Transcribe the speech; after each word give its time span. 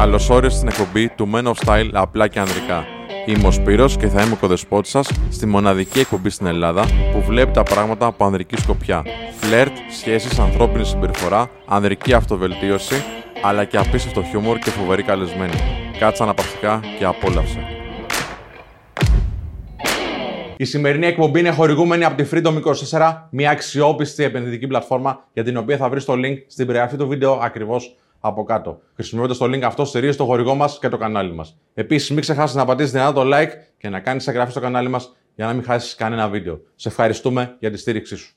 Καλώ 0.00 0.28
όρισε 0.30 0.56
στην 0.56 0.68
εκπομπή 0.68 1.08
του 1.08 1.30
Men 1.34 1.42
of 1.42 1.52
Style 1.64 1.90
απλά 1.92 2.28
και 2.28 2.38
ανδρικά. 2.38 2.84
Είμαι 3.26 3.46
ο 3.46 3.50
Σπύρος 3.50 3.96
και 3.96 4.06
θα 4.06 4.22
είμαι 4.22 4.32
ο 4.32 4.36
κοδεσπότης 4.36 4.90
σας 4.90 5.10
στη 5.30 5.46
μοναδική 5.46 5.98
εκπομπή 5.98 6.30
στην 6.30 6.46
Ελλάδα 6.46 6.84
που 7.12 7.22
βλέπει 7.26 7.52
τα 7.52 7.62
πράγματα 7.62 8.06
από 8.06 8.24
ανδρική 8.24 8.56
σκοπιά. 8.56 9.02
Φλερτ, 9.40 9.72
σχέσεις, 9.98 10.38
ανθρώπινη 10.38 10.84
συμπεριφορά, 10.84 11.50
ανδρική 11.66 12.12
αυτοβελτίωση, 12.12 12.94
αλλά 13.42 13.64
και 13.64 13.76
απίστευτο 13.76 14.22
χιούμορ 14.22 14.58
και 14.58 14.70
φοβερή 14.70 15.02
καλεσμένη. 15.02 15.54
Κάτσα 15.98 16.22
αναπαυτικά 16.22 16.80
και 16.98 17.04
απόλαυσε. 17.04 17.58
Η 20.56 20.64
σημερινή 20.64 21.06
εκπομπή 21.06 21.38
είναι 21.38 21.50
χορηγούμενη 21.50 22.04
από 22.04 22.22
τη 22.22 22.28
Freedom 22.32 22.62
24, 22.98 23.28
μια 23.30 23.50
αξιόπιστη 23.50 24.24
επενδυτική 24.24 24.66
πλατφόρμα 24.66 25.24
για 25.32 25.44
την 25.44 25.56
οποία 25.56 25.76
θα 25.76 25.88
βρεις 25.88 26.04
το 26.04 26.12
link 26.12 26.36
στην 26.46 26.66
περιγραφή 26.66 26.96
του 26.96 27.08
βίντεο 27.08 27.38
ακριβώς 27.42 27.96
από 28.20 28.44
κάτω. 28.44 28.80
Χρησιμοποιώντας 28.94 29.38
το 29.38 29.44
link 29.44 29.60
αυτό, 29.60 29.84
στηρίζει 29.84 30.16
το 30.16 30.24
χορηγό 30.24 30.54
μας 30.54 30.78
και 30.80 30.88
το 30.88 30.96
κανάλι 30.96 31.34
μας. 31.34 31.56
Επίσης, 31.74 32.10
μην 32.10 32.20
ξεχάσεις 32.20 32.56
να 32.56 32.64
πατήσεις 32.64 32.92
δυνατά 32.92 33.12
το 33.12 33.22
like 33.34 33.50
και 33.78 33.88
να 33.88 34.00
κάνεις 34.00 34.26
εγγραφή 34.26 34.50
στο 34.50 34.60
κανάλι 34.60 34.88
μας 34.88 35.16
για 35.34 35.46
να 35.46 35.52
μην 35.52 35.64
χάσεις 35.64 35.94
κανένα 35.94 36.28
βίντεο. 36.28 36.60
Σε 36.76 36.88
ευχαριστούμε 36.88 37.56
για 37.58 37.70
τη 37.70 37.76
στήριξή 37.76 38.16
σου. 38.16 38.34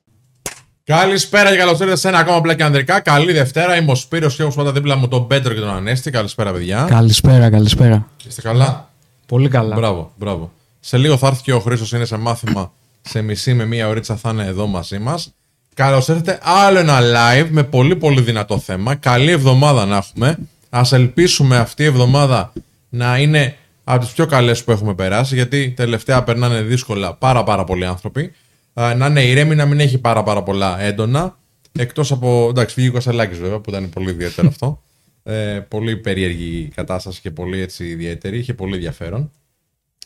Καλησπέρα 0.83 1.49
και 1.51 1.57
καλώς 1.57 1.79
ήρθατε 1.79 1.95
σε 1.95 2.07
ένα 2.07 2.17
ακόμα 2.17 2.37
απλά 2.37 2.55
και 2.55 2.63
ανδρικά. 2.63 2.99
Καλή 2.99 3.31
Δευτέρα. 3.31 3.75
Είμαι 3.75 3.91
ο 3.91 3.95
Σπύρος 3.95 4.35
και 4.35 4.41
έχω 4.41 4.53
πάντα 4.53 4.71
δίπλα 4.71 4.95
μου 4.95 5.07
τον 5.07 5.27
Πέτρο 5.27 5.53
και 5.53 5.59
τον 5.59 5.69
Ανέστη. 5.69 6.11
Καλησπέρα, 6.11 6.51
παιδιά. 6.51 6.85
Καλησπέρα, 6.89 7.49
καλησπέρα. 7.49 8.07
Είστε 8.27 8.41
καλά; 8.41 8.89
Πολύ 9.25 9.49
καλά. 9.49 9.75
Μπράβο, 9.75 10.11
μπράβο. 10.15 10.51
Σε 10.79 10.97
λίγο 10.97 11.17
θα 11.17 11.27
έρθει 11.27 11.41
και 11.41 11.53
ο 11.53 11.59
Χρήστος, 11.59 11.91
είναι 11.91 12.05
σε 12.05 12.17
μάθημα 12.17 12.71
σε 13.01 13.21
μισή 13.21 13.53
με 13.53 13.65
μία 13.65 13.87
ωρίτσα 13.87 14.15
θα 14.15 14.29
είναι 14.29 14.45
εδώ 14.45 14.67
μαζί 14.67 14.99
μας. 14.99 15.33
Καλώς 15.73 16.07
ήρθατε. 16.07 16.39
Άλλο 16.41 16.79
ένα 16.79 16.99
live 17.01 17.47
με 17.49 17.63
πολύ 17.63 17.95
πολύ 17.95 18.21
δυνατό 18.21 18.59
θέμα. 18.59 18.95
Καλή 18.95 19.31
εβδομάδα 19.31 19.85
να 19.85 19.95
έχουμε. 19.97 20.37
Α 20.69 20.81
ελπίσουμε 20.91 21.57
αυτή 21.57 21.83
η 21.83 21.85
εβδομάδα 21.85 22.53
να 22.89 23.17
είναι 23.17 23.55
από 23.83 23.99
τις 23.99 24.13
πιο 24.13 24.25
καλές 24.25 24.63
που 24.63 24.71
έχουμε 24.71 24.93
περάσει. 24.95 25.35
Γιατί 25.35 25.73
τελευταία 25.75 26.23
περνάνε 26.23 26.61
δύσκολα 26.61 27.13
πάρα 27.13 27.43
πάρα 27.43 27.63
πολλοί 27.63 27.85
άνθρωποι. 27.85 28.31
Α, 28.73 28.95
να 28.95 29.05
είναι 29.05 29.23
ηρέμη, 29.23 29.55
να 29.55 29.65
μην 29.65 29.79
έχει 29.79 29.97
πάρα 29.97 30.23
πάρα 30.23 30.43
πολλά 30.43 30.81
έντονα. 30.81 31.37
Εκτός 31.71 32.11
από. 32.11 32.47
Εντάξει, 32.49 32.75
βγήκε 32.75 32.89
ο 32.89 32.93
Κασελάκης 32.93 33.39
βέβαια 33.39 33.59
που 33.59 33.69
ήταν 33.69 33.89
πολύ 33.89 34.09
ιδιαίτερο 34.09 34.47
αυτό. 34.47 34.81
Ε, 35.23 35.59
πολύ 35.67 35.97
περίεργη 35.97 36.71
κατάσταση 36.75 37.21
και 37.21 37.31
πολύ 37.31 37.61
έτσι 37.61 37.85
ιδιαίτερη. 37.85 38.37
Είχε 38.37 38.53
πολύ 38.53 38.73
ενδιαφέρον. 38.73 39.31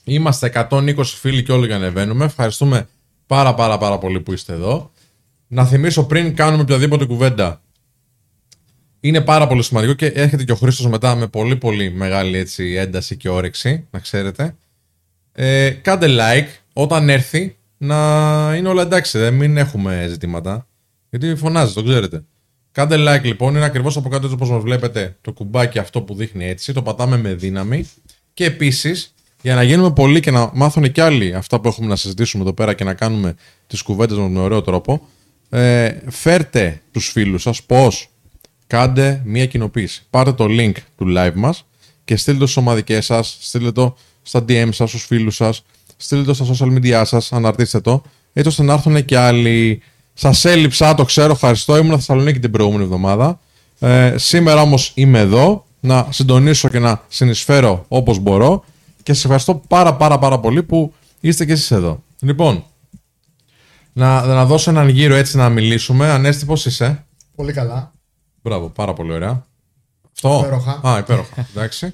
Είμαστε 0.03 0.67
120 0.69 0.93
φίλοι 1.03 1.43
και 1.43 1.51
όλοι 1.51 1.67
και 1.67 1.73
ανεβαίνουμε. 1.73 2.25
Ευχαριστούμε 2.25 2.87
πάρα 3.27 3.53
πάρα 3.53 3.77
πάρα 3.77 3.97
πολύ 3.97 4.19
που 4.19 4.33
είστε 4.33 4.53
εδώ. 4.53 4.91
Να 5.47 5.65
θυμίσω 5.65 6.05
πριν 6.05 6.35
κάνουμε 6.35 6.61
οποιαδήποτε 6.61 7.05
κουβέντα. 7.05 7.61
Είναι 8.99 9.21
πάρα 9.21 9.47
πολύ 9.47 9.63
σημαντικό 9.63 9.93
και 9.93 10.05
έρχεται 10.05 10.43
και 10.43 10.51
ο 10.51 10.55
Χρήστος 10.55 10.87
μετά 10.87 11.15
με 11.15 11.27
πολύ 11.27 11.55
πολύ 11.55 11.91
μεγάλη 11.91 12.37
έτσι, 12.37 12.73
ένταση 12.73 13.17
και 13.17 13.29
όρεξη, 13.29 13.87
να 13.91 13.99
ξέρετε. 13.99 14.55
Ε, 15.31 15.69
κάντε 15.69 16.07
like 16.09 16.47
όταν 16.73 17.09
έρθει 17.09 17.57
να 17.77 17.95
είναι 18.57 18.69
όλα 18.69 18.81
εντάξει, 18.81 19.17
δεν 19.17 19.33
μην 19.33 19.57
έχουμε 19.57 20.05
ζητήματα. 20.09 20.67
Γιατί 21.09 21.35
φωνάζει, 21.35 21.73
το 21.73 21.83
ξέρετε. 21.83 22.23
Κάντε 22.71 22.95
like 22.99 23.23
λοιπόν, 23.23 23.55
είναι 23.55 23.65
ακριβώς 23.65 23.97
από 23.97 24.09
κάτω 24.09 24.23
έτσι 24.23 24.35
όπως 24.35 24.49
μας 24.49 24.61
βλέπετε 24.61 25.17
το 25.21 25.31
κουμπάκι 25.31 25.79
αυτό 25.79 26.01
που 26.01 26.15
δείχνει 26.15 26.45
έτσι, 26.45 26.73
το 26.73 26.81
πατάμε 26.81 27.17
με 27.17 27.33
δύναμη. 27.33 27.89
Και 28.33 28.45
επίσης 28.45 29.13
για 29.41 29.55
να 29.55 29.63
γίνουμε 29.63 29.91
πολλοί 29.91 30.19
και 30.19 30.31
να 30.31 30.51
μάθουν 30.53 30.91
και 30.91 31.01
άλλοι 31.01 31.33
αυτά 31.33 31.59
που 31.59 31.67
έχουμε 31.67 31.87
να 31.87 31.95
συζητήσουμε 31.95 32.43
εδώ 32.43 32.53
πέρα 32.53 32.73
και 32.73 32.83
να 32.83 32.93
κάνουμε 32.93 33.35
τις 33.67 33.81
κουβέντες 33.81 34.17
μας 34.17 34.29
με 34.29 34.39
ωραίο 34.39 34.61
τρόπο, 34.61 35.07
ε, 35.49 35.91
φέρτε 36.09 36.81
τους 36.91 37.09
φίλους 37.09 37.41
σας 37.41 37.63
πώς 37.63 38.09
κάντε 38.67 39.21
μια 39.25 39.45
κοινοποίηση. 39.45 40.05
Πάρτε 40.09 40.33
το 40.33 40.45
link 40.49 40.73
του 40.97 41.13
live 41.17 41.33
μας 41.35 41.65
και 42.05 42.15
στείλτε 42.15 42.39
το 42.39 42.45
στις 42.45 42.57
ομαδικές 42.57 43.05
σας, 43.05 43.37
στείλτε 43.39 43.71
το 43.71 43.95
στα 44.21 44.39
DM 44.39 44.69
σας, 44.71 44.89
στους 44.89 45.05
φίλους 45.05 45.35
σας, 45.35 45.63
στείλτε 45.97 46.33
το 46.33 46.33
στα 46.33 46.45
social 46.45 46.77
media 46.77 47.01
σας, 47.05 47.31
αναρτήστε 47.33 47.79
το, 47.79 48.01
έτσι 48.33 48.49
ώστε 48.49 48.63
να 48.63 48.73
έρθουν 48.73 49.05
και 49.05 49.17
άλλοι. 49.17 49.81
Σας 50.13 50.45
έλειψα, 50.45 50.95
το 50.95 51.05
ξέρω, 51.05 51.31
ευχαριστώ, 51.31 51.77
ήμουν 51.77 51.95
Θεσσαλονίκη 51.95 52.39
την 52.39 52.51
προηγούμενη 52.51 52.83
εβδομάδα. 52.83 53.39
Ε, 53.79 54.13
σήμερα 54.17 54.61
όμως 54.61 54.91
είμαι 54.95 55.19
εδώ 55.19 55.65
να 55.79 56.07
συντονίσω 56.09 56.69
και 56.69 56.79
να 56.79 57.01
συνεισφέρω 57.07 57.85
όπως 57.87 58.19
μπορώ 58.19 58.63
και 59.03 59.13
σας 59.13 59.23
ευχαριστώ 59.23 59.61
πάρα 59.67 59.95
πάρα 59.95 60.19
πάρα 60.19 60.39
πολύ 60.39 60.63
που 60.63 60.93
είστε 61.19 61.45
και 61.45 61.51
εσείς 61.51 61.71
εδώ. 61.71 62.03
Λοιπόν, 62.19 62.63
να, 63.97 64.25
να 64.25 64.45
δώσω 64.45 64.69
έναν 64.69 64.89
γύρο 64.89 65.15
έτσι 65.15 65.37
να 65.37 65.49
μιλήσουμε. 65.49 66.09
Ανέστη, 66.09 66.45
πώς 66.45 66.65
είσαι; 66.65 67.05
Πολύ 67.35 67.53
καλά. 67.53 67.91
Μπράβο, 68.41 68.69
πάρα 68.69 68.93
πολύ 68.93 69.13
ωραία. 69.13 69.45
Αυτό; 70.13 70.41
Υπέροχα. 70.41 70.79
Α, 70.87 70.97
υπέροχα. 70.97 71.47
Εντάξει. 71.55 71.93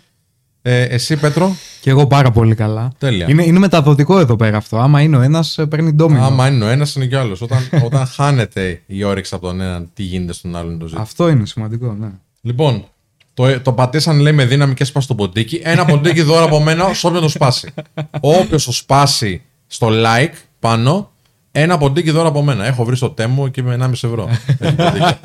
Ε, 0.62 0.82
εσύ, 0.84 1.18
Πέτρο; 1.18 1.56
Και 1.82 1.90
εγώ 1.90 2.08
πάρα 2.08 2.32
πολύ 2.32 2.56
καλά. 2.56 2.92
Τέλεια. 2.98 3.28
Είναι, 3.30 3.44
είναι 3.44 3.60
μεταδοτικό 3.60 4.20
εδώ 4.20 4.36
πέρα 4.36 4.58
αυτό. 4.58 4.78
Άμα 4.78 5.02
είναι 5.02 5.18
ο 5.18 5.22
ένας, 5.22 5.60
παίρνει 5.70 5.92
ντόμινο. 5.92 6.24
Άμα 6.24 6.48
είναι 6.48 6.66
ο 6.66 6.68
ένας, 6.68 6.96
είναι 6.96 7.06
και 7.06 7.16
ο 7.16 7.20
άλλος. 7.20 7.42
Όταν, 7.42 7.70
όταν 7.86 8.06
χάνεται 8.06 8.82
η 8.86 9.04
όρεξη 9.04 9.36
από 9.36 9.46
τον 9.46 9.62
έναν, 9.62 9.90
τι 9.94 10.04
γίνεται 10.04 10.34
στον 10.34 10.56
άλλον 10.56 10.80
το 10.80 10.86
ζήτημα; 10.86 11.04
Αυτό 11.04 11.30
είναι 11.30 11.46
σημαντικό, 11.46 11.94
ναι. 12.00 12.10
Λοιπόν, 12.42 12.86
το, 13.34 13.60
το 13.62 13.74
πατήσαν 13.74 14.20
λέει 14.20 14.34
με 14.34 14.46
δύναμη 14.46 14.74
και 14.74 14.84
σπάσει 14.84 15.08
το 15.08 15.16
ποντίκι. 15.16 15.62
Ένα 15.64 15.86
ποντίκι 15.86 16.22
δώρο 16.22 16.46
από 16.46 16.60
μένα, 16.60 16.94
σε 16.94 17.08
όποιον 17.08 17.22
το 17.22 17.30
σπάσει. 17.30 17.74
Όποιος 18.20 18.66
το 18.66 18.72
σπάσει 18.72 19.42
στο 19.68 19.88
like 19.92 20.34
πάνω, 20.60 21.13
ένα 21.56 21.78
ποντίκι 21.78 22.12
δώρο 22.12 22.28
από 22.28 22.42
μένα. 22.44 22.66
Έχω 22.66 22.84
βρει 22.86 22.96
στο 22.96 23.10
τέμου 23.10 23.52
και 23.52 23.64
με 23.64 23.78
1,5 23.82 23.92
ευρώ. 23.92 24.30
Έχει 24.60 24.76
ποντίκι. 24.76 25.20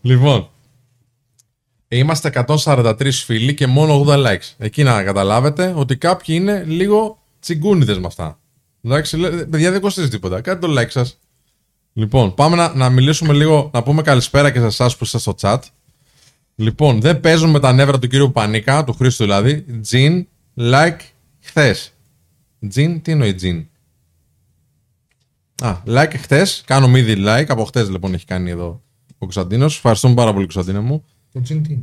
λοιπόν, 0.00 0.48
είμαστε 1.88 2.44
143 2.46 3.10
φίλοι 3.12 3.54
και 3.54 3.66
μόνο 3.66 4.04
80 4.06 4.26
likes. 4.26 4.54
Εκεί 4.58 4.82
να 4.82 5.02
καταλάβετε 5.02 5.72
ότι 5.76 5.96
κάποιοι 5.96 6.36
είναι 6.40 6.64
λίγο 6.66 7.22
τσιγκούνιδες 7.40 7.98
με 7.98 8.06
αυτά. 8.06 8.38
Εντάξει, 8.82 9.16
λέ- 9.16 9.44
παιδιά 9.44 9.70
δεν 9.70 9.80
κοστίζει 9.80 10.08
τίποτα. 10.08 10.40
Κάντε 10.40 10.66
το 10.66 10.80
like 10.80 10.90
σας. 10.90 11.18
Λοιπόν, 11.92 12.34
πάμε 12.34 12.56
να, 12.56 12.74
να 12.74 12.88
μιλήσουμε 12.90 13.32
λίγο, 13.32 13.70
να 13.72 13.82
πούμε 13.82 14.02
καλησπέρα 14.02 14.50
και 14.50 14.58
σε 14.58 14.66
εσάς 14.66 14.96
που 14.96 15.04
είστε 15.04 15.18
στο 15.18 15.34
chat. 15.40 15.58
Λοιπόν, 16.54 17.00
δεν 17.00 17.20
παίζουν 17.20 17.50
με 17.50 17.60
τα 17.60 17.72
νεύρα 17.72 17.98
του 17.98 18.08
κύριου 18.08 18.32
Πανίκα, 18.32 18.84
του 18.84 18.92
Χρήστου 18.92 19.24
δηλαδή. 19.24 19.64
Τζιν, 19.80 20.26
like, 20.56 20.96
χθες. 21.40 21.92
Τζιν, 22.68 23.02
τι 23.02 23.12
εννοεί 23.12 23.34
Τζιν; 23.34 23.66
Α, 25.60 25.76
like 25.86 26.12
χθες. 26.16 26.62
Κάνουμε 26.66 26.98
ήδη 26.98 27.14
like. 27.26 27.44
Από 27.48 27.64
χθες 27.64 27.90
λοιπόν 27.90 28.14
έχει 28.14 28.24
κάνει 28.24 28.50
εδώ 28.50 28.66
ο 29.12 29.16
Κωνσταντίνος. 29.18 29.76
Ευχαριστούμε 29.76 30.14
πάρα 30.14 30.32
πολύ, 30.32 30.46
Κωνσταντίνο 30.52 30.82
μου. 30.82 31.04
Το 31.32 31.40
τζιν 31.40 31.62
τι 31.62 31.72
είναι. 31.72 31.82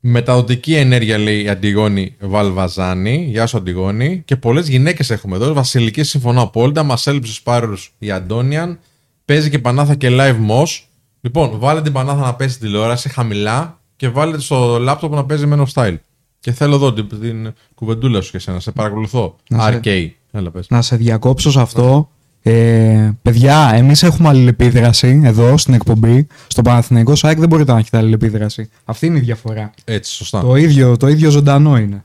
Μεταδοτική 0.00 0.74
ενέργεια 0.74 1.18
λέει 1.18 1.42
η 1.42 1.48
Αντιγόνη 1.48 2.14
Βαλβαζάνη. 2.20 3.26
Γεια 3.28 3.46
σου, 3.46 3.56
Αντιγόνη. 3.56 4.22
Και 4.24 4.36
πολλές 4.36 4.68
γυναίκες 4.68 5.10
έχουμε 5.10 5.36
εδώ. 5.36 5.52
Βασιλική 5.52 6.02
συμφωνώ 6.02 6.42
απόλυτα. 6.42 6.82
Μας 6.82 7.06
έλειψε 7.06 7.40
πάρους 7.42 7.94
η 7.98 8.10
Αντώνιαν. 8.10 8.78
Παίζει 9.24 9.50
και 9.50 9.58
Πανάθα 9.58 9.94
και 9.94 10.08
live 10.10 10.36
mosh. 10.50 10.80
Λοιπόν, 11.20 11.58
βάλε 11.58 11.82
την 11.82 11.92
Πανάθα 11.92 12.20
να 12.20 12.34
παίζει 12.34 12.58
τηλεόραση 12.58 13.08
χαμηλά 13.08 13.80
και 13.96 14.08
βάλε 14.08 14.38
στο 14.38 14.78
λάπτοπ 14.78 15.12
να 15.14 15.24
παίζει 15.24 15.48
Men 15.52 15.58
of 15.64 15.66
Style. 15.74 15.96
Και 16.40 16.52
θέλω 16.52 16.74
εδώ 16.74 16.92
την, 16.92 17.08
την 17.20 17.52
κουβεντούλα 17.74 18.20
σου 18.20 18.30
και 18.30 18.36
εσένα. 18.36 18.60
Σε 18.60 18.70
παρακολουθώ. 18.72 19.36
Να 19.50 19.62
σε- 19.62 19.80
RK. 19.84 20.08
Έλα, 20.30 20.50
πες. 20.50 20.68
Να 20.68 20.82
σε 20.82 20.96
διακόψω 20.96 21.50
σε 21.50 21.60
αυτό. 21.60 22.10
Ε, 22.48 23.10
παιδιά, 23.22 23.70
εμείς 23.74 24.02
έχουμε 24.02 24.28
αλληλεπίδραση 24.28 25.20
εδώ 25.24 25.56
στην 25.58 25.74
εκπομπή. 25.74 26.26
Στο 26.46 26.62
Παναθηναϊκό 26.62 27.14
ΣΑΕΚ 27.14 27.38
δεν 27.38 27.48
μπορείτε 27.48 27.72
να 27.72 27.78
έχετε 27.78 27.96
αλληλεπίδραση. 27.96 28.68
Αυτή 28.84 29.06
είναι 29.06 29.18
η 29.18 29.20
διαφορά. 29.20 29.70
Έτσι, 29.84 30.12
σωστά. 30.12 30.40
Το 30.40 30.56
ίδιο, 30.56 30.96
το 30.96 31.08
ίδιο 31.08 31.30
ζωντανό 31.30 31.76
είναι. 31.78 32.02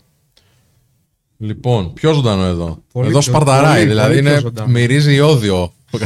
Λοιπόν, 1.37 1.93
πιο 1.93 2.13
ζωντανό 2.13 2.43
εδώ. 2.43 2.83
Πολύ 2.91 3.07
εδώ 3.09 3.19
πιο- 3.19 3.29
σπαρταράει, 3.33 3.73
πολύ, 3.77 3.87
δηλαδή 3.87 4.09
πολύ 4.09 4.21
πιο 4.21 4.31
είναι, 4.31 4.39
ζωντανό. 4.39 4.69
μυρίζει 4.71 5.13
ιόδιο. 5.15 5.73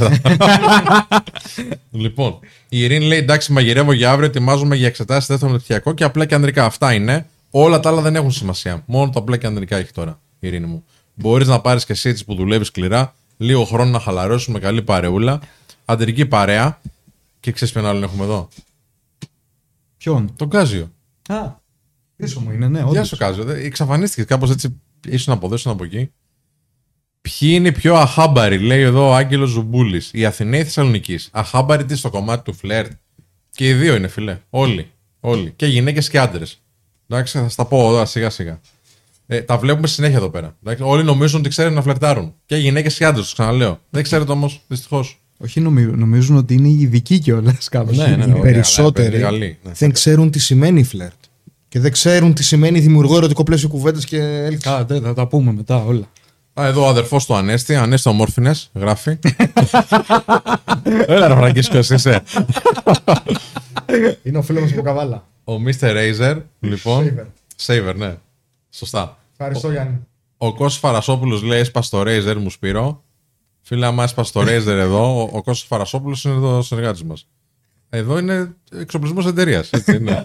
λοιπόν, 1.91 2.39
η 2.69 2.81
Ειρήνη 2.83 3.05
λέει: 3.05 3.17
Εντάξει, 3.19 3.51
μαγειρεύω 3.51 3.93
για 3.93 4.11
αύριο, 4.11 4.27
ετοιμάζομαι 4.27 4.75
για 4.75 4.87
εξετάσεις 4.87 5.27
δεύτερο 5.27 5.51
μεταπτυχιακό 5.51 5.93
και 5.93 6.03
απλά 6.03 6.25
και 6.25 6.35
ανδρικά. 6.35 6.65
Αυτά 6.65 6.93
είναι. 6.93 7.25
Όλα 7.49 7.79
τα 7.79 7.89
άλλα 7.89 8.01
δεν 8.01 8.15
έχουν 8.15 8.31
σημασία. 8.31 8.83
Μόνο 8.85 9.09
το 9.11 9.19
απλά 9.19 9.37
και 9.37 9.47
ανδρικά 9.47 9.77
έχει 9.77 9.91
τώρα, 9.91 10.19
η 10.39 10.47
Ειρήνη 10.47 10.65
μου. 10.65 10.83
Μπορείς 11.13 11.47
να 11.47 11.59
πάρεις 11.59 11.85
και 11.85 11.93
εσύ 11.93 12.09
έτσι 12.09 12.25
που 12.25 12.35
δουλεύεις 12.35 12.67
σκληρά, 12.67 13.15
λίγο 13.37 13.63
χρόνο 13.65 13.89
να 13.91 13.99
χαλαρώσει 13.99 14.51
με 14.51 14.59
καλή 14.59 14.81
παρεούλα, 14.81 15.39
αντρική 15.85 16.25
παρέα. 16.25 16.81
Και 17.39 17.51
ξέρεις 17.51 17.73
ποιον 17.73 17.85
άλλον 17.85 18.03
έχουμε 18.03 18.23
εδώ; 18.23 18.47
Ποιον; 19.97 20.35
Τον 20.35 20.49
Κάζιο. 20.49 20.91
Α, 21.27 21.51
πίσω 22.15 22.39
μου 22.39 22.51
είναι, 22.51 22.67
ναι, 22.67 22.77
Γεια 22.77 22.87
όντως. 22.87 23.07
σου, 23.07 23.17
Κάζιο. 23.17 23.43
Δεν- 23.43 23.65
Εξαφανίστηκες 23.65 24.25
κάπως 24.25 24.49
έτσι. 24.49 24.81
ήσουν 25.07 25.33
από 25.33 25.45
εδώ, 25.45 25.55
ήσουν 25.55 25.71
από 25.71 25.83
εκεί. 25.83 26.11
Ποιοι 27.21 27.49
είναι 27.51 27.67
οι 27.67 27.71
πιο 27.71 27.95
αχάμπαροι, 27.95 28.59
λέει 28.59 28.81
εδώ 28.81 29.09
ο 29.09 29.15
Άγγελος 29.15 29.49
Ζουμπούλης. 29.49 30.09
Οι 30.13 30.25
Αθηναίοι 30.25 30.63
ή 30.63 30.67
Θεσσαλονικείς. 30.67 31.19
Αχάμπαροι 31.31 31.85
τι 31.85 31.95
στο 31.95 32.09
κομμάτι 32.09 32.43
του 32.43 32.53
φλερτ. 32.53 32.91
Και 33.49 33.67
οι 33.69 33.73
δύο 33.73 33.95
είναι, 33.95 34.07
φίλε. 34.07 34.39
Όλοι. 34.49 34.91
Όλοι. 35.19 35.51
Και 35.55 35.65
γυναίκες 35.65 36.09
και 36.09 36.19
άντρες. 36.19 36.61
Εντάξει, 37.07 37.37
θα 37.37 37.49
στα 37.49 37.65
πω 37.65 37.87
εδώ 37.87 38.05
σιγά 38.05 38.29
σιγά. 38.29 38.59
Ε, 39.27 39.41
τα 39.41 39.57
βλέπουμε 39.57 39.87
συνέχεια 39.87 40.17
εδώ 40.17 40.29
πέρα. 40.29 40.55
Εντάξει, 40.63 40.83
όλοι 40.85 41.03
νομίζουν 41.03 41.39
ότι 41.39 41.49
ξέρουν 41.49 41.73
να 41.73 41.81
φλερτάρουν. 41.81 42.33
Και 42.45 42.55
γυναίκες 42.55 42.95
και 42.97 43.05
άντρες, 43.05 43.27
το 43.27 43.33
ξαναλέω. 43.33 43.79
Δεν 43.89 44.03
ξέρετε 44.03 44.31
όμως, 44.31 44.61
δυστυχώς. 44.67 45.19
Όχι, 45.37 45.59
νομι- 45.61 45.95
νομίζουν 45.95 46.37
ότι 46.37 46.53
είναι 46.53 46.67
οι 46.67 46.79
ειδικοί 46.81 47.19
κιόλας 47.19 47.69
κάπως. 47.69 47.97
Ναι, 47.97 48.05
ναι, 48.07 48.25
Οι 48.25 48.29
ωραία, 48.29 48.41
περισσότεροι 48.41 49.17
ναι, 49.17 49.23
Γαλλοί, 49.23 49.57
ναι. 49.63 49.71
δεν 49.71 49.91
ξέρουν 49.91 50.31
τι 50.31 50.39
σημαίνει 50.39 50.83
φλερτ. 50.83 51.13
και 51.67 51.79
δεν 51.79 51.91
ξέρουν 51.91 52.33
τι 52.33 52.43
σημαίνει 52.43 52.79
δημιουργώ 52.79 53.17
ερωτικό 53.17 53.43
πλαίσιο 53.43 53.67
κουβέντε 53.69 53.99
και 54.05 54.17
έλξη. 54.21 54.57
Κάτε, 54.69 54.99
θα 54.99 55.13
τα 55.13 55.27
πούμε 55.27 55.53
μετά 55.53 55.83
όλα. 55.83 56.05
Α, 56.61 56.65
εδώ 56.67 56.83
ο 56.85 56.87
αδερφός 56.87 57.25
του 57.25 57.35
Ανέστη, 57.35 57.75
Ανέστη 57.75 58.09
Ομόρφινες, 58.09 58.69
γράφει. 58.73 59.17
Έλα, 61.07 61.27
ρε 61.27 61.35
Φραγκίσκος, 61.35 61.77
εσύ 61.91 61.93
είσαι. 61.95 62.23
Είναι 64.23 64.37
ο 64.37 64.41
φίλος 64.41 64.61
μας 64.61 64.71
από 64.71 64.81
Καβάλα. 64.81 65.27
Ο 65.43 65.53
Mr. 65.53 65.87
Razer, 65.87 66.37
λοιπόν. 66.59 67.13
Saver. 67.17 67.25
Saver, 67.65 67.95
ναι. 67.95 68.15
Σωστά. 68.77 69.17
Ευχαριστώ, 69.31 69.71
Γιάννη. 69.71 69.99
Ο 70.37 70.53
Κώστας 70.53 70.77
Φαρασόπουλος 70.77 71.41
λέει 71.41 71.59
έσπασε 71.59 71.89
το 71.89 72.01
Razer 72.01 72.35
μου 72.35 72.49
Σπύρο. 72.49 73.03
Φίλε, 73.61 73.85
άμα 73.85 74.03
έσπασε 74.03 74.31
το 74.31 74.41
Razer 74.41 74.65
εδώ, 74.65 75.17
ο, 75.17 75.21
ο 75.21 75.41
Κώστας 75.41 75.63
Φαρασόπουλος 75.67 76.23
είναι 76.23 76.33
εδώ 76.33 76.61
συνεργάτης 76.61 77.03
μας. 77.03 77.27
Εδώ 77.89 78.17
είναι 78.17 78.55
εξοπλισμός 78.71 79.25
εταιρείας. 79.25 79.69
ναι. 80.01 80.21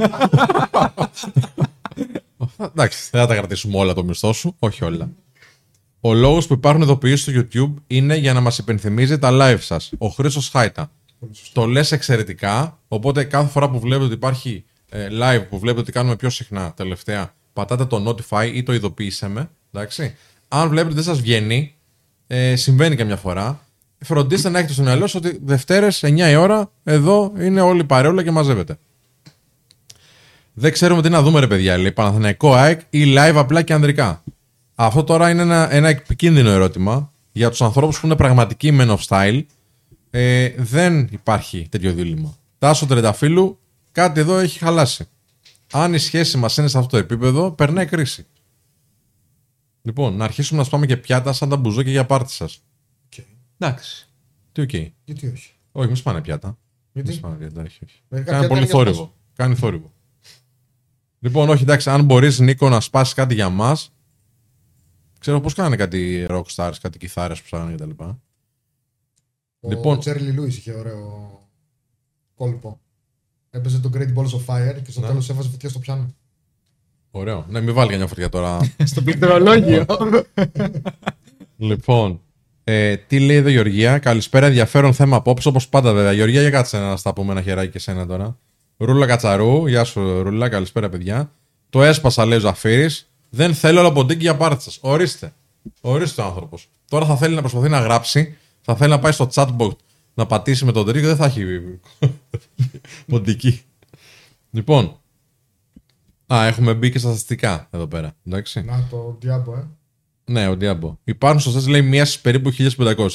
Εντάξει, 2.58 3.08
δεν 3.10 3.20
θα 3.20 3.26
τα 3.26 3.34
κρατήσουμε 3.34 3.78
όλα 3.78 3.94
το 3.94 4.04
μισθό 4.04 4.32
σου. 4.32 4.56
Όχι 4.58 4.84
όλα. 4.84 5.10
Ο 6.00 6.14
λόγος 6.14 6.46
που 6.46 6.52
υπάρχουν 6.52 6.82
ειδοποιήσεις 6.82 7.20
στο 7.20 7.32
YouTube 7.32 7.74
είναι 7.86 8.16
για 8.16 8.32
να 8.32 8.40
μας 8.40 8.58
υπενθυμίζει 8.58 9.18
τα 9.18 9.30
live 9.32 9.60
σας. 9.60 9.92
Ο 9.98 10.08
Χρήστος 10.08 10.48
Χάιτα. 10.48 10.90
Το 11.52 11.66
λες 11.66 11.92
εξαιρετικά, 11.92 12.78
οπότε 12.88 13.24
κάθε 13.24 13.50
φορά 13.50 13.70
που 13.70 13.80
βλέπετε 13.80 14.04
ότι 14.04 14.14
υπάρχει 14.14 14.64
ε, 14.88 15.08
live, 15.10 15.46
που 15.48 15.58
βλέπετε 15.58 15.80
ότι 15.80 15.92
κάνουμε 15.92 16.16
πιο 16.16 16.30
συχνά 16.30 16.72
τελευταία, 16.76 17.34
πατάτε 17.52 17.84
το 17.84 18.04
notify 18.08 18.50
ή 18.54 18.62
το 18.62 18.72
ειδοποίησέ 18.72 19.28
με. 19.28 19.50
Εντάξει. 19.72 20.14
Αν 20.48 20.68
βλέπετε 20.68 20.86
ότι 20.86 20.94
δεν 20.94 21.14
σας 21.14 21.20
βγαίνει, 21.20 21.74
ε, 22.26 22.56
συμβαίνει 22.56 22.96
καμιά 22.96 23.16
φορά, 23.16 23.66
φροντίστε 23.98 24.48
να 24.48 24.58
έχετε 24.58 24.72
στο 24.72 24.82
μυαλό 24.82 25.06
σας 25.06 25.14
ότι 25.14 25.40
Δευτέρες 25.44 26.02
9 26.04 26.30
η 26.30 26.34
ώρα, 26.34 26.72
εδώ 26.84 27.32
είναι 27.38 27.60
όλοι 27.60 27.84
παρέολα 27.84 28.22
και 28.22 28.30
μαζεύετε. 28.30 28.78
Δεν 30.52 30.72
ξέρουμε 30.72 31.02
τι 31.02 31.08
να 31.08 31.22
δούμε, 31.22 31.40
ρε 31.40 31.46
παιδιά. 31.46 31.78
Λέει 31.78 31.92
Παναθηναϊκό 31.92 32.54
ΑΕΚ 32.54 32.80
ή 32.90 33.14
live 33.16 33.34
απλά 33.36 33.62
και 33.62 33.72
ανδρικά. 33.72 34.22
Αυτό 34.74 35.04
τώρα 35.04 35.30
είναι 35.30 35.42
ένα, 35.42 35.74
ένα 35.74 35.88
επικίνδυνο 35.88 36.50
ερώτημα 36.50 37.12
για 37.32 37.50
τους 37.50 37.62
ανθρώπους 37.62 38.00
που 38.00 38.06
είναι 38.06 38.16
πραγματικοί 38.16 38.76
men 38.80 38.96
of 38.96 38.98
style. 39.08 39.42
Ε, 40.10 40.48
δεν 40.56 41.08
υπάρχει 41.10 41.66
τέτοιο 41.70 41.92
δίλημμα. 41.92 42.34
Τάσο 42.58 42.86
Τριανταφύλλου, 42.86 43.58
κάτι 43.92 44.20
εδώ 44.20 44.38
έχει 44.38 44.58
χαλάσει. 44.58 45.08
Αν 45.72 45.94
η 45.94 45.98
σχέση 45.98 46.36
μας 46.36 46.56
είναι 46.56 46.68
σε 46.68 46.78
αυτό 46.78 46.90
το 46.90 46.96
επίπεδο, 46.96 47.52
περνάει 47.52 47.86
κρίση. 47.86 48.26
Λοιπόν, 49.82 50.16
να 50.16 50.24
αρχίσουμε 50.24 50.58
να 50.58 50.64
σπάμε 50.64 50.86
και 50.86 50.96
πιάτα 50.96 51.32
σαν 51.32 51.48
τα 51.48 51.56
μπουζούκια 51.56 51.90
για 51.90 52.06
πάρτη 52.06 52.32
σας. 52.32 52.62
Εντάξει. 53.58 54.08
Τι 54.52 54.60
οκ. 54.60 54.70
Γιατί 55.04 55.26
όχι; 55.28 55.52
Όχι, 55.72 55.86
μην 55.86 55.96
σπάνε 55.96 56.20
πιάτα. 56.20 56.58
Γιατί; 56.92 57.08
Μην 57.08 57.18
σπάνε 57.18 57.36
πιάτα, 57.36 57.62
όχι, 57.62 57.78
όχι. 57.84 58.02
Μερικά 58.08 58.30
Κάνει 58.30 58.46
πιάτα 58.46 58.54
πολύ 58.54 58.60
είναι 58.60 58.70
για 58.70 58.78
θόρυβο. 58.78 58.96
σπάση. 58.96 59.12
Κάνει 59.34 59.54
θόρυβο. 59.54 59.92
Λοιπόν, 61.18 61.48
όχι, 61.48 61.62
εντάξει, 61.62 61.90
αν 61.90 62.04
μπορείς 62.04 62.38
Νίκο 62.38 62.68
να 62.68 62.80
σπάσει 62.80 63.14
κάτι 63.14 63.34
για 63.34 63.48
μας. 63.48 63.92
Ξέρω 65.18 65.40
πώς 65.40 65.54
κάνανε 65.54 65.76
κάτι 65.76 66.26
rockstars, 66.30 66.72
κάτι 66.80 66.98
κιθάρες 66.98 67.38
που 67.38 67.44
ψάχνανε 67.44 67.74
κτλ. 67.74 67.90
Ο 69.60 69.68
Λοιπόν. 69.68 69.98
Τσέρλι 69.98 70.32
Λούις 70.32 70.56
είχε 70.56 70.72
ωραίο 70.72 71.38
κόλπο. 72.34 72.80
Έπαιζε 73.50 73.78
το 73.78 73.90
Great 73.94 73.98
Balls 74.18 74.30
of 74.30 74.54
Fire 74.54 74.76
και 74.84 74.90
στο 74.90 75.00
Ναι. 75.00 75.06
τέλος 75.06 75.28
έβαζε 75.30 75.48
φωτιά 75.48 75.68
στο 75.68 75.78
πιάνο. 75.78 76.14
Ωραίο. 77.10 77.46
Ναι, 77.48 77.60
μην 77.60 77.74
βάλει 77.74 77.90
καμιά 77.90 78.06
φωτιά 78.06 78.28
τώρα. 78.28 78.58
Στο 78.84 79.02
πληκτρολόγιο. 79.02 79.84
λοιπόν, 81.56 82.20
ε, 82.64 82.96
τι 82.96 83.20
λέει 83.20 83.36
εδώ 83.36 83.48
η 83.48 83.52
Γεωργία; 83.52 83.98
Καλησπέρα, 83.98 84.46
ενδιαφέρον 84.46 84.94
θέμα 84.94 85.16
απόψε, 85.16 85.48
όπως 85.48 85.68
πάντα 85.68 85.92
βέβαια. 85.92 86.12
Γεωργία, 86.12 86.40
για 86.40 86.50
κάτσε 86.50 86.78
να 86.78 86.96
στα 86.96 87.12
πούμε 87.12 87.32
ένα 87.32 87.42
χεράκι 87.42 87.70
και 87.72 87.78
σένα 87.78 88.06
τώρα. 88.06 88.38
Ρούλα 88.76 89.06
Κατσαρού, 89.06 89.66
γεια 89.66 89.84
σου 89.84 90.22
Ρούλα, 90.22 90.48
καλησπέρα 90.48 90.88
παιδιά. 90.88 91.30
Το 91.70 91.82
έσπασα, 91.82 92.26
λέει 92.26 92.38
ο 92.38 92.40
Ζαφύρης. 92.40 93.08
Δεν 93.30 93.54
θέλω 93.54 93.80
όλο 93.80 93.92
ποντίκι 93.92 94.20
για 94.20 94.36
πάρτι 94.36 94.70
σα. 94.70 94.88
Ορίστε. 94.88 95.32
Ορίστε 95.80 96.22
ο 96.22 96.24
άνθρωπος. 96.24 96.68
Τώρα 96.88 97.06
θα 97.06 97.16
θέλει 97.16 97.34
να 97.34 97.40
προσπαθεί 97.40 97.68
να 97.68 97.78
γράψει, 97.80 98.36
θα 98.62 98.76
θέλει 98.76 98.90
να 98.90 98.98
πάει 98.98 99.12
στο 99.12 99.28
chatbot 99.34 99.70
να 100.20 100.26
πατήσει 100.26 100.64
με 100.64 100.72
τον 100.72 100.86
τρίκο, 100.86 101.06
δεν 101.06 101.16
θα 101.16 101.24
έχει 101.24 101.44
ποντίκι. 103.06 103.62
Λοιπόν. 104.50 104.96
Α, 106.34 106.46
έχουμε 106.46 106.74
μπει 106.74 106.90
και 106.90 106.98
στα 106.98 107.08
στατιστικά 107.08 107.68
εδώ 107.70 107.86
πέρα. 107.86 108.16
Εντάξει. 108.26 108.62
Να 108.62 108.86
το 108.90 109.16
διάμπο, 109.20 109.56
ε. 109.56 109.68
Ναι, 110.24 110.48
ο 110.48 110.56
Διάμπο. 110.56 110.98
Υπάρχουν 111.04 111.40
σωστέ, 111.40 111.70
λέει, 111.70 111.82
μία 111.82 112.04
στις 112.04 112.20
περίπου 112.20 112.52
1500. 112.52 113.06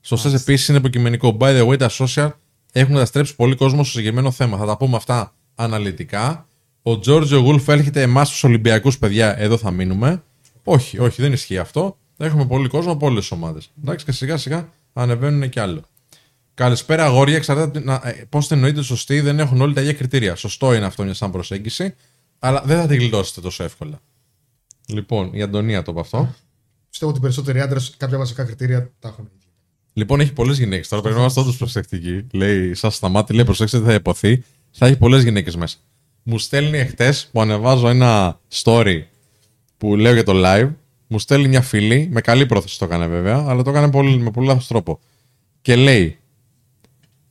Σωστέ 0.00 0.28
επίσης 0.28 0.68
είναι 0.68 0.78
υποκειμενικό. 0.78 1.36
By 1.40 1.60
the 1.60 1.68
way, 1.68 1.78
τα 1.78 1.90
social 1.90 2.30
έχουν 2.72 2.92
καταστρέψει 2.92 3.36
πολύ 3.36 3.54
κόσμο 3.54 3.84
στο 3.84 3.92
συγκεκριμένο 3.92 4.30
θέμα. 4.30 4.56
Θα 4.56 4.66
τα 4.66 4.76
πούμε 4.76 4.96
αυτά 4.96 5.34
αναλυτικά. 5.54 6.46
Ο 6.82 6.98
Τζόρτζιο 6.98 7.38
Γουλφ 7.38 7.68
έρχεται 7.68 8.02
εμάς 8.02 8.30
του 8.30 8.38
Ολυμπιακούς, 8.42 8.98
παιδιά, 8.98 9.38
εδώ 9.38 9.56
θα 9.56 9.70
μείνουμε. 9.70 10.22
Όχι, 10.64 10.98
όχι, 10.98 11.22
δεν 11.22 11.32
ισχύει 11.32 11.58
αυτό. 11.58 11.96
Έχουμε 12.16 12.46
πολύ 12.46 12.68
κόσμο 12.68 12.92
από 12.92 13.06
όλες 13.06 13.20
τις 13.20 13.30
ομάδες. 13.30 13.70
Εντάξει, 13.82 14.04
και 14.04 14.12
σιγά 14.12 14.36
σιγά 14.36 14.68
ανεβαίνουν 14.92 15.48
και 15.48 15.60
άλλο. 15.60 15.82
Καλησπέρα, 16.54 17.04
αγόρια. 17.04 17.36
Εξαρτάται 17.36 17.82
πώς 18.28 18.46
την 18.46 18.56
εννοείτε 18.56 18.82
σωστή, 18.82 19.20
δεν 19.20 19.38
έχουν 19.38 19.60
όλοι 19.60 19.74
τα 19.74 19.80
ίδια 19.80 19.92
κριτήρια. 19.92 20.34
Σωστό 20.34 20.74
είναι 20.74 20.84
αυτό 20.84 21.04
μια 21.04 21.14
σαν 21.14 21.30
προσέγγιση, 21.30 21.94
αλλά 22.38 22.62
δεν 22.66 22.80
θα 22.80 22.86
την 22.86 22.98
γλιτώσετε 22.98 23.40
τόσο 23.40 23.64
εύκολα. 23.64 24.00
Λοιπόν, 24.86 25.30
η 25.32 25.42
Αντωνία 25.42 25.82
το 25.82 25.90
είπε 25.90 26.00
αυτό. 26.00 26.34
Πιστεύω 26.90 27.10
ότι 27.10 27.20
οι 27.20 27.22
περισσότεροι 27.22 27.60
άντρες 27.60 27.94
κάποια 27.96 28.18
βασικά 28.18 28.44
κριτήρια 28.44 28.90
τα 28.98 29.08
έχουν. 29.08 29.24
ήδη. 29.24 29.44
Λοιπόν, 29.92 30.20
έχει 30.20 30.32
πολλές 30.32 30.58
γυναίκες. 30.58 30.88
Τώρα 30.88 31.02
πρέπει 31.02 31.16
να 31.16 31.22
είμαστε 31.22 31.40
όντω 31.40 31.52
προσεκτικοί. 31.52 32.26
Λέει, 32.32 32.74
σας 32.74 32.94
σταμάτη, 32.94 33.32
λέει, 33.34 33.44
προσέξτε, 33.44 33.78
δεν 33.78 33.86
θα 33.86 33.94
υποθεί. 33.94 34.44
Θα 34.70 34.86
έχει 34.86 34.96
πολλές 34.96 35.22
γυναίκες 35.22 35.56
μέσα. 35.56 35.76
Μου 36.22 36.38
στέλνει 36.38 36.78
εχθές 36.78 37.28
που 37.32 37.40
ανεβάζω 37.40 37.88
ένα 37.88 38.40
story 38.52 39.02
που 39.76 39.96
λέω 39.96 40.12
για 40.12 40.24
το 40.24 40.32
live. 40.36 40.70
Μου 41.06 41.18
στέλνει 41.18 41.48
μια 41.48 41.62
φίλη, 41.62 42.08
με 42.12 42.20
καλή 42.20 42.46
πρόθεση 42.46 42.78
το 42.78 42.84
έκανε 42.84 43.06
βέβαια, 43.06 43.44
αλλά 43.48 43.62
το 43.62 43.70
έκανε 43.70 43.90
πολύ, 43.90 44.18
με 44.18 44.30
πολύ 44.30 44.46
λάθος 44.46 44.66
τρόπο. 44.66 45.00
Και 45.62 45.76
λέει, 45.76 46.18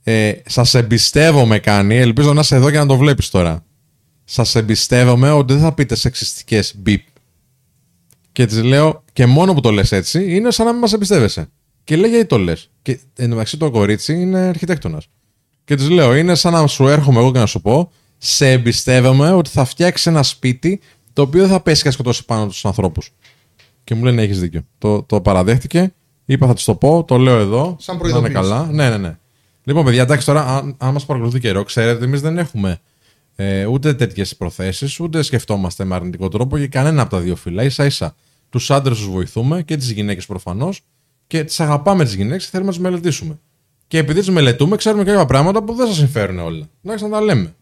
ε, 0.02 0.32
Σας 0.46 0.74
εμπιστεύομαι, 0.74 1.58
κάνει. 1.58 1.96
Ελπίζω 1.96 2.32
να 2.32 2.40
είσαι 2.40 2.56
εδώ 2.56 2.70
και 2.70 2.78
να 2.78 2.86
το 2.86 2.96
βλέπεις 2.96 3.30
τώρα. 3.30 3.64
Σας 4.24 4.54
εμπιστεύομαι 4.54 5.30
ότι 5.30 5.52
δεν 5.52 5.62
θα 5.62 5.72
πείτε 5.72 5.94
σεξιστικές 5.94 6.74
μπιπ. 6.76 7.02
Και 8.32 8.46
τη 8.46 8.62
λέω, 8.62 9.04
και 9.12 9.26
μόνο 9.26 9.54
που 9.54 9.60
το 9.60 9.70
λες 9.70 9.92
έτσι, 9.92 10.34
είναι 10.34 10.50
σαν 10.50 10.66
να 10.66 10.72
μην 10.72 10.80
μας 10.80 10.92
εμπιστεύεσαι. 10.92 11.48
Και 11.84 11.96
λέει, 11.96 12.10
γιατί 12.10 12.26
το 12.26 12.38
λες. 12.38 12.70
Και 12.82 12.92
εν 13.16 13.24
τω 13.24 13.34
μεταξύ 13.34 13.56
το 13.56 13.70
κορίτσι 13.70 14.12
είναι 14.12 14.38
αρχιτέκτονας. 14.38 15.08
Και 15.64 15.74
τη 15.74 15.88
λέω, 15.88 16.14
είναι 16.14 16.34
σαν 16.34 16.52
να 16.52 16.66
σου 16.66 16.88
έρχομαι 16.88 17.18
εγώ 17.18 17.32
και 17.32 17.38
να 17.38 17.46
σου 17.46 17.60
πω, 17.60 17.92
σε 18.18 18.50
εμπιστεύομαι 18.50 19.32
ότι 19.32 19.50
θα 19.50 19.64
φτιάξεις 19.64 20.06
ένα 20.06 20.22
σπίτι 20.22 20.80
το 21.12 21.22
οποίο 21.22 21.40
δεν 21.40 21.50
θα 21.50 21.60
πέσει 21.60 21.82
και 21.82 21.88
να 21.88 21.94
σκοτώσει 21.94 22.24
πάνω 22.24 22.46
τους 22.46 22.64
ανθρώπους. 22.64 23.10
Και 23.84 23.94
μου 23.94 24.04
λένε, 24.04 24.22
έχεις 24.22 24.40
δίκιο. 24.40 24.62
Το, 24.78 25.02
το 25.02 25.20
παραδέχτηκε, 25.20 25.94
είπα 26.24 26.46
θα 26.46 26.54
της 26.54 26.64
το 26.64 26.74
πω, 26.74 27.04
το 27.04 27.16
λέω 27.16 27.38
εδώ. 27.38 27.76
Σαν 27.80 27.96
να 27.96 28.08
είναι 28.08 28.12
προειδοποίηση. 28.12 28.50
καλά. 28.50 28.68
Ναι, 28.72 28.88
ναι, 28.90 28.96
ναι. 28.96 29.16
Λοιπόν, 29.64 29.84
παιδιά, 29.84 30.02
εντάξει 30.02 30.26
τώρα, 30.26 30.56
αν, 30.56 30.74
αν 30.78 30.92
μας 30.92 31.06
παρακολουθεί 31.06 31.40
καιρό, 31.40 31.62
ξέρετε, 31.62 32.04
εμείς 32.04 32.20
δεν 32.20 32.38
έχουμε 32.38 32.78
ε, 33.36 33.64
ούτε 33.64 33.94
τέτοιες 33.94 34.36
προθέσεις, 34.36 35.00
ούτε 35.00 35.22
σκεφτόμαστε 35.22 35.84
με 35.84 35.94
αρνητικό 35.94 36.28
τρόπο 36.28 36.56
για 36.56 36.66
κανένα 36.66 37.02
από 37.02 37.10
τα 37.10 37.18
δύο 37.20 37.36
φύλλα. 37.36 37.70
σα 37.70 37.84
ίσα 37.84 38.14
τους 38.48 38.70
άντρες 38.70 38.96
τους 38.98 39.08
βοηθούμε 39.08 39.62
και 39.62 39.76
τις 39.76 39.90
γυναίκες 39.90 40.26
προφανώς 40.26 40.80
και 41.26 41.44
τις 41.44 41.60
αγαπάμε 41.60 42.04
τις 42.04 42.14
γυναίκες 42.14 42.44
και 42.44 42.50
θέλουμε 42.50 42.68
να 42.68 42.74
τις 42.74 42.82
μελετήσουμε. 42.84 43.38
Και 43.86 43.98
επειδή 43.98 44.18
τις 44.18 44.30
μελετούμε, 44.30 44.76
ξέρουμε 44.76 45.04
κάποια 45.04 45.24
πράγματα 45.24 45.62
που 45.62 45.74
δεν 45.74 45.86
σας 45.86 45.96
συμφέρουν 45.96 46.38
όλα. 46.38 46.68
Εντάξει, 46.84 47.04
να 47.04 47.10
τα 47.10 47.20
λέμε. 47.20 47.54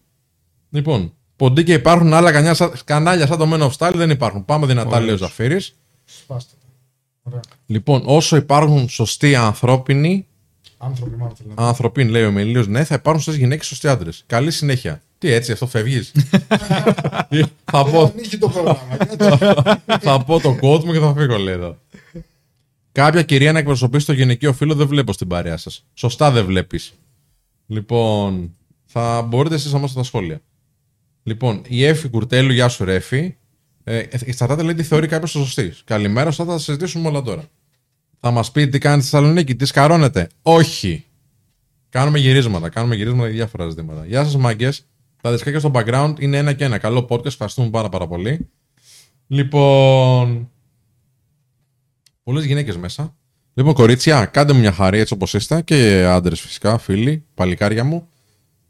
Λοιπόν, 0.71 1.13
ποντίκια 1.37 1.75
υπάρχουν 1.75 2.13
άλλα 2.13 2.33
κανιά, 2.33 2.55
σαν- 2.55 2.73
κανάλια 2.85 3.27
σαν 3.27 3.39
το 3.39 3.49
Men 3.53 3.61
of 3.61 3.71
Style 3.77 3.95
δεν 3.97 4.11
υπάρχουν. 4.11 4.45
Πάμε 4.45 4.67
δυνατά, 4.67 5.01
λέει 5.01 5.15
ο 5.15 5.17
Ζαφύρης. 5.17 5.75
Σπάστε. 6.05 6.55
τα. 6.61 6.67
Ωραία. 7.23 7.41
Λοιπόν, 7.67 8.03
όσο 8.05 8.37
υπάρχουν 8.37 8.89
σωστοί 8.89 9.35
ανθρώπινοι, 9.35 10.27
Άνθρωποι 10.83 11.17
μάλλον 11.17 11.35
δηλαδή. 11.39 11.63
άνθρωποι, 11.63 12.05
λέει 12.05 12.25
ο 12.25 12.31
Μελίος, 12.33 12.67
ναι, 12.67 12.85
θα 12.85 12.95
υπάρχουν 12.95 13.23
σωστέ 13.23 13.41
γυναίκες 13.41 13.67
σωστοί 13.67 13.89
άντρε. 13.89 14.11
Καλή 14.27 14.51
συνέχεια. 14.51 15.03
Τι 15.19 15.33
έτσι, 15.33 15.53
αυτό 15.53 15.67
φεύγεις; 15.67 16.13
θα, 17.71 17.85
πω, 17.85 18.03
Ανοίγει 18.03 18.39
το 18.39 18.49
πρόγραμμα. 18.49 18.97
κάτσε. 18.97 19.55
θα 20.01 20.25
πω 20.25 20.41
το 20.41 20.59
quote 20.63 20.85
μου 20.85 20.93
και 20.93 20.99
θα 20.99 21.15
φύγω, 21.17 21.37
λέει 21.39 21.55
εδώ. 21.55 21.79
Κάποια 22.93 23.23
κυρία 23.23 23.53
να 23.53 23.59
εκπροσωπήσει 23.59 24.07
το 24.07 24.13
γυναικείο 24.13 24.53
φύλλο 24.53 24.75
δεν 24.75 24.87
βλέπω 24.87 25.13
στην 25.13 25.29
παρέα 25.29 25.57
σας. 25.57 25.85
Σωστά 25.95 26.31
δεν 26.31 26.45
βλέπεις. 26.45 26.93
Λοιπόν, 27.67 28.55
θα 28.85 29.23
μπορείτε 29.23 29.55
εσείς 29.55 29.73
να 29.73 29.79
μας 29.79 29.93
τα 29.93 30.03
σχόλια. 30.03 30.41
Λοιπόν, 31.23 31.63
η 31.69 31.85
Εφη 31.85 32.09
Κουρτέλου, 32.09 32.53
γεια 32.53 32.69
σου, 32.69 32.85
Ρέφη. 32.85 33.35
Ε, 33.85 34.03
εξαρτάται, 34.11 34.63
λέει, 34.63 34.75
τι 34.75 34.83
θεωρεί 34.83 35.07
κάποιος 35.07 35.31
σωστή. 35.31 35.73
Καλημέρα, 35.85 36.29
αυτά 36.29 36.45
θα 36.45 36.51
τα 36.51 36.59
συζητήσουμε 36.59 37.09
όλα 37.09 37.23
τώρα. 37.23 37.43
Θα 38.21 38.31
μας 38.31 38.51
πει 38.51 38.69
τι 38.69 38.79
κάνει 38.79 39.03
στη 39.03 39.11
Θεσσαλονίκη, 39.11 39.57
τι 39.57 39.65
σκαρώνετε. 39.65 40.29
Όχι. 40.43 41.05
Κάνουμε 41.89 42.19
γυρίσματα. 42.19 42.69
Κάνουμε 42.69 42.95
γυρίσματα 42.95 43.27
για 43.27 43.37
διάφορα 43.37 43.69
ζητήματα. 43.69 44.07
Γεια 44.07 44.25
σας, 44.25 44.37
μάγκες. 44.37 44.87
Τα 45.23 45.31
δισκάκια 45.31 45.59
στο 45.59 45.71
background 45.75 46.15
είναι 46.19 46.37
ένα 46.37 46.53
και 46.53 46.65
ένα. 46.65 46.79
Καλό 46.79 47.07
podcast. 47.11 47.27
Ευχαριστούμε 47.27 47.71
πάρα, 47.71 47.89
πάρα 47.89 48.07
πολύ. 48.07 48.49
Λοιπόν. 49.27 50.51
Πολλές 52.23 52.45
γυναίκες 52.45 52.77
μέσα. 52.77 53.15
Λοιπόν, 53.55 53.75
κορίτσια, 53.75 54.25
κάντε 54.25 54.53
μου 54.53 54.61
μια 54.61 54.73
χαρή 54.73 54.99
έτσι 54.99 55.15
όπως 55.15 55.35
είστε 55.35 55.63
και 55.63 56.05
άντρες 56.05 56.41
φυσικά, 56.41 56.79
φίλοι, 56.79 57.25
παλικάρια 57.35 57.85
μου. 57.85 58.09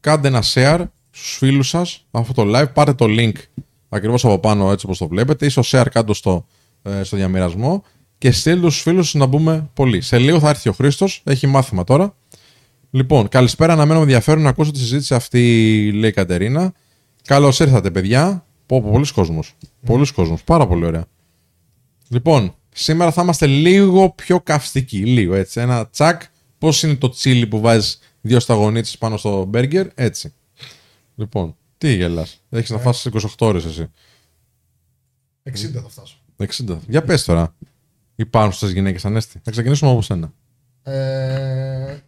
Κάντε 0.01 0.29
ένα 0.29 0.43
share 0.55 0.85
στους 1.11 1.37
φίλους 1.37 1.69
σας 1.69 2.07
αυτό 2.11 2.33
το 2.33 2.59
live. 2.59 2.73
Πάρτε 2.75 2.95
το 2.95 3.07
link 3.09 3.33
ακριβώς 3.89 4.25
από 4.25 4.39
πάνω 4.39 4.73
έτσι 4.73 4.87
όπως 4.87 4.99
το 4.99 5.09
βλέπετε, 5.09 5.47
ή 5.47 5.49
στο 5.49 5.63
share 5.65 5.87
κάτω 5.91 6.15
στο, 6.15 6.47
ε, 6.83 7.03
στο 7.03 7.17
διαμοιρασμό 7.17 7.85
και 8.21 8.31
στείλτε 8.31 8.71
στου 8.71 8.81
φίλους 8.81 9.15
να 9.15 9.27
μπούμε 9.27 9.71
πολύ. 9.75 10.01
Σε 10.01 10.19
λίγο 10.19 10.41
θα 10.41 10.49
έρθει 10.49 10.69
ο 10.69 10.73
Χρήστος, 10.73 11.23
έχει 11.25 11.47
μάθημα 11.47 11.85
τώρα. 11.85 12.17
Λοιπόν, 12.91 13.29
καλησπέρα, 13.29 13.73
αναμένω 13.73 13.99
με 13.99 14.05
ενδιαφέρον 14.05 14.43
να 14.43 14.49
ακούσω 14.49 14.71
τη 14.71 14.79
συζήτηση 14.79 15.15
αυτή, 15.15 15.41
λέει 15.95 16.11
η 16.11 16.13
Κατερίνα. 16.13 16.73
Καλώς 17.25 17.61
ήρθατε, 17.61 17.91
παιδιά. 17.91 18.45
Πω, 18.67 18.83
πω, 18.83 18.91
πολλοί 18.91 19.13
κόσμο. 19.13 19.45
Πολλοί 19.87 20.13
κόσμο. 20.13 20.39
Πάρα 20.45 20.67
πολύ 20.67 20.85
ωραία. 20.85 21.05
Λοιπόν, 22.09 22.55
σήμερα 22.75 23.13
θα 23.13 23.23
είμαστε 23.23 23.47
λίγο 23.47 24.11
πιο 24.11 24.41
καυστικοί. 24.41 24.99
Λίγο 24.99 25.35
έτσι. 25.35 25.61
Ένα 25.61 25.89
τσακ. 25.89 26.23
Πώς 26.59 26.83
είναι 26.83 26.95
το 26.95 27.09
τσίλι 27.09 27.47
που 27.47 27.61
βάζεις 27.61 27.99
δύο 28.21 28.41
σταγονίτσε 28.41 28.97
πάνω 28.99 29.17
στο 29.17 29.45
μπέργκερ, 29.45 29.87
έτσι. 29.95 30.33
Λοιπόν, 31.15 31.57
τι 31.79 31.95
γελάς. 31.95 32.43
Έχεις 32.51 32.71
να 32.71 32.79
φάσεις 32.79 33.05
28 33.05 33.47
ώρες 33.47 33.65
εσύ. 33.65 33.91
60 35.43 35.81
θα 35.83 35.89
φτάσω. 35.89 36.17
60. 36.37 36.79
Για 36.89 37.03
πες 37.03 37.25
τώρα. 37.25 37.55
Υπάρχουν 38.21 38.53
στις 38.53 38.73
γυναίκες 38.73 39.05
ανέστη. 39.05 39.41
Θα 39.43 39.51
ξεκινήσουμε 39.51 39.91
από 39.91 40.03
σένα. 40.03 40.33
Ε, 40.83 41.99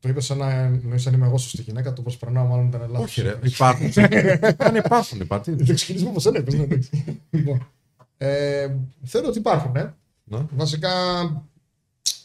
το 0.00 0.08
είπες 0.08 0.24
σαν 0.24 0.38
να 0.38 0.50
εννοείς 0.50 1.06
αν 1.06 1.14
είμαι 1.14 1.26
εγώ 1.26 1.38
σωστή 1.38 1.62
γυναίκα, 1.62 1.92
το 1.92 2.02
πώς 2.02 2.16
περνάω 2.16 2.46
μάλλον 2.46 2.66
ήταν 2.66 2.80
λάθος. 2.80 3.04
Όχι, 3.04 3.22
ρε. 3.22 3.38
Υπάρχουν. 3.42 3.92
Αν 4.58 4.74
υπάρχουν, 4.74 5.20
υπάρχουν. 5.20 5.66
Το 5.66 5.74
ξεκινήσουμε 5.74 6.10
από 6.10 6.20
σένα, 6.20 6.38
είπες, 6.38 6.54
ναι, 6.54 6.62
εντάξει. 6.62 6.90
Λοιπόν, 7.30 7.66
ε, 8.16 8.74
θεωρώ 9.04 9.28
ότι 9.28 9.38
υπάρχουν. 9.38 9.76
Ε. 9.76 9.94
Ναι. 10.24 10.46
Βασικά, 10.56 10.90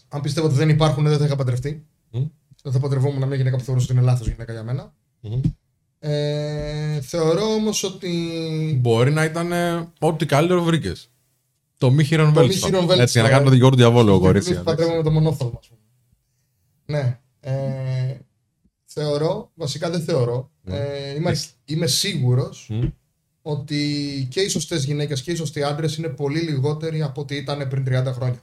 αν 0.07 0.21
πιστεύω 0.21 0.47
ότι 0.47 0.55
δεν 0.55 0.69
υπάρχουν, 0.69 1.03
δεν 1.03 1.17
θα 1.17 1.25
είχα 1.25 1.35
παντρευτεί. 1.35 1.85
Μμ. 2.11 2.23
Δεν 2.63 2.71
θα 2.71 2.79
παντρευόμουν 2.79 3.27
μια 3.27 3.35
γυναίκα 3.35 3.57
που 3.57 3.63
θεωρούσα 3.63 3.85
ότι 3.89 3.93
είναι 3.97 4.05
λάθος 4.05 4.27
γυναίκα 4.27 4.51
για 4.51 4.63
μένα. 4.63 4.93
Μμμ. 5.19 5.41
Ε, 5.99 7.01
θεωρώ 7.01 7.53
όμως 7.53 7.83
ότι. 7.83 8.11
Μπορεί 8.81 9.11
να 9.11 9.23
ήταν 9.23 9.51
ε, 9.51 9.87
ό,τι 9.99 10.25
καλύτερο 10.25 10.63
βρήκες. 10.63 11.09
Το 11.79 11.91
μη 11.91 12.03
χειρον 12.03 12.25
Το 12.25 12.31
μη 12.31 12.37
βέλτιστο. 12.37 12.65
χειρον 12.65 12.79
βέλτιστο, 12.85 13.01
Έτσι, 13.03 13.19
για 13.19 13.21
να 13.21 13.27
ε. 13.27 13.31
κάνουμε 13.31 13.49
τον 13.49 13.59
Γιώργο 13.59 13.77
Διαβόλο, 13.77 14.19
κορίτσια. 14.19 14.53
Δεν 14.55 14.63
παντρεύομαι 14.63 15.03
το 15.03 15.11
μονόφθαλμα, 15.11 15.59
ας 15.59 15.67
πούμε. 15.67 15.79
Ναι. 16.99 17.19
Ε, 17.39 18.17
θεωρώ, 18.85 19.51
βασικά 19.55 19.89
δεν 19.89 20.01
θεωρώ. 20.01 20.51
Ε, 20.63 21.15
είμαι, 21.15 21.35
είμαι 21.65 21.87
σίγουρος 21.87 22.67
Μμ. 22.69 22.83
ότι 23.41 24.27
και 24.29 24.41
οι 24.41 24.47
σωστές 24.47 24.83
γυναίκες 24.85 25.21
και 25.21 25.31
οι 25.31 25.35
σωστοί 25.35 25.63
άντρες 25.63 25.97
είναι 25.97 26.07
πολύ 26.09 26.39
λιγότεροι 26.39 27.01
από 27.01 27.21
ό,τι 27.21 27.35
ήταν 27.35 27.67
πριν 27.67 27.83
30 27.87 28.11
χρόνια. 28.13 28.39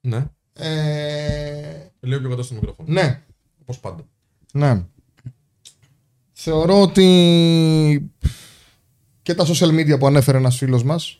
Ναι. 0.00 0.26
Ε, 0.52 1.86
Λίγο 2.00 2.20
πιο 2.20 2.28
κοντά 2.28 2.42
στο 2.42 2.54
μικρόφωνο. 2.54 2.88
ναι, 2.92 3.22
Όπως 3.62 3.78
πάντα. 3.80 4.06
ναι. 4.52 4.84
Θεωρώ 6.32 6.80
ότι 6.80 8.12
και 9.22 9.34
τα 9.34 9.44
social 9.46 9.68
media 9.68 9.98
που 9.98 10.06
ανέφερε 10.06 10.38
ένας 10.38 10.56
φίλος 10.56 10.82
μας 10.84 11.19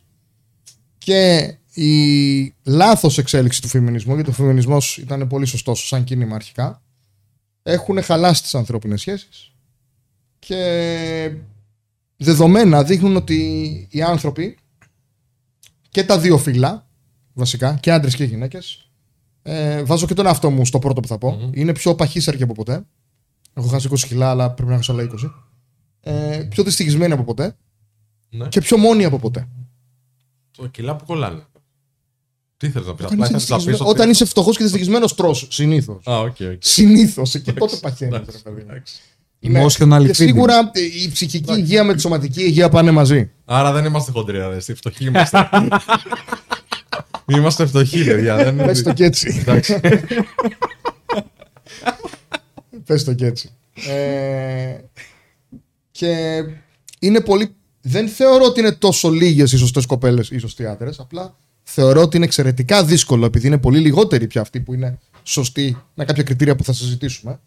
και 1.04 1.54
η 1.74 2.54
λάθος 2.62 3.18
εξέλιξη 3.18 3.62
του 3.62 3.68
φεμινισμού, 3.68 4.14
γιατί 4.14 4.30
ο 4.30 4.32
φεμινισμός 4.32 4.98
ήταν 4.98 5.26
πολύ 5.26 5.46
σωστός 5.46 5.86
σαν 5.86 6.04
κίνημα 6.04 6.34
αρχικά, 6.34 6.82
έχουν 7.62 8.02
χαλάσει 8.02 8.42
τις 8.42 8.54
ανθρώπινες 8.54 9.00
σχέσεις 9.00 9.52
και 10.38 11.32
δεδομένα 12.16 12.84
δείχνουν 12.84 13.16
ότι 13.16 13.36
οι 13.90 14.02
άνθρωποι 14.02 14.58
και 15.90 16.04
τα 16.04 16.18
δύο 16.18 16.38
φύλλα, 16.38 16.86
βασικά, 17.32 17.74
και 17.82 17.92
άντρες 17.92 18.14
και 18.14 18.24
γυναίκες, 18.24 18.90
ε, 19.42 19.82
βάζω 19.82 20.06
και 20.06 20.14
τον 20.14 20.26
εαυτό 20.26 20.50
μου 20.50 20.66
στο 20.66 20.78
πρώτο 20.78 21.00
που 21.00 21.08
θα 21.08 21.18
πω, 21.18 21.30
Μμμ. 21.32 21.50
είναι 21.54 21.72
πιο 21.72 21.94
παχύσαρκοι 21.94 22.42
από 22.42 22.52
ποτέ. 22.54 22.82
Έχω 23.54 23.66
χάσει 23.68 23.88
20 23.90 24.06
κιλά, 24.06 24.30
αλλά 24.30 24.50
πρέπει 24.50 24.70
να 24.70 24.76
έχω 24.76 24.92
άλλα 24.92 25.02
20. 25.02 25.30
Ε, 26.00 26.46
πιο 26.50 26.62
δυστυχισμένοι 26.64 27.12
από 27.12 27.24
ποτέ 27.24 27.56
Ναι. 28.30 28.48
και 28.48 28.60
πιο 28.60 28.76
μόνοι 28.76 29.04
από 29.04 29.18
ποτέ. 29.18 29.48
Το 30.60 30.66
κιλά 30.66 30.96
που 30.96 31.04
κολλάνε. 31.04 31.42
Τι 32.56 32.70
θέλει 32.70 32.84
να 32.86 32.94
πεις, 32.94 33.04
Όταν 33.04 33.22
απλά 33.22 33.26
είσαι, 33.26 33.38
θες 33.38 33.48
να 33.48 33.56
πεις 33.56 33.64
δυστυχισμένο- 33.64 33.90
ότι- 33.90 33.98
όταν 34.00 34.10
είσαι 34.10 34.24
φτωχός 34.24 34.56
και 34.56 34.62
δυστυχισμένος, 34.62 35.14
τρώω. 35.14 35.34
Συνήθως. 35.34 36.06
Α, 36.06 36.18
OK, 36.18 36.36
OK. 36.40 36.56
Συνήθως. 36.58 37.30
Και 37.38 37.52
τότε 37.52 37.76
παχαίνεις. 37.76 38.14
Εντάξει, 38.16 38.42
εντάξει. 38.60 38.94
Emotional 39.42 40.02
Και 40.02 40.08
feeding. 40.08 40.14
σίγουρα 40.14 40.70
ε, 40.72 40.80
η 40.80 41.10
ψυχική 41.12 41.52
υγεία 41.52 41.84
με 41.84 41.94
τη 41.94 42.00
σωματική 42.00 42.42
υγεία 42.42 42.68
πάνε 42.68 42.90
μαζί. 42.90 43.30
Άρα 43.44 43.72
δεν 43.72 43.84
είμαστε 43.84 44.10
χοντροί, 44.10 44.38
ρε. 44.38 44.60
Στη 44.60 44.74
φτωχοί 44.74 45.04
είμαστε. 45.04 45.48
είμαστε 47.26 47.66
φτωχοί, 47.66 48.04
παιδιά. 48.04 48.36
Δεν 48.36 48.54
είναι- 48.54 48.64
Πες 48.66 48.82
το 48.82 48.92
και 48.92 49.04
έτσι. 49.04 49.36
Εντάξει. 49.40 49.80
Πες 52.86 53.04
το 53.04 53.14
και 53.14 53.26
έτσι. 53.26 53.50
Ε, 53.88 54.78
και 55.90 56.42
είναι 56.98 57.20
πολύ. 57.20 57.54
Δεν 57.80 58.08
θεωρώ 58.08 58.44
ότι 58.44 58.60
είναι 58.60 58.72
τόσο 58.72 59.10
λίγες 59.10 59.52
οι 59.52 59.56
σωστές 59.56 59.86
κοπέλες 59.86 60.30
ή 60.30 60.36
οι 60.36 60.38
σωστοί 60.38 60.66
άντρες. 60.66 60.98
Απλά 60.98 61.36
θεωρώ 61.62 62.00
ότι 62.00 62.16
είναι 62.16 62.24
εξαιρετικά 62.24 62.84
δύσκολο 62.84 63.26
επειδή 63.26 63.46
είναι 63.46 63.58
πολύ 63.58 63.78
λιγότεροι 63.78 64.26
πια 64.26 64.40
αυτοί 64.40 64.60
που 64.60 64.74
είναι 64.74 64.98
σωστοί 65.22 65.76
με 65.94 66.04
κάποια 66.04 66.22
κριτήρια 66.22 66.56
που 66.56 66.64
θα 66.64 66.72
συζητήσουμε. 66.72 67.40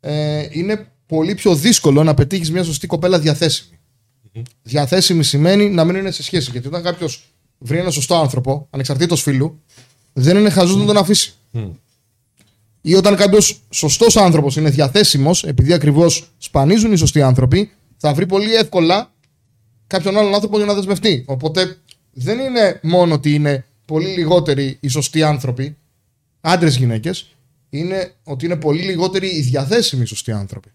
Ε, 0.00 0.46
είναι 0.50 0.86
πολύ 1.06 1.34
πιο 1.34 1.54
δύσκολο 1.54 2.02
να 2.02 2.14
πετύχεις 2.14 2.50
μια 2.50 2.64
σωστή 2.64 2.86
κοπέλα 2.86 3.18
διαθέσιμη. 3.18 3.78
Διαθέσιμη 4.62 5.24
σημαίνει 5.24 5.70
να 5.70 5.84
μην 5.84 5.96
είναι 5.96 6.10
σε 6.10 6.22
σχέση. 6.22 6.50
Γιατί 6.50 6.66
όταν 6.66 6.82
κάποιος 6.82 7.24
βρει 7.58 7.78
ένα 7.78 7.90
σωστό 7.90 8.14
άνθρωπο, 8.14 8.66
ανεξαρτήτως 8.70 9.22
φίλου, 9.22 9.60
δεν 10.12 10.36
είναι 10.36 10.50
χαζός 10.50 10.76
να 10.76 10.84
τον 10.84 10.96
αφήσει. 10.96 11.34
Ή 12.80 12.94
όταν 12.94 13.16
κάποιος 13.16 13.60
σωστός 13.70 14.16
άνθρωπος 14.16 14.56
είναι 14.56 14.70
διαθέσιμος, 14.70 15.44
επειδή 15.44 15.72
ακριβώς 15.72 16.30
σπανίζουν 16.38 16.92
οι 16.92 16.96
σωστοί 16.96 17.22
άνθρωποι, 17.22 17.70
θα 17.96 18.14
βρει 18.14 18.26
πολύ 18.26 18.54
εύκολα 18.54 19.11
κάποιον 19.92 20.16
άλλον 20.18 20.34
άνθρωπο 20.34 20.56
για 20.56 20.66
να 20.66 20.74
δεσμευτεί. 20.74 21.24
Οπότε 21.26 21.78
δεν 22.12 22.38
είναι 22.38 22.80
μόνο 22.82 23.14
ότι 23.14 23.34
είναι 23.34 23.64
πολύ 23.84 24.06
λιγότεροι 24.08 24.76
οι 24.80 24.88
σωστοί 24.88 25.22
άνθρωποι, 25.22 25.76
άντρες 26.40 26.76
γυναίκες, 26.76 27.26
είναι 27.70 28.14
ότι 28.24 28.44
είναι 28.44 28.56
πολύ 28.56 28.82
λιγότεροι 28.82 29.26
οι 29.28 29.40
διαθέσιμοι 29.40 30.06
σωστοί 30.06 30.32
άνθρωποι. 30.32 30.70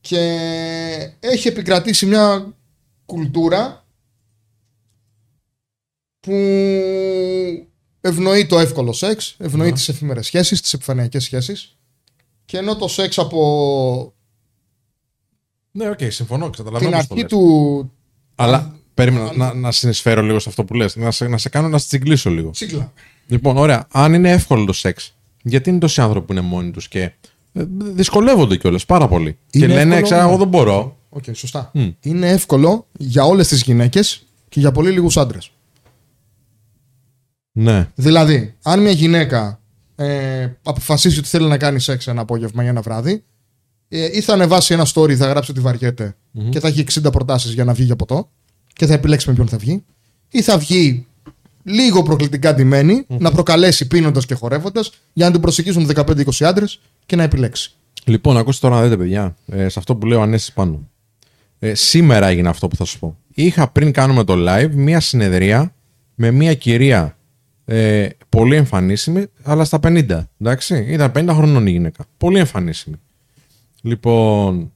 Και 0.00 0.18
έχει 1.20 1.48
επικρατήσει 1.48 2.06
μια 2.06 2.54
κουλτούρα 3.06 3.84
που 6.20 6.32
ευνοεί 8.00 8.46
το 8.46 8.58
εύκολο 8.58 8.92
σεξ, 8.92 9.34
ευνοεί 9.38 9.66
Ναι. 9.68 9.72
τις 9.74 9.88
εφημερές 9.88 10.26
σχέσεις, 10.26 10.60
τις 10.60 10.72
επιφανειακές 10.72 11.24
σχέσεις 11.24 11.76
και 12.44 12.58
ενώ 12.58 12.76
το 12.76 12.88
σεξ 12.88 13.18
από 13.18 14.14
Ναι, 15.72 15.88
οκ, 15.88 15.98
συμφωνώ. 16.08 16.50
Καταλαβαίνω 16.50 16.90
την 16.90 16.98
πώς 16.98 17.06
το 17.06 17.14
αρχή 17.14 17.22
λες. 17.22 17.30
του 17.30 17.92
Αλλά 18.34 18.74
περίμενα 18.94 19.32
να, 19.36 19.54
να 19.54 19.72
συνεισφέρω 19.72 20.22
λίγο 20.22 20.38
σε 20.38 20.48
αυτό 20.48 20.64
που 20.64 20.74
λες. 20.74 20.96
Να 20.96 21.10
σε, 21.10 21.28
να 21.28 21.38
σε 21.38 21.48
κάνω 21.48 21.68
να 21.68 21.78
σε 21.78 21.86
τσιγκλήσω 21.86 22.30
λίγο. 22.30 22.50
τσίγκλα. 22.50 22.92
Λοιπόν, 23.26 23.56
ωραία. 23.56 23.86
Αν 23.92 24.14
είναι 24.14 24.30
εύκολο 24.30 24.64
το 24.64 24.72
σεξ, 24.72 25.14
γιατί 25.42 25.70
είναι 25.70 25.78
τόσοι 25.78 26.00
άνθρωποι 26.00 26.26
που 26.26 26.32
είναι 26.32 26.40
μόνοι 26.40 26.70
τους 26.70 26.88
και 26.88 27.02
ε, 27.52 27.64
δυσκολεύονται 27.78 28.56
κιόλας 28.56 28.86
πάρα 28.86 29.08
πολύ. 29.08 29.38
και 29.50 29.58
Είναι 29.58 29.66
λένε, 29.66 29.80
εύκολο, 29.80 30.02
ξέρω, 30.02 30.20
ναι. 30.22 30.28
εγώ 30.28 30.36
δεν 30.38 30.48
μπορώ. 30.48 30.96
Οκ, 31.08 31.24
σωστά. 31.32 31.70
Μμ. 31.74 31.88
Είναι 32.00 32.28
εύκολο 32.30 32.86
για 32.98 33.24
όλες 33.24 33.48
τις 33.48 33.62
γυναίκες 33.62 34.26
και 34.48 34.60
για 34.60 34.72
πολύ 34.72 34.90
λίγους 34.90 35.16
άντρες. 35.16 35.50
Ναι. 37.52 37.88
Δηλαδή, 37.94 38.54
αν 38.62 38.80
μια 38.80 38.90
γυναίκα 38.90 39.60
ε, 39.96 40.48
αποφασίσει 40.62 41.18
ότι 41.18 41.28
θέλει 41.28 41.46
να 41.48 41.58
κάνει 41.58 41.80
σεξ 41.80 42.06
ένα 42.06 42.20
απόγευμα 42.20 42.64
ή 42.64 42.66
ένα 42.66 42.80
βράδυ, 42.80 43.12
ε, 43.12 43.22
ή 43.98 44.20
θα 44.20 44.32
ανεβάσει 44.32 44.74
ένα 44.74 44.86
story, 44.94 45.14
θα 45.14 45.26
γράψει 45.26 45.50
ότι 45.50 45.60
βαριέται 45.60 46.16
και 46.48 46.60
θα 46.60 46.68
έχει 46.68 46.84
60 47.02 47.12
προτάσεις 47.12 47.52
για 47.52 47.64
να 47.64 47.72
βγει 47.72 47.84
για 47.84 47.96
ποτό 47.96 48.30
και 48.72 48.86
θα 48.86 48.94
επιλέξει 48.94 49.28
με 49.28 49.34
ποιον 49.34 49.48
θα 49.48 49.56
βγει, 49.56 49.84
ή 50.30 50.42
θα 50.42 50.58
βγει 50.58 51.06
λίγο 51.62 52.02
προκλητικά 52.02 52.54
ντυμένη, 52.54 53.04
να 53.08 53.30
προκαλέσει 53.30 53.86
πίνοντας 53.86 54.26
και 54.26 54.34
χορεύοντας 54.34 54.90
για 55.12 55.26
να 55.26 55.32
την 55.32 55.40
προσεγγίσουν 55.40 55.90
15-20 55.94 56.24
άντρες 56.40 56.80
και 57.06 57.16
να 57.16 57.22
επιλέξει. 57.22 57.72
Λοιπόν, 58.04 58.36
ακούστε 58.36 58.66
τώρα 58.68 58.80
να 58.80 58.82
δείτε, 58.82 58.96
παιδιά, 58.96 59.36
ε, 59.46 59.68
σε 59.68 59.78
αυτό 59.78 59.96
που 59.96 60.06
λέω 60.06 60.20
Ανέση 60.20 60.52
πάνω. 60.52 60.88
Ε, 61.58 61.74
σήμερα 61.74 62.26
έγινε 62.26 62.48
αυτό 62.48 62.68
που 62.68 62.76
θα 62.76 62.84
σου 62.84 62.98
πω. 62.98 63.16
Είχα 63.34 63.68
πριν 63.68 63.92
κάνουμε 63.92 64.24
το 64.24 64.34
live 64.36 64.70
μία 64.72 65.00
συνεδρία 65.00 65.74
με 66.14 66.30
μία 66.30 66.54
κυρία 66.54 67.16
ε, 67.64 68.08
πολύ 68.28 68.56
εμφανίσιμη, 68.56 69.26
αλλά 69.42 69.64
στα 69.64 69.78
50. 69.82 70.24
Εντάξει, 70.40 70.86
ήταν 70.88 71.12
50 71.14 71.28
χρονών 71.28 71.66
η 71.66 71.70
γυναίκα. 71.70 72.04
Πολύ 72.16 72.38
εμφανίσιμη. 72.38 72.96
Λοιπόν, 73.82 74.72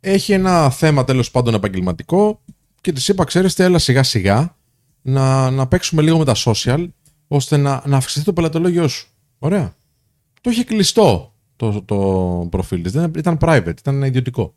έχει 0.00 0.32
ένα 0.32 0.70
θέμα 0.70 1.04
τέλος 1.04 1.30
πάντων 1.30 1.54
επαγγελματικό 1.54 2.40
και 2.80 2.92
της 2.92 3.08
είπα, 3.08 3.24
ξέρετε, 3.24 3.64
έλα 3.64 3.78
σιγά 3.78 4.02
σιγά 4.02 4.56
να, 5.02 5.50
να 5.50 5.66
παίξουμε 5.66 6.02
λίγο 6.02 6.18
με 6.18 6.24
τα 6.24 6.34
social 6.36 6.86
ώστε 7.28 7.56
να, 7.56 7.82
να 7.86 7.96
αυξηθεί 7.96 8.24
το 8.24 8.32
πελατολόγιο 8.32 8.88
σου. 8.88 9.08
Ωραία. 9.38 9.74
Το 10.40 10.50
είχε 10.50 10.64
κλειστό 10.64 11.34
το, 11.56 11.82
το 11.82 11.96
προφίλ 12.50 12.82
της. 12.82 12.92
Δεν, 12.92 13.12
ήταν 13.16 13.38
private, 13.40 13.74
ήταν 13.78 14.02
ιδιωτικό. 14.02 14.54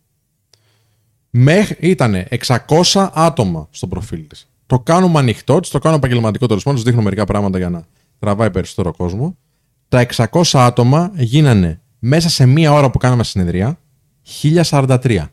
Μέχρι, 1.29 1.77
ήταν 1.79 2.27
600 2.45 3.09
άτομα 3.13 3.67
στο 3.71 3.87
προφίλ 3.87 4.27
της. 4.27 4.49
Το 4.65 4.79
κάνουμε 4.79 5.19
ανοιχτό, 5.19 5.59
της 5.59 5.69
το 5.69 5.79
κάνω 5.79 5.95
επαγγελματικό 5.95 6.47
τέλος 6.47 6.63
πάντων, 6.63 6.79
της 6.79 6.89
δείχνω 6.89 7.03
μερικά 7.03 7.25
πράγματα 7.25 7.57
για 7.57 7.69
να 7.69 7.85
τραβάει 8.19 8.51
περισσότερο 8.51 8.93
κόσμο. 8.93 9.37
Τα 9.87 10.05
600 10.15 10.41
άτομα 10.53 11.11
γίνανε 11.15 11.81
μέσα 11.99 12.29
σε 12.29 12.45
μία 12.45 12.73
ώρα 12.73 12.89
που 12.89 12.97
κάναμε 12.97 13.23
συνεδρία 13.23 13.79
1043. 14.41 15.25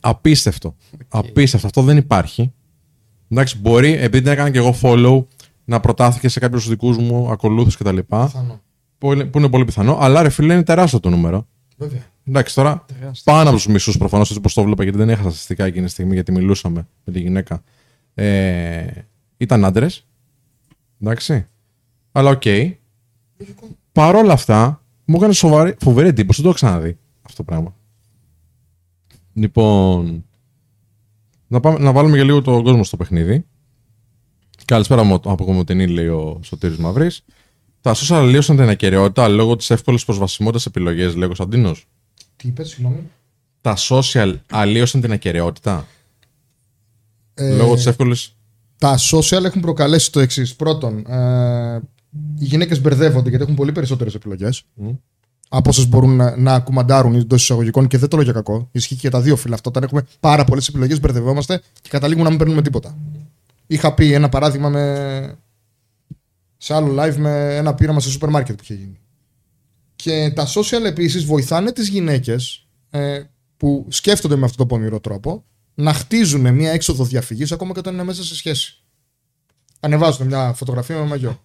Απίστευτο. 0.00 0.76
Απίστευτο. 1.08 1.66
Αυτό 1.66 1.82
δεν 1.82 1.96
υπάρχει. 1.96 2.52
Εντάξει, 3.28 3.58
μπορεί, 3.58 3.92
επειδή 3.92 4.22
την 4.22 4.32
έκανα 4.32 4.50
και 4.50 4.58
εγώ 4.58 4.74
follow, 4.82 5.24
να 5.64 5.80
προτάθηκε 5.80 6.28
σε 6.28 6.40
κάποιους 6.40 6.68
δικούς 6.68 6.96
μου 6.96 7.30
ακολούθους 7.30 7.76
κτλ. 7.76 7.98
Πιθανό. 7.98 8.60
Που 8.98 9.12
είναι 9.12 9.24
που 9.24 9.38
είναι 9.38 9.48
πολύ 9.48 9.64
πιθανό. 9.64 9.96
Αλλά 10.00 10.22
ρε 10.22 10.28
φίλε 10.28 10.52
είναι 10.52 10.62
τεράστιο 10.62 11.00
το 11.00 11.10
νούμερο. 11.10 11.46
Βέβαια. 11.76 12.02
Εντάξει, 12.24 12.54
τώρα 12.54 12.84
πάνω 13.24 13.48
από 13.48 13.56
τους 13.56 13.66
μισούς 13.66 13.98
προφανώς 13.98 14.26
έτσι 14.26 14.38
όπως 14.38 14.54
το 14.54 14.62
βλέπα 14.62 14.82
γιατί 14.82 14.98
δεν 14.98 15.08
είχα 15.08 15.20
στατιστικά 15.20 15.64
εκείνη 15.64 15.84
τη 15.84 15.90
στιγμή 15.90 16.14
γιατί 16.14 16.32
μιλούσαμε 16.32 16.88
με 17.04 17.12
τη 17.12 17.20
γυναίκα. 17.20 17.62
Ε, 18.14 18.86
ήταν 19.36 19.64
άντρες. 19.64 20.06
Εντάξει. 21.00 21.46
Αλλά 22.12 22.30
οκ. 22.30 22.42
Παρ' 23.92 24.14
όλα 24.14 24.32
αυτά 24.32 24.82
μου 25.08 25.16
έκανε 25.16 25.32
σοβαρή, 25.32 25.74
φοβερή 25.80 26.08
εντύπωση. 26.08 26.42
Δεν 26.42 26.50
το 26.52 26.56
έχω 26.58 26.66
ξαναδεί 26.66 26.98
αυτό 27.22 27.36
το 27.36 27.44
πράγμα. 27.44 27.76
Λοιπόν. 29.32 30.24
Να, 31.46 31.60
πάμε, 31.60 31.78
να 31.78 31.92
βάλουμε 31.92 32.16
και 32.16 32.24
λίγο 32.24 32.42
τον 32.42 32.62
κόσμο 32.62 32.84
στο 32.84 32.96
παιχνίδι. 32.96 33.44
Καλησπέρα 34.64 35.02
μου 35.02 35.14
από 35.14 35.44
Κομωτινή, 35.44 35.86
λέει 35.86 36.06
ο 36.06 36.40
Σωτήρης 36.42 36.76
Μαυρής. 36.76 37.24
Τα 37.80 37.94
social 37.94 38.14
αλλίωσαν 38.14 38.56
την 38.56 38.68
ακαιρεότητα 38.68 39.28
λόγω 39.28 39.56
της 39.56 39.70
εύκολης 39.70 40.04
προσβασιμότητας 40.04 40.66
επιλογές, 40.66 41.14
λέει 41.14 41.24
ο 41.24 41.26
Κωνσταντίνος. 41.26 41.86
Τι 42.36 42.48
είπες, 42.48 42.68
συγγνώμη; 42.68 43.10
Τα 43.60 43.76
social 43.88 44.34
αλλίωσαν 44.50 45.00
την 45.00 45.12
ακαιρεότητα; 45.12 45.86
Ε, 47.34 47.56
λόγω 47.56 47.74
της 47.74 47.86
εύκολη. 47.86 48.16
Τα 48.78 48.98
social 48.98 49.44
έχουν 49.44 49.60
προκαλέσει 49.60 50.12
το 50.12 50.20
εξής. 50.20 50.56
Πρώτον, 50.56 51.06
ε, 51.06 51.80
οι 52.38 52.44
γυναίκες 52.44 52.80
μπερδεύονται 52.80 53.28
γιατί 53.28 53.44
έχουν 53.44 53.56
πολύ 53.56 53.72
περισσότερες 53.72 54.14
επιλογές. 54.14 54.62
Από 55.48 55.68
όσες 55.68 55.88
μπορούν 55.88 56.16
να, 56.16 56.36
να 56.36 56.60
κουμαντάρουν 56.60 57.14
εντό 57.14 57.34
εισαγωγικών 57.34 57.86
και 57.86 57.98
δεν 57.98 58.08
το 58.08 58.16
λέω 58.16 58.24
για 58.24 58.34
κακό. 58.34 58.68
Ισχύει 58.72 58.94
και 58.94 59.00
για 59.00 59.10
τα 59.10 59.20
δύο 59.20 59.36
φύλλα 59.36 59.54
αυτό. 59.54 59.68
Όταν 59.68 59.82
έχουμε 59.82 60.06
πάρα 60.20 60.44
πολλές 60.44 60.68
επιλογές, 60.68 61.00
μπερδευόμαστε 61.00 61.62
και 61.80 61.88
καταλήγουμε 61.88 62.24
να 62.24 62.30
μην 62.30 62.38
παίρνουμε 62.38 62.62
τίποτα. 62.62 62.98
Είχα 63.66 63.94
πει 63.94 64.12
ένα 64.12 64.28
παράδειγμα 64.28 64.68
με... 64.68 65.38
σε 66.56 66.74
άλλο 66.74 67.02
live 67.02 67.16
με 67.16 67.56
ένα 67.56 67.74
πείραμα 67.74 68.00
σε 68.00 68.10
σούπερ 68.10 68.28
μάρκετ 68.28 68.56
που 68.56 68.62
είχε 68.62 68.74
γίνει. 68.74 68.98
Και 69.96 70.32
τα 70.34 70.46
social 70.46 70.84
επίσης 70.84 71.24
βοηθάνε 71.24 71.72
τις 71.72 71.88
γυναίκες 71.88 72.66
ε, 72.90 73.22
που 73.56 73.86
σκέφτονται 73.88 74.36
με 74.36 74.44
αυτόν 74.44 74.68
τον 74.68 74.78
πονηρό 74.78 75.00
τρόπο 75.00 75.44
να 75.74 75.92
χτίζουν 75.92 76.54
μια 76.54 76.70
έξοδο 76.70 77.04
διαφυγής 77.04 77.52
ακόμα 77.52 77.72
και 77.72 77.78
όταν 77.78 77.94
είναι 77.94 78.02
μέσα 78.02 78.24
σε 78.24 78.34
σχέση. 78.34 78.82
Ανεβάζουν 79.80 80.26
μια 80.26 80.52
φωτογραφία 80.52 80.96
με 80.96 81.04
μαγιό. 81.04 81.40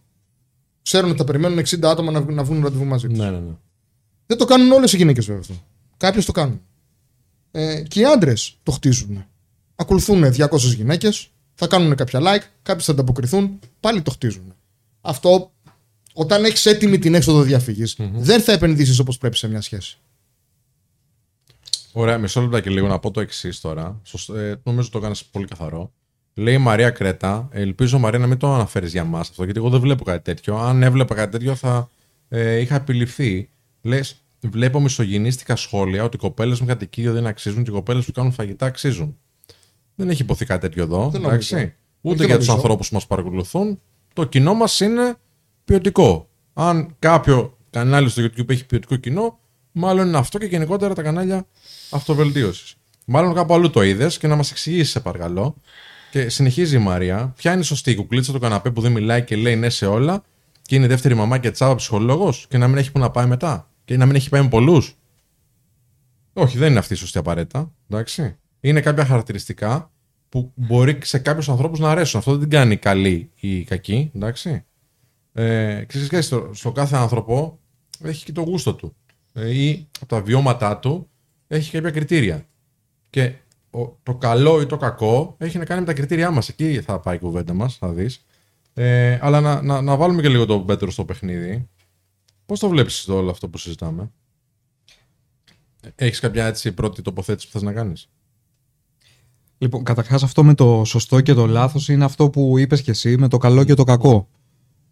Ξέρουν 0.84 1.10
ότι 1.10 1.18
θα 1.18 1.24
περιμένουν 1.24 1.58
60 1.60 1.84
άτομα 1.84 2.12
να, 2.12 2.22
βγουν- 2.22 2.36
να 2.36 2.44
βγουν 2.44 2.64
ραντεβού 2.64 2.86
μαζί 2.86 3.08
τους. 3.08 3.18
Ναι, 3.18 3.30
ναι, 3.32 3.38
ναι. 3.40 3.54
Δεν 4.26 4.38
το 4.38 4.46
κάνουν 4.46 4.72
όλες 4.72 4.94
οι 4.94 4.98
γυναίκες 4.98 5.26
βέβαια 5.26 5.42
αυτό. 5.42 5.54
Κάποιες 5.98 6.26
το 6.26 6.32
κάνουν. 6.32 6.62
Ε, 7.52 7.82
και 7.82 8.00
οι 8.00 8.06
άντρες 8.06 8.58
το 8.64 8.72
χτίζουν. 8.72 9.26
Ακολουθούν 9.76 10.24
200 10.24 10.58
γυναίκες, 10.76 11.30
θα 11.54 11.68
κάνουν 11.68 11.96
κάποια 11.96 12.20
like, 12.20 12.44
κάποιες 12.62 12.86
θα 12.86 12.92
ανταποκριθούν, 12.92 13.60
πάλι 13.80 14.02
το 14.02 14.12
χτίζουν. 14.12 14.54
Αυτό 15.02 15.52
όταν 16.14 16.46
έχεις 16.46 16.66
έτοιμη 16.66 17.00
την 17.00 17.14
έξοδο 17.16 17.42
διαφυγής, 17.42 17.96
δεν 18.14 18.42
θα 18.42 18.52
επενδύσεις 18.52 19.00
όπως 19.00 19.18
πρέπει 19.18 19.38
σε 19.38 19.48
μια 19.48 19.62
σχέση. 19.62 19.98
Ωραία, 21.92 22.18
μισό 22.18 22.42
λεπτό 22.42 22.60
και 22.60 22.70
λίγο 22.70 22.88
να 22.88 23.00
πω 23.00 23.12
το 23.12 23.20
εξής 23.20 23.60
τώρα. 23.60 24.00
Σωστό, 24.04 24.36
ε, 24.36 24.62
νομίζω 24.64 24.90
το 24.90 25.00
κάνει 25.00 25.16
πολύ 25.32 25.46
καθαρό. 25.46 25.92
Λέει 26.34 26.54
η 26.54 26.58
Μαρία 26.58 26.90
Κρέτα, 26.90 27.48
ελπίζω 27.52 28.00
Μαρία 28.00 28.20
να 28.20 28.28
μην 28.28 28.38
το 28.38 28.54
αναφέρεις 28.54 28.92
για 28.92 29.04
μας 29.04 29.30
αυτό, 29.30 29.44
γιατί 29.44 29.60
εγώ 29.60 29.70
δεν 29.70 29.80
βλέπω 29.80 30.04
κάτι 30.04 30.24
τέτοιο. 30.24 30.58
Αν 30.58 30.84
έβλεπα 30.84 31.16
κάτι 31.16 31.32
τέτοιο 31.32 31.56
θα 31.56 31.90
ε, 32.30 32.58
είχα 32.58 32.76
επιληφθεί. 32.76 33.50
Λες, 33.82 34.24
βλέπω 34.42 34.80
μισογενίστικα 34.82 35.56
σχόλια 35.56 36.04
ότι 36.04 36.16
οι 36.16 36.20
κοπέλες 36.20 36.60
με 36.60 36.66
κατοικίδιο 36.66 37.14
δεν 37.14 37.28
αξίζουν 37.28 37.64
και 37.64 37.70
οι 37.70 37.74
κοπέλες 37.74 38.06
που 38.06 38.12
κάνουν 38.12 38.32
φαγητά 38.32 38.66
αξίζουν. 38.66 39.18
Δεν 39.96 40.10
έχει 40.10 40.22
υποθεί 40.22 40.46
κάτι 40.46 40.62
τέτοιο 40.62 40.84
εδώ. 40.84 41.10
Δεν 41.10 41.24
εντάξει. 41.24 41.54
νομίζω. 41.54 41.72
Ούτε 42.02 42.18
Δεν 42.18 42.28
για 42.28 42.38
τους 42.38 42.48
νομίζω. 42.48 42.66
ανθρώπους 42.66 42.88
που 42.90 42.94
μας 42.94 43.08
παρακολουθούν. 43.08 43.82
Το 44.14 44.24
κοινό 44.24 44.54
μας 44.54 44.80
είναι 44.80 45.16
ποιοτικό. 45.66 46.30
Αν 46.54 46.96
κάποιο 47.00 47.58
κανάλι 47.70 48.10
στο 48.10 48.24
YouTube 48.24 48.50
έχει 48.50 48.66
ποιοτικό 48.66 48.96
κοινό, 48.96 49.40
μάλλον 49.72 50.08
είναι 50.08 50.18
αυτό 50.18 50.38
και 50.38 50.46
γενικότερα 50.46 50.94
τα 50.94 51.02
κανάλια 51.02 51.46
αυτοβελτίωσης. 51.90 52.76
Μάλλον 53.06 53.34
κάπου 53.34 53.54
αλλού 53.54 53.70
το 53.70 53.82
είδες 53.82 54.18
και 54.18 54.28
να 54.28 54.36
μας 54.36 54.52
εξηγήσεις, 54.52 54.90
σε 54.90 55.00
παρακαλώ. 55.00 55.56
Και 56.14 56.30
συνεχίζει 56.30 56.76
η 56.76 56.80
Μαρία. 56.80 57.34
Ποια 57.36 57.52
είναι 57.52 57.62
η 57.62 57.64
σωστή 57.64 57.92
η 57.92 57.96
κουκλίτσα 57.96 58.34
του 58.34 58.40
καναπέ 58.40 58.72
που 58.72 58.82
δεν 58.82 58.92
μιλάει 58.92 59.24
και 59.24 59.36
λέει 59.36 59.56
ναι 59.56 59.70
σε 59.70 59.86
όλα, 59.86 60.24
και 60.62 60.76
είναι 60.76 60.86
η 60.86 60.88
δεύτερη 60.88 61.14
μαμά 61.14 61.38
και 61.38 61.52
τσάβα 61.52 61.76
ψυχολόγος, 61.76 62.46
και 62.50 62.58
να 62.58 62.68
μην 62.68 62.78
έχει 62.78 62.92
που 62.92 63.00
να 63.00 63.12
πάει 63.12 63.26
μετά. 63.26 63.70
Και 63.86 63.98
να 63.98 64.06
μην 64.06 64.16
έχει 64.16 64.30
πάει 64.30 64.42
με 64.42 64.48
πολλούς. 64.50 64.96
Όχι, 66.34 66.58
δεν 66.58 66.70
είναι 66.70 66.80
αυτή 66.80 66.94
η 66.94 66.96
σωστή 66.96 67.18
απαραίτητα. 67.18 67.72
Εντάξει. 67.90 68.36
Είναι 68.60 68.82
κάποια 68.82 69.06
χαρακτηριστικά 69.06 69.92
που 70.30 70.52
μπορεί 70.56 70.98
σε 71.04 71.18
κάποιους 71.18 71.50
ανθρώπους 71.50 71.80
να 71.80 71.90
αρέσουν. 71.92 72.20
Αυτό 72.20 72.32
δεν 72.32 72.40
την 72.40 72.50
κάνει 72.50 72.78
καλή 72.78 73.30
ή 73.40 73.64
κακή. 73.64 74.12
Εντάξει. 74.16 74.64
Ε, 75.34 75.84
ξέρεις, 75.88 76.08
ξέρεις, 76.08 76.26
στο, 76.26 76.50
στο 76.54 76.72
κάθε 76.72 76.96
άνθρωπο 76.96 77.60
έχει 78.04 78.26
και 78.26 78.32
το 78.32 78.42
γούστο 78.42 78.74
του. 78.74 78.96
Ε, 79.34 79.50
ή 79.50 79.88
από 79.96 80.16
τα 80.16 80.22
βιώματά 80.22 80.78
του 80.78 81.10
έχει 81.48 81.72
κάποια 81.72 81.92
κριτήρια. 81.92 82.46
Και 83.10 83.24
ο- 83.24 83.32
το 84.04 84.16
καλό 84.16 84.62
ή 84.62 84.66
το 84.66 84.78
κακό 84.78 85.36
έχει 85.38 85.58
να 85.58 85.66
κάνει 85.66 85.80
με 85.80 85.86
τα 85.86 85.94
κριτήριά 85.94 86.32
μας. 86.32 86.50
Εκεί 86.50 86.82
θα 86.82 87.00
πάει 87.00 87.16
η 87.16 87.20
κουβέντα 87.20 87.54
μας, 87.54 87.78
θα 87.78 87.88
δεις. 87.88 88.26
Ε, 88.74 89.18
αλλά 89.22 89.42
να, 89.42 89.62
να, 89.62 89.82
να 89.82 89.96
βάλουμε 89.96 90.22
και 90.22 90.30
λίγο 90.30 90.46
τον 90.46 90.66
Πέτρο 90.66 90.92
στο 90.92 91.06
παιχνίδι. 91.06 91.68
Πώς 92.46 92.60
το 92.60 92.70
βλέπεις 92.70 93.08
όλο 93.08 93.30
αυτό 93.30 93.50
που 93.50 93.58
συζητάμε, 93.58 94.12
Έχεις 95.96 96.20
κάποια 96.20 96.46
έτσι 96.46 96.72
πρώτη 96.72 97.02
τοποθέτηση 97.02 97.46
που 97.46 97.54
θες 97.54 97.62
να 97.62 97.74
κάνεις; 97.74 98.10
Λοιπόν, 99.58 99.84
καταρχάς 99.84 100.24
αυτό 100.24 100.44
με 100.44 100.54
το 100.54 100.84
σωστό 100.86 101.22
και 101.22 101.34
το 101.34 101.46
λάθος 101.46 101.90
είναι 101.90 102.04
αυτό 102.04 102.30
που 102.30 102.58
είπες 102.58 102.82
και 102.82 102.92
εσύ 102.92 103.18
με 103.18 103.28
το 103.28 103.38
καλό 103.38 103.64
και 103.64 103.74
το 103.74 103.84
κακό. 103.84 104.28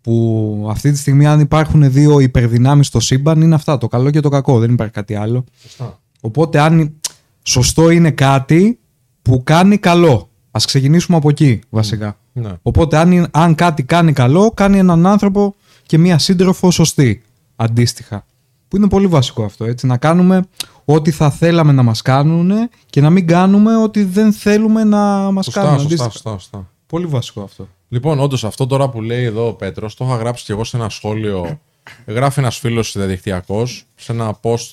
Που 0.02 0.66
αυτή 0.70 0.92
τη 0.92 0.98
στιγμή, 0.98 1.28
αν 1.28 1.40
υπάρχουν 1.40 1.92
δύο 1.92 2.20
υπερδυνάμεις 2.20 2.88
στο 2.88 3.00
σύμπαν, 3.00 3.42
είναι 3.42 3.56
αυτά. 3.56 3.78
Το 3.78 3.88
καλό 3.88 4.10
και 4.10 4.20
το 4.20 4.30
κακό. 4.30 4.60
Δεν 4.60 4.72
υπάρχει 4.72 4.94
κάτι 4.94 5.16
άλλο. 5.16 5.44
Σωστά. 5.62 6.00
Οπότε, 6.22 6.60
αν 6.60 7.00
σωστό 7.44 7.90
είναι 7.90 8.12
κάτι 8.12 8.80
που 9.22 9.42
κάνει 9.44 9.78
καλό. 9.78 10.30
Α 10.52 10.60
ξεκινήσουμε 10.66 11.18
από 11.18 11.30
εκεί, 11.30 11.60
βασικά. 11.70 12.18
Ναι. 12.34 12.52
Οπότε, 12.62 12.98
αν, 12.98 13.12
είναι- 13.12 13.28
αν 13.32 13.56
κάτι 13.56 13.84
κάνει 13.84 14.14
καλό, 14.14 14.52
κάνει 14.52 14.78
έναν 14.78 15.06
άνθρωπο 15.06 15.56
και 15.86 15.98
μία 15.98 16.18
σύντροφο 16.18 16.72
σωστή. 16.72 17.24
Αντίστοιχα. 17.56 18.26
Που 18.68 18.76
είναι 18.78 18.88
πολύ 18.88 19.08
βασικό 19.08 19.44
αυτό, 19.44 19.66
έτσι. 19.66 19.86
Να 19.86 19.98
κάνουμε 19.98 20.42
ό,τι 20.86 21.12
θα 21.12 21.30
θέλαμε 21.30 21.72
να 21.72 21.84
μας 21.84 22.02
κάνουν 22.02 22.52
και 22.86 23.02
να 23.02 23.10
μην 23.10 23.28
κάνουμε 23.28 23.78
ό,τι 23.78 24.04
δεν 24.04 24.34
θέλουμε 24.34 24.84
να 24.84 25.32
μας 25.32 25.46
Σωστά, 25.46 25.62
κάνουν. 25.62 25.80
σωστά, 25.80 25.86
Αντίστοιχα. 25.94 26.12
σωστά, 26.12 26.32
σωστά. 26.32 26.70
Πολύ 26.88 27.06
βασικό 27.06 27.42
αυτό. 27.42 27.68
Λοιπόν, 27.90 28.20
όντως 28.20 28.44
αυτό 28.44 28.68
τώρα 28.68 28.90
που 28.90 29.02
λέει 29.02 29.24
εδώ 29.24 29.48
ο 29.48 29.54
Πέτρος, 29.54 29.96
το 29.96 30.06
είχα 30.06 30.16
γράψει 30.16 30.46
και 30.46 30.52
εγώ 30.52 30.64
σε 30.64 30.78
ένα 30.78 30.90
σχόλιο. 30.90 31.60
Γράφει 32.06 32.40
ένας 32.40 32.58
φίλος 32.58 32.94
διαδικτυακό 32.98 33.66
σε 33.96 34.12
ένα 34.12 34.40
post 34.42 34.68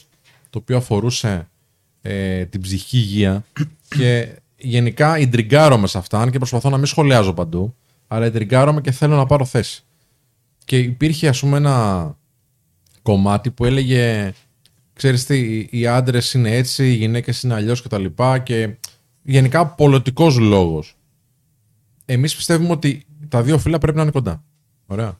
το 0.50 0.58
οποίο 0.58 0.76
αφορούσε 0.76 1.48
ε, 2.02 2.44
την 2.46 2.60
ψυχική 2.60 2.96
υγεία 2.98 3.44
και 3.88 4.28
γενικά 4.56 5.18
ιντριγκάρομαι 5.18 5.86
σε 5.86 5.98
αυτά 5.98 6.20
αν 6.20 6.30
και 6.30 6.38
προσπαθώ 6.38 6.70
να 6.70 6.76
μην 6.76 6.86
σχολιάζω 6.86 7.32
παντού, 7.34 7.74
αλλά 8.06 8.26
ιντριγκάρομαι 8.26 8.80
και 8.80 8.90
θέλω 8.90 9.16
να 9.16 9.26
πάρω 9.26 9.44
θέση. 9.44 9.82
Και 10.64 10.78
υπήρχε, 10.78 11.28
ας 11.28 11.40
πούμε, 11.40 11.56
ένα 11.56 12.16
κομμάτι 13.02 13.50
που 13.50 13.64
έλεγε, 13.64 14.32
ξέρεις 14.92 15.24
τι, 15.26 15.38
οι- 15.38 15.68
οι 15.70 15.86
άντρες 15.86 16.32
είναι 16.34 16.56
έτσι, 16.56 16.88
οι 16.90 16.94
γυναίκες 16.94 17.42
είναι 17.42 17.54
αλλιώς 17.54 17.82
κτλ. 17.82 18.04
Και, 18.04 18.40
και 18.44 18.74
γενικά 19.22 19.66
πολιτικός 19.66 20.38
λόγος 20.38 20.96
εμείς 22.04 22.36
πιστεύουμε 22.36 22.70
ότι 22.72 23.04
τα 23.28 23.42
δύο 23.42 23.58
φύλλα 23.58 23.78
πρέπει 23.78 23.96
να 23.96 24.02
είναι 24.02 24.10
κοντά. 24.10 24.42
Ωραία. 24.86 25.18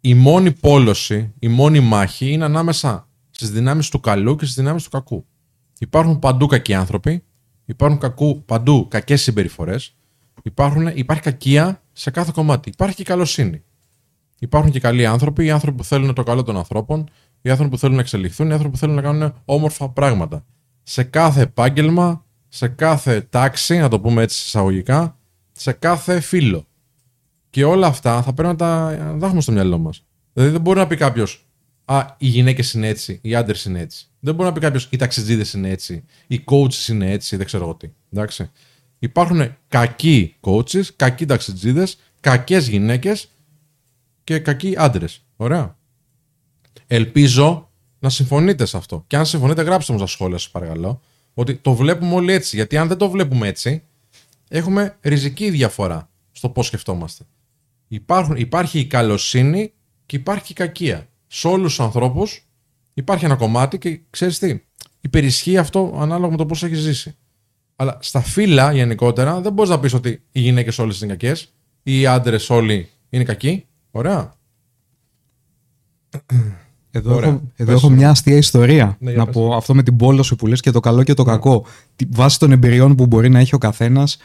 Η 0.00 0.14
μόνη 0.14 0.52
πόλωση, 0.52 1.32
η 1.38 1.48
μόνη 1.48 1.80
μάχη 1.80 2.30
είναι 2.32 2.44
ανάμεσα 2.44 3.08
στις 3.30 3.50
δυνάμεις 3.50 3.88
του 3.88 4.00
καλού 4.00 4.36
και 4.36 4.44
στις 4.44 4.56
δυνάμεις 4.56 4.82
του 4.84 4.90
κακού. 4.90 5.26
Υπάρχουν 5.82 6.18
παντού 6.18 6.46
κακοί 6.46 6.74
άνθρωποι, 6.74 7.24
υπάρχουν 7.64 7.98
κακού, 7.98 8.44
παντού 8.44 8.86
κακές 8.90 9.22
συμπεριφορές, 9.22 9.96
υπάρχουν, 10.42 10.86
υπάρχει 10.86 11.22
κακία 11.22 11.82
σε 11.92 12.10
κάθε 12.10 12.30
κομμάτι. 12.34 12.68
Υπάρχει 12.68 12.96
και 12.96 13.02
η 13.02 13.04
καλοσύνη. 13.04 13.62
Υπάρχουν 14.38 14.70
και 14.70 14.80
καλοί 14.80 15.06
άνθρωποι, 15.06 15.44
οι 15.44 15.50
άνθρωποι 15.50 15.76
που 15.76 15.84
θέλουν 15.84 16.14
το 16.14 16.22
καλό 16.22 16.42
των 16.42 16.56
ανθρώπων, 16.56 17.08
οι 17.42 17.50
άνθρωποι 17.50 17.70
που 17.70 17.78
θέλουν 17.78 17.94
να 17.94 18.00
εξελιχθούν, 18.00 18.48
οι 18.48 18.52
άνθρωποι 18.52 18.72
που 18.72 18.78
θέλουν 18.78 18.94
να 18.94 19.02
κάνουν 19.02 19.34
όμορφα 19.44 19.88
πράγματα. 19.88 20.44
Σε 20.82 21.02
κάθε 21.02 21.40
επάγγελμα, 21.40 22.24
σε 22.48 22.68
κάθε 22.68 23.20
τάξη, 23.20 23.78
να 23.78 23.88
το 23.88 24.00
πούμε 24.00 24.22
έτσι 24.22 24.44
εισαγωγικά, 24.46 25.18
σε 25.52 25.72
κάθε 25.72 26.20
φύλλο. 26.20 26.66
Και 27.50 27.64
όλα 27.64 27.86
αυτά 27.86 28.22
θα 28.22 28.32
πρέπει 28.32 28.48
να 28.48 28.56
τα, 28.56 28.96
να 28.96 29.18
τα 29.18 29.26
έχουμε 29.26 29.40
στο 29.40 29.52
μυαλό 29.52 29.78
μας. 29.78 30.04
Δηλαδή 30.32 30.52
δεν 30.52 30.60
μπορεί 30.60 30.78
να 30.78 30.86
πει 30.86 30.96
κάποιος 30.96 31.46
Α, 31.84 32.06
οι 32.18 32.26
γυναίκες 32.26 32.72
είναι 32.72 32.88
έτσι, 32.88 33.18
οι 33.22 33.34
άντρες 33.34 33.64
είναι 33.64 33.80
έτσι. 33.80 34.06
Δεν 34.20 34.34
μπορεί 34.34 34.48
να 34.48 34.54
πει 34.54 34.60
κάποιος 34.60 34.88
Οι 34.90 34.96
ταξιτζίδες 34.96 35.52
είναι 35.52 35.70
έτσι, 35.70 36.04
οι 36.26 36.44
coaches 36.44 36.88
είναι 36.88 37.10
έτσι, 37.10 37.36
δεν 37.36 37.46
ξέρω 37.46 37.64
εγώ 37.64 37.74
τι. 37.74 37.88
Εντάξει. 38.12 38.50
Υπάρχουν 38.98 39.56
κακοί 39.68 40.36
coaches, 40.40 40.84
κακοί 40.96 41.26
ταξιτζίδες, 41.26 41.98
κακές 42.20 42.68
γυναίκες 42.68 43.28
και 44.24 44.38
κακοί 44.38 44.74
άντρες. 44.76 45.24
Ωραία. 45.36 45.76
Ελπίζω 46.86 47.70
να 47.98 48.08
συμφωνείτε 48.08 48.64
σε 48.64 48.76
αυτό. 48.76 49.04
Και 49.06 49.16
αν 49.16 49.26
συμφωνείτε, 49.26 49.62
γράψτε 49.62 49.92
μου 49.92 49.98
στα 49.98 50.06
σχόλια, 50.06 50.38
σας 50.38 50.50
παρακαλώ. 50.50 51.00
Ότι 51.34 51.54
το 51.54 51.74
βλέπουμε 51.74 52.14
όλοι 52.14 52.32
έτσι. 52.32 52.56
Γιατί 52.56 52.76
αν 52.76 52.88
δεν 52.88 52.96
το 52.96 53.10
βλέπουμε 53.10 53.48
έτσι, 53.48 53.82
έχουμε 54.48 54.96
ριζική 55.00 55.50
διαφορά 55.50 56.10
στο 56.32 56.48
πώς 56.48 56.66
σκεφτόμαστε. 56.66 57.24
Υπάρχουν, 57.88 58.36
υπάρχει 58.36 58.78
η 58.78 58.86
καλοσύνη 58.86 59.72
και 60.06 60.16
υπάρχει 60.16 60.42
και 60.42 60.62
η 60.62 60.66
κακία. 60.66 61.06
Σε 61.34 61.48
όλους 61.48 61.74
τους 61.74 61.80
ανθρώπους 61.80 62.46
υπάρχει 62.94 63.24
ένα 63.24 63.34
κομμάτι 63.36 63.78
και 63.78 64.00
ξέρεις 64.10 64.38
τι, 64.38 64.60
υπερισχύει 65.00 65.56
αυτό 65.58 65.96
ανάλογα 65.98 66.30
με 66.30 66.36
το 66.36 66.46
πώς 66.46 66.62
έχεις 66.62 66.78
ζήσει. 66.78 67.16
Αλλά 67.76 67.98
στα 68.00 68.20
φύλλα 68.20 68.72
γενικότερα 68.72 69.40
δεν 69.40 69.52
μπορείς 69.52 69.70
να 69.70 69.80
πεις 69.80 69.94
ότι 69.94 70.22
οι 70.32 70.40
γυναίκες 70.40 70.78
όλες 70.78 71.00
είναι 71.00 71.10
κακές 71.10 71.52
ή 71.82 72.00
οι 72.00 72.06
άντρες 72.06 72.50
όλοι 72.50 72.88
είναι 73.10 73.24
κακοί. 73.24 73.66
Ωραία. 73.90 74.34
Εδώ, 76.90 77.14
Ωραία. 77.14 77.28
έχω, 77.28 77.42
εδώ 77.56 77.72
Πες 77.72 77.80
έχω 77.80 77.88
σου. 77.88 77.94
μια 77.94 78.10
αστεία 78.10 78.36
ιστορία. 78.36 78.96
Ναι, 79.00 79.10
για 79.10 79.18
να 79.18 79.24
πες. 79.24 79.34
πω 79.34 79.54
αυτό 79.54 79.74
με 79.74 79.82
την 79.82 79.96
πόλωση 79.96 80.36
που 80.36 80.46
λες 80.46 80.60
και 80.60 80.70
το 80.70 80.80
καλό 80.80 81.02
και 81.02 81.14
το 81.14 81.22
κακό. 81.24 81.66
Τι, 81.96 82.04
βάσει 82.10 82.38
των 82.38 82.52
εμπειριών 82.52 82.94
που 82.94 83.06
μπορεί 83.06 83.28
να 83.28 83.38
έχει 83.38 83.54
ο 83.54 83.58
καθένας, 83.58 84.16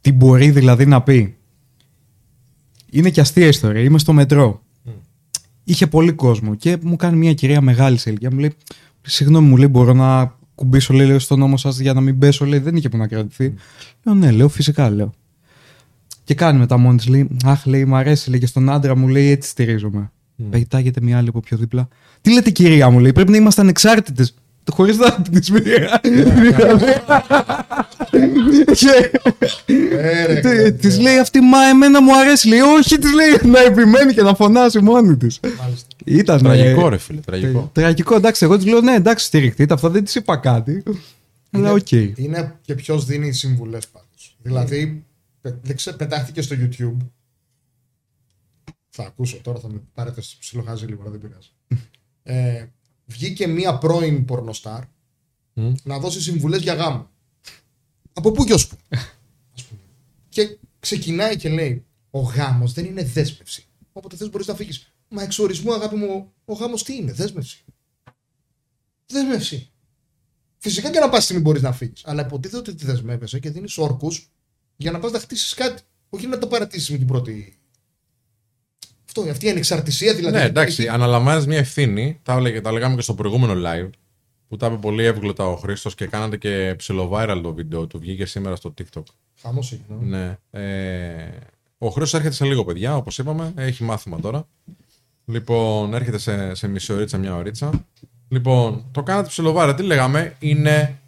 τι 0.00 0.12
μπορεί 0.12 0.50
δηλαδή 0.50 0.86
να 0.86 1.02
πει. 1.02 1.36
Είναι 2.90 3.10
και 3.10 3.20
αστεία 3.20 3.46
ιστορία. 3.46 3.82
Είμαι 3.82 3.98
στο 3.98 4.12
μετρό. 4.12 4.62
Είχε 5.64 5.86
πολύ 5.86 6.12
κόσμο 6.12 6.54
και 6.54 6.78
μου 6.82 6.96
κάνει 6.96 7.16
μια 7.16 7.34
κυρία 7.34 7.60
μεγάλη 7.60 7.96
σε 7.98 8.10
ηλικία. 8.10 8.30
Μου 8.32 8.38
λέει, 8.38 8.52
Συγγνώμη, 9.02 9.48
μου 9.48 9.56
λέει, 9.56 9.68
μπορώ 9.68 9.92
να 9.92 10.36
κουμπίσω 10.54 10.94
λέει, 10.94 11.18
στον 11.18 11.38
νόμο 11.38 11.56
σας 11.56 11.78
για 11.78 11.92
να 11.92 12.00
μην 12.00 12.18
πέσω. 12.18 12.44
Λέει, 12.44 12.58
δεν 12.58 12.76
είχε 12.76 12.88
που 12.88 12.96
να 12.96 13.06
κρατηθεί. 13.06 13.54
Λέω, 14.02 14.14
Ναι, 14.14 14.30
λέω, 14.30 14.48
φυσικά 14.48 14.90
λέω. 14.90 15.12
Και 16.24 16.34
κάνει 16.34 16.58
μετά 16.58 16.76
μόνη 16.76 16.96
της, 16.96 17.06
λέει, 17.06 17.36
Αχ, 17.44 17.66
λέει, 17.66 17.84
μ' 17.84 17.94
αρέσει, 17.94 18.30
λέει, 18.30 18.38
και 18.40 18.46
στον 18.46 18.70
άντρα 18.70 18.96
μου 18.96 19.08
λέει, 19.08 19.30
έτσι 19.30 19.48
στηρίζομαι. 19.50 20.10
Πετάγεται 20.50 21.00
μια 21.00 21.18
άλλη 21.18 21.28
από 21.28 21.40
πιο 21.40 21.56
δίπλα. 21.56 21.88
Τι 22.20 22.32
λέτε, 22.32 22.50
κυρία 22.50 22.90
μου, 22.90 22.98
λέει, 22.98 23.12
πρέπει 23.12 23.30
να 23.30 23.36
είμαστε 23.36 23.60
ανεξάρτητες. 23.60 24.34
Χωρίς 24.70 24.96
να 24.96 25.22
τη 25.22 25.52
μία. 25.52 26.00
Ε, 29.66 30.24
ρε, 30.26 30.70
Της 30.70 30.98
λέει 30.98 31.18
αυτή, 31.18 31.40
Μα 31.40 31.64
εμένα 31.68 32.02
μου 32.02 32.18
αρέσει. 32.18 32.48
Λέει, 32.48 32.60
Όχι, 32.60 32.98
της 32.98 33.12
λέει 33.12 33.50
να 33.52 33.60
επιμένει 33.60 34.12
και 34.14 34.22
να 34.22 34.34
φωνάζει 34.34 34.80
μόνη 34.80 35.16
της. 35.16 35.40
Μάλιστα. 35.60 35.86
Ήταν. 36.04 36.38
Τραγικό, 36.42 36.86
ε, 36.86 36.88
ρε 36.88 36.96
φίλε, 36.98 37.20
τραγικό. 37.20 37.70
Τραγικό, 37.72 38.14
εντάξει. 38.14 38.44
Εγώ 38.44 38.56
της 38.56 38.66
λέω, 38.66 38.80
Ναι, 38.80 38.94
εντάξει, 38.94 39.26
στηριχτείτε. 39.26 39.74
Αυτό 39.74 39.88
δεν 39.88 40.04
της 40.04 40.14
είπα 40.14 40.36
κάτι. 40.36 40.82
Αλλά 41.50 41.72
οκ. 41.72 41.90
Είναι 41.92 42.54
και 42.62 42.74
ποιος 42.74 43.04
δίνει 43.04 43.32
συμβουλές 43.32 43.86
πάντως. 43.88 44.36
Δηλαδή, 44.42 45.04
πε- 45.40 45.54
δεν 45.62 45.76
ξε- 45.76 45.96
πετάχτηκε 45.96 46.42
στο 46.42 46.56
YouTube. 46.58 46.96
Θα 48.88 49.02
ακούσω 49.02 49.38
τώρα, 49.42 49.58
θα 49.58 49.68
με 49.68 49.80
πάρετε 49.94 50.20
στο 50.22 50.36
ψιλοχάζι 50.40 50.86
λίγο, 50.86 51.02
αλλά 51.02 51.10
δεν 51.10 51.20
πειράζει. 51.20 51.50
Ε, 53.12 53.16
βγήκε 53.16 53.46
μία 53.46 53.78
πρώην 53.78 54.24
πορνοστάρ 54.24 54.82
Μμ. 55.52 55.72
να 55.82 55.98
δώσει 55.98 56.20
συμβουλές 56.20 56.62
για 56.62 56.74
γάμο. 56.74 57.10
Από 58.12 58.30
πού 58.32 58.44
και 58.44 58.52
ως 58.52 58.66
πού. 58.68 58.76
ας 59.54 59.64
πούμε. 59.64 59.80
και 60.28 60.58
ξεκινάει 60.80 61.36
και 61.36 61.48
λέει: 61.48 61.86
Ο 62.10 62.20
γάμος 62.20 62.72
δεν 62.72 62.84
είναι 62.84 63.04
δέσμευση. 63.04 63.66
Όποτε 63.92 64.16
θες 64.16 64.30
μπορείς 64.30 64.46
να 64.46 64.54
φύγεις. 64.54 64.92
Μα 65.08 65.22
εξ 65.22 65.38
ορισμού, 65.38 65.72
αγάπη 65.74 65.96
μου, 65.96 66.32
ο 66.44 66.52
γάμος 66.52 66.82
τι 66.82 66.94
είναι, 66.94 67.12
δέσμευση. 67.12 67.64
Δέσμευση. 69.06 69.70
Φυσικά 70.58 70.90
και 70.90 70.98
να 70.98 71.08
πας 71.08 71.24
στιγμή 71.24 71.42
μπορείς 71.42 71.62
να 71.62 71.72
φύγεις. 71.72 72.02
Αλλά 72.04 72.26
υποτίθεται 72.26 72.70
ότι 72.70 72.74
τη 72.74 72.84
δεσμεύεσαι 72.84 73.38
και 73.38 73.50
δίνεις 73.50 73.78
όρκους 73.78 74.30
για 74.76 74.90
να 74.90 74.98
πας 74.98 75.12
να 75.12 75.18
χτίσεις 75.18 75.54
κάτι. 75.54 75.82
Όχι 76.08 76.26
να 76.26 76.38
το 76.38 76.46
παρατήσεις 76.46 76.90
με 76.90 76.96
την 76.96 77.06
πρώτη. 77.06 77.61
Αυτό, 79.16 79.30
αυτή 79.30 79.46
η 79.46 79.50
ανεξαρτησία 79.50 80.14
δηλαδή. 80.14 80.36
Ναι, 80.36 80.44
εντάξει, 80.44 80.88
αναλαμβάνεις 80.88 81.46
μια 81.46 81.58
ευθύνη. 81.58 82.18
Τα, 82.22 82.32
έλεγε, 82.32 82.60
τα 82.60 82.72
λέγαμε 82.72 82.94
και 82.94 83.02
στο 83.02 83.14
προηγούμενο 83.14 83.68
live. 83.68 83.90
Που 84.48 84.56
τα 84.56 84.66
είπε 84.66 84.76
πολύ 84.76 85.04
εύγλωτα 85.04 85.46
ο 85.46 85.56
Χρήστος 85.56 85.94
και 85.94 86.06
κάνατε 86.06 86.36
και 86.36 86.74
ψιλοβάιραλ 86.76 87.40
το 87.40 87.54
βίντεο 87.54 87.86
του. 87.86 87.98
Βγήκε 87.98 88.24
σήμερα 88.24 88.56
στο 88.56 88.74
TikTok. 88.78 89.02
Χαμός 89.42 89.72
έγινε. 89.72 90.16
Ναι. 90.16 90.38
Ε, 90.60 91.28
ο 91.78 91.88
Χρήστος 91.88 92.14
έρχεται 92.14 92.34
σε 92.34 92.44
λίγο, 92.44 92.64
παιδιά, 92.64 92.96
όπως 92.96 93.18
είπαμε. 93.18 93.52
Έχει 93.56 93.84
μάθημα 93.84 94.20
τώρα. 94.20 94.48
Λοιπόν, 95.24 95.94
έρχεται 95.94 96.18
σε, 96.18 96.54
σε 96.54 96.68
μισή 96.68 96.92
ωρίτσα, 96.92 97.18
μια 97.18 97.36
ωρίτσα. 97.36 97.86
Λοιπόν, 98.28 98.84
το 98.92 99.02
κάνατε 99.02 99.28
ψιλοβάρα. 99.28 99.74
Τι 99.74 99.82
λέγαμε, 99.82 100.36
είναι, 100.38 100.98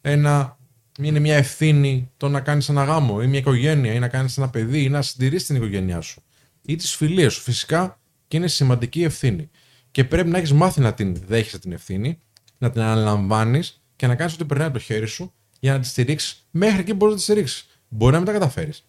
ένα, 0.00 0.58
είναι 0.98 1.18
μια 1.18 1.36
ευθύνη 1.36 2.10
το 2.16 2.28
να 2.28 2.40
κάνεις 2.40 2.68
ένα 2.68 2.84
γάμο 2.84 3.18
ή 3.22 3.26
μια 3.26 3.38
οικογένεια 3.38 3.92
ή 3.92 3.98
να 3.98 4.08
κάνεις 4.08 4.38
ένα 4.38 4.48
παιδί 4.50 4.82
ή 4.82 4.88
να 4.88 5.02
συντηρήσει 5.02 5.46
την 5.46 5.56
οικογένειά 5.56 6.00
σου 6.00 6.22
ή 6.62 6.76
τι 6.76 6.86
φιλίε 6.86 7.28
σου. 7.28 7.40
Φυσικά 7.40 7.98
και 8.28 8.36
είναι 8.36 8.48
σημαντική 8.48 9.02
ευθύνη. 9.02 9.50
Και 9.90 10.04
πρέπει 10.04 10.28
να 10.28 10.38
έχεις 10.38 10.52
μάθει 10.52 10.80
να 10.80 10.94
την 10.94 11.16
δέχεσαι 11.26 11.58
την 11.58 11.72
ευθύνη, 11.72 12.20
να 12.58 12.70
την 12.70 12.80
αναλαμβάνεις 12.80 13.82
και 13.96 14.06
να 14.06 14.14
κάνεις 14.14 14.34
ό,τι 14.34 14.44
περνάει 14.44 14.66
από 14.66 14.78
το 14.78 14.84
χέρι 14.84 15.06
σου 15.06 15.32
για 15.60 15.72
να 15.72 15.78
τη 15.78 15.86
στηρίξεις 15.86 16.46
μέχρι 16.50 16.80
εκεί 16.80 16.90
που 16.90 16.96
μπορείς 16.96 17.14
να 17.14 17.18
τη 17.18 17.24
στηρίξεις. 17.24 17.66
Μπορεί 17.88 18.12
να 18.12 18.18
μην 18.18 18.26
τα 18.26 18.32
καταφέρεις. 18.32 18.84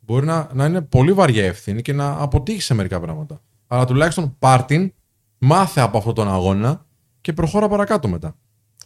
Μπορεί 0.00 0.26
να, 0.26 0.50
να 0.52 0.64
είναι 0.64 0.80
πολύ 0.80 1.12
βαριά 1.12 1.42
η 1.42 1.46
ευθύνη 1.46 1.82
και 1.82 1.92
να 1.92 2.10
αποτύχει 2.18 2.60
σε 2.60 2.74
μερικά 2.74 3.00
πράγματα. 3.00 3.40
Αλλά 3.66 3.84
τουλάχιστον 3.84 4.36
πάρ 4.38 4.64
την, 4.64 4.92
μάθε 5.38 5.80
από 5.80 5.98
αυτόν 5.98 6.14
τον 6.14 6.28
αγώνα 6.28 6.86
και 7.20 7.32
προχώρα 7.32 7.68
παρακάτω 7.68 8.08
μετά. 8.08 8.36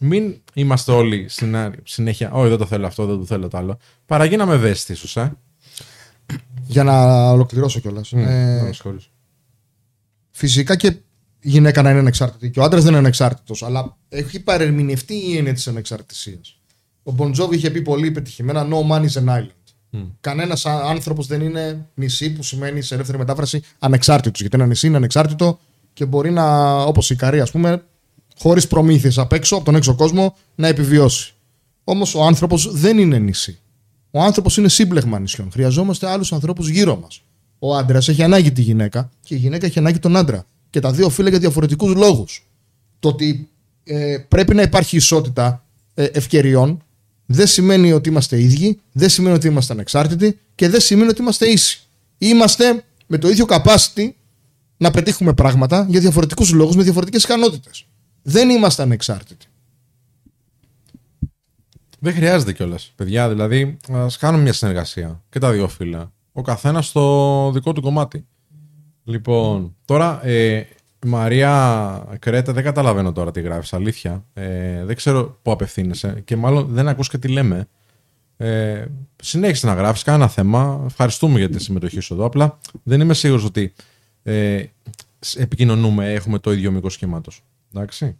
Μην 0.01 0.41
είμαστε 0.53 0.91
όλοι 0.91 1.29
στην- 1.29 1.55
συνέχεια, 1.83 2.31
Όχι, 2.31 2.49
δεν 2.49 2.57
το 2.57 2.65
θέλω 2.65 2.85
αυτό, 2.87 3.05
δεν 3.05 3.17
το 3.17 3.25
θέλω 3.25 3.47
το 3.47 3.57
άλλο. 3.57 3.77
Παραγίναμε 4.05 4.53
ευαίσθητοι, 4.53 5.05
ίσω, 5.05 5.21
ε. 5.21 5.31
Για 6.67 6.83
να 6.83 7.27
ολοκληρώσω 7.29 7.79
κιόλας. 7.79 8.11
Mm, 8.15 8.17
Ε, 8.17 8.55
να 8.57 8.63
με 8.63 8.71
συγχωρείς. 8.73 9.09
φυσικά 10.31 10.75
και 10.75 10.87
η 11.39 11.49
γυναίκα 11.49 11.81
να 11.81 11.89
είναι 11.89 11.99
ανεξάρτητη 11.99 12.49
και 12.49 12.59
ο 12.59 12.63
άντρας 12.63 12.81
δεν 12.81 12.89
είναι 12.91 12.99
ανεξάρτητος, 12.99 13.63
αλλά 13.63 13.97
έχει 14.09 14.39
παρερμηνευτεί 14.39 15.13
η 15.13 15.37
έννοια 15.37 15.53
της 15.53 15.67
ανεξαρτησίας. 15.67 16.57
Ο 17.03 17.11
Μποντζόβι 17.11 17.55
είχε 17.55 17.69
πει 17.69 17.81
πολύ 17.81 18.11
πετυχημένα: 18.11 18.67
No 18.69 18.89
man 18.91 19.01
is 19.09 19.23
an 19.23 19.29
island. 19.29 19.47
Mm. 19.93 20.07
Κανένας 20.21 20.65
άνθρωπος 20.65 21.27
δεν 21.27 21.41
είναι 21.41 21.85
νησί 21.93 22.33
που 22.33 22.43
σημαίνει 22.43 22.81
σε 22.81 22.93
ελεύθερη 22.93 23.17
μετάφραση 23.17 23.61
ανεξάρτητος. 23.79 24.39
Γιατί 24.41 24.55
ένα 24.55 24.65
νησί 24.65 24.87
είναι 24.87 24.97
ανεξάρτητο 24.97 25.59
και 25.93 26.05
μπορεί 26.05 26.31
να, 26.31 26.75
όπως 26.81 27.09
η 27.09 27.13
Ικαρία, 27.13 27.43
ας 27.43 27.51
πούμε, 27.51 27.83
χωρίς 28.39 28.67
προμήθειες 28.67 29.17
απ' 29.17 29.33
έξω, 29.33 29.55
από 29.55 29.65
τον 29.65 29.75
έξω 29.75 29.95
κόσμο, 29.95 30.35
να 30.55 30.67
επιβιώσει. 30.67 31.33
Όμως 31.83 32.15
ο 32.15 32.23
άνθρωπος 32.23 32.71
δεν 32.73 32.97
είναι 32.97 33.17
νησί. 33.17 33.59
Ο 34.15 34.21
άνθρωπος 34.21 34.57
είναι 34.57 34.69
σύμπλεγμα 34.69 35.19
νησιών. 35.19 35.51
Χρειαζόμαστε 35.51 36.07
άλλους 36.07 36.33
ανθρώπους 36.33 36.69
γύρω 36.69 36.97
μας. 36.97 37.23
Ο 37.59 37.75
άντρας 37.75 38.07
έχει 38.07 38.23
ανάγκη 38.23 38.51
τη 38.51 38.61
γυναίκα 38.61 39.09
και 39.23 39.35
η 39.35 39.37
γυναίκα 39.37 39.65
έχει 39.65 39.79
ανάγκη 39.79 39.99
τον 39.99 40.15
άντρα. 40.15 40.45
Και 40.69 40.79
τα 40.79 40.91
δύο 40.91 41.05
οφείλουν 41.05 41.29
για 41.29 41.39
διαφορετικούς 41.39 41.95
λόγους. 41.95 42.47
Το 42.99 43.07
ότι 43.07 43.49
ε, 43.83 44.17
πρέπει 44.27 44.53
να 44.53 44.61
υπάρχει 44.61 44.95
ισότητα 44.95 45.65
ε, 45.93 46.03
ευκαιριών 46.03 46.83
δεν 47.25 47.47
σημαίνει 47.47 47.91
ότι 47.91 48.09
είμαστε 48.09 48.41
ίδιοι, 48.41 48.79
δεν 48.91 49.09
σημαίνει 49.09 49.35
ότι 49.35 49.47
είμαστε 49.47 49.73
ανεξάρτητοι 49.73 50.39
και 50.55 50.69
δεν 50.69 50.79
σημαίνει 50.79 51.09
ότι 51.09 51.21
είμαστε 51.21 51.45
ίσοι. 51.45 51.81
Είμαστε 52.17 52.83
με 53.07 53.17
το 53.17 53.29
ίδιο 53.29 53.45
capacity 53.49 54.09
να 54.77 54.91
πετύχουμε 54.91 55.33
πράγματα 55.33 55.85
για 55.89 55.99
διαφορετικούς 55.99 56.51
λόγους 56.51 56.75
με 56.75 56.83
διαφορετικές 56.83 57.23
ικανότητες. 57.23 57.85
Δεν 58.21 58.49
είμαστε 58.49 58.81
ανεξάρτητοι. 58.81 59.45
Δεν 62.03 62.13
χρειάζεται 62.13 62.53
κιόλας. 62.53 62.93
Παιδιά, 62.95 63.29
δηλαδή, 63.29 63.77
ας 63.91 64.17
κάνουμε 64.17 64.43
μια 64.43 64.53
συνεργασία 64.53 65.23
και 65.29 65.39
τα 65.39 65.51
δύο 65.51 65.67
φύλλα. 65.67 66.11
Ο 66.31 66.41
καθένας 66.41 66.87
στο 66.87 67.51
δικό 67.53 67.73
του 67.73 67.81
κομμάτι. 67.81 68.25
Λοιπόν, 69.03 69.75
τώρα 69.85 70.25
ε, 70.25 70.55
η 71.05 71.07
Μαρία 71.07 72.17
Κρέτα 72.19 72.53
δεν 72.53 72.63
καταλαβαίνω 72.63 73.11
τώρα 73.11 73.31
τι 73.31 73.41
γράφεις. 73.41 73.73
Αλήθεια. 73.73 74.25
Ε, 74.33 74.85
δεν 74.85 74.95
ξέρω 74.95 75.39
πού 75.41 75.51
απευθύνεσαι 75.51 76.21
και 76.25 76.35
μάλλον 76.35 76.67
δεν 76.69 76.87
ακούς 76.87 77.09
και 77.09 77.17
τι 77.17 77.27
λέμε. 77.27 77.67
Ε, 78.37 78.85
συνέχισε 79.15 79.67
να 79.67 79.73
γράφεις, 79.73 80.03
κανένα 80.03 80.27
θέμα. 80.27 80.83
Ευχαριστούμε 80.85 81.39
για 81.39 81.49
τη 81.49 81.59
συμμετοχή 81.59 81.99
σου 81.99 82.13
εδώ. 82.13 82.25
Απλά 82.25 82.57
δεν 82.83 83.01
είμαι 83.01 83.13
σίγουρος 83.13 83.43
ότι 83.43 83.73
ε, 84.23 84.63
επικοινωνούμε, 85.37 86.13
έχουμε 86.13 86.39
το 86.39 86.51
ίδιο 86.51 86.71
μήκος 86.71 86.93
σχήματος. 86.93 87.43
Εντάξει. 87.73 88.17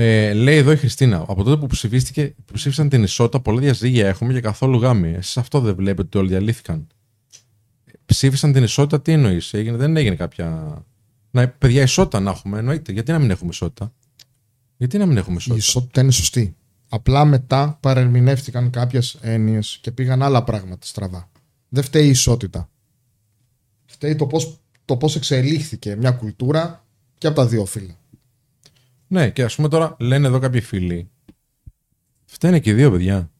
Ε, 0.00 0.32
λέει 0.32 0.56
εδώ 0.56 0.72
η 0.72 0.76
Χριστίνα, 0.76 1.16
από 1.16 1.42
τότε 1.42 1.56
που 1.56 1.66
ψηφίστηκε, 1.66 2.34
που 2.44 2.52
ψήφισαν 2.52 2.88
την 2.88 3.02
ισότητα, 3.02 3.40
πολλά 3.40 3.60
διαζύγια 3.60 4.08
έχουμε 4.08 4.32
και 4.32 4.40
καθόλου 4.40 4.78
γάμοι. 4.78 5.08
Εσείς 5.12 5.36
αυτό 5.36 5.60
δεν 5.60 5.74
βλέπετε 5.74 6.02
ότι 6.02 6.18
όλοι 6.18 6.28
διαλύθηκαν. 6.28 6.86
Ψήφισαν 8.04 8.52
την 8.52 8.62
ισότητα, 8.62 9.00
τι 9.00 9.12
εννοείς, 9.12 9.54
έγινε, 9.54 9.76
δεν 9.76 9.96
έγινε 9.96 10.14
κάποια. 10.14 10.76
Να, 11.30 11.48
παιδιά, 11.48 11.82
ισότητα 11.82 12.20
να 12.20 12.30
έχουμε, 12.30 12.58
εννοείται. 12.58 12.92
Γιατί 12.92 13.12
να 13.12 13.18
μην 13.18 13.30
έχουμε 13.30 13.50
ισότητα; 13.52 13.92
Γιατί 14.76 14.98
να 14.98 15.06
μην 15.06 15.16
έχουμε 15.16 15.34
Η 15.34 15.38
ισότητα. 15.38 15.58
ισότητα 15.68 16.00
είναι 16.00 16.10
σωστή. 16.10 16.56
Απλά 16.88 17.24
μετά 17.24 17.78
παρερμηνεύτηκαν 17.80 18.70
κάποιες 18.70 19.18
έννοιες 19.20 19.78
και 19.80 19.90
πήγαν 19.90 20.22
άλλα 20.22 20.44
πράγματα 20.44 20.86
στραβά. 20.86 21.30
Δεν 21.68 21.82
φταίει 21.82 22.06
η 22.06 22.10
ισότητα. 22.10 22.70
Φταίει 23.86 24.16
το 24.16 24.26
πώς 24.26 24.58
το 24.84 24.96
πώς 24.96 25.16
εξελίχθηκε 25.16 25.96
μια 25.96 26.10
κουλτούρα 26.10 26.84
και 27.18 27.26
από 27.26 27.36
τα 27.36 27.46
δύο 27.46 27.64
φύλλα. 27.64 27.96
Ναι, 29.08 29.30
και 29.30 29.42
ας 29.42 29.54
πούμε 29.54 29.68
τώρα 29.68 29.96
λένε 29.98 30.26
εδώ 30.26 30.38
κάποιοι 30.38 30.60
φίλοι. 30.60 31.10
Φταίνε 32.24 32.58
και 32.58 32.70
οι 32.70 32.72
δύο 32.72 32.90
παιδιά. 32.90 33.30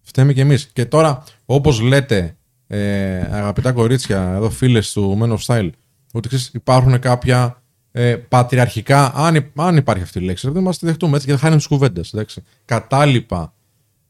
Φταίμε 0.00 0.32
και 0.32 0.40
εμείς. 0.40 0.66
Και 0.66 0.84
τώρα, 0.84 1.24
όπως 1.44 1.80
λέτε, 1.80 2.36
ε, 2.66 3.16
αγαπητά 3.16 3.72
κορίτσια, 3.72 4.32
εδώ 4.34 4.50
φίλες 4.50 4.92
του 4.92 5.18
Men 5.22 5.36
of 5.36 5.38
Style, 5.38 5.70
ότι 6.12 6.28
ξέρεις, 6.28 6.50
υπάρχουν 6.54 6.98
κάποια 6.98 7.62
ε, 7.92 8.16
πατριαρχικά, 8.16 9.12
αν, 9.14 9.34
υ- 9.34 9.60
αν 9.60 9.76
υπάρχει 9.76 10.02
αυτή 10.02 10.18
η 10.18 10.22
λέξη, 10.22 10.50
δεν 10.50 10.62
μα 10.62 10.70
τη 10.70 10.86
δεχτούμε 10.86 11.14
έτσι 11.14 11.26
και 11.26 11.32
θα 11.32 11.38
χάνει 11.38 11.56
τις 11.56 11.66
κουβέντες. 11.66 12.14
Κατάλοιπα 12.64 13.54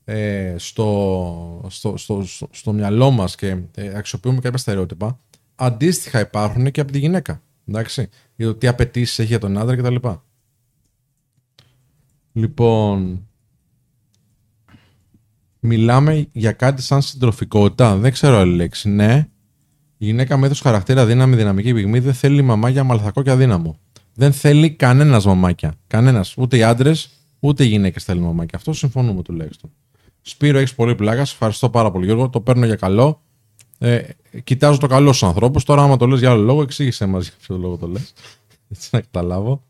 ε, 0.04 0.54
στο, 0.58 1.66
στο, 1.68 1.96
στο, 1.96 2.22
στο, 2.26 2.48
στο 2.50 2.72
μυαλό 2.72 3.10
μας 3.10 3.34
και 3.34 3.56
ε, 3.74 3.96
αξιοποιούμε 3.96 4.40
κάποια 4.40 4.58
στερεότυπα, 4.58 5.18
αντίστοιχα 5.54 6.20
υπάρχουν 6.20 6.70
και 6.70 6.80
από 6.80 6.92
τη 6.92 6.98
γυναίκα. 6.98 7.42
Εντάξει, 7.68 8.08
για 8.36 8.46
το 8.46 8.54
τι 8.54 8.66
απαιτήσεις 8.66 9.18
έχει 9.18 9.28
για 9.28 9.38
τον 9.38 9.58
άντρα 9.58 9.76
κτλ. 9.76 10.08
Λοιπόν, 12.32 13.26
μιλάμε 15.60 16.28
για 16.32 16.52
κάτι 16.52 16.82
σαν 16.82 17.02
συντροφικότητα. 17.02 17.96
Δεν 17.96 18.12
ξέρω 18.12 18.36
άλλη 18.36 18.54
λέξη. 18.54 18.88
Ναι, 18.88 19.28
η 19.98 20.04
γυναίκα 20.04 20.36
με 20.36 20.46
ήθος 20.46 20.60
χαρακτήρα, 20.60 21.06
δύναμη, 21.06 21.36
δυναμική 21.36 21.74
πυγμή 21.74 21.98
δεν 21.98 22.14
θέλει 22.14 22.42
μαμάκια 22.42 22.84
μαλθακό 22.84 23.22
και 23.22 23.30
αδύναμο. 23.30 23.78
Δεν 24.14 24.32
θέλει 24.32 24.70
κανένας 24.70 25.24
μαμάκια. 25.24 25.74
Κανένας. 25.86 26.36
Ούτε 26.36 26.56
οι 26.56 26.62
άντρες, 26.62 27.10
ούτε 27.40 27.64
οι 27.64 27.66
γυναίκες 27.66 28.04
θέλουν 28.04 28.22
μαμάκια. 28.22 28.58
Αυτό 28.58 28.72
συμφωνούμε 28.72 29.22
τουλάχιστον. 29.22 29.70
Σπύρο, 30.20 30.58
έχεις 30.58 30.74
πολύ 30.74 30.94
πλάκα. 30.94 31.24
Σε 31.24 31.32
ευχαριστώ 31.32 31.70
πάρα 31.70 31.90
πολύ, 31.90 32.04
Γιώργο. 32.04 32.28
Το 32.28 32.40
παίρνω 32.40 32.66
για 32.66 32.76
καλό. 32.76 33.22
Ε, 33.78 34.00
κοιτάζω 34.44 34.78
το 34.78 34.86
καλό 34.86 35.12
στους 35.12 35.28
ανθρώπους. 35.28 35.64
Τώρα, 35.64 35.82
άμα 35.82 35.96
το 35.96 36.06
λες 36.06 36.18
για 36.18 36.30
άλλο 36.30 36.42
λόγο, 36.42 36.62
εξήγησέ 36.62 37.06
μας 37.06 37.24
για 37.24 37.34
ποιο 37.40 37.56
λόγο 37.56 37.76
το 37.76 37.86
λες. 37.86 38.12
Έτσι 38.70 38.88
να 38.92 39.00
καταλάβω. 39.00 39.62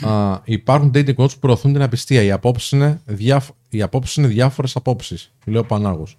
Α, 0.00 0.40
υπάρχουν 0.44 0.90
dating 0.94 1.14
coach 1.14 1.30
που 1.30 1.38
προωθούν 1.40 1.72
την 1.72 1.82
απιστία. 1.82 2.22
Οι 2.22 2.30
απόψεις 2.30 2.70
είναι, 2.70 3.00
διάφ... 3.04 3.48
οι 3.68 3.82
απόψεις 3.82 4.16
είναι 4.16 4.26
διάφορες 4.26 4.76
απόψεις. 4.76 5.32
Λέει 5.44 5.60
ο 5.60 5.64
Πανάγος. 5.64 6.18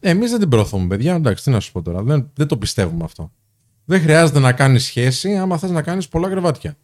Εμείς 0.00 0.30
δεν 0.30 0.40
την 0.40 0.48
προωθούμε, 0.48 0.86
παιδιά. 0.86 1.14
Εντάξει, 1.14 1.44
τι 1.44 1.50
να 1.50 1.60
σου 1.60 1.72
πω 1.72 1.82
τώρα. 1.82 2.02
Δεν, 2.02 2.30
δεν 2.34 2.46
το 2.46 2.56
πιστεύουμε 2.56 3.04
αυτό. 3.04 3.32
Δεν 3.84 4.00
χρειάζεται 4.00 4.38
να 4.38 4.52
κάνεις 4.52 4.84
σχέση 4.84 5.36
άμα 5.36 5.58
θες 5.58 5.70
να 5.70 5.82
κάνεις 5.82 6.08
πολλά 6.08 6.28
κρεβάτια. 6.28 6.76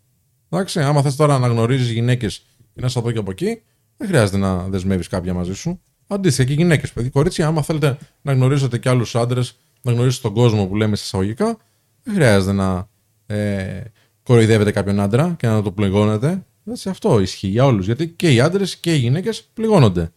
Εντάξει, 0.49 0.81
άμα 0.81 1.03
θες 1.03 1.17
τώρα 1.17 1.39
να 1.39 1.49
γνωρίζεις 1.49 1.91
γυναίκες 1.91 2.47
και 2.75 2.81
να 2.81 2.87
είσαι 2.87 2.99
από 2.99 3.09
εδώ 3.09 3.17
και 3.17 3.23
από 3.23 3.31
εκεί, 3.31 3.63
δεν 3.97 4.09
χρειάζεται 4.09 4.37
να 4.37 4.69
δεσμεύεις 4.69 5.09
κάποια 5.09 5.35
μαζί 5.35 5.55
σου. 5.55 5.81
Αντίστοιχα 6.07 6.47
και 6.47 6.53
οι 6.53 6.57
γυναίκες, 6.57 6.93
παιδί. 6.93 7.11
Κορίτσια, 7.11 7.47
άμα 7.47 7.63
θέλετε 7.63 7.99
να 8.23 8.33
γνωρίζετε 8.33 8.79
και 8.79 8.89
άλλους 8.89 9.15
άντρες, 9.15 9.59
να 9.83 9.93
γνωρίζετε 9.93 10.23
τον 10.23 10.35
κόσμο 10.35 10.67
που 10.67 10.77
λέμε 10.77 10.97
σε 10.97 11.03
εισαγωγικά, 11.05 11.57
δεν 12.03 12.15
χρειάζεται 12.15 12.53
να 12.53 12.89
ε, 13.27 13.83
κοροϊδεύετε 14.25 14.71
κάποιον 14.71 15.01
άντρα 15.01 15.35
και 15.39 15.47
να 15.47 15.63
το 15.63 15.73
πληγώνετε. 15.73 16.45
Έτσι, 16.71 16.89
αυτό 16.89 17.21
ισχύει 17.21 17.49
για 17.49 17.65
όλους. 17.65 17.85
Γιατί 17.87 18.09
και 18.09 18.33
οι 18.33 18.41
άντρες 18.41 18.77
και 18.77 18.95
οι 18.95 18.99
γυναίκες 18.99 19.43
πληγώνονται. 19.55 20.13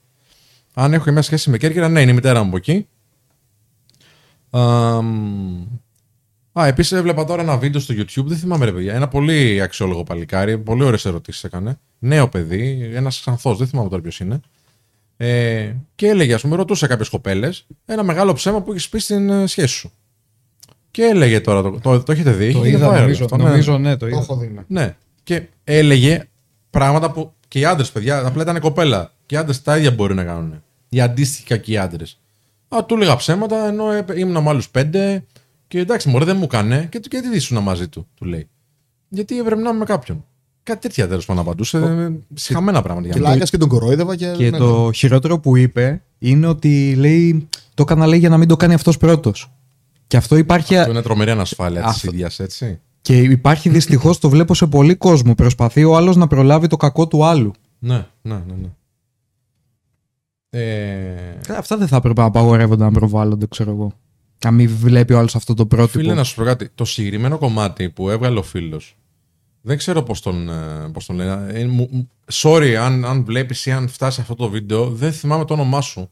Αν 0.74 0.94
έχω 0.94 1.12
μια 1.12 1.22
σχέση 1.22 1.50
με 1.50 1.58
Κέρκυρα, 1.58 1.90
ναι, 1.90 2.02
είναι 2.02 2.12
η 2.12 2.14
μητέρα 2.14 2.42
μου 2.42 2.48
από 2.48 2.58
εκεί. 2.58 2.88
Αμ, 4.50 5.68
Α, 6.60 6.66
επίσης 6.66 6.92
έβλεπα 6.92 7.26
τώρα 7.26 7.42
ένα 7.42 7.58
βίντεο 7.58 7.82
στο 7.82 7.94
YouTube, 7.98 8.26
δεν 8.26 8.38
θυμάμαι 8.38 8.66
ρε 8.66 8.72
παιδιά. 8.72 8.94
Ένα 8.94 9.08
πολύ 9.08 9.62
αξιόλογο 9.62 10.04
παλικάρι, 10.04 10.58
πολύ 10.58 10.84
ωραίες 10.84 11.06
ερωτήσεις 11.06 11.44
έκανε. 11.44 11.80
Νέο 12.00 12.30
παιδί, 12.30 12.92
ένας 12.94 13.20
ξανθός, 13.20 13.58
δεν 13.58 13.68
θυμάμαι 13.68 13.90
τώρα 13.90 14.02
ποιος 14.02 14.20
είναι. 14.20 14.40
Ε, 15.18 15.74
και 15.96 16.08
έλεγε, 16.08 16.34
ας 16.34 16.42
πούμε, 16.42 16.56
ρωτούσε 16.56 16.88
κάποιες 16.88 17.10
κοπέλες 17.10 17.68
ένα 17.86 18.04
μεγάλο 18.04 18.34
ψέμα 18.34 18.62
που 18.62 18.72
έχεις 18.72 18.90
πει 18.90 19.00
στην 19.00 19.30
ε, 19.30 19.48
σχέση 19.48 19.74
σου. 19.74 19.92
Και 20.92 21.04
έλεγε 21.04 21.40
τώρα, 21.42 21.62
το, 21.62 21.80
το, 21.82 22.04
το 22.04 22.12
έχετε 22.12 22.32
δει, 22.32 22.52
Το 22.54 22.60
είναι 22.60 22.68
είδα, 22.68 22.90
viral 22.94 23.00
νομίζω, 23.00 23.24
αυτό, 23.24 23.38
ναι. 23.38 23.44
νομίζω, 23.44 23.78
ναι, 23.78 23.92
το 23.92 23.98
Το 23.98 24.08
είδα. 24.08 24.18
έχω 24.18 24.36
δει. 24.38 24.48
ναι. 24.68 24.82
Ναι. 24.82 24.96
Και 25.24 25.44
έλεγε 25.64 26.28
πράγματα 26.70 27.12
που 27.12 27.32
και 27.48 27.60
οι 27.60 27.66
άντρες, 27.66 27.92
παιδιά, 27.92 28.26
απλά 28.26 28.42
ήταν 28.42 28.60
κοπέλα. 28.60 29.12
Και 29.26 29.36
οι 29.36 29.38
άντρες 29.38 29.62
τα 29.62 29.78
ίδια 29.78 29.92
μπορεί 29.92 30.14
να 30.14 30.24
κάνουν. 30.24 30.62
Οι 30.90 31.02
αντίστοιχοι 31.02 31.44
κακοί 31.48 31.78
άντρες. 31.78 32.20
Α, 32.76 32.86
του 32.86 32.94
έλεγα 32.96 33.16
ψέματα, 33.16 33.68
ενώ 33.68 33.92
ε, 33.92 34.06
ήμουν 34.16 34.44
με 34.44 34.50
άλλους 34.50 34.70
πέντε. 34.70 35.24
Και 35.68 35.80
εντάξει, 35.80 36.10
μωρέ, 36.10 36.26
δεν 36.26 36.36
μου 36.38 36.44
έκανε. 36.44 36.88
Και, 36.92 37.00
και 37.00 37.20
τι 37.22 37.36
ήσουν 37.36 37.64
μαζί 37.64 37.88
του, 37.88 38.08
του 38.16 38.26
λέει. 38.26 38.48
Γιατί 39.10 39.40
ευρεμνάμε 39.40 39.78
με 39.80 39.86
κάποιον. 39.86 40.26
Κάτι 40.64 40.80
τέτοια 40.80 41.08
τέλος 41.08 41.26
πάντων 41.26 41.42
απαντούσε. 41.44 41.78
ε, 41.78 42.12
Συχαμένα 42.34 42.82
πράγματα 42.82 43.08
Και 43.08 43.14
για 43.14 43.22
μένα. 43.22 43.34
λάκας 43.34 43.50
και 43.50 43.58
τον 43.58 43.68
κορόιδευα 43.70 44.16
και. 44.16 44.32
Και 44.38 44.50
ναι, 44.50 44.58
το 44.58 44.92
χειρότερο 44.94 45.40
που 45.40 45.58
είπε 45.58 46.02
είναι 46.20 46.48
ότι 46.48 46.96
λέει 46.96 47.48
το 47.74 47.82
έκανα 47.84 48.08
λέει 48.08 48.20
για 48.20 48.30
να 48.30 48.38
μην 48.38 48.48
το 48.48 48.56
κάνει 48.56 48.74
αυτός 48.74 48.98
πρώτος. 48.98 49.52
Και 50.08 50.18
αυτό 50.18 50.38
υπάρχει, 50.38 50.78
Αυτό 50.78 50.92
είναι 50.92 51.02
τρομερή 51.02 51.32
ανασφάλεια 51.32 51.82
της 51.82 51.90
Αυτό. 51.92 52.08
ίδιας, 52.12 52.40
έτσι. 52.40 52.80
και 53.02 53.18
υπάρχει 53.22 53.70
δυστυχώς 53.70 54.20
το 54.20 54.30
βλέπω 54.30 54.54
σε 54.54 54.68
πολύ 54.68 54.96
κόσμο. 54.96 55.36
Προσπαθεί 55.36 55.84
ο 55.84 55.96
άλλος 55.96 56.16
να 56.16 56.28
προλάβει 56.28 56.68
το 56.68 56.78
κακό 56.78 57.08
του 57.08 57.26
άλλου. 57.26 57.52
Ναι, 57.80 58.06
ναι, 58.22 58.34
ναι. 58.48 58.54
ναι. 58.62 58.68
Ε, 60.50 61.40
Ε, 61.48 61.54
Αυτά 61.58 61.78
δεν 61.78 61.88
θα 61.88 61.96
έπρεπε 61.96 62.22
να 62.22 62.28
απαγορεύονται 62.28 62.84
να 62.84 62.92
προβάλλονται, 62.92 63.46
ξέρω 63.48 63.72
εγώ. 63.72 63.92
Να 64.46 64.52
μην 64.52 64.70
βλέπει 64.70 65.14
ο 65.14 65.18
άλλος 65.18 65.36
αυτό 65.36 65.54
το 65.54 65.66
πρότυπο. 65.66 66.00
Φίλε, 66.00 66.14
να 66.14 66.24
σου 66.24 66.36
πω 66.36 66.44
κάτι. 66.44 66.70
Το 66.76 66.86
συγκεκριμένο 66.86 67.38
κομμάτι 67.38 67.90
που 67.90 68.10
έβγαλε 68.10 68.40
ο 68.40 68.44
φίλος. 68.44 68.98
Δεν 69.62 69.78
ξέρω 69.78 70.04
πώς 70.04 70.22
τον, 70.22 70.50
ε, 70.50 70.90
πώς 70.94 71.06
τον 71.06 71.16
λένε. 71.16 71.48
Ε, 71.54 71.66
μου- 71.66 71.90
μου- 71.92 72.10
sorry, 72.32 72.74
αν, 72.74 73.06
αν 73.06 73.24
βλέπεις 73.26 73.66
ή 73.66 73.72
αν 73.72 73.88
φτάσει 73.88 74.22
αυτό 74.22 74.36
το 74.36 74.50
βίντεο, 74.50 74.90
δεν 74.90 75.12
θυμάμαι 75.14 75.46
το 75.46 75.54
όνομά 75.54 75.82
σου. 75.82 76.10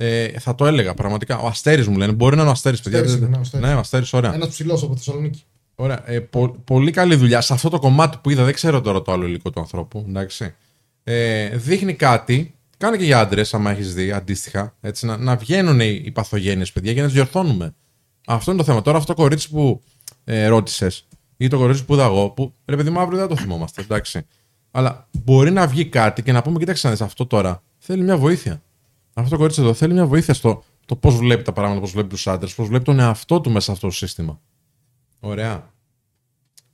Ε, 0.00 0.28
θα 0.38 0.54
το 0.54 0.66
έλεγα 0.66 0.94
πραγματικά. 0.94 1.38
Ο 1.38 1.46
Αστέρη 1.46 1.88
μου 1.88 1.96
λένε. 1.96 2.12
Μπορεί 2.12 2.34
να 2.36 2.40
είναι 2.40 2.50
ο 2.50 2.52
Αστέρη, 2.52 2.76
παιδιά. 2.82 3.00
Αστέρης 3.00 3.20
Δεν- 3.20 3.28
είναι, 3.28 3.30
ναι, 3.30 3.36
ο 3.36 3.40
Αστέρης. 3.40 3.66
ναι, 3.68 3.74
ο 3.74 3.78
Αστέρη, 3.78 4.06
ωραία. 4.12 4.34
Ένας 4.34 4.48
ψηλός 4.48 4.82
από 4.82 4.96
Θεσσαλονίκη. 4.96 5.42
ωραία. 5.74 6.10
Ε, 6.10 6.20
πο- 6.20 6.56
πολύ 6.64 6.90
καλή 6.90 7.14
δουλειά. 7.14 7.40
Σε 7.40 7.52
αυτό 7.52 7.68
το 7.68 7.78
κομμάτι 7.78 8.18
που 8.22 8.30
είδα, 8.30 8.44
δεν 8.44 8.54
ξέρω 8.54 8.80
τώρα 8.80 9.02
το 9.02 9.12
άλλο 9.12 9.26
υλικό 9.26 9.50
του 9.50 9.60
ανθρώπου. 9.60 10.04
Εντάξει. 10.08 10.54
Ε, 11.04 11.48
δείχνει 11.56 11.94
κάτι. 11.94 12.54
Κάνει 12.76 12.96
και 12.98 13.04
για 13.04 13.18
άντρες, 13.20 13.54
άμα 13.54 13.70
έχεις 13.70 13.94
δει 13.94 14.12
αντίστοιχα. 14.12 14.74
Έτσι, 14.80 15.06
να, 15.06 15.16
να 15.16 15.36
βγαίνουν 15.36 15.80
οι, 15.80 16.02
οι 16.04 16.10
παθογένειες, 16.10 16.72
παιδιά, 16.72 16.92
για 16.92 17.00
να 17.00 17.06
τις 17.06 17.16
διορθώνουμε. 17.16 17.74
Αυτό 18.26 18.50
είναι 18.50 18.60
το 18.60 18.66
θέμα. 18.66 18.82
Τώρα 18.82 18.98
αυτό 18.98 19.14
το 19.14 19.22
κορίτσι 19.22 19.48
που 19.50 19.82
ε, 20.24 20.46
ρώτησες 20.46 21.06
ή 21.36 21.48
το 21.48 21.58
κορίτσι 21.58 21.84
που 21.84 21.94
είδα 21.94 22.04
εγώ, 22.04 22.30
που 22.30 22.52
ρε 22.66 22.76
παιδί 22.76 22.90
μου 22.90 23.00
αύριο 23.00 23.18
δεν 23.18 23.28
το 23.28 23.36
θυμόμαστε, 23.36 23.82
εντάξει. 23.82 24.26
Αλλά 24.70 25.08
μπορεί 25.24 25.50
να 25.50 25.66
βγει 25.66 25.84
κάτι 25.84 26.22
και 26.22 26.32
να 26.32 26.42
πούμε, 26.42 26.58
κοίταξε 26.58 26.86
να 26.86 26.92
δεις, 26.92 27.02
αυτό 27.02 27.26
τώρα 27.26 27.62
θέλει 27.78 28.02
μια 28.02 28.16
βοήθεια. 28.16 28.62
Αυτό 29.18 29.30
το 29.30 29.36
κορίτσι 29.36 29.60
εδώ 29.60 29.74
θέλει 29.74 29.92
μια 29.92 30.06
βοήθεια 30.06 30.34
στο 30.34 30.62
το 30.86 30.96
πώς 30.96 31.16
βλέπει 31.16 31.42
τα 31.42 31.52
πράγματα, 31.52 31.80
πώς 31.80 31.90
βλέπει 31.90 32.08
τους 32.08 32.26
άντρες, 32.26 32.54
πώς 32.54 32.68
βλέπει 32.68 32.84
τον 32.84 32.98
εαυτό 32.98 33.40
του 33.40 33.50
μέσα 33.50 33.64
σε 33.64 33.72
αυτό 33.72 33.86
το 33.86 33.92
σύστημα. 33.92 34.40
Ωραία. 35.20 35.72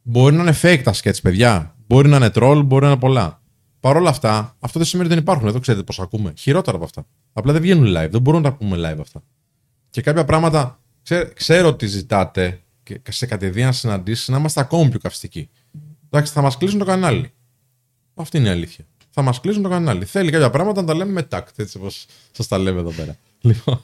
Μπορεί 0.02 0.34
να 0.34 0.42
είναι 0.42 0.54
fake 0.62 0.80
τα 0.84 0.94
sketch, 0.94 1.22
παιδιά. 1.22 1.76
Μπορεί 1.86 2.08
να 2.08 2.16
είναι 2.16 2.30
troll, 2.34 2.62
μπορεί 2.64 2.84
να 2.84 2.90
είναι 2.90 3.00
πολλά. 3.00 3.42
Παρ' 3.80 3.96
όλα 3.96 4.10
αυτά, 4.10 4.56
αυτό 4.58 4.78
δεν 4.78 4.88
σημαίνει 4.88 5.08
ότι 5.08 5.14
δεν 5.14 5.24
υπάρχουν. 5.24 5.48
Εδώ 5.48 5.58
ξέρετε 5.58 5.84
πώς 5.84 6.00
ακούμε. 6.00 6.32
Χειρότερα 6.36 6.76
από 6.76 6.84
αυτά. 6.84 7.06
Απλά 7.32 7.52
δεν 7.52 7.62
βγαίνουν 7.62 7.86
live. 7.86 8.10
Δεν 8.10 8.20
μπορούμε 8.20 8.42
να 8.42 8.50
τα 8.50 8.56
πούμε 8.56 8.76
live 8.76 9.00
αυτά. 9.00 9.22
Και 9.90 10.00
κάποια 10.00 10.24
πράγματα 10.24 10.80
ξέρω, 11.02 11.28
ξέρω 11.34 11.68
ότι 11.68 11.86
ζητάτε 11.86 12.60
και 12.82 13.00
σε 13.08 13.26
κατηδίαν 13.26 13.72
συναντήσεις 13.72 14.28
να 14.28 14.36
είμαστε 14.38 14.60
ακόμη 14.60 14.90
πιο 14.90 14.98
καυστικοί. 14.98 15.50
Εντάξει, 16.10 16.32
θα 16.32 16.42
μας 16.42 16.56
κλείσουν 16.56 16.78
το 16.78 16.84
κανάλι. 16.84 17.32
Αυτή 18.14 18.38
είναι 18.38 18.48
η 18.48 18.50
αλήθεια. 18.50 18.84
Θα 19.16 19.22
μας 19.22 19.40
κλείσουν 19.40 19.62
το 19.62 19.68
κανάλι. 19.68 20.04
Θέλει 20.04 20.30
κάποια 20.30 20.50
πράγματα 20.50 20.80
να 20.80 20.86
τα 20.86 20.94
λέμε 20.94 21.12
με 21.12 21.22
τάκτ, 21.22 21.58
έτσι 21.58 21.76
όπως 21.76 22.06
σας 22.32 22.48
τα 22.48 22.58
λέμε 22.58 22.80
εδώ 22.80 22.90
πέρα. 22.90 23.16
Λοιπόν. 23.40 23.80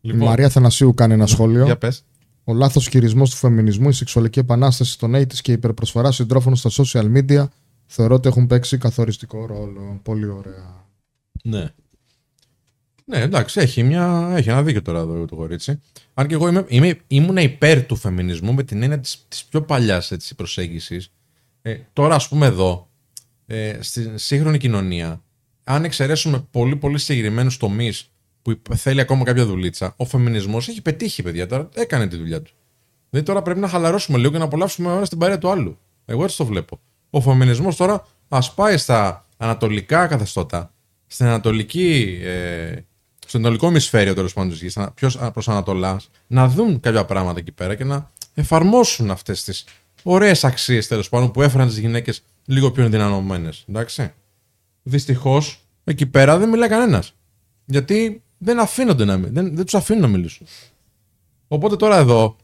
Η 0.00 0.12
Μαρία 0.12 0.48
Θανασίου 0.48 0.94
κάνει 0.94 1.12
ένα 1.12 1.26
σχόλιο. 1.26 1.64
Για 1.64 1.76
πες. 1.76 2.04
Ο 2.44 2.54
λάθος 2.54 2.88
χειρισμός 2.88 3.30
του 3.30 3.36
φεμινισμού, 3.36 3.88
η 3.88 3.92
σεξουαλική 3.92 4.38
επανάσταση 4.38 4.98
των 4.98 5.14
80s 5.14 5.34
και 5.34 5.50
η 5.50 5.54
υπερπροσφορά 5.54 6.12
συντρόφων 6.12 6.56
στα 6.56 6.70
social 6.70 7.12
media 7.16 7.46
θεωρώ 7.86 8.14
ότι 8.14 8.28
έχουν 8.28 8.46
παίξει 8.46 8.78
καθοριστικό 8.78 9.46
ρόλο. 9.46 10.00
Πολύ 10.02 10.26
ωραία. 10.26 10.84
Ναι. 11.42 11.70
Ναι, 13.04 13.20
εντάξει, 13.20 13.60
έχει, 13.60 13.82
μια, 13.82 14.32
έχει 14.36 14.48
ένα 14.48 14.62
δίκιο 14.62 14.82
τώρα 14.82 14.98
εδώ 14.98 15.24
το 15.24 15.36
κορίτσι. 15.36 15.80
Αν 16.14 16.26
και 16.26 16.34
εγώ 16.34 16.48
είμαι, 16.48 16.64
είμαι, 16.68 16.98
ήμουν 17.06 17.36
υπέρ 17.36 17.86
του 17.86 17.96
φεμινισμού 17.96 18.54
με 18.54 18.62
την 18.62 18.82
έννοια 18.82 19.00
της, 19.00 19.24
της 19.28 19.44
πιο 19.44 19.62
παλιάς 19.62 20.10
έτσι, 20.10 20.34
προσέγγισης. 20.34 21.12
Ε, 21.62 21.76
τώρα, 21.92 22.14
ας 22.14 22.28
πούμε 22.28 22.46
εδώ, 22.46 22.88
ε, 23.46 23.76
στη 23.80 24.10
σύγχρονη 24.14 24.58
κοινωνία, 24.58 25.22
αν 25.64 25.84
εξαιρέσουμε 25.84 26.46
πολύ 26.50 26.76
πολύ 26.76 26.98
συγκεκριμένους 26.98 27.56
τομείς 27.56 28.10
που 28.42 28.50
υπ- 28.50 28.74
θέλει 28.74 29.00
ακόμα 29.00 29.24
κάποια 29.24 29.46
δουλίτσα, 29.46 29.94
ο 29.96 30.04
φεμινισμός 30.04 30.68
έχει 30.68 30.82
πετύχει, 30.82 31.22
παιδιά. 31.22 31.46
Τώρα 31.46 31.68
έκανε 31.74 32.06
τη 32.06 32.16
δουλειά 32.16 32.42
του. 32.42 32.52
Δηλαδή 33.10 33.28
τώρα 33.28 33.42
πρέπει 33.42 33.60
να 33.60 33.68
χαλαρώσουμε 33.68 34.18
λίγο 34.18 34.32
και 34.32 34.38
να 34.38 34.44
απολαύσουμε 34.44 34.92
όλα 34.92 35.04
στην 35.04 35.18
παρέα 35.18 35.38
του 35.38 35.50
άλλου. 35.50 35.78
Εγώ 36.04 36.24
έτσι 36.24 36.36
το 36.36 36.46
βλέπω. 36.46 36.80
Ο 37.10 37.20
φεμινισμός 37.20 37.76
τώρα 37.76 38.06
ας 38.28 38.54
πάει 38.54 38.76
στα 38.76 39.26
ανατολικά 39.36 40.06
καθεστώτα, 40.06 40.72
στην 41.06 41.26
ανατολική, 41.26 42.18
ε, 42.22 42.74
στο 43.26 43.38
ανατολικό 43.38 43.68
ημισφαίριο 43.68 44.14
τέλος 44.14 44.32
πάντων 44.32 44.50
της 44.50 44.60
γης, 44.60 44.78
πιο 44.94 45.10
προς 45.32 45.48
Ανατολά, 45.48 46.00
να 46.26 46.48
δουν 46.48 46.80
κάποια 46.80 47.04
πράγματα 47.04 47.38
εκεί 47.38 47.52
πέρα 47.52 47.74
και 47.74 47.84
να 47.84 48.10
εφαρμόσουν 48.34 49.10
αυτές 49.10 49.44
τις 49.44 49.64
ωραίες 50.02 50.44
αξίες 50.44 50.86
τέλος 50.86 51.08
πάντων 51.08 51.30
που 51.30 51.42
έφεραν 51.42 51.68
τις 51.68 51.78
γυναίκες 51.78 52.22
λίγο 52.46 52.70
πιο 52.70 52.84
ενδυναμωμένες. 52.84 53.64
Εντάξει. 53.68 54.12
Δυστυχώς 54.82 55.60
εκεί 55.84 56.06
πέρα 56.06 56.38
δεν 56.38 56.48
μιλάει 56.48 56.68
κανένας. 56.68 57.14
Γιατί 57.64 58.22
δεν 58.38 58.60
αφήνονται 58.60 59.04
να 59.04 59.16
μιλήσουν. 59.16 59.34
Δεν, 59.34 59.54
δεν 59.56 59.64
τους 59.64 59.74
αφήνουν 59.74 60.02
να 60.02 60.08
μιλήσουν. 60.08 60.46
Οπότε 61.48 61.76
τώρα 61.76 61.96
εδώ 61.96 62.36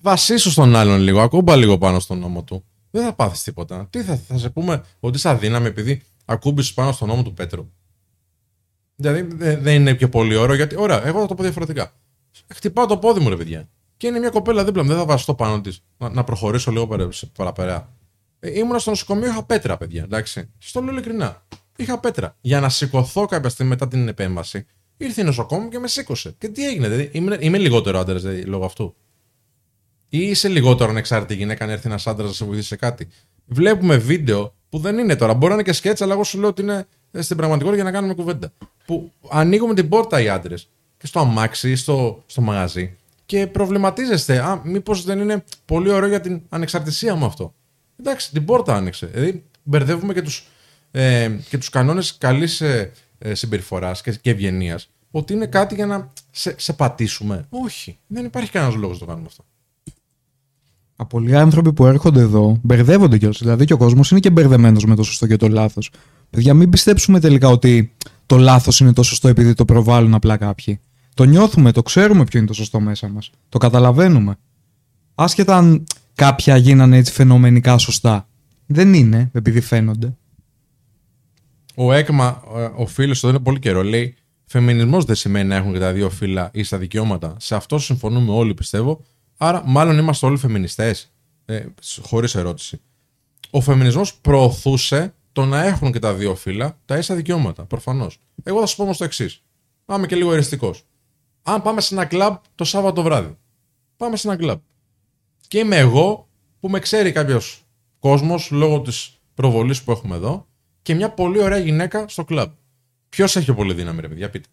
βασίσου 0.00 0.50
στον 0.50 0.76
άλλον 0.76 1.00
λίγο, 1.00 1.20
ακούμπα 1.20 1.56
λίγο 1.56 1.78
πάνω 1.78 2.00
στον 2.00 2.18
νόμο 2.18 2.42
του. 2.42 2.64
Δεν 2.90 3.04
θα 3.04 3.12
πάθεις 3.12 3.42
τίποτα. 3.42 3.86
Τι 3.90 4.02
θα, 4.02 4.16
θα 4.16 4.38
σε 4.38 4.50
πούμε 4.50 4.82
ότι 5.00 5.16
είσαι 5.16 5.28
αδύναμη 5.28 5.66
επειδή 5.66 6.02
ακούμπησε 6.24 6.72
πάνω 6.74 6.92
στον 6.92 7.08
νόμο 7.08 7.22
του 7.22 7.34
Πέτρου. 7.34 7.70
Δηλαδή 8.96 9.22
δεν 9.22 9.62
δεν 9.62 9.74
είναι 9.74 9.94
πιο 9.94 10.08
πολύ 10.08 10.36
ωραίο 10.36 10.54
γιατί. 10.56 10.76
Ωραία, 10.76 11.06
εγώ 11.06 11.20
θα 11.20 11.26
το 11.26 11.34
πω 11.34 11.42
διαφορετικά. 11.42 11.92
Χτυπάω 12.54 12.86
το 12.86 12.98
πόδι 12.98 13.20
μου, 13.20 13.28
ρε 13.28 13.36
παιδιά. 13.36 13.68
Και 13.96 14.06
είναι 14.06 14.18
μια 14.18 14.30
κοπέλα 14.30 14.64
δίπλα 14.64 14.82
μου, 14.82 14.88
δεν 14.88 14.98
θα 14.98 15.04
βαστώ 15.04 15.34
πάνω 15.34 15.60
της. 15.60 15.82
Να, 15.96 16.08
να 16.08 16.24
προχωρήσω 16.24 16.70
λίγο 16.70 16.86
παρα- 16.86 17.12
σε- 17.12 17.26
παραπέρα. 17.26 17.92
Ε, 18.44 18.58
ήμουνα 18.58 18.78
στο 18.78 18.90
νοσοκομείο, 18.90 19.28
είχα 19.28 19.44
πέτρα, 19.44 19.76
παιδιά. 19.76 20.02
Εντάξει. 20.02 20.50
Στο 20.58 20.80
λέω 20.80 20.92
ειλικρινά. 20.92 21.46
Είχα 21.76 21.98
πέτρα. 21.98 22.36
Για 22.40 22.60
να 22.60 22.68
σηκωθώ 22.68 23.26
κάποια 23.26 23.48
στιγμή 23.48 23.70
μετά 23.70 23.88
την 23.88 24.08
επέμβαση, 24.08 24.66
ήρθε 24.96 25.20
η 25.20 25.24
νοσοκόμη 25.24 25.68
και 25.68 25.78
με 25.78 25.88
σήκωσε. 25.88 26.34
Και 26.38 26.48
τι 26.48 26.66
έγινε, 26.66 26.88
δηλαδή, 26.88 27.10
είμαι, 27.12 27.36
είμαι 27.40 27.58
λιγότερο 27.58 27.98
άντρας 27.98 28.22
δηλαδή, 28.22 28.42
λόγω 28.42 28.64
αυτού. 28.64 28.94
Ή 30.08 30.18
είσαι 30.18 30.48
λιγότερο 30.48 30.90
ανεξάρτητη 30.90 31.34
γυναίκα 31.34 31.64
αν 31.64 31.70
έρθει 31.70 31.88
ένας 31.88 32.06
άντρας 32.06 32.28
να 32.28 32.34
σε 32.34 32.44
βοηθήσει 32.44 32.68
σε 32.68 32.76
κάτι. 32.76 33.08
Βλέπουμε 33.46 33.96
βίντεο 33.96 34.54
που 34.68 34.78
δεν 34.78 34.98
είναι 34.98 35.16
τώρα. 35.16 35.34
Μπορεί 35.34 35.48
να 35.48 35.54
είναι 35.54 35.62
και 35.62 35.72
σκέτσα, 35.72 36.04
αλλά 36.04 36.12
εγώ 36.12 36.24
σου 36.24 36.38
λέω 36.38 36.48
ότι 36.48 36.62
είναι 36.62 36.86
ε, 37.10 37.22
στην 37.22 37.36
πραγματικότητα 37.36 37.82
για 37.82 37.90
να 37.90 37.96
κάνουμε 37.96 38.14
κουβέντα. 38.14 38.52
Που 38.86 39.12
ανοίγουμε 39.28 39.74
την 39.74 39.88
πόρτα 39.88 40.20
οι 40.20 40.28
άντρες 40.28 40.68
και 40.98 41.06
στο 41.06 41.20
αμάξι 41.20 41.70
ή 41.70 41.76
στο, 41.76 42.22
στο 42.26 42.40
μαγαζί 42.40 42.96
και 43.26 43.46
προβληματίζεστε. 43.46 44.38
Α, 44.38 44.60
μήπως 44.64 45.04
δεν 45.04 45.18
είναι 45.20 45.44
πολύ 45.64 45.90
ωραίο 45.90 46.08
για 46.08 46.20
την 46.20 46.42
ανεξαρτησία 46.48 47.14
μου 47.14 47.24
αυτό. 47.24 47.54
Εντάξει, 48.04 48.32
την 48.32 48.44
πόρτα 48.44 48.76
άνοιξε. 48.76 49.06
Δηλαδή, 49.06 49.44
μπερδεύουμε 49.62 50.12
και 50.12 50.22
τους 50.22 50.46
ε, 50.90 51.30
και 51.48 51.58
τους 51.58 51.68
κανόνες 51.68 52.16
καλής 52.18 52.60
ε, 52.60 52.92
ε, 53.18 53.34
συμπεριφοράς 53.34 54.02
και, 54.02 54.12
και 54.20 54.30
ευγενίας. 54.30 54.88
Ότι 55.10 55.32
είναι 55.32 55.46
κάτι 55.46 55.74
για 55.74 55.86
να 55.86 56.12
σε, 56.30 56.54
σε 56.58 56.72
πατήσουμε. 56.72 57.46
Όχι. 57.48 57.98
Δεν 58.06 58.24
υπάρχει 58.24 58.50
κανένας 58.50 58.74
λόγος 58.74 59.00
να 59.00 59.06
το 59.06 59.12
κάνουμε 59.12 59.26
αυτό. 59.28 59.44
Από 60.96 61.16
πολλοί 61.16 61.36
άνθρωποι 61.36 61.72
που 61.72 61.86
έρχονται 61.86 62.20
εδώ 62.20 62.58
μπερδεύονται 62.62 63.18
κιόλας. 63.18 63.38
Δηλαδή 63.38 63.64
και 63.64 63.72
ο 63.72 63.76
κόσμος 63.76 64.10
είναι 64.10 64.20
και 64.20 64.30
μπερδεμένος 64.30 64.84
με 64.84 64.94
το 64.94 65.02
σωστό 65.02 65.26
και 65.26 65.36
το 65.36 65.48
λάθος. 65.48 65.90
Παιδιά, 66.30 66.54
μην 66.54 66.70
πιστέψουμε 66.70 67.20
τελικά 67.20 67.48
ότι 67.48 67.94
το 68.26 68.36
λάθος 68.36 68.80
είναι 68.80 68.92
το 68.92 69.02
σωστό 69.02 69.28
επειδή 69.28 69.54
το 69.54 69.64
προβάλλουν 69.64 70.14
απλά 70.14 70.36
κάποιοι. 70.36 70.80
Το 71.14 71.24
νιώθουμε, 71.24 71.72
το 71.72 71.82
ξέρουμε 71.82 72.24
ποιο 72.24 72.38
είναι 72.38 72.48
το 72.48 72.54
σωστό 72.54 72.80
μέσα 72.80 73.08
μας. 73.08 73.30
Το 73.48 73.58
καταλαβαίνουμε. 73.58 74.36
Άσχετα 75.14 75.56
αν 75.56 75.84
κάποια 76.14 76.56
γίνανε 76.56 76.96
έτσι 76.96 77.12
φαινομενικά 77.12 77.78
σωστά. 77.78 78.28
Δεν 78.66 78.94
είναι, 78.94 79.30
επειδή 79.32 79.60
φαίνονται. 79.60 80.16
Ο 81.74 81.92
Έκμα, 81.92 82.42
ε, 82.56 82.70
ο 82.74 82.86
φίλος 82.86 83.18
εδώ 83.18 83.28
είναι 83.28 83.42
πολύ 83.42 83.58
καιρό, 83.58 83.82
λέει: 83.82 84.16
Φεμινισμός 84.44 85.04
δεν 85.04 85.14
σημαίνει 85.14 85.48
να 85.48 85.56
έχουν 85.56 85.72
και 85.72 85.78
τα 85.78 85.92
δύο 85.92 86.10
φύλλα 86.10 86.50
ίσα 86.52 86.78
δικαιώματα. 86.78 87.36
Σε 87.38 87.54
αυτό 87.54 87.78
συμφωνούμε 87.78 88.32
όλοι, 88.32 88.54
πιστεύω. 88.54 89.04
Άρα, 89.36 89.62
μάλλον 89.66 89.98
είμαστε 89.98 90.26
όλοι 90.26 90.36
φεμινιστές. 90.36 91.12
Ε, 91.44 91.64
Χωρίς 92.00 92.34
ερώτηση. 92.34 92.80
Ο 93.50 93.60
φεμινισμός 93.60 94.14
προωθούσε 94.14 95.14
το 95.32 95.44
να 95.44 95.64
έχουν 95.64 95.92
και 95.92 95.98
τα 95.98 96.14
δύο 96.14 96.34
φύλλα 96.34 96.78
τα 96.84 96.98
ίσα 96.98 97.14
δικαιώματα. 97.14 97.64
Προφανώς. 97.64 98.18
Εγώ 98.42 98.60
θα 98.60 98.66
σου 98.66 98.76
πω 98.76 98.82
όμως 98.82 98.96
το 98.96 99.04
εξής. 99.04 99.42
Πάμε 99.84 100.06
και 100.06 100.16
λίγο 100.16 100.32
εριστικός. 100.32 100.84
Αν 101.42 101.62
πάμε 101.62 101.80
σε 101.80 101.94
ένα 101.94 102.04
κλαμπ 102.04 102.34
το 102.54 102.64
Σάββατο 102.64 103.02
βράδυ. 103.02 103.36
Πάμε 103.96 104.16
σε 104.16 104.28
ένα 104.28 104.36
κλαμπ. 104.36 104.58
Και 105.52 105.58
είμαι 105.58 105.76
εγώ 105.76 106.28
που 106.60 106.68
με 106.68 106.78
ξέρει 106.78 107.12
κάποιος 107.12 107.62
κόσμος 107.98 108.50
λόγω 108.50 108.80
της 108.80 109.20
προβολής 109.34 109.82
που 109.82 109.90
έχουμε 109.90 110.16
εδώ 110.16 110.46
και 110.82 110.94
μια 110.94 111.10
πολύ 111.10 111.42
ωραία 111.42 111.58
γυναίκα 111.58 112.08
στο 112.08 112.24
κλαμπ. 112.24 112.50
Ποιος 113.08 113.36
έχει 113.36 113.44
πιο 113.44 113.54
πολύ 113.54 113.74
δύναμη, 113.74 114.00
ρε 114.00 114.08
παιδιά, 114.08 114.30
πείτε. 114.30 114.48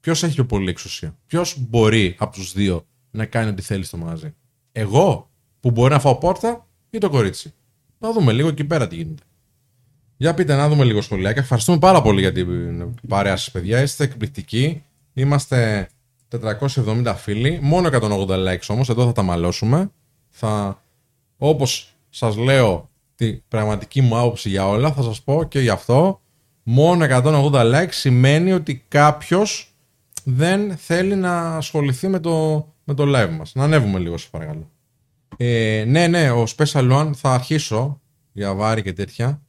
Ποιος 0.00 0.22
έχει 0.22 0.34
πιο 0.34 0.46
πολύ 0.46 0.70
εξουσία. 0.70 1.16
Ποιος 1.26 1.56
μπορεί 1.58 2.14
από 2.18 2.32
τους 2.32 2.52
δύο 2.52 2.86
να 3.10 3.24
κάνει 3.24 3.50
ό,τι 3.50 3.62
θέλει 3.62 3.84
στο 3.84 3.96
μαγαζί. 3.96 4.34
Εγώ 4.72 5.30
που 5.60 5.70
μπορεί 5.70 5.92
να 5.92 6.00
φάω 6.00 6.16
πόρτα 6.16 6.68
ή 6.90 6.98
το 6.98 7.10
κορίτσι. 7.10 7.54
Να 7.98 8.12
δούμε 8.12 8.32
λίγο 8.32 8.48
εκεί 8.48 8.64
πέρα 8.64 8.86
τι 8.86 8.96
γίνεται. 8.96 9.22
Για 10.16 10.34
πείτε 10.34 10.54
να 10.56 10.68
δούμε 10.68 10.84
λίγο 10.84 11.00
σχολιάκια. 11.00 11.42
Ευχαριστούμε 11.42 11.78
πάρα 11.78 12.02
πολύ 12.02 12.20
για 12.20 12.32
την 12.32 12.94
παρέα 13.08 13.36
σας, 13.36 13.50
παιδιά. 13.50 13.82
Είστε 13.82 14.04
εκπληκτικοί. 14.04 14.82
Είμαστε 15.12 15.88
470 16.28 17.14
φίλοι. 17.16 17.58
Μόνο 17.62 17.88
180 17.88 18.28
likes 18.28 18.66
όμως. 18.68 18.88
Εδώ 18.88 19.04
θα 19.04 19.12
τα 19.12 19.22
μαλώσουμε. 19.22 19.90
Θα, 20.36 20.82
όπως 21.36 21.94
σας 22.10 22.36
λέω 22.36 22.90
τη 23.14 23.32
πραγματική 23.32 24.00
μου 24.00 24.18
άποψη 24.18 24.48
για 24.48 24.68
όλα, 24.68 24.92
θα 24.92 25.02
σας 25.02 25.22
πω 25.22 25.44
και 25.44 25.60
γι' 25.60 25.68
αυτό. 25.68 26.20
Μόνο 26.62 27.04
180 27.04 27.52
likes 27.52 27.88
σημαίνει 27.90 28.52
ότι 28.52 28.84
κάποιος 28.88 29.74
δεν 30.24 30.76
θέλει 30.76 31.14
να 31.14 31.56
ασχοληθεί 31.56 32.08
με 32.08 32.20
το, 32.20 32.66
με 32.84 32.94
το 32.94 33.04
live 33.06 33.30
μας. 33.30 33.54
Να 33.54 33.64
ανέβουμε 33.64 33.98
λίγο, 33.98 34.16
σας 34.16 34.30
παρακαλώ. 34.30 34.70
Ε, 35.36 35.84
ναι, 35.86 36.06
ναι, 36.06 36.30
ο 36.30 36.44
Special 36.56 36.92
One 36.92 37.10
θα 37.14 37.30
αρχίσω 37.32 38.00
για 38.32 38.54
βάρη 38.54 38.82
και 38.82 38.92
τέτοια. 38.92 39.42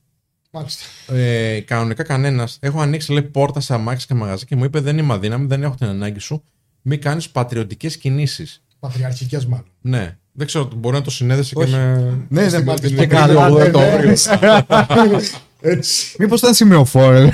Μάλιστα. 0.51 0.83
Ε, 1.15 1.59
κανονικά 1.59 2.03
κανένας. 2.03 2.57
Έχω 2.61 2.81
ανοίξει 2.81 3.11
λέει, 3.11 3.23
πόρτα 3.23 3.59
σε 3.59 3.73
αμάξι 3.73 4.07
και 4.07 4.13
μαγαζί 4.13 4.45
και 4.45 4.55
μου 4.55 4.63
είπε: 4.63 4.79
Δεν 4.79 4.97
είμαι 4.97 5.13
αδύναμη, 5.13 5.45
δεν 5.45 5.63
έχω 5.63 5.75
την 5.75 5.87
ανάγκη 5.87 6.19
σου. 6.19 6.43
Μην 6.81 7.01
κάνεις 7.01 7.29
πατριωτικές 7.29 7.97
κινήσεις. 7.97 8.63
Πατριαρχικές 8.79 9.45
μάλλον. 9.45 9.71
Ναι. 9.81 10.17
Δεν 10.37 10.47
ξέρω, 10.47 10.69
μπορεί 10.75 10.95
να 10.95 11.01
το 11.01 11.09
συνέδεσε 11.09 11.53
και 11.55 11.61
Όχι. 11.61 11.71
με. 11.75 12.25
Ναι, 12.29 12.47
Στην 12.47 12.59
ναι, 12.59 12.65
Παλαιστίνη. 12.65 12.95
και 12.99 13.05
καλά. 13.07 13.49
Ναι, 13.49 13.57
δεν 13.63 13.71
το 13.71 13.79
ναι. 13.79 13.97
βρεις. 13.97 14.29
Έτσι. 15.61 16.15
Μήπως 16.19 16.39
ήταν 16.39 16.53
σημειοφόρο. 16.53 17.29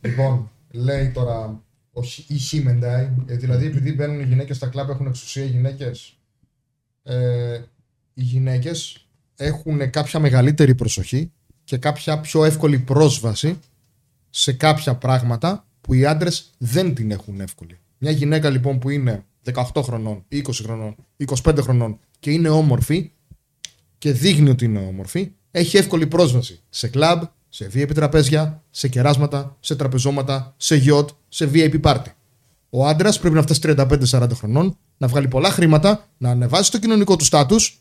Λοιπόν, 0.00 0.50
λέει 0.70 1.08
τώρα 1.10 1.60
ο 1.92 2.02
Χ- 2.02 2.30
η 2.30 2.36
Χίμεντάι, 2.36 3.08
ε, 3.26 3.36
δηλαδή 3.36 3.66
επειδή 3.66 3.92
μπαίνουν 3.92 4.20
οι 4.20 4.24
γυναίκες 4.24 4.56
στα 4.56 4.66
κλαμπ 4.66 4.90
έχουν 4.90 5.06
εξουσία 5.06 5.42
οι 5.42 5.46
γυναίκες. 5.46 6.16
Ε, 7.02 7.54
οι 8.14 8.22
γυναίκες 8.22 9.06
έχουν 9.36 9.90
κάποια 9.90 10.20
μεγαλύτερη 10.20 10.74
προσοχή 10.74 11.32
και 11.64 11.76
κάποια 11.76 12.20
πιο 12.20 12.44
εύκολη 12.44 12.78
πρόσβαση 12.78 13.58
σε 14.30 14.52
κάποια 14.52 14.94
πράγματα 14.94 15.64
που 15.80 15.94
οι 15.94 16.06
άντρες 16.06 16.50
δεν 16.58 16.94
την 16.94 17.10
έχουν 17.10 17.40
εύκολη. 17.40 17.78
Μια 17.98 18.10
γυναίκα 18.10 18.50
λοιπόν 18.50 18.78
που 18.78 18.90
είναι 18.90 19.24
18 19.54 19.82
χρονών, 19.82 20.24
20 20.32 20.40
χρονών, 20.62 20.94
25 21.42 21.58
χρονών 21.60 21.98
και 22.18 22.30
είναι 22.30 22.48
όμορφη 22.48 23.10
και 23.98 24.12
δείχνει 24.12 24.50
ότι 24.50 24.64
είναι 24.64 24.78
όμορφη, 24.78 25.32
έχει 25.50 25.76
εύκολη 25.76 26.06
πρόσβαση 26.06 26.60
σε 26.68 26.88
κλαμπ, 26.88 27.22
σε 27.48 27.70
VIP 27.74 27.90
τραπέζια, 27.94 28.62
σε 28.70 28.88
κεράσματα, 28.88 29.56
σε 29.60 29.76
τραπεζώματα, 29.76 30.54
σε 30.56 30.76
γιότ, 30.76 31.08
σε 31.28 31.50
VIP 31.52 31.80
πάρτι. 31.80 32.12
Ο 32.70 32.86
άντρας 32.86 33.18
πρέπει 33.18 33.34
να 33.34 33.42
φτάσει 33.42 33.60
35-40 33.62 34.28
χρονών, 34.34 34.78
να 34.96 35.06
βγάλει 35.06 35.28
πολλά 35.28 35.50
χρήματα, 35.50 36.08
να 36.18 36.30
ανεβάσει 36.30 36.70
το 36.70 36.78
κοινωνικό 36.78 37.16
του 37.16 37.24
στάτους, 37.24 37.80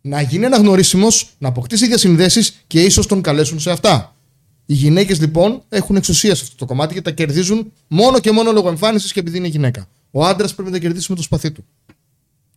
να 0.00 0.20
γίνει 0.20 0.44
αναγνωρίσιμος, 0.44 1.30
να 1.38 1.48
αποκτήσει 1.48 1.86
διασυνδέσεις 1.86 2.64
και 2.66 2.82
ίσως 2.82 3.06
τον 3.06 3.20
καλέσουν 3.20 3.60
σε 3.60 3.70
αυτά. 3.70 4.14
Οι 4.66 4.74
γυναίκες 4.74 5.20
λοιπόν 5.20 5.62
έχουν 5.68 5.96
εξουσία 5.96 6.34
σε 6.34 6.42
αυτό 6.42 6.56
το 6.56 6.66
κομμάτι 6.66 6.94
και 6.94 7.02
τα 7.02 7.10
κερδίζουν 7.10 7.72
μόνο 7.88 8.18
και 8.18 8.30
μόνο 8.30 8.52
λόγω 8.52 8.68
εμφάνισης 8.68 9.12
και 9.12 9.20
επειδή 9.20 9.36
είναι 9.36 9.48
γυναίκα. 9.48 9.88
Ο 10.10 10.24
άντρας 10.24 10.54
πρέπει 10.54 10.70
να 10.70 10.76
τα 10.76 10.82
κερδίσει 10.82 11.10
με 11.10 11.16
το 11.16 11.22
σπαθί 11.22 11.52
του. 11.52 11.64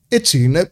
Έτσι 0.08 0.44
είναι. 0.44 0.72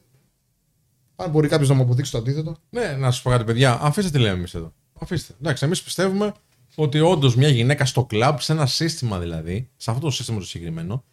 Αν 1.16 1.30
μπορεί 1.30 1.48
κάποιος 1.48 1.70
να 1.70 1.76
μου 1.76 1.82
αποδείξει 1.82 2.12
το 2.12 2.18
αντίθετο. 2.18 2.58
Ναι, 2.70 2.88
να 2.88 3.12
σας 3.12 3.22
πω 3.22 3.30
κάτι, 3.30 3.44
παιδιά. 3.44 3.80
Αφήστε 3.82 4.12
τι 4.12 4.18
λέμε 4.18 4.38
εμείς 4.38 4.54
εδώ. 4.54 4.74
Αφήστε. 5.00 5.34
Εντάξει, 5.40 5.66
εμείς 5.66 5.82
πιστεύουμε 5.82 6.34
ότι 6.76 7.00
όντως 7.00 7.36
μια 7.36 7.48
γυναίκα 7.48 7.86
στο 7.86 8.06
κλαμπ, 8.06 8.38
σε 8.40 8.52
ένα 8.52 8.66
σύστημα 8.66 9.20
δηλαδή, 9.20 9.70
σε 9.78 9.92
αυτό 9.92 10.04
το 10.04 10.12
σύστημα 10.12 10.40
το 10.40 10.46
συγκεκριμένο, 10.46 11.04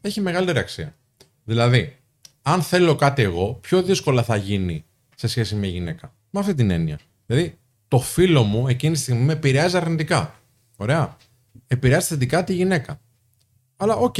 έχει 0.00 0.20
μεγαλύτερη 0.20 0.58
αξία. 0.58 0.96
Δηλαδή, 1.44 1.96
αν 2.42 2.62
θέλω 2.62 2.94
κάτι 2.94 3.22
εγώ, 3.22 3.52
πιο 3.54 3.82
δύσκολα 3.82 4.22
θα 4.22 4.36
γίνει 4.36 4.84
σε 5.16 5.26
σχέση 5.26 5.54
με 5.54 5.60
μια 5.60 5.70
γυναίκα. 5.70 6.14
Με 6.30 6.40
αυτή 6.40 6.54
την 6.54 6.70
έννοια. 6.70 6.98
Δηλαδή, 7.26 7.58
το 7.88 7.98
φίλο 7.98 8.42
μου 8.42 8.68
εκείνη 8.68 8.94
τη 8.94 9.00
στιγμή 9.00 9.24
με 9.24 9.32
επηρεάζει 9.32 9.76
αρνητικά. 9.76 10.34
Ωραία. 10.76 11.16
Επηρεάζει 11.66 12.06
θετικά 12.06 12.44
τη 12.44 12.54
γυναίκα. 12.54 13.00
Αλλά 13.76 13.94
οκ. 13.94 14.16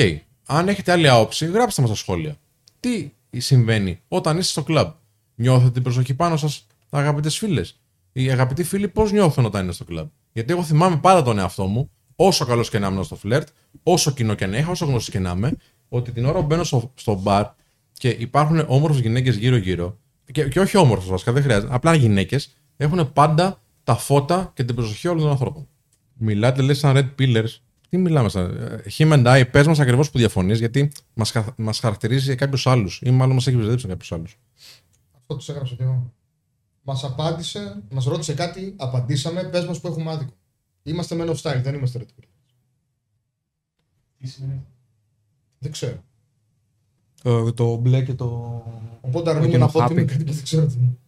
Αν 0.54 0.68
έχετε 0.68 0.92
άλλη 0.92 1.08
άποψη, 1.08 1.46
γράψτε 1.46 1.80
μας 1.80 1.90
στα 1.90 1.98
σχόλια. 1.98 2.36
Τι 2.80 3.10
συμβαίνει 3.36 4.00
όταν 4.08 4.38
είστε 4.38 4.50
στο 4.50 4.62
κλαμπ; 4.62 4.90
Νιώθετε 5.34 5.70
την 5.70 5.82
προσοχή 5.82 6.14
πάνω 6.14 6.36
σας, 6.36 6.66
αγαπητές 6.90 7.38
φίλες; 7.38 7.80
Οι 8.12 8.30
αγαπητοί 8.30 8.64
φίλοι 8.64 8.88
πώς 8.88 9.12
νιώθουν 9.12 9.44
όταν 9.44 9.62
είναι 9.62 9.72
στο 9.72 9.84
κλαμπ; 9.84 10.06
Γιατί 10.32 10.52
εγώ 10.52 10.62
θυμάμαι 10.62 10.96
πάρα 10.96 11.22
τον 11.22 11.38
εαυτό 11.38 11.66
μου, 11.66 11.90
όσο 12.16 12.44
καλός 12.44 12.70
και 12.70 12.78
να 12.78 12.86
ήμουν 12.86 13.04
στο 13.04 13.14
φλερτ, 13.16 13.48
όσο 13.82 14.10
κοινό 14.10 14.34
και 14.34 14.46
να 14.46 14.56
είχα, 14.56 14.70
όσο 14.70 14.86
γνωστή 14.86 15.10
και 15.10 15.18
να 15.18 15.30
είμαι, 15.30 15.52
ότι 15.88 16.12
την 16.12 16.24
ώρα 16.24 16.38
που 16.40 16.46
μπαίνω 16.46 16.64
στο, 16.64 16.92
στο 16.94 17.14
μπαρ 17.14 17.46
και 17.92 18.08
υπάρχουν 18.08 18.64
όμορφες 18.66 19.00
γυναίκες 19.00 19.36
γύρω-γύρω, 19.36 19.98
και, 20.32 20.48
και 20.48 20.60
όχι 20.60 20.76
όμορφες 20.76 21.08
βασικά, 21.08 21.32
δεν 21.32 21.42
χρειάζεται, 21.42 21.74
απλά 21.74 21.94
γυναίκες, 21.94 22.52
έχουν 22.76 23.12
πάντα 23.12 23.60
τα 23.84 23.94
φώτα 23.96 24.52
και 24.54 24.64
την 24.64 24.74
προσοχή 24.74 25.08
όλων 25.08 25.20
των 25.22 25.30
ανθρώπων. 25.30 25.68
Μιλάτε, 26.14 26.62
λες, 26.62 26.78
σαν 26.78 26.96
red 26.96 27.22
pillars. 27.22 27.56
Τι 27.92 27.98
μιλάμε 27.98 28.28
σαν. 28.28 28.58
Him 28.98 29.12
and 29.12 29.26
I, 29.26 29.44
πες 29.50 29.66
μας 29.66 29.78
ακριβώς 29.78 30.10
που 30.10 30.18
διαφωνείς, 30.18 30.58
γιατί 30.58 30.92
μας 31.14 31.32
μας 31.56 31.78
χαρακτηρίζει 31.78 32.24
για 32.24 32.34
κάποιους 32.34 32.66
άλλους, 32.66 33.00
ή 33.04 33.10
μάλλον 33.10 33.34
μας 33.34 33.46
έχει 33.46 33.56
μπερδέψει 33.56 33.86
για 33.86 33.94
κάποιους 33.94 34.12
άλλους. 34.12 34.38
Αυτό 35.16 35.36
τους 35.36 35.48
έγραψα 35.48 35.74
και 35.74 35.82
εγώ. 35.82 36.12
Μας 36.82 37.04
απάντησε, 37.04 37.82
μας 37.90 38.04
ρώτησε 38.04 38.34
κάτι, 38.34 38.74
απαντήσαμε, 38.76 39.42
πες 39.42 39.66
μας 39.66 39.80
που 39.80 39.86
έχουμε 39.88 40.10
άδικο. 40.10 40.32
Είμαστε 40.82 41.16
men 41.18 41.28
of 41.28 41.34
style, 41.34 41.60
δεν 41.62 41.74
είμαστε 41.74 41.98
red 41.98 42.02
pillars. 42.02 42.28
Τι 44.18 44.26
σημαίνει. 44.26 44.66
Δεν 45.58 45.72
ξέρω. 45.72 46.04
Ε, 47.22 47.52
το 47.52 47.76
μπλε 47.76 48.02
και 48.02 48.14
το. 48.14 48.26
Οπότε 49.00 49.28
Όχι, 49.30 49.38
αρνούμε 49.38 49.48
είναι 49.48 49.58
να 49.58 49.64
ο 49.64 49.68
πω 49.70 49.84
ότι 49.84 49.92
είναι 49.92 50.02
happy. 50.02 50.06
κάτι 50.06 50.24
που 50.24 50.32
δεν 50.32 50.42
ξέρω 50.42 50.66
τι 50.66 50.74
είναι. 50.78 50.98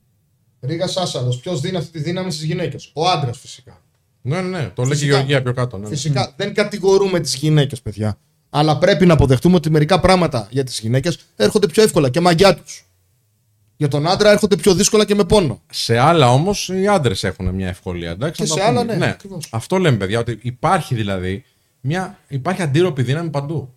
Ρίγα 0.61 0.87
Σάσαλος. 0.87 1.41
Ποιος 1.41 1.61
δίνει 1.61 1.77
αυτή 1.77 1.91
τη 1.91 2.01
δύναμη 2.01 2.31
στις 2.31 2.45
γυναίκες; 2.45 2.91
Ο 2.95 3.09
άντρας 3.09 3.39
φυσικά. 3.39 3.84
Ναι, 4.27 4.41
ναι, 4.41 4.49
ναι. 4.59 4.71
Το 4.75 4.83
λέει 4.83 4.91
και 4.91 4.95
η 4.95 4.99
Φυσικά. 4.99 5.15
Γεωργία 5.17 5.43
πιο 5.43 5.53
κάτω. 5.53 5.77
Ναι, 5.77 5.83
ναι. 5.83 5.89
Φυσικά 5.89 6.33
δεν 6.37 6.55
κατηγορούμε 6.55 7.21
τις 7.21 7.35
γυναίκες, 7.35 7.83
παιδιά. 7.83 8.19
Αλλά 8.51 8.79
πρέπει 8.79 9.07
να 9.07 9.13
αποδεχτούμε 9.13 9.55
ότι 9.57 9.71
μερικά 9.71 10.01
πράγματα 10.01 10.49
για 10.51 10.65
τις 10.65 10.81
γυναίκες 10.81 11.19
έρχονται 11.37 11.67
πιο 11.67 11.83
εύκολα 11.83 12.11
και 12.11 12.21
μαγιά 12.21 12.55
τους. 12.57 12.85
Για 13.77 13.89
τον 13.89 14.07
άντρα 14.09 14.31
έρχονται 14.31 14.57
πιο 14.57 14.75
δύσκολα 14.75 15.05
και 15.05 15.15
με 15.15 15.25
πόνο. 15.25 15.63
Σε 15.71 15.99
άλλα 15.99 16.31
όμως 16.31 16.69
οι 16.69 16.87
άντρες 16.87 17.25
έχουν 17.25 17.49
μια 17.55 17.69
ευκολία. 17.69 18.11
Εντάξει, 18.11 18.43
Και 18.43 18.49
να 18.49 18.49
το 18.49 18.55
σε 18.55 18.63
άλλα, 18.69 18.81
πούμε. 18.81 18.97
ναι, 18.97 19.07
ακριβώς. 19.07 19.49
Αυτό 19.51 19.77
λέμε, 19.79 19.97
παιδιά, 19.97 20.19
ότι 20.19 20.39
υπάρχει 20.43 20.95
δηλαδή 20.95 21.45
μια. 21.81 22.19
Υπάρχει 22.29 22.63
αντίρροπη 22.63 23.03
δύναμη 23.03 23.31
παντού. 23.31 23.75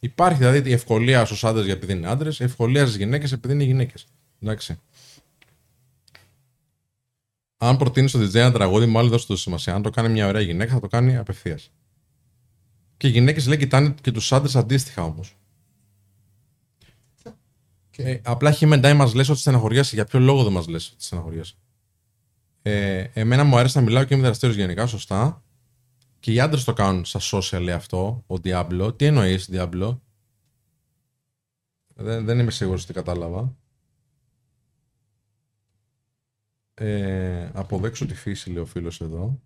Υπάρχει 0.00 0.38
δηλαδή 0.38 0.70
η 0.70 0.72
ευκολία 0.72 1.24
στους 1.24 1.44
άντρες 1.44 1.68
επειδή 1.68 1.92
είναι 1.92 2.08
άντρες, 2.08 2.38
η 2.38 2.44
ευκολία 2.44 2.82
στις 2.84 2.96
γυναίκες 2.96 3.32
επειδή 3.32 3.54
είναι 3.54 3.64
γυναίκες. 3.64 4.06
Εντάξει. 4.42 4.78
Αν 7.58 7.76
προτείνεις 7.76 8.10
στο 8.10 8.20
DJ 8.20 8.34
ένα 8.34 8.52
τραγούδι, 8.52 8.86
μάλλον 8.86 9.10
δώσε 9.10 9.26
το 9.26 9.36
σημασία. 9.36 9.74
Αν 9.74 9.82
το 9.82 9.90
κάνει 9.90 10.08
μια 10.08 10.26
ωραία 10.26 10.40
γυναίκα, 10.40 10.72
θα 10.72 10.80
το 10.80 10.86
κάνει 10.86 11.16
απευθείας. 11.16 11.72
Και 12.96 13.08
οι 13.08 13.10
γυναίκες 13.10 13.46
λέει 13.46 13.58
κοιτάνε 13.58 13.94
και 14.00 14.12
τους 14.12 14.32
άντρες 14.32 14.56
αντίστοιχα 14.56 15.02
όμως. 15.02 15.36
Ε, 18.00 18.20
απλά 18.22 18.50
έχει 18.50 18.66
μεντάει 18.66 18.94
μας 18.94 19.14
λες 19.14 19.28
ότι 19.28 19.38
στεναχωριάσαι. 19.38 19.94
Για 19.94 20.04
ποιο 20.04 20.18
λόγο 20.20 20.42
δεν 20.42 20.52
μας 20.52 20.66
λες 20.66 20.90
ότι 20.90 21.04
στεναχωριάσαι. 21.04 21.54
Ε, 22.62 23.06
εμένα 23.12 23.44
μου 23.44 23.58
αρέσει 23.58 23.76
να 23.76 23.82
μιλάω 23.82 24.04
και 24.04 24.14
είμαι 24.14 24.22
δραστήριος 24.22 24.58
γενικά, 24.58 24.86
σωστά. 24.86 25.42
Και 26.20 26.32
οι 26.32 26.40
άντρες 26.40 26.64
το 26.64 26.72
κάνουν 26.72 27.04
στα 27.04 27.20
social 27.20 27.60
λέει 27.60 27.74
αυτό, 27.74 28.24
ο 28.26 28.34
Diablo. 28.44 28.92
Τι 28.96 29.04
εννοείς, 29.04 29.48
Diablo; 29.52 29.98
Δεν, 31.94 32.24
δεν 32.24 32.38
είμαι 32.38 32.50
σίγουρος 32.50 32.82
ότι 32.82 32.92
κατάλαβα. 32.92 33.56
Ε, 36.78 37.50
αποδέξω 37.52 38.06
τη 38.06 38.14
φύση, 38.14 38.50
λέει 38.50 38.62
ο 38.62 38.66
φίλος 38.66 39.00
εδώ. 39.00 39.40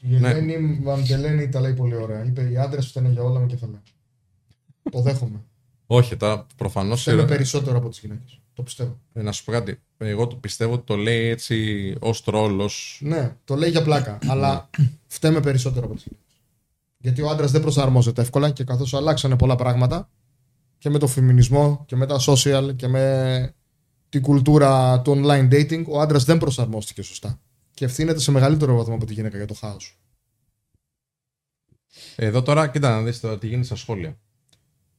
Η 0.00 0.16
Ναι. 0.18 0.28
Ελένη 0.30 0.80
Βαντελένη 0.82 1.48
τα 1.48 1.60
λέει 1.60 1.72
πολύ 1.74 1.94
ωραία. 1.94 2.24
Είπε 2.24 2.50
οι 2.50 2.56
άντρες 2.56 2.86
φταίνε 2.86 3.08
για 3.08 3.22
όλα 3.22 3.40
με 3.40 3.46
κεφαλαία. 3.46 3.82
το 4.90 5.00
δέχομαι. 5.00 5.40
Όχι, 5.86 6.16
τώρα 6.16 6.46
προφανώς. 6.56 7.00
Φταίνε 7.00 7.24
περισσότερο 7.24 7.76
από 7.78 7.88
τις 7.88 7.98
γυναίκες. 7.98 8.40
Το 8.54 8.62
πιστεύω. 8.62 8.98
Ε, 9.12 9.22
να 9.22 9.32
σου 9.32 9.44
πω 9.44 9.52
κάτι. 9.52 9.80
Εγώ 9.98 10.26
το 10.26 10.36
πιστεύω 10.36 10.72
ότι 10.72 10.86
το 10.86 10.96
λέει 10.96 11.26
έτσι 11.28 11.94
ως 12.00 12.22
τρόλος. 12.24 13.00
Ναι, 13.04 13.36
το 13.44 13.54
λέει 13.54 13.70
για 13.70 13.82
πλάκα. 13.82 14.18
αλλά 14.26 14.70
φταίμε 15.06 15.40
περισσότερο 15.40 15.84
από 15.86 15.94
τις 15.94 16.02
γυναίκες. 16.04 16.40
Γιατί 16.98 17.22
ο 17.22 17.28
άντρας 17.30 17.50
δεν 17.50 17.60
προσαρμόζεται 17.60 18.20
εύκολα 18.22 18.50
και 18.50 18.64
καθώς 18.64 18.94
αλλάξανε 18.94 19.36
πολλά 19.36 19.54
πράγματα 19.56 20.08
και 20.78 20.90
με 20.90 20.98
το 20.98 21.06
φεμινισμό 21.06 21.82
και 21.86 21.96
με 21.96 22.06
τα 22.06 22.20
social 22.26 22.72
και 22.76 22.88
με 22.88 23.54
την 24.12 24.22
κουλτούρα 24.22 25.00
του 25.00 25.22
online 25.24 25.52
dating, 25.52 25.84
ο 25.86 26.00
άντρας 26.00 26.24
δεν 26.24 26.38
προσαρμόστηκε 26.38 27.02
σωστά. 27.02 27.40
Και 27.74 27.84
ευθύνεται 27.84 28.18
σε 28.18 28.30
μεγαλύτερο 28.30 28.76
βαθμό 28.76 28.94
από 28.94 29.06
τη 29.06 29.12
γυναίκα 29.12 29.36
για 29.36 29.46
το 29.46 29.54
χάος. 29.54 29.98
Εδώ 32.16 32.42
τώρα, 32.42 32.68
κοίτα 32.68 32.90
να 32.90 33.02
δεις 33.02 33.20
τώρα 33.20 33.38
τι 33.38 33.46
γίνεται 33.46 33.66
στα 33.66 33.76
σχόλια. 33.76 34.18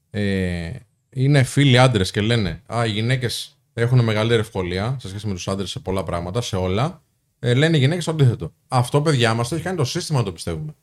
Ε, 0.09 0.71
είναι 1.09 1.43
φίλοι 1.43 1.77
άντρες 1.77 2.11
και 2.11 2.21
λένε 2.21 2.61
Α, 2.73 2.85
οι 2.85 2.91
γυναίκες 2.91 3.57
έχουν 3.73 4.03
μεγαλύτερη 4.03 4.41
ευκολία 4.41 4.97
σε 4.99 5.07
σχέση 5.07 5.27
με 5.27 5.33
τους 5.33 5.47
άντρες 5.47 5.69
σε 5.69 5.79
πολλά 5.79 6.03
πράγματα, 6.03 6.41
σε 6.41 6.55
όλα. 6.55 7.03
Ε, 7.39 7.53
λένε 7.53 7.77
οι 7.77 7.79
γυναίκες 7.79 8.05
το 8.05 8.11
αντίθετο. 8.11 8.53
Αυτό, 8.67 9.01
παιδιά 9.01 9.33
μας, 9.33 9.47
το 9.47 9.55
έχει 9.55 9.63
κάνει 9.63 9.77
το 9.77 9.85
σύστημα 9.85 10.19
να 10.19 10.25
το 10.25 10.31
πιστεύουμε. 10.31 10.75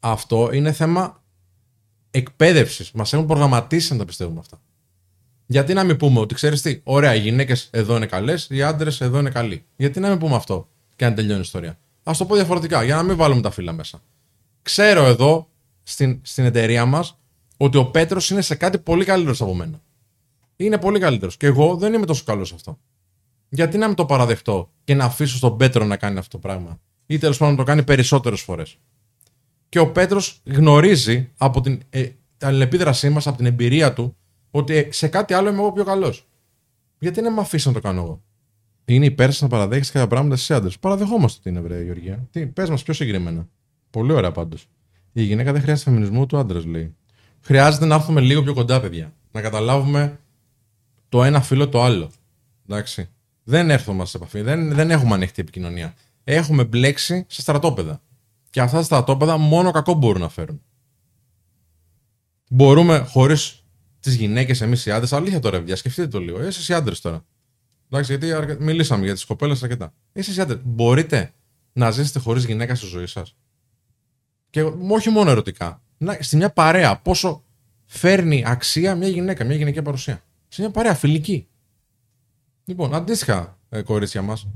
Αυτό 0.00 0.52
είναι 0.52 0.72
θέμα 0.72 1.22
εκπαίδευσης. 2.10 2.92
Μας 2.92 3.12
έχουν 3.12 3.26
προγραμματίσει 3.26 3.92
να 3.92 3.98
τα 3.98 4.04
πιστεύουμε 4.04 4.40
αυτά. 4.40 4.60
Γιατί 5.46 5.74
να 5.74 5.84
μην 5.84 5.96
πούμε 5.96 6.20
ότι 6.20 6.34
ξέρεις 6.34 6.62
τι, 6.62 6.80
ωραία, 6.84 7.14
οι 7.14 7.20
γυναίκες 7.20 7.68
εδώ 7.72 7.96
είναι 7.96 8.06
καλές, 8.06 8.46
οι 8.50 8.62
άντρες 8.62 9.00
εδώ 9.00 9.18
είναι 9.18 9.30
καλοί. 9.30 9.64
Γιατί 9.76 10.00
να 10.00 10.08
μην 10.08 10.18
πούμε 10.18 10.34
αυτό 10.34 10.68
και 10.96 11.04
να 11.04 11.14
τελειώνει 11.14 11.38
η 11.38 11.42
ιστορία; 11.42 11.78
Α 12.02 12.12
το 12.18 12.24
πω 12.24 12.34
διαφορετικά, 12.34 12.82
για 12.82 12.96
να 12.96 13.02
μην 13.02 13.16
βάλουμε 13.16 13.40
τα 13.40 13.50
φύλλα 13.50 13.72
μέσα. 13.72 14.02
Ξέρω 14.62 15.04
εδώ 15.04 15.48
στην, 15.82 16.20
στην 16.22 16.44
εταιρεία 16.44 16.84
μας 16.84 17.18
ότι 17.56 17.78
ο 17.78 17.84
Πέτρος 17.84 18.30
είναι 18.30 18.40
σε 18.40 18.54
κάτι 18.54 18.78
πολύ 18.78 19.04
καλύτερος 19.04 19.40
από 19.40 19.54
μένα. 19.54 19.80
Είναι 20.56 20.78
πολύ 20.78 20.98
καλύτερος. 20.98 21.36
Και 21.36 21.46
εγώ 21.46 21.76
δεν 21.76 21.92
είμαι 21.92 22.06
τόσο 22.06 22.24
καλός 22.24 22.48
σε 22.48 22.54
αυτό. 22.54 22.78
Γιατί 23.48 23.78
να 23.78 23.86
μην 23.86 23.96
το 23.96 24.06
παραδεχτώ 24.06 24.70
και 24.84 24.94
να 24.94 25.04
αφήσω 25.04 25.36
στον 25.36 25.56
Πέτρο 25.56 25.84
να 25.84 25.96
κάνει 25.96 26.18
αυτό 26.18 26.30
το 26.30 26.38
πράγμα; 26.38 26.80
Ή 27.06 27.18
τέλος 27.18 27.38
πάντων 27.38 27.54
να 27.54 27.60
το 27.60 27.66
κάνει 27.66 27.82
περισσότερες 27.82 28.40
φορές. 28.40 28.78
Και 29.68 29.78
ο 29.78 29.92
Πέτρος 29.92 30.40
γνωρίζει 30.44 31.30
από 31.36 31.60
την 31.60 31.82
ε, 31.90 32.08
αλληλεπίδρασή 32.40 33.08
μας, 33.08 33.26
από 33.26 33.36
την 33.36 33.46
εμπειρία 33.46 33.92
του, 33.92 34.16
ότι 34.56 34.76
ε, 34.76 34.88
σε 34.92 35.08
κάτι 35.08 35.34
άλλο 35.34 35.48
είμαι 35.48 35.58
εγώ 35.58 35.72
πιο 35.72 35.84
καλός. 35.84 36.28
Γιατί 36.98 37.20
να 37.20 37.30
με 37.30 37.40
αφήσει 37.40 37.68
να 37.68 37.74
το 37.74 37.80
κάνω 37.80 38.00
εγώ; 38.00 38.22
Είναι 38.84 39.04
υπέρ 39.04 39.30
σας 39.30 39.40
να 39.40 39.48
παραδέχεις 39.48 39.90
κάποια 39.90 40.08
πράγματα 40.08 40.36
στι 40.36 40.54
άντρες. 40.54 40.78
Παραδεχόμαστε 40.78 41.38
ότι 41.40 41.48
είναι, 41.48 41.60
βρε 41.60 41.82
Γεωργία. 41.82 42.28
Τι, 42.30 42.46
πες 42.46 42.70
μας 42.70 42.82
πιο 42.82 42.94
συγκεκριμένα. 42.94 43.48
Πολύ 43.90 44.12
ωραία 44.12 44.32
πάντως. 44.32 44.66
Η 45.12 45.22
γυναίκα 45.22 45.52
δεν 45.52 45.62
χρειάζεται 45.62 45.90
φεμινισμό 45.90 46.26
του 46.26 46.36
άντρας, 46.36 46.64
λέει. 46.64 46.94
Χρειάζεται 47.40 47.84
να 47.84 47.94
έρθουμε 47.94 48.20
λίγο 48.20 48.42
πιο 48.42 48.54
κοντά, 48.54 48.80
παιδιά. 48.80 49.12
Να 49.32 49.40
καταλάβουμε 49.40 50.20
το 51.08 51.24
ένα 51.24 51.40
φύλλο 51.40 51.68
το 51.68 51.82
άλλο. 51.82 52.10
Εντάξει. 52.68 53.08
Δεν 53.44 53.70
έρθουμε 53.70 54.04
σε 54.06 54.16
επαφή. 54.16 54.40
Δεν, 54.40 54.74
δεν 54.74 54.90
έχουμε 54.90 55.14
ανοιχτή 55.14 55.40
επικοινωνία. 55.40 55.94
Έχουμε 56.24 56.64
μπλέξει 56.64 57.24
σε 57.28 57.40
στρατόπεδα. 57.40 58.02
Και 58.50 58.60
αυτά 58.60 58.76
τα 58.76 58.82
στρατόπεδα 58.82 59.36
μόνο 59.36 59.70
κακό 59.70 59.94
μπορούν 59.94 60.20
να 60.20 60.28
φέρουν. 60.28 60.62
Μπορούμε 62.50 62.98
χωρίς 62.98 63.63
τις 64.04 64.14
γυναίκες, 64.14 64.60
εμείς 64.60 64.86
οι 64.86 64.90
άντρες, 64.90 65.12
αλήθεια 65.12 65.38
τώρα, 65.40 65.58
παιδιά, 65.58 65.76
σκεφτείτε 65.76 66.08
το 66.08 66.18
λίγο. 66.20 66.40
Εσείς 66.40 66.68
οι 66.68 66.74
άντρες 66.74 67.00
τώρα. 67.00 67.24
Εντάξει, 67.90 68.12
γιατί 68.12 68.32
αρκε- 68.32 68.60
μιλήσαμε 68.60 69.04
για 69.04 69.14
τις 69.14 69.24
κοπέλες 69.24 69.62
αρκετά. 69.62 69.92
Εσείς 70.12 70.36
οι 70.36 70.40
άντρες, 70.40 70.58
μπορείτε 70.64 71.32
να 71.72 71.90
ζήσετε 71.90 72.18
χωρίς 72.18 72.44
γυναίκα 72.44 72.74
στη 72.74 72.86
ζωή 72.86 73.06
σας; 73.06 73.36
Και 74.50 74.62
όχι 74.90 75.10
μόνο 75.10 75.30
ερωτικά. 75.30 75.82
Να, 75.98 76.16
στη 76.20 76.36
μια 76.36 76.50
παρέα, 76.50 76.96
πόσο 76.98 77.44
φέρνει 77.86 78.42
αξία 78.46 78.94
μια 78.94 79.08
γυναίκα, 79.08 79.44
μια 79.44 79.56
γυναικεία 79.56 79.82
παρουσία; 79.82 80.22
Σε 80.48 80.60
μια 80.62 80.70
παρέα 80.70 80.94
φιλική. 80.94 81.46
Λοιπόν, 82.64 82.94
αντίστοιχα, 82.94 83.58
ε, 83.68 83.82
κορίτσια 83.82 84.22
μας, 84.22 84.46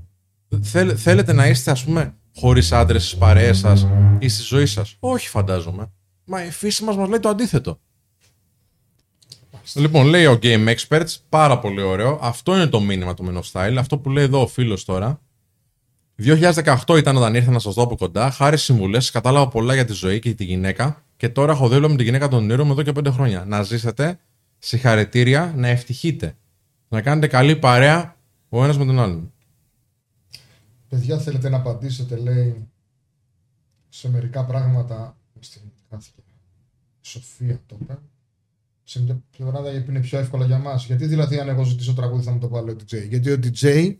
θέλετε 0.97 1.33
να 1.33 1.47
είστε, 1.47 1.71
ας 1.71 1.85
πούμε, 1.85 2.15
χωρίς 2.35 2.73
άντρες 2.73 3.05
στις 3.05 3.19
παρέες 3.19 3.59
σας 3.59 3.87
ή 4.19 4.29
στη 4.29 4.43
ζωή 4.43 4.67
σας; 4.67 4.97
Όχι, 5.01 5.29
φαντάζομαι. 5.29 5.91
Μα 6.25 6.45
η 6.45 6.51
φύση 6.51 6.85
μας 6.85 6.97
μας 6.97 7.09
λέει 7.09 7.19
το 7.21 7.29
αντίθετο. 7.29 7.81
Λοιπόν, 9.75 10.07
λέει 10.07 10.27
ο 10.27 10.39
Game 10.43 10.75
Experts, 10.75 11.17
πάρα 11.29 11.59
πολύ 11.59 11.83
ωραίο. 11.83 12.19
Αυτό 12.23 12.55
είναι 12.55 12.67
το 12.67 12.81
μήνυμα 12.81 13.15
του 13.15 13.27
Men 13.29 13.41
of 13.41 13.53
Style. 13.53 13.77
Αυτό 13.79 13.99
που 13.99 14.11
λέει 14.11 14.25
εδώ 14.25 14.43
ο 14.43 14.47
φίλος 14.47 14.85
τώρα. 14.85 15.21
2018 16.23 16.99
ήταν 16.99 17.17
όταν 17.17 17.35
ήρθα 17.35 17.51
να 17.51 17.59
σας 17.59 17.75
δω 17.75 17.83
από 17.83 17.97
κοντά. 17.97 18.31
Χάρη 18.31 18.57
στις 18.57 18.67
συμβουλές, 18.67 19.11
κατάλαβα 19.11 19.49
πολλά 19.49 19.75
για 19.75 19.85
τη 19.85 19.93
ζωή 19.93 20.19
και 20.19 20.35
τη 20.35 20.45
γυναίκα. 20.45 21.03
Και 21.17 21.29
τώρα 21.29 21.53
έχω 21.53 21.69
δίπλα 21.69 21.89
με 21.89 21.97
τη 21.97 22.03
γυναίκα 22.03 22.29
των 22.29 22.39
όνειρων 22.43 22.67
μου 22.67 22.73
εδώ 22.73 22.83
και 22.83 22.93
5 22.95 23.11
χρόνια. 23.11 23.45
Να 23.45 23.63
ζήσετε, 23.63 24.19
συγχαρητήρια, 24.59 25.53
να 25.57 25.69
ευτυχείτε. 25.69 26.37
Να 26.89 27.03
κάνετε 27.03 27.27
καλή 27.27 27.57
παρέα 27.57 28.17
ο 28.49 28.65
ένας 28.65 28.79
με 28.79 28.85
τον 28.85 28.99
άλλον. 28.99 29.33
Παιδιά, 30.89 31.19
θέλετε 31.19 31.49
να 31.49 31.57
απαντήσετε, 31.57 32.17
λέει, 32.17 32.69
σε 33.89 34.11
μερικά 34.11 34.45
πράγματα. 34.45 35.17
Στην 35.41 35.63
χάθηκε. 35.91 36.23
Σοφία 37.01 37.61
το 37.67 37.77
είπε. 37.81 37.99
Σε 38.91 39.03
μια 39.03 39.23
πράγματα 39.37 39.71
που 39.71 39.91
είναι 39.91 40.01
πιο 40.01 40.19
εύκολα 40.19 40.45
για 40.45 40.59
μας. 40.59 40.85
Γιατί 40.85 41.07
δηλαδή, 41.07 41.39
αν 41.39 41.49
εγώ 41.49 41.65
ζητήσω 41.65 41.95
τραγούδι, 41.95 42.25
θα 42.25 42.31
μου 42.31 42.39
το 42.39 42.49
βάλει 42.49 42.71
ο 42.71 42.77
DJ. 42.81 43.09
Γιατί 43.09 43.31
ο 43.31 43.39
DJ, 43.43 43.95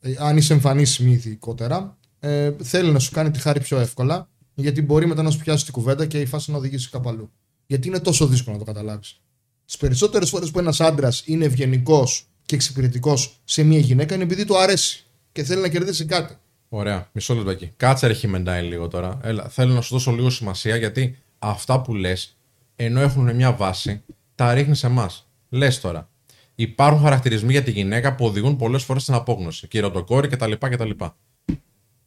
ε, 0.00 0.14
αν 0.18 0.36
είσαι 0.36 0.52
εμφανής 0.52 0.98
ειδικότερα, 0.98 1.96
ε, 2.20 2.52
θέλει 2.62 2.90
να 2.90 2.98
σου 2.98 3.10
κάνει 3.10 3.30
τη 3.30 3.38
χάρη 3.38 3.60
πιο 3.60 3.78
εύκολα. 3.78 4.28
Γιατί 4.54 4.82
μπορεί 4.82 5.06
μετά 5.06 5.22
να 5.22 5.30
σου 5.30 5.38
πιάσει 5.38 5.64
την 5.64 5.72
κουβέντα 5.72 6.06
και 6.06 6.20
η 6.20 6.26
φάση 6.26 6.50
να 6.50 6.56
οδηγήσει 6.56 6.90
κάπου 6.90 7.08
αλλού. 7.08 7.30
Γιατί 7.66 7.88
είναι 7.88 7.98
τόσο 7.98 8.26
δύσκολο 8.26 8.56
να 8.56 8.64
το 8.64 8.72
καταλάβεις. 8.72 9.20
Τις 9.64 9.76
περισσότερες 9.76 10.28
φορές 10.28 10.50
που 10.50 10.58
ένας 10.58 10.80
άντρας 10.80 11.22
είναι 11.26 11.44
ευγενικός 11.44 12.26
και 12.44 12.54
εξυπηρετικός 12.54 13.40
σε 13.44 13.62
μια 13.62 13.78
γυναίκα 13.78 14.14
είναι 14.14 14.24
επειδή 14.24 14.44
του 14.44 14.58
αρέσει 14.58 15.06
και 15.32 15.42
θέλει 15.42 15.60
να 15.60 15.68
κερδίσει 15.68 16.04
κάτι. 16.04 16.34
Ωραία, 16.68 17.08
μισό 17.12 17.34
λεπτό 17.34 17.50
εκεί. 17.50 17.72
Κάτσε 17.76 18.06
ρε 18.06 18.12
χιμεντάει 18.12 18.62
λίγο 18.62 18.88
τώρα. 18.88 19.20
Έλα, 19.22 19.48
θέλω 19.48 19.74
να 19.74 19.80
σου 19.80 19.94
δώσω 19.94 20.10
λίγο 20.10 20.30
σημασία 20.30 20.76
γιατί 20.76 21.18
αυτά 21.38 21.80
που 21.80 21.94
λες, 21.94 22.36
ενώ 22.76 23.00
έχουν 23.00 23.34
μια 23.34 23.52
βάση, 23.52 24.02
τα 24.38 24.54
ρίχνει 24.54 24.74
σε 24.74 24.86
εμάς. 24.86 25.28
Λες 25.48 25.80
τώρα. 25.80 26.08
Υπάρχουν 26.54 27.02
χαρακτηρισμοί 27.02 27.52
για 27.52 27.62
τη 27.62 27.70
γυναίκα 27.70 28.14
που 28.14 28.24
οδηγούν 28.24 28.56
πολλές 28.56 28.82
φορές 28.82 29.02
στην 29.02 29.14
απόγνωση. 29.14 29.68
Κυρωτοκόρη 29.68 30.28
κτλ. 30.28 30.52
κτλ. 30.52 30.90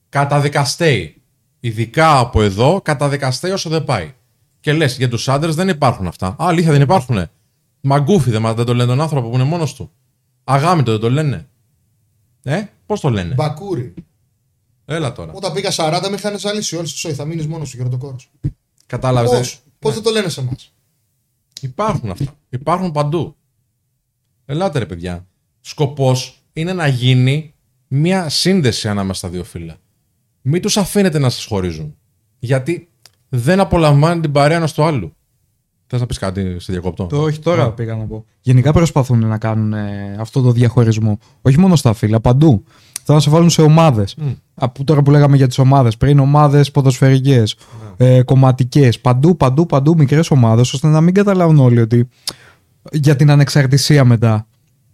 Καταδικαστέει. 0.09 1.21
Ειδικά 1.59 2.19
από 2.19 2.41
εδώ, 2.41 2.81
καταδικαστέει 2.83 3.51
όσο 3.51 3.69
δεν 3.69 3.83
πάει. 3.83 4.13
Και 4.59 4.73
λες, 4.73 4.97
για 4.97 5.09
τους 5.09 5.29
άντρες 5.29 5.55
δεν 5.55 5.67
υπάρχουν 5.67 6.07
αυτά. 6.07 6.27
Α, 6.27 6.35
αλήθεια 6.37 6.71
δεν 6.71 6.81
υπάρχουν. 6.81 7.27
Μαγκούφι 7.81 8.29
δεν, 8.29 8.55
δεν 8.55 8.65
το 8.65 8.73
λένε 8.73 8.89
τον 8.89 9.01
άνθρωπο 9.01 9.29
που 9.29 9.35
είναι 9.35 9.43
μόνος 9.43 9.73
του. 9.73 9.91
Αγάμητο 10.43 10.91
δεν 10.91 10.99
το 10.99 11.09
λένε. 11.09 11.47
Ε, 12.43 12.63
πώς 12.85 12.99
το 12.99 13.09
λένε; 13.09 13.33
Μπακούρι. 13.33 13.93
Έλα 14.85 15.11
τώρα. 15.11 15.31
Όταν 15.31 15.53
πήγα 15.53 15.69
40 15.75 16.07
με 16.09 16.15
είχαν 16.15 16.39
ζαλίσει 16.39 16.75
όλη 16.75 16.87
τη 16.87 16.93
ζωή. 16.95 17.13
Θα 17.13 17.25
μείνεις 17.25 17.47
μόνος 17.47 17.69
σου 17.69 17.77
γεροντοκόρο. 17.77 18.15
Κατάλαβες. 18.85 19.31
Πώς; 19.31 19.61
πώς 19.79 19.93
δεν 19.93 20.03
το 20.03 20.09
λένε 20.09 20.29
σε 20.29 20.39
εμάς; 20.39 20.73
Υπάρχουν 21.61 22.11
αυτά. 22.11 22.37
Υπάρχουν 22.49 22.91
παντού. 22.91 23.35
Ελάτε 24.45 24.79
ρε 24.79 24.85
παιδιά. 24.85 25.27
Σκοπός 25.59 26.43
είναι 26.53 26.73
να 26.73 26.87
γίνει 26.87 27.53
μια 27.87 28.29
σύνδεση 28.29 28.87
ανάμεσα 28.87 29.19
στα 29.19 29.29
δύο 29.29 29.43
φύλλα. 29.43 29.77
Μην 30.41 30.61
τους 30.61 30.77
αφήνετε 30.77 31.19
να 31.19 31.29
σας 31.29 31.45
χωρίζουν. 31.45 31.97
Γιατί 32.39 32.89
δεν 33.29 33.59
απολαμβάνει 33.59 34.21
την 34.21 34.31
παρέα 34.31 34.57
ένα 34.57 34.67
του 34.67 34.83
άλλου. 34.83 35.15
Θες 35.91 35.99
να 35.99 36.05
πεις 36.05 36.17
κάτι 36.17 36.59
σε 36.59 36.71
διακόπτω. 36.71 37.05
Το 37.05 37.21
όχι 37.21 37.39
τώρα 37.39 37.71
πήγα 37.71 37.95
να 37.95 38.03
πω. 38.03 38.25
Γενικά 38.41 38.71
προσπαθούν 38.71 39.27
να 39.27 39.37
κάνουν 39.37 39.73
ε, 39.73 40.15
αυτό 40.19 40.41
το 40.41 40.51
διαχωρισμό. 40.51 41.17
Όχι 41.41 41.59
μόνο 41.59 41.75
στα 41.75 41.93
φύλλα, 41.93 42.19
παντού. 42.19 42.63
Θα 43.03 43.19
σε 43.19 43.29
βάλουν 43.29 43.49
σε 43.49 43.61
ομάδες. 43.61 44.15
Από 44.53 44.83
τώρα 44.83 45.01
που 45.01 45.11
λέγαμε 45.11 45.35
για 45.35 45.47
τις 45.47 45.57
ομάδες 45.57 45.97
πριν, 45.97 46.19
ομάδες 46.19 46.71
ποδοσφαιρικές, 46.71 47.55
ε, 47.97 48.21
κομματικές. 48.23 48.99
Παντού, 48.99 49.37
παντού, 49.37 49.65
παντού 49.65 49.95
μικρές 49.97 50.31
ομάδες, 50.31 50.73
ώστε 50.73 50.87
να 50.87 51.01
μην 51.01 51.13
καταλάβουν 51.13 51.59
όλοι 51.59 51.79
ότι 51.79 52.07
για 52.91 53.15
την 53.15 53.31
ανεξαρτησία 53.31 54.05
μετά. 54.05 54.47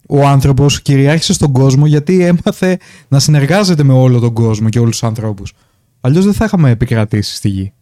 Ο 0.08 0.26
άνθρωπος 0.26 0.82
κυριάρχησε 0.82 1.32
στον 1.32 1.52
κόσμο 1.52 1.86
γιατί 1.86 2.24
έμαθε 2.24 2.78
να 3.08 3.18
συνεργάζεται 3.18 3.82
με 3.82 3.92
όλο 3.92 4.18
τον 4.18 4.32
κόσμο 4.32 4.68
και 4.68 4.78
όλους 4.78 4.90
τους 4.98 5.08
ανθρώπους. 5.08 5.52
Αλλιώς 6.00 6.24
δεν 6.24 6.34
θα 6.34 6.44
είχαμε 6.44 6.70
επικρατήσει 6.70 7.34
στη 7.34 7.48
γη. 7.48 7.72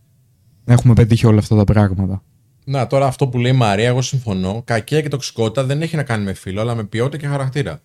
Να 0.65 0.73
έχουμε 0.73 0.95
πετύχει 0.95 1.27
όλα 1.27 1.39
αυτά 1.39 1.57
τα 1.57 1.65
πράγματα. 1.65 2.23
Να, 2.69 2.87
τώρα 2.87 3.07
αυτό 3.07 3.29
που 3.29 3.39
λέει 3.39 3.53
η 3.53 3.57
Μαρία, 3.57 3.87
εγώ 3.87 4.03
συμφωνώ. 4.03 4.63
Κακία 4.65 5.01
και 5.01 5.09
τοξικότητα 5.09 5.65
δεν 5.65 5.83
έχει 5.83 5.97
να 5.97 6.03
κάνει 6.03 6.25
με 6.25 6.33
φίλο, 6.33 6.61
αλλά 6.61 6.75
με 6.75 6.85
ποιότητα 6.85 7.17
και 7.17 7.27
χαρακτήρα. 7.27 7.83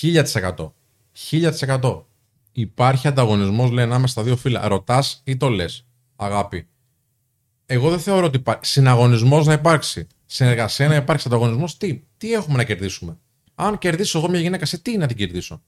1000%. 0.00 0.72
1000%. 1.30 2.04
Υπάρχει 2.52 3.08
ανταγωνισμός, 3.08 3.70
λέει, 3.70 3.84
ανάμεσα 3.84 4.12
στα 4.12 4.22
δύο 4.22 4.36
φύλλα. 4.36 4.68
Ρωτάς 4.68 5.20
ή 5.24 5.36
το 5.36 5.48
λες. 5.48 5.86
Αγάπη. 6.16 6.66
Εγώ 7.66 7.90
δεν 7.90 7.98
θεωρώ 7.98 8.26
ότι 8.26 8.36
υπάρχει. 8.36 8.66
Συναγωνισμός 8.66 9.46
να 9.46 9.52
υπάρξει. 9.52 10.06
Συνεργασία 10.26 10.88
να 10.88 10.94
υπάρξει. 10.94 11.28
Ανταγωνισμός, 11.28 11.76
τι, 11.76 12.02
τι 12.16 12.32
έχουμε 12.32 12.56
να 12.56 12.64
κερδίσουμε; 12.64 13.18
Αν 13.54 13.78
κερδίσω 13.78 14.18
εγώ 14.18 14.28
μια 14.28 14.40
γυναίκα, 14.40 14.66
σε 14.66 14.78
τι 14.78 14.96
να 14.96 15.06
την 15.06 15.16
κερδίσω; 15.16 15.62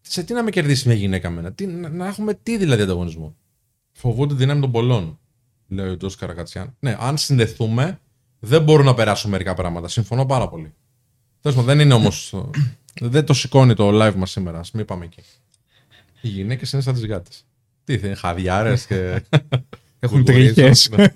Σε 0.00 0.22
τι 0.22 0.32
να 0.32 0.42
με 0.42 0.50
κερδίσει 0.50 0.88
μια 0.88 0.96
γυναίκα 0.96 1.30
μένα; 1.30 1.52
Τι, 1.52 1.66
να, 1.66 1.88
να 1.88 2.06
έχουμε 2.06 2.34
τι 2.34 2.56
δηλαδή 2.56 2.82
ανταγωνισμό; 2.82 3.36
Φοβούνται 3.92 4.34
τη 4.34 4.40
δύναμη 4.40 4.60
των 4.60 4.70
πολλών, 4.70 5.18
λέει 5.68 5.88
ο 5.88 5.96
Τζος 5.96 6.16
Καρακατσιάν. 6.16 6.76
Ναι, 6.80 6.96
αν 7.00 7.18
συνδεθούμε, 7.18 8.00
δεν 8.40 8.62
μπορούν 8.62 8.84
να 8.86 8.94
περάσουν 8.94 9.30
μερικά 9.30 9.54
πράγματα. 9.54 9.88
Συμφωνώ 9.88 10.26
πάρα 10.26 10.48
πολύ. 10.48 10.72
Τέλος 11.40 11.56
πάντων, 11.58 11.76
δεν 11.76 11.84
είναι 11.86 11.94
όμως. 11.94 12.34
δεν 13.00 13.24
το 13.26 13.32
σηκώνει 13.34 13.74
το 13.74 13.88
live 14.06 14.14
μας 14.14 14.30
σήμερα. 14.30 14.58
Α 14.58 14.62
μην 14.72 14.84
πάμε 14.84 15.04
εκεί. 15.04 15.22
Οι 16.20 16.28
γυναίκες 16.28 16.72
είναι 16.72 16.82
σαν 16.82 16.94
τις 16.94 17.06
γάτες. 17.06 17.44
Τι 17.84 17.94
είναι, 17.94 18.14
χαδιάρες 18.14 18.86
και. 18.86 18.96
Έχουν 19.98 20.20
γουργουρίες. 20.20 20.54
τριχές. 20.54 20.90
Ναι. 20.90 21.06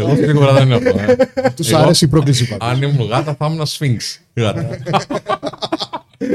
Εγώ 0.00 0.14
σίγουρα 0.16 0.52
δεν 0.52 0.72
έχω. 0.72 0.98
ε. 0.98 1.50
Τους 1.56 1.70
Εγώ- 1.70 1.78
άρεσε 1.82 2.04
η 2.04 2.08
πρόκληση 2.08 2.48
πάντως. 2.48 2.68
Αν 2.68 2.82
ήμουν 2.82 3.06
γάτα, 3.08 3.34
θα 3.34 3.46
ήμουν 3.46 3.66
σφίγγς. 3.66 4.20
Γάτα. 4.34 4.68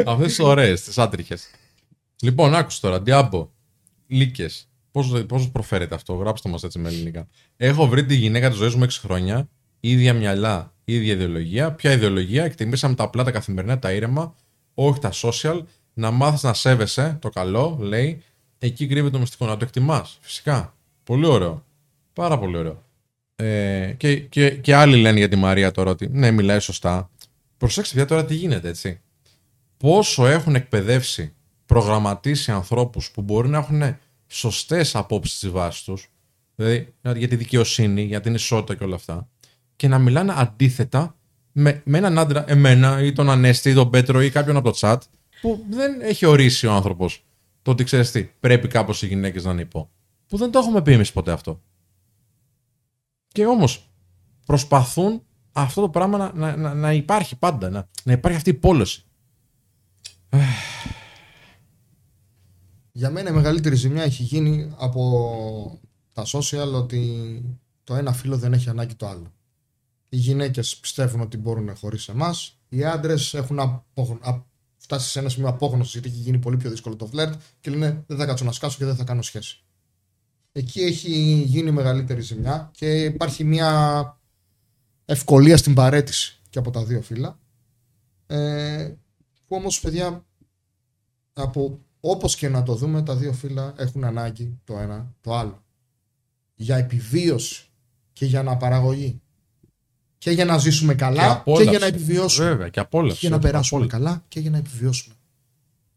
Αυτές 0.05 0.27
τις 0.27 0.39
ωραίες, 0.39 0.81
τις 0.81 0.97
άτριχε. 0.97 1.37
Λοιπόν, 2.21 2.55
άκουσε 2.55 2.81
τώρα. 2.81 3.01
Διάμπο. 3.01 3.49
Λύκες. 4.07 4.69
Πώς 4.91 5.25
πώς 5.27 5.49
προφέρεται 5.51 5.95
αυτό, 5.95 6.13
γράψτε 6.13 6.49
μας 6.49 6.63
έτσι 6.63 6.79
με 6.79 6.89
ελληνικά. 6.89 7.27
Έχω 7.57 7.87
βρει 7.87 8.05
τη 8.05 8.15
γυναίκα 8.15 8.49
της 8.49 8.57
ζωής 8.57 8.75
μου 8.75 8.83
6 8.83 8.89
χρόνια. 8.89 9.49
ίδια 9.79 10.13
μυαλά, 10.13 10.73
ίδια 10.85 11.13
ιδεολογία. 11.13 11.71
Ποια 11.71 11.91
ιδεολογία, 11.91 12.43
εκτιμήσαμε 12.43 12.95
τα 12.95 13.03
απλά, 13.03 13.23
τα 13.23 13.31
καθημερινά, 13.31 13.79
τα 13.79 13.91
ήρεμα, 13.91 14.35
όχι 14.73 14.99
τα 14.99 15.11
social. 15.13 15.61
Να 15.93 16.11
μάθεις 16.11 16.43
να 16.43 16.53
σέβεσαι 16.53 17.17
το 17.21 17.29
καλό, 17.29 17.77
λέει. 17.81 18.23
Εκεί 18.59 18.87
κρύβεται 18.87 19.13
το 19.13 19.19
μυστικό. 19.19 19.45
Να 19.45 19.57
το 19.57 19.65
εκτιμάς, 19.65 20.17
φυσικά. 20.21 20.75
Πολύ 21.03 21.25
ωραίο. 21.25 21.65
Πάρα 22.13 22.39
πολύ 22.39 22.57
ωραίο. 22.57 22.83
Ε, 23.35 23.93
και, 23.97 24.19
και, 24.19 24.49
και 24.49 24.75
άλλοι 24.75 24.97
λένε 24.97 25.17
για 25.17 25.29
τη 25.29 25.35
Μαρία 25.35 25.71
τώρα 25.71 25.91
ότι 25.91 26.07
ναι, 26.11 26.31
μιλάει 26.31 26.59
σωστά. 26.59 27.09
Προσέξτε 27.57 27.95
πια 27.95 28.05
τώρα 28.05 28.25
τι 28.25 28.35
γίνεται, 28.35 28.67
έτσι. 28.67 29.01
Πόσο 29.77 30.25
έχουν 30.25 30.55
εκπαιδεύσει, 30.55 31.33
προγραμματίσει 31.65 32.51
ανθρώπους 32.51 33.11
που 33.11 33.21
μπορεί 33.21 33.49
να 33.49 33.57
έχουν 33.57 33.97
σωστές 34.31 34.95
απόψεις 34.95 35.37
στη 35.37 35.49
βάσης 35.49 35.83
τους, 35.83 36.09
δηλαδή 36.55 36.93
για 37.15 37.27
τη 37.27 37.35
δικαιοσύνη, 37.35 38.01
για 38.01 38.21
την 38.21 38.33
ισότητα 38.33 38.75
και 38.75 38.83
όλα 38.83 38.95
αυτά, 38.95 39.27
και 39.75 39.87
να 39.87 39.99
μιλάνε 39.99 40.33
αντίθετα 40.35 41.15
με, 41.51 41.81
με 41.85 41.97
έναν 41.97 42.17
άντρα, 42.17 42.45
εμένα 42.47 43.01
ή 43.01 43.13
τον 43.13 43.29
Ανέστη 43.29 43.69
ή 43.69 43.73
τον 43.73 43.89
Πέτρο 43.89 44.21
ή 44.21 44.29
κάποιον 44.29 44.55
από 44.55 44.71
το 44.71 44.77
chat, 44.81 44.97
που 45.41 45.65
δεν 45.69 46.01
έχει 46.01 46.25
ορίσει 46.25 46.67
ο 46.67 46.71
άνθρωπος 46.71 47.25
το 47.61 47.71
ότι 47.71 47.83
ξέρεις 47.83 48.11
τι, 48.11 48.23
πρέπει 48.23 48.67
κάπως 48.67 49.01
οι 49.01 49.07
γυναίκες 49.07 49.43
να 49.43 49.51
είναι 49.51 49.61
υπό. 49.61 49.89
Που 50.27 50.37
δεν 50.37 50.51
το 50.51 50.59
έχουμε 50.59 50.81
πει 50.81 50.93
εμείς 50.93 51.11
ποτέ 51.11 51.31
αυτό. 51.31 51.61
Και 53.27 53.45
όμως 53.45 53.89
προσπαθούν 54.45 55.21
αυτό 55.51 55.81
το 55.81 55.89
πράγμα 55.89 56.17
να, 56.17 56.31
να, 56.33 56.55
να, 56.55 56.73
να 56.73 56.93
υπάρχει 56.93 57.35
πάντα. 57.35 57.69
Να, 57.69 57.87
να 58.03 58.11
υπάρχει 58.11 58.37
αυτή 58.37 58.49
η 58.49 58.53
πόλωση. 58.53 59.05
Για 62.91 63.09
μένα 63.09 63.29
η 63.29 63.33
μεγαλύτερη 63.33 63.75
ζημιά 63.75 64.03
έχει 64.03 64.23
γίνει 64.23 64.73
από 64.77 65.79
τα 66.13 66.25
social 66.25 66.73
ότι 66.73 67.43
το 67.83 67.95
ένα 67.95 68.13
φύλλο 68.13 68.37
δεν 68.37 68.53
έχει 68.53 68.69
ανάγκη 68.69 68.95
το 68.95 69.07
άλλο. 69.07 69.33
Οι 70.09 70.17
γυναίκες 70.17 70.77
πιστεύουν 70.77 71.21
ότι 71.21 71.37
μπορούν 71.37 71.75
χωρίς 71.75 72.07
εμάς. 72.07 72.59
Οι 72.69 72.83
άντρες 72.83 73.33
έχουν 73.33 73.59
απόγνω- 73.59 74.19
α- 74.27 74.43
φτάσει 74.77 75.09
σε 75.09 75.19
ένα 75.19 75.29
σημείο 75.29 75.49
απόγνωσης 75.49 75.93
γιατί 75.93 76.07
έχει 76.07 76.17
γίνει 76.17 76.37
πολύ 76.37 76.57
πιο 76.57 76.69
δύσκολο 76.69 76.95
το 76.95 77.05
φλερτ 77.05 77.41
και 77.59 77.69
λένε 77.71 78.03
δεν 78.07 78.17
θα 78.17 78.25
κάτσω 78.25 78.45
να 78.45 78.51
σκάσω 78.51 78.77
και 78.77 78.85
δεν 78.85 78.95
θα 78.95 79.03
κάνω 79.03 79.21
σχέση. 79.21 79.63
Εκεί 80.51 80.81
έχει 80.81 81.11
γίνει 81.45 81.69
η 81.69 81.71
μεγαλύτερη 81.71 82.21
ζημιά 82.21 82.71
και 82.73 83.03
υπάρχει 83.03 83.43
μια 83.43 84.19
ευκολία 85.05 85.57
στην 85.57 85.73
παρέτηση 85.73 86.39
και 86.49 86.59
από 86.59 86.71
τα 86.71 86.83
δύο 86.85 87.01
φύλλα. 87.01 87.39
Ε, 88.27 88.93
που 89.47 89.55
όμως 89.55 89.79
παιδιά 89.79 90.25
από 91.33 91.79
όπως 92.01 92.35
και 92.35 92.49
να 92.49 92.63
το 92.63 92.75
δούμε 92.75 93.03
τα 93.03 93.15
δύο 93.15 93.33
φύλλα 93.33 93.73
έχουν 93.77 94.03
ανάγκη 94.03 94.59
το 94.63 94.77
ένα 94.77 95.13
το 95.21 95.35
άλλο 95.35 95.63
για 96.55 96.77
επιβίωση 96.77 97.65
και 98.13 98.25
για 98.25 98.39
αναπαραγωγή 98.39 99.21
και 100.17 100.31
για 100.31 100.45
να 100.45 100.57
ζήσουμε 100.57 100.95
καλά 100.95 101.21
και, 101.23 101.29
απόλαυση. 101.31 101.69
για 101.69 101.79
να 101.79 101.85
επιβιώσουμε 101.85 102.47
Βέβαια, 102.49 102.69
και 102.69 102.79
απόλαυση. 102.79 103.13
και 103.19 103.27
για 103.27 103.29
να 103.29 103.35
όχι, 103.35 103.45
περάσουμε 103.45 103.83
απόλαυση. 103.85 104.05
καλά 104.11 104.23
και 104.27 104.39
για 104.39 104.49
να 104.49 104.57
επιβιώσουμε 104.57 105.15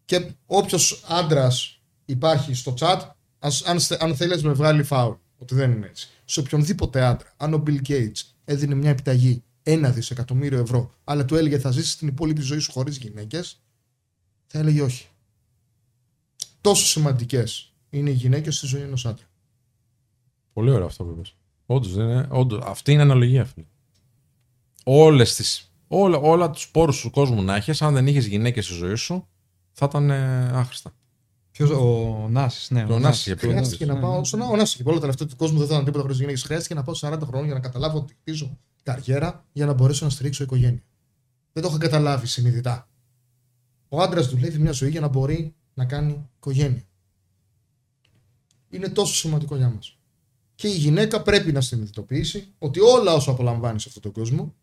και 0.04 0.30
όποιος 0.46 1.04
άντρας 1.08 1.80
υπάρχει 2.04 2.54
στο 2.54 2.74
chat 2.78 3.00
ας, 3.38 3.62
αν, 3.62 3.80
στε- 3.80 4.02
αν 4.02 4.16
θέλεις 4.16 4.42
να 4.42 4.48
με 4.48 4.54
βγάλει 4.54 4.82
φάουλ 4.82 5.14
ότι 5.38 5.54
δεν 5.54 5.70
είναι 5.72 5.86
έτσι 5.86 6.08
σε 6.24 6.40
οποιονδήποτε 6.40 7.04
άντρα 7.04 7.32
αν 7.36 7.54
ο 7.54 7.62
Bill 7.66 7.78
Gates 7.88 8.22
έδινε 8.44 8.74
μια 8.74 8.90
επιταγή 8.90 9.42
ένα 9.62 9.90
δισεκατομμύριο 9.90 10.58
ευρώ 10.58 10.94
αλλά 11.04 11.24
του 11.24 11.34
έλεγε 11.36 11.58
θα 11.58 11.70
ζήσεις 11.70 11.96
την 11.96 12.08
υπόλοιπη 12.08 12.40
ζωή 12.40 12.58
σου 12.58 12.72
χωρίς 12.72 12.96
γυναίκες 12.96 13.60
θα 14.46 14.58
έλεγε 14.58 14.82
όχι 14.82 15.06
τόσο 16.64 16.86
σημαντικές 16.86 17.72
είναι 17.90 18.10
οι 18.10 18.12
γυναίκες 18.12 18.56
στη 18.56 18.66
ζωή 18.66 18.80
ενός 18.80 19.06
άντρα. 19.06 19.24
Πολύ 20.52 20.70
ωραίο 20.70 20.86
αυτό 20.86 21.04
που 21.04 21.10
είπες. 21.10 21.36
Όντως, 21.66 21.94
δεν 21.94 22.08
είναι, 22.08 22.26
όντως, 22.30 22.64
αυτή 22.64 22.92
είναι 22.92 23.02
αναλογία, 23.02 23.44
φίλε. 23.44 23.66
Όλες 24.84 25.34
τις, 25.34 25.72
όλα, 25.88 26.18
όλα 26.18 26.50
τους 26.50 26.70
πόρους 26.70 27.00
του 27.00 27.10
κόσμου 27.10 27.42
να 27.42 27.56
έχεις, 27.56 27.82
αν 27.82 27.94
δεν 27.94 28.06
είχες 28.06 28.26
γυναίκες 28.26 28.64
στη 28.64 28.74
ζωή 28.74 28.94
σου, 28.94 29.26
θα 29.72 29.86
ήταν 29.88 30.10
ε, 30.10 30.50
άχρηστα. 30.52 30.92
Ποιος, 31.50 31.70
ο 31.70 32.26
Νάσης, 32.30 32.70
ναι. 32.70 32.86
Ο 32.90 32.98
Νάσης 32.98 33.26
για 33.26 33.36
ποιο 33.36 33.48
Χρειάστηκε 33.48 33.86
Ναι, 33.86 33.92
να 33.92 34.00
πάω. 34.00 34.24
Στον 34.24 34.42
αγώνα 34.42 34.62
και 34.62 34.82
πολλά 34.82 35.00
τα 35.00 35.06
λεφτά 35.06 35.26
του 35.26 35.36
κόσμου 35.36 35.58
δεν 35.58 35.66
θα 35.66 35.72
ήταν 35.72 35.84
τίποτα 35.84 36.02
χωρίς 36.02 36.18
γυναίκες. 36.18 36.42
Χρειάστηκε 36.42 36.74
να 36.74 36.82
πάω 36.82 36.94
40 37.00 37.18
χρόνια 37.26 37.44
για 37.44 37.54
να 37.54 37.60
καταλάβω 37.60 37.98
ότι 37.98 38.14
χτίζω 38.20 38.58
καριέρα 38.82 39.44
για 39.52 39.66
να 39.66 39.72
μπορέσω 39.72 40.04
να 40.04 40.10
στηρίξω 40.10 40.42
οικογένεια. 40.42 40.82
Δεν 41.52 41.62
το 41.62 41.68
είχα 41.68 41.78
καταλάβει 41.78 42.26
συνειδητά. 42.26 42.88
Ο 43.88 44.00
άντρας 44.00 44.28
δουλεύει 44.28 44.58
μια 44.58 44.72
ζωή 44.72 44.90
για 44.90 45.00
να 45.00 45.08
μπορεί 45.08 45.54
να 45.74 45.84
κάνει 45.84 46.28
οικογένεια. 46.36 46.84
Είναι 48.70 48.88
τόσο 48.88 49.14
σημαντικό 49.14 49.56
για 49.56 49.68
μας. 49.68 49.98
Και 50.54 50.68
η 50.68 50.76
γυναίκα 50.76 51.22
πρέπει 51.22 51.52
να 51.52 51.60
συνειδητοποιήσει 51.60 52.52
ότι 52.58 52.80
όλα 52.80 53.14
όσα 53.14 53.30
απολαμβάνει 53.30 53.80
σε 53.80 53.88
αυτόν 53.88 54.02
τον 54.02 54.12
κόσμο 54.12 54.54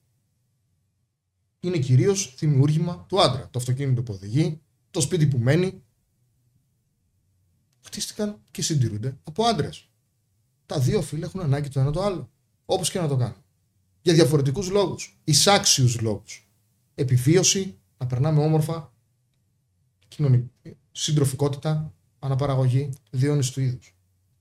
είναι 1.59 1.77
κυρίως 1.77 2.35
δημιούργημα 2.37 3.05
του 3.07 3.21
άντρα. 3.21 3.49
Το 3.49 3.59
αυτοκίνητο 3.59 4.03
που 4.03 4.13
οδηγεί, 4.13 4.61
το 4.91 5.01
σπίτι 5.01 5.27
που 5.27 5.37
μένει, 5.37 5.83
χτίστηκαν 7.81 8.41
και 8.51 8.61
συντηρούνται 8.61 9.17
από 9.23 9.43
άντρες. 9.43 9.89
Τα 10.65 10.79
δύο 10.79 11.01
φύλλα 11.01 11.25
έχουν 11.25 11.39
ανάγκη 11.39 11.69
το 11.69 11.79
ένα 11.79 11.91
το 11.91 12.01
άλλο. 12.01 12.29
Όπως 12.65 12.91
και 12.91 12.99
να 12.99 13.07
το 13.07 13.15
κάνουν. 13.15 13.43
Για 14.01 14.13
διαφορετικούς 14.13 14.69
λόγους. 14.69 15.19
Ισάξιου 15.23 15.89
λόγους. 16.01 16.49
Επιβίωση, 16.95 17.77
να 17.97 18.07
περνάμε 18.07 18.43
όμορφα, 18.43 18.93
κοινωνική, 20.07 20.77
συντροφικότητα, 20.91 21.93
αναπαραγωγή, 22.19 22.89
διόνυση 23.09 23.53
του 23.53 23.61
είδους. 23.61 23.95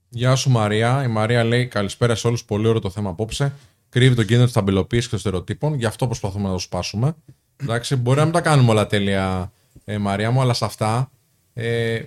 Γεια 0.09 0.35
σου 0.35 0.51
Μαρία. 0.51 1.03
Η 1.05 1.09
Μαρία 1.09 1.45
λέει 1.45 1.67
καλησπέρα 1.67 2.15
σε 2.15 2.27
όλους. 2.27 2.45
Πολύ 2.45 2.67
ωραίο 2.67 2.81
το 2.81 2.91
θέμα 2.91 3.11
απόψε. 3.11 3.53
Κρύβει 3.89 4.15
τον 4.15 4.25
κίνδυνο 4.25 4.45
της 4.45 4.55
ταμπελοποίηση 4.55 5.03
και 5.03 5.11
των 5.11 5.19
στερεοτύπων. 5.19 5.75
Γι' 5.75 5.87
αυτό 5.87 6.07
προσπαθούμε 6.07 6.47
να 6.47 6.53
το 6.53 6.59
σπάσουμε. 6.59 7.15
Εντάξει, 7.57 7.97
μπορεί 7.97 8.19
να 8.19 8.25
μην 8.25 8.33
τα 8.33 8.41
κάνουμε 8.41 8.71
όλα 8.71 8.87
τέλεια, 8.87 9.53
ε, 9.85 9.99
Μαρία 9.99 10.31
μου, 10.31 10.41
αλλά 10.41 10.55
σε 10.55 10.65
αυτά 10.65 11.11
ε, 11.53 12.01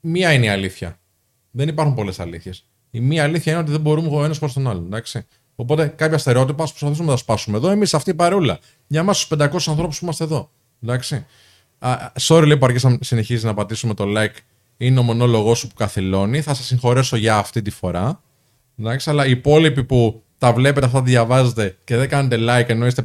μία 0.00 0.32
είναι 0.32 0.44
η 0.44 0.48
αλήθεια. 0.48 0.98
Δεν 1.50 1.68
υπάρχουν 1.68 1.94
πολλές 1.94 2.20
αλήθειες. 2.20 2.64
Η 2.90 3.00
μία 3.00 3.22
αλήθεια 3.22 3.52
είναι 3.52 3.60
ότι 3.60 3.70
δεν 3.70 3.80
μπορούμε 3.80 4.08
ο 4.10 4.24
ένας 4.24 4.38
προς 4.38 4.52
τον 4.52 4.68
άλλον. 4.68 4.84
Εντάξει. 4.84 5.26
Οπότε 5.54 5.86
κάποια 5.86 6.18
στερεότυπα 6.18 6.62
ας 6.62 6.70
προσπαθήσουμε 6.70 7.06
να 7.06 7.12
τα 7.12 7.18
σπάσουμε 7.18 7.56
εδώ. 7.56 7.70
Εμείς 7.70 7.94
αυτή 7.94 8.10
η 8.10 8.14
παρεούλα. 8.14 8.58
Για 8.86 9.00
εμά 9.00 9.12
του 9.12 9.36
500 9.38 9.70
ανθρώπους 9.70 9.98
που 9.98 10.04
είμαστε 10.04 10.24
εδώ. 10.24 10.50
Εντάξει. 10.82 11.26
Α, 11.82 12.12
sorry 12.20 12.44
λέει 12.46 12.56
που 12.56 12.64
αργήσα 12.64 12.88
να 12.88 12.98
συνεχίζεις 13.00 13.44
να 13.44 13.54
πατήσουμε 13.54 13.94
το 13.94 14.04
like. 14.06 14.36
Είναι 14.76 14.98
ο 14.98 15.02
μονόλογο 15.02 15.54
σου 15.54 15.68
που 15.68 15.74
καθυλώνει. 15.74 16.40
Θα 16.40 16.54
σας 16.54 16.66
συγχωρέσω 16.66 17.16
για 17.16 17.36
αυτή 17.36 17.62
τη 17.62 17.70
φορά. 17.70 18.22
Εντάξει, 18.78 19.10
αλλά 19.10 19.26
οι 19.26 19.30
υπόλοιποι 19.30 19.84
που 19.84 20.22
τα 20.38 20.52
βλέπετε 20.52 20.86
αυτά, 20.86 20.98
τα 20.98 21.04
διαβάζετε 21.04 21.76
και 21.84 21.96
δεν 21.96 22.08
κάνετε 22.08 22.36
like 22.40 22.68
ενώ 22.68 22.86
είστε 22.86 23.02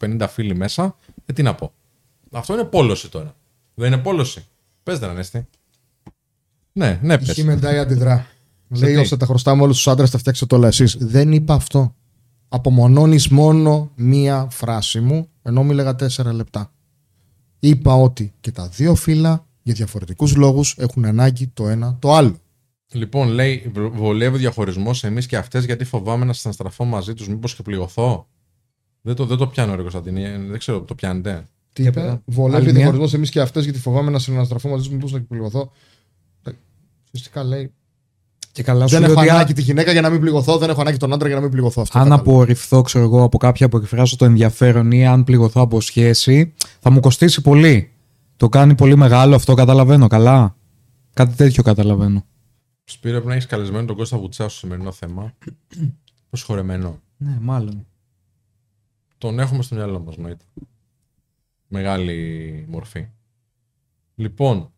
550 0.00 0.26
φίλοι 0.28 0.54
μέσα, 0.54 0.96
ε, 1.26 1.32
τι 1.32 1.42
να 1.42 1.54
πω. 1.54 1.72
Αυτό 2.32 2.52
είναι 2.52 2.64
πόλωση 2.64 3.10
τώρα. 3.10 3.34
Δεν 3.74 3.92
είναι 3.92 4.02
πόλωση. 4.02 4.46
Πες 4.82 4.98
δεν 4.98 5.10
Ανέστη. 5.10 5.46
Ναι, 6.72 6.98
ναι, 7.02 7.14
Η 7.14 7.18
πες. 7.18 7.32
Χιμεντάι 7.32 7.78
αντιδρά. 7.78 8.26
Λέει 8.68 8.94
τι; 8.94 9.00
ώστε 9.00 9.16
τα 9.16 9.26
χρωστάμε 9.26 9.62
όλους 9.62 9.76
τους 9.76 9.88
άντρες, 9.88 10.10
τα 10.10 10.18
φτιάξετε 10.18 10.54
όλα 10.54 10.66
εσείς. 10.66 10.96
Δεν 11.00 11.32
είπα 11.32 11.54
αυτό. 11.54 11.94
Απομονώνεις 12.48 13.28
μόνο 13.28 13.90
μία 13.94 14.48
φράση 14.50 15.00
μου, 15.00 15.28
ενώ 15.42 15.62
μίλαγα 15.62 15.94
τέσσερα 15.94 16.32
λεπτά. 16.32 16.70
Είπα 17.58 17.94
ότι 17.94 18.32
και 18.40 18.52
τα 18.52 18.68
δύο 18.68 18.94
φύλλα 18.94 19.46
για 19.62 19.74
διαφορετικούς 19.74 20.36
λόγους 20.36 20.74
έχουν 20.78 21.04
ανάγκη 21.04 21.46
το 21.46 21.68
ένα 21.68 21.96
το 22.00 22.12
άλλο. 22.14 22.36
Λοιπόν, 22.92 23.28
λέει, 23.28 23.70
β- 23.74 23.96
βολεύει 23.96 24.38
διαχωρισμός 24.38 25.04
εμείς 25.04 25.26
και 25.26 25.36
αυτές 25.36 25.64
γιατί 25.64 25.84
φοβάμαι 25.84 26.24
να 26.24 26.32
συναστραφώ 26.32 26.84
μαζί 26.84 27.14
τους, 27.14 27.28
μήπως 27.28 27.54
και 27.54 27.62
πληγωθώ; 27.62 28.26
Δεν 29.00 29.14
το, 29.14 29.26
δεν 29.26 29.36
το 29.36 29.46
πιάνω, 29.46 29.74
Ρε 29.74 29.80
Κωνσταντίνη. 29.82 30.24
ε, 30.24 30.38
Δεν 30.38 30.58
ξέρω, 30.58 30.80
το 30.82 30.94
πιάνετε. 30.94 31.46
Τι 31.72 31.82
Για 31.82 31.90
είπε, 31.90 32.00
πέρα. 32.00 32.22
Βολεύει 32.24 32.56
Άλλη 32.56 32.64
μία. 32.64 32.74
διαχωρισμός 32.74 33.14
εμείς 33.14 33.30
και 33.30 33.40
αυτές 33.40 33.64
γιατί 33.64 33.78
φοβάμαι 33.78 34.10
να 34.10 34.18
συναναστραφώ 34.18 34.68
μαζί 34.68 34.82
τους, 34.82 34.92
μήπως 34.92 35.12
να 35.12 35.20
πληγωθώ; 35.22 35.72
Ε, 36.44 36.50
Ουσιαστικά 37.04 37.44
λέει. 37.44 37.72
Και 38.56 38.62
καλά 38.62 38.86
σου 38.86 38.92
Δεν 38.92 39.00
λέει 39.00 39.10
έχω 39.10 39.20
ότι 39.20 39.30
ανάγκη 39.30 39.52
τη 39.52 39.62
γυναίκα 39.62 39.92
για 39.92 40.00
να 40.00 40.10
μην 40.10 40.20
πληγωθώ, 40.20 40.58
δεν 40.58 40.70
έχω 40.70 40.80
ανάγκη 40.80 40.96
τον 40.96 41.12
άντρα 41.12 41.26
για 41.26 41.36
να 41.36 41.42
μην 41.42 41.50
πληγωθώ. 41.50 41.82
Αυτό 41.82 41.98
αν 41.98 42.04
κατάλαβα. 42.04 42.30
απορριφθώ, 42.30 42.82
ξέρω 42.82 43.04
εγώ, 43.04 43.22
από 43.22 43.38
κάποια 43.38 43.68
που 43.68 43.76
εκφράσω 43.76 44.16
το 44.16 44.24
ενδιαφέρον 44.24 44.90
ή 44.90 45.06
αν 45.06 45.24
πληγωθώ 45.24 45.60
από 45.60 45.80
σχέση, 45.80 46.54
θα 46.80 46.90
μου 46.90 47.00
κοστίσει 47.00 47.42
πολύ. 47.42 47.90
Το 48.36 48.48
κάνει 48.48 48.74
πολύ 48.74 48.96
μεγάλο 48.96 49.34
αυτό, 49.34 49.54
καταλαβαίνω 49.54 50.06
καλά. 50.06 50.56
Κάτι 51.12 51.34
τέτοιο 51.34 51.62
καταλαβαίνω. 51.62 52.24
Σπύρο, 52.84 53.12
πρέπει 53.12 53.26
να 53.26 53.34
έχεις 53.34 53.46
καλεσμένο 53.46 53.86
τον 53.86 53.96
Κώστα 53.96 54.18
Βουτσά 54.18 54.48
στο 54.48 54.58
σημερινό 54.58 54.92
θέμα. 54.92 55.32
Προσχωρεμένο. 56.30 57.00
Ναι, 57.16 57.38
μάλλον. 57.40 57.86
Τον 59.18 59.38
έχουμε 59.38 59.62
στο 59.62 59.74
μυαλό 59.74 60.00
μας, 60.00 60.16
νοείται. 60.16 60.44
Μεγάλη 61.68 62.64
μορφή. 62.68 63.06
Λοιπόν, 64.14 64.70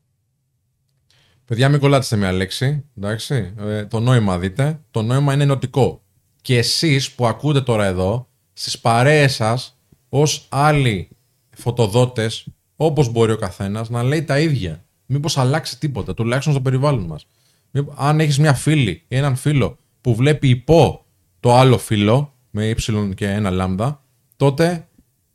παιδιά, 1.49 1.69
μην 1.69 1.81
κολλάτε 1.81 2.05
σε 2.05 2.17
μια 2.17 2.33
λέξη. 2.33 2.85
Εντάξει. 2.97 3.55
Ε, 3.59 3.85
το 3.85 4.01
νόημα 4.01 4.39
δείτε. 4.39 4.81
Το 4.91 5.03
νόημα 5.03 5.33
είναι 5.33 5.43
ενωτικό. 5.43 6.03
Και 6.43 6.59
εσείς 6.59 7.13
που 7.13 7.27
ακούτε 7.27 7.61
τώρα 7.61 7.85
εδώ, 7.85 8.29
στις 8.53 8.79
παρέες 8.79 9.35
σας, 9.35 9.79
ως 10.09 10.47
άλλοι 10.49 11.09
φωτοδότες, 11.57 12.47
όπως 12.77 13.09
μπορεί 13.09 13.33
ο 13.33 13.37
καθένας, 13.37 13.89
να 13.89 14.03
λέει 14.03 14.25
τα 14.25 14.39
ίδια. 14.41 14.85
Μήπως 15.07 15.39
αλλάξει 15.39 15.79
τίποτα, 15.79 16.15
τουλάχιστον 16.15 16.53
στο 16.53 16.63
περιβάλλον 16.63 17.05
μας. 17.05 17.27
Μήπως- 17.71 17.95
αν 17.99 18.21
έχεις 18.21 18.39
μια 18.39 18.55
φίλη 18.55 19.05
ή 19.09 19.17
έναν 19.17 19.37
φίλο 19.37 19.79
που 20.01 20.15
βλέπει 20.15 20.49
υπό 20.49 21.05
το 21.41 21.55
άλλο 21.55 21.79
φίλο, 21.79 22.35
με 22.51 22.69
ύψιλον 22.69 23.15
και 23.15 23.31
ένα 23.31 23.51
λάμδα, 23.51 24.05
τότε 24.37 24.89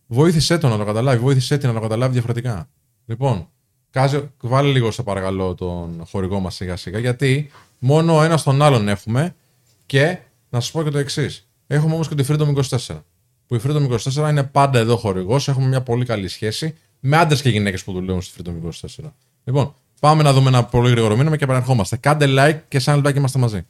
βοήθησέ 0.07 0.57
τον 0.57 0.70
να 0.70 0.78
το 0.78 0.86
καταλάβει, 0.86 1.18
βοήθησέ 1.18 1.57
την 1.57 1.68
να 1.68 1.74
το 1.74 1.80
καταλάβει 1.82 2.14
διαφορετικά. 2.14 2.70
Λοιπόν, 3.05 3.47
κάζε, 3.93 4.31
βάλε 4.41 4.71
λίγο 4.71 4.91
σε 4.91 5.03
παρακαλώ 5.03 5.55
τον 5.55 6.03
χορηγό 6.09 6.39
μας 6.39 6.55
σιγά 6.55 6.75
σιγά, 6.75 6.99
γιατί 6.99 7.51
μόνο 7.79 8.17
ο 8.17 8.23
ένας 8.23 8.43
τον 8.43 8.61
άλλον 8.61 8.87
έχουμε 8.87 9.35
και 9.85 10.17
να 10.49 10.59
σας 10.59 10.71
πω 10.71 10.83
και 10.83 10.89
το 10.89 10.97
εξής. 10.97 11.47
Έχουμε 11.67 11.93
όμως 11.93 12.07
και 12.07 12.15
τη 12.15 12.25
Freedom 12.27 12.53
24. 12.87 13.03
Που 13.47 13.55
η 13.55 13.61
Freedom 13.67 13.89
24 13.89 14.29
είναι 14.29 14.43
πάντα 14.43 14.79
εδώ 14.79 14.97
χορηγός, 14.97 15.47
έχουμε 15.47 15.67
μια 15.67 15.81
πολύ 15.81 16.05
καλή 16.05 16.27
σχέση 16.27 16.77
με 16.99 17.17
άντρες 17.17 17.41
και 17.41 17.49
γυναίκες 17.49 17.83
που 17.83 17.91
δουλεύουν 17.91 18.21
στη 18.21 18.41
Freedom 18.43 18.67
24. 19.01 19.11
Λοιπόν, 19.43 19.75
πάμε 19.99 20.23
να 20.23 20.33
δούμε 20.33 20.47
ένα 20.47 20.63
πολύ 20.63 20.89
γρήγορο 20.89 21.15
μήνυμα 21.15 21.37
και 21.37 21.43
επανερχόμαστε. 21.43 21.97
Κάντε 21.97 22.25
like 22.29 22.59
και 22.67 22.79
σαν 22.79 22.95
λεπτάκι 22.95 23.17
είμαστε 23.17 23.39
μαζί. 23.39 23.65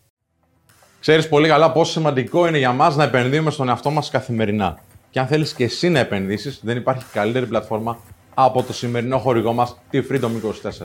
Ξέρεις 0.99 1.28
πολύ 1.28 1.47
καλά 1.47 1.71
πόσο 1.71 1.91
σημαντικό 1.91 2.47
είναι 2.47 2.57
για 2.57 2.71
μας 2.71 2.95
να 2.95 3.03
επενδύουμε 3.03 3.51
στον 3.51 3.69
εαυτό 3.69 3.89
μας 3.89 4.09
καθημερινά. 4.09 4.80
Και 5.09 5.19
αν 5.19 5.28
θέλεις 5.28 5.53
και 5.53 5.63
εσύ 5.63 5.89
να 5.89 5.99
επενδύσεις, 5.99 6.59
δεν 6.63 6.78
υπάρχει 6.78 7.05
καλύτερη 7.11 7.45
πλατφόρμα 7.45 7.99
από 8.34 8.63
το 8.63 8.73
σημερινό 8.73 9.17
χορηγό 9.17 9.53
μας, 9.53 9.77
τη 9.89 10.01
Freedom 10.09 10.29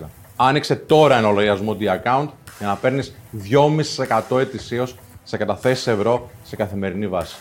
24. 0.05 0.09
Άνοιξε 0.37 0.77
τώρα 0.77 1.17
ένα 1.17 1.29
λογαριασμό 1.29 1.77
D-Account 1.81 2.29
για 2.59 2.67
να 2.67 2.75
παίρνεις 2.75 3.15
2,5% 4.31 4.39
ετησίως 4.39 4.95
σε 5.25 5.37
καταθέσεις 5.37 5.87
ευρώ 5.87 6.31
σε 6.43 6.57
καθημερινή 6.57 7.07
βάση. 7.07 7.37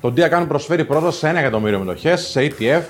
Το 0.00 0.12
D-Account 0.16 0.44
προσφέρει 0.48 0.84
πρόσβαση 0.84 1.18
σε 1.18 1.30
1 1.30 1.34
εκατομμύριο 1.34 1.78
μετοχές, 1.78 2.20
σε 2.20 2.40
ETF, 2.58 2.82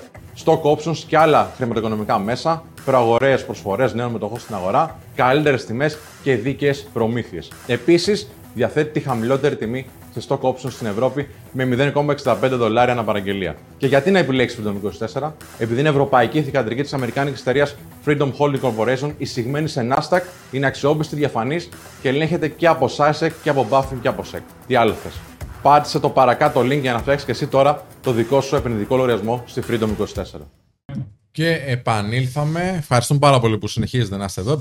stock 0.45 0.61
options 0.61 0.97
και 1.07 1.17
άλλα 1.17 1.51
χρηματοοικονομικά 1.55 2.19
μέσα, 2.19 2.63
προαγορές 2.85 3.45
προσφορές 3.45 3.93
νέων 3.93 4.11
μετοχών 4.11 4.39
στην 4.39 4.55
αγορά, 4.55 4.99
καλύτερες 5.15 5.65
τιμές 5.65 5.97
και 6.23 6.35
δίκαιες 6.35 6.87
προμήθειες. 6.93 7.51
Επίσης, 7.67 8.29
διαθέτει 8.53 8.91
τη 8.91 8.99
χαμηλότερη 8.99 9.55
τιμή 9.55 9.85
σε 10.17 10.27
stock 10.27 10.39
options 10.39 10.71
στην 10.71 10.87
Ευρώπη 10.87 11.27
με 11.51 11.93
0,65 11.95 12.35
δολάρια 12.51 12.93
ανά 12.93 13.03
παραγγελία. 13.03 13.55
Και 13.77 13.87
γιατί 13.87 14.11
να 14.11 14.19
επιλέξεις 14.19 14.59
Freedom 14.63 15.19
24, 15.19 15.31
επειδή 15.57 15.79
είναι 15.79 15.89
ευρωπαϊκή 15.89 16.41
θηγατρική 16.41 16.81
της 16.81 16.93
Αμερικάνικης 16.93 17.39
εταιρείας 17.39 17.75
Freedom 18.05 18.31
Holding 18.37 18.59
Corporation, 18.61 19.11
εισηγμένη 19.17 19.67
σε 19.67 19.87
Nasdaq, 19.89 20.21
είναι 20.51 20.65
αξιόπιστη, 20.65 21.15
διαφανής 21.15 21.69
και 22.01 22.09
ελέγχεται 22.09 22.47
και 22.47 22.67
από 22.67 22.89
SASEC 22.97 23.31
και 23.43 23.49
από 23.49 23.67
Buffin 23.69 23.97
και 24.01 24.07
από 24.07 24.23
SEC. 24.31 24.39
Τι 24.67 24.75
άλλο 24.75 24.93
θες; 24.93 25.19
Πάτησε 25.61 25.99
το 25.99 26.09
παρακάτω 26.09 26.61
link 26.61 26.79
για 26.81 26.93
να 26.93 26.99
φτιάξεις 26.99 27.25
και 27.25 27.31
εσύ 27.31 27.47
τώρα 27.47 27.85
το 28.01 28.11
δικό 28.11 28.41
σου 28.41 28.55
επενδυτικό 28.55 28.95
λογαριασμό 28.95 29.43
στη 29.45 29.61
Freedom 29.69 29.89
24. 30.15 30.23
Και 31.31 31.61
επανήλθαμε. 31.65 32.75
Ευχαριστούμε 32.77 33.19
πάρα 33.19 33.39
πολύ 33.39 33.57
που 33.57 33.67
συνεχίζετε 33.67 34.17
να 34.17 34.25
είστε 34.25 34.41
εδώ. 34.41 34.57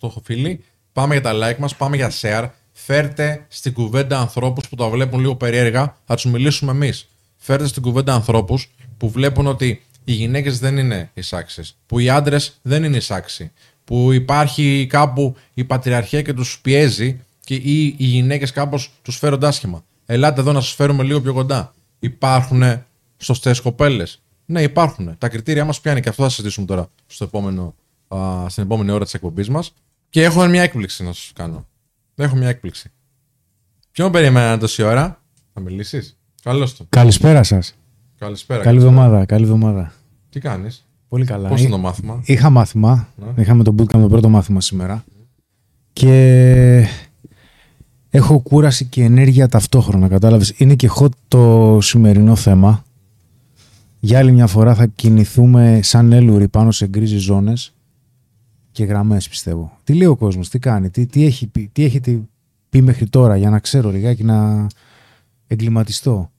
528 0.00 0.08
φίλοι. 0.22 0.64
Πάμε 0.92 1.14
για 1.14 1.22
τα 1.22 1.32
like 1.34 1.56
μας, 1.56 1.76
πάμε 1.76 1.96
για 1.96 2.12
share. 2.20 2.48
Φέρτε 2.84 3.44
στην 3.48 3.72
κουβέντα 3.72 4.18
ανθρώπους 4.18 4.68
που 4.68 4.76
τα 4.76 4.88
βλέπουν 4.88 5.20
λίγο 5.20 5.36
περίεργα. 5.36 5.96
Θα 6.04 6.14
τους 6.14 6.24
μιλήσουμε 6.24 6.72
εμείς. 6.72 7.08
Φέρτε 7.36 7.66
στην 7.66 7.82
κουβέντα 7.82 8.14
ανθρώπους 8.14 8.70
που 8.96 9.10
βλέπουν 9.10 9.46
ότι 9.46 9.82
οι 10.04 10.12
γυναίκες 10.12 10.58
δεν 10.58 10.78
είναι 10.78 11.10
εισάξει. 11.14 11.62
Που 11.86 11.98
οι 11.98 12.08
άντρες 12.08 12.58
δεν 12.62 12.84
είναι 12.84 12.96
εισάξιοι. 12.96 13.50
Που 13.84 14.12
υπάρχει 14.12 14.86
κάπου 14.88 15.36
η 15.54 15.64
πατριαρχία 15.64 16.22
και 16.22 16.32
τους 16.32 16.58
πιέζει 16.62 17.20
και 17.44 17.54
ή 17.54 17.86
οι 17.86 18.04
γυναίκες 18.04 18.52
κάπως 18.52 18.92
τους 19.02 19.16
φέρονται 19.16 19.46
άσχημα. 19.46 19.84
Ελάτε 20.06 20.40
εδώ 20.40 20.52
να 20.52 20.60
σας 20.60 20.72
φέρουμε 20.72 21.02
λίγο 21.02 21.20
πιο 21.20 21.32
κοντά. 21.32 21.74
Υπάρχουν 21.98 22.84
σωστέ 23.18 23.54
κοπέλες; 23.62 24.22
Ναι, 24.44 24.62
υπάρχουν. 24.62 25.18
Τα 25.18 25.28
κριτήρια 25.28 25.64
μας 25.64 25.80
ποια 25.80 25.90
είναι 25.90 26.00
και 26.00 26.08
αυτό 26.08 26.22
θα 26.22 26.28
συζητήσουμε 26.28 26.66
τώρα 26.66 26.90
στο 27.06 27.24
επόμενο, 27.24 27.74
α, 28.08 28.48
στην 28.48 28.62
επόμενη 28.62 28.90
ώρα 28.90 29.04
της 29.04 29.14
εκπομπής 29.14 29.48
μας. 29.48 29.72
Και 30.10 30.22
έχω 30.22 30.46
μια 30.46 30.62
έκπληξη 30.62 31.04
να 31.04 31.12
σας 31.12 31.32
κάνω. 31.34 31.66
Έχω 32.24 32.36
μια 32.36 32.48
έκπληξη. 32.48 32.90
Ποιον 33.90 34.12
περιμένατε 34.12 34.58
τόση 34.60 34.82
ώρα, 34.82 35.22
θα 35.52 35.60
μιλήσεις; 35.60 36.16
Καλώς 36.42 36.76
το. 36.76 36.86
Καλησπέρα 36.88 37.42
σας. 37.42 37.74
Καλησπέρα. 38.18 38.62
Καλή 38.62 38.78
καλησπέρα. 38.78 39.02
εβδομάδα. 39.04 39.24
Καλή 39.26 39.42
εβδομάδα. 39.44 39.92
Τι 40.30 40.40
κάνεις, 40.40 40.86
Πολύ 41.08 41.24
καλά. 41.24 41.48
πώς 41.48 41.58
Εί- 41.60 41.62
είναι 41.62 41.70
το 41.70 41.78
μάθημα; 41.78 42.22
Είχα 42.24 42.50
μάθημα. 42.50 43.08
Ναι. 43.16 43.42
Είχαμε 43.42 43.62
το 43.64 43.74
bootcamp 43.78 44.00
το 44.00 44.08
πρώτο 44.08 44.28
μάθημα 44.28 44.60
σήμερα. 44.60 45.04
Και 45.92 46.86
έχω 48.10 48.38
κούραση 48.40 48.84
και 48.84 49.02
ενέργεια 49.02 49.48
ταυτόχρονα, 49.48 50.08
κατάλαβες. 50.08 50.54
Είναι 50.56 50.74
και 50.74 50.90
hot 51.00 51.08
το 51.28 51.78
σημερινό 51.82 52.34
θέμα. 52.36 52.82
Για 54.00 54.18
άλλη 54.18 54.32
μια 54.32 54.46
φορά 54.46 54.74
θα 54.74 54.86
κινηθούμε 54.86 55.80
σαν 55.82 56.12
έλουροι 56.12 56.48
πάνω 56.48 56.70
σε 56.70 56.86
γκρίζες 56.86 57.20
ζώνες 57.22 57.72
και 58.72 58.84
γραμμές 58.84 59.28
πιστεύω. 59.28 59.78
Τι 59.84 59.94
λέει 59.94 60.06
ο 60.08 60.16
κόσμος, 60.16 60.48
τι 60.48 60.58
κάνει, 60.58 60.90
τι, 60.90 61.06
τι, 61.06 61.24
έχει, 61.24 61.46
πει, 61.46 61.70
τι 61.72 61.84
έχετε 61.84 62.20
πει 62.70 62.82
μέχρι 62.82 63.08
τώρα 63.08 63.36
για 63.36 63.50
να 63.50 63.58
ξέρω 63.58 63.90
λιγάκι 63.90 64.24
να 64.24 64.66
εγκληματιστώ. 65.46 66.30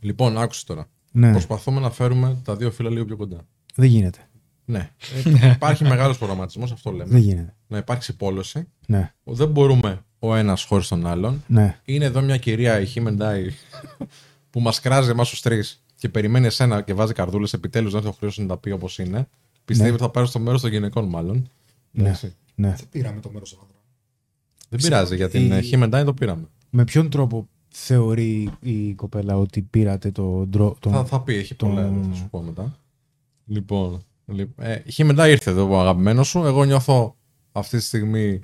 Λοιπόν, 0.00 0.38
άκουσε 0.38 0.64
τώρα. 0.66 0.88
Ναι, 1.12 1.30
Προσπαθούμε 1.30 1.80
να 1.80 1.90
φέρουμε 1.90 2.36
τα 2.44 2.56
δύο 2.56 2.70
φύλλα 2.70 2.90
λίγο 2.90 3.04
πιο 3.04 3.16
κοντά. 3.16 3.38
δεν 3.74 3.88
γίνεται. 3.88 4.18
Ναι. 4.64 4.90
Ε, 5.42 5.50
υπάρχει 5.50 5.84
μεγάλος 5.84 6.18
προγραμματισμός, 6.18 6.72
αυτό 6.72 6.90
λέμε. 6.90 7.10
Δεν 7.10 7.20
γίνεται. 7.20 7.54
Να 7.66 7.78
υπάρξει 7.78 8.16
πόλωση. 8.16 8.66
Ναι, 8.86 9.12
Δεν 9.24 9.48
μπορούμε 9.48 10.04
ο 10.18 10.34
ένας 10.34 10.64
χωρίς 10.64 10.88
τον 10.88 11.06
άλλον. 11.06 11.42
ναι. 11.46 11.78
Είναι 11.84 12.04
εδώ 12.04 12.20
μια 12.20 12.36
κυρία, 12.36 12.80
η 12.80 12.86
Χίμεντάι, 12.86 13.46
που 14.50 14.60
μας 14.60 14.80
κράζει 14.80 15.10
εμάς 15.10 15.28
τους 15.30 15.40
τρεις 15.40 15.82
και 15.96 16.08
περιμένει 16.08 16.46
εσένα 16.46 16.82
και 16.82 16.94
βάζει 16.94 17.12
καρδούλες. 17.12 17.52
Επιτέλους 17.52 17.92
δεν 17.92 18.02
θα 18.02 18.12
χρειάζεται 18.18 18.42
να 18.42 18.48
τα 18.48 18.56
πει 18.56 18.70
όπως 18.70 18.98
είναι. 18.98 19.28
Πιστεύει 19.70 19.88
Ναι. 19.88 19.94
ότι 19.94 20.04
θα 20.04 20.10
πάρει 20.10 20.26
στο 20.26 20.38
μέρος 20.38 20.60
των 20.60 20.70
γυναικών, 20.70 21.08
μάλλον. 21.08 21.48
Ναι. 21.90 22.02
Εντάξει. 22.02 22.34
ναι. 22.54 22.68
Δεν 22.68 22.86
πήραμε 22.90 23.20
το 23.20 23.30
μέρος 23.32 23.50
των 23.50 23.58
άντρων. 23.62 23.80
Δεν 24.68 24.80
πειράζει, 24.80 25.16
για 25.16 25.28
την 25.28 25.50
η- 25.52 25.54
ε, 25.56 25.60
Χίμεντάι 25.60 26.04
το 26.04 26.14
πήραμε. 26.14 26.44
Με 26.70 26.84
ποιον 26.84 27.10
τρόπο 27.10 27.48
θεωρεί 27.68 28.50
η 28.60 28.92
κοπέλα 28.94 29.36
ότι 29.38 29.60
πήρατε 29.62 30.10
το 30.10 30.46
ντρο... 30.46 30.76
Το... 30.80 30.90
Θα, 30.90 31.04
θα 31.04 31.20
πει, 31.20 31.34
έχει 31.34 31.54
το- 31.54 31.66
πολλά, 31.66 31.92
θα 32.10 32.14
σου 32.14 32.28
πω 32.30 32.40
μετά. 32.42 32.78
Λοιπόν, 33.46 34.02
λι- 34.26 34.48
ε, 34.58 34.78
η 34.84 34.90
Χίμεντάι 34.92 35.30
ήρθε 35.30 35.50
εδώ 35.50 35.70
ο 35.70 35.80
αγαπημένος 35.80 36.28
σου. 36.28 36.38
Εγώ 36.44 36.64
νιώθω 36.64 37.16
αυτή 37.52 37.76
τη 37.76 37.82
στιγμή 37.82 38.40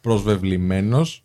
προσβεβλημένος. 0.00 1.22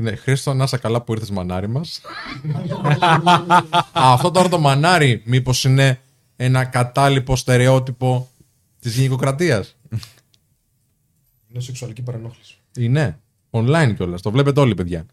Ναι, 0.00 0.14
Χρήστο, 0.16 0.54
να 0.54 0.64
είσαι 0.64 0.76
καλά 0.78 1.02
που 1.02 1.12
ήρθες 1.12 1.30
μανάρι 1.30 1.68
μας. 1.68 2.00
Αυτό 3.92 4.30
τώρα 4.30 4.48
το 4.48 4.58
μανάρι 4.58 5.22
μήπως 5.24 5.64
είναι 5.64 6.00
ένα 6.36 6.64
κατάλοιπο 6.64 7.36
στερεότυπο 7.36 8.28
της 8.84 8.94
γυναικοκρατίας. 8.96 9.76
Είναι 11.48 11.60
σεξουαλική 11.60 12.02
παρενόχληση. 12.02 12.56
Είναι. 12.76 13.18
Online 13.50 13.92
κιόλας. 13.96 14.22
Το 14.22 14.30
βλέπετε 14.30 14.60
όλοι, 14.60 14.74
παιδιά. 14.74 15.06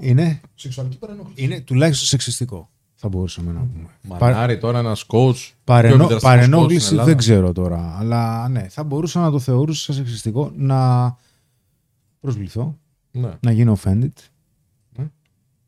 Είναι, 0.00 0.40
Σεξουαλική 0.54 0.98
παρενόχληση. 0.98 1.42
είναι 1.44 1.60
τουλάχιστον 1.60 2.06
σεξιστικό. 2.06 2.70
Θα 2.94 3.08
μπορούσαμε 3.08 3.52
να 3.52 3.60
πούμε. 3.60 4.18
Μανάρι 4.20 4.58
τώρα 4.58 4.78
ένας 4.78 5.04
coach. 5.08 5.50
Παρενο... 5.64 5.94
πιο 5.96 6.04
επιδραστικός 6.04 6.14
coach 6.14 6.16
στην 6.16 6.28
Παρενόχληση 6.28 6.88
Ελλάδα. 6.90 7.08
δεν 7.08 7.16
ξέρω 7.16 7.52
τώρα. 7.52 7.96
Αλλά 7.98 8.48
ναι, 8.48 8.68
θα 8.68 8.84
μπορούσα 8.84 9.20
να 9.20 9.30
το 9.30 9.38
θεωρούσα 9.38 9.92
σεξιστικό 9.92 10.52
να 10.56 11.16
προσβληθώ, 12.20 12.78
Ναι. 13.10 13.30
να 13.40 13.50
γίνω 13.52 13.78
offended. 13.84 14.12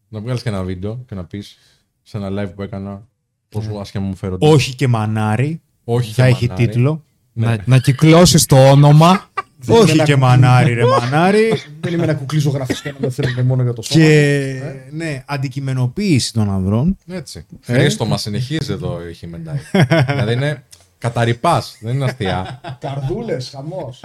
Να 0.09 0.21
βγάλεις 0.21 0.43
και 0.43 0.49
ένα 0.49 0.63
βίντεο 0.65 1.03
και 1.07 1.15
να 1.15 1.25
πεις 1.25 1.57
σε 2.03 2.17
ένα 2.17 2.29
live 2.31 2.55
που 2.55 2.63
έκανα 2.63 3.09
πόσο 3.49 3.73
άσχημα 3.75 4.05
μου 4.05 4.15
φέρονται. 4.17 4.49
Όχι 4.49 4.75
και 4.75 4.89
μανάρι. 4.89 5.61
Όχι 5.85 6.13
θα 6.13 6.23
και 6.25 6.29
έχει 6.31 6.47
μανάρι. 6.49 6.67
τίτλο. 6.67 7.05
Να, 7.33 7.57
να 7.65 7.79
κυκλώσεις 7.79 8.47
το 8.47 8.71
όνομα. 8.71 9.29
Όχι 9.69 10.03
και 10.03 10.17
μανάρι, 10.17 10.73
ρε 10.75 10.85
μανάρι. 10.87 11.61
Δεν 11.81 11.93
είμαι 11.93 12.03
ένα 12.03 12.15
κουκλί 12.15 12.39
ζωγραφιστό 12.39 12.89
να 12.91 12.97
με 13.01 13.11
θέλουν 13.11 13.47
μόνο 13.47 13.63
για 13.63 13.73
το 13.73 13.83
σώμα. 13.83 14.05
και 14.05 14.61
ναι, 14.91 15.23
αντικειμενοποίηση 15.27 16.33
των 16.33 16.51
ανδρών. 16.51 16.97
Έτσι. 17.09 17.47
Ε. 17.67 17.73
Χρήστο 17.73 18.05
μας 18.07 18.21
συνεχίζει 18.23 18.73
εδώ 18.73 19.09
η 19.09 19.15
Χιμεντάι. 19.15 19.57
δηλαδή 20.09 20.33
είναι 20.33 20.65
καταρρυπάς, 20.99 21.79
δεν 21.81 21.95
είναι 21.95 22.05
αστεία. 22.05 22.61
Καρδούλες, 22.81 23.49
χαμός. 23.55 24.01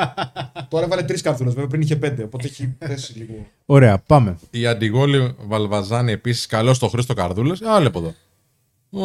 Τώρα 0.67 0.85
έβαλε 0.85 1.03
τρεις 1.03 1.21
καρδούλες, 1.21 1.53
βέβαια 1.53 1.69
πριν 1.69 1.81
είχε 1.81 1.95
πέντε. 1.95 2.23
Οπότε 2.23 2.47
έχει 2.47 2.67
πέσει 2.77 3.13
λίγο. 3.17 3.45
Ωραία, 3.65 3.97
πάμε. 3.99 4.37
Η 4.51 4.65
Αντιγόλη 4.65 5.35
Βαλβαζάνη 5.47 6.11
επίσης 6.11 6.45
καλό 6.45 6.73
στο 6.73 6.87
Χρήστο 6.87 7.13
Καρδούλες. 7.13 7.61
Άλλο 7.61 7.87
από 7.87 7.99
εδώ. 7.99 8.13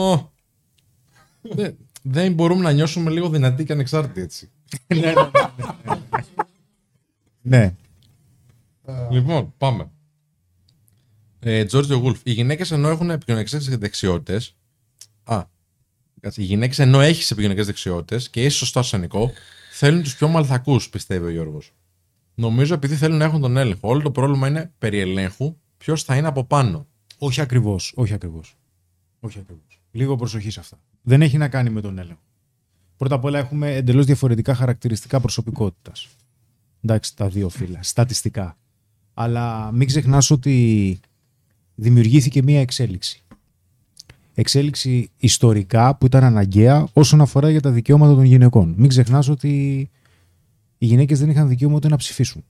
Ω. 0.03 0.31
Δεν- 1.43 1.77
Δεν 2.07 2.33
μπορούμε 2.33 2.63
να 2.63 2.73
νιώσουμε 2.73 3.11
λίγο 3.11 3.29
δυνατοί 3.29 3.65
και 3.65 3.73
ανεξάρτητοι 3.73 4.21
έτσι. 4.21 4.51
Ναι. 7.43 7.75
Λοιπόν, 9.11 9.55
πάμε. 9.59 9.91
Ε, 11.41 11.65
Τζόρτζιο 11.65 11.97
Γουλφ. 11.97 12.21
Οι 12.23 12.33
γυναίκες 12.33 12.71
ενώ 12.71 12.89
έχουν 12.89 13.11
επικοινωνικέ 13.11 13.59
δεξιότητες. 13.59 14.57
Α. 15.25 15.45
κάτσε. 16.21 16.43
Οι 16.43 16.45
γυναίκες 16.45 16.79
ενώ 16.79 17.01
έχεις 17.01 17.31
επικοινωνικέ 17.31 17.63
δεξιότητες 17.63 18.31
και 18.31 18.45
είσαι 18.45 18.57
σωστό 18.57 18.79
ασθενικό, 18.79 19.31
θέλουν 19.73 20.03
τους 20.03 20.17
πιο 20.17 20.29
μαλθακούς, 20.29 20.89
πιστεύει 20.91 21.27
ο 21.27 21.31
Γιώργος. 21.31 21.73
Νομίζω 22.35 22.75
επειδή 22.75 22.97
θέλουν 22.97 23.17
να 23.17 23.25
έχουν 23.25 23.41
τον 23.41 23.57
έλεγχο. 23.57 23.89
Όλο 23.89 24.03
το 24.03 24.11
πρόβλημα 24.11 24.49
είναι 24.49 24.73
περί 24.79 24.99
ελέγχου 24.99 25.57
ποιος 25.77 26.03
θα 26.03 26.17
είναι 26.17 26.29
από 26.29 26.45
πάνω. 26.45 26.87
Όχι 27.19 27.41
ακριβώς. 27.41 27.93
Όχι 27.97 28.15
ακριβώς. 28.15 28.57
Όχι 29.21 29.39
ακριβώς. 29.39 29.81
Λίγο 29.91 30.17
προσοχή 30.17 30.51
σε 30.51 30.61
αυτά. 30.61 30.79
Δεν 31.07 31.23
έχει 31.23 31.39
να 31.39 31.49
κάνει 31.49 31.71
με 31.71 31.81
τον 31.81 31.99
έλεγχο. 31.99 32.21
Πρώτα 32.97 33.15
απ' 33.15 33.25
όλα 33.25 33.39
έχουμε 33.39 33.75
εντελώς 33.75 34.07
διαφορετικά 34.07 34.55
χαρακτηριστικά 34.55 35.21
προσωπικότητας. 35.21 36.09
Εντάξει, 36.85 37.17
τα 37.17 37.29
δύο 37.29 37.49
φύλλα. 37.49 37.83
Στατιστικά. 37.83 38.57
Αλλά 39.15 39.73
μην 39.73 39.87
ξεχνάς 39.87 40.31
ότι 40.31 40.99
δημιουργήθηκε 41.75 42.43
μία 42.43 42.61
εξέλιξη. 42.61 43.23
Εξέλιξη 44.35 45.11
ιστορικά 45.17 45.97
που 45.97 46.07
ήταν 46.07 46.25
αναγκαία 46.25 46.89
όσον 46.93 47.21
αφορά 47.21 47.51
για 47.51 47.61
τα 47.61 47.71
δικαιώματα 47.71 48.15
των 48.15 48.25
γυναικών. 48.25 48.75
Μην 48.77 48.89
ξεχνάς 48.89 49.29
ότι 49.29 49.51
οι 50.79 50.87
γυναίκες 50.87 51.19
δεν 51.19 51.31
είχαν 51.31 51.49
δικαίωμα 51.49 51.75
ούτε 51.75 51.89
να 51.89 51.97
ψηφίσουν. 51.97 52.45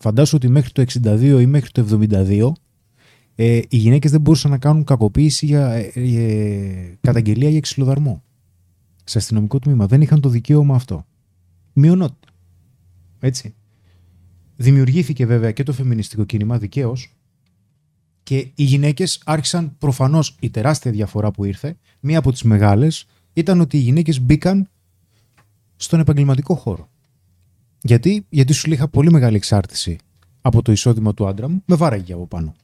Φαντάσου 0.00 0.36
ότι 0.36 0.48
μέχρι 0.48 0.70
το 0.70 0.84
62 1.04 1.40
ή 1.40 1.46
μέχρι 1.46 1.70
το 1.70 1.86
72 2.00 2.52
ε, 3.34 3.60
οι 3.68 3.76
γυναίκες 3.76 4.10
δεν 4.10 4.20
μπορούσαν 4.20 4.50
να 4.50 4.58
κάνουν 4.58 4.84
κακοποίηση 4.84 5.46
για 5.46 5.68
ε, 5.70 5.92
ε, 5.94 6.96
καταγγελία 7.00 7.48
για 7.48 7.60
ξυλοδαρμό. 7.60 8.22
Σε 9.04 9.18
αστυνομικό 9.18 9.58
τμήμα. 9.58 9.86
Δεν 9.86 10.00
είχαν 10.00 10.20
το 10.20 10.28
δικαίωμα 10.28 10.74
αυτό. 10.74 11.06
Μειονότητα. 11.72 12.32
Έτσι. 13.20 13.54
Δημιουργήθηκε 14.56 15.26
βέβαια 15.26 15.52
και 15.52 15.62
το 15.62 15.72
φεμινιστικό 15.72 16.24
κίνημα 16.24 16.58
δικαίως. 16.58 17.16
Και 18.22 18.36
οι 18.54 18.64
γυναίκες 18.64 19.22
άρχισαν 19.24 19.78
προφανώς 19.78 20.36
η 20.40 20.50
τεράστια 20.50 20.90
διαφορά 20.90 21.30
που 21.30 21.44
ήρθε, 21.44 21.76
μία 22.00 22.18
από 22.18 22.32
τις 22.32 22.42
μεγάλες, 22.42 23.06
ήταν 23.32 23.60
ότι 23.60 23.76
οι 23.76 23.80
γυναίκες 23.80 24.20
μπήκαν 24.20 24.68
στον 25.76 26.00
επαγγελματικό 26.00 26.54
χώρο. 26.54 26.88
Γιατί, 27.82 28.26
Γιατί 28.28 28.52
σου 28.52 28.68
λέει 28.68 28.76
είχα 28.76 28.88
πολύ 28.88 29.10
μεγάλη 29.10 29.36
εξάρτηση 29.36 29.98
από 30.40 30.62
το 30.62 30.72
εισόδημα 30.72 31.14
του 31.14 31.26
άντρα 31.26 31.48
μου, 31.48 31.62
με 31.66 31.74
βάραγε 31.74 32.12
από 32.12 32.26
πάνω 32.26 32.54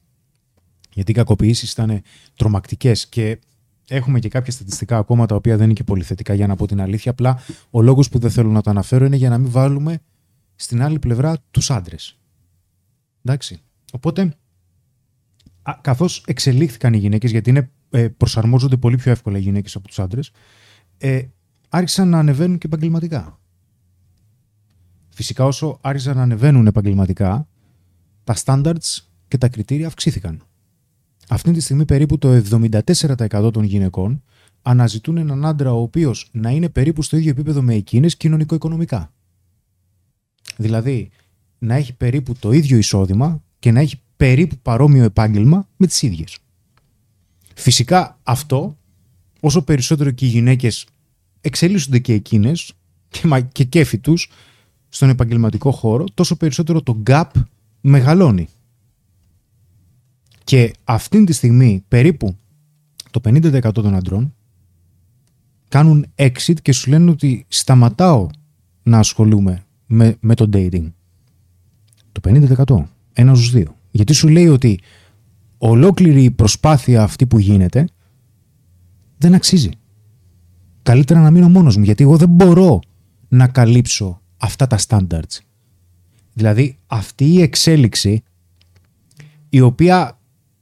γιατί 0.93 1.11
οι 1.11 1.13
κακοποιήσεις 1.13 1.71
ήταν 1.71 2.01
τρομακτικές 2.35 3.07
και 3.07 3.39
έχουμε 3.87 4.19
και 4.19 4.29
κάποια 4.29 4.51
στατιστικά 4.51 4.97
ακόμα 4.97 5.25
τα 5.25 5.35
οποία 5.35 5.55
δεν 5.57 5.65
είναι 5.65 5.73
και 5.73 5.83
πολύ 5.83 6.03
θετικά 6.03 6.33
για 6.33 6.47
να 6.47 6.55
πω 6.55 6.67
την 6.67 6.81
αλήθεια. 6.81 7.11
Απλά 7.11 7.39
ο 7.69 7.81
λόγος 7.81 8.09
που 8.09 8.19
δεν 8.19 8.31
θέλω 8.31 8.49
να 8.49 8.61
το 8.61 8.69
αναφέρω 8.69 9.05
είναι 9.05 9.15
για 9.15 9.29
να 9.29 9.37
μην 9.37 9.51
βάλουμε 9.51 9.99
στην 10.55 10.81
άλλη 10.81 10.99
πλευρά 10.99 11.37
τους 11.51 11.71
άντρες. 11.71 12.17
Εντάξει. 13.23 13.61
Οπότε, 13.91 14.33
καθώς 15.81 16.23
εξελίχθηκαν 16.27 16.93
οι 16.93 16.97
γυναίκες, 16.97 17.31
γιατί 17.31 17.49
είναι, 17.49 17.71
ε, 17.89 18.07
προσαρμόζονται 18.07 18.77
πολύ 18.77 18.95
πιο 18.95 19.11
εύκολα 19.11 19.37
οι 19.37 19.41
γυναίκες 19.41 19.75
από 19.75 19.87
τους 19.87 19.99
άντρες, 19.99 20.31
ε, 20.97 21.21
άρχισαν 21.69 22.09
να 22.09 22.19
ανεβαίνουν 22.19 22.57
και 22.57 22.67
επαγγελματικά. 22.67 23.39
Φυσικά, 25.09 25.45
όσο 25.45 25.77
άρχισαν 25.81 26.15
να 26.15 26.21
ανεβαίνουν 26.21 26.67
επαγγελματικά, 26.67 27.47
τα 28.23 28.35
standards 28.43 28.97
και 29.27 29.37
τα 29.37 29.49
κριτήρια 29.49 29.87
αυξήθηκαν. 29.87 30.43
Αυτή 31.31 31.51
τη 31.51 31.59
στιγμή 31.59 31.85
περίπου 31.85 32.17
το 32.17 32.41
74% 32.49 33.49
των 33.53 33.63
γυναικών 33.63 34.23
αναζητούν 34.61 35.17
έναν 35.17 35.45
άντρα 35.45 35.73
ο 35.73 35.81
οποίος 35.81 36.29
να 36.31 36.49
είναι 36.49 36.69
περίπου 36.69 37.01
στο 37.01 37.17
ίδιο 37.17 37.29
επίπεδο 37.29 37.61
με 37.61 37.73
εκείνες 37.73 38.17
κοινωνικο-οικονομικά. 38.17 39.13
Δηλαδή, 40.57 41.09
να 41.57 41.75
έχει 41.75 41.93
περίπου 41.93 42.35
το 42.39 42.51
ίδιο 42.51 42.77
εισόδημα 42.77 43.43
και 43.59 43.71
να 43.71 43.79
έχει 43.79 44.01
περίπου 44.17 44.57
παρόμοιο 44.61 45.03
επάγγελμα 45.03 45.67
με 45.77 45.87
τις 45.87 46.01
ίδιες. 46.01 46.37
Φυσικά 47.55 48.19
αυτό, 48.23 48.77
όσο 49.39 49.61
περισσότερο 49.61 50.11
και 50.11 50.25
οι 50.25 50.29
γυναίκες 50.29 50.85
εξελίσσονται 51.41 51.99
και 51.99 52.13
εκείνες 52.13 52.73
και, 53.09 53.27
μα- 53.27 53.41
και 53.41 53.63
κέφι 53.63 53.97
τους 53.97 54.31
στον 54.89 55.09
επαγγελματικό 55.09 55.71
χώρο, 55.71 56.05
τόσο 56.13 56.35
περισσότερο 56.35 56.81
το 56.81 57.03
gap 57.05 57.29
μεγαλώνει. 57.81 58.47
Και 60.49 60.73
αυτή 60.83 61.23
τη 61.23 61.33
στιγμή 61.33 61.83
περίπου 61.87 62.35
το 63.11 63.21
50% 63.23 63.73
των 63.73 63.95
αντρών 63.95 64.35
κάνουν 65.67 66.05
exit 66.15 66.61
και 66.61 66.71
σου 66.71 66.89
λένε 66.89 67.11
ότι 67.11 67.45
σταματάω 67.47 68.27
να 68.83 68.97
ασχολούμαι 68.99 69.65
με, 69.85 70.17
με 70.19 70.35
το 70.35 70.49
dating. 70.53 70.91
Το 72.11 72.21
50%. 72.67 72.83
Ένα 73.13 73.35
στους 73.35 73.51
δύο. 73.51 73.75
Γιατί 73.91 74.13
σου 74.13 74.27
λέει 74.27 74.47
ότι 74.47 74.79
ολόκληρη 75.57 76.23
η 76.23 76.31
προσπάθεια 76.31 77.03
αυτή 77.03 77.25
που 77.27 77.39
γίνεται 77.39 77.87
δεν 79.17 79.33
αξίζει. 79.33 79.71
Καλύτερα 80.83 81.21
να 81.21 81.31
μείνω 81.31 81.49
μόνος 81.49 81.77
μου 81.77 81.83
γιατί 81.83 82.03
εγώ 82.03 82.17
δεν 82.17 82.29
μπορώ 82.29 82.79
να 83.27 83.47
καλύψω 83.47 84.21
αυτά 84.37 84.67
τα 84.67 84.79
standards. 84.87 85.37
Δηλαδή 86.33 86.77
αυτή 86.87 87.25
η 87.25 87.41
εξέλιξη 87.41 88.23
η 89.49 89.61
οποία 89.61 90.18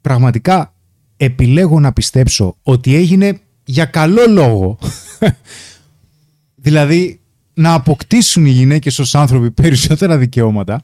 πραγματικά 0.08 0.74
επιλέγω 1.18 1.80
να 1.80 1.94
πιστέψω 1.94 2.56
ότι 2.64 2.96
έγινε 2.96 3.40
για 3.66 3.86
καλό 3.86 4.22
λόγο. 4.30 4.78
δηλαδή 6.66 7.20
να 7.54 7.74
αποκτήσουν 7.74 8.46
οι 8.46 8.50
γυναίκες 8.50 9.00
ως 9.00 9.16
άνθρωποι 9.16 9.52
περισσότερα 9.52 10.18
δικαιώματα, 10.18 10.84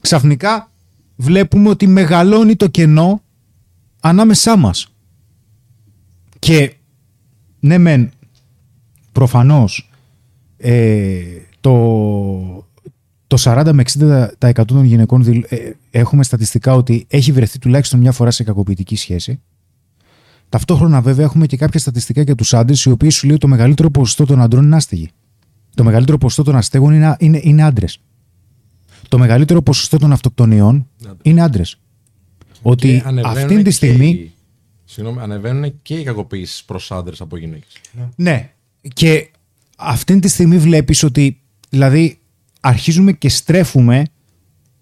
ξαφνικά 0.00 0.70
βλέπουμε 1.16 1.68
ότι 1.68 1.86
μεγαλώνει 1.86 2.56
το 2.56 2.66
κενό 2.66 3.22
ανάμεσά 4.00 4.56
μας. 4.56 4.92
Και 6.38 6.74
ναι 7.60 7.78
μεν 7.78 8.10
προφανώς 9.12 9.90
ε, 10.56 11.22
το, 11.60 12.59
το 13.30 13.36
40 13.40 13.70
με 13.72 13.82
60% 13.82 14.64
των 14.66 14.84
γυναικών 14.84 15.24
δηλ- 15.24 15.52
ε, 15.52 15.72
έχουμε 15.90 16.24
στατιστικά 16.24 16.74
ότι 16.74 17.04
έχει 17.08 17.32
βρεθεί 17.32 17.58
τουλάχιστον 17.58 18.00
μια 18.00 18.12
φορά 18.12 18.30
σε 18.30 18.42
κακοποιητική 18.44 18.96
σχέση. 18.96 19.40
Ταυτόχρονα, 20.48 21.00
βέβαια, 21.00 21.24
έχουμε 21.24 21.46
και 21.46 21.56
κάποια 21.56 21.80
στατιστικά 21.80 22.22
για 22.22 22.34
τους 22.34 22.54
άντρες, 22.54 22.84
οι 22.84 22.90
οποίοι 22.90 23.10
σου 23.10 23.26
λέει 23.26 23.34
ότι 23.34 23.44
το 23.44 23.48
μεγαλύτερο 23.50 23.90
ποσοστό 23.90 24.24
των 24.24 24.40
αντρών 24.40 24.64
είναι 24.64 24.76
άστεγοι. 24.76 25.10
Το 25.74 25.84
μεγαλύτερο 25.84 26.18
ποσοστό 26.18 26.42
των 26.42 26.56
αστέγων 26.56 26.92
είναι, 26.94 27.16
είναι, 27.18 27.40
είναι 27.42 27.62
άντρες. 27.62 27.98
Το 29.08 29.18
μεγαλύτερο 29.18 29.62
ποσοστό 29.62 29.98
των 29.98 30.12
αυτοκτονιών 30.12 30.86
είναι 31.22 31.42
άντρες. 31.42 31.78
Ότι 32.62 32.88
Και 32.88 33.02
ανεβαίνουν 33.04 33.36
αυτή 33.38 33.56
τη 33.56 33.62
και 33.62 33.70
στιγμή. 33.70 34.08
οι- 34.08 34.32
Συγγνώμη, 34.84 35.20
ανεβαίνουν 35.20 35.72
και 35.82 35.94
οι 35.94 36.02
κακοποιήσεις 36.02 36.64
προς 36.64 36.92
άντρες 36.92 37.20
από 37.20 37.36
γυναίκες. 37.36 37.80
Ναι. 38.16 38.50
Και 38.94 39.30
αυτή 39.76 40.18
τη 40.18 40.28
στιγμή 40.28 40.58
βλέπεις 40.58 41.02
ότι 41.02 41.40
δηλαδή 41.68 42.19
αρχίζουμε 42.60 43.12
και 43.12 43.28
στρέφουμε 43.28 44.04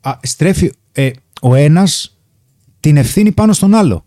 α, 0.01 0.19
στρέφει 0.23 0.73
ε, 0.93 1.11
ο 1.41 1.55
ένας 1.55 2.19
την 2.81 2.97
ευθύνη 2.97 3.33
πάνω 3.33 3.53
στον 3.53 3.75
άλλο. 3.75 4.05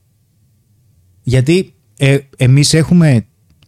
Γιατί 1.21 1.73
ε, 1.97 2.17
εμείς 2.37 2.73
έχουμε 2.73 3.25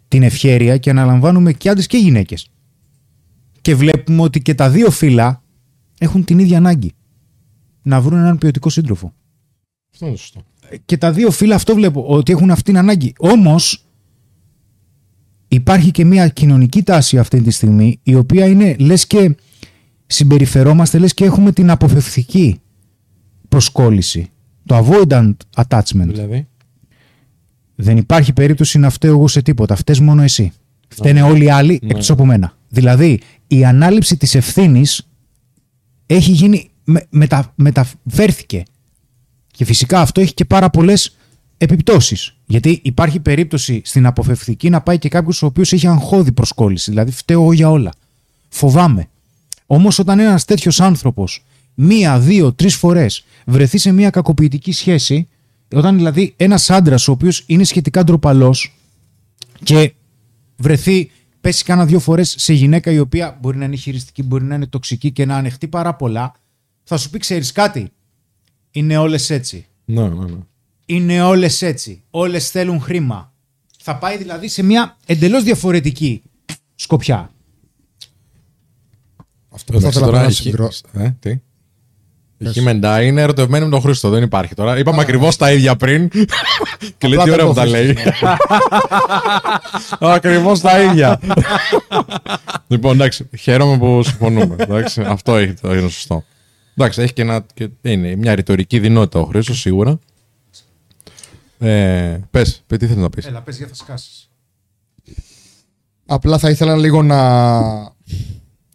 την 0.08 0.24
ευχέρεια 0.24 0.78
και 0.78 0.90
αναλαμβάνουμε 0.90 1.54
και 1.54 1.70
άντρες 1.70 1.88
και 1.88 1.98
γυναίκες. 1.98 2.48
Και 3.62 3.76
βλέπουμε 3.76 4.22
ότι 4.22 4.42
και 4.42 4.56
τα 4.56 4.70
δύο 4.70 4.92
φύλλα 4.92 5.44
έχουν 5.98 6.24
την 6.24 6.40
ίδια 6.40 6.58
ανάγκη. 6.58 6.94
να 7.82 8.02
βρουν 8.02 8.20
έναν 8.20 8.38
ποιοτικό 8.38 8.70
σύντροφο. 8.70 9.14
Αυτό 9.94 10.06
είναι 10.08 10.16
σωστό. 10.16 10.44
Και 10.86 10.98
τα 10.98 11.12
δύο 11.12 11.32
φύλλα 11.32 11.56
αυτό 11.56 11.76
βλέπω, 11.76 12.06
ότι 12.08 12.32
έχουν 12.32 12.52
αυτήν 12.52 12.74
την 12.74 12.78
ανάγκη. 12.78 13.14
Όμως, 13.18 13.86
υπάρχει 15.48 15.92
και 15.92 16.06
μια 16.06 16.28
κοινωνική 16.28 16.84
τάση 16.84 17.18
αυτή 17.18 17.42
τη 17.42 17.52
στιγμή, 17.52 18.00
η 18.04 18.16
οποία 18.16 18.46
είναι 18.46 18.76
λες 18.80 19.08
και 19.08 19.36
συμπεριφερόμαστε, 20.14 20.98
λες 20.98 21.14
και 21.14 21.26
έχουμε 21.26 21.52
την 21.52 21.70
αποφευθική 21.70 22.60
προσκόλληση. 23.50 24.30
Το 24.66 24.78
avoidant 24.78 25.34
attachment. 25.56 26.08
Δηλαδή; 26.08 26.48
Δεν 27.76 27.98
υπάρχει 27.98 28.34
περίπτωση 28.34 28.78
να 28.80 28.90
φταίω 28.90 29.12
εγώ 29.12 29.28
σε 29.28 29.42
τίποτα. 29.42 29.76
Φταίς 29.76 30.00
μόνο 30.00 30.22
εσύ. 30.22 30.52
Φταίνε 30.88 31.22
όλοι 31.22 31.44
οι 31.44 31.50
άλλοι 31.50 31.80
Ναι. 31.84 31.90
εκτός 31.90 32.10
από 32.10 32.26
μένα. 32.26 32.58
Δηλαδή, 32.70 33.20
η 33.48 33.66
ανάληψη 33.66 34.18
της 34.18 34.36
ευθύνης 34.36 35.10
έχει 36.06 36.32
γίνει, 36.32 36.70
με, 36.84 37.06
μετα, 37.10 37.54
μεταφέρθηκε. 37.56 38.64
Και 39.52 39.66
φυσικά 39.66 40.00
αυτό 40.00 40.22
έχει 40.22 40.34
και 40.34 40.46
πάρα 40.46 40.70
πολλές 40.70 41.16
επιπτώσεις. 41.58 42.36
Γιατί 42.46 42.80
υπάρχει 42.84 43.20
περίπτωση 43.20 43.82
στην 43.86 44.06
αποφευθική 44.06 44.70
να 44.70 44.82
πάει 44.82 44.98
και 44.98 45.10
κάποιος 45.10 45.42
ο 45.44 45.46
οποίος 45.46 45.74
έχει 45.74 45.88
αγχώδη 45.88 46.32
προσκόλληση. 46.32 46.90
Δηλαδή, 46.90 47.12
φταίω 47.12 47.42
εγώ 47.42 47.54
για 47.54 47.70
όλα. 47.70 47.92
Φοβάμαι. 48.50 49.08
Όμως 49.74 50.00
όταν 50.00 50.20
ένας 50.20 50.46
τέτοιος 50.46 50.82
άνθρωπος 50.82 51.44
μία, 51.74 52.20
δύο, 52.20 52.54
τρεις 52.54 52.76
φορές 52.76 53.26
βρεθεί 53.46 53.78
σε 53.78 53.92
μία 53.92 54.10
κακοποιητική 54.10 54.72
σχέση, 54.72 55.28
όταν 55.76 55.96
δηλαδή 55.96 56.34
ένας 56.38 56.70
άντρας 56.70 57.08
ο 57.08 57.12
οποίος 57.12 57.44
είναι 57.48 57.64
σχετικά 57.64 58.04
ντροπαλός 58.04 58.78
και 59.64 59.94
βρεθεί, 60.58 61.12
πέσει 61.42 61.64
κάνα 61.64 61.86
δύο 61.86 62.00
φορές 62.00 62.36
σε 62.38 62.54
γυναίκα 62.54 62.92
η 62.92 63.00
οποία 63.00 63.38
μπορεί 63.42 63.58
να 63.58 63.66
είναι 63.66 63.76
χειριστική, 63.76 64.24
μπορεί 64.24 64.44
να 64.44 64.56
είναι 64.56 64.68
τοξική 64.68 65.12
και 65.12 65.26
να 65.26 65.36
ανεχτεί 65.36 65.68
πάρα 65.68 65.96
πολλά, 65.96 66.34
θα 66.84 66.98
σου 66.98 67.10
πει 67.10 67.18
ξέρεις 67.18 67.52
κάτι, 67.52 67.92
είναι 68.72 68.98
όλες 68.98 69.30
έτσι. 69.30 69.66
Ναι, 69.86 70.08
ναι, 70.08 70.26
ναι. 70.26 70.38
Είναι 70.86 71.22
όλες 71.22 71.62
έτσι. 71.62 72.04
Όλες 72.10 72.50
θέλουν 72.50 72.82
χρήμα. 72.82 73.34
Θα 73.80 73.98
πάει 73.98 74.18
δηλαδή 74.18 74.48
σε 74.48 74.64
μια 74.64 74.98
εντελώς 75.06 75.44
διαφορετική 75.44 76.22
σκοπιά. 76.76 77.33
Αυτό 79.54 79.74
που 79.74 79.80
θα 79.80 79.88
Εντάξει, 79.88 79.98
ήθελα 79.98 80.06
τώρα 80.06 80.22
να 80.24 80.28
η 80.30 80.32
συμπληρώσω. 80.32 80.82
Χι- 80.92 81.02
Ε, 81.02 81.16
τι; 81.20 81.30
Η 82.38 82.52
Χιμεντά 82.52 83.02
είναι 83.04 83.22
ερωτευμένη 83.22 83.66
με 83.66 83.72
τον 83.72 83.82
Χρήστο, 83.82 84.10
δεν 84.10 84.24
υπάρχει 84.24 84.56
τώρα. 84.56 84.78
Είπαμε 84.78 85.02
ακριβώς 85.02 85.36
τα 85.38 85.52
ίδια 85.54 85.76
πριν. 85.76 86.08
και 86.98 87.08
λέει 87.08 87.18
Απλά 87.20 87.24
τι 87.24 87.30
δεν 87.30 87.34
ωραία 87.34 87.46
το 87.46 87.48
που 87.48 87.54
τα 87.54 87.66
λέει. 87.66 87.94
βρίσκεις. 87.94 88.22
ακριβώς 90.00 90.60
τα 90.62 90.82
ίδια. 90.82 91.20
λοιπόν, 92.68 92.94
εντάξει, 92.94 93.30
χαίρομαι 93.38 93.78
που 93.78 94.04
συμφωνούμε. 94.04 94.56
Εντάξει, 94.58 95.02
αυτό 95.02 95.36
έχει, 95.36 95.54
το 95.54 95.74
είναι 95.74 95.90
σωστό. 95.90 96.24
Εντάξει, 96.78 97.02
έχει 97.02 97.14
και, 97.14 97.22
ένα, 97.22 97.46
και 97.54 97.70
είναι 97.82 98.16
μια 98.16 98.36
ρητορική 98.36 98.80
δυνότητα 98.80 99.20
ο 99.20 99.26
Χρήστος 99.26 99.60
σίγουρα. 99.60 100.00
Ε, 101.60 102.20
πες, 102.32 102.64
πες, 102.68 102.78
τι 102.80 102.88
θέλεις 102.88 103.02
να 103.02 103.10
πεις; 103.10 103.26
Έλα, 103.26 103.42
πες 103.42 103.58
για 103.58 103.68
θα 103.68 103.76
σκάσεις. 103.76 104.30
Απλά 106.06 106.38
θα 106.38 106.50
ήθελα 106.50 106.76
λίγο 106.78 107.04
να 107.04 107.18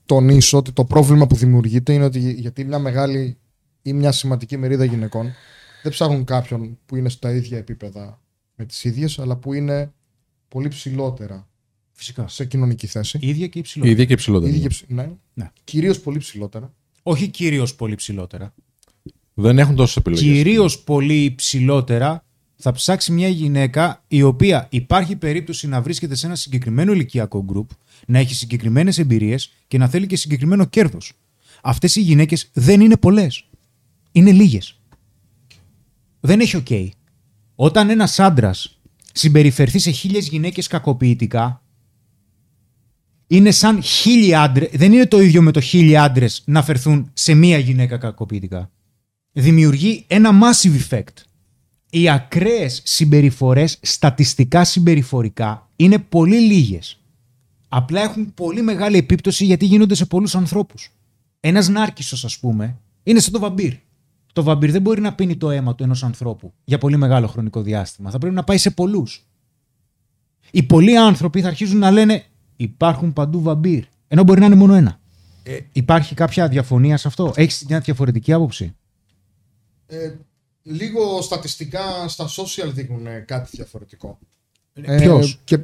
τονίσω 0.09 0.59
ότι 0.59 0.73
το 0.73 0.85
πρόβλημα 0.85 1.27
που 1.27 1.35
δημιουργείται 1.37 1.93
είναι 1.93 2.05
ότι 2.05 2.33
γιατί 2.33 2.65
μια 2.65 2.79
μεγάλη 2.79 3.37
ή 3.83 3.93
μια 3.93 4.13
σημαντική 4.13 4.57
μερίδα 4.57 4.85
γυναικών 4.85 5.33
δεν 5.83 5.93
ψάχνουν 5.93 6.25
κάποιον 6.25 6.79
που 6.87 6.97
είναι 6.97 7.09
στα 7.09 7.35
ίδια 7.35 7.59
επίπεδα 7.59 8.21
με 8.55 8.65
τις 8.65 8.85
ίδιες, 8.85 9.19
αλλά 9.19 9.37
που 9.37 9.53
είναι 9.53 9.93
πολύ 10.49 10.69
ψηλότερα 10.69 11.49
Φυσικά. 11.93 12.29
σε 12.29 12.45
κοινωνική 12.45 12.87
θέση. 12.87 13.19
Η 13.21 13.29
ίδια 13.29 13.47
και 13.47 13.59
Η 13.59 13.61
υψηλότερα. 13.61 13.93
ίδια 13.95 14.05
και 14.07 14.13
υψηλότερη. 14.13 14.51
Ίδια 14.51 14.63
και 14.63 14.69
ψη- 14.69 14.91
ναι. 14.91 15.11
Ναι. 15.35 15.51
Κυρίως 15.65 16.01
πολύ 16.01 16.19
ψηλότερα. 16.19 16.73
Όχι 17.03 17.29
κυρίως 17.29 17.75
πολύ 17.75 17.95
ψηλότερα. 17.95 18.55
Δεν 19.35 19.59
έχουν 19.59 19.75
τόσες 19.75 19.97
επιλογές. 19.97 20.25
Κυρίως 20.25 20.79
πολύ 20.79 21.25
υψηλότερα 21.25 22.25
θα 22.57 22.73
ψάξει 22.73 23.13
μια 23.13 23.29
γυναίκα 23.29 24.05
η 24.09 24.23
οποία 24.23 24.67
υπάρχει 24.71 25.17
περίπτωση 25.17 25.69
να 25.69 25.83
βρίσκεται 25.83 26.15
σε 26.15 26.27
ένα 26.27 26.35
συγκεκριμένο 26.35 26.93
ηλικιακό 26.93 27.43
γκρουπ, 27.45 27.71
να 28.09 28.19
έχει 28.19 28.35
συγκεκριμένες 28.35 28.99
εμπειρίες 28.99 29.53
και 29.69 29.79
να 29.79 29.89
θέλει 29.89 30.07
και 30.07 30.17
συγκεκριμένο 30.17 30.65
κέρδος. 30.65 31.13
Αυτές 31.63 31.97
οι 31.97 32.01
γυναίκες 32.01 32.51
δεν 32.53 32.81
είναι 32.81 32.97
πολλές. 32.97 33.45
Είναι 34.13 34.33
λίγες. 34.33 34.81
Δεν 36.21 36.41
έχει 36.41 36.57
οκ. 36.57 36.67
Όταν 37.55 37.91
ένας 37.91 38.19
άντρας 38.19 38.81
συμπεριφερθεί 39.13 39.79
σε 39.79 39.91
χίλιες 39.91 40.29
γυναίκες 40.29 40.67
κακοποιητικά, 40.67 41.63
είναι 43.27 43.51
σαν 43.51 43.83
χίλιοι 43.83 44.35
άντρες. 44.35 44.69
Δεν 44.73 44.93
είναι 44.93 45.07
το 45.07 45.21
ίδιο 45.21 45.43
με 45.43 45.51
το 45.51 45.61
χίλιοι 45.61 45.97
άντρες 45.97 46.43
να 46.47 46.63
φερθούν 46.63 47.11
σε 47.13 47.35
μία 47.35 47.59
γυναίκα 47.59 47.99
κακοποιητικά. 47.99 48.71
Δημιουργεί 49.33 50.05
ένα 50.07 50.31
massive 50.43 50.81
effect. 50.89 51.23
Οι 51.91 52.09
ακραίες 52.09 52.81
συμπεριφορές, 52.85 53.79
στατιστικά 53.83 54.65
συμπεριφορικά, 54.65 55.71
είναι 55.77 55.99
πολύ 55.99 56.41
λίγες. 56.41 56.98
Απλά 57.69 58.01
έχουν 58.01 58.35
πολύ 58.35 58.63
μεγάλη 58.63 58.97
επίπτωση 58.97 59.45
γιατί 59.45 59.65
γίνονται 59.65 59.95
σε 59.95 60.07
πολλούς 60.07 60.35
ανθρώπους. 60.35 60.93
Ένας 61.41 61.69
νάρκισσος, 61.69 62.25
ας 62.25 62.39
πούμε, 62.39 62.79
είναι 63.03 63.21
σαν 63.21 63.33
το 63.33 63.39
βαμπύρ. 63.39 63.75
Το 64.33 64.43
βαμπύρ 64.43 64.71
δεν 64.71 64.83
μπορεί 64.83 65.01
να 65.01 65.15
πίνει 65.15 65.37
το 65.37 65.51
αίμα 65.51 65.75
του 65.75 65.83
ενός 65.83 66.03
ανθρώπου 66.05 66.53
για 66.65 66.79
πολύ 66.79 66.97
μεγάλο 66.97 67.27
χρονικό 67.27 67.63
διάστημα. 67.63 68.11
Θα 68.11 68.19
πρέπει 68.19 68.35
να 68.35 68.45
πάει 68.45 68.59
σε 68.59 68.71
πολλούς. 68.71 69.27
Οι 70.51 70.63
πολλοί 70.63 70.97
άνθρωποι 70.97 71.41
θα 71.41 71.49
αρχίζουν 71.49 71.79
να 71.79 71.91
λένε 71.91 72.25
υπάρχουν 72.57 73.13
παντού 73.13 73.43
βαμπύρ. 73.43 73.85
Ενώ 74.09 74.23
μπορεί 74.23 74.41
να 74.41 74.47
είναι 74.47 74.55
μόνο 74.55 74.75
ένα. 74.75 75.01
Ε, 75.43 75.59
υπάρχει 75.73 76.15
κάποια 76.15 76.49
διαφωνία 76.49 76.97
σε 76.97 77.09
αυτό; 77.09 77.33
Έχεις 77.35 77.65
μια 77.69 77.81
διαφορετική 77.81 78.33
άποψη; 78.33 78.75
Ε, 79.87 80.13
λίγο 80.63 81.23
στατιστικά 81.23 82.09
στα 82.09 82.27
social 82.29 82.71
δείχνουν 82.73 83.07
ε, 83.07 83.19
κάτι 83.19 83.51
διαφορετικό. 83.53 84.19
Ποιος; 84.73 85.33
Ε, 85.33 85.39
και 85.45 85.59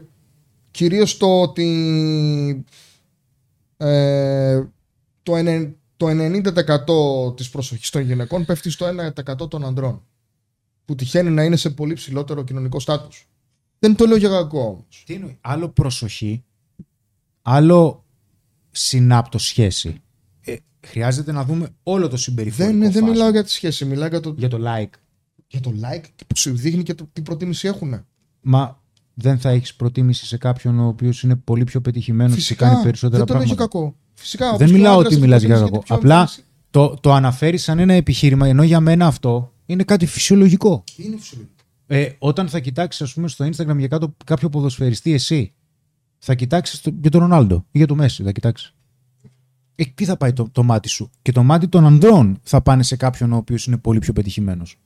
κυρίως 0.75 1.17
το 1.17 1.41
ότι 1.41 2.65
ε, 3.77 4.63
το, 5.23 5.37
ενε- 5.37 5.77
το 5.97 6.07
90% 7.31 7.37
της 7.37 7.51
προσοχής 7.51 7.91
των 7.91 8.03
γυναικών 8.03 8.45
πέφτει 8.45 8.71
στο 8.71 8.87
1% 9.41 9.51
των 9.51 9.65
ανδρών 9.65 10.03
που 10.85 10.95
τυχαίνει 10.95 11.31
να 11.31 11.45
είναι 11.45 11.57
σε 11.57 11.71
πολύ 11.71 11.95
ψηλότερο 11.95 12.45
κοινωνικό 12.45 12.81
στάτους. 12.81 13.29
Δεν 13.79 13.97
το 13.97 14.07
λέω 14.07 14.17
για 14.17 14.29
κακό 14.29 14.61
όμως. 14.61 15.03
Τι 15.07 15.15
εννοεί; 15.15 15.39
Άλλο 15.41 15.69
προσοχή, 15.69 16.45
άλλο 17.43 18.05
συνάπτω 18.71 19.39
σχέση. 19.39 20.03
Ε, 20.41 20.57
χρειάζεται 20.87 21.33
να 21.33 21.45
δούμε 21.45 21.69
όλο 21.83 22.09
το 22.09 22.17
συμπεριφορικό 22.17 22.71
Δεν, 22.73 22.81
δεν 22.81 22.93
φάσμα. 22.93 23.09
μιλάω 23.09 23.31
για 23.31 23.45
τη 23.45 23.51
σχέση, 23.51 23.85
μιλάω 23.85 24.09
για 24.09 24.21
το, 24.21 24.35
για 24.39 24.49
το 24.49 24.59
like. 24.61 24.91
για 25.47 25.61
το 25.61 25.73
like 25.83 26.05
και 26.15 26.25
που 26.27 26.37
σου 26.37 26.57
δείχνει 26.57 26.83
και 26.83 26.95
το, 26.95 27.09
τι 27.13 27.23
προτίμηση 27.23 27.67
έχουν. 27.69 28.05
Μα 28.41 28.83
δεν 29.15 29.39
θα 29.39 29.49
έχεις 29.51 29.75
προτίμηση 29.75 30.27
σε 30.27 30.37
κάποιον 30.37 30.79
ο 30.79 30.87
οποίος 30.87 31.23
είναι 31.23 31.37
πολύ 31.37 31.65
πιο 31.65 31.81
πετυχημένος 31.81 32.33
και 32.35 32.41
Φυσικά, 32.41 32.69
κάνει 32.69 32.83
περισσότερα 32.83 33.19
δεν 33.19 33.27
το 33.27 33.35
λέω 33.35 33.43
για 33.43 33.55
πράγματα. 33.55 33.79
κακό. 33.79 33.97
Φυσικά, 34.15 34.47
όπως 34.47 34.59
Δεν 34.59 34.67
και 34.67 34.73
ο 34.73 34.77
μιλάω 34.77 34.93
άντρας 34.93 35.07
ότι 35.07 35.15
έχει 35.15 35.25
μιλάς 35.25 35.43
για 35.43 35.49
προτίμηση 35.49 35.73
κακό. 35.73 35.85
πιο 35.87 35.97
Απλά 35.97 36.21
εμφανής. 36.21 36.45
το, 36.71 36.97
το 37.01 37.13
αναφέρεις 37.13 37.63
σαν 37.63 37.79
ένα 37.79 37.93
επιχείρημα, 37.93 38.47
ενώ 38.47 38.63
για 38.63 38.81
μένα 38.81 39.07
αυτό 39.07 39.53
είναι 39.67 39.83
κάτι 39.83 40.07
φυσιολογικό. 40.07 40.85
Είναι 40.97 41.17
φυσιολογικό. 41.17 41.53
Ε, 41.87 42.09
όταν 42.19 42.49
θα 42.49 42.59
κοιτάξεις, 42.61 43.03
ας 43.03 43.13
πούμε, 43.15 43.29
στο 43.29 43.45
Instagram 43.45 43.77
για 43.79 43.89
κάτω, 43.89 44.15
κάποιο 44.25 44.49
ποδοσφαιριστή, 44.49 45.13
εσύ, 45.13 45.53
θα 46.19 46.35
κοιτάξεις 46.35 46.81
για 47.01 47.11
τον 47.11 47.21
Ρονάλντο 47.21 47.65
ή 47.71 47.79
για 47.79 47.87
τον 47.87 47.97
Μέση, 47.97 48.23
θα 48.23 48.33
κοιτάξεις. 48.33 48.75
Εκεί 49.75 50.05
θα 50.05 50.17
πάει 50.17 50.33
το, 50.33 50.49
το 50.53 50.63
μάτι 50.63 50.89
σου; 50.89 51.11
Και 51.23 51.33
το 51.33 51.43
μάτι 51.43 51.69
των 51.69 51.87
ανδρών 51.87 52.39
θα 52.43 52.63
πάνε 52.63 52.83
σε 52.83 52.97
κάποιον 52.97 53.33
ο 53.33 53.37
οποίος 53.37 53.67
είναι 53.67 53.77
πολύ 53.77 53.99
πιο 53.99 54.13
πετυχημένος. 54.13 54.77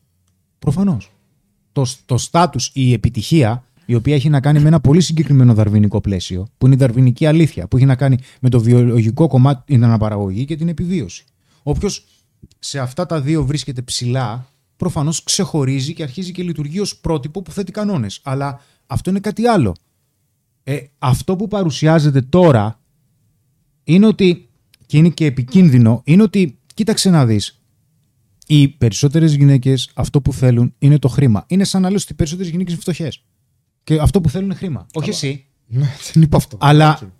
Προφανώς. 0.59 1.13
Το, 1.73 1.87
το 2.07 2.19
στάτου, 2.19 2.59
η 2.73 2.93
επιτυχία, 2.93 3.65
η 3.91 3.95
οποία 3.95 4.15
έχει 4.15 4.29
να 4.29 4.41
κάνει 4.41 4.61
με 4.61 4.69
ένα 4.69 4.81
πολύ 4.81 5.01
συγκεκριμένο 5.01 5.55
δαρβηνικό 5.55 6.01
πλαίσιο, 6.01 6.47
που 6.59 6.67
είναι 6.67 6.75
η 6.75 6.79
δαρβηνική 6.79 7.27
αλήθεια, 7.27 7.69
που 7.69 7.77
έχει 7.77 7.87
να 7.87 7.95
κάνει 7.95 8.19
με 8.41 8.49
το 8.49 8.61
βιολογικό 8.61 9.27
κομμάτι, 9.27 9.73
την 9.73 9.85
αναπαραγωγή 9.85 10.45
και 10.45 10.57
την 10.57 10.69
επιβίωση. 10.69 11.25
Όποιος 11.63 12.05
σε 12.59 12.79
αυτά 12.79 13.07
τα 13.07 13.21
δύο 13.21 13.45
βρίσκεται 13.45 13.83
ψηλά, 13.83 14.49
προφανώς 14.77 15.23
ξεχωρίζει 15.23 15.93
και 15.93 16.03
αρχίζει 16.03 16.33
και 16.33 16.43
λειτουργεί 16.43 16.81
ως 16.81 16.99
πρότυπο 16.99 17.43
που 17.43 17.53
θέτει 17.53 17.73
κανόνες. 17.73 18.21
Αλλά 18.23 18.61
αυτό 18.87 19.11
είναι 19.11 19.21
κάτι 19.21 19.47
άλλο. 19.47 19.75
Ε, 20.63 20.79
αυτό 20.99 21.37
που 21.37 21.49
παρουσιάζεται 21.49 22.21
τώρα 22.21 22.81
είναι 23.85 24.07
ότι, 24.07 24.49
και 24.87 24.97
είναι 24.97 25.09
και 25.09 25.25
επικίνδυνο, 25.25 26.03
είναι 26.05 26.23
ότι, 26.23 26.59
κοίταξε 26.75 27.11
να 27.11 27.27
δεις, 27.27 27.63
οι 28.47 28.69
περισσότερες 28.69 29.35
γυναίκες 29.35 29.91
αυτό 29.95 30.21
που 30.21 30.33
θέλουν 30.33 30.75
είναι 30.79 30.99
το 30.99 31.09
χρήμα. 31.09 31.45
Είναι 31.49 31.65
σαν 31.65 31.83
να 31.83 31.91
λες 31.91 32.03
ότι 32.03 32.13
οι 32.13 32.17
περισσότερες 32.17 32.51
γυναίκες 32.51 32.73
είναι 32.73 32.83
φτωχές. 32.83 33.23
Και 33.89 33.99
αυτό 34.01 34.21
που 34.21 34.29
θέλουν 34.29 34.47
είναι 34.47 34.55
χρήμα. 34.55 34.87
Όχι 34.95 35.11
εσύ. 35.11 35.45
Ναι, 35.67 35.87
δεν 36.13 36.23
είπα 36.23 36.37
αυτό. 36.37 36.57
Αλλά 36.61 37.13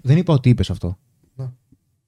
δεν 0.00 0.16
είπα 0.16 0.34
ότι 0.34 0.48
είπες 0.48 0.70
αυτό. 0.70 0.98
Ναι. 1.34 1.50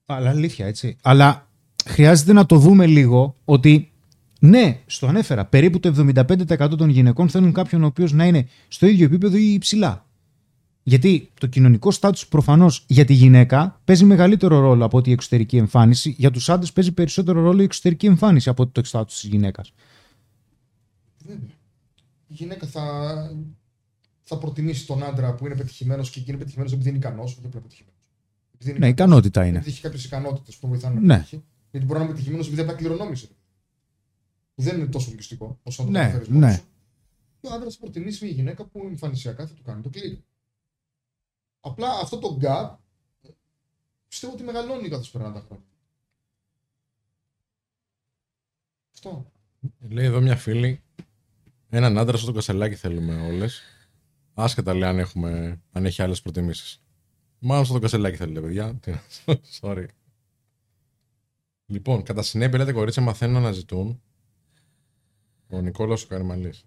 Αλλά 0.06 0.30
αλήθεια, 0.30 0.66
έτσι. 0.66 0.96
Αλλά 1.02 1.48
χρειάζεται 1.86 2.32
να 2.32 2.46
το 2.46 2.58
δούμε 2.58 2.86
λίγο 2.86 3.36
ότι 3.44 3.92
ναι, 4.40 4.80
στο 4.86 5.06
ανέφερα. 5.06 5.44
Περίπου 5.44 5.80
το 5.80 6.12
75% 6.14 6.76
των 6.78 6.88
γυναικών 6.88 7.28
θέλουν 7.28 7.52
κάποιον 7.52 7.82
ο 7.82 7.86
οποίος 7.86 8.12
να 8.12 8.26
είναι 8.26 8.48
στο 8.68 8.86
ίδιο 8.86 9.04
επίπεδο 9.04 9.36
ή 9.36 9.52
υψηλά. 9.52 10.06
Γιατί 10.82 11.30
το 11.40 11.46
κοινωνικό 11.46 11.90
στάτους 11.90 12.26
προφανώς 12.26 12.84
για 12.86 13.04
τη 13.04 13.12
γυναίκα 13.12 13.80
παίζει 13.84 14.04
μεγαλύτερο 14.04 14.58
ρόλο 14.58 14.84
από 14.84 14.98
ότι 14.98 15.10
η 15.10 15.12
εξωτερική 15.12 15.56
εμφάνιση. 15.56 16.14
Για 16.18 16.30
τους 16.30 16.48
άντρες 16.48 16.72
παίζει 16.72 16.92
περισσότερο 16.92 17.40
ρόλο 17.40 17.60
η 17.60 17.64
εξωτερική 17.64 18.06
εμφάνιση 18.06 18.48
από 18.48 18.62
ότι 18.62 18.72
το 18.72 18.84
στάτους 18.84 19.20
της 19.20 19.30
γυναίκας. 19.30 19.72
Η 22.30 22.34
γυναίκα 22.34 22.66
θα, 22.66 22.82
θα 24.28 24.38
προτιμήσει 24.38 24.86
τον 24.86 25.02
άντρα 25.02 25.34
που 25.34 25.46
είναι 25.46 25.54
πετυχημένος 25.56 26.10
και 26.10 26.22
είναι 26.26 26.36
πετυχημένος 26.38 26.72
επειδή 26.72 26.88
είναι 26.88 26.98
ικανός, 26.98 27.36
όχι 27.36 27.46
απλά 27.46 27.60
πετυχημένος. 27.60 27.98
Επειδή 28.54 28.70
είναι 28.70 28.78
Ναι, 28.78 28.88
ικανός, 28.88 29.18
ικανότητα 29.18 29.46
είναι. 29.46 29.56
Επειδή 29.56 29.70
έχει 29.70 29.80
κάποιες 29.80 30.04
ικανότητες 30.04 30.56
που 30.56 30.68
βοηθάνε 30.68 30.94
να 30.94 31.00
Ναι. 31.00 31.14
πετύχει. 31.16 31.44
Γιατί 31.70 31.86
μπορεί 31.86 31.98
να 31.98 32.04
είναι 32.04 32.14
πετυχημένος 32.14 32.46
επειδή 32.46 32.62
απλά 32.62 32.74
κληρονόμησε. 32.74 33.26
Που 34.54 34.62
δεν 34.62 34.76
είναι 34.78 34.86
τόσο 34.86 35.10
λογιστικό 35.10 35.58
όσο 35.62 35.82
να 35.84 35.88
το 35.88 35.92
Ναι, 35.98 36.04
καταφέρεις 36.04 36.28
ναι. 36.28 36.34
μόνος 36.38 36.54
σου. 36.56 36.64
Και 37.40 37.46
ο 37.46 37.52
άντρας 37.52 37.74
θα 37.74 37.80
προτιμήσει 37.80 38.24
μια 38.24 38.34
γυναίκα 38.34 38.64
που 38.64 38.80
εμφανισιακά 38.84 39.46
θα 39.46 39.54
του 39.54 39.62
κάνει 39.62 39.82
το 39.82 39.88
κλικ. 39.88 40.20
Απλά 41.60 41.88
αυτό 42.02 42.18
το 42.18 42.38
gap 42.42 42.74
πιστεύω 44.08 44.32
ότι 44.32 44.42
μεγαλώνει 44.42 44.88
καθώ 44.88 45.10
περνάνε 45.12 45.34
τα 45.34 45.40
χρόνια. 45.46 45.64
Αυτό. 48.94 49.32
Λέει 49.88 50.04
εδώ 50.04 50.20
μια 50.20 50.36
φίλη, 50.36 50.82
έναν 51.68 51.98
άντρα 51.98 52.16
στο 52.16 52.32
κασελάκι 52.32 52.74
θέλουμε 52.74 53.26
όλες. 53.26 53.62
Άσχετα 54.40 54.74
λέει 54.74 54.88
αν, 54.88 54.98
έχουμε, 54.98 55.60
αν 55.72 55.86
έχει 55.86 56.02
άλλες 56.02 56.22
προτιμήσεις. 56.22 56.82
Μάλλον 57.38 57.64
στο 57.64 57.78
κασελάκι 57.78 58.16
θέλετε, 58.16 58.40
παιδιά. 58.40 58.74
Τι 58.74 58.90
να- 58.90 59.02
Sorry. 59.60 59.86
Λοιπόν, 61.66 62.02
κατά 62.02 62.22
συνέπεια, 62.22 62.58
λέτε 62.58 62.72
κορίτσια 62.72 63.02
μαθαίνουν 63.02 63.34
να 63.34 63.38
αναζητούν. 63.40 64.00
Ο 65.50 65.60
Νικόλα 65.60 65.94
ο 65.94 66.06
Καρμαλής. 66.08 66.64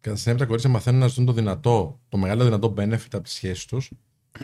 Κατά 0.00 0.16
συνέπεια, 0.16 0.40
τα 0.42 0.46
κορίτσια 0.46 0.70
μαθαίνουν 0.72 1.00
να 1.00 1.08
ζητούν 1.08 1.24
το 1.24 1.32
δυνατό, 1.32 2.00
το 2.08 2.16
μεγάλο 2.16 2.44
δυνατό 2.44 2.74
benefit 2.76 3.12
από 3.12 3.20
τις 3.22 3.32
σχέσεις 3.32 3.64
τους. 3.64 3.90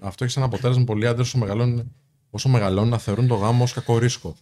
Αυτό 0.02 0.24
έχει 0.24 0.32
σαν 0.32 0.42
αποτέλεσμα 0.42 0.84
πολλοί 0.84 1.06
άντρες 1.06 1.26
όσο 1.26 1.38
μεγαλώνουν, 1.38 1.92
όσο 2.30 2.48
μεγαλώνουν 2.48 2.90
να 2.90 2.98
θεωρούν 2.98 3.26
το 3.26 3.34
γάμο 3.34 3.62
ως 3.62 3.72
κακό 3.72 3.98
ρίσκο. 3.98 4.36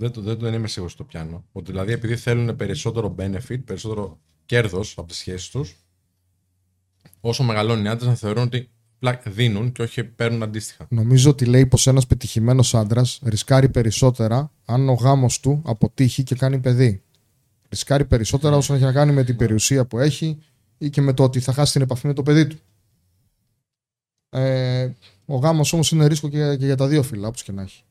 Δεν, 0.00 0.10
το, 0.10 0.20
δεν, 0.20 0.38
το, 0.38 0.44
δεν 0.44 0.54
είμαι 0.54 0.68
σίγουρος 0.68 0.96
το 0.96 1.04
πιάνω. 1.04 1.44
Ότι 1.52 1.70
δηλαδή 1.70 1.92
επειδή 1.92 2.16
θέλουν 2.16 2.56
περισσότερο 2.56 3.14
benefit, 3.18 3.64
περισσότερο 3.64 4.18
κέρδος 4.46 4.94
από 4.96 5.08
τις 5.08 5.16
σχέσεις 5.16 5.48
τους, 5.48 5.76
όσο 7.20 7.42
μεγαλώνουν 7.42 7.84
οι 7.84 7.88
άντρες 7.88 8.08
να 8.08 8.14
θεωρούν 8.14 8.42
ότι 8.42 8.70
απλά 8.96 9.20
δίνουν 9.26 9.72
και 9.72 9.82
όχι 9.82 10.04
παίρνουν 10.04 10.42
αντίστοιχα. 10.42 10.86
Νομίζω 10.90 11.30
ότι 11.30 11.44
λέει 11.44 11.66
πως 11.66 11.86
ένας 11.86 12.06
πετυχημένος 12.06 12.74
άντρας 12.74 13.20
ρισκάρει 13.24 13.68
περισσότερα 13.68 14.52
αν 14.64 14.88
ο 14.88 14.92
γάμος 14.92 15.40
του 15.40 15.62
αποτύχει 15.64 16.22
και 16.22 16.34
κάνει 16.34 16.58
παιδί. 16.58 17.02
Ρισκάρει 17.68 18.04
περισσότερα 18.04 18.56
όσον 18.56 18.76
έχει 18.76 18.84
να 18.84 18.92
κάνει 18.92 19.12
με 19.12 19.24
την 19.24 19.36
περιουσία 19.36 19.86
που 19.86 19.98
έχει 19.98 20.38
ή 20.78 20.90
και 20.90 21.00
με 21.00 21.12
το 21.12 21.22
ότι 21.22 21.40
θα 21.40 21.52
χάσει 21.52 21.72
την 21.72 21.82
επαφή 21.82 22.06
με 22.06 22.12
το 22.12 22.22
παιδί 22.22 22.46
του. 22.46 22.56
Ε, 24.28 24.90
ο 25.26 25.36
γάμος 25.36 25.72
όμως 25.72 25.90
είναι 25.90 26.06
ρίσκο 26.06 26.28
και, 26.28 26.56
και 26.56 26.64
για 26.64 26.76
τα 26.76 26.86
δύο 26.86 27.02
φύλλα, 27.02 27.28
όπως 27.28 27.42
και 27.42 27.52
να 27.52 27.62
έχει. 27.62 27.82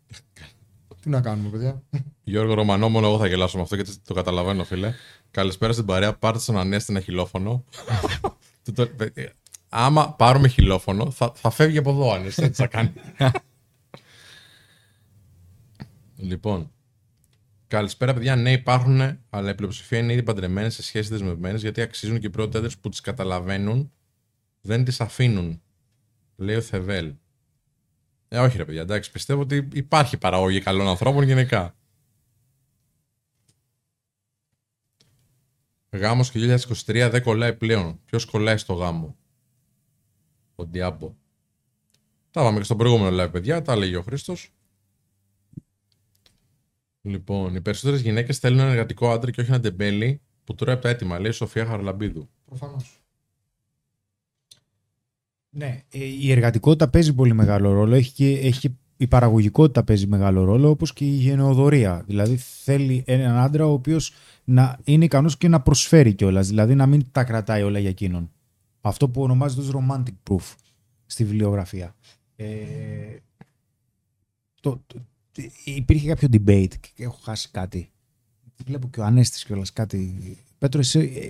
Τι 1.10 1.16
να 1.16 1.22
κάνουμε, 1.22 1.50
παιδιά; 1.50 1.84
Γιώργο 2.24 2.54
Ρωμανό, 2.54 2.90
μόνο 2.90 3.08
εγώ 3.08 3.18
θα 3.18 3.28
γελάσω 3.28 3.58
με 3.58 3.64
αυτό 3.64 3.76
γιατί 3.76 3.98
το 4.06 4.14
καταλαβαίνω, 4.14 4.64
φίλε. 4.64 4.94
Καλησπέρα 5.32 5.74
στην 5.74 5.86
παρέα. 5.86 6.14
Πάρτε 6.18 6.40
στον 6.40 6.58
Ανέστη 6.58 6.92
ένα 6.94 7.02
χιλόφωνο. 7.02 7.64
Του 8.64 8.74
το- 8.74 8.90
ε, 9.14 9.26
Άμα 9.70 10.14
πάρουμε 10.14 10.48
χιλόφωνο, 10.48 11.12
θα, 11.12 11.32
θα 11.36 11.50
φεύγει 11.50 11.78
από 11.78 11.90
εδώ 11.90 12.08
ο 12.08 12.14
Ανέστη. 12.14 12.44
Έτσι 12.44 12.62
θα 12.62 12.68
κάνει. 12.68 12.94
λοιπόν. 16.30 16.72
Καλησπέρα, 17.68 18.14
παιδιά. 18.14 18.36
Ναι, 18.36 18.52
υπάρχουν, 18.52 19.02
αλλά 19.30 19.50
η 19.50 19.56
πλειοψηφία 19.56 19.98
είναι 19.98 20.14
ήδη 20.14 20.24
παντρεμένες 20.24 20.74
σε 20.74 20.84
σχέσεις 20.84 21.10
δεσμευμένες 21.10 21.62
γιατί 21.62 21.82
αξίζουν 21.82 22.20
και 22.20 22.28
οι 22.28 22.30
πρώτοι 22.30 22.58
άντρες 22.58 22.78
που 22.78 22.90
τις 22.90 23.02
καταλαβαίνουν 23.02 23.92
δεν 24.62 24.84
τις 24.84 25.02
αφήνουν. 25.02 25.62
Λέει 26.36 26.56
ο 26.56 26.62
Θεβέλ. 26.62 27.14
Ε, 28.32 28.40
όχι 28.40 28.58
ρε 28.58 28.66
παιδιά, 28.66 28.82
εντάξει, 28.82 29.12
πιστεύω 29.12 29.42
ότι 29.42 29.68
υπάρχει 29.74 30.18
παραγωγή 30.18 30.62
καλών 30.62 30.88
ανθρώπων 30.88 31.24
γενικά. 31.24 31.76
Γάμος 35.92 36.32
και 36.32 36.58
2023 36.86 37.08
δεν 37.12 37.24
κολλάει 37.24 37.54
πλέον. 37.56 38.00
Ποιος 38.06 38.26
κολλάει 38.26 38.58
στο 38.58 38.74
γάμο; 38.74 39.18
Ο 40.56 40.66
Διάμπο. 40.66 41.16
Τα 42.32 42.42
πάμε 42.42 42.58
και 42.58 42.64
στο 42.64 42.76
προηγούμενο 42.76 43.24
live, 43.24 43.32
παιδιά. 43.32 43.62
Τα 43.62 43.76
λέγει 43.76 43.96
ο 43.96 44.02
Χρήστος. 44.02 44.54
Λοιπόν, 47.02 47.56
οι 47.56 47.62
περισσότερες 47.62 48.02
γυναίκες 48.02 48.38
θέλουν 48.38 48.60
ένα 48.60 48.70
εργατικό 48.70 49.12
άντρα 49.12 49.32
και 49.32 49.42
όχι 49.42 49.50
ένα 49.50 49.60
τεμπέλι 49.60 50.22
που 50.44 50.56
τρώει 50.56 50.74
από 50.74 50.84
τα 50.84 50.90
έτοιμα, 50.90 51.20
λέει 51.20 51.32
η 51.32 51.34
Σοφία 51.34 51.66
Χαραλαμπίδου. 51.66 52.30
Προφανώς. 52.46 53.02
Ναι, 55.50 55.82
ε, 55.92 56.04
η 56.06 56.32
εργατικότητα 56.32 56.90
παίζει 56.90 57.14
πολύ 57.14 57.34
μεγάλο 57.34 57.72
ρόλο. 57.74 57.96
Έχει 57.96 58.12
και, 58.14 58.38
έχει 58.38 58.60
και 58.60 58.72
η 58.98 59.08
παραγωγικότητα 59.08 59.84
παίζει 59.84 60.08
μεγάλο 60.08 60.44
ρόλο, 60.44 60.70
όπως 60.70 60.94
και 60.94 61.06
η 61.06 61.10
γενεοδορία. 61.10 62.04
Δηλαδή 62.08 62.36
θέλει 62.38 63.04
έναν 63.08 63.38
άντρα 63.38 63.66
ο 63.66 63.72
οποίος 63.72 64.14
να 64.44 64.80
είναι 64.84 65.06
ικανός 65.06 65.38
και 65.38 65.48
να 65.48 65.62
προσφέρει 65.62 66.14
κιόλας. 66.14 66.48
Δηλαδή 66.48 66.76
να 66.76 66.86
μην 66.86 67.06
τα 67.12 67.24
κρατάει 67.24 67.62
όλα 67.64 67.80
για 67.80 67.90
εκείνον. 67.90 68.32
Αυτό 68.82 69.10
που 69.10 69.22
ονομάζεται 69.22 69.62
ως 69.62 69.72
romantic 69.74 70.14
proof 70.30 70.56
στη 71.06 71.24
βιβλιογραφία. 71.26 71.96
Ε, 72.36 72.48
το, 74.62 74.82
το- 74.88 75.02
υπήρχε 75.64 76.08
κάποιο 76.08 76.28
debate 76.32 76.74
και 76.96 77.04
έχω 77.04 77.20
χάσει 77.24 77.50
κάτι. 77.52 77.92
Βλέπω 78.66 78.90
και 78.90 79.00
ο 79.00 79.04
Ανέστης 79.04 79.44
κιόλας 79.46 79.74
κάτι. 79.74 80.18
Πέτρο, 80.58 80.80
εσύ, 80.80 81.00
ε, 81.00 81.28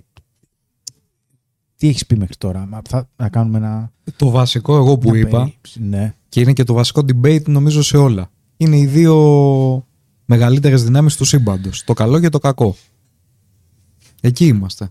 τι 1.79 1.87
έχεις 1.87 2.05
πει 2.05 2.17
μέχρι 2.17 2.35
τώρα. 2.35 2.65
Μα 2.65 2.81
Θα, 2.89 3.09
να 3.15 3.29
κάνουμε 3.29 3.57
ένα... 3.57 3.91
Το 4.15 4.29
βασικό 4.29 4.75
εγώ 4.75 4.97
που 4.97 5.09
μια 5.09 5.19
είπα, 5.19 5.37
περίληψη. 5.37 5.83
Ναι. 5.83 6.15
και 6.29 6.39
είναι 6.39 6.53
και 6.53 6.63
το 6.63 6.73
βασικό 6.73 7.01
debate 7.01 7.43
νομίζω 7.45 7.81
σε 7.81 7.97
όλα, 7.97 8.31
είναι 8.57 8.77
οι 8.77 8.85
δύο 8.85 9.87
μεγαλύτερες 10.25 10.83
δυνάμεις 10.83 11.15
του 11.15 11.25
σύμπαντος. 11.25 11.83
Το 11.83 11.93
καλό 11.93 12.19
και 12.19 12.29
το 12.29 12.39
κακό. 12.39 12.75
Εκεί 14.21 14.45
είμαστε. 14.45 14.89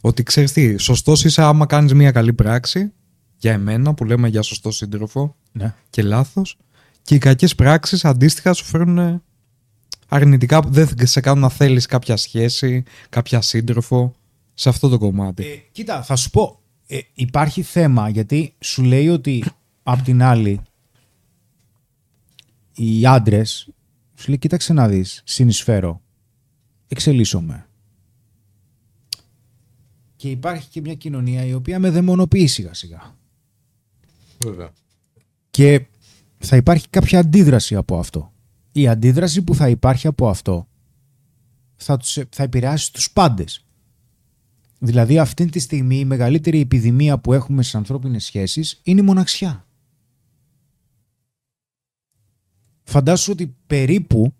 Ότι 0.00 0.22
ξέρεις 0.22 0.52
τι, 0.52 0.76
σωστός 0.76 1.24
είσαι 1.24 1.42
άμα 1.42 1.66
κάνεις 1.66 1.94
μια 1.94 2.10
καλή 2.10 2.32
πράξη, 2.32 2.92
για 3.36 3.52
εμένα 3.52 3.94
που 3.94 4.04
λέμε 4.04 4.28
για 4.28 4.42
σωστό 4.42 4.70
σύντροφο, 4.70 5.36
ναι. 5.52 5.74
και 5.90 6.02
λάθος, 6.02 6.56
και 7.02 7.14
οι 7.14 7.18
κακές 7.18 7.54
πράξεις 7.54 8.04
αντίστοιχα 8.04 8.52
σου 8.52 8.64
φέρνουν 8.64 9.22
αρνητικά, 10.08 10.60
δεν 10.60 10.88
σε 11.02 11.20
κάνουν 11.20 11.40
να 11.40 11.48
θέλεις 11.48 11.86
κάποια 11.86 12.16
σχέση, 12.16 12.82
κάποια 13.08 13.40
σύντροφο, 13.40 14.14
σε 14.54 14.68
αυτό 14.68 14.88
το 14.88 14.98
κομμάτι. 14.98 15.44
Ε, 15.44 15.56
κοίτα, 15.72 16.02
θα 16.02 16.16
σου 16.16 16.30
πω. 16.30 16.60
Ε, 16.86 16.98
υπάρχει 17.14 17.62
θέμα 17.62 18.08
γιατί 18.08 18.54
σου 18.60 18.82
λέει 18.82 19.08
ότι 19.08 19.44
απ' 19.82 20.02
την 20.02 20.22
άλλη 20.22 20.60
οι 22.74 23.06
άντρες 23.06 23.68
σου 24.14 24.28
λέει 24.28 24.38
κοίταξε 24.38 24.72
να 24.72 24.88
δεις, 24.88 25.22
συνεισφέρω, 25.24 26.00
εξελίσσομαι. 26.88 27.66
Και 30.16 30.30
υπάρχει 30.30 30.68
και 30.68 30.80
μια 30.80 30.94
κοινωνία 30.94 31.44
η 31.44 31.54
οποία 31.54 31.78
με 31.78 31.90
δαιμονοποιεί 31.90 32.46
σιγά 32.46 32.74
σιγά. 32.74 33.16
Βέβαια. 34.44 34.72
Και 35.50 35.86
θα 36.38 36.56
υπάρχει 36.56 36.88
κάποια 36.88 37.18
αντίδραση 37.18 37.76
από 37.76 37.98
αυτό. 37.98 38.32
Η 38.72 38.88
αντίδραση 38.88 39.42
που 39.42 39.54
θα 39.54 39.68
υπάρχει 39.68 40.06
από 40.06 40.28
αυτό 40.28 40.66
θα, 41.76 41.96
τους, 41.96 42.18
θα 42.30 42.42
επηρεάσει 42.42 42.92
τους 42.92 43.12
πάντες. 43.12 43.64
Δηλαδή 44.84 45.18
αυτή 45.18 45.46
τη 45.46 45.58
στιγμή 45.58 45.98
η 45.98 46.04
μεγαλύτερη 46.04 46.60
επιδημία 46.60 47.18
που 47.18 47.32
έχουμε 47.32 47.62
στις 47.62 47.74
ανθρώπινες 47.74 48.24
σχέσεις 48.24 48.80
είναι 48.82 49.00
η 49.00 49.04
μοναξιά. 49.04 49.66
Φαντάσου 52.82 53.32
ότι 53.32 53.56
περίπου, 53.66 54.34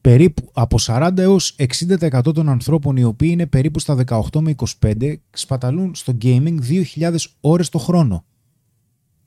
περίπου 0.00 0.50
από 0.52 0.76
40 0.80 1.12
έως 1.16 1.56
60% 1.78 2.34
των 2.34 2.48
ανθρώπων 2.48 2.96
οι 2.96 3.04
οποίοι 3.04 3.28
είναι 3.32 3.46
περίπου 3.46 3.78
στα 3.78 3.96
18 4.06 4.40
με 4.40 4.54
25 4.80 5.14
σπαταλούν 5.30 5.94
στο 5.94 6.16
gaming 6.22 6.58
2.000 6.96 7.16
ώρες 7.40 7.68
το 7.68 7.78
χρόνο. 7.78 8.24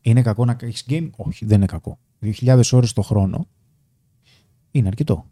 Είναι 0.02 0.22
κακό 0.22 0.45
να 0.45 0.58
έχεις 0.62 0.86
game? 0.89 1.10
Όχι, 1.16 1.45
δεν 1.45 1.58
είναι 1.58 1.66
κακό. 1.66 2.00
2.000 2.22 2.62
ώρες 2.72 2.93
το 2.93 3.02
χρόνο 3.02 3.47
είναι 4.72 4.88
αρκετό. 4.88 5.26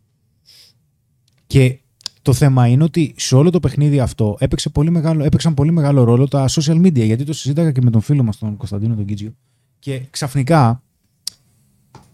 Και 1.47 1.79
το 2.27 2.33
θέμα 2.33 2.67
είναι 2.67 2.83
ότι 2.83 3.13
σε 3.17 3.35
όλο 3.35 3.49
το 3.49 3.59
παιχνίδι 3.59 3.99
αυτό 3.99 4.37
έπαιξε 4.39 4.69
πολύ 4.69 4.89
μεγάλο, 4.89 5.23
έπαιξαν 5.23 5.53
πολύ 5.53 5.71
μεγάλο 5.71 6.03
ρόλο 6.03 6.27
τα 6.27 6.45
social 6.49 6.81
media. 6.81 7.05
Γιατί 7.05 7.23
το 7.23 7.33
συζήταγα 7.33 7.71
και 7.71 7.81
με 7.81 7.89
τον 7.89 8.01
φίλο 8.01 8.23
μας 8.23 8.37
τον 8.37 8.57
Κωνσταντίνο 8.57 8.95
τον 8.95 9.05
Κίτζιο. 9.05 9.35
Και 9.79 10.01
ξαφνικά, 10.09 10.83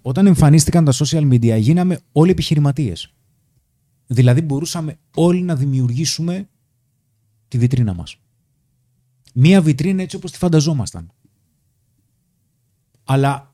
όταν 0.01 0.25
εμφανίστηκαν 0.25 0.85
τα 0.85 0.93
social 0.93 1.31
media, 1.31 1.57
γίναμε 1.59 1.99
όλοι 2.11 2.31
επιχειρηματίες. 2.31 3.13
Δηλαδή 4.07 4.41
μπορούσαμε 4.41 4.97
όλοι 5.15 5.41
να 5.41 5.55
δημιουργήσουμε 5.55 6.47
τη 7.47 7.57
βιτρίνα 7.57 7.93
μας. 7.93 8.17
Μία 9.33 9.61
βιτρίνα 9.61 10.01
έτσι 10.01 10.15
όπως 10.15 10.31
τη 10.31 10.37
φανταζόμασταν. 10.37 11.11
Αλλά 13.03 13.53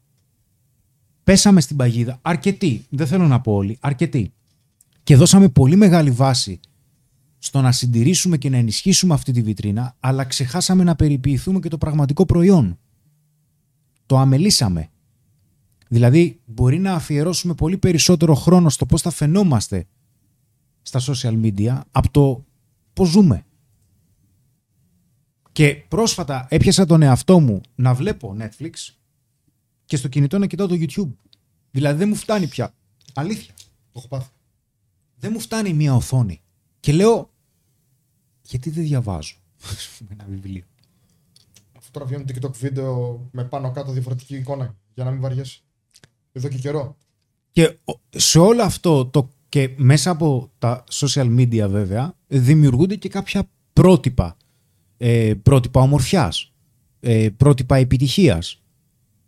πέσαμε 1.23 1.61
στην 1.61 1.75
παγίδα 1.75 2.19
αρκετοί, 2.21 2.85
δεν 2.89 3.07
θέλω 3.07 3.27
να 3.27 3.41
πω 3.41 3.53
όλοι, 3.53 3.77
αρκετοί. 3.79 4.33
Και 5.09 5.15
δώσαμε 5.15 5.49
πολύ 5.49 5.75
μεγάλη 5.75 6.11
βάση 6.11 6.59
στο 7.37 7.61
να 7.61 7.71
συντηρήσουμε 7.71 8.37
και 8.37 8.49
να 8.49 8.57
ενισχύσουμε 8.57 9.13
αυτή 9.13 9.31
τη 9.31 9.41
βιτρίνα, 9.41 9.95
αλλά 9.99 10.23
ξεχάσαμε 10.23 10.83
να 10.83 10.95
περιποιηθούμε 10.95 11.59
και 11.59 11.69
το 11.69 11.77
πραγματικό 11.77 12.25
προϊόν. 12.25 12.79
Το 14.05 14.17
αμελήσαμε. 14.17 14.89
Δηλαδή, 15.87 16.39
μπορεί 16.45 16.79
να 16.79 16.93
αφιερώσουμε 16.93 17.53
πολύ 17.53 17.77
περισσότερο 17.77 18.35
χρόνο 18.35 18.69
στο 18.69 18.85
πώς 18.85 19.01
θα 19.01 19.09
φαινόμαστε 19.09 19.87
στα 20.81 20.99
social 20.99 21.41
media 21.41 21.81
από 21.91 22.11
το 22.11 22.45
πώς 22.93 23.09
ζούμε. 23.09 23.45
Και 25.51 25.75
πρόσφατα 25.87 26.47
έπιασα 26.49 26.85
τον 26.85 27.01
εαυτό 27.01 27.39
μου 27.39 27.61
να 27.75 27.93
βλέπω 27.93 28.37
Netflix 28.39 28.93
και 29.85 29.97
στο 29.97 30.07
κινητό 30.07 30.37
να 30.37 30.47
κοιτάω 30.47 30.67
το 30.67 30.75
YouTube. 30.79 31.13
Δηλαδή 31.71 31.97
δεν 31.97 32.07
μου 32.07 32.15
φτάνει 32.15 32.47
πια. 32.47 32.73
Αλήθεια. 33.13 33.53
Το 33.91 33.93
έχω 33.95 34.07
πάθει. 34.07 34.29
Δεν 35.19 35.31
μου 35.33 35.39
φτάνει 35.39 35.73
μία 35.73 35.95
οθόνη. 35.95 36.41
Και 36.79 36.91
λέω, 36.93 37.29
γιατί 38.41 38.69
δεν 38.69 38.83
διαβάζω; 38.83 39.35
Ας 39.63 39.89
πούμε, 39.97 40.09
ένα 40.13 40.25
βιβλίο. 40.29 40.63
Αυτό 41.77 41.91
τώρα 41.91 42.05
βγαίνουν 42.05 42.25
TikTok 42.27 42.53
βίντεο 42.53 43.27
με 43.31 43.43
πάνω 43.43 43.71
κάτω 43.71 43.91
διαφορετική 43.91 44.35
εικόνα 44.35 44.75
για 44.93 45.03
να 45.03 45.11
μην 45.11 45.21
βαριέσαι. 45.21 45.59
Εδώ 46.31 46.47
και 46.47 46.57
καιρό. 46.57 46.97
Και 47.51 47.77
ο- 47.85 47.99
σε 48.09 48.39
όλο 48.39 48.63
αυτό 48.63 49.05
το 49.05 49.29
και 49.49 49.73
μέσα 49.77 50.09
από 50.11 50.51
τα 50.59 50.83
social 50.91 51.37
media 51.39 51.67
βέβαια 51.69 52.13
δημιουργούνται 52.27 52.95
και 52.95 53.09
κάποια 53.09 53.49
πρότυπα. 53.73 54.37
Ε, 54.97 55.33
πρότυπα 55.43 55.81
ομορφιάς, 55.81 56.51
ε, 56.99 57.29
πρότυπα 57.37 57.75
επιτυχίας, 57.75 58.61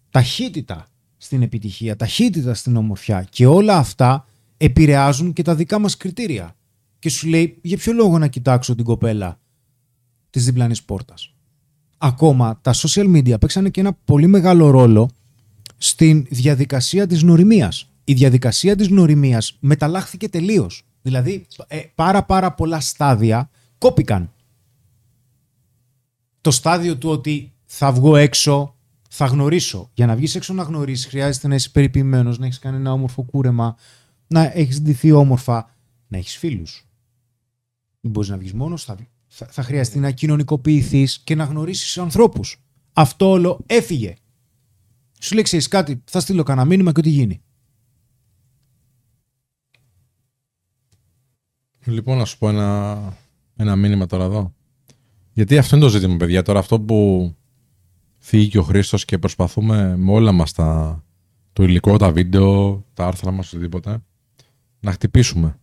ταχύτητα 0.09 0.87
στην 1.17 1.41
επιτυχία, 1.41 1.95
ταχύτητα 1.95 2.53
στην 2.53 2.75
ομορφιά 2.75 3.23
και 3.23 3.45
όλα 3.45 3.77
αυτά 3.77 4.27
επηρεάζουν 4.63 5.33
και 5.33 5.41
τα 5.41 5.55
δικά 5.55 5.79
μας 5.79 5.97
κριτήρια. 5.97 6.55
Και 6.99 7.09
σου 7.09 7.27
λέει 7.27 7.57
για 7.61 7.77
ποιο 7.77 7.93
λόγο 7.93 8.17
να 8.17 8.27
κοιτάξω 8.27 8.75
την 8.75 8.85
κοπέλα 8.85 9.39
της 10.29 10.45
διπλανής 10.45 10.83
πόρτας; 10.83 11.33
Ακόμα 11.97 12.59
τα 12.61 12.73
social 12.73 13.15
media 13.15 13.39
παίξανε 13.39 13.69
και 13.69 13.79
ένα 13.79 13.93
πολύ 14.05 14.27
μεγάλο 14.27 14.69
ρόλο 14.69 15.09
στην 15.77 16.25
διαδικασία 16.29 17.07
της 17.07 17.23
νοημίας. 17.23 17.89
Η 18.03 18.13
διαδικασία 18.13 18.75
της 18.75 18.89
νοημίας 18.89 19.57
μεταλλάχθηκε 19.59 20.29
τελείως. 20.29 20.85
Δηλαδή 21.01 21.45
ε, 21.67 21.79
πάρα 21.95 22.23
πάρα 22.23 22.53
πολλά 22.53 22.79
στάδια 22.79 23.49
κόπηκαν. 23.77 24.31
Το 26.41 26.51
στάδιο 26.51 26.97
του 26.97 27.09
ότι 27.09 27.53
θα 27.65 27.91
βγω 27.91 28.15
έξω, 28.15 28.75
θα 29.09 29.25
γνωρίσω. 29.25 29.89
Για 29.93 30.05
να 30.05 30.15
βγεις 30.15 30.35
έξω 30.35 30.53
να 30.53 30.63
γνωρίσεις 30.63 31.05
χρειάζεται 31.05 31.47
να 31.47 31.55
είσαι 31.55 31.69
περιποιημένος, 31.69 32.39
να 32.39 32.45
έχεις 32.45 32.59
κάνει 32.59 32.75
ένα 32.75 32.91
όμορφο 32.91 33.23
κούρεμα, 33.23 33.75
να 34.31 34.51
έχεις 34.53 34.81
ντυθεί 34.81 35.11
όμορφα, 35.11 35.75
να 36.07 36.17
έχεις 36.17 36.37
φίλους. 36.37 36.87
Δεν 38.01 38.11
μπορείς 38.11 38.29
να 38.29 38.37
βγεις 38.37 38.53
μόνος, 38.53 38.83
θα, 38.83 38.97
θα, 39.27 39.45
θα 39.45 39.63
χρειαστεί 39.63 39.99
να 39.99 40.11
κοινωνικοποιηθείς 40.11 41.19
και 41.19 41.35
να 41.35 41.43
γνωρίσεις 41.43 41.97
ανθρώπους. 41.97 42.63
Αυτό 42.93 43.29
όλο 43.29 43.63
έφυγε. 43.65 44.13
Σου 45.19 45.33
λέει, 45.33 45.43
ξέρεις 45.43 45.67
κάτι, 45.67 46.01
θα 46.05 46.19
στείλω 46.19 46.43
κανένα 46.43 46.67
μήνυμα 46.67 46.91
και 46.91 46.99
ό,τι 46.99 47.09
γίνει. 47.09 47.41
Λοιπόν, 51.85 52.17
να 52.17 52.25
σου 52.25 52.37
πω 52.37 52.49
ένα, 52.49 52.99
ένα 53.55 53.75
μήνυμα 53.75 54.05
τώρα 54.05 54.23
εδώ. 54.23 54.53
Γιατί 55.33 55.57
αυτό 55.57 55.75
είναι 55.75 55.85
το 55.85 55.91
ζήτημα, 55.91 56.17
παιδιά. 56.17 56.41
Τώρα 56.41 56.59
αυτό 56.59 56.81
που 56.81 57.31
θίγει 58.17 58.47
και 58.47 58.57
ο 58.57 58.63
Χρήστος 58.63 59.05
και 59.05 59.17
προσπαθούμε 59.17 59.97
με 59.97 60.11
όλα 60.11 60.31
μας 60.31 60.51
τα. 60.51 61.03
το 61.53 61.63
υλικό, 61.63 61.97
τα 61.97 62.11
βίντεο, 62.11 62.85
τα 62.93 63.05
άρθρα 63.05 63.31
μας, 63.31 63.53
οτιδήποτε, 63.53 64.03
να 64.81 64.91
χτυπήσουμε. 64.91 65.55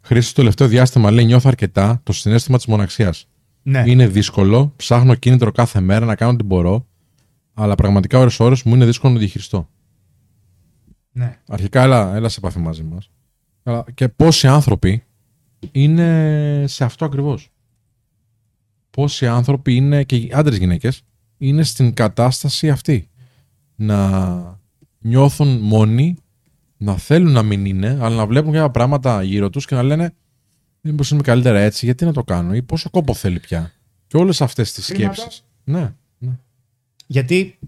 Χρήστος, 0.00 0.32
το 0.32 0.40
τελευταίο 0.40 0.68
διάστημα 0.68 1.10
λέει: 1.10 1.24
Νιώθω 1.24 1.48
αρκετά 1.48 2.00
το 2.02 2.12
συνέστημα 2.12 2.56
της 2.56 2.66
μοναξίας. 2.66 3.28
Ναι. 3.62 3.82
Είναι 3.86 4.06
δύσκολο, 4.06 4.72
ψάχνω 4.76 5.14
κίνητρο 5.14 5.52
κάθε 5.52 5.80
μέρα 5.80 6.06
να 6.06 6.14
κάνω 6.14 6.32
ό,τι 6.32 6.44
μπορώ, 6.44 6.86
αλλά 7.54 7.74
πραγματικά 7.74 8.18
ώρε-ώρε 8.18 8.54
μου 8.64 8.74
είναι 8.74 8.84
δύσκολο 8.84 9.12
να 9.12 9.18
το 9.18 9.24
διαχειριστώ. 9.24 9.68
ναι. 11.12 11.38
Αρχικά, 11.48 11.82
έλα, 11.82 12.14
έλα 12.14 12.28
σε 12.28 12.38
επαφή 12.38 12.58
μαζί 12.58 12.82
μας. 12.82 13.10
Και 13.94 14.08
πόσοι 14.08 14.46
άνθρωποι 14.46 15.04
είναι 15.72 16.64
σε 16.66 16.84
αυτό 16.84 17.04
ακριβώς. 17.04 17.50
Πόσοι 18.90 19.26
άνθρωποι 19.26 19.74
είναι, 19.74 20.04
και 20.04 20.28
άντρες 20.32 20.58
γυναίκες, 20.58 21.02
είναι 21.38 21.62
στην 21.62 21.94
κατάσταση 21.94 22.70
αυτή. 22.70 23.08
Να 23.76 24.60
νιώθουν 24.98 25.58
μόνοι, 25.58 26.16
να 26.78 26.96
θέλουν 26.96 27.32
να 27.32 27.42
μην 27.42 27.64
είναι, 27.64 27.98
αλλά 28.00 28.16
να 28.16 28.26
βλέπουν 28.26 28.52
κάποια 28.52 28.70
πράγματα 28.70 29.22
γύρω 29.22 29.50
τους 29.50 29.66
και 29.66 29.74
να 29.74 29.82
λένε 29.82 30.14
Μήπως 30.80 31.10
είμαι 31.10 31.22
καλύτερα 31.22 31.58
έτσι, 31.58 31.84
γιατί 31.84 32.04
να 32.04 32.12
το 32.12 32.24
κάνω, 32.24 32.54
ή 32.54 32.62
πόσο 32.62 32.90
κόπο 32.90 33.14
θέλει 33.14 33.40
πια. 33.40 33.72
Και 34.06 34.16
όλες 34.16 34.40
αυτές 34.40 34.72
τις 34.72 34.84
Χρήματα. 34.86 35.14
σκέψεις. 35.14 35.44
Ναι, 35.64 35.94
ναι. 36.18 36.38
Γιατί 37.06 37.58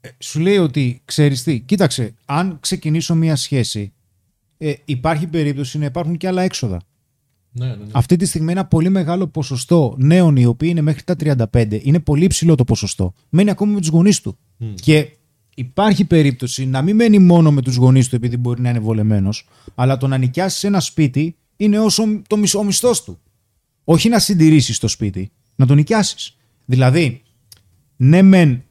ε, 0.00 0.08
σου 0.18 0.40
λέει 0.40 0.56
ότι 0.56 1.02
ξέρεις 1.04 1.42
τι, 1.42 1.60
κοίταξε, 1.60 2.14
αν 2.24 2.56
ξεκινήσω 2.60 3.14
μία 3.14 3.36
σχέση, 3.36 3.92
ε, 4.58 4.74
υπάρχει 4.84 5.26
περίπτωση 5.26 5.78
να 5.78 5.84
υπάρχουν 5.84 6.16
και 6.16 6.26
άλλα 6.26 6.42
έξοδα. 6.42 6.80
ναι, 7.52 7.66
ναι, 7.66 7.74
ναι. 7.74 7.86
Αυτή 7.92 8.16
τη 8.16 8.24
στιγμή 8.26 8.52
ένα 8.52 8.64
πολύ 8.66 8.88
μεγάλο 8.88 9.26
ποσοστό 9.26 9.94
νέων 9.98 10.36
οι 10.36 10.44
οποίοι 10.44 10.68
είναι 10.72 10.80
μέχρι 10.80 11.02
τα 11.02 11.14
35, 11.52 11.80
είναι 11.82 12.00
πολύ 12.00 12.26
ψηλό 12.26 12.54
το 12.54 12.64
ποσοστό. 12.64 13.12
Μένει 13.28 13.50
ακόμα 13.50 13.72
με 13.72 13.80
τους 13.80 13.88
γονείς 13.88 14.20
του. 14.20 14.38
Και 14.74 15.16
υπάρχει 15.54 16.04
περίπτωση 16.04 16.66
να 16.66 16.82
μην 16.82 16.96
μένει 16.96 17.18
μόνο 17.18 17.50
με 17.52 17.62
τους 17.62 17.76
γονείς 17.76 18.08
του 18.08 18.16
επειδή 18.16 18.36
μπορεί 18.36 18.60
να 18.60 18.68
είναι 18.68 18.78
βολεμένος, 18.78 19.48
αλλά 19.74 19.96
το 19.96 20.06
να 20.06 20.16
νοικιάσεις 20.16 20.64
ένα 20.64 20.80
σπίτι 20.80 21.36
είναι 21.56 21.78
όσο 21.78 22.04
το 22.26 22.36
μισό 22.36 22.58
ο 22.58 22.64
μισθός 22.64 23.04
του. 23.04 23.18
Όχι 23.84 24.08
να 24.08 24.18
συντηρήσεις 24.18 24.78
το 24.78 24.88
σπίτι, 24.88 25.30
να 25.56 25.66
το 25.66 25.74
νοικιάσεις. 25.74 26.36
Δηλαδή, 26.64 27.22
ναι 27.96 28.22
μεν 28.22 28.62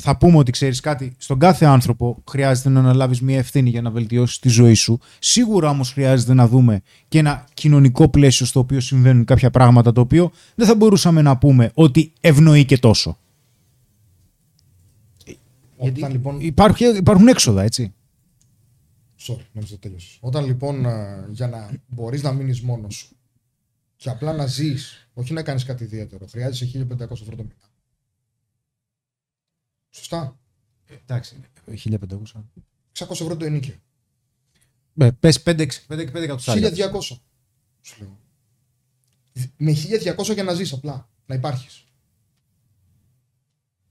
θα 0.00 0.16
πούμε 0.16 0.38
ότι 0.38 0.50
ξέρεις 0.50 0.80
κάτι, 0.80 1.12
στον 1.18 1.38
κάθε 1.38 1.64
άνθρωπο 1.64 2.22
χρειάζεται 2.30 2.68
να 2.68 2.80
αναλάβεις 2.80 3.20
μια 3.20 3.38
ευθύνη 3.38 3.70
για 3.70 3.82
να 3.82 3.90
βελτιώσεις 3.90 4.38
τη 4.38 4.48
ζωή 4.48 4.74
σου. 4.74 5.00
Σίγουρα 5.18 5.70
όμως 5.70 5.92
χρειάζεται 5.92 6.34
να 6.34 6.48
δούμε 6.48 6.80
και 7.08 7.18
ένα 7.18 7.44
κοινωνικό 7.54 8.08
πλαίσιο 8.08 8.46
στο 8.46 8.60
οποίο 8.60 8.80
συμβαίνουν 8.80 9.24
κάποια 9.24 9.50
πράγματα 9.50 9.92
το 9.92 10.00
οποίο 10.00 10.30
δεν 10.54 10.66
θα 10.66 10.74
μπορούσαμε 10.74 11.22
να 11.22 11.36
πούμε 11.36 11.70
ότι 11.74 12.12
ευνοεί 12.20 12.64
και 12.64 12.78
τόσο. 12.78 13.16
Όταν 15.78 16.10
λοιπόν. 16.10 16.40
Υπάρχουν, 16.40 16.96
υπάρχουν 16.96 17.28
έξοδα, 17.28 17.62
έτσι. 17.62 17.94
Sorry, 19.18 19.44
νόμιζα 19.52 19.74
ότι 19.74 19.78
τέλειωσες. 19.78 20.18
Όταν 20.20 20.44
λοιπόν 20.44 20.84
ε, 20.84 21.28
για 21.30 21.48
να 21.48 21.70
μπορείς 21.86 22.22
να 22.22 22.32
μείνεις 22.32 22.60
μόνος 22.60 22.94
σου 22.94 23.16
και 23.96 24.10
απλά 24.10 24.32
να 24.32 24.46
ζεις, 24.46 25.08
όχι 25.14 25.32
να 25.32 25.42
κάνεις 25.42 25.64
κάτι 25.64 25.84
ιδιαίτερο, 25.84 26.26
χρειάζεσαι 26.26 26.86
1500 26.90 27.00
ευρώ 27.00 27.36
το 27.36 27.42
μήνα. 27.42 27.70
Σωστά. 29.90 30.38
Εντάξει, 31.02 31.36
1500. 31.66 31.98
600 32.98 33.10
ευρώ 33.10 33.36
το 33.36 33.44
ενίκιο. 33.44 33.74
Ε, 34.96 35.10
πες 35.10 35.42
5 35.42 35.58
εκατοστάρια. 35.88 36.70
1200. 36.70 37.16
Σου 37.80 37.96
λέω. 37.98 38.18
Με 39.56 39.72
1200 39.72 40.34
για 40.34 40.42
να 40.42 40.52
ζεις 40.52 40.72
απλά. 40.72 41.08
Να 41.26 41.34
υπάρχεις. 41.34 41.87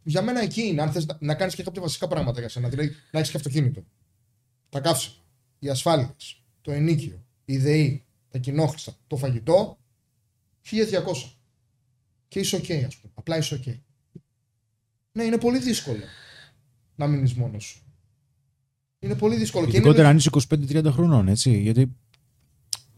Για 0.07 0.21
μένα 0.21 0.41
εκεί 0.41 0.61
είναι. 0.61 0.81
Αν 0.81 0.91
θες 0.91 1.05
να, 1.05 1.17
να 1.19 1.35
κάνεις 1.35 1.55
και 1.55 1.63
κάποια 1.63 1.81
βασικά 1.81 2.07
πράγματα 2.07 2.39
για 2.39 2.49
σένα. 2.49 2.69
Δηλαδή 2.69 2.95
να 3.11 3.19
έχεις 3.19 3.31
και 3.31 3.37
αυτοκίνητο. 3.37 3.85
Τα 4.69 4.79
καύσιμα. 4.79 5.15
Οι 5.59 5.69
ασφάλειες. 5.69 6.43
Το 6.61 6.71
ενίκιο. 6.71 7.23
Η 7.45 7.57
ΔΕΗ. 7.57 8.05
Τα 8.29 8.37
κοινόχρηστα. 8.37 8.95
Το 9.07 9.15
φαγητό. 9.15 9.77
1200. 10.71 10.75
Και 12.27 12.39
είσαι 12.39 12.57
ok, 12.57 12.71
ας 12.87 12.97
πούμε. 12.97 13.13
Απλά 13.15 13.37
είσαι 13.37 13.61
ok. 13.63 13.73
Ναι, 15.11 15.23
είναι 15.23 15.37
πολύ 15.37 15.59
δύσκολο 15.59 16.03
να 16.95 17.07
μείνεις 17.07 17.33
μόνος 17.33 17.63
σου. 17.63 17.81
Είναι 18.99 19.15
πολύ 19.15 19.35
δύσκολο. 19.35 19.63
Και 19.65 19.69
είναι 19.69 19.79
Ειδικότερα 19.79 20.09
αν 20.09 20.17
είσαι 20.17 20.29
25-30 20.49 20.85
χρονών, 20.91 21.27
έτσι. 21.27 21.59
Γιατί 21.59 21.95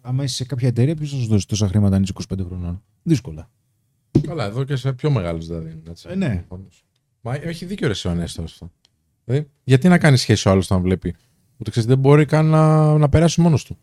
άμα 0.02 0.24
είσαι 0.24 0.36
σε 0.36 0.46
κάποια 0.46 0.68
εταιρεία, 0.68 0.96
ποιος 0.96 1.12
θα 1.12 1.18
σου 1.18 1.28
δώσει 1.28 1.48
τόσα 1.48 1.68
χρήματα 1.68 1.96
αν 1.96 2.04
είσαι 2.04 2.14
25 2.34 2.46
χρονών; 2.46 2.84
Δύσκολα. 3.04 3.50
Καλά, 4.22 4.46
εδώ 4.46 4.64
και 4.64 4.76
σε 4.76 4.94
πιο 4.94 5.12
μεγάλους 5.12 5.48
δηλαδή. 5.48 5.72
είναι, 5.72 5.82
Έτσι. 5.90 6.08
Ε, 6.12 6.16
ναι. 6.16 6.46
Όντως. 6.48 6.84
Μα 7.22 7.36
έχει 7.36 7.66
δίκιο 7.66 7.88
ρε 7.88 7.94
ο 8.06 8.10
Ανέστο 8.10 8.44
αυτό. 8.44 8.72
Δηλαδή, 9.26 9.50
γιατί 9.64 9.88
να 9.88 9.98
κάνει 9.98 10.18
σχέση 10.18 10.48
ο 10.48 10.52
άλλος 10.52 10.66
όταν 10.66 10.82
βλέπει; 10.82 11.16
Ότι 11.58 11.72
ξέρεις, 11.72 11.90
δεν 11.90 11.98
μπορεί 11.98 12.26
καν 12.26 12.46
να, 12.46 12.94
να 12.98 13.10
περάσει 13.10 13.42
μόνος 13.42 13.64
του. 13.64 13.78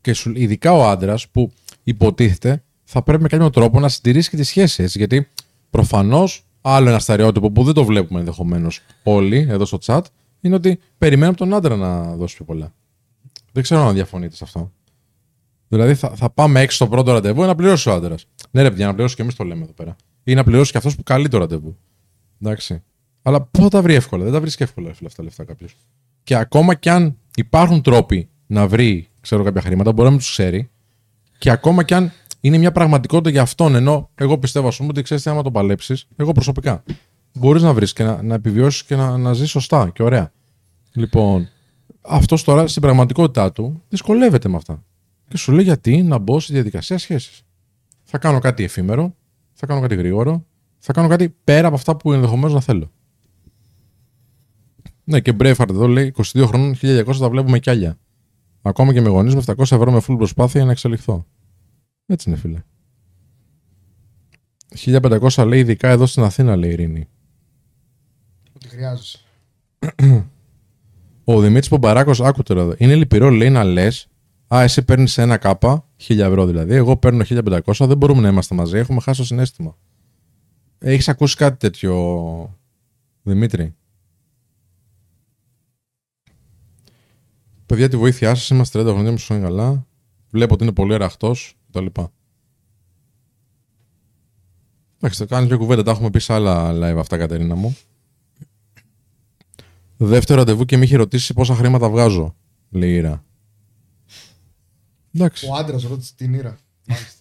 Και 0.00 0.12
σου, 0.12 0.32
ειδικά 0.34 0.72
ο 0.72 0.88
άντρας 0.88 1.28
που 1.28 1.52
υποτίθεται 1.82 2.62
θα 2.84 3.02
πρέπει 3.02 3.22
με 3.22 3.28
κάποιο 3.28 3.50
τρόπο 3.50 3.80
να 3.80 3.88
συντηρήσει 3.88 4.30
και 4.30 4.36
τη 4.36 4.42
σχέση. 4.42 4.82
Έτσι, 4.82 4.98
γιατί 4.98 5.28
προφανώς 5.70 6.46
άλλο 6.60 6.88
ένα 6.88 6.98
στερεότυπο 6.98 7.50
που 7.50 7.64
δεν 7.64 7.74
το 7.74 7.84
βλέπουμε 7.84 8.18
ενδεχομένως 8.18 8.80
όλοι 9.02 9.46
εδώ 9.50 9.64
στο 9.64 9.78
chat 9.84 10.00
είναι 10.40 10.54
ότι 10.54 10.78
περιμένουμε 10.98 11.36
από 11.36 11.36
τον 11.36 11.54
άντρα 11.54 11.76
να 11.76 12.16
δώσει 12.16 12.34
πιο 12.34 12.44
πολλά. 12.44 12.74
Δεν 13.52 13.62
ξέρω 13.62 13.86
αν 13.86 13.94
διαφωνείτε 13.94 14.36
σε 14.36 14.44
αυτό. 14.44 14.72
Δηλαδή 15.68 15.94
θα, 15.94 16.10
θα 16.14 16.30
πάμε 16.30 16.60
έξω 16.60 16.76
στο 16.76 16.88
πρώτο 16.88 17.12
ραντεβού 17.12 17.42
ή 17.42 17.46
να 17.46 17.54
πληρώσει 17.54 17.88
ο 17.88 17.92
άντρας. 17.92 18.26
Ναι, 18.50 18.62
ρε, 18.62 18.74
για 18.74 18.86
να 18.86 18.92
πληρώσει 18.92 19.14
και 19.16 19.22
εμείς 19.22 19.34
το 19.34 19.44
λέμε 19.44 19.62
εδώ 19.62 19.72
πέρα. 19.72 19.96
Ή 20.24 20.34
να 20.34 20.44
πληρώσει 20.44 20.70
και 20.72 20.76
αυτός 20.76 20.96
που 20.96 21.02
καλεί 21.02 21.28
το 21.28 21.38
ραντεβού. 21.38 21.76
Εντάξει. 22.42 22.82
Αλλά 23.22 23.42
πού 23.42 23.60
θα 23.62 23.68
τα 23.68 23.82
βρει 23.82 23.94
εύκολα; 23.94 24.24
Δεν 24.24 24.32
τα 24.32 24.40
βρίσκει 24.40 24.62
εύκολα 24.62 24.88
ρε 24.88 24.94
φίλε, 24.94 25.06
αυτά 25.06 25.22
τα 25.22 25.28
λεφτά 25.28 25.44
κάποιος. 25.44 25.76
Και 26.22 26.36
ακόμα 26.36 26.74
κι 26.74 26.88
αν 26.88 27.18
υπάρχουν 27.36 27.82
τρόποι 27.82 28.28
να 28.46 28.68
βρει 28.68 29.08
ξέρω, 29.20 29.42
κάποια 29.42 29.60
χρήματα, 29.60 29.92
μπορεί 29.92 30.04
να 30.04 30.10
μην 30.10 30.18
τους 30.18 30.30
ξέρει, 30.30 30.70
Και 31.38 31.50
ακόμα 31.50 31.82
κι 31.82 31.94
αν 31.94 32.12
είναι 32.40 32.58
μια 32.58 32.72
πραγματικότητα 32.72 33.30
για 33.30 33.42
αυτόν, 33.42 33.74
ενώ 33.74 34.10
εγώ 34.14 34.38
πιστεύω, 34.38 34.68
ας 34.68 34.76
πούμε, 34.76 34.88
ότι 34.88 35.02
ξέρεις 35.02 35.22
τι, 35.22 35.30
άμα 35.30 35.42
το 35.42 35.50
παλέψεις, 35.50 36.06
εγώ 36.16 36.32
προσωπικά, 36.32 36.82
μπορείς 37.32 37.62
να 37.62 37.72
βρεις 37.72 37.92
και 37.92 38.02
να, 38.04 38.22
να 38.22 38.34
επιβιώσεις 38.34 38.84
και 38.84 38.96
να, 38.96 39.18
να 39.18 39.32
ζεις 39.32 39.50
σωστά 39.50 39.90
και 39.94 40.02
ωραία. 40.02 40.32
Λοιπόν, 40.92 41.48
αυτός 42.00 42.44
τώρα 42.44 42.66
στην 42.66 42.82
πραγματικότητά 42.82 43.52
του 43.52 43.82
δυσκολεύεται 43.88 44.48
με 44.48 44.56
αυτά. 44.56 44.84
Και 45.28 45.36
σου 45.36 45.52
λέει 45.52 45.64
γιατί 45.64 46.02
να 46.02 46.18
μπω 46.18 46.40
στη 46.40 46.52
διαδικασία 46.52 46.98
σχέσης. 46.98 47.42
Θα 48.04 48.18
κάνω 48.18 48.38
κάτι 48.38 48.64
εφήμερο, 48.64 49.14
θα 49.52 49.66
κάνω 49.66 49.80
κάτι 49.80 49.94
γρήγορο, 49.94 50.46
θα 50.86 50.92
κάνω 50.92 51.08
κάτι 51.08 51.36
πέρα 51.44 51.66
από 51.66 51.76
αυτά 51.76 51.96
που 51.96 52.12
ενδεχομένως 52.12 52.52
να 52.52 52.60
θέλω. 52.60 52.90
Ναι, 55.04 55.20
και 55.20 55.32
Μπρέφαρτ 55.32 55.70
εδώ 55.70 55.86
λέει 55.86 56.14
22 56.16 56.44
χρόνων, 56.46 56.74
1200 56.80 57.16
τα 57.18 57.30
βλέπουμε 57.30 57.58
κι 57.58 57.70
άλλα. 57.70 57.98
Ακόμα 58.62 58.92
και 58.92 59.00
με 59.00 59.08
γονείς 59.08 59.34
με 59.34 59.42
700 59.46 59.58
ευρώ 59.58 59.92
με 59.92 60.00
full 60.06 60.16
προσπάθεια 60.16 60.56
για 60.56 60.64
να 60.64 60.70
εξελιχθώ. 60.70 61.26
Έτσι 62.06 62.28
είναι, 62.28 62.38
φίλε. 62.38 62.62
1500 64.84 65.46
λέει 65.46 65.58
ειδικά 65.58 65.88
εδώ 65.88 66.06
στην 66.06 66.22
Αθήνα, 66.22 66.56
λέει 66.56 66.70
η 66.70 66.72
Ειρήνη. 66.72 67.08
Ότι 68.54 68.68
χρειάζεσαι. 68.68 69.18
Ο 71.24 71.40
Δημήτρης 71.40 71.68
Πομπαράκος, 71.68 72.20
άκουτε 72.20 72.52
εδώ. 72.52 72.74
Είναι 72.78 72.94
λυπηρό, 72.94 73.30
λέει, 73.30 73.50
να 73.50 73.64
λες. 73.64 74.08
Α, 74.54 74.62
εσύ 74.62 74.84
παίρνεις 74.84 75.18
ένα 75.18 75.36
κάπα, 75.36 75.88
1000 76.08 76.18
ευρώ 76.18 76.46
δηλαδή. 76.46 76.74
Εγώ 76.74 76.96
παίρνω 76.96 77.24
1500, 77.28 77.60
δεν 77.78 77.96
μπορούμε 77.96 78.20
να 78.20 78.28
είμαστε 78.28 78.54
μαζί. 78.54 78.78
Έχουμε 78.78 79.00
χάσει 79.00 79.20
το 79.20 79.26
συνέστημα. 79.26 79.76
Έχεις 80.86 81.08
ακούσει 81.08 81.36
κάτι 81.36 81.56
τέτοιο, 81.56 82.58
Δημήτρη; 83.22 83.74
Παιδιά, 87.66 87.88
τη 87.88 87.96
βοήθειά 87.96 88.34
σας. 88.34 88.48
Είμαστε 88.48 88.80
30 88.80 88.84
χρόνια, 88.84 89.10
μου 89.10 89.18
σου 89.18 89.40
καλά. 89.40 89.86
Βλέπω 90.30 90.54
ότι 90.54 90.62
είναι 90.62 90.72
πολύ 90.72 90.94
εραχτό 90.94 91.34
κτλ. 91.70 91.86
Εντάξει, 94.96 95.18
θα 95.18 95.26
κάνεις 95.26 95.48
μια 95.48 95.56
κουβέντα. 95.56 95.82
Τα 95.82 95.90
έχουμε 95.90 96.10
πει 96.10 96.18
σε 96.18 96.32
άλλα 96.32 96.72
live 96.72 96.98
αυτά, 96.98 97.16
Κατερίνα 97.16 97.54
μου. 97.54 97.76
Δεύτερο 99.96 100.38
ραντεβού 100.38 100.64
και 100.64 100.76
με 100.76 100.84
είχε 100.84 100.96
ρωτήσει 100.96 101.34
πόσα 101.34 101.54
χρήματα 101.54 101.88
βγάζω, 101.88 102.36
λέει 102.70 102.90
η 102.90 102.94
Ήρα. 102.94 103.24
Εντάξει. 105.14 105.46
Ο 105.46 105.54
άντρας 105.54 105.82
ρώτησε 105.82 106.14
την 106.16 106.34
ήρα. 106.34 106.58
Μάλιστα. 106.86 107.20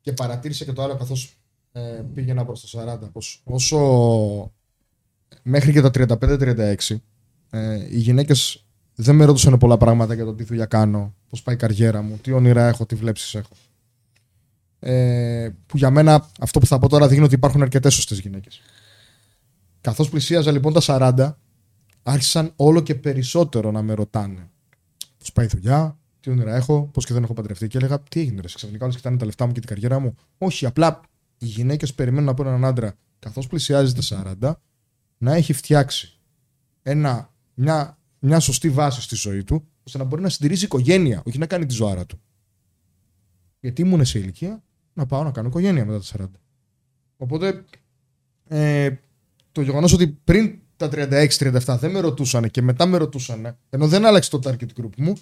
και 0.00 0.12
παρατήρησε 0.12 0.64
και 0.64 0.72
το 0.72 0.82
άλλο 0.82 0.96
καθώς 0.96 1.36
ε, 1.76 2.02
πήγαινα 2.14 2.44
προς 2.44 2.70
τα 2.70 2.98
40. 3.04 3.12
Πως 3.12 3.42
όσο 3.44 4.52
μέχρι 5.42 5.72
και 5.72 5.80
τα 5.80 5.90
35-36 5.92 6.74
ε, 7.50 7.86
οι 7.90 7.98
γυναίκες 7.98 8.64
δεν 8.94 9.14
με 9.14 9.24
ρωτούσαν 9.24 9.58
πολλά 9.58 9.76
πράγματα 9.76 10.14
για 10.14 10.24
το 10.24 10.34
τι 10.34 10.44
δουλειά 10.44 10.66
κάνω, 10.66 11.14
πώς 11.28 11.42
πάει 11.42 11.54
η 11.54 11.58
καριέρα 11.58 12.02
μου, 12.02 12.18
τι 12.22 12.32
όνειρα 12.32 12.66
έχω, 12.66 12.86
τι 12.86 12.94
βλέψεις 12.94 13.34
έχω. 13.34 13.54
Ε, 14.78 15.50
που 15.66 15.76
για 15.76 15.90
μένα 15.90 16.30
αυτό 16.40 16.60
που 16.60 16.66
θα 16.66 16.78
πω 16.78 16.88
τώρα 16.88 17.08
δείχνει 17.08 17.24
ότι 17.24 17.34
υπάρχουν 17.34 17.62
αρκετές 17.62 17.94
σωστές 17.94 18.18
γυναίκες. 18.18 18.60
Καθώς 19.80 20.08
πλησίαζα 20.08 20.52
λοιπόν 20.52 20.72
τα 20.72 20.80
40, 20.84 21.34
άρχισαν 22.02 22.52
όλο 22.56 22.80
και 22.80 22.94
περισσότερο 22.94 23.70
να 23.70 23.82
με 23.82 23.94
ρωτάνε 23.94 24.50
πώς 25.18 25.32
πάει 25.32 25.46
η 25.46 25.48
δουλειά, 25.48 25.98
τι 26.20 26.30
όνειρα 26.30 26.54
έχω, 26.54 26.88
πώς 26.92 27.06
και 27.06 27.12
δεν 27.12 27.22
έχω 27.22 27.32
παντρευτεί. 27.34 27.68
Και 27.68 27.76
έλεγα, 27.76 28.00
Τι 28.00 28.20
έγινε, 28.20 28.40
ρε, 28.40 28.48
ξαφνικά 28.54 28.84
όλες 28.84 28.96
κοιτάνε 28.96 29.16
τα 29.16 29.24
λεφτά 29.24 29.46
μου 29.46 29.52
και 29.52 29.60
την 29.60 29.68
καριέρα 29.68 29.98
μου. 29.98 30.14
Όχι, 30.38 30.66
απλά 30.66 31.00
οι 31.38 31.46
γυναίκες 31.46 31.94
περιμένουν 31.94 32.28
από 32.28 32.42
έναν 32.42 32.64
άντρα, 32.64 32.94
καθώς 33.18 33.46
πλησιάζει 33.46 33.94
τα 33.94 34.36
40, 34.40 34.52
να 35.18 35.34
έχει 35.34 35.52
φτιάξει 35.52 36.18
ένα, 36.82 37.34
μια, 37.54 37.98
μια 38.18 38.40
σωστή 38.40 38.70
βάση 38.70 39.02
στη 39.02 39.14
ζωή 39.14 39.44
του, 39.44 39.68
ώστε 39.82 39.98
να 39.98 40.04
μπορεί 40.04 40.22
να 40.22 40.28
συντηρήσει 40.28 40.64
οικογένεια, 40.64 41.22
όχι 41.26 41.38
να 41.38 41.46
κάνει 41.46 41.66
τη 41.66 41.74
ζωάρα 41.74 42.06
του. 42.06 42.20
Γιατί 43.60 43.82
ήμουν 43.82 44.04
σε 44.04 44.18
ηλικία 44.18 44.62
να 44.92 45.06
πάω 45.06 45.22
να 45.22 45.30
κάνω 45.30 45.48
οικογένεια 45.48 45.84
μετά 45.84 46.00
τα 46.00 46.24
40. 46.24 46.28
Οπότε 47.16 47.64
ε, 48.48 48.90
το 49.52 49.60
γεγονός 49.62 49.92
ότι 49.92 50.06
πριν 50.24 50.58
τα 50.76 50.88
36-37 50.92 51.76
δεν 51.80 51.90
με 51.90 52.00
ρωτούσαν 52.00 52.50
και 52.50 52.62
μετά 52.62 52.86
με 52.86 52.96
ρωτούσαν, 52.96 53.58
ενώ 53.70 53.88
δεν 53.88 54.06
άλλαξε 54.06 54.30
το 54.30 54.38
target 54.44 54.80
group 54.80 54.96
μου, 54.96 55.12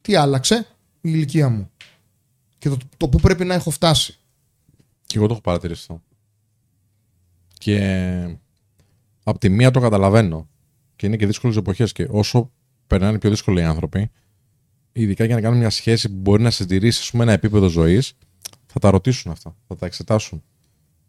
τι 0.00 0.14
άλλαξε, 0.14 0.66
η 1.00 1.10
ηλικία 1.12 1.48
μου. 1.48 1.70
Και 2.58 2.68
το, 2.68 2.76
το 2.96 3.08
που 3.08 3.18
πρέπει 3.20 3.44
να 3.44 3.54
έχω 3.54 3.70
φτάσει. 3.70 4.19
Και 5.10 5.18
εγώ 5.18 5.26
το 5.26 5.32
έχω 5.32 5.42
παρατηρήσει 5.42 5.80
αυτό. 5.80 6.02
Και 7.58 8.36
από 9.22 9.38
τη 9.38 9.48
μία 9.48 9.70
το 9.70 9.80
καταλαβαίνω. 9.80 10.48
Και 10.96 11.06
είναι 11.06 11.16
και 11.16 11.26
δύσκολες 11.26 11.56
εποχές. 11.56 11.92
Και 11.92 12.06
όσο 12.10 12.50
περνάνε 12.86 13.18
πιο 13.18 13.30
δύσκολοι 13.30 13.60
οι 13.60 13.62
άνθρωποι, 13.62 14.10
ειδικά 14.92 15.24
για 15.24 15.34
να 15.34 15.40
κάνουν 15.40 15.58
μια 15.58 15.70
σχέση 15.70 16.08
που 16.08 16.16
μπορεί 16.16 16.42
να 16.42 16.50
συντηρήσει 16.50 17.00
ας 17.02 17.10
πούμε, 17.10 17.22
ένα 17.22 17.32
επίπεδο 17.32 17.68
ζωής, 17.68 18.12
θα 18.66 18.78
τα 18.78 18.90
ρωτήσουν 18.90 19.32
αυτά. 19.32 19.56
Θα 19.68 19.76
τα 19.76 19.86
εξετάσουν. 19.86 20.42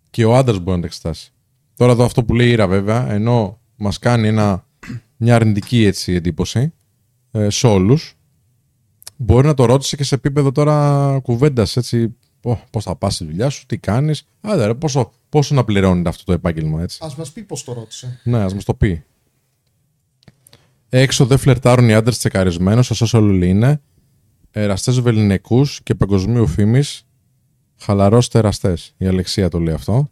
Και 0.10 0.26
ο 0.26 0.36
άντρας 0.36 0.58
μπορεί 0.58 0.76
να 0.76 0.82
τα 0.82 0.88
εξετάσει. 0.88 1.32
Τώρα 1.76 1.92
εδώ 1.92 2.04
αυτό 2.04 2.24
που 2.24 2.34
λέει 2.36 2.48
η 2.48 2.52
Ήρα 2.52 2.68
βέβαια, 2.68 3.12
ενώ 3.12 3.60
μας 3.76 4.00
κάνει 4.00 4.28
ένα, 4.28 4.68
μια 5.18 5.36
αρνητική 5.36 5.86
έτσι, 5.86 6.14
εντύπωση 6.14 6.74
ε, 7.32 7.50
σε 7.50 7.68
όλους, 7.68 8.18
μπορεί 9.16 9.48
να 9.48 9.54
το 9.54 9.66
ρώτησε 9.66 9.96
και 9.96 10.04
σε 10.04 10.16
επίπεδο 10.16 10.52
τώρα 10.52 11.20
κουβέντας. 11.24 11.78
Πώς 12.70 12.84
θα 12.84 12.96
πας 12.96 13.14
στη 13.16 13.26
δουλειά 13.26 13.50
σου, 13.50 13.66
τι 13.66 13.78
κάνεις. 13.78 14.28
Άντε, 14.42 14.66
ρε, 14.66 14.74
πόσο, 14.74 15.12
πόσο 15.30 15.56
να 15.56 15.64
πληρώνεται 15.64 16.10
αυτό 16.10 16.24
το 16.24 16.34
επάγγελμα, 16.34 16.82
έτσι. 16.82 17.04
Α 17.04 17.10
μας 17.18 17.32
πει 17.32 17.44
πώς 17.44 17.64
το 17.64 17.74
ρώτησε. 17.74 18.20
Ναι, 18.24 18.38
ας 18.38 18.54
μας 18.54 18.64
το 18.64 18.74
πει. 18.74 19.04
Έξω 20.90 21.26
δεν 21.26 21.38
φλερτάρουν 21.38 21.90
οι 21.90 21.94
άντρες 21.94 22.18
τσεκαρισμένου, 22.18 22.80
όσο 22.90 23.18
όλοι 23.18 23.48
είναι. 23.48 23.82
Εραστές 24.52 25.00
βεληνικούς 25.00 25.82
και 25.84 25.96
παγκοσμίου 25.96 26.48
φήμης. 26.48 27.06
Χαλαρός 27.78 28.28
τεραστές. 28.28 28.94
Η 28.98 29.08
Αλεξία 29.08 29.50
το 29.50 29.60
λέει 29.60 29.74
αυτό. 29.74 30.10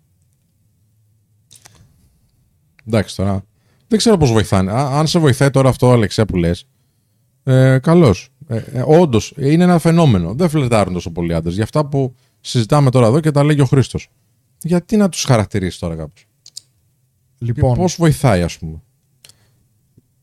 Εντάξει 2.88 3.16
τώρα. 3.16 3.44
Δεν 3.88 3.98
ξέρω 3.98 4.18
πώς 4.18 4.32
βοηθάνε. 4.32 4.72
Α, 4.72 5.00
αν 5.00 5.08
σε 5.08 5.20
βοηθάει 5.20 5.50
τώρα 5.50 5.70
αυτό, 5.70 5.92
Αλεξία, 5.92 6.26
που 6.26 6.36
λες. 6.36 6.68
Ε, 7.44 7.80
Καλώ. 7.82 8.16
Ε, 8.52 8.58
ε, 8.58 8.84
Όντως, 8.86 9.34
είναι 9.38 9.64
ένα 9.64 9.80
φαινόμενο. 9.80 10.34
Δεν 10.34 10.50
φλερτάρουν 10.50 10.94
τόσο 10.94 11.12
πολλοί 11.12 11.34
άντρες. 11.34 11.54
Για 11.54 11.64
αυτά 11.64 11.86
που 11.86 12.16
συζητάμε 12.42 12.90
τώρα 12.90 13.08
εδώ 13.08 13.20
και 13.20 13.32
τα 13.32 13.44
λέγει 13.44 13.62
ο 13.62 13.66
Χρήστος. 13.66 14.10
Γιατί 14.62 14.98
να 14.98 15.10
τους 15.10 15.24
χαρακτηρίσει 15.24 15.80
τώρα 15.80 15.96
κάπω. 15.96 16.14
Λοιπόν, 17.38 17.78
Πώς 17.78 17.96
βοηθάει, 17.96 18.42
ας 18.42 18.58
πούμε; 18.58 18.82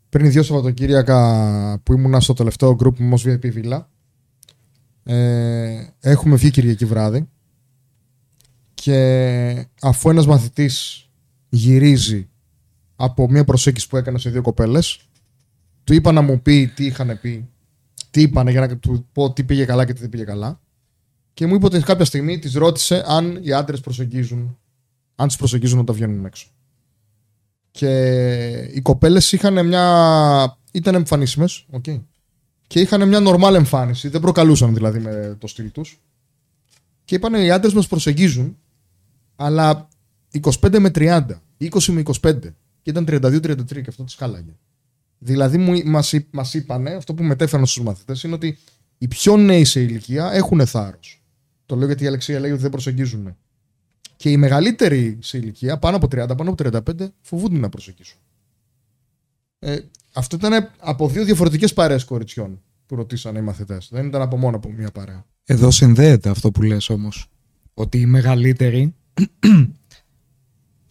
πριν 0.09 0.31
δύο 0.31 0.43
Σαββατοκύριακα 0.43 1.81
που 1.83 1.93
ήμουνα 1.93 2.21
στο 2.21 2.33
τελευταίο 2.33 2.77
group 2.83 2.99
μου 2.99 3.11
ως 3.13 3.25
VIP 3.27 3.53
Villa, 3.55 3.85
ε, 5.05 5.87
έχουμε 6.01 6.37
βγει 6.37 6.51
Κυριακή 6.51 6.85
βράδυ 6.85 7.29
και 8.75 9.67
αφού 9.81 10.11
ένας 10.11 10.27
μαθητής 10.27 11.09
γυρίζει 11.49 12.29
από 12.97 13.31
μια 13.31 13.45
προσέγγιση 13.45 13.89
που 13.89 13.97
έκανε 13.97 14.19
σε 14.19 14.31
δύο 14.31 14.43
κοπέλες, 14.43 15.01
του 15.85 15.95
είπα 15.95 16.13
να 16.13 16.23
μου 16.23 16.41
πει 16.41 16.73
τι 16.75 16.87
είχαν 16.87 17.19
πει, 17.21 17.49
τι 18.17 18.23
είπανε 18.23 18.51
για 18.51 18.61
να 18.61 18.77
του 18.77 19.09
πω 19.13 19.33
τι 19.33 19.45
πήγε 19.45 19.65
καλά 19.65 19.85
και 19.85 19.93
τι 19.93 20.01
δεν 20.01 20.09
πήγε 20.09 20.25
καλά 20.25 20.61
και 21.35 21.47
μου 21.47 21.55
είπε 21.55 21.67
ότι 21.67 21.81
κάποια 21.81 22.05
στιγμή 22.05 22.39
τις 22.39 22.55
ρώτησε 22.55 23.05
αν 23.07 23.39
οι 23.43 23.53
άντρες 23.53 23.81
προσεγγίζουν, 23.81 24.59
αν 25.17 25.27
τις 25.29 25.37
προσεγγίζουν 25.37 25.79
όταν 25.79 25.95
βγαίνουν 25.95 26.25
έξω. 26.25 26.49
Και 27.71 27.91
οι 28.75 28.81
κοπέλες 28.81 29.33
είχαν 29.33 29.67
μια. 29.67 30.59
ήταν 30.73 30.95
εμφανίσιμες, 30.95 31.67
okay. 31.71 32.03
και 32.67 32.81
είχαν 32.81 33.09
μια 33.09 33.21
normal 33.23 33.55
εμφάνιση, 33.55 34.09
δεν 34.09 34.21
προκαλούσαν 34.21 34.75
δηλαδή 34.75 34.99
με 34.99 35.37
το 35.41 35.47
στυλ 35.47 35.71
τους. 35.71 36.01
Και 37.05 37.15
είπαν 37.15 37.35
οι 37.35 37.51
άντρες 37.51 37.73
μας 37.73 37.87
προσεγγίζουν, 37.87 38.57
αλλά 39.37 39.89
25 40.61 40.79
με 40.79 40.91
30, 40.95 41.27
20 41.61 41.85
με 41.87 42.03
25. 42.21 42.39
Και 42.83 42.91
ήταν 42.91 43.05
32-33 43.09 43.67
και 43.67 43.85
αυτό 43.89 44.05
της 44.05 44.15
χάλαγε. 44.15 44.53
Δηλαδή 45.19 45.83
μας 45.85 46.15
μας 46.31 46.55
είπανε, 46.55 46.91
αυτό 46.91 47.15
που 47.15 47.23
μετέφεραν 47.23 47.67
στους 47.67 47.85
μαθητές 47.85 48.23
είναι 48.23 48.35
ότι 48.35 48.59
οι 48.99 49.09
πιο 49.09 49.37
νέοι 49.37 49.65
σε 49.65 49.81
ηλικία 49.81 50.33
έχουν 50.33 50.67
θάρρος. 50.67 51.23
Το 51.67 51.77
λέω 51.77 51.87
γιατί 51.87 52.05
η 52.05 52.07
Αλεξία 52.07 52.41
λέει 52.41 52.51
ότι 52.51 52.61
δεν 52.61 52.71
προσεγγίζουν. 52.71 53.37
Και 54.17 54.31
οι 54.31 54.37
μεγαλύτεροι 54.37 55.19
σε 55.21 55.39
ηλικία, 55.39 55.79
πάνω 55.79 55.97
από 55.97 56.07
30, 56.07 56.37
πάνω 56.37 56.51
από 56.51 56.55
35, 56.55 57.09
φοβούνται 57.21 57.59
να 57.59 57.69
προσεγγίσουν. 57.69 58.19
Ε, 59.59 59.79
αυτό 60.13 60.37
ήταν 60.37 60.71
από 60.79 61.09
δύο 61.09 61.25
διαφορετικές 61.25 61.73
παρέες 61.73 62.05
κοριτσιών 62.05 62.63
που 62.87 62.97
ρωτήσανε 62.97 63.39
οι 63.39 63.43
μαθητές. 63.43 63.89
Δεν 63.91 64.07
ήταν 64.07 64.23
από 64.23 64.37
μόνο 64.37 64.57
από 64.57 64.71
μία 64.71 64.91
παρέα. 64.91 65.25
Εδώ 65.45 65.71
συνδέεται 65.71 66.29
αυτό 66.29 66.51
που 66.51 66.63
λες 66.63 66.89
όμως. 66.89 67.31
Ότι 67.75 68.01
οι 68.01 68.07
μεγαλύτεροι 68.07 68.95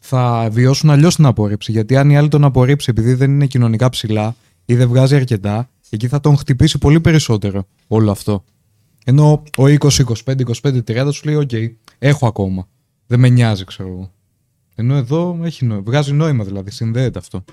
θα 0.08 0.50
βιώσουν 0.52 0.90
αλλιώς 0.90 1.16
την 1.16 1.26
απόρριψη. 1.26 1.72
Γιατί 1.72 1.96
αν 1.98 2.10
η 2.10 2.18
άλλη 2.18 2.28
τον 2.28 2.44
απορρίψει 2.44 2.88
επειδή 2.90 3.14
δεν 3.14 3.32
είναι 3.32 3.46
κοινωνικά 3.46 3.90
ψηλά 3.90 4.36
ή 4.66 4.76
δεν 4.76 4.88
βγάζει 4.88 5.16
αρκετά, 5.16 5.70
εκεί 5.90 6.08
θα 6.08 6.20
τον 6.20 6.38
χτυπήσει 6.38 6.78
πολύ 6.78 7.00
περισσότερο 7.02 7.68
όλο 7.88 8.12
αυτό. 8.12 8.44
Ενώ 9.06 9.44
ο 9.58 9.64
20, 9.64 9.78
25, 9.80 10.40
25, 10.62 10.80
30 10.88 11.10
σου 11.12 11.26
λέει: 11.26 11.36
Οκ, 11.36 11.50
έχω 12.00 12.28
ακόμα. 12.28 12.68
Δεν 13.08 13.20
με 13.20 13.30
νοιάζει, 13.30 13.64
ξέρω 13.64 13.90
εγώ. 13.90 14.12
Ενώ 14.76 14.96
εδώ 14.96 15.40
έχει 15.44 15.66
νόημα. 15.66 15.84
Βγάζει 15.84 16.14
νόημα 16.14 16.44
δηλαδή, 16.44 16.72
συνδέεται 16.72 17.20
αυτό. 17.20 17.44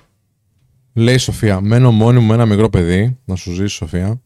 Λέει 0.93 1.15
η 1.15 1.17
Σοφία, 1.17 1.61
μένω 1.61 1.91
μόνη 1.91 2.19
μου 2.19 2.27
με 2.27 2.33
ένα 2.33 2.45
μικρό 2.45 2.69
παιδί, 2.69 3.17
να 3.25 3.35
σου 3.35 3.51
ζήσει 3.51 3.75
Σοφία, 3.75 4.21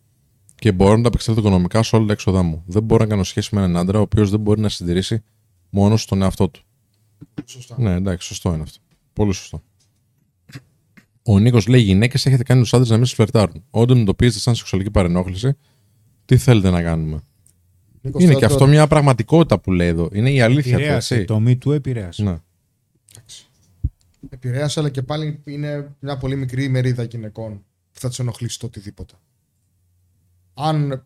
Και 0.55 0.71
μπορώ 0.71 0.95
να 0.95 1.01
τα 1.01 1.07
απεξέλθω 1.07 1.39
οικονομικά 1.39 1.83
σε 1.83 1.95
όλα 1.95 2.05
τα 2.05 2.11
έξοδά 2.11 2.43
μου. 2.43 2.63
Δεν 2.65 2.83
μπορώ 2.83 3.03
να 3.03 3.09
κάνω 3.09 3.23
σχέση 3.23 3.55
με 3.55 3.61
έναν 3.61 3.77
άντρα 3.77 3.99
ο 3.99 4.01
οποίος 4.01 4.29
δεν 4.29 4.39
μπορεί 4.39 4.61
να 4.61 4.69
συντηρήσει 4.69 5.23
μόνο 5.69 5.97
στον 5.97 6.21
εαυτό 6.21 6.49
του. 6.49 6.61
Σωστά. 7.45 7.75
Ναι, 7.79 7.93
εντάξει, 7.93 8.27
σωστό 8.27 8.53
είναι 8.53 8.63
αυτό. 8.63 8.79
Πολύ 9.13 9.33
σωστό. 9.33 9.63
Ο 11.23 11.39
Νίκος 11.39 11.67
λέει: 11.67 11.81
Γυναίκες 11.81 12.25
έχετε 12.25 12.43
κάνει 12.43 12.61
τους 12.61 12.73
άντρες 12.73 12.89
να 12.89 12.95
μην 12.97 13.05
σας 13.05 13.15
φλερτάρουν. 13.15 13.63
Όταν 13.69 13.97
εντοπίζετε 13.99 14.39
σαν 14.39 14.55
σεξουαλική 14.55 14.91
παρενόχληση, 14.91 15.57
τι 16.25 16.37
θέλετε 16.37 16.69
να 16.69 16.81
κάνουμε; 16.81 17.21
Νίκος, 18.01 18.21
είναι 18.23 18.31
τώρα 18.31 18.45
και 18.45 18.47
το- 18.47 18.53
αυτό 18.53 18.67
μια 18.67 18.87
πραγματικότητα 18.87 19.59
που 19.59 19.71
λέει 19.71 19.87
εδώ. 19.87 20.09
Είναι 20.13 20.31
η 20.31 20.41
αλήθεια 20.41 20.75
του, 20.75 20.81
Επηρέασε. 20.81 21.13
έτσι. 21.15 21.25
Το 21.27 21.39
μη 21.39 21.57
του 21.57 21.71
επηρέασε. 21.71 22.23
Ναι. 22.23 22.37
Επηρέασε, 24.29 24.79
αλλά 24.79 24.89
και 24.89 25.01
πάλι 25.01 25.41
είναι 25.43 25.95
μια 25.99 26.17
πολύ 26.17 26.35
μικρή 26.35 26.69
μερίδα 26.69 27.03
γυναικών 27.03 27.53
που 27.91 27.99
θα 27.99 28.09
τις 28.09 28.19
ενοχλήσει 28.19 28.59
το 28.59 28.65
οτιδήποτε. 28.65 29.13
Αν 30.53 31.03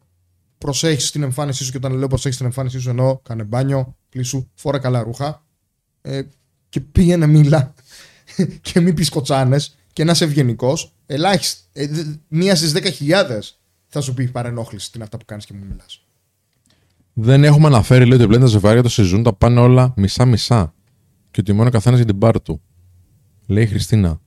προσέχεις 0.57 1.11
την 1.11 1.23
εμφάνισή 1.23 1.63
σου 1.63 1.71
και 1.71 1.77
όταν 1.77 1.93
λέω 1.93 2.07
προσέχεις 2.07 2.37
την 2.37 2.45
εμφάνισή 2.45 2.79
σου 2.79 2.89
εννοώ 2.89 3.17
κάνε 3.17 3.43
μπάνιο, 3.43 3.95
πλήσου, 4.09 4.47
φόρα 4.53 4.79
καλά 4.79 5.03
ρούχα 5.03 5.45
ε, 6.01 6.21
και 6.69 6.79
πήγαινε 6.81 7.27
μίλα 7.27 7.73
και 8.61 8.79
μην 8.79 8.93
πεις 8.93 9.09
κοτσάνες 9.09 9.77
και 9.93 10.03
να 10.03 10.11
είσαι 10.11 10.23
ευγενικός. 10.23 10.93
Ελάχιστα. 11.05 11.59
Ε, 11.73 11.87
δε- 11.87 12.03
μία 12.27 12.55
στις 12.55 12.73
10.000 12.75 13.39
θα 13.87 14.01
σου 14.01 14.13
πει 14.13 14.27
παρενόχληση 14.27 14.91
την 14.91 15.01
αυτά 15.01 15.17
που 15.17 15.25
κάνεις 15.25 15.45
και 15.45 15.53
μου 15.53 15.65
μιλάς. 15.69 16.05
Δεν 17.13 17.43
έχουμε 17.43 17.67
αναφέρει, 17.67 18.05
λέει, 18.05 18.17
ότι 18.17 18.27
πλέον 18.27 18.41
τα 18.41 18.47
ζευγάρια 18.47 18.81
το 18.83 18.89
συζούν, 18.89 19.23
τα 19.23 19.33
πάνε 19.33 19.59
όλα 19.59 19.93
μισά-μισά. 19.95 20.73
Και 21.31 21.39
ότι 21.39 21.53
μόνο 21.53 21.69
καθένας 21.69 21.97
για 21.97 22.07
την 22.07 22.17
πάρ 22.17 22.41
του. 22.41 22.61
Λέει 23.45 23.63
η 23.63 23.67
Χριστίνα. 23.67 24.19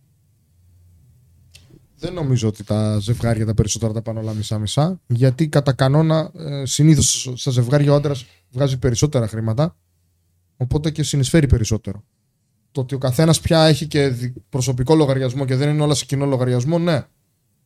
Δεν 1.97 2.13
νομίζω 2.13 2.49
ότι 2.49 2.65
τα 2.65 2.99
ζευγάρια 2.99 3.47
τα 3.47 3.55
περισσότερα 3.55 3.93
τα 3.93 4.03
πάνε 4.03 4.19
όλα 4.19 4.33
μισά-μισά. 4.33 5.01
Γιατί 5.07 5.49
κατά 5.49 5.73
κανόνα 5.73 6.31
ε, 6.35 6.67
συνήθως 6.67 7.33
στα 7.35 7.51
ζευγάρια 7.51 7.93
ο 7.93 7.95
άντρας 7.95 8.25
βγάζει 8.51 8.79
περισσότερα 8.79 9.29
χρήματα. 9.29 9.77
Οπότε 10.57 10.91
και 10.91 11.03
συνεισφέρει 11.03 11.47
περισσότερο. 11.47 12.05
Το 12.73 12.81
ότι 12.81 12.95
ο 12.95 12.99
καθένας 12.99 13.41
πια 13.41 13.65
έχει 13.65 13.87
και 13.87 14.09
δι- 14.09 14.37
προσωπικό 14.49 14.95
λογαριασμό 14.95 15.45
και 15.45 15.57
δεν 15.57 15.69
είναι 15.69 15.83
όλα 15.83 15.95
σε 15.95 16.05
κοινό 16.05 16.27
λογαριασμό, 16.27 16.79
ναι. 16.79 17.03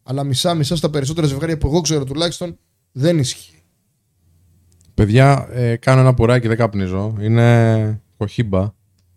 Αλλά 0.03 0.25
μισά-μισά 0.25 0.77
στα 0.77 0.91
περισσότερα 0.91 1.27
ζευγάρια 1.27 1.59
που 1.59 1.67
εγώ 1.67 1.81
ξέρω 1.81 2.05
τουλάχιστον 2.05 2.59
δεν 2.93 3.19
ισχύει. 3.19 3.63
Παιδιά, 4.95 5.49
ε, 5.51 5.77
κάνω 5.77 6.01
ένα 6.01 6.15
πουράκι, 6.15 6.49
δεν 6.49 6.57
καπνίζω. 6.57 7.15
Είναι 7.21 8.01
κοχύμπα. 8.17 8.61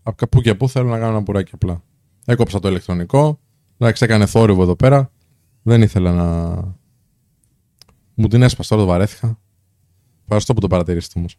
Από 0.04 0.16
κάπου 0.16 0.42
και 0.42 0.56
πού 0.56 0.70
θέλω 0.70 0.90
να 0.90 0.98
κάνω 1.00 1.12
ένα 1.12 1.24
πουράκι 1.24 1.52
απλά. 1.54 1.84
Έκοψα 2.26 2.60
το 2.60 2.68
ηλεκτρονικό. 2.68 3.40
Εντάξει, 3.78 4.04
έκανε 4.04 4.26
θόρυβο 4.26 4.62
εδώ 4.64 4.76
πέρα. 4.76 5.12
Δεν 5.62 5.82
ήθελα 5.82 6.14
να. 6.14 6.50
Μου 8.14 8.28
την 8.28 8.42
έσπασα 8.42 8.70
τώρα, 8.76 8.82
το 8.82 8.92
βαρέθηκα. 8.92 9.40
Ευχαριστώ 10.22 10.54
που 10.54 10.60
το 10.60 10.68
παρατηρήσετε 10.68 11.20
όμως. 11.20 11.38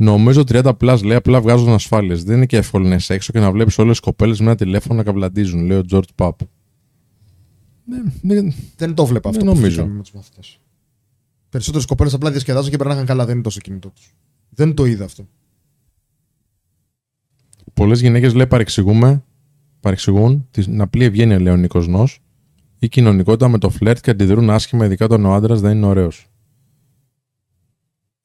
Νομίζω 0.00 0.42
30 0.48 0.72
plus 0.80 1.00
λέει 1.04 1.16
απλά 1.16 1.40
βγάζουν 1.40 1.68
ασφάλειες. 1.68 2.24
Δεν 2.24 2.36
είναι 2.36 2.46
και 2.46 2.56
εύκολο 2.56 2.88
να 2.88 2.94
είσαι 2.94 3.14
έξω 3.14 3.32
και 3.32 3.38
να 3.40 3.52
βλέπεις 3.52 3.78
όλες 3.78 3.90
τις 3.90 4.00
κοπέλες 4.00 4.38
με 4.40 4.46
ένα 4.46 4.54
τηλέφωνο 4.54 4.94
να 4.98 5.02
καβλαντίζουν, 5.02 5.64
λέει 5.66 5.78
ο 5.78 5.82
George 5.90 6.02
Pap. 6.16 6.30
Ναι, 7.84 8.02
δεν- 8.34 8.54
Δεν 8.76 8.94
το 8.94 9.06
βλέπα 9.06 9.28
αυτό 9.28 9.44
Δεν 9.44 9.48
που 9.52 9.54
νομίζω. 9.56 9.74
φύγαμε 9.76 9.94
με 9.96 10.02
του 10.02 10.10
μαθητέ. 10.14 10.40
Περισσότερες 11.48 11.86
κοπέλες 11.86 12.14
απλά 12.14 12.30
διασκεδάζουν 12.30 12.70
και 12.70 12.76
περνάγαν 12.76 13.06
καλά, 13.06 13.24
δεν 13.24 13.34
είναι 13.34 13.42
τόσο 13.42 13.60
κινητό 13.60 13.88
τους. 13.88 14.14
Δεν 14.50 14.74
το 14.74 14.84
είδα 14.84 15.04
αυτό. 15.04 15.26
Πολλές 17.74 18.00
γυναίκες 18.00 18.34
λέει 18.34 18.46
παρεξηγούμε, 18.46 19.24
παρεξηγούν 19.80 20.46
την 20.50 20.80
απλή 20.80 21.04
ευγένεια, 21.04 21.40
λέει 21.40 21.52
ο 21.52 21.56
Νίκος 21.56 21.86
Νος, 21.88 22.20
ή 22.78 22.88
κοινωνικότητα 22.88 23.48
με 23.48 23.58
το 23.58 23.70
φλερτ 23.70 24.00
και 24.00 24.10
αντιδρούν 24.10 24.50
άσχημα, 24.50 24.84
ειδικά 24.84 25.04
όταν 25.04 25.24
ο 25.24 25.32
άντρας 25.34 25.60
δεν 25.60 25.76
είναι 25.76 25.86
ωραίος. 25.86 26.26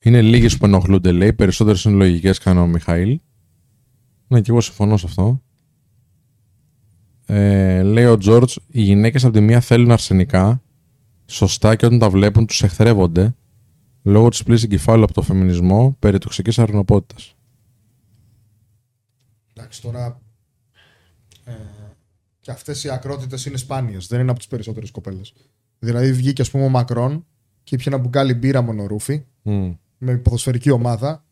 Είναι 0.03 0.21
λίγες 0.21 0.57
που 0.57 0.65
ενοχλούνται, 0.65 1.11
λέει, 1.11 1.33
περισσότερες 1.33 1.83
είναι 1.83 1.95
λογικές, 1.95 2.37
κάνει 2.37 2.59
ο 2.59 2.67
Μιχαήλ. 2.67 3.19
Ναι, 4.27 4.41
και 4.41 4.51
εγώ 4.51 4.61
συμφωνώ 4.61 4.97
σε 4.97 5.05
αυτό. 5.05 5.41
Ε, 7.25 7.83
λέει 7.83 8.05
ο 8.05 8.17
Τζόρτζ, 8.17 8.55
οι 8.67 8.81
γυναίκες 8.81 9.23
από 9.23 9.33
τη 9.33 9.41
μία 9.41 9.59
θέλουν 9.59 9.91
αρσενικά, 9.91 10.61
σωστά 11.25 11.75
και 11.75 11.85
όταν 11.85 11.99
τα 11.99 12.09
βλέπουν 12.09 12.45
τους 12.45 12.63
εχθρεύονται, 12.63 13.35
λόγω 14.03 14.29
της 14.29 14.43
πλήσης 14.43 14.63
εγκεφάλου 14.63 15.03
από 15.03 15.13
το 15.13 15.21
φεμινισμό 15.21 15.95
περί 15.99 16.17
τοξικής 16.17 16.59
αρνοπότητας. 16.59 17.35
Εντάξει, 19.53 19.81
τώρα. 19.81 20.21
Ε, 21.43 21.51
και 22.39 22.51
αυτές 22.51 22.83
οι 22.83 22.89
ακρότητες 22.89 23.45
είναι 23.45 23.57
σπάνιες. 23.57 24.07
Δεν 24.07 24.19
είναι 24.19 24.29
από 24.29 24.39
τις 24.39 24.47
περισσότερες 24.47 24.91
κοπέλες. 24.91 25.33
Δηλαδή 25.79 26.13
βγήκε, 26.13 26.41
ας 26.41 26.51
πούμε, 26.51 26.63
ο 26.63 26.69
Μακρόν 26.69 27.25
και 27.63 27.75
ήπια 27.75 27.91
ένα 27.93 28.01
μπουκάλι 28.01 28.33
μπύρα 28.33 28.61
μονορούφι 28.61 29.23
Μμ. 29.41 29.73
Με 30.03 30.17
ποδοσφαιρική 30.17 30.69
ομάδα 30.71 31.23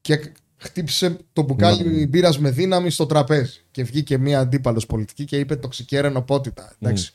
και 0.00 0.32
χτύπησε 0.56 1.16
το 1.32 1.42
μπουκάλι 1.42 1.88
Ναι. 1.88 2.06
μπύρας 2.06 2.38
με 2.38 2.50
δύναμη 2.50 2.90
στο 2.90 3.06
τραπέζι. 3.06 3.60
Και 3.70 3.82
βγήκε 3.84 4.18
μία 4.18 4.38
αντίπαλος 4.40 4.86
πολιτική 4.86 5.24
και 5.24 5.38
είπε 5.38 5.56
τοξική 5.56 5.96
ερενοπότητα. 5.96 6.72
Εντάξει. 6.78 7.12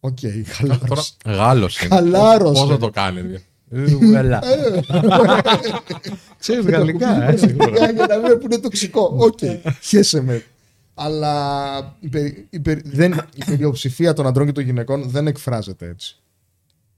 Οκ, 0.00 0.18
χαλάρωσε. 0.46 1.12
Γάλλος 1.24 1.80
είναι. 1.80 1.94
Χαλάρωσε. 1.94 2.60
Πώς 2.60 2.70
θα 2.70 2.78
το 2.78 2.90
κάνει. 2.90 3.20
ρε. 3.20 3.42
Ξέρεις 6.38 6.64
γαλλικά, 6.64 7.22
ε. 7.30 7.34
Για 7.94 8.06
να 8.08 8.16
μην 8.18 8.38
που 8.38 8.44
είναι 8.44 8.58
τοξικό. 8.58 9.14
Οκ, 9.18 9.38
χέσε 9.82 10.20
με. 10.20 10.44
Αλλά 10.94 11.96
η, 12.00 12.08
περι- 12.08 12.46
η 12.50 12.60
περι- 12.60 12.86
δεν, 12.88 13.12
η 13.34 13.44
πλειοψηφία 13.44 14.12
των 14.12 14.26
αντρών 14.26 14.46
και 14.46 14.52
των 14.52 14.64
γυναικών 14.64 15.08
δεν 15.08 15.26
εκφράζεται 15.26 15.88
έτσι. 15.88 16.16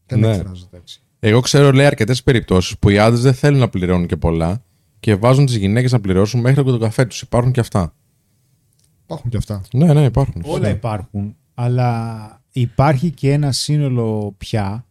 Δεν 0.06 0.18
Ναι. 0.18 0.34
εκφράζεται 0.36 0.76
έτσι. 0.76 1.00
Εγώ 1.22 1.40
ξέρω, 1.40 1.72
λέει, 1.72 1.86
αρκετές 1.86 2.22
περιπτώσεις 2.22 2.78
που 2.78 2.88
οι 2.88 2.98
άντρες 2.98 3.22
δεν 3.22 3.34
θέλουν 3.34 3.58
να 3.58 3.68
πληρώνουν 3.68 4.06
και 4.06 4.16
πολλά 4.16 4.62
και 5.00 5.14
βάζουν 5.14 5.46
τις 5.46 5.56
γυναίκες 5.56 5.92
να 5.92 6.00
πληρώσουν 6.00 6.40
μέχρι 6.40 6.64
και 6.64 6.70
το 6.70 6.78
καφέ 6.78 7.04
τους. 7.04 7.22
Υπάρχουν 7.22 7.52
και 7.52 7.60
αυτά. 7.60 7.94
Υπάρχουν 9.04 9.30
και 9.30 9.36
αυτά. 9.36 9.62
Ναι, 9.72 9.92
ναι, 9.92 10.04
υπάρχουν. 10.04 10.42
Όλα 10.44 10.68
υπάρχουν, 10.68 11.36
αλλά 11.54 12.42
υπάρχει 12.52 13.10
και 13.10 13.32
ένα 13.32 13.52
σύνολο 13.52 14.34
πια 14.38 14.86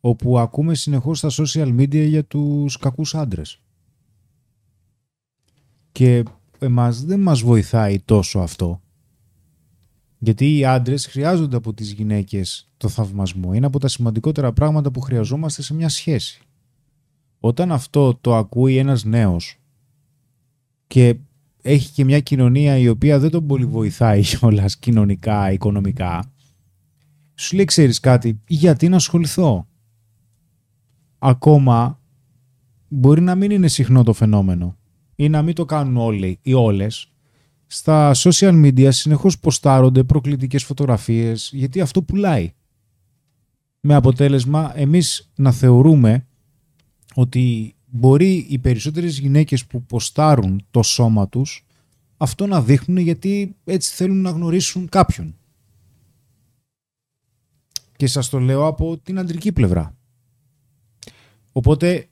όπου 0.00 0.38
ακούμε 0.38 0.74
συνεχώς 0.74 1.18
στα 1.18 1.28
social 1.30 1.76
media 1.78 2.06
για 2.08 2.24
τους 2.24 2.78
κακούς 2.78 3.14
άντρες. 3.14 3.60
Και 5.92 6.22
εμάς 6.58 7.04
δεν 7.04 7.20
μας 7.20 7.40
βοηθάει 7.40 8.00
τόσο 8.00 8.38
αυτό. 8.38 8.80
Γιατί 10.18 10.58
οι 10.58 10.64
άντρες 10.64 11.06
χρειάζονται 11.06 11.56
από 11.56 11.74
τις 11.74 11.92
γυναίκες 11.92 12.67
το 12.78 12.88
θαυμασμό. 12.88 13.52
Είναι 13.52 13.66
από 13.66 13.78
τα 13.78 13.88
σημαντικότερα 13.88 14.52
πράγματα 14.52 14.90
που 14.90 15.00
χρειαζόμαστε 15.00 15.62
σε 15.62 15.74
μια 15.74 15.88
σχέση. 15.88 16.40
Όταν 17.40 17.72
αυτό 17.72 18.14
το 18.14 18.36
ακούει 18.36 18.76
ένας 18.76 19.04
νέος 19.04 19.58
και 20.86 21.16
έχει 21.62 21.92
και 21.92 22.04
μια 22.04 22.20
κοινωνία 22.20 22.78
η 22.78 22.88
οποία 22.88 23.18
δεν 23.18 23.30
τον 23.30 23.46
πολύ 23.46 23.64
βοηθάει 23.64 24.20
κιόλας 24.36 24.76
κοινωνικά, 24.76 25.52
οικονομικά, 25.52 26.32
σου 27.34 27.56
λέει, 27.56 27.64
ξέρεις 27.64 28.00
κάτι, 28.00 28.40
γιατί 28.46 28.88
να 28.88 28.96
ασχοληθώ; 28.96 29.66
Ακόμα 31.18 32.00
μπορεί 32.88 33.20
να 33.20 33.34
μην 33.34 33.50
είναι 33.50 33.68
συχνό 33.68 34.02
το 34.02 34.12
φαινόμενο 34.12 34.76
ή 35.16 35.28
να 35.28 35.42
μην 35.42 35.54
το 35.54 35.64
κάνουν 35.64 35.96
όλοι 35.96 36.38
ή 36.42 36.52
όλες. 36.52 37.12
Στα 37.66 38.12
social 38.14 38.64
media 38.64 38.88
συνεχώς 38.92 39.38
ποστάρονται 39.38 40.04
προκλητικές 40.04 40.64
φωτογραφίες 40.64 41.50
γιατί 41.52 41.80
αυτό 41.80 42.02
πουλάει. 42.02 42.52
Με 43.80 43.94
αποτέλεσμα 43.94 44.72
εμείς 44.74 45.30
να 45.34 45.52
θεωρούμε 45.52 46.26
ότι 47.14 47.74
μπορεί 47.86 48.46
οι 48.48 48.58
περισσότερες 48.58 49.18
γυναίκες 49.18 49.66
που 49.66 49.82
ποστάρουν 49.82 50.66
το 50.70 50.82
σώμα 50.82 51.28
τους 51.28 51.66
αυτό 52.16 52.46
να 52.46 52.62
δείχνουν 52.62 52.98
γιατί 52.98 53.56
έτσι 53.64 53.94
θέλουν 53.94 54.20
να 54.20 54.30
γνωρίσουν 54.30 54.88
κάποιον. 54.88 55.34
Και 57.96 58.06
σας 58.06 58.28
το 58.28 58.38
λέω 58.38 58.66
από 58.66 58.98
την 58.98 59.18
αντρική 59.18 59.52
πλευρά. 59.52 59.96
Οπότε 61.52 62.08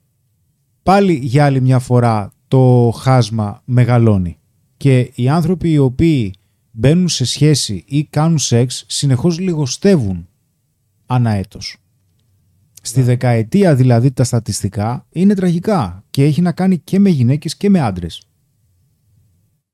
πάλι 0.83 1.13
για 1.13 1.45
άλλη 1.45 1.61
μια 1.61 1.79
φορά 1.79 2.31
το 2.47 2.93
χάσμα 2.95 3.61
μεγαλώνει. 3.65 4.39
Και 4.77 5.11
οι 5.15 5.29
άνθρωποι 5.29 5.71
οι 5.71 5.77
οποίοι 5.77 6.33
μπαίνουν 6.71 7.07
σε 7.07 7.25
σχέση 7.25 7.83
ή 7.87 8.03
κάνουν 8.03 8.37
σεξ 8.37 8.83
συνεχώς 8.87 9.39
λιγοστεύουν 9.39 10.27
ανά 11.07 11.29
έτος. 11.31 11.77
Στη 12.81 13.01
δεκαετία 13.01 13.75
δηλαδή 13.75 14.11
τα 14.11 14.23
στατιστικά 14.23 15.05
είναι 15.09 15.33
τραγικά 15.33 16.03
και 16.09 16.23
έχει 16.23 16.41
να 16.41 16.51
κάνει 16.51 16.77
και 16.77 16.99
με 16.99 17.09
γυναίκες 17.09 17.57
και 17.57 17.69
με 17.69 17.79
άντρες. 17.79 18.27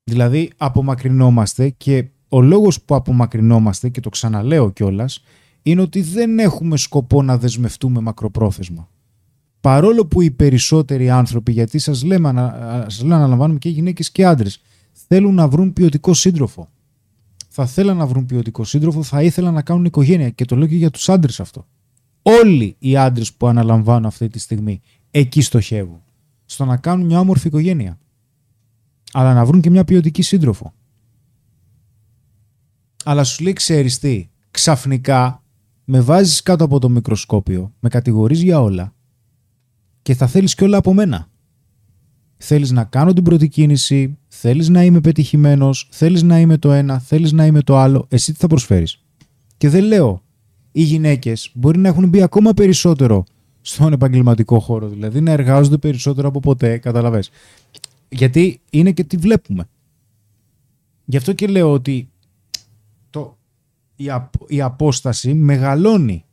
Δηλαδή 0.04 0.50
απομακρυνόμαστε 0.56 1.68
και 1.68 2.08
ο 2.28 2.40
λόγος 2.40 2.82
που 2.82 2.94
απομακρυνόμαστε 2.94 3.88
και 3.88 4.00
το 4.00 4.08
ξαναλέω 4.08 4.70
κιόλας 4.70 5.22
είναι 5.62 5.80
ότι 5.80 6.00
δεν 6.00 6.38
έχουμε 6.38 6.76
σκοπό 6.76 7.22
να 7.22 7.38
δεσμευτούμε 7.38 8.00
μακροπρόθεσμα. 8.00 8.88
Παρόλο 9.60 10.06
που 10.06 10.20
οι 10.20 10.30
περισσότεροι 10.30 11.10
άνθρωποι, 11.10 11.52
γιατί 11.52 11.78
σας, 11.78 12.02
λέμε, 12.04 12.28
ανα- 12.28 12.86
σας 12.88 13.00
λέω 13.00 13.08
να 13.08 13.16
αναλαμβάνουμε 13.16 13.58
και 13.58 13.68
γυναίκες 13.68 14.10
και 14.10 14.26
άντρες, 14.26 14.60
θέλουν 14.92 15.34
να 15.34 15.48
βρουν 15.48 15.72
ποιοτικό 15.72 16.14
σύντροφο. 16.14 16.68
Θα 17.56 17.66
θέλαν 17.66 17.96
να 17.96 18.06
βρουν 18.06 18.26
ποιοτικό 18.26 18.64
σύντροφο, 18.64 19.02
θα 19.02 19.22
ήθελαν 19.22 19.54
να 19.54 19.62
κάνουν 19.62 19.84
οικογένεια 19.84 20.30
και 20.30 20.44
το 20.44 20.56
λέω 20.56 20.66
και 20.66 20.76
για 20.76 20.90
τους 20.90 21.08
άντρες 21.08 21.40
αυτό. 21.40 21.66
όλοι 22.22 22.76
οι 22.78 22.96
άντρες 22.96 23.32
που 23.32 23.46
αναλαμβάνουν 23.46 24.06
αυτή 24.06 24.28
τη 24.28 24.38
στιγμή 24.38 24.80
εκεί 25.10 25.40
στοχεύουν. 25.40 26.02
Στο 26.44 26.64
να 26.64 26.76
κάνουν 26.76 27.06
μια 27.06 27.20
όμορφη 27.20 27.46
οικογένεια. 27.46 27.98
Αλλά 29.12 29.34
να 29.34 29.44
βρουν 29.44 29.60
και 29.60 29.70
μια 29.70 29.84
ποιοτική 29.84 30.22
σύντροφο. 30.22 30.74
Αλλά 33.04 33.24
σου 33.24 33.42
λέει, 33.42 33.52
ξέρεις 33.52 33.98
τι, 33.98 34.28
ξαφνικά 34.50 35.42
με 35.84 36.00
βάζεις 36.00 36.42
κάτω 36.42 36.64
από 36.64 36.78
το 36.78 36.88
μικροσκόπιο, 36.88 37.72
με 37.80 37.88
κατηγορείς 37.88 38.42
για 38.42 38.60
όλα 38.60 38.94
και 40.02 40.14
θα 40.14 40.26
θέλεις 40.26 40.54
και 40.54 40.64
όλα 40.64 40.76
από 40.76 40.92
μένα. 40.92 41.28
Θέλεις 42.36 42.70
να 42.70 42.84
κάνω 42.84 43.12
την 43.12 43.24
πρώτη 43.24 43.48
κίνηση, 43.48 44.18
θέλεις 44.46 44.68
να 44.68 44.82
είμαι 44.84 45.00
πετυχημένος, 45.00 45.88
θέλεις 45.90 46.22
να 46.22 46.40
είμαι 46.40 46.58
το 46.58 46.72
ένα, 46.72 46.98
θέλεις 46.98 47.32
να 47.32 47.46
είμαι 47.46 47.62
το 47.62 47.76
άλλο, 47.76 48.06
εσύ 48.08 48.32
τι 48.32 48.38
θα 48.38 48.46
προσφέρεις; 48.46 49.02
Και 49.56 49.68
δεν 49.68 49.84
λέω, 49.84 50.22
οι 50.72 50.82
γυναίκες 50.82 51.50
μπορεί 51.54 51.78
να 51.78 51.88
έχουν 51.88 52.08
μπει 52.08 52.22
ακόμα 52.22 52.52
περισσότερο 52.52 53.24
στον 53.60 53.92
επαγγελματικό 53.92 54.60
χώρο, 54.60 54.88
δηλαδή 54.88 55.20
να 55.20 55.30
εργάζονται 55.30 55.76
περισσότερο 55.76 56.28
από 56.28 56.40
ποτέ, 56.40 56.78
καταλαβες. 56.78 57.30
Γιατί 58.08 58.60
είναι 58.70 58.92
και 58.92 59.04
τι 59.04 59.16
βλέπουμε. 59.16 59.68
Γι' 61.04 61.16
αυτό 61.16 61.32
και 61.32 61.46
λέω 61.46 61.72
ότι 61.72 62.08
το, 63.10 63.36
η, 63.96 64.10
απ- 64.10 64.50
η 64.50 64.60
απόσταση 64.60 65.34
μεγαλώνει 65.34 66.24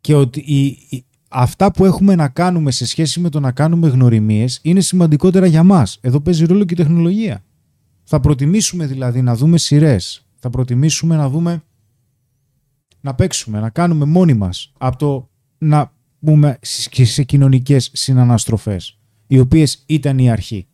και 0.00 0.14
ότι 0.14 0.40
η, 0.40 0.66
η- 0.88 1.04
αυτά 1.34 1.72
που 1.72 1.84
έχουμε 1.84 2.14
να 2.14 2.28
κάνουμε 2.28 2.70
σε 2.70 2.86
σχέση 2.86 3.20
με 3.20 3.28
το 3.28 3.40
να 3.40 3.52
κάνουμε 3.52 3.88
γνωριμίες 3.88 4.58
είναι 4.62 4.80
σημαντικότερα 4.80 5.46
για 5.46 5.62
μας. 5.62 5.98
Εδώ 6.00 6.20
παίζει 6.20 6.44
ρόλο 6.44 6.64
και 6.64 6.74
η 6.74 6.76
τεχνολογία. 6.76 7.44
Θα 8.04 8.20
προτιμήσουμε 8.20 8.86
δηλαδή 8.86 9.22
να 9.22 9.36
δούμε 9.36 9.58
σειρές. 9.58 10.26
Θα 10.38 10.50
προτιμήσουμε 10.50 11.16
να 11.16 11.28
δούμε 11.28 11.62
να 13.00 13.14
παίξουμε, 13.14 13.60
να 13.60 13.70
κάνουμε 13.70 14.04
μόνοι 14.04 14.34
μας 14.34 14.72
από 14.78 14.96
το 14.96 15.28
να 15.58 15.92
πούμε 16.24 16.58
σε 16.60 17.04
σε 17.04 17.22
κοινωνικές 17.22 17.90
συναναστροφές 17.92 18.98
οι 19.26 19.38
οποίες 19.38 19.82
ήταν 19.86 20.18
η 20.18 20.30
αρχή. 20.30 20.66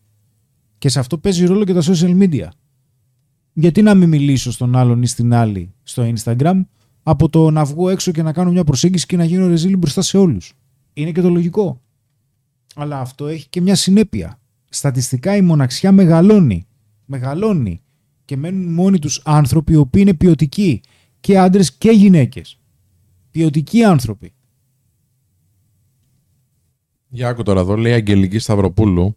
Και 0.78 0.88
σε 0.88 0.98
αυτό 0.98 1.18
παίζει 1.18 1.46
ρόλο 1.46 1.64
και 1.64 1.72
τα 1.72 1.82
social 1.82 2.18
media 2.18 2.48
γιατί 3.52 3.82
να 3.82 3.94
μην 3.94 4.08
μιλήσω 4.08 4.52
στον 4.52 4.76
άλλον 4.76 5.02
ή 5.02 5.06
στην 5.06 5.34
άλλη 5.34 5.74
στο 5.82 6.12
Instagram 6.16 6.60
από 7.10 7.28
το 7.28 7.50
να 7.50 7.64
βγω 7.64 7.88
έξω 7.88 8.12
και 8.12 8.22
να 8.22 8.32
κάνω 8.32 8.50
μια 8.50 8.64
προσέγγιση 8.64 9.06
και 9.06 9.16
να 9.16 9.24
γίνω 9.24 9.46
ρεζίλη 9.46 9.76
μπροστά 9.76 10.02
σε 10.02 10.18
όλους. 10.18 10.52
Είναι 10.92 11.12
και 11.12 11.20
το 11.20 11.30
λογικό. 11.30 11.80
Αλλά 12.74 13.00
αυτό 13.00 13.26
έχει 13.26 13.48
και 13.48 13.60
μια 13.60 13.74
συνέπεια. 13.74 14.38
Στατιστικά 14.68 15.36
η 15.36 15.40
μοναξιά 15.40 15.92
μεγαλώνει. 15.92 16.66
Μεγαλώνει. 17.04 17.82
Και 18.24 18.36
μένουν 18.36 18.72
μόνοι 18.72 18.98
τους 18.98 19.22
άνθρωποι 19.24 19.72
οι 19.72 19.76
οποίοι 19.76 20.02
είναι 20.06 20.14
ποιοτικοί. 20.14 20.80
Και 21.20 21.38
άντρες 21.38 21.72
και 21.72 21.90
γυναίκες. 21.90 22.58
Ποιοτικοί 23.30 23.84
άνθρωποι. 23.84 24.32
Για 27.08 27.28
άκου 27.28 27.42
τώρα 27.42 27.60
εδώ, 27.60 27.76
λέει 27.76 27.92
η 27.92 27.94
Αγγελική 27.94 28.38
Σταυροπούλου. 28.38 29.16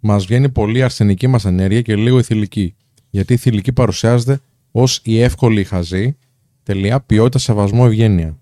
Μας 0.00 0.24
βγαίνει 0.26 0.48
πολύ 0.48 0.78
η 0.78 0.82
αρσενική 0.82 1.26
μας 1.26 1.44
ενέργεια 1.44 1.82
και 1.82 1.96
λίγο 1.96 2.18
η 2.18 2.22
θηλυκή. 2.22 2.74
Γιατί 3.10 3.32
η 3.32 3.36
θηλυκή 3.36 3.72
παρουσιάζεται 3.72 4.40
ως 4.70 5.00
η 5.04 5.20
εύκολη 5.20 5.64
χαζή, 5.64 6.16
τελεία, 6.64 7.00
ποιότητα, 7.00 7.38
σεβασμό, 7.38 7.82
ευγένεια. 7.86 8.38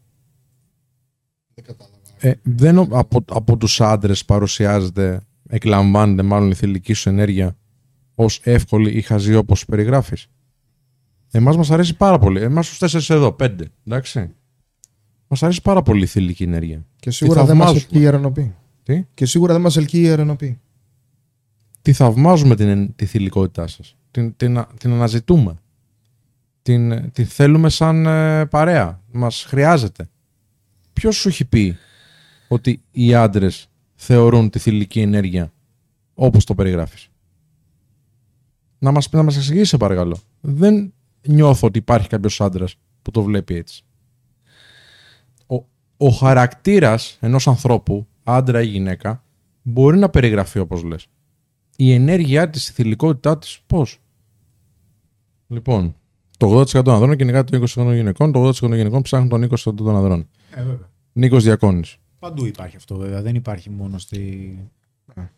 Δεν 1.54 1.64
κατάλαβα. 1.64 1.96
Ε, 2.18 2.34
δεν, 2.42 2.78
ο- 2.78 2.88
από, 2.90 3.24
από 3.28 3.56
τους 3.56 3.80
άντρες 3.80 4.24
παρουσιάζεται, 4.24 5.20
εκλαμβάνεται 5.48 6.22
μάλλον 6.22 6.50
η 6.50 6.54
θηλυκή 6.54 6.92
σου 6.92 7.08
ενέργεια 7.08 7.56
ως 8.14 8.40
εύκολη 8.44 8.90
ή 8.90 9.00
χαζή 9.00 9.34
όπως 9.34 9.64
περιγράφεις. 9.64 10.26
Εμάς 11.30 11.56
μας 11.56 11.70
αρέσει 11.70 11.96
πάρα 11.96 12.18
πολύ. 12.18 12.40
Εμάς 12.40 12.68
τους 12.68 12.78
τέσσερις 12.78 13.10
εδώ, 13.10 13.32
πέντε, 13.32 13.70
εντάξει. 13.86 14.30
Μας 15.28 15.42
αρέσει 15.42 15.62
πάρα 15.62 15.82
πολύ 15.82 16.02
η 16.02 16.06
θηλυκή 16.06 16.42
ενέργεια. 16.42 16.84
Και 16.96 17.10
σίγουρα 17.10 17.44
δεν 17.44 17.56
μας 17.56 17.66
θαυμάζουμε. 17.66 17.86
ελκύει 17.90 18.02
η 18.02 18.06
ερενοπή. 18.06 18.54
Τι; 18.82 19.04
Και 19.14 19.26
σίγουρα 19.26 19.52
δεν 19.52 19.62
μας 19.62 19.76
ελκύει 19.76 20.02
η 20.04 20.08
ερενοπή. 20.08 20.60
Τη 21.82 21.92
θαυμάζουμε 21.92 22.54
την, 22.56 22.94
τη 22.94 23.06
θηλυκότητά 23.06 23.66
σας. 23.66 23.96
Την, 24.10 24.36
την, 24.36 24.58
α- 24.58 24.68
την 24.78 24.92
αναζητούμε. 24.92 25.60
Την, 26.62 27.12
την 27.12 27.26
θέλουμε 27.26 27.68
σαν 27.68 28.06
ε, 28.06 28.46
παρέα. 28.46 29.00
Μας 29.12 29.44
χρειάζεται. 29.48 30.08
Ποιος 30.92 31.16
σου 31.16 31.28
έχει 31.28 31.44
πει 31.44 31.76
ότι 32.48 32.82
οι 32.90 33.14
άντρες 33.14 33.68
θεωρούν 33.94 34.50
τη 34.50 34.58
θηλυκή 34.58 35.00
ενέργεια 35.00 35.52
όπως 36.14 36.44
το 36.44 36.54
περιγράφεις; 36.54 37.08
Να 38.78 38.90
μας, 38.90 39.10
να 39.10 39.22
μας 39.22 39.36
εξηγήσεις, 39.36 39.68
σε 39.68 39.76
παρακαλώ. 39.76 40.18
Δεν 40.40 40.92
νιώθω 41.26 41.66
ότι 41.66 41.78
υπάρχει 41.78 42.08
κάποιος 42.08 42.40
άντρας 42.40 42.74
που 43.02 43.10
το 43.10 43.22
βλέπει 43.22 43.54
έτσι. 43.54 43.84
Ο, 45.46 45.64
ο 45.96 46.08
χαρακτήρας 46.08 47.16
ενός 47.20 47.48
ανθρώπου, 47.48 48.06
άντρα 48.22 48.62
ή 48.62 48.66
γυναίκα, 48.66 49.24
μπορεί 49.62 49.98
να 49.98 50.08
περιγραφεί 50.08 50.58
όπως 50.58 50.82
λες 50.82 51.08
η 51.76 51.92
ενέργειά 51.92 52.50
της, 52.50 52.68
η 52.68 52.72
θηλυκότητά 52.72 53.38
της, 53.38 53.60
πώς; 53.66 54.00
Λοιπόν, 55.48 55.96
το 56.42 56.60
80% 56.60 56.84
των 56.84 56.94
ανδρών 56.94 57.16
κυνηγά 57.16 57.44
το 57.44 57.62
20% 57.62 57.66
των 57.74 57.94
γυναικών, 57.94 58.32
το 58.32 58.48
80% 58.48 58.54
των 58.54 58.74
γυναικών 58.74 59.02
ψάχνουν 59.02 59.28
τον 59.28 59.48
20% 59.50 59.74
των 59.76 59.96
ανδρών. 59.96 60.28
Ε, 60.54 60.62
βέβαια. 60.62 60.90
Νίκος 61.12 61.42
Διακόνης. 61.44 61.96
Παντού 62.18 62.46
υπάρχει 62.46 62.76
αυτό 62.76 62.96
βέβαια. 62.96 63.22
Δεν 63.22 63.34
υπάρχει 63.34 63.70
μόνο 63.70 63.98
στη... 63.98 64.58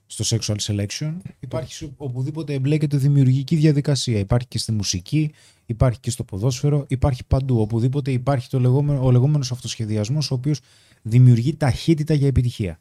στο 0.07 0.37
sexual 0.37 0.57
selection. 0.61 1.13
Υπάρχει 1.41 1.75
σε 1.75 1.93
οπουδήποτε 1.97 2.53
εμπλέκεται 2.53 2.97
δημιουργική 2.97 3.57
διαδικασία. 3.57 4.19
Υπάρχει 4.19 4.47
και 4.49 4.59
στη 4.59 4.73
μουσική, 4.73 5.33
υπάρχει 5.67 6.01
και 6.01 6.11
στο 6.11 6.25
ποδόσφαιρο, 6.25 6.85
υπάρχει 6.89 7.25
παντού. 7.27 7.61
Οπουδήποτε 7.61 8.11
υπάρχει 8.11 8.49
το 8.49 8.61
λεγόμενο, 8.61 9.05
ο 9.05 9.11
λεγόμενος 9.11 9.53
αυτοσχεδιασμός 9.53 10.31
ο 10.31 10.35
οποίος 10.35 10.61
δημιουργεί 11.03 11.57
ταχύτητα 11.57 12.15
για 12.15 12.27
επιτυχία. 12.27 12.81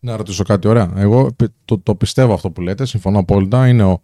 Να 0.00 0.16
ρωτήσω 0.16 0.44
κάτι 0.44 0.68
ωραία. 0.68 0.92
Εγώ 0.96 1.32
πι- 1.32 1.52
το, 1.64 1.78
το 1.78 1.94
πιστεύω 1.94 2.34
αυτό 2.34 2.50
που 2.50 2.60
λέτε, 2.60 2.86
συμφωνώ 2.86 3.18
απόλυτα, 3.18 3.68
είναι 3.68 3.84
ο, 3.84 4.02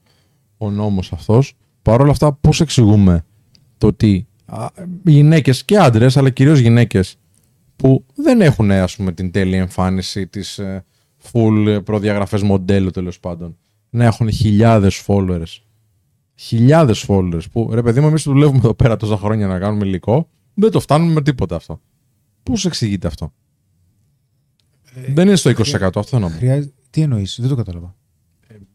ο 0.57 0.71
νόμος 0.71 1.13
αυτός. 1.13 1.55
Παρ' 1.83 2.01
όλα 2.01 2.11
αυτά, 2.11 2.33
πώς 2.33 2.61
εξηγούμε 2.61 3.25
το 3.79 3.87
ότι 3.87 4.27
α, 4.47 4.67
γυναίκες 5.05 5.65
και 5.65 5.79
άντρες, 5.79 6.17
αλλά 6.17 6.31
κυρίως 6.31 6.59
γυναίκες, 6.59 7.17
που 7.77 8.05
δεν 8.15 8.41
έχουν 8.41 8.71
ας 8.71 8.97
πούμε 8.97 9.13
την 9.13 9.31
τέλεια 9.31 9.59
εμφάνιση 9.59 10.27
της 10.27 10.59
ε, 10.59 10.85
full 11.33 11.67
ε, 11.67 11.79
προδιαγραφές 11.79 12.43
μοντέλο 12.43 12.91
τέλος 12.91 13.21
πάντων, 13.21 13.57
να 13.91 14.05
έχουν 14.05 14.31
χιλιάδες 14.31 15.05
followers. 15.07 15.61
Χιλιάδες 16.35 17.05
followers 17.09 17.51
που 17.53 17.69
ρε 17.73 17.83
παιδί 17.83 18.01
μου 18.01 18.07
εμείς 18.07 18.23
δουλεύουμε 18.23 18.59
εδώ 18.59 18.75
πέρα 18.75 18.97
τόσα 18.97 19.17
χρόνια 19.17 19.47
να 19.47 19.59
κάνουμε 19.59 19.87
υλικό, 19.87 20.29
δεν 20.55 20.71
το 20.71 20.81
φτάνουμε 20.81 21.13
με 21.13 21.23
τίποτα 21.23 21.57
αυτό. 21.57 21.81
Πώς 22.43 22.65
εξηγείται 22.65 23.07
αυτό; 23.07 23.33
δεν 25.09 25.27
είναι 25.27 25.37
στο 25.37 25.51
20% 25.51 25.91
αυτό 25.95 26.19
να 26.19 26.29
πω. 26.29 26.37
Χρειάζεται... 26.37 26.73
Τι 26.91 27.01
εννοείς, 27.01 27.37
δεν 27.41 27.49
το 27.49 27.55
κατάλαβα. 27.55 27.97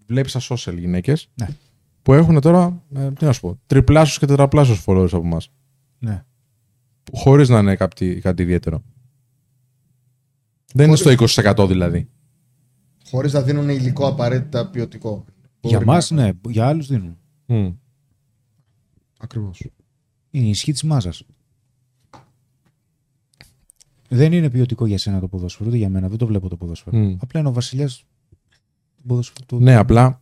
Βλέπεις 0.08 0.32
στα 0.32 0.56
social 0.56 0.78
γυναίκες 0.78 1.30
Ναι. 1.36 1.48
Που 2.04 2.14
έχουν 2.14 2.40
τώρα, 2.42 2.82
ε, 2.96 3.12
τι 3.12 3.26
να 3.26 3.32
σου 3.32 3.42
πω, 3.42 3.60
τριπλάσιου 3.68 4.20
και 4.20 4.26
τετραπλάσιου 4.26 4.76
followers 4.86 5.08
από 5.14 5.26
εμά. 5.26 5.38
Ναι. 6.00 6.24
Χωρίς 7.14 7.50
να 7.50 7.60
είναι 7.60 7.76
κάτι, 7.76 8.20
κάτι 8.22 8.42
ιδιαίτερο. 8.42 8.84
Δεν 10.74 10.88
είναι 10.88 10.96
στο 10.96 11.10
20% 11.10 11.68
δηλαδή. 11.68 12.10
Χωρίς 13.10 13.34
να 13.34 13.42
δίνουν 13.42 13.70
υλικό 13.70 14.08
απαραίτητα 14.08 14.70
ποιοτικό. 14.70 15.26
Για 15.62 15.78
Μπορεί 15.78 15.86
μας, 15.90 16.12
να- 16.12 16.24
ναι. 16.24 16.32
Για 16.50 16.68
άλλους 16.68 16.88
δίνουν. 16.88 17.18
Μμ. 17.46 17.70
Ακριβώς. 19.20 19.68
Είναι 20.32 20.46
η 20.46 20.50
ισχύ 20.50 20.72
της 20.72 20.84
μάζας. 20.84 21.24
Δεν 24.10 24.34
είναι 24.34 24.50
ποιοτικό 24.50 24.86
για 24.86 24.98
σένα 24.98 25.20
το 25.20 25.28
ποδόσφαιρο, 25.28 25.70
ούτε 25.70 25.78
για 25.78 25.90
μένα. 25.90 26.08
Δεν 26.08 26.18
το 26.18 26.26
βλέπω 26.28 26.48
το 26.50 26.58
ποδόσφαιρο. 26.58 26.98
Μμ. 26.98 27.16
Απλά 27.22 27.40
είναι 27.40 27.50
ο 27.50 27.54
βασιλιάς 27.54 28.06
του 28.96 29.04
ποδόσφαιρου. 29.08 29.46
του- 29.46 29.60
Ναι, 29.60 29.76
απλά. 29.76 30.22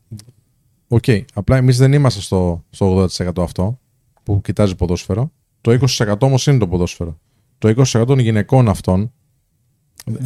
Οκ. 0.93 1.03
Απλά 1.34 1.57
εμείς 1.57 1.77
δεν 1.77 1.93
είμαστε 1.93 2.22
στο, 2.22 2.63
στο 2.69 3.07
80% 3.18 3.31
αυτό 3.38 3.80
που 4.23 4.41
κοιτάζει 4.41 4.76
ποδόσφαιρο. 4.76 5.31
Το 5.61 5.77
20% 5.97 6.19
όμως 6.19 6.47
είναι 6.47 6.57
το 6.57 6.68
ποδόσφαιρο. 6.68 7.18
Το 7.57 7.73
20% 7.91 8.03
των 8.07 8.19
γυναικών 8.19 8.69
αυτών, 8.69 9.11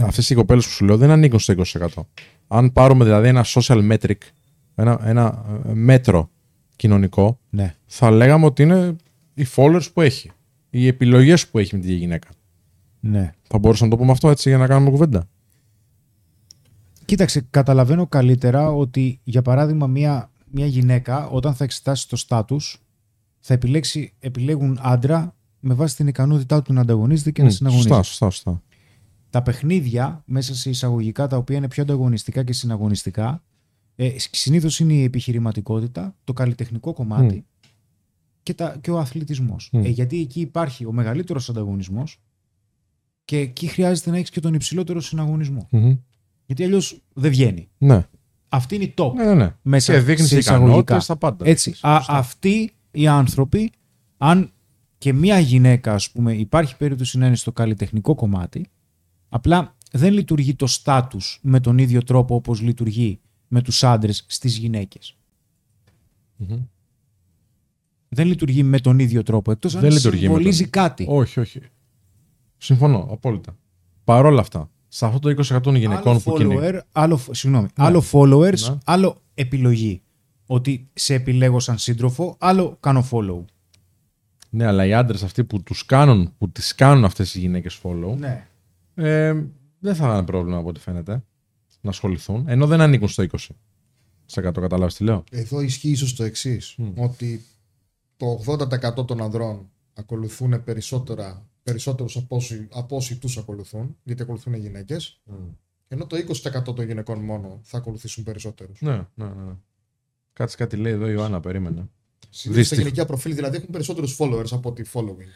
αυτές 0.02 0.30
οι 0.30 0.36
κοπέλες 0.36 0.66
που 0.66 0.72
σου 0.72 0.86
λέω, 0.86 0.98
δεν 0.98 1.10
ανήκουν 1.10 1.40
στο 1.40 1.54
20%. 1.80 1.88
Αν 2.48 2.72
πάρουμε 2.74 3.04
δηλαδή 3.04 3.28
ένα 3.28 3.46
social 3.48 3.92
metric, 3.92 4.16
ένα, 4.76 5.00
ένα 5.04 5.46
ε, 5.68 5.74
μέτρο 5.74 6.30
κοινωνικό, 6.76 7.40
Ναι. 7.50 7.76
θα 7.86 8.12
λέγαμε 8.12 8.46
ότι 8.46 8.64
είναι 8.64 8.96
οι 9.34 9.46
followers 9.56 9.88
που 9.94 10.02
έχει. 10.02 10.32
Οι 10.70 10.88
επιλογές 10.88 11.48
που 11.48 11.60
έχει 11.60 11.76
με 11.76 11.82
τη 11.82 11.94
γυναίκα. 11.94 12.28
ναι. 13.00 13.34
Θα 13.48 13.58
μπορούσαμε 13.58 13.90
να 13.90 13.96
το 13.96 14.02
πούμε 14.02 14.12
αυτό 14.14 14.30
έτσι 14.30 14.50
για 14.50 14.58
να 14.58 14.68
κάνουμε 14.68 14.90
κουβέντα. 14.92 15.28
Κοίταξε, 17.06 17.46
καταλαβαίνω 17.50 18.08
καλύτερα 18.08 18.72
ότι 18.72 19.20
για 19.24 19.42
παράδειγμα 19.42 19.88
μια, 19.88 20.30
μια 20.56 20.65
γυναίκα 20.65 21.27
όταν 21.27 21.56
θα 21.56 21.64
εξετάσει 21.64 22.10
το 22.10 22.15
στάτους 22.15 22.82
θα 23.40 23.53
επιλέξει, 23.53 24.14
επιλέγουν 24.19 24.80
άντρα 24.82 25.36
με 25.60 25.73
βάση 25.73 25.95
την 25.95 26.07
ικανότητά 26.07 26.61
του 26.61 26.73
να 26.73 26.82
ανταγωνίζεται 26.82 27.32
και 27.32 27.41
να 27.41 27.48
Μμ, 27.48 27.52
συναγωνίζεται. 27.52 27.95
Σωστά, 27.95 28.10
σωστά, 28.10 28.30
σωστά. 28.30 28.64
Τα 29.30 29.41
παιχνίδια 29.41 30.23
μέσα 30.26 30.56
σε 30.56 30.69
εισαγωγικά 30.69 31.27
τα 31.27 31.38
οποία 31.38 31.57
είναι 31.57 31.68
πιο 31.68 31.84
ανταγωνιστικά 31.84 32.44
και 32.44 32.53
συναγωνιστικά 32.53 33.44
ε, 33.95 34.15
συνήθως 34.32 34.80
είναι 34.80 34.94
η 34.94 35.03
επιχειρηματικότητα, 35.03 36.15
το 36.23 36.34
καλλιτεχνικό 36.34 36.94
κομμάτι 36.94 37.45
και, 38.44 38.53
τα, 38.53 38.77
και 38.82 38.91
ο 38.91 38.99
αθλητισμός. 38.99 39.69
Μμ. 39.72 39.86
Ε, 39.86 39.88
γιατί 39.88 40.19
εκεί 40.19 40.40
υπάρχει 40.40 40.86
ο 40.86 40.91
μεγαλύτερος 40.91 41.49
ανταγωνισμός 41.49 42.22
Και 43.26 43.38
εκεί 43.38 43.68
χρειάζεται 43.68 44.10
να 44.10 44.18
έχεις 44.18 44.30
και 44.30 44.40
τον 44.40 44.53
υψηλότερο 44.53 45.02
συναγωνισμό. 45.02 45.68
Μμμ. 45.72 45.98
Γιατί 46.45 46.64
αλλιώς 46.64 47.02
δεν 47.14 47.32
βγαίνει. 47.32 47.69
Ναι. 47.77 48.07
Αυτή 48.56 48.76
είναι 48.76 48.84
η 48.84 48.94
top. 48.98 49.14
Ναι, 49.15 49.23
ναι, 49.26 49.34
ναι. 49.34 49.56
Μέσα 49.61 49.94
και 49.94 49.99
δείχνεις 49.99 50.27
σε 50.30 50.38
ικανότητες 50.38 50.68
εισαγωγικά. 50.69 50.99
στα 50.99 51.15
πάντα. 51.15 51.45
Έτσι, 51.48 51.76
α, 51.82 51.99
αυτοί 52.07 52.72
οι 52.91 53.07
άνθρωποι, 53.07 53.72
αν 54.18 54.52
και 54.98 55.14
μία 55.14 55.40
γυναίκα, 55.40 55.94
ας 55.94 56.11
πούμε, 56.11 56.34
υπάρχει 56.34 56.77
περίπτωση 56.77 57.18
να 57.18 57.27
είναι 57.27 57.36
στο 57.36 57.52
καλλιτεχνικό 57.52 58.15
κομμάτι, 58.15 58.68
απλά 59.30 59.76
δεν 59.91 60.14
λειτουργεί 60.14 60.56
το 60.56 60.68
στάτους 60.68 61.40
με 61.41 61.60
τον 61.60 61.77
ίδιο 61.77 62.03
τρόπο 62.03 62.36
όπως 62.36 62.61
λειτουργεί 62.61 63.19
με 63.48 63.61
τους 63.61 63.84
άντρες 63.84 64.23
στις 64.27 64.57
γυναίκες. 64.57 65.15
Μμμ. 66.36 66.57
Δεν 68.10 68.27
λειτουργεί 68.27 68.64
με 68.64 68.80
τον 68.80 68.99
ίδιο 68.99 69.23
τρόπο, 69.23 69.52
εκτός 69.52 69.76
αν 69.76 69.82
Δεν 69.82 69.91
λειτουργεί 69.91 70.19
με 70.22 70.26
συμβολίζει 70.26 70.61
τον- 70.61 70.69
κάτι. 70.72 71.06
Όχι, 71.10 71.40
όχι. 71.40 71.61
Συμφωνώ, 72.57 73.07
απόλυτα. 73.11 73.57
Παρ' 74.03 74.26
όλα 74.26 74.40
αυτά, 74.41 74.69
σε 74.96 75.06
αυτό 75.06 75.20
το 75.20 75.44
20% 75.56 75.62
των 75.62 75.76
γυναικών 75.76 76.12
άλλο 76.12 76.20
που 76.20 76.34
κυνηγούν. 76.34 76.64
follower, 76.64 76.80
άλλο, 76.92 77.20
συγγνώμη, 77.32 77.68
άλλο 77.76 78.04
followers, 78.12 78.60
Ναι. 78.70 78.78
άλλο 78.86 79.22
επιλογή. 79.34 80.02
Ότι 80.46 80.88
σε 80.94 81.14
επιλέγω 81.14 81.60
σαν 81.60 81.78
σύντροφο, 81.78 82.36
άλλο 82.40 82.78
κάνω 82.80 83.08
follow. 83.12 83.44
Ναι, 84.50 84.66
αλλά 84.66 84.86
οι 84.86 84.94
άντρες 84.94 85.24
αυτοί 85.24 85.44
που 85.44 85.64
τους 85.64 85.86
κάνουν, 85.86 86.34
που 86.38 86.50
τις 86.50 86.76
κάνουν 86.76 87.06
αυτές 87.06 87.36
οι 87.36 87.40
γυναίκες 87.40 87.80
follow, 87.84 88.16
Ναι. 88.18 88.48
ε, 88.96 89.34
δεν 89.80 89.96
θα 89.96 90.08
είχαν 90.08 90.26
πρόβλημα 90.26 90.58
από 90.58 90.68
ό,τι 90.70 90.80
φαίνεται 90.80 91.24
να 91.82 91.90
ασχοληθούν, 91.90 92.46
ενώ 92.48 92.68
δεν 92.68 92.82
ανήκουν 92.82 93.08
στο 93.08 93.24
20%. 93.24 93.56
Σε 94.26 94.42
κάτω 94.42 94.62
καταλάβεις 94.62 94.96
τι 94.96 95.04
λέω; 95.04 95.24
Εδώ 95.32 95.62
ισχύει 95.62 95.90
ίσως 95.90 96.16
το 96.16 96.24
εξής. 96.24 96.76
Ότι 96.96 97.46
το 98.18 98.26
80% 98.46 99.06
των 99.06 99.22
ανδρών 99.22 99.70
ακολουθούν 99.94 100.64
περισσότερα, 100.64 101.46
περισσότερους 101.70 102.16
από 102.18 102.36
όσοι, 102.36 102.68
από 102.72 102.96
όσοι 102.96 103.18
τους 103.18 103.38
ακολουθούν, 103.38 103.98
γιατί 104.04 104.22
ακολουθούν 104.22 104.54
οι 104.54 104.58
γυναίκες, 104.60 105.22
ενώ 105.88 106.06
το 106.08 106.18
20% 106.18 106.76
των 106.76 106.86
γυναικών 106.86 107.20
μόνο 107.20 107.60
θα 107.64 107.78
ακολουθήσουν 107.78 108.24
περισσότερους. 108.24 108.82
Ναι, 108.82 108.96
ναι, 109.14 109.26
ναι. 109.26 109.54
Κάτσε 110.34 110.58
κάτι 110.58 110.76
λέει 110.78 110.92
εδώ 110.94 111.08
η 111.10 111.14
Ιωάννα, 111.16 111.40
περίμενε. 111.40 111.90
Συνήθως 112.30 112.44
τα 112.44 112.52
Δυστυχ- 112.60 112.80
γυναικεία 112.80 113.06
προφίλ 113.06 113.36
δηλαδή 113.36 113.58
έχουν 113.58 113.70
περισσότερους 113.70 114.18
followers 114.20 114.52
από 114.52 114.70
ότι 114.70 114.86
following. 114.94 115.28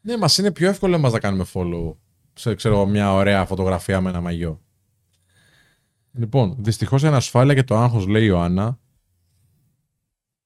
Ναι, 0.00 0.16
μας 0.16 0.38
είναι 0.38 0.52
πιο 0.52 0.68
εύκολο 0.68 0.94
εμάς 0.94 1.12
να 1.12 1.18
κάνουμε 1.20 1.44
follow 1.54 1.94
σε 2.34 2.54
ξέρω, 2.54 2.74
εγώ, 2.74 2.86
μια 2.86 3.12
ωραία 3.12 3.44
φωτογραφία 3.46 4.00
με 4.00 4.08
ένα 4.08 4.20
μαγιό. 4.20 4.62
Λοιπόν, 6.12 6.56
δυστυχώς 6.58 7.02
η 7.02 7.06
ανασφάλεια 7.06 7.54
και 7.54 7.62
το 7.64 7.76
άγχος, 7.76 8.06
λέει 8.06 8.22
η 8.22 8.26
Ιωάννα, 8.28 8.80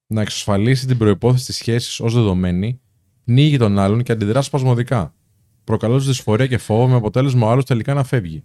να 0.06 0.20
εξασφαλίσει 0.20 0.86
την 0.86 0.98
προπόθεση 0.98 1.46
της 1.46 1.56
σχέσης 1.56 2.00
ως 2.00 2.14
δεδομένη, 2.14 2.80
πνίγει 3.24 3.56
τον 3.56 3.78
άλλον 3.78 4.02
και 4.02 4.12
αντιδρά 4.12 4.42
σπασμωδικά. 4.42 5.14
Προκαλώντας 5.64 6.06
δυσφορία 6.06 6.46
και 6.46 6.58
φόβο 6.58 6.88
με 6.88 6.96
αποτέλεσμα 6.96 7.46
ο 7.46 7.50
άλλος 7.50 7.64
τελικά 7.64 7.94
να 7.94 8.04
φεύγει. 8.04 8.44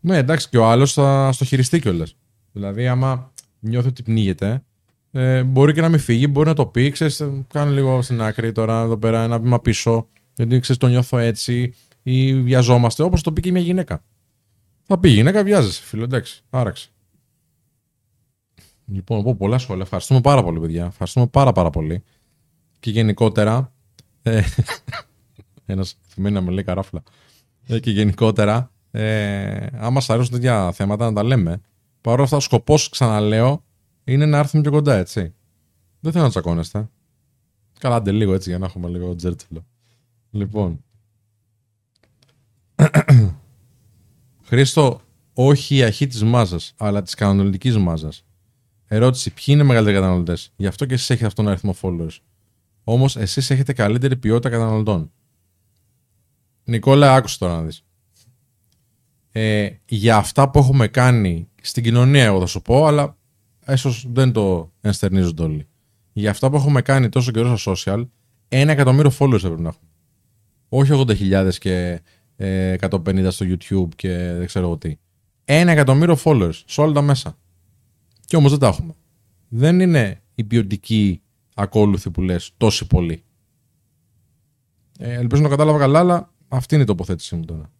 Ναι, 0.00 0.16
εντάξει, 0.16 0.48
και 0.48 0.58
ο 0.58 0.66
άλλος 0.66 0.92
θα 0.92 1.32
στο 1.32 1.44
χειριστεί 1.44 1.80
κιόλας. 1.80 2.16
Δηλαδή, 2.52 2.86
άμα 2.86 3.32
νιώθει 3.60 3.88
ότι 3.88 4.02
πνίγεται, 4.02 4.64
ε, 5.10 5.42
μπορεί 5.42 5.72
και 5.72 5.80
να 5.80 5.88
μην 5.88 5.98
φύγει, 5.98 6.26
μπορεί 6.30 6.48
να 6.48 6.54
το 6.54 6.66
πει. 6.66 6.90
Ξέρεις, 6.90 7.20
ε, 7.20 7.44
κάνω 7.48 7.70
λίγο 7.70 8.02
στην 8.02 8.22
άκρη 8.22 8.52
τώρα, 8.52 8.80
εδώ 8.80 8.96
πέρα, 8.96 9.22
ένα 9.22 9.38
βήμα 9.38 9.60
πίσω. 9.60 10.08
Γιατί 10.34 10.60
ξέρεις, 10.60 10.80
το 10.80 10.86
νιώθω 10.86 11.18
έτσι, 11.18 11.74
ή 12.02 12.42
βιαζόμαστε, 12.42 13.02
όπως 13.02 13.22
το 13.22 13.32
πει 13.32 13.40
και 13.40 13.50
μια 13.50 13.60
γυναίκα. 13.60 14.04
Θα 14.82 14.98
πει 14.98 15.08
η 15.08 15.12
γυναίκα, 15.12 15.44
βιάζεσαι, 15.44 15.82
φίλο, 15.82 16.02
εντάξει, 16.02 16.42
άραξε. 16.50 16.88
Λοιπόν, 18.86 19.22
πω 19.22 19.34
πολλά 19.34 19.58
σχόλια. 19.58 19.82
Ευχαριστούμε 19.82 20.20
πάρα 20.20 20.42
πολύ, 20.42 20.60
παιδιά. 20.60 20.84
Ευχαριστούμε 20.84 21.26
πάρα 21.26 21.52
πάρα 21.52 21.70
πολύ. 21.70 22.02
Και 22.80 22.90
γενικότερα. 22.90 23.72
Ε, 24.26 24.42
Ένας 25.66 25.96
θυμαίνει 26.06 26.34
να 26.34 26.40
με 26.40 26.50
λέει 26.50 26.64
καράφλα. 26.64 27.02
Ε, 27.66 27.78
και 27.80 27.90
γενικότερα, 27.90 28.70
ε, 28.90 29.66
άμα 29.72 30.00
σα 30.00 30.14
αρέσουν 30.14 30.32
τέτοια 30.32 30.72
θέματα, 30.72 31.04
να 31.04 31.12
τα 31.12 31.22
λέμε. 31.22 31.60
Παρ' 32.00 32.14
όλα 32.14 32.22
αυτά, 32.22 32.36
ο 32.36 32.40
σκοπός, 32.40 32.88
ξαναλέω, 32.88 33.64
είναι 34.04 34.26
να 34.26 34.38
έρθουμε 34.38 34.62
πιο 34.62 34.70
κοντά, 34.70 34.94
έτσι. 34.94 35.34
Δεν 36.00 36.12
θέλω 36.12 36.24
να 36.24 36.30
τσακώνεστε. 36.30 36.88
Καλά, 37.78 37.96
άντε 37.96 38.12
λίγο 38.12 38.34
έτσι 38.34 38.48
για 38.48 38.58
να 38.58 38.66
έχουμε 38.66 38.88
λίγο 38.88 39.14
τζέρτσελο. 39.14 39.66
Λοιπόν. 40.30 40.84
Χρήστο, 44.48 45.00
όχι 45.34 45.76
η 45.76 45.82
αρχή 45.82 46.06
της 46.06 46.22
μάζας, 46.22 46.74
αλλά 46.76 47.02
της 47.02 47.14
καταναλωτική 47.14 47.70
μάζας. 47.70 48.24
Ερώτηση: 48.86 49.30
Ποιοι 49.30 49.44
είναι 49.48 49.62
οι 49.62 49.66
μεγαλύτεροι 49.66 49.96
καταναλωτές; 49.96 50.52
Γι' 50.56 50.66
αυτό 50.66 50.86
και 50.86 50.94
εσείς 50.94 51.10
έχετε 51.10 51.26
αυτόν 51.26 51.44
τον 51.44 51.52
αριθμό 51.52 51.74
followers. 51.82 52.18
Όμως 52.88 53.16
εσείς 53.16 53.50
έχετε 53.50 53.72
καλύτερη 53.72 54.16
ποιότητα 54.16 54.48
καταναλωτών. 54.48 55.12
Νικόλα, 56.64 57.14
άκουσε 57.14 57.38
τώρα 57.38 57.54
να 57.54 57.62
δεις. 57.62 57.84
Ε, 59.32 59.70
για 59.86 60.16
αυτά 60.16 60.50
που 60.50 60.58
έχουμε 60.58 60.88
κάνει 60.88 61.48
στην 61.62 61.82
κοινωνία, 61.82 62.24
εγώ 62.24 62.40
θα 62.40 62.46
σου 62.46 62.62
πω, 62.62 62.86
αλλά 62.86 63.16
ίσως 63.68 64.06
δεν 64.12 64.32
το 64.32 64.72
ενστερνίζονται 64.80 65.42
όλοι. 65.42 65.68
Για 66.12 66.30
αυτά 66.30 66.50
που 66.50 66.56
έχουμε 66.56 66.82
κάνει 66.82 67.08
τόσο 67.08 67.30
καιρό 67.30 67.56
στα 67.56 67.72
social, 67.76 68.06
ένα 68.48 68.72
εκατομμύριο 68.72 69.12
followers 69.18 69.44
έπρεπε 69.44 69.60
να 69.60 69.68
έχουμε. 69.68 69.90
Όχι 70.68 71.04
80.000 71.06 71.54
και 71.58 72.00
ε, 72.36 72.74
150 72.80 73.26
στο 73.30 73.46
YouTube 73.48 73.88
και 73.96 74.32
δεν 74.36 74.46
ξέρω 74.46 74.66
εγώ 74.66 74.78
τι. 74.78 74.96
Ένα 75.44 75.72
εκατομμύριο 75.72 76.18
followers 76.24 76.60
σε 76.66 76.80
όλα 76.80 76.92
τα 76.92 77.02
μέσα. 77.02 77.38
Και 78.24 78.36
όμως 78.36 78.50
δεν 78.50 78.60
τα 78.60 78.66
έχουμε. 78.66 78.94
Δεν 79.48 79.80
είναι 79.80 80.22
η 80.34 80.44
ποιοτική 80.44 81.20
ακόλουθη 81.58 82.10
που 82.10 82.22
λες 82.22 82.50
τόσοι 82.56 82.86
πολλοί. 82.86 83.22
Ε, 84.98 85.12
ελπίζω 85.14 85.42
να 85.42 85.48
το 85.48 85.56
κατάλαβα 85.56 85.78
καλά, 85.78 85.98
αλλά 85.98 86.32
αυτή 86.48 86.74
είναι 86.74 86.82
η 86.84 86.86
τοποθέτησή 86.86 87.36
μου 87.36 87.44
τώρα. 87.44 87.70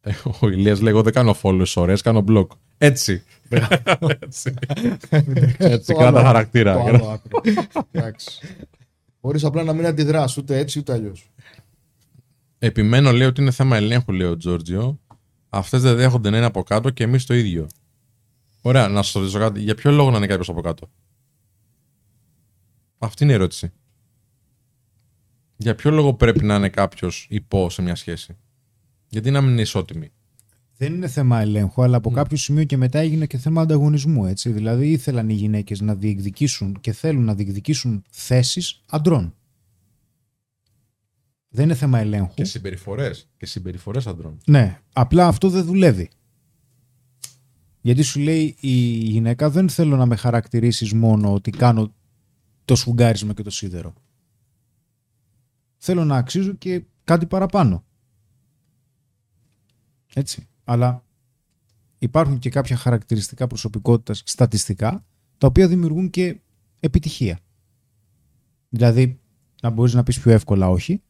Ε, 0.00 0.12
ο 0.40 0.48
Ηλίας 0.48 0.80
λέει: 0.80 0.92
Εγώ 0.92 1.02
δεν 1.02 1.12
κάνω 1.12 1.36
followers 1.42 1.72
ωραίες, 1.76 2.00
κάνω 2.02 2.24
blog. 2.28 2.46
Έτσι. 2.78 3.22
Έτσι. 4.20 4.54
Έτσι, 5.58 5.92
Το 5.92 5.98
κράτα 5.98 6.06
άλλο- 6.18 6.26
χαρακτήρα. 6.26 6.74
Το 6.74 6.80
άλλο 6.80 7.08
άκρο. 7.08 7.40
Εντάξει. 7.90 8.40
Μπορείς 9.20 9.44
απλά 9.44 9.62
να 9.62 9.72
μην 9.72 9.86
αντιδράς 9.86 10.36
ούτε 10.36 10.58
έτσι 10.58 10.78
ούτε 10.78 10.92
αλλιώς. 10.92 11.30
Επιμένω, 12.58 13.12
λέει 13.12 13.26
ότι 13.26 13.40
είναι 13.40 13.50
θέμα 13.50 13.76
ελέγχου, 13.76 14.12
λέει 14.12 14.26
ο 14.28 14.36
Τζόρτζιο. 14.36 15.00
Αυτές 15.48 15.82
δεν 15.82 15.96
δέχονται 15.96 16.30
να 16.30 16.36
είναι 16.36 16.46
από 16.46 16.62
κάτω 16.62 16.90
και 16.90 17.02
εμείς 17.04 17.26
το 17.26 17.34
ίδιο. 17.34 17.66
Ωραία, 18.62 18.88
να 18.88 19.02
σα 19.02 19.18
ρωτήσω 19.18 19.38
κάτι. 19.38 19.60
Για 19.60 19.74
ποιο 19.74 19.90
λόγο 19.90 20.10
να 20.10 20.16
είναι 20.16 20.26
κάποιος 20.26 20.48
από 20.48 20.60
κάτω; 20.60 20.90
Αυτή 22.98 23.22
είναι 23.22 23.32
η 23.32 23.34
ερώτηση. 23.34 23.72
Για 25.56 25.74
ποιο 25.74 25.90
λόγο 25.90 26.14
πρέπει 26.14 26.44
να 26.44 26.54
είναι 26.54 26.68
κάποιος 26.68 27.26
υπό 27.30 27.70
σε 27.70 27.82
μια 27.82 27.94
σχέση; 27.94 28.36
Γιατί 29.08 29.30
να 29.30 29.40
μην 29.40 29.50
είναι 29.50 29.60
ισότιμη; 29.60 30.12
Δεν 30.76 30.94
είναι 30.94 31.08
θέμα 31.08 31.40
ελέγχου, 31.40 31.82
αλλά 31.82 31.96
από 31.96 32.10
κάποιο 32.10 32.36
σημείο 32.36 32.64
και 32.64 32.76
μετά 32.76 32.98
έγινε 32.98 33.26
και 33.26 33.38
θέμα 33.38 33.62
ανταγωνισμού. 33.62 34.26
Έτσι. 34.26 34.50
Δηλαδή 34.50 34.90
ήθελαν 34.90 35.28
οι 35.28 35.34
γυναίκες 35.34 35.80
να 35.80 35.94
διεκδικήσουν 35.94 36.80
και 36.80 36.92
θέλουν 36.92 37.24
να 37.24 37.34
διεκδικήσουν 37.34 38.04
θέσεις 38.10 38.82
αντρών. 38.86 39.34
Δεν 41.48 41.64
είναι 41.64 41.74
θέμα 41.74 41.98
ελέγχου. 41.98 42.34
Και 42.34 42.44
συμπεριφορές. 42.44 43.28
Και 43.36 43.46
συμπεριφορές 43.46 44.06
αντρών. 44.06 44.38
Ναι, 44.46 44.80
απλά 44.92 45.26
αυτό 45.26 45.48
δεν 45.48 45.64
δουλεύει. 45.64 46.10
Γιατί 47.82 48.02
σου 48.02 48.20
λέει 48.20 48.56
η 48.60 48.76
γυναίκα 48.86 49.50
δεν 49.50 49.68
θέλω 49.68 49.96
να 49.96 50.06
με 50.06 50.16
χαρακτηρίσεις 50.16 50.92
μόνο 50.92 51.32
ότι 51.32 51.50
κάνω 51.50 51.92
το 52.64 52.74
σφουγγάρισμα 52.74 53.32
και 53.32 53.42
το 53.42 53.50
σίδερο. 53.50 53.94
Θέλω 55.76 56.04
να 56.04 56.16
αξίζω 56.16 56.52
και 56.52 56.82
κάτι 57.04 57.26
παραπάνω. 57.26 57.84
Έτσι. 60.14 60.46
Αλλά 60.64 61.04
υπάρχουν 61.98 62.38
και 62.38 62.50
κάποια 62.50 62.76
χαρακτηριστικά 62.76 63.46
προσωπικότητας 63.46 64.22
στατιστικά 64.24 65.04
τα 65.38 65.46
οποία 65.46 65.68
δημιουργούν 65.68 66.10
και 66.10 66.40
επιτυχία. 66.80 67.38
Δηλαδή 68.68 69.20
να 69.62 69.70
μπορείς 69.70 69.94
να 69.94 70.02
πεις 70.02 70.20
πιο 70.20 70.30
εύκολα 70.32 70.70
όχι 70.70 71.02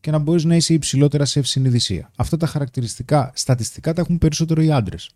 και 0.00 0.10
να 0.10 0.18
μπορείς 0.18 0.44
να 0.44 0.56
είσαι 0.56 0.74
υψηλότερα 0.74 1.24
σε 1.24 1.38
ευσυνειδησία. 1.38 2.10
Αυτά 2.16 2.36
τα 2.36 2.46
χαρακτηριστικά 2.46 3.32
στατιστικά 3.34 3.92
τα 3.92 4.00
έχουν 4.00 4.18
περισσότερο 4.18 4.62
οι 4.62 4.70
άντρες. 4.70 5.10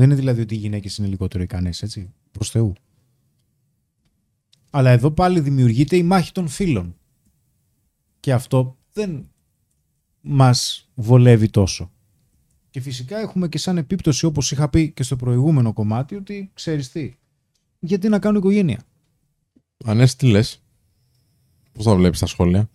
Δεν 0.00 0.08
είναι 0.08 0.18
δηλαδή 0.18 0.40
ότι 0.40 0.54
οι 0.54 0.58
γυναίκες 0.58 0.96
είναι 0.96 1.08
λιγότερο 1.08 1.42
ικανές, 1.42 1.82
έτσι, 1.82 2.12
προς 2.30 2.50
Θεού. 2.50 2.72
Αλλά 4.70 4.90
εδώ 4.90 5.10
πάλι 5.10 5.40
δημιουργείται 5.40 5.96
η 5.96 6.02
μάχη 6.02 6.32
των 6.32 6.48
φίλων. 6.48 6.96
Και 8.20 8.32
αυτό 8.32 8.76
δεν 8.92 9.30
μας 10.20 10.88
βολεύει 10.94 11.48
τόσο. 11.48 11.90
Και 12.70 12.80
φυσικά 12.80 13.18
έχουμε 13.18 13.48
και 13.48 13.58
σαν 13.58 13.76
επίπτωση, 13.76 14.26
όπως 14.26 14.50
είχα 14.50 14.68
πει 14.68 14.90
και 14.90 15.02
στο 15.02 15.16
προηγούμενο 15.16 15.72
κομμάτι, 15.72 16.14
ότι 16.14 16.50
ξέρεις 16.54 16.90
τι, 16.90 17.16
γιατί 17.78 18.08
να 18.08 18.18
κάνω 18.18 18.38
οικογένεια; 18.38 18.82
Ανέστη, 19.84 20.16
τι 20.16 20.30
λες; 20.32 20.62
Πώς 21.72 21.84
θα 21.84 21.94
βλέπεις 21.96 22.18
τα 22.18 22.26
σχόλια; 22.26 22.70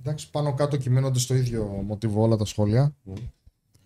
Εντάξει, 0.00 0.30
πάνω 0.30 0.54
κάτω 0.54 0.76
κυμαίνονται 0.76 1.18
στο 1.18 1.34
ίδιο 1.34 1.64
μοτίβο 1.64 2.22
όλα 2.22 2.36
τα 2.36 2.44
σχόλια. 2.44 2.96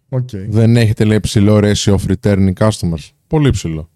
Οκ. 0.09 0.29
Δεν 0.49 0.77
έχετε 0.77 1.05
λέει 1.05 1.21
ψηλό 1.21 1.59
ratio 1.63 1.97
of 1.97 2.15
returning 2.15 2.53
customers. 2.53 3.11
Πολύ 3.27 3.51
ψηλό. 3.51 3.89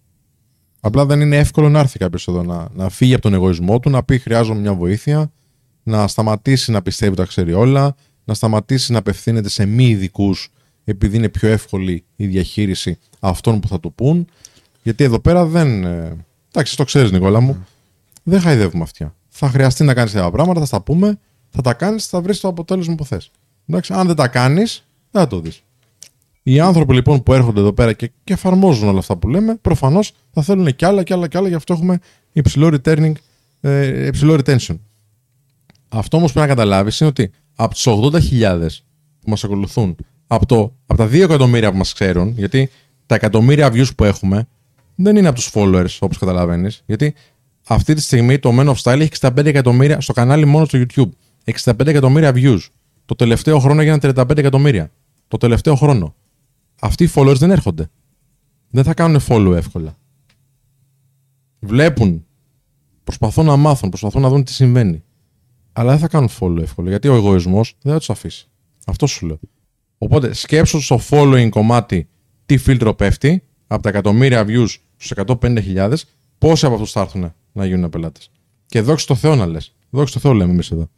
Απλά 0.81 1.07
δεν 1.07 1.21
είναι 1.21 1.37
εύκολο 1.37 1.69
να 1.69 1.79
έρθει 1.79 1.99
κάποιος 1.99 2.29
εδώ 2.29 2.43
να, 2.43 2.69
να 2.75 2.89
φύγει 2.89 3.13
από 3.13 3.23
τον 3.23 3.35
εγωισμό 3.35 3.81
του, 3.81 3.91
να 3.91 4.03
πει 4.03 4.19
χρειάζομαι 4.19 4.61
μια 4.61 4.75
βοήθεια, 4.75 5.33
να 5.83 6.09
σταματήσει 6.09 6.71
να 6.71 6.83
πιστεύει 6.83 7.17
τα 7.17 7.25
ξέρει 7.25 7.53
όλα, 7.53 7.95
να 8.25 8.35
σταματήσει 8.35 8.93
να 8.93 8.99
απευθύνεται 8.99 9.49
σε 9.49 9.67
μη 9.67 9.89
ειδικούς 9.89 10.51
επειδή 10.85 11.17
είναι 11.17 11.29
πιο 11.29 11.49
εύκολη 11.49 12.05
η 12.17 12.27
διαχείριση 12.27 12.99
αυτών 13.21 13.61
που 13.61 13.69
θα 13.69 13.81
του 13.81 13.93
πούν. 13.93 14.27
Γιατί 14.83 15.05
εδώ 15.05 15.19
πέρα 15.21 15.47
δεν. 15.47 15.85
ε, 15.85 16.17
Εντάξει, 16.53 16.77
το 16.77 16.85
ξέρεις, 16.85 17.11
Νικόλα 17.11 17.41
μου. 17.41 17.67
Δεν 18.23 18.41
χαϊδεύουμε 18.41 18.83
αυτιά. 18.83 19.15
Θα 19.29 19.49
χρειαστεί 19.49 19.85
να 19.85 19.95
κάνεις 19.95 20.13
τέτοια 20.13 20.31
πράγματα, 20.31 20.61
θα 20.61 20.67
στα 20.67 20.81
πούμε, 20.81 21.19
θα 21.51 21.63
τα 21.63 21.75
κάνεις, 21.75 22.07
θα 22.07 22.21
βρεις 22.21 22.41
το 22.41 22.49
αποτέλεσμα 22.49 22.95
που 22.95 23.05
θες. 23.05 23.31
Εντάξει, 23.67 23.93
αν 23.93 24.07
δεν 24.07 24.17
τα 24.17 24.29
κάνεις, 24.29 24.85
δεν 25.11 25.23
θα 25.23 25.29
το 25.29 25.41
δεις. 25.41 25.63
Οι 26.43 26.61
άνθρωποι 26.61 26.95
λοιπόν 26.95 27.23
που 27.23 27.33
έρχονται 27.33 27.61
εδώ 27.61 27.73
πέρα 27.73 27.93
και, 27.93 28.11
και 28.25 28.33
εφαρμόζουν 28.33 28.89
όλα 28.89 28.99
αυτά 28.99 29.17
που 29.17 29.29
λέμε, 29.29 29.55
προφανώς 29.55 30.13
θα 30.31 30.43
θέλουν 30.43 30.77
κι 30.77 30.85
άλλα 30.85 31.03
κι 31.03 31.13
άλλα 31.13 31.29
κι 31.29 31.37
άλλα, 31.37 31.49
γι' 31.49 31.55
αυτό 31.55 31.73
έχουμε 31.73 31.99
υψηλό 32.33 32.79
returning, 32.83 33.13
ε, 33.61 34.07
υψηλό 34.07 34.35
retention. 34.35 34.79
Αυτό 35.89 36.17
όμως 36.17 36.33
που 36.33 36.39
πρέπει 36.39 36.49
να 36.49 36.55
καταλάβεις 36.55 37.01
είναι 37.01 37.09
ότι 37.09 37.31
από 37.55 37.75
τους 37.75 37.87
80.000 37.87 38.83
που 39.21 39.31
μας 39.31 39.45
ακολουθούν, 39.45 39.97
από, 40.27 40.47
το, 40.47 40.75
από 40.87 40.99
τα 40.99 41.07
2 41.07 41.21
εκατομμύρια 41.21 41.71
που 41.71 41.77
μας 41.77 41.93
ξέρουν, 41.93 42.35
γιατί 42.37 42.71
τα 43.07 43.15
εκατομμύρια 43.15 43.73
views 43.73 43.95
που 43.97 44.05
έχουμε 44.05 44.49
δεν 44.95 45.17
είναι 45.17 45.29
από 45.29 45.37
τους 45.37 45.51
followers 45.55 45.97
όπως 46.01 46.19
καταλαβαίνεις, 46.19 46.83
γιατί 46.87 47.15
αυτή 47.67 47.95
τη 47.95 48.01
στιγμή 48.01 48.39
το 48.39 48.51
Men 48.53 48.75
of 48.75 48.75
Style 48.83 49.01
έχει 49.01 49.11
65 49.21 49.45
εκατομμύρια 49.45 50.01
στο 50.01 50.13
κανάλι 50.13 50.45
μόνο 50.45 50.65
στο 50.65 50.79
YouTube. 50.83 51.09
65 51.65 51.87
εκατομμύρια 51.87 52.33
views. 52.35 52.61
Το 53.05 53.15
τελευταίο 53.15 53.59
χρόνο 53.59 53.81
έγιναν 53.81 54.01
35 54.03 54.37
εκατομμύρια. 54.37 54.91
Το 55.29 55.37
τελευταίο 55.37 55.75
χρόνο. 55.75 56.15
Αυτοί 56.81 57.05
οι 57.05 57.11
followers 57.15 57.37
δεν 57.39 57.51
έρχονται. 57.51 57.91
Δεν 58.71 58.85
θα 58.85 58.95
κάνουν 58.95 59.21
follow 59.29 59.53
εύκολα. 59.57 59.97
Βλέπουν. 61.59 62.25
Προσπαθούν 63.05 63.45
να 63.45 63.57
μάθουν, 63.57 63.89
προσπαθούν 63.89 64.23
να 64.23 64.29
δουν 64.29 64.45
τι 64.45 64.53
συμβαίνει. 64.53 65.03
Αλλά 65.73 65.91
δεν 65.91 65.99
θα 65.99 66.09
κάνουν 66.09 66.29
follow 66.41 66.61
εύκολα. 66.61 66.89
Γιατί 66.89 67.09
ο 67.09 67.15
εγωισμός 67.15 67.77
δεν 67.83 67.93
θα 67.93 67.99
τους 67.99 68.11
αφήσει. 68.11 68.49
Αυτό 68.87 69.07
σου 69.07 69.27
λέω. 69.27 69.41
Οπότε 69.99 70.33
σκέψου 70.33 70.81
στο 70.81 71.01
following 71.11 71.49
κομμάτι 71.51 72.09
τι 72.47 72.57
φίλτρο 72.57 72.95
πέφτει 72.95 73.43
από 73.67 73.83
τα 73.83 73.89
εκατομμύρια 73.89 74.45
views 74.49 74.75
στους 74.97 75.13
150.000, 75.27 75.95
πόσοι 76.39 76.67
από 76.67 76.75
αυτούς 76.75 76.93
θα 76.93 77.01
έρθουν 77.01 77.33
να 77.53 77.65
γίνουν 77.65 77.91
πελάτες. 77.91 78.31
Και 78.67 78.81
δόξα 78.81 79.07
τω 79.07 79.15
Θεώ 79.15 79.35
να 79.35 79.47
λες. 79.47 79.75
Δόξα 79.91 80.15
τω 80.15 80.21
Θεώ 80.21 80.33
λέμε 80.33 80.53
εμείς 80.53 80.71
εδώ. 80.71 80.89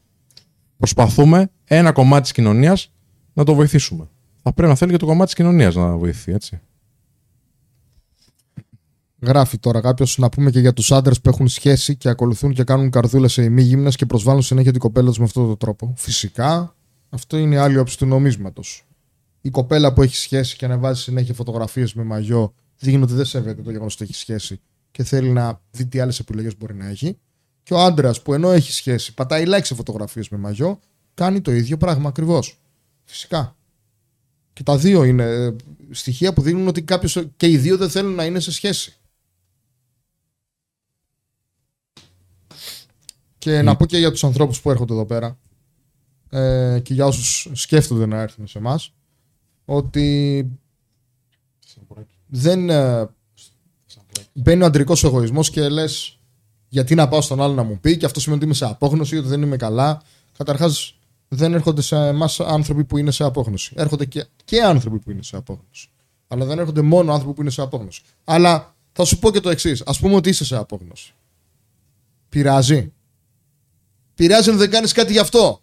Προσπαθούμε 0.76 1.50
ένα 1.64 1.92
κομμάτι 1.92 2.22
της 2.22 2.32
κοινωνίας 2.32 2.92
να 3.32 3.44
το 3.44 3.54
βοηθήσουμε. 3.54 4.08
Θα 4.42 4.52
πρέπει 4.52 4.68
να 4.68 4.74
θέλει 4.74 4.90
και 4.90 4.96
το 4.96 5.06
κομμάτι 5.06 5.24
της 5.24 5.34
κοινωνίας 5.34 5.74
να 5.74 5.96
βοηθήσει, 5.96 6.32
έτσι. 6.32 6.60
Γράφει 9.20 9.58
τώρα 9.58 9.80
κάποιος 9.80 10.18
να 10.18 10.28
πούμε 10.28 10.50
και 10.50 10.60
για 10.60 10.72
τους 10.72 10.92
άντρες 10.92 11.20
που 11.20 11.28
έχουν 11.28 11.48
σχέση 11.48 11.96
και 11.96 12.08
ακολουθούν 12.08 12.52
και 12.52 12.64
κάνουν 12.64 12.90
καρδούλες 12.90 13.32
σε 13.32 13.42
ημίγυμνε 13.42 13.90
και 13.90 14.06
προσβάλλουν 14.06 14.42
συνέχεια 14.42 14.70
την 14.70 14.80
κοπέλα 14.80 15.08
τους 15.08 15.18
με 15.18 15.24
αυτόν 15.24 15.46
τον 15.46 15.56
τρόπο. 15.56 15.94
Φυσικά, 15.96 16.74
αυτό 17.08 17.36
είναι 17.36 17.54
η 17.54 17.58
άλλη 17.58 17.78
όψη 17.78 17.98
του 17.98 18.06
νομίσματος. 18.06 18.86
Η 19.40 19.50
κοπέλα 19.50 19.92
που 19.92 20.02
έχει 20.02 20.16
σχέση 20.16 20.56
και 20.56 20.64
ανεβάζει 20.64 21.02
συνέχεια 21.02 21.34
φωτογραφίες 21.34 21.94
με 21.94 22.04
μαγιό 22.04 22.54
δείχνει 22.78 23.02
ότι 23.02 23.12
δεν 23.12 23.24
σέβεται 23.24 23.62
το 23.62 23.70
γεγονός 23.70 23.94
ότι 23.94 24.04
έχει 24.04 24.14
σχέση 24.14 24.60
και 24.90 25.02
θέλει 25.02 25.30
να 25.30 25.60
δει 25.70 25.86
τι 25.86 26.00
άλλες 26.00 26.18
επιλογές 26.18 26.56
μπορεί 26.58 26.74
να 26.74 26.86
έχει. 26.86 27.18
Και 27.62 27.74
ο 27.74 27.78
άντρας 27.78 28.22
που 28.22 28.34
ενώ 28.34 28.50
έχει 28.50 28.72
σχέση, 28.72 29.14
πατάει 29.14 29.44
like 29.46 29.64
σε 29.64 29.74
φωτογραφίες 29.74 30.28
με 30.28 30.38
μαγιό, 30.38 30.80
κάνει 31.14 31.40
το 31.40 31.52
ίδιο 31.52 31.76
πράγμα 31.76 32.08
ακριβώς. 32.08 32.60
Φυσικά. 33.04 33.56
Και 34.52 34.62
τα 34.62 34.78
δύο 34.78 35.04
είναι 35.04 35.24
ε, 35.24 35.54
στοιχεία 35.90 36.32
που 36.32 36.42
δείχνουν 36.42 36.68
ότι 36.68 36.82
κάποιος 36.82 37.26
και 37.36 37.48
οι 37.48 37.56
δύο 37.56 37.76
δεν 37.76 37.90
θέλουν 37.90 38.14
να 38.14 38.24
είναι 38.24 38.40
σε 38.40 38.52
σχέση. 38.52 38.96
Και 43.38 43.62
να 43.62 43.76
πω 43.76 43.86
και 43.86 43.98
για 43.98 44.10
τους 44.10 44.24
ανθρώπους 44.24 44.60
που 44.60 44.70
έρχονται 44.70 44.92
εδώ 44.92 45.06
πέρα 45.06 45.38
ε, 46.28 46.80
και 46.82 46.94
για 46.94 47.06
όσους 47.06 47.48
σκέφτονται 47.52 48.06
να 48.06 48.20
έρθουν 48.20 48.46
σε 48.46 48.58
εμάς 48.58 48.92
ότι 49.64 50.48
δεν 52.26 52.70
ε, 52.70 53.08
μπαίνει 54.32 54.62
ο 54.62 54.66
αντρικός 54.66 55.04
εγωισμός 55.04 55.50
και 55.50 55.68
λες 55.68 56.18
γιατί 56.68 56.94
να 56.94 57.08
πάω 57.08 57.20
στον 57.20 57.42
άλλο 57.42 57.54
να 57.54 57.62
μου 57.62 57.78
πει 57.80 57.96
και 57.96 58.04
αυτό 58.06 58.20
σημαίνει 58.20 58.40
ότι 58.40 58.46
είμαι 58.46 58.58
σε 58.66 58.72
απόγνωση, 58.72 59.16
ότι 59.16 59.28
δεν 59.28 59.42
είμαι 59.42 59.56
καλά. 59.56 60.02
Καταρχάς 60.36 60.98
δεν 61.34 61.54
έρχονται 61.54 61.82
σε 61.82 61.96
εμάς 61.96 62.40
άνθρωποι 62.40 62.84
που 62.84 62.98
είναι 62.98 63.10
σε 63.10 63.24
απόγνωση. 63.24 63.72
Έρχονται 63.76 64.04
και, 64.04 64.26
και 64.44 64.62
άνθρωποι 64.62 64.98
που 64.98 65.10
είναι 65.10 65.22
σε 65.22 65.36
απόγνωση. 65.36 65.88
Αλλά 66.28 66.44
δεν 66.44 66.58
έρχονται 66.58 66.80
μόνο 66.80 67.12
άνθρωποι 67.12 67.34
που 67.34 67.40
είναι 67.40 67.50
σε 67.50 67.62
απόγνωση. 67.62 68.02
Αλλά 68.24 68.74
θα 68.92 69.04
σου 69.04 69.18
πω 69.18 69.30
και 69.30 69.40
το 69.40 69.50
εξής. 69.50 69.82
Α 69.86 69.92
πούμε 69.92 70.14
ότι 70.14 70.28
είσαι 70.28 70.44
σε 70.44 70.56
απόγνωση. 70.56 71.14
Πειράζει. 72.28 72.92
Πειράζει 74.14 74.50
αν 74.50 74.56
δεν 74.56 74.70
κάνεις 74.70 74.92
κάτι 74.92 75.12
γι' 75.12 75.18
αυτό. 75.18 75.60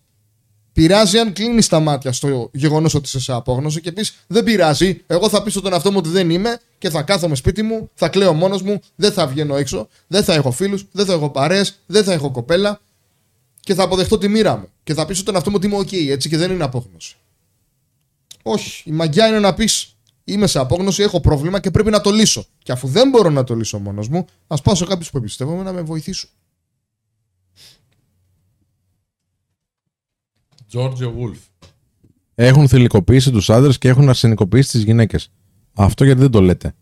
Πειράζει 0.74 1.18
αν 1.18 1.34
κλείνεις 1.34 1.68
τα 1.68 1.80
μάτια 1.80 2.12
στο 2.12 2.50
γεγονός 2.54 2.94
ότι 2.94 3.06
είσαι 3.06 3.20
σε 3.20 3.34
απόγνωση 3.34 3.82
και 3.82 3.92
πεις 3.92 4.16
Δεν 4.28 4.44
πειράζει. 4.44 5.02
Εγώ 5.08 5.30
θα 5.30 5.44
πείσω 5.44 5.62
τον 5.62 5.74
εαυτό 5.74 5.92
μου 5.92 5.98
ότι 6.00 6.10
δεν 6.10 6.30
είμαι 6.30 6.60
και 6.78 6.90
θα 6.90 7.02
κάθομαι 7.02 7.36
σπίτι 7.36 7.62
μου, 7.62 7.90
θα 7.94 8.10
κλαίω 8.10 8.34
μόνος 8.34 8.62
μου, 8.62 8.80
δεν 8.96 9.12
θα 9.12 9.28
βγαίνω 9.28 9.56
έξω, 9.56 9.88
δεν 10.08 10.24
θα 10.24 10.34
έχω 10.34 10.52
φίλους, 10.52 10.86
δεν 10.92 11.06
θα 11.06 11.14
έχω 11.14 11.30
παρέες, 11.30 11.80
δεν 11.86 12.04
θα 12.04 12.14
έχω 12.14 12.32
κοπέλα 12.32 12.80
και 13.70 13.76
θα 13.76 13.84
αποδεχτώ 13.84 14.18
τη 14.18 14.28
μοίρα 14.28 14.58
μου. 14.58 14.68
Και 14.84 14.94
θα 14.94 15.06
πείσω 15.06 15.24
τον 15.24 15.34
εαυτό 15.34 15.50
μου 15.50 15.56
ότι 15.60 15.68
είμαι 15.68 15.78
OK, 15.78 16.10
έτσι 16.10 16.30
και 16.30 16.38
δεν 16.38 16.52
είναι 16.52 16.64
απόγνωση. 16.64 17.16
Όχι. 18.44 18.90
Η 18.90 18.92
μαγιά 18.92 19.28
είναι 19.28 19.40
να 19.40 19.54
πεις 19.54 19.98
Είμαι 20.24 20.48
σε 20.48 20.60
απόγνωση, 20.60 21.04
έχω 21.04 21.20
πρόβλημα 21.22 21.60
και 21.60 21.72
πρέπει 21.72 21.90
να 21.90 22.02
το 22.02 22.10
λύσω. 22.10 22.46
Και 22.64 22.72
αφού 22.72 22.88
δεν 22.88 23.10
μπορώ 23.10 23.30
να 23.30 23.44
το 23.44 23.56
λύσω 23.56 23.80
μόνος 23.80 24.08
μου, 24.08 24.26
ας 24.48 24.62
πάω 24.62 24.76
σε 24.76 24.86
κάποιους 24.86 25.10
που 25.10 25.18
εμπιστεύομαι 25.18 25.64
να 25.64 25.72
με 25.72 25.82
βοηθήσουν. 25.82 26.30
George 30.74 31.02
Wolf. 31.02 31.68
Έχουν 32.36 32.68
θηλυκοποιήσει 32.68 33.32
τους 33.32 33.50
άντρε 33.50 33.74
και 33.74 33.88
έχουν 33.88 34.10
αρσενικοποιήσει 34.10 34.70
τις 34.70 34.84
γυναίκες. 34.84 35.32
Αυτό 35.74 36.04
γιατί 36.04 36.20
δεν 36.20 36.32
το 36.32 36.42
λέτε. 36.42 36.76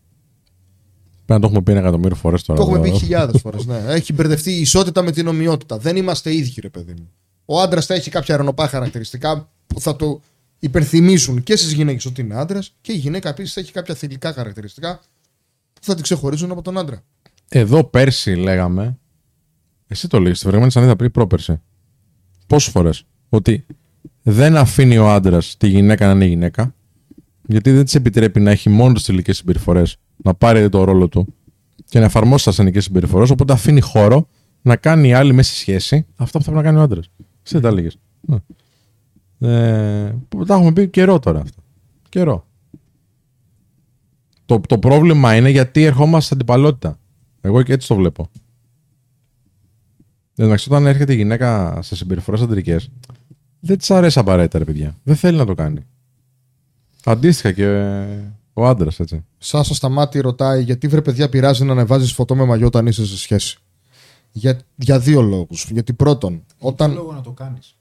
Πρέπει 1.28 1.42
να 1.42 1.48
το 1.48 1.54
έχουμε 1.54 1.62
πει 1.62 1.70
ένα 1.70 1.80
εκατομμύριο 1.80 2.16
φορές 2.16 2.42
τώρα. 2.42 2.60
Το 2.60 2.66
έχουμε 2.66 2.82
πει 2.82 2.88
εδώ. 2.88 2.98
χιλιάδες 2.98 3.40
φορές. 3.40 3.66
Ναι. 3.66 3.82
Έχει 3.86 4.12
μπερδευτεί 4.12 4.52
η 4.52 4.60
ισότητα 4.60 5.02
με 5.02 5.10
την 5.10 5.26
ομοιότητα. 5.26 5.78
Δεν 5.78 5.96
είμαστε 5.96 6.34
ίδιοι, 6.34 6.60
ρε 6.60 6.68
παιδί 6.68 6.92
μου. 6.92 7.10
Ο 7.44 7.60
άντρας 7.60 7.86
θα 7.86 7.94
έχει 7.94 8.10
κάποια 8.10 8.34
αερονοπά 8.34 8.68
χαρακτηριστικά 8.68 9.48
που 9.66 9.80
θα 9.80 9.96
το 9.96 10.20
υπενθυμίσουν 10.58 11.42
και 11.42 11.56
στις 11.56 11.72
γυναίκες 11.72 12.06
ότι 12.06 12.20
είναι 12.20 12.34
άντρας 12.34 12.74
και 12.80 12.92
η 12.92 12.96
γυναίκα 12.96 13.28
επίσης 13.28 13.52
θα 13.52 13.60
έχει 13.60 13.72
κάποια 13.72 13.94
θηλυκά 13.94 14.32
χαρακτηριστικά 14.32 15.00
που 15.72 15.80
θα 15.80 15.94
την 15.94 16.02
ξεχωρίζουν 16.02 16.50
από 16.50 16.62
τον 16.62 16.78
άντρα. 16.78 17.02
Εδώ 17.48 17.84
πέρσι 17.84 18.34
λέγαμε. 18.34 18.98
Εσύ 19.86 20.08
το 20.08 20.20
λέει, 20.20 20.32
στη 20.32 20.42
προηγούμενη 20.42 20.72
σανίδα 20.72 20.96
πριν 20.96 21.10
πρόπερσι. 21.10 21.60
Πόσες 22.46 22.72
φορές; 22.72 23.04
Ότι 23.28 23.66
δεν 24.22 24.56
αφήνει 24.56 24.98
ο 24.98 25.10
άντρας 25.10 25.56
τη 25.58 25.68
γυναίκα 25.68 26.06
να 26.06 26.12
είναι 26.12 26.24
γυναίκα. 26.24 26.74
Γιατί 27.46 27.70
δεν 27.70 27.84
της 27.84 27.94
επιτρέπει 27.94 28.40
να 28.40 28.50
έχει 28.50 28.68
μόνο 28.68 28.92
τις 28.92 29.02
τελικέ 29.02 29.32
συμπεριφορές, 29.32 29.96
να 30.22 30.34
πάρει 30.34 30.68
το 30.68 30.84
ρόλο 30.84 31.08
του 31.08 31.34
και 31.84 31.98
να 31.98 32.04
εφαρμόσει 32.04 32.44
τι 32.44 32.50
ασθενικές 32.50 32.84
συμπεριφορές. 32.84 33.30
Οπότε 33.30 33.52
αφήνει 33.52 33.80
χώρο 33.80 34.28
να 34.62 34.76
κάνει 34.76 35.08
η 35.08 35.12
άλλη 35.12 35.32
μέσα 35.32 35.50
στη 35.50 35.60
σχέση 35.60 36.06
αυτό 36.16 36.38
που 36.38 36.44
θα 36.44 36.50
πρέπει 36.50 36.64
να 36.66 36.70
κάνει 36.70 36.78
ο 36.78 36.82
άντρας. 36.82 37.10
Εσύ 37.18 37.58
δεν 37.58 37.62
τα 37.62 37.68
έλεγε. 37.68 37.88
Ε, 39.40 40.14
που 40.28 40.44
τα 40.44 40.54
έχουμε 40.54 40.72
πει 40.72 40.88
καιρό 40.88 41.18
τώρα 41.18 41.40
αυτό. 41.40 41.62
Καιρό. 42.08 42.46
Το, 44.46 44.60
το 44.60 44.78
πρόβλημα 44.78 45.36
είναι 45.36 45.50
γιατί 45.50 45.82
ερχόμαστε 45.82 46.24
στην 46.24 46.36
αντιπαλότητα. 46.36 46.98
Εγώ 47.40 47.62
και 47.62 47.72
έτσι 47.72 47.88
το 47.88 47.94
βλέπω. 47.94 48.28
Εντάξει, 50.36 50.68
όταν 50.68 50.86
έρχεται 50.86 51.12
η 51.12 51.16
γυναίκα 51.16 51.78
σε 51.82 51.96
συμπεριφορές 51.96 52.40
αντρικές, 52.40 52.90
δεν 53.60 53.78
της 53.78 53.90
αρέσει 53.90 54.18
απαραίτητα, 54.18 54.58
ρε 54.58 54.64
παιδιά. 54.64 54.96
Δεν 55.02 55.16
θέλει 55.16 55.36
να 55.36 55.46
το 55.46 55.54
κάνει. 55.54 55.86
Αντίστοιχα 57.04 57.52
και 57.52 58.06
ο 58.58 58.66
άντρας, 58.66 59.00
έτσι. 59.00 59.24
Σάσα 59.38 59.74
Σταμάτη 59.74 60.20
ρωτάει 60.20 60.62
γιατί 60.62 60.88
βρε 60.88 61.02
παιδιά 61.02 61.28
πειράζει 61.28 61.64
να 61.64 61.72
ανεβάζεις 61.72 62.12
φωτό 62.12 62.36
με 62.36 62.44
μαγιό 62.44 62.66
όταν 62.66 62.86
είσαι 62.86 63.06
σε 63.06 63.18
σχέση; 63.18 63.58
Για, 64.32 64.60
για 64.76 64.98
δύο 64.98 65.22
λόγους. 65.22 65.70
Γιατί 65.70 65.92
πρώτον, 65.92 66.44
όταν. 66.58 66.92
λόγο 66.92 67.12
να 67.12 67.20
το 67.20 67.32
κάνεις; 67.32 67.76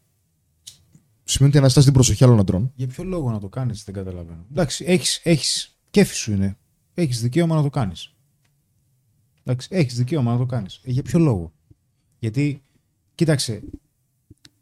Σημαίνει 1.24 1.50
ότι 1.52 1.60
αναστάσει 1.62 1.86
την 1.86 1.94
προσοχή 1.96 2.24
άλλων 2.24 2.40
αντρών. 2.40 2.72
Για 2.76 2.88
ποιο 2.88 3.04
λόγο 3.04 3.32
να 3.32 3.40
το 3.40 3.48
κάνεις, 3.48 3.84
δεν 3.84 3.94
καταλαβαίνω. 3.94 4.46
Εντάξει, 4.52 4.86
έχεις 4.88 5.20
έχεις, 5.24 5.78
κέφι 5.90 6.16
σου 6.16 6.32
είναι. 6.32 6.58
Έχεις 6.94 7.22
δικαίωμα 7.22 7.56
να 7.56 7.62
το 7.62 7.70
κάνεις. 7.70 8.14
Εντάξει, 9.44 9.68
έχεις 9.72 9.96
δικαίωμα 9.96 10.32
να 10.32 10.38
το 10.38 10.46
κάνεις. 10.46 10.82
για 10.84 11.04
ποιο 11.04 11.20
λόγο; 11.20 11.52
Γιατί, 12.20 12.62
κοίταξε, 13.16 13.64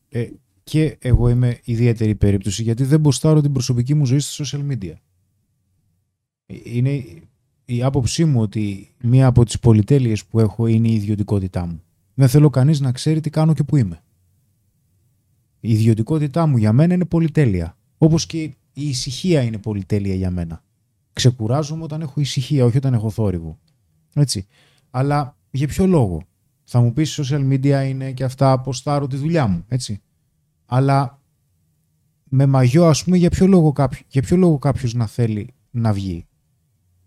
ε, 0.10 0.30
και 0.64 0.98
εγώ 1.00 1.30
είμαι 1.30 1.60
ιδιαίτερη 1.64 2.16
περίπτωση 2.16 2.64
γιατί 2.64 2.84
δεν 2.84 3.00
μποστάρω 3.00 3.42
την 3.42 3.52
προσωπική 3.52 3.94
μου 3.94 4.06
ζωή 4.06 4.20
στα 4.20 4.46
social 4.46 4.72
media. 4.72 4.94
Ε, 6.46 6.56
Είναι 6.64 7.04
η 7.66 7.84
άποψή 7.84 8.26
μου 8.26 8.42
ότι 8.42 8.96
μία 9.02 9.28
από 9.28 9.46
τις 9.46 9.60
πολυτέλειες 9.60 10.26
που 10.26 10.40
έχω 10.40 10.68
είναι 10.68 10.88
η 10.88 10.94
ιδιωτικότητά 10.94 11.66
μου. 11.66 11.82
Δεν 12.14 12.28
θέλω 12.28 12.50
κανείς 12.50 12.80
να 12.80 12.92
ξέρει 12.92 13.20
τι 13.20 13.30
κάνω 13.30 13.54
και 13.54 13.64
που 13.64 13.76
είμαι. 13.76 14.04
Η 15.60 15.72
ιδιωτικότητά 15.72 16.46
μου 16.46 16.58
για 16.58 16.74
μένα 16.74 16.94
είναι 16.94 17.06
πολυτέλεια. 17.06 17.78
Όπως 17.98 18.26
και 18.26 18.42
η 18.74 18.88
ησυχία 18.88 19.42
είναι 19.42 19.58
πολυτέλεια 19.58 20.16
για 20.16 20.32
μένα. 20.32 20.64
Ξεκουράζομαι 21.14 21.84
όταν 21.84 22.02
έχω 22.02 22.20
ησυχία, 22.20 22.66
όχι 22.66 22.78
όταν 22.78 22.94
έχω 22.94 23.10
θόρυβο. 23.10 23.60
Έτσι. 24.14 24.48
Αλλά 24.90 25.38
για 25.52 25.68
ποιο 25.68 25.86
λόγο; 25.86 26.22
Θα 26.64 26.82
μου 26.82 26.94
πεις 26.94 27.20
social 27.22 27.52
media 27.52 27.86
είναι 27.88 28.12
και 28.12 28.24
αυτά 28.24 28.60
ποστάρω 28.62 29.08
τη 29.08 29.16
δουλειά 29.16 29.48
μου, 29.48 29.66
έτσι. 29.68 30.02
Αλλά 30.66 31.22
με 32.24 32.46
μαγιό, 32.46 32.86
ας 32.86 33.04
πούμε, 33.04 33.18
για 33.18 33.30
ποιο 33.30 33.48
λόγο, 33.48 33.72
κάποιο, 33.72 34.00
για 34.08 34.22
ποιο 34.22 34.38
λόγο 34.38 34.58
κάποιος 34.58 34.94
να 34.94 35.08
θέλει 35.08 35.54
να 35.72 35.94
βγει; 35.94 36.26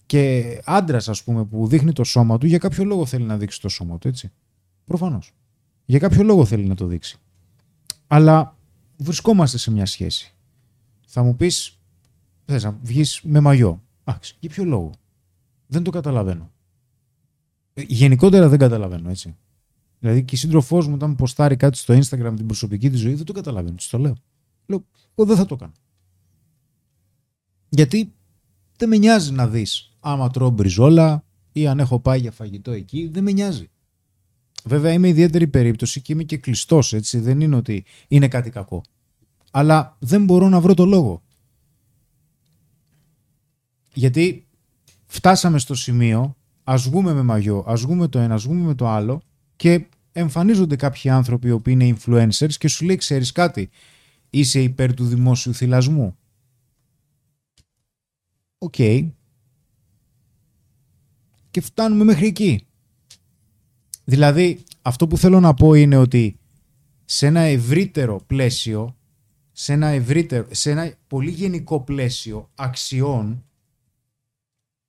Και 0.09 0.61
άντρας, 0.65 1.09
ας 1.09 1.25
πούμε, 1.25 1.45
που 1.45 1.67
δείχνει 1.67 1.93
το 1.93 2.05
σώμα 2.05 2.39
του, 2.39 2.47
για 2.47 2.59
κάποιο 2.59 2.85
λόγο 2.85 3.07
θέλει 3.07 3.25
να 3.25 3.37
δείξει 3.37 3.61
το 3.61 3.69
σώμα 3.69 3.99
του, 3.99 4.09
έτσι. 4.09 4.33
Προφανώς. 4.85 5.33
Για 5.85 5.99
κάποιο 5.99 6.23
λόγο 6.23 6.45
θέλει 6.45 6.67
να 6.67 6.75
το 6.75 6.87
δείξει. 6.87 7.19
Αλλά 8.07 8.57
βρισκόμαστε 8.97 9.59
σε 9.59 9.71
μια 9.71 9.87
σχέση. 9.87 10.35
Θα 11.07 11.23
μου 11.23 11.37
πεις, 11.37 11.79
θες 12.45 12.65
να 12.65 12.79
βγεις 12.83 13.21
με 13.23 13.41
μαγιό. 13.41 13.83
Εντάξει, 14.05 14.37
για 14.41 14.51
ποιο 14.51 14.65
λόγο; 14.65 14.91
Δεν 15.67 15.83
το 15.83 15.91
καταλαβαίνω. 15.91 16.51
Ε, 17.75 17.83
Γενικότερα 17.87 18.49
δεν 18.49 18.59
καταλαβαίνω, 18.59 19.11
έτσι. 19.11 19.37
Δηλαδή 19.99 20.25
και 20.25 20.35
η 20.35 20.39
σύντροφός 20.39 20.87
μου 20.87 20.95
όταν 20.95 21.17
ποστάρει 21.17 21.57
κάτι 21.57 21.77
στο 21.77 21.95
Instagram 21.95 22.33
την 22.37 22.47
προσωπική 22.47 22.91
της 22.91 23.01
ζωή 23.01 23.15
δεν 23.15 23.25
το 23.25 23.33
καταλαβαίνω. 23.33 23.77
Της 23.77 23.89
το 23.89 23.99
λέω. 23.99 24.17
Λέω, 24.67 24.85
εγώ 25.15 25.29
δεν 25.29 25.37
θα 25.37 25.47
το 25.47 25.57
κάνω. 25.57 25.73
Γιατί 27.69 28.13
δεν 28.77 28.89
με 28.89 28.97
νοιάζει 28.97 29.33
να 29.33 29.49
δεις 29.49 29.97
άμα 30.13 30.31
τρώω 30.31 30.51
μπριζόλα 30.51 31.25
ή 31.53 31.67
αν 31.67 31.79
έχω 31.79 32.01
πάει 32.01 32.21
για 32.21 32.33
φαγητό 32.33 32.71
εκεί. 32.71 33.09
Δεν 33.13 33.23
με 33.23 33.33
νοιάζει. 33.33 33.71
Βέβαια 34.65 34.93
είμαι 34.93 35.09
ιδιαίτερη 35.09 35.47
περίπτωση 35.47 36.01
και 36.01 36.13
είμαι 36.13 36.23
και 36.23 36.37
κλειστός, 36.37 36.93
έτσι. 36.93 37.19
Δεν 37.19 37.41
είναι 37.41 37.57
ότι 37.57 37.85
είναι 38.09 38.29
κάτι 38.29 38.51
κακό. 38.51 38.83
Αλλά 39.51 39.97
δεν 39.99 40.25
μπορώ 40.25 40.49
να 40.49 40.61
βρω 40.61 40.75
το 40.75 40.85
λόγο. 40.85 41.23
Γιατί 43.95 44.47
φτάσαμε 45.07 45.59
στο 45.59 45.75
σημείο, 45.75 46.37
ας 46.65 46.83
βγούμε 46.83 47.13
με 47.13 47.23
μαγιό, 47.23 47.65
ας 47.67 47.81
βγούμε 47.81 48.09
το 48.09 48.19
ένα, 48.19 48.35
ας 48.35 48.43
βγούμε 48.43 48.67
με 48.67 48.75
το 48.75 48.89
άλλο 48.89 49.23
και 49.57 49.87
εμφανίζονται 50.13 50.77
κάποιοι 50.77 51.11
άνθρωποι 51.11 51.49
οι 51.49 51.51
οποίοι 51.51 51.79
είναι 51.81 51.97
influencers 51.99 52.53
και 52.59 52.69
σου 52.69 52.85
λέει 52.85 52.97
ξέρεις 52.97 53.33
κάτι, 53.33 53.71
είσαι 54.31 54.63
υπέρ 54.63 54.95
του 54.95 55.05
δημόσιου 55.05 55.55
θυλασμού. 55.55 56.17
Οκ. 58.59 58.75
Και 61.51 61.61
φτάνουμε 61.61 62.05
μέχρι 62.05 62.27
εκεί. 62.27 62.67
Δηλαδή, 64.05 64.65
αυτό 64.83 65.07
που 65.07 65.19
θέλω 65.19 65.41
να 65.41 65.55
πω 65.55 65.75
είναι 65.75 65.97
ότι 65.97 66.39
σε 67.05 67.27
ένα 67.27 67.41
ευρύτερο 67.41 68.21
πλαίσιο, 68.27 68.97
σε 69.53 69.73
ένα, 69.73 69.87
ευρύτερο, 69.87 70.47
σε 70.51 70.71
ένα 70.71 70.93
πολύ 71.07 71.31
γενικό 71.31 71.81
πλαίσιο 71.81 72.51
αξιών, 72.55 73.45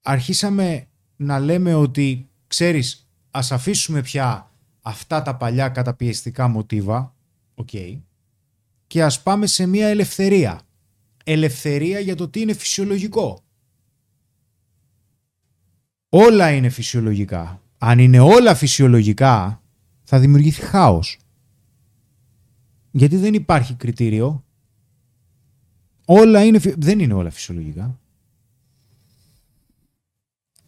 αρχίσαμε 0.02 0.88
να 1.16 1.40
λέμε 1.40 1.74
ότι, 1.74 2.30
ξέρεις, 2.48 3.10
ας 3.32 3.52
αφήσουμε 3.52 4.02
πια 4.02 4.52
αυτά 4.82 5.22
τα 5.22 5.36
παλιά 5.36 5.70
καταπιεστικά 5.70 6.48
μοτίβα, 6.48 7.16
οκ, 7.56 7.70
και 8.88 9.04
ας 9.04 9.22
πάμε 9.22 9.48
σε 9.48 9.66
μια 9.66 9.88
ελευθερία. 9.88 10.62
Ελευθερία 11.24 12.00
για 12.00 12.16
το 12.16 12.30
τι 12.30 12.42
είναι 12.42 12.54
φυσιολογικό. 12.54 13.44
Όλα 16.10 16.52
είναι 16.52 16.70
φυσιολογικά. 16.70 17.62
Αν 17.78 18.00
είναι 18.00 18.20
όλα 18.20 18.56
φυσιολογικά, 18.56 19.62
θα 20.04 20.20
δημιουργηθεί 20.20 20.62
χάος. 20.62 21.18
Γιατί 22.92 23.18
δεν 23.18 23.34
υπάρχει 23.34 23.74
κριτήριο. 23.74 24.44
Όλα 26.06 26.44
είναι... 26.44 26.60
φυ- 26.60 26.76
Δεν 26.78 27.00
είναι 27.00 27.14
όλα 27.14 27.30
φυσιολογικά. 27.30 27.82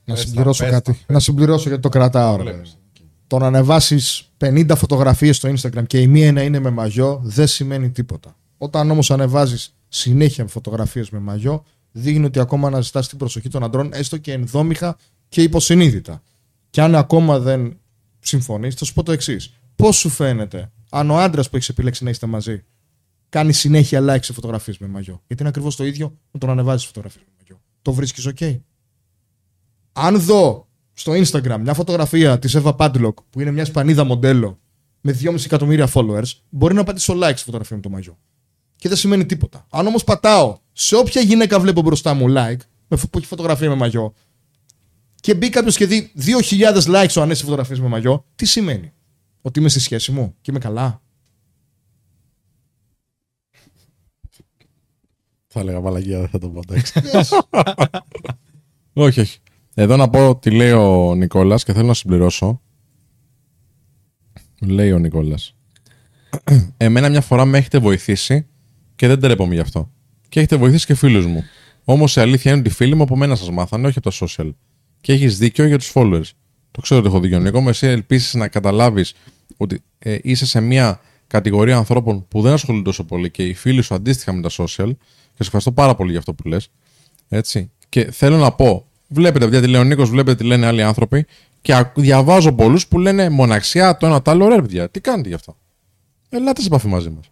Να 0.05 0.13
Πες 0.13 0.23
τα, 0.23 0.29
συμπληρώσω 0.29 0.63
πες 0.63 0.71
κάτι. 0.73 0.91
τα, 0.91 0.97
πες. 0.97 1.05
Να 1.07 1.19
συμπληρώσω 1.19 1.67
γιατί 1.67 1.81
το 1.81 1.89
κρατάω. 1.89 2.35
ρε. 2.35 2.43
Βλέπεις. 2.43 2.77
Το 3.27 3.37
να 3.37 3.47
ανεβάσεις 3.47 4.31
50 4.37 4.71
φωτογραφίες 4.77 5.37
στο 5.37 5.49
Instagram 5.49 5.87
και 5.87 5.99
η 6.01 6.07
μία 6.07 6.31
να 6.31 6.41
είναι 6.41 6.59
με 6.59 6.69
μαγιό 6.69 7.21
δεν 7.23 7.47
σημαίνει 7.47 7.89
τίποτα. 7.91 8.35
Όταν 8.57 8.91
όμως 8.91 9.11
ανεβάζεις 9.11 9.75
συνέχεια 9.87 10.47
φωτογραφίες 10.47 11.09
με 11.09 11.19
μαγιό, 11.19 11.63
δείχνει 11.91 12.25
ότι 12.25 12.39
ακόμα 12.39 12.67
αναζητάς 12.67 13.07
την 13.09 13.17
προσοχή 13.17 13.49
των 13.49 13.63
αντρών, 13.63 13.89
έστω 13.93 14.17
και 14.17 14.31
ενδόμηχα 14.33 14.97
και 15.31 15.41
υποσυνείδητα. 15.41 16.23
Και 16.69 16.81
αν 16.81 16.95
ακόμα 16.95 17.39
δεν 17.39 17.79
συμφωνείς, 18.19 18.75
θα 18.75 18.85
σου 18.85 18.93
πω 18.93 19.03
το 19.03 19.11
εξής. 19.11 19.53
Πώς 19.75 19.97
σου 19.97 20.09
φαίνεται 20.09 20.71
αν 20.89 21.09
ο 21.09 21.17
άντρας 21.17 21.49
που 21.49 21.55
έχεις 21.55 21.69
επιλέξει 21.69 22.03
να 22.03 22.09
είστε 22.09 22.25
μαζί 22.27 22.63
κάνει 23.29 23.53
συνέχεια 23.53 24.01
like 24.07 24.23
σε 24.23 24.33
φωτογραφίες 24.33 24.77
με 24.77 24.87
μαγιό; 24.87 25.21
Γιατί 25.27 25.41
είναι 25.41 25.49
ακριβώς 25.49 25.75
το 25.75 25.85
ίδιο 25.85 26.17
με 26.31 26.39
το 26.39 26.45
να 26.45 26.51
ανεβάζεις 26.51 26.85
φωτογραφίες 26.85 27.23
με 27.27 27.31
μαγιό. 27.37 27.61
Το 27.81 27.93
βρίσκεις 27.93 28.27
OK; 28.27 28.59
Αν 29.91 30.19
δω 30.21 30.67
στο 30.93 31.11
Instagram 31.11 31.59
μια 31.61 31.73
φωτογραφία 31.73 32.39
της 32.39 32.57
Eva 32.57 32.75
Padlock 32.75 33.13
που 33.29 33.41
είναι 33.41 33.51
μια 33.51 33.63
Ισπανίδα 33.63 34.03
μοντέλο 34.03 34.59
με 35.01 35.17
2,5 35.21 35.45
εκατομμύρια 35.45 35.89
followers, 35.93 36.31
μπορεί 36.49 36.73
να 36.73 36.83
πατήσω 36.83 37.13
like 37.17 37.33
στη 37.33 37.43
φωτογραφία 37.43 37.75
με 37.75 37.81
το 37.81 37.89
μαγιό. 37.89 38.17
Και 38.75 38.87
δεν 38.87 38.97
σημαίνει 38.97 39.25
τίποτα. 39.25 39.65
Αν 39.69 39.87
όμως 39.87 40.03
πατάω 40.03 40.59
σε 40.71 40.95
όποια 40.95 41.21
γυναίκα 41.21 41.59
βλέπω 41.59 41.81
μπροστά 41.81 42.13
μου 42.13 42.25
like, 42.29 42.59
με 42.87 42.97
φω- 42.97 43.09
που 43.09 43.17
έχει 43.17 43.27
φωτογραφία 43.27 43.69
με 43.69 43.75
μαγιό, 43.75 44.13
και 45.21 45.35
μπει 45.35 45.49
κάποιος 45.49 45.77
και 45.77 45.85
δει 45.85 46.11
2.000 46.49 46.81
likes 46.81 47.13
ο 47.17 47.21
ανέσει 47.21 47.43
φωτογραφίε 47.43 47.77
με 47.79 47.87
μαγιό, 47.87 48.25
τι 48.35 48.45
σημαίνει; 48.45 48.93
Ότι 49.41 49.59
είμαι 49.59 49.69
στη 49.69 49.79
σχέση 49.79 50.11
μου 50.11 50.35
και 50.41 50.51
είμαι 50.51 50.59
καλά. 50.59 51.01
Θα 55.47 55.59
έλεγα 55.59 55.79
μαλακία, 55.81 56.19
δεν 56.19 56.27
θα 56.27 56.39
το 56.39 56.49
πω. 56.49 56.61
εντάξει. 56.67 56.93
όχι, 58.93 59.19
όχι. 59.19 59.39
Εδώ 59.73 59.95
να 59.95 60.09
πω 60.09 60.35
τι 60.35 60.51
λέει 60.51 60.71
ο 60.71 61.15
Νικόλας 61.15 61.63
και 61.63 61.73
θέλω 61.73 61.87
να 61.87 61.93
συμπληρώσω. 61.93 62.61
Λέει 64.61 64.91
ο 64.91 64.97
Νικόλας. 64.97 65.55
Εμένα 66.77 67.09
μια 67.09 67.21
φορά 67.21 67.45
με 67.45 67.57
έχετε 67.57 67.79
βοηθήσει 67.79 68.47
και 68.95 69.07
δεν 69.07 69.19
τρέπομαι 69.19 69.53
γι' 69.53 69.59
αυτό. 69.59 69.91
Και 70.29 70.39
έχετε 70.39 70.55
βοηθήσει 70.55 70.85
και 70.85 70.95
φίλους 70.95 71.25
μου. 71.25 71.43
Όμως 71.83 72.15
η 72.15 72.21
αλήθεια 72.21 72.51
είναι 72.51 72.59
ότι 72.59 72.69
οι 72.69 72.73
φίλοι 72.73 72.95
μου 72.95 73.03
από 73.03 73.15
μένα 73.15 73.35
σας 73.35 73.49
μάθανε, 73.49 73.87
όχι 73.87 73.97
από 73.97 74.09
τα 74.11 74.25
social. 74.25 74.51
Και 75.01 75.13
έχεις 75.13 75.37
δίκιο 75.37 75.65
για 75.65 75.77
τους 75.77 75.91
followers. 75.93 76.29
Το 76.71 76.81
ξέρω 76.81 76.99
ότι 76.99 77.09
έχω 77.09 77.19
δίκιο, 77.19 77.39
Νίκο. 77.39 77.57
Όμω 77.57 77.67
εσύ 77.69 77.87
ελπίζεις 77.87 78.33
να 78.33 78.47
καταλάβεις 78.47 79.13
ότι 79.57 79.81
ε, 79.99 80.17
είσαι 80.21 80.45
σε 80.45 80.59
μια 80.61 80.99
κατηγορία 81.27 81.77
ανθρώπων 81.77 82.27
που 82.27 82.41
δεν 82.41 82.53
ασχολούνται 82.53 82.83
τόσο 82.83 83.03
πολύ 83.03 83.31
και 83.31 83.43
οι 83.43 83.53
φίλοι 83.53 83.81
σου 83.81 83.93
αντίστοιχα 83.93 84.33
με 84.33 84.41
τα 84.41 84.49
social. 84.49 84.89
Και 85.33 85.43
σε 85.43 85.47
ευχαριστώ 85.47 85.71
πάρα 85.71 85.95
πολύ 85.95 86.09
για 86.09 86.19
αυτό 86.19 86.33
που 86.33 86.47
λες. 86.47 86.69
Έτσι. 87.29 87.71
Και 87.89 88.11
θέλω 88.11 88.37
να 88.37 88.51
πω, 88.51 88.85
βλέπετε 89.07 89.45
παιδιά 89.45 89.61
τι 89.61 89.67
λέει 89.67 89.81
ο 89.81 89.83
Νίκος, 89.83 90.09
βλέπετε 90.09 90.37
τι 90.37 90.43
λένε 90.43 90.65
άλλοι 90.65 90.83
άνθρωποι. 90.83 91.25
Και 91.61 91.73
ακ- 91.73 91.99
διαβάζω 91.99 92.53
πολλούς 92.53 92.87
που 92.87 92.99
λένε 92.99 93.29
μοναξιά 93.29 93.97
το 93.97 94.05
ένα 94.05 94.21
το 94.21 94.31
άλλο. 94.31 94.47
Ρε 94.47 94.55
παιδιά, 94.55 94.89
τι 94.89 94.99
κάνετε 94.99 95.27
γι' 95.29 95.35
αυτό; 95.35 95.57
Ελάτε 96.29 96.61
σε 96.61 96.67
επαφή 96.67 96.87
μαζί 96.87 97.09
μας. 97.09 97.25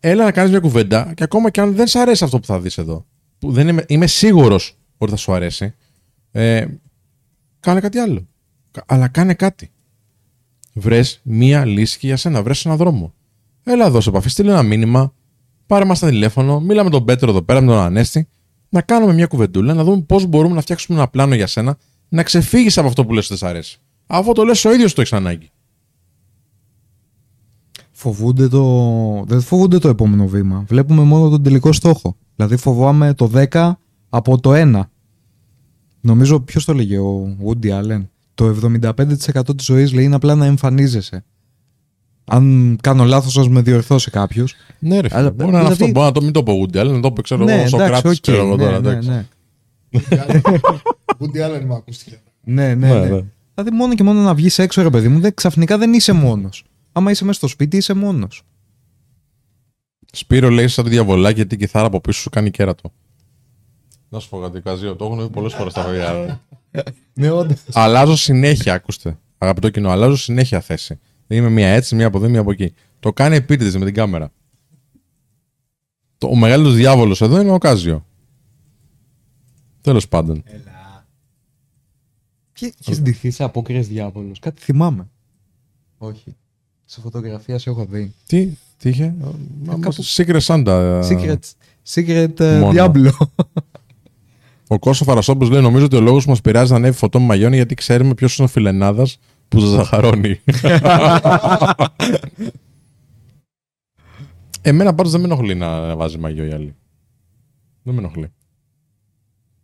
Έλα 0.00 0.24
να 0.24 0.32
κάνεις 0.32 0.50
μια 0.50 0.60
κουβέντα 0.60 1.12
και 1.16 1.22
ακόμα 1.22 1.50
και 1.50 1.60
αν 1.60 1.74
δεν 1.74 1.86
σ' 1.86 1.96
αρέσει 1.96 2.24
αυτό 2.24 2.38
που 2.40 2.46
θα 2.46 2.60
δεις 2.60 2.78
εδώ, 2.78 3.06
που 3.38 3.52
δεν 3.52 3.68
είμαι, 3.68 3.84
είμαι 3.88 4.06
σίγουρος 4.06 4.78
ότι 5.02 5.10
θα 5.10 5.16
σου 5.16 5.32
αρέσει, 5.32 5.74
ε, 6.30 6.66
κάνε 7.60 7.80
κάτι 7.80 7.98
άλλο. 7.98 8.26
Κα- 8.70 8.84
Αλλά 8.86 9.08
κάνε 9.08 9.34
κάτι. 9.34 9.70
Βρες 10.72 11.20
μία 11.22 11.64
λύση 11.64 11.98
και 11.98 12.06
για 12.06 12.16
σένα, 12.16 12.42
βρες 12.42 12.64
έναν 12.64 12.76
δρόμο. 12.78 13.14
Έλα 13.62 13.86
εδώ 13.86 14.00
σε 14.00 14.08
επαφή, 14.08 14.28
στείλε 14.28 14.50
ένα 14.50 14.62
μήνυμα, 14.62 15.14
πάρε 15.66 15.84
μας 15.84 15.98
τα 15.98 16.08
τηλέφωνο, 16.08 16.60
μίλα 16.60 16.84
με 16.84 16.90
τον 16.90 17.04
Πέτρο 17.04 17.30
εδώ 17.30 17.42
πέρα, 17.42 17.60
με 17.60 17.66
τον 17.66 17.76
Ανέστη, 17.78 18.28
να 18.68 18.82
κάνουμε 18.82 19.12
μια 19.12 19.26
κουβεντούλα, 19.26 19.74
να 19.74 19.84
δούμε 19.84 20.02
πώς 20.02 20.26
μπορούμε 20.26 20.54
να 20.54 20.60
φτιάξουμε 20.60 20.98
ένα 20.98 21.08
πλάνο 21.08 21.34
για 21.34 21.46
σένα, 21.46 21.76
να 22.08 22.22
ξεφύγεις 22.22 22.78
από 22.78 22.88
αυτό 22.88 23.06
που 23.06 23.12
λες 23.12 23.30
ότι 23.30 23.38
δεν 23.38 23.48
σ' 23.48 23.50
αρέσει. 23.50 23.78
Αφού 24.06 24.32
το 24.32 24.44
λες 24.44 24.64
ο 24.64 24.72
ίδιος 24.72 24.94
το 24.94 25.00
έχεις 25.00 25.12
ανάγκη. 25.12 25.50
Φοβούνται 27.92 28.48
το... 28.48 29.24
Δεν 29.26 29.40
φοβούνται 29.40 29.78
το 29.78 29.88
επόμενο 29.88 30.26
βήμα. 30.28 30.64
Βλέπουμε 30.68 31.02
μόνο 31.02 31.28
τον 31.28 31.42
τελικό 31.42 31.72
στόχο. 31.72 32.16
Δηλαδή 32.36 32.56
φοβάμαι 32.56 33.14
το 33.14 33.30
10 33.52 33.72
από 34.10 34.40
το 34.40 34.50
1. 34.54 34.80
Νομίζω, 36.00 36.40
ποιος 36.40 36.64
το 36.64 36.72
λέγε, 36.74 36.98
ο 36.98 37.36
Woody 37.44 37.66
Allen. 37.80 38.06
Το 38.34 38.48
75% 38.48 39.56
της 39.56 39.64
ζωής 39.66 39.92
λέει 39.92 40.04
είναι 40.04 40.14
απλά 40.14 40.34
να 40.34 40.44
εμφανίζεσαι. 40.46 41.24
Αν 42.24 42.76
κάνω 42.82 43.04
λάθος, 43.04 43.38
ας 43.38 43.48
με 43.48 43.60
διορθώσει 43.62 44.10
κάποιος. 44.10 44.54
Ναι, 44.78 45.00
ρε 45.00 45.08
φίλε. 45.08 45.20
Αλλά, 45.20 45.30
Μπορεί 45.30 45.50
να 45.50 45.58
είναι 45.60 45.74
δηλαδή- 45.74 45.82
αυτό. 45.82 45.92
Μπορεί 45.92 46.06
να 46.06 46.12
το 46.12 46.22
μην 46.22 46.32
το 46.32 46.42
πω 46.42 46.52
Woody 46.62 46.76
Allen, 46.80 46.90
να 46.92 47.00
το 47.00 47.12
πω 47.12 47.22
ξέρω 47.22 47.44
ναι, 47.44 47.52
εγώ, 47.52 47.60
εντάξει, 47.60 47.76
Σοκράτης, 47.84 48.10
οκ, 48.10 48.20
ξέρω 48.20 48.46
εγώ 48.46 48.56
ναι, 48.56 48.62
τώρα. 48.64 48.80
ναι, 48.80 48.88
εντάξει. 48.88 49.08
ναι. 49.08 49.26
Woody 51.18 51.46
Allen 51.46 51.64
μου 51.66 51.74
ακούστηκε. 51.74 52.20
Ναι, 52.44 52.74
ναι, 52.74 52.88
Ναι, 52.88 53.00
ναι. 53.00 53.08
ναι. 53.08 53.20
Δηλαδή 53.54 53.76
μόνο 53.76 53.94
και 53.94 54.02
μόνο 54.02 54.20
να 54.20 54.34
βγεις 54.34 54.58
έξω, 54.58 54.82
ρε 54.82 54.90
παιδί 54.90 55.08
μου, 55.08 55.20
δεν, 55.20 55.34
ξαφνικά 55.34 55.78
δεν 55.78 55.92
είσαι 55.92 56.12
μόνος. 56.12 56.64
Άμα 56.92 57.10
είσαι 57.10 57.24
μέσα 57.24 57.38
στο 57.38 57.46
σπίτι, 57.48 57.76
είσαι 57.76 57.94
μόνος. 57.94 58.42
Σπύρο 60.12 60.48
λέει 60.48 60.68
σαν 60.68 60.84
τη 60.84 60.90
διαβολάκι 60.90 61.34
γιατί 61.34 61.54
η 61.54 61.58
κιθάρα 61.58 61.86
από 61.86 62.00
πίσω 62.00 62.20
σου 62.20 62.30
κάνει 62.30 62.50
κέρατο. 62.50 62.92
Να 64.12 64.18
σου 64.18 64.28
πω 64.28 64.38
κάτι, 64.40 64.60
Καζίο, 64.60 64.96
το 64.96 65.04
έχουν 65.04 65.20
δει 65.22 65.28
πολλές 65.28 65.54
φορές 65.54 65.72
τα 65.72 65.84
παιδιά. 65.84 66.40
Ναι, 67.14 67.30
όντως. 67.30 67.58
αλλάζω 67.72 68.16
συνέχεια, 68.16 68.74
ακούστε. 68.74 69.18
Αγαπητό 69.38 69.70
κοινό, 69.70 69.90
αλλάζω 69.90 70.16
συνέχεια 70.16 70.60
θέση. 70.60 70.98
Δεν 71.26 71.38
είμαι 71.38 71.48
μία 71.48 71.68
έτσι, 71.68 71.94
μία 71.94 72.06
από 72.06 72.18
εδώ, 72.18 72.28
μία 72.28 72.40
από 72.40 72.50
εκεί. 72.50 72.74
Το 73.00 73.12
κάνει 73.12 73.36
επίτηδες 73.36 73.76
με 73.76 73.84
την 73.84 73.94
κάμερα. 73.94 74.32
Το, 76.18 76.26
ο 76.26 76.34
μεγαλύτερο 76.36 76.74
διάβολος 76.74 77.20
εδώ 77.20 77.40
είναι 77.40 77.50
ο 77.50 77.58
Κάζιο. 77.58 78.06
Τέλος 79.80 80.08
πάντων. 80.08 80.42
Και 82.52 82.74
έχει 82.86 83.00
ντυθεί 83.00 83.30
σε 83.30 83.44
απόκριε 83.44 83.80
διάβολος. 83.80 84.38
Κάτι 84.38 84.62
θυμάμαι. 84.62 85.08
Όχι. 85.98 86.36
Σε 86.84 87.00
φωτογραφία 87.00 87.58
σε 87.58 87.70
έχω 87.70 87.84
δει. 87.84 88.14
Τι, 88.26 88.48
τι 88.76 88.88
είχε; 88.88 89.14
κάπου- 89.80 89.94
Secret 90.04 90.40
Santa. 90.40 91.00
Secret, 91.08 91.38
secret 91.92 92.40
ε, 92.40 92.58
μόνο. 92.58 92.72
Diablo. 92.92 93.10
Ο 94.72 94.78
Κώσο 94.78 95.04
Φαρασόπουλο 95.04 95.50
λέει: 95.50 95.62
Νομίζω 95.62 95.84
ότι 95.84 95.96
ο 95.96 96.00
λόγος 96.00 96.24
που 96.24 96.30
μας 96.30 96.40
πειράζει 96.40 96.70
να 96.70 96.76
ανέβει 96.76 96.96
φωτό 96.96 97.20
με 97.20 97.26
μαγιόνι 97.26 97.56
γιατί 97.56 97.74
ξέρουμε 97.74 98.14
ποιος 98.14 98.36
είναι 98.36 98.46
ο 98.46 98.50
φιλενάδας 98.50 99.18
που 99.48 99.58
ζαχαρώνει. 99.58 100.40
Εμένα 104.60 104.94
πάντως 104.94 105.12
δεν 105.12 105.20
με 105.20 105.26
ενοχλεί 105.26 105.54
να 105.54 105.96
βάζει 105.96 106.18
μαγιό 106.18 106.44
η 106.44 106.52
άλλη. 106.52 106.74
Δεν 107.82 107.94
με 107.94 108.00
ενοχλεί. 108.00 108.32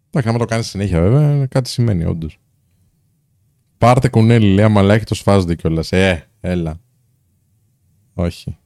Εντάξει, 0.07 0.28
άμα 0.28 0.39
το 0.39 0.45
κάνεις 0.45 0.66
συνέχεια 0.66 1.01
βέβαια, 1.01 1.47
κάτι 1.47 1.69
σημαίνει 1.69 2.05
όντως. 2.05 2.39
Πάρτε 3.78 4.09
κουνέλι, 4.09 4.55
λέει, 4.55 4.65
άμα 4.65 4.95
έχει 4.95 5.05
το 5.05 5.15
σφάζονται 5.15 5.55
κιόλας. 5.55 5.93
Ε, 5.93 6.28
έλα. 6.41 6.81
Όχι. 8.15 8.57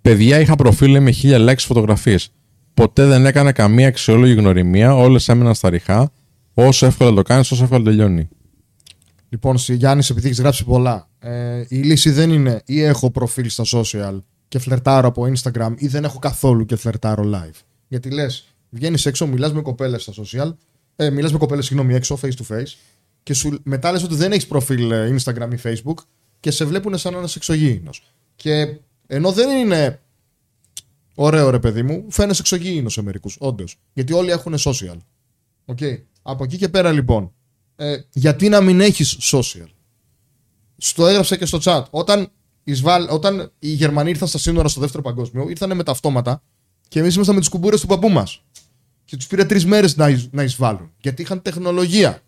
Παιδιά, 0.00 0.40
είχα 0.40 0.56
προφίλ 0.56 0.90
λέει, 0.90 1.00
με 1.00 1.10
χίλια 1.10 1.38
likes 1.38 1.58
φωτογραφίες. 1.58 2.32
Ποτέ 2.74 3.06
δεν 3.06 3.26
έκανα 3.26 3.52
καμία 3.52 3.88
αξιόλογη 3.88 4.34
γνωριμία. 4.34 4.94
Όλες 4.94 5.28
έμεναν 5.28 5.54
στα 5.54 5.70
ριχά. 5.70 6.12
Όσο 6.54 6.86
εύκολα 6.86 7.12
το 7.12 7.22
κάνεις, 7.22 7.50
όσο 7.50 7.62
εύκολα 7.62 7.84
τελειώνει. 7.84 8.28
Λοιπόν, 9.28 9.58
στη 9.58 9.74
Γιάννης, 9.74 10.10
επειδή 10.10 10.26
έχεις 10.26 10.40
γράψει 10.40 10.64
πολλά, 10.64 11.08
ε, 11.18 11.64
η 11.68 11.76
λύση 11.76 12.10
δεν 12.10 12.30
είναι 12.30 12.62
ή 12.64 12.82
έχω 12.82 13.10
προφίλ 13.10 13.48
στα 13.48 13.64
social 13.66 14.18
και 14.48 14.58
φλερτάρω 14.58 15.08
από 15.08 15.32
Instagram 15.32 15.74
ή 15.76 15.86
δεν 15.86 16.04
έχω 16.04 16.18
καθόλου 16.18 16.64
και 16.64 16.76
φλερτάρω 16.76 17.30
live. 17.34 17.60
Γιατί 17.88 18.10
λες, 18.10 18.46
βγαίνεις 18.70 19.06
έξω, 19.06 19.26
μιλάς 19.26 19.52
με 19.52 19.62
κοπέλες 19.62 20.02
στα 20.02 20.12
social, 20.12 20.54
ε, 20.96 21.10
μιλάς 21.10 21.32
με 21.32 21.38
κοπέλες, 21.38 21.66
συγγνώμη, 21.66 21.94
έξω, 21.94 22.18
face 22.22 22.28
to 22.28 22.56
face, 22.56 22.74
και 23.22 23.34
σου, 23.34 23.60
μετά 23.62 23.92
λες 23.92 24.02
ότι 24.02 24.14
δεν 24.14 24.32
έχεις 24.32 24.46
προφίλ 24.46 24.90
ε, 24.90 25.14
Instagram 25.16 25.48
ή 25.52 25.58
Facebook 25.62 26.04
και 26.40 26.50
σε 26.50 26.64
βλέπουν 26.64 26.98
σαν 26.98 27.14
ένας 27.14 27.36
εξωγήινος. 27.36 28.02
Και 28.36 28.76
ενώ 29.06 29.32
δεν 29.32 29.48
είναι 29.56 30.00
ωραίο 31.22 31.50
ρε 31.50 31.58
παιδί 31.58 31.82
μου, 31.82 32.04
φαίνεσαι 32.08 32.40
εξωγήινος 32.40 32.92
σε 32.92 33.02
μερικούς, 33.02 33.36
όντως. 33.38 33.76
Γιατί 33.92 34.12
όλοι 34.12 34.30
έχουν 34.30 34.54
social. 34.58 34.96
Okay. 35.66 36.02
Από 36.22 36.44
εκεί 36.44 36.56
και 36.56 36.68
πέρα 36.68 36.92
λοιπόν, 36.92 37.32
ε, 37.76 37.96
γιατί 38.12 38.48
να 38.48 38.60
μην 38.60 38.80
έχεις 38.80 39.18
social; 39.20 39.68
Στο 40.76 41.06
έγραψα 41.06 41.36
και 41.36 41.46
στο 41.46 41.58
chat. 41.62 41.82
Όταν, 41.90 42.28
εισβάλ, 42.64 43.08
όταν 43.10 43.52
οι 43.58 43.68
Γερμανοί 43.68 44.10
ήρθαν 44.10 44.28
στα 44.28 44.38
σύνορα 44.38 44.68
στο 44.68 44.80
δεύτερο 44.80 45.02
παγκόσμιο, 45.02 45.48
ήρθαν 45.48 45.76
με 45.76 45.82
τα 45.82 45.90
αυτόματα 45.90 46.42
και 46.88 46.98
εμείς 46.98 47.14
ήμασταν 47.14 47.34
με 47.34 47.40
τις 47.40 47.50
κουμπούρες 47.50 47.80
του 47.80 47.86
παππού 47.86 48.08
μας. 48.08 48.42
Και 49.04 49.16
τους 49.16 49.26
πήρε 49.26 49.44
τρεις 49.44 49.66
μέρες 49.66 49.96
να, 49.96 50.08
εισ- 50.08 50.32
να 50.32 50.42
εισβάλλουν. 50.42 50.92
Γιατί 51.00 51.22
είχαν 51.22 51.42
τεχνολογία. 51.42 52.22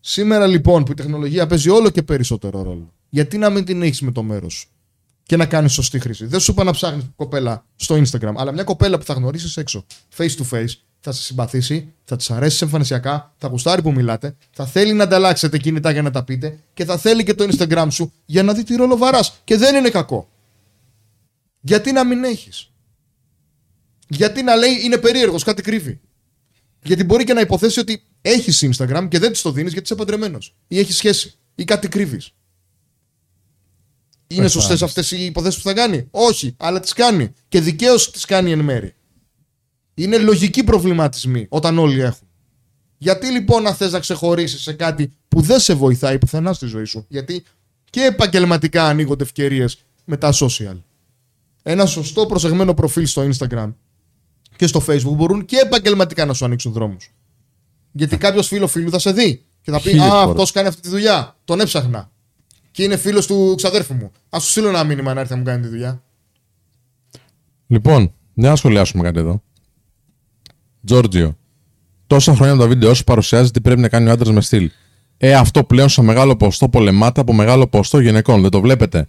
Σήμερα 0.00 0.46
λοιπόν 0.46 0.84
που 0.84 0.92
η 0.92 0.94
τεχνολογία 0.94 1.46
παίζει 1.46 1.68
όλο 1.68 1.90
και 1.90 2.02
περισσότερο 2.02 2.62
ρόλο, 2.62 2.92
γιατί 3.08 3.38
να 3.38 3.50
μην 3.50 3.64
την 3.64 3.82
έχεις 3.82 4.00
με 4.00 4.12
το 4.12 4.22
μέρος 4.22 4.54
σου; 4.54 4.68
Και 5.26 5.36
να 5.36 5.46
κάνεις 5.46 5.72
σωστή 5.72 5.98
χρήση. 5.98 6.26
Δεν 6.26 6.40
σου 6.40 6.50
είπα 6.50 6.64
να 6.64 6.72
ψάχνεις 6.72 7.04
κοπέλα 7.16 7.64
στο 7.76 7.94
Instagram, 7.94 8.32
αλλά 8.36 8.52
μια 8.52 8.64
κοπέλα 8.64 8.98
που 8.98 9.04
θα 9.04 9.12
γνωρίσεις 9.12 9.56
έξω, 9.56 9.86
face 10.16 10.30
to 10.30 10.50
face, 10.50 10.72
θα 11.00 11.12
σε 11.12 11.22
συμπαθήσει, 11.22 11.92
θα 12.04 12.16
της 12.16 12.30
αρέσει 12.30 12.64
εμφανισιακά, 12.64 13.34
θα 13.36 13.48
γουστάρει 13.48 13.82
που 13.82 13.92
μιλάτε, 13.92 14.36
θα 14.50 14.66
θέλει 14.66 14.92
να 14.92 15.04
ανταλλάξετε 15.04 15.58
κινητά 15.58 15.90
για 15.90 16.02
να 16.02 16.10
τα 16.10 16.24
πείτε 16.24 16.58
και 16.74 16.84
θα 16.84 16.96
θέλει 16.98 17.24
και 17.24 17.34
το 17.34 17.46
Instagram 17.50 17.86
σου 17.90 18.12
για 18.24 18.42
να 18.42 18.52
δει 18.52 18.62
τι 18.62 18.74
ρόλο 18.76 18.96
βαράς. 18.96 19.40
Και 19.44 19.56
δεν 19.56 19.74
είναι 19.74 19.90
κακό. 19.90 20.28
Γιατί 21.60 21.92
να 21.92 22.04
μην 22.04 22.24
έχεις; 22.24 22.70
Γιατί 24.08 24.42
να 24.42 24.54
λέει 24.54 24.80
είναι 24.84 24.98
περίεργος, 24.98 25.44
κάτι 25.44 25.62
κρύβει; 25.62 26.00
Γιατί 26.82 27.04
μπορεί 27.04 27.24
και 27.24 27.32
να 27.32 27.40
υποθέσει 27.40 27.80
ότι 27.80 28.02
έχεις 28.20 28.68
Instagram 28.70 29.06
και 29.10 29.18
δεν 29.18 29.32
της 29.32 29.42
το 29.42 29.52
δίνεις 29.52 29.72
γιατί 29.72 29.86
είσαι 29.86 29.94
παντρεμένος. 29.94 30.54
Ή 30.68 30.78
έχεις 30.78 30.96
σχέση. 30.96 31.38
Ή 31.54 31.64
κάτι 31.64 31.88
κρύβεις. 31.88 32.30
Είναι 34.36 34.48
σωστές 34.48 34.82
αυτές 34.82 35.10
οι 35.10 35.24
υποθέσεις 35.24 35.62
που 35.62 35.68
θα 35.68 35.74
κάνει; 35.74 36.06
Όχι, 36.10 36.54
αλλά 36.56 36.80
τις 36.80 36.92
κάνει. 36.92 37.32
Και 37.48 37.60
δικαίως 37.60 38.10
τις 38.10 38.24
κάνει 38.24 38.52
εν 38.52 38.60
μέρη. 38.60 38.94
Είναι 39.94 40.18
λογικοί 40.18 40.64
προβληματισμοί 40.64 41.46
όταν 41.48 41.78
όλοι 41.78 42.00
έχουν. 42.00 42.28
Γιατί 42.98 43.26
λοιπόν 43.26 43.62
να 43.62 43.74
θες 43.74 43.92
να 43.92 43.98
ξεχωρίσεις 43.98 44.62
σε 44.62 44.72
κάτι 44.72 45.12
που 45.28 45.40
δεν 45.40 45.58
σε 45.60 45.74
βοηθάει 45.74 46.18
πουθενά 46.18 46.52
στη 46.52 46.66
ζωή 46.66 46.84
σου. 46.84 47.04
Γιατί 47.08 47.44
και 47.90 48.02
επαγγελματικά 48.04 48.84
ανοίγονται 48.84 49.22
ευκαιρίες 49.22 49.78
με 50.04 50.16
τα 50.16 50.32
social. 50.34 50.76
Ένα 51.62 51.86
σωστό 51.86 52.26
προσεγμένο 52.26 52.74
προφίλ 52.74 53.06
στο 53.06 53.28
Instagram 53.30 53.72
και 54.56 54.66
στο 54.66 54.84
Facebook 54.88 55.14
μπορούν 55.14 55.44
και 55.44 55.56
επαγγελματικά 55.56 56.24
να 56.24 56.32
σου 56.32 56.44
ανοίξουν 56.44 56.72
δρόμους. 56.72 57.12
Γιατί 57.92 58.16
κάποιος 58.16 58.46
φίλο 58.46 58.66
φίλου 58.66 58.90
θα 58.90 58.98
σε 58.98 59.12
δει 59.12 59.44
και 59.62 59.70
θα 59.70 59.80
πει 59.80 59.88
Χίλιες 59.88 60.06
Α, 60.06 60.10
φορές. 60.10 60.28
αυτός 60.28 60.52
κάνει 60.52 60.68
αυτή 60.68 60.80
τη 60.80 60.88
δουλειά. 60.88 61.36
Τον 61.44 61.60
έψαχνα. 61.60 62.10
Και 62.74 62.82
είναι 62.82 62.96
φίλος 62.96 63.26
του 63.26 63.54
ξαδέρφου 63.56 63.94
μου. 63.94 64.10
Α 64.28 64.38
σου 64.40 64.50
στείλω 64.50 64.68
ένα 64.68 64.84
μήνυμα 64.84 65.14
να 65.14 65.20
έρθει 65.20 65.32
να 65.32 65.38
μου 65.38 65.44
κάνει 65.44 65.62
τη 65.62 65.68
δουλειά. 65.68 66.02
Λοιπόν, 67.66 68.12
δεν 68.34 68.50
να 68.50 68.56
σχολιάσουμε 68.56 69.02
κάτι 69.02 69.18
εδώ. 69.18 69.42
Τζόρτζιο. 70.84 71.36
Τόσα 72.06 72.34
χρόνια 72.34 72.54
με 72.54 72.60
τα 72.60 72.68
βίντεο 72.68 72.94
σου 72.94 73.04
παρουσιάζει 73.04 73.50
τι 73.50 73.60
πρέπει 73.60 73.80
να 73.80 73.88
κάνει 73.88 74.08
ο 74.08 74.12
άντρας 74.12 74.30
με 74.34 74.40
στυλ. 74.40 74.70
Ε, 75.16 75.34
αυτό 75.34 75.64
πλέον 75.64 75.88
σε 75.88 76.02
μεγάλο 76.02 76.36
ποστό 76.36 76.68
πολεμάται 76.68 77.20
από 77.20 77.32
μεγάλο 77.32 77.66
ποστό 77.66 77.98
γυναικών. 77.98 78.40
Δεν 78.40 78.50
το 78.50 78.60
βλέπετε. 78.60 79.08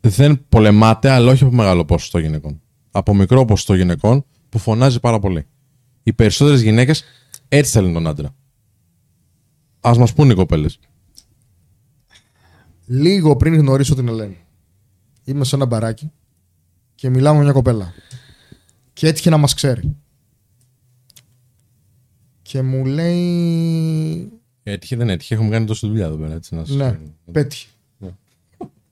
Δεν 0.00 0.44
πολεμάται, 0.48 1.10
αλλά 1.10 1.32
όχι 1.32 1.44
από 1.44 1.54
μεγάλο 1.54 1.84
ποσοστό 1.84 2.18
γυναικών. 2.18 2.60
Από 2.90 3.14
μικρό 3.14 3.44
ποσοστό 3.44 3.74
γυναικών 3.74 4.24
που 4.48 4.58
φωνάζει 4.58 5.00
πάρα 5.00 5.18
πολύ. 5.18 5.46
Οι 6.02 6.12
περισσότερες 6.12 6.62
γυναίκες 6.62 7.04
έτσι 7.48 7.72
θέλουν 7.72 7.92
τον 7.92 8.06
άντρα. 8.06 8.34
Α 9.80 9.92
μας 9.98 10.12
πούνε 10.12 10.32
οι 10.32 10.36
κοπέλες. 10.36 10.78
Λίγο 12.92 13.36
πριν 13.36 13.54
γνωρίσω 13.54 13.94
την 13.94 14.08
Ελένη. 14.08 14.36
Είμαι 15.24 15.44
σε 15.44 15.54
ένα 15.56 15.64
μπαράκι 15.66 16.10
και 16.94 17.08
μιλάω 17.08 17.34
με 17.34 17.42
μια 17.42 17.52
κοπέλα. 17.52 17.92
Και 18.92 19.06
έτυχε 19.06 19.30
να 19.30 19.36
μας 19.36 19.54
ξέρει. 19.54 19.96
Και 22.42 22.62
μου 22.62 22.84
λέει. 22.84 24.32
Έτυχε, 24.62 24.96
δεν 24.96 25.08
έτυχε. 25.08 25.34
Έχουμε 25.34 25.50
κάνει 25.50 25.66
τόση 25.66 25.86
δουλειά 25.86 26.06
εδώ 26.06 26.16
πέρα. 26.16 26.34
Έτσι, 26.34 26.54
να 26.54 26.64
σας- 26.64 26.76
Ναι, 26.76 26.98
πέτυχε. 27.32 27.68
Ναι. 27.98 28.10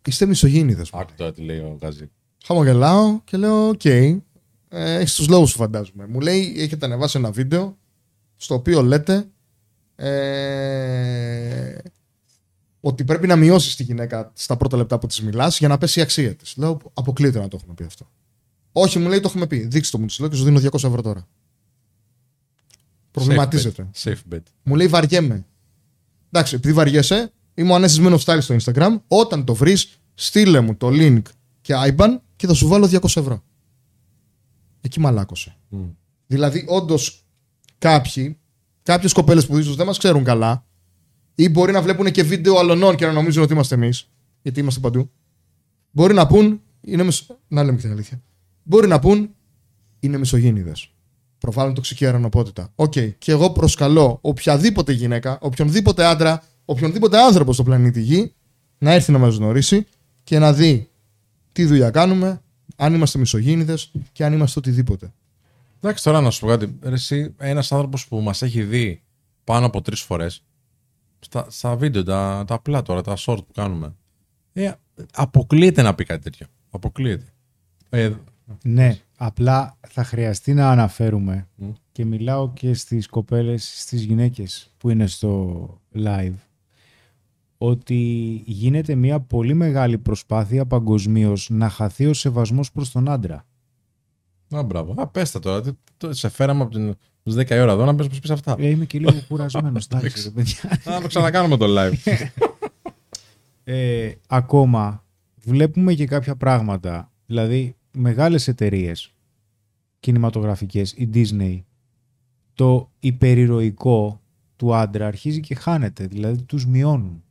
Είστε 0.06 0.26
μισογύνηδες. 0.26 0.90
μου 0.90 0.98
Άκου 1.00 1.12
τώρα 1.16 1.32
τι 1.32 1.42
λέει 1.42 1.58
ο 1.58 1.76
Γκάζι. 1.80 2.10
Χαμογελάω 2.44 3.20
και 3.24 3.36
λέω: 3.36 3.68
Οκ. 3.68 3.84
Ε, 3.84 4.20
έχεις 4.68 5.14
τους 5.14 5.28
λόγους 5.28 5.50
σου, 5.50 5.56
φαντάζομαι. 5.56 6.06
Μου 6.06 6.20
λέει: 6.20 6.54
Έχετε 6.58 6.86
ανεβάσει 6.86 7.18
ένα 7.18 7.30
βίντεο 7.30 7.76
στο 8.36 8.54
οποίο 8.54 8.82
λέτε 8.82 9.28
ε, 9.96 11.76
ότι 12.80 13.04
πρέπει 13.04 13.26
να 13.26 13.36
μειώσεις 13.36 13.76
τη 13.76 13.82
γυναίκα 13.82 14.32
στα 14.34 14.56
πρώτα 14.56 14.76
λεπτά 14.76 14.98
που 14.98 15.06
της 15.06 15.22
μιλάς 15.22 15.58
για 15.58 15.68
να 15.68 15.78
πέσει 15.78 15.98
η 15.98 16.02
αξία 16.02 16.34
της. 16.34 16.56
Λέω: 16.56 16.80
Αποκλείεται 16.94 17.38
να 17.38 17.48
το 17.48 17.56
έχουμε 17.60 17.74
πει 17.74 17.84
αυτό. 17.84 18.10
Όχι, 18.72 18.98
μου 18.98 19.08
λέει: 19.08 19.20
Το 19.20 19.28
έχουμε 19.28 19.46
πει. 19.46 19.56
Δείξτε 19.56 19.96
το 19.96 20.02
μου, 20.02 20.08
της 20.08 20.18
λέω 20.18 20.28
και 20.28 20.36
σου 20.36 20.44
δίνω 20.44 20.60
200 20.60 20.74
ευρώ 20.74 21.02
τώρα. 21.02 21.28
Προβληματίζεται. 23.10 23.90
Safe 23.94 24.08
bet. 24.08 24.12
Safe 24.12 24.34
bet. 24.34 24.42
Μου 24.62 24.74
λέει 24.74 24.86
βαριέμαι. 24.86 25.46
Εντάξει, 26.30 26.54
επειδή 26.54 26.74
βαριέσαι, 26.74 27.32
είμαι 27.54 27.72
ο 27.72 27.74
Ανέσης 27.74 27.98
Men 28.00 28.18
of 28.18 28.18
Style 28.18 28.38
στο 28.40 28.56
Instagram. 28.60 29.00
Όταν 29.08 29.44
το 29.44 29.54
βρεις, 29.54 30.00
στείλε 30.14 30.60
μου 30.60 30.76
το 30.76 30.88
link 30.90 31.22
και 31.60 31.74
IBAN 31.76 32.08
και 32.36 32.46
θα 32.46 32.54
σου 32.54 32.68
βάλω 32.68 32.86
200 32.86 33.02
ευρώ. 33.02 33.42
Εκεί 34.80 35.00
μαλάκωσε. 35.00 35.56
Δηλαδή, 36.26 36.64
όντως, 36.68 37.24
κάποιοι, 37.78 38.38
κάποιες 38.82 39.12
κοπέλες 39.12 39.46
που 39.46 39.58
ίσως 39.58 39.76
δεν 39.76 39.86
μας 39.86 39.98
ξέρουν 39.98 40.24
καλά, 40.24 40.66
ή 41.40 41.48
μπορεί 41.48 41.72
να 41.72 41.82
βλέπουν 41.82 42.10
και 42.10 42.22
βίντεο 42.22 42.58
αλωνών 42.58 42.96
και 42.96 43.06
να 43.06 43.12
νομίζουν 43.12 43.42
ότι 43.42 43.52
είμαστε 43.52 43.74
εμείς, 43.74 44.08
γιατί 44.42 44.60
είμαστε 44.60 44.80
παντού, 44.80 45.10
μπορεί 45.90 46.14
να 46.14 46.26
πούν. 46.26 46.60
Είναι 46.80 47.02
μισο... 47.02 47.38
Να 47.48 47.62
λέμε 47.62 47.76
και 47.76 47.82
την 47.82 47.92
αλήθεια. 47.92 48.22
Μπορεί 48.62 48.88
να 48.88 48.98
πούν 48.98 49.30
είναι 50.00 50.18
μισογύνηδες. 50.18 50.72
Προβάλλουν 51.38 51.74
τοξική 51.74 52.04
αερονοπότητα. 52.04 52.72
Οκ. 52.74 52.92
Και 53.18 53.32
εγώ 53.32 53.50
προσκαλώ 53.50 54.18
οποιαδήποτε 54.20 54.92
γυναίκα, 54.92 55.38
οποιονδήποτε 55.40 56.04
άντρα, 56.04 56.42
οποιονδήποτε 56.64 57.18
άνθρωπο 57.18 57.52
στο 57.52 57.62
πλανήτη 57.62 58.00
Γη 58.00 58.32
να 58.78 58.92
έρθει 58.92 59.12
να 59.12 59.18
μας 59.18 59.36
γνωρίσει 59.36 59.86
και 60.24 60.38
να 60.38 60.52
δει 60.52 60.88
τι 61.52 61.64
δουλειά 61.64 61.90
κάνουμε, 61.90 62.40
αν 62.76 62.94
είμαστε 62.94 63.18
μισογύνηδες 63.18 63.74
και 64.12 64.24
αν 64.24 64.32
είμαστε 64.32 64.58
οτιδήποτε. 64.58 65.12
Εντάξει, 65.80 66.04
τώρα 66.04 66.20
να 66.20 66.30
σου 66.30 66.40
πω 66.40 66.46
κάτι. 66.46 66.78
Ρε, 66.82 66.94
Εσύ, 66.94 67.34
ένας 67.38 67.72
άνθρωπος 67.72 68.06
που 68.06 68.20
μας 68.20 68.42
έχει 68.42 68.62
δει 68.62 69.02
πάνω 69.44 69.66
από 69.66 69.80
τρεις 69.80 70.00
φορές 70.00 70.42
στα, 71.18 71.46
στα 71.50 71.76
βίντεο, 71.76 72.02
τα, 72.02 72.44
τα 72.46 72.54
απλά 72.54 72.82
τώρα, 72.82 73.02
τα 73.02 73.14
short 73.18 73.36
που 73.46 73.52
κάνουμε. 73.54 73.94
Ε, 74.52 74.72
αποκλείεται 75.12 75.82
να 75.82 75.94
πει 75.94 76.04
κάτι 76.04 76.22
τέτοιο. 76.22 76.46
Αποκλείεται. 76.70 77.24
Ε, 77.90 78.12
Ναι, 78.62 78.98
απλά 79.16 79.76
θα 79.88 80.04
χρειαστεί 80.04 80.54
να 80.54 80.70
αναφέρουμε 80.70 81.48
Μμ. 81.56 81.70
και 81.92 82.04
μιλάω 82.04 82.52
και 82.52 82.74
στις 82.74 83.06
κοπέλες, 83.06 83.80
στις 83.80 84.02
γυναίκες 84.02 84.70
που 84.78 84.90
είναι 84.90 85.06
στο 85.06 85.66
live 85.94 86.34
ότι 87.58 87.94
γίνεται 88.46 88.94
μια 88.94 89.20
πολύ 89.20 89.54
μεγάλη 89.54 89.98
προσπάθεια 89.98 90.66
παγκοσμίως 90.66 91.48
να 91.50 91.68
χαθεί 91.68 92.06
ο 92.06 92.12
σεβασμός 92.14 92.72
προς 92.72 92.90
τον 92.90 93.08
άντρα. 93.08 93.46
Α, 94.56 94.62
μπράβο. 94.62 94.94
Α, 95.02 95.06
πες 95.08 95.30
τα 95.30 95.38
τώρα. 95.38 95.60
Τι- 95.60 95.70
το- 95.96 96.12
σε 96.12 96.28
φέραμε 96.28 96.62
από 96.62 96.70
την... 96.70 96.96
τις 97.28 97.46
10 97.46 97.50
η 97.50 97.60
ώρα 97.60 97.72
εδώ 97.72 97.84
να 97.84 97.94
πες 97.94 98.06
πως 98.06 98.20
πεις 98.20 98.30
αυτά. 98.30 98.56
Ε, 98.58 98.68
είμαι 98.68 98.84
και 98.84 98.98
λίγο 98.98 99.22
κουρασμένος. 99.28 99.86
εντάξει, 99.90 100.22
ρε 100.22 100.30
παιδιά. 100.30 100.80
Να 100.84 101.00
το 101.00 101.06
ξανακάνουμε 101.06 101.56
το 101.56 101.66
live. 101.68 101.94
ε, 103.64 104.12
ακόμα 104.26 105.04
βλέπουμε 105.36 105.94
και 105.94 106.06
κάποια 106.06 106.36
πράγματα. 106.36 107.12
Δηλαδή, 107.26 107.76
μεγάλες 107.92 108.48
εταιρείες 108.48 109.14
κινηματογραφικές, 110.00 110.92
η 110.92 111.10
Disney, 111.14 111.62
το 112.54 112.90
υπερηρωικό 112.98 114.20
του 114.56 114.74
άντρα 114.74 115.06
αρχίζει 115.06 115.40
και 115.40 115.54
χάνεται. 115.54 116.06
Δηλαδή, 116.06 116.42
τους 116.42 116.66
μειώνουν. 116.66 117.22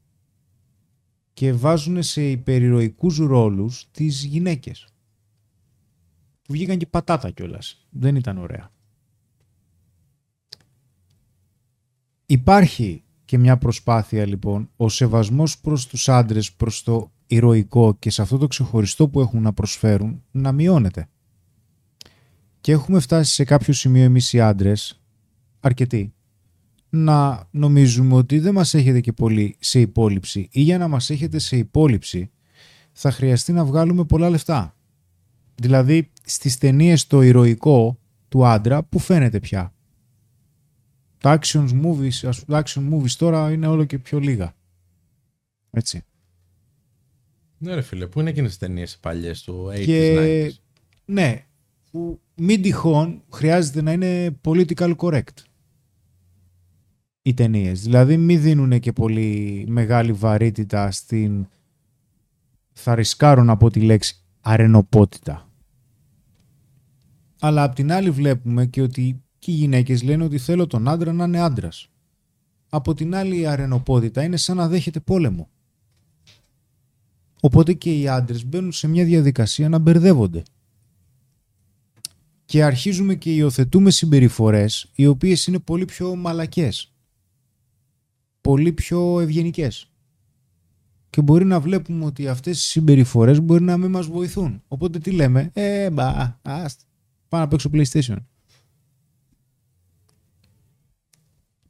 Και 1.34 1.54
βάζουν 1.54 2.04
σε 2.04 2.30
υπερηρωικούς 2.30 3.18
ρόλους 3.18 3.88
τις 3.92 4.24
γυναίκες. 4.24 4.88
Που 6.42 6.54
βγήκαν 6.54 6.78
και 6.78 6.86
πατάτα 6.86 7.32
κιόλας. 7.32 7.88
Δεν 7.90 8.16
ήταν 8.16 8.38
ωραία. 8.38 8.72
Υπάρχει 12.30 13.04
και 13.26 13.38
μια 13.38 13.58
προσπάθεια 13.58 14.26
λοιπόν 14.26 14.70
ο 14.76 14.90
σεβασμός 14.90 15.60
προς 15.60 15.88
τους 15.88 16.10
άντρες, 16.10 16.54
προς 16.54 16.84
το 16.84 17.12
ηρωικό 17.28 17.96
και 18.00 18.10
σε 18.10 18.22
αυτό 18.22 18.38
το 18.38 18.48
ξεχωριστό 18.48 19.08
που 19.08 19.22
έχουν 19.22 19.42
να 19.42 19.54
προσφέρουν 19.54 20.24
να 20.32 20.52
μειώνεται. 20.52 21.10
Και 22.62 22.72
έχουμε 22.72 23.00
φτάσει 23.00 23.34
σε 23.34 23.44
κάποιο 23.44 23.74
σημείο 23.74 24.04
εμείς 24.04 24.34
οι 24.34 24.40
άντρες, 24.40 25.02
αρκετοί, 25.60 26.14
να 26.90 27.48
νομίζουμε 27.52 28.16
ότι 28.16 28.40
δεν 28.40 28.54
μας 28.54 28.74
έχετε 28.74 29.02
και 29.02 29.14
πολύ 29.14 29.56
σε 29.60 29.80
υπόλοιψη 29.80 30.48
ή 30.52 30.62
για 30.62 30.78
να 30.78 30.88
μας 30.88 31.10
έχετε 31.10 31.40
σε 31.40 31.58
υπόλοιψη 31.58 32.32
θα 32.92 33.12
χρειαστεί 33.12 33.52
να 33.52 33.66
βγάλουμε 33.66 34.06
πολλά 34.06 34.30
λεφτά. 34.30 34.76
Δηλαδή 35.56 36.12
στις 36.24 36.58
ταινίες 36.58 37.08
το 37.08 37.22
ηρωικό 37.22 38.00
του 38.30 38.46
άντρα 38.46 38.84
που 38.84 39.00
φαίνεται 39.00 39.40
πια. 39.40 39.72
Τα 41.18 41.40
action 41.42 41.68
movies, 41.84 42.28
ας 42.28 42.44
πούμε, 42.46 42.62
τα 42.62 42.64
action 42.66 42.94
movies 42.94 43.12
τώρα 43.12 43.52
είναι 43.52 43.68
όλο 43.68 43.86
και 43.86 43.98
πιο 44.00 44.20
λίγα. 44.20 44.56
Έτσι. 45.72 46.04
ναι 47.58 47.74
ρε 47.74 47.82
φίλε, 47.82 48.08
πού 48.08 48.20
είναι 48.20 48.30
εκείνες 48.30 48.50
τις 48.50 48.60
ταινίες 48.60 48.98
παλιές 48.98 49.42
του 49.42 49.68
80s, 49.72 49.84
Και 49.86 50.46
90s. 50.48 50.52
ναι, 51.06 51.46
που 51.92 52.22
μην 52.36 52.62
τυχόν 52.62 53.24
χρειάζεται 53.34 53.82
να 53.82 53.92
είναι 53.92 54.40
political 54.44 54.96
correct 54.96 55.44
οι 57.22 57.34
ταινίες. 57.34 57.82
Δηλαδή 57.82 58.18
μην 58.18 58.42
δίνουν 58.42 58.80
και 58.80 58.92
πολύ 58.94 59.66
μεγάλη 59.68 60.12
βαρύτητα 60.14 60.92
στην 60.92 61.48
θα 62.74 62.96
ρισκάρω 62.96 63.44
να 63.44 63.58
πω 63.58 63.70
τη 63.70 63.80
λέξη 63.82 64.16
αρενοπότητα. 64.42 65.50
Αλλά 67.40 67.64
απ' 67.64 67.76
την 67.76 67.92
άλλη 67.92 68.10
βλέπουμε 68.10 68.66
και 68.66 68.82
ότι 68.82 69.22
και 69.48 69.54
οι 69.54 69.56
γυναίκες 69.56 70.04
λένε 70.04 70.24
ότι 70.24 70.38
θέλω 70.38 70.68
τον 70.68 70.88
άντρα 70.88 71.14
να 71.14 71.26
είναι 71.26 71.40
άντρας. 71.40 71.90
Από 72.70 72.94
την 72.94 73.16
άλλη 73.16 73.40
η 73.40 73.46
αρενοπότητα 73.46 74.24
είναι 74.24 74.38
σαν 74.38 74.58
να 74.58 74.68
δέχεται 74.68 75.00
πόλεμο. 75.00 75.50
Οπότε 77.42 77.74
και 77.74 78.00
οι 78.00 78.08
άντρες 78.08 78.46
μπαίνουν 78.46 78.72
σε 78.72 78.88
μια 78.88 79.06
διαδικασία 79.06 79.70
να 79.70 79.78
μπερδεύονται. 79.78 80.44
Και 82.46 82.64
αρχίζουμε 82.64 83.16
και 83.16 83.36
υιοθετούμε 83.36 83.92
συμπεριφορές 83.92 84.92
οι 84.96 85.06
οποίες 85.06 85.48
είναι 85.48 85.60
πολύ 85.60 85.86
πιο 85.86 86.16
μαλακές. 86.16 86.94
Πολύ 88.42 88.74
πιο 88.74 89.20
ευγενικές. 89.20 89.92
Και 91.10 91.22
μπορεί 91.22 91.46
να 91.46 91.60
βλέπουμε 91.60 92.06
ότι 92.06 92.28
αυτές 92.28 92.58
οι 92.58 92.66
συμπεριφορές 92.66 93.42
μπορεί 93.42 93.64
να 93.64 93.78
μην 93.78 93.92
μας 93.92 94.08
βοηθούν. 94.08 94.64
Οπότε 94.68 95.00
τι 95.00 95.12
λέμε, 95.12 95.50
ε, 95.54 95.90
μπα, 95.90 96.40
ας, 96.42 96.78
πάω 97.28 97.42
να 97.42 97.48
παίξω 97.48 97.70
PlayStation. 97.74 98.18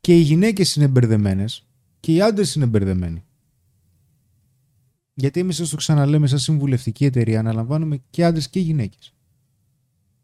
Και 0.07 0.17
οι 0.17 0.21
γυναίκες 0.21 0.75
είναι 0.75 0.87
μπερδεμένες 0.87 1.67
και 1.99 2.13
οι 2.13 2.21
άντρες 2.21 2.55
είναι 2.55 2.65
μπερδεμένοι. 2.65 3.25
Γιατί 5.13 5.39
εμείς 5.39 5.55
σας 5.55 5.69
το 5.69 5.75
ξαναλέμε 5.75 6.27
σαν 6.27 6.39
συμβουλευτική 6.39 7.05
εταιρεία 7.05 7.39
αναλαμβάνουμε 7.39 8.01
και 8.09 8.25
άντρες 8.25 8.49
και 8.49 8.59
γυναίκες. 8.59 9.13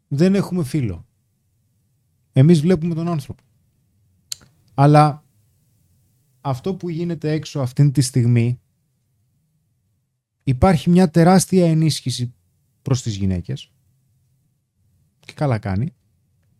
Δεν 0.08 0.34
έχουμε 0.34 0.64
φίλο. 0.64 1.06
Εμείς 2.32 2.60
βλέπουμε 2.60 2.94
τον 2.94 3.08
άνθρωπο. 3.08 3.42
Αλλά 4.74 5.24
αυτό 6.40 6.74
που 6.74 6.88
γίνεται 6.88 7.30
έξω 7.30 7.60
αυτήν 7.60 7.92
τη 7.92 8.00
στιγμή 8.00 8.60
υπάρχει 10.44 10.90
μια 10.90 11.10
τεράστια 11.10 11.66
ενίσχυση 11.66 12.34
προς 12.82 13.02
τις 13.02 13.16
γυναίκες 13.16 13.72
και 15.20 15.32
καλά 15.32 15.58
κάνει. 15.58 15.94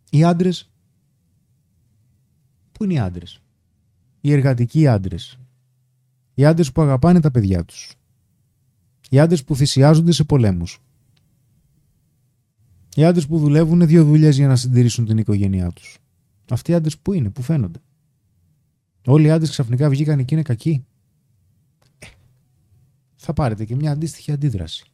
Οι 0.09 0.23
άντρες 0.23 0.69
Πού 2.77 2.83
είναι 2.83 2.93
οι 2.93 2.99
άντρες; 2.99 3.41
Οι 4.21 4.31
εργατικοί 4.31 4.87
άντρες. 4.87 5.39
Οι 6.33 6.45
άντρες 6.45 6.71
που 6.71 6.81
αγαπάνε 6.81 7.19
τα 7.19 7.31
παιδιά 7.31 7.65
τους. 7.65 7.93
Οι 9.09 9.19
άντρες 9.19 9.43
που 9.43 9.55
θυσιάζονται 9.55 10.11
σε 10.11 10.23
πολέμους. 10.23 10.79
Οι 12.95 13.05
άντρες 13.05 13.27
που 13.27 13.39
δουλεύουν 13.39 13.87
δύο 13.87 14.03
δουλειές 14.03 14.35
για 14.35 14.47
να 14.47 14.55
συντηρήσουν 14.55 15.05
την 15.05 15.17
οικογένειά 15.17 15.71
τους. 15.71 15.97
Αυτοί 16.49 16.71
οι 16.71 16.73
άντρες 16.73 16.97
που 16.97 17.13
είναι, 17.13 17.29
που 17.29 17.41
φαίνονται; 17.41 17.79
Όλοι 19.05 19.27
οι 19.27 19.31
άντρες 19.31 19.49
ξαφνικά 19.49 19.89
βγήκαν 19.89 20.25
και 20.25 20.35
είναι 20.35 20.43
κακοί; 20.43 20.85
Ε, 21.99 22.07
θα 23.15 23.33
πάρετε 23.33 23.65
και 23.65 23.75
μια 23.75 23.91
αντίστοιχη 23.91 24.31
αντίδραση. 24.31 24.85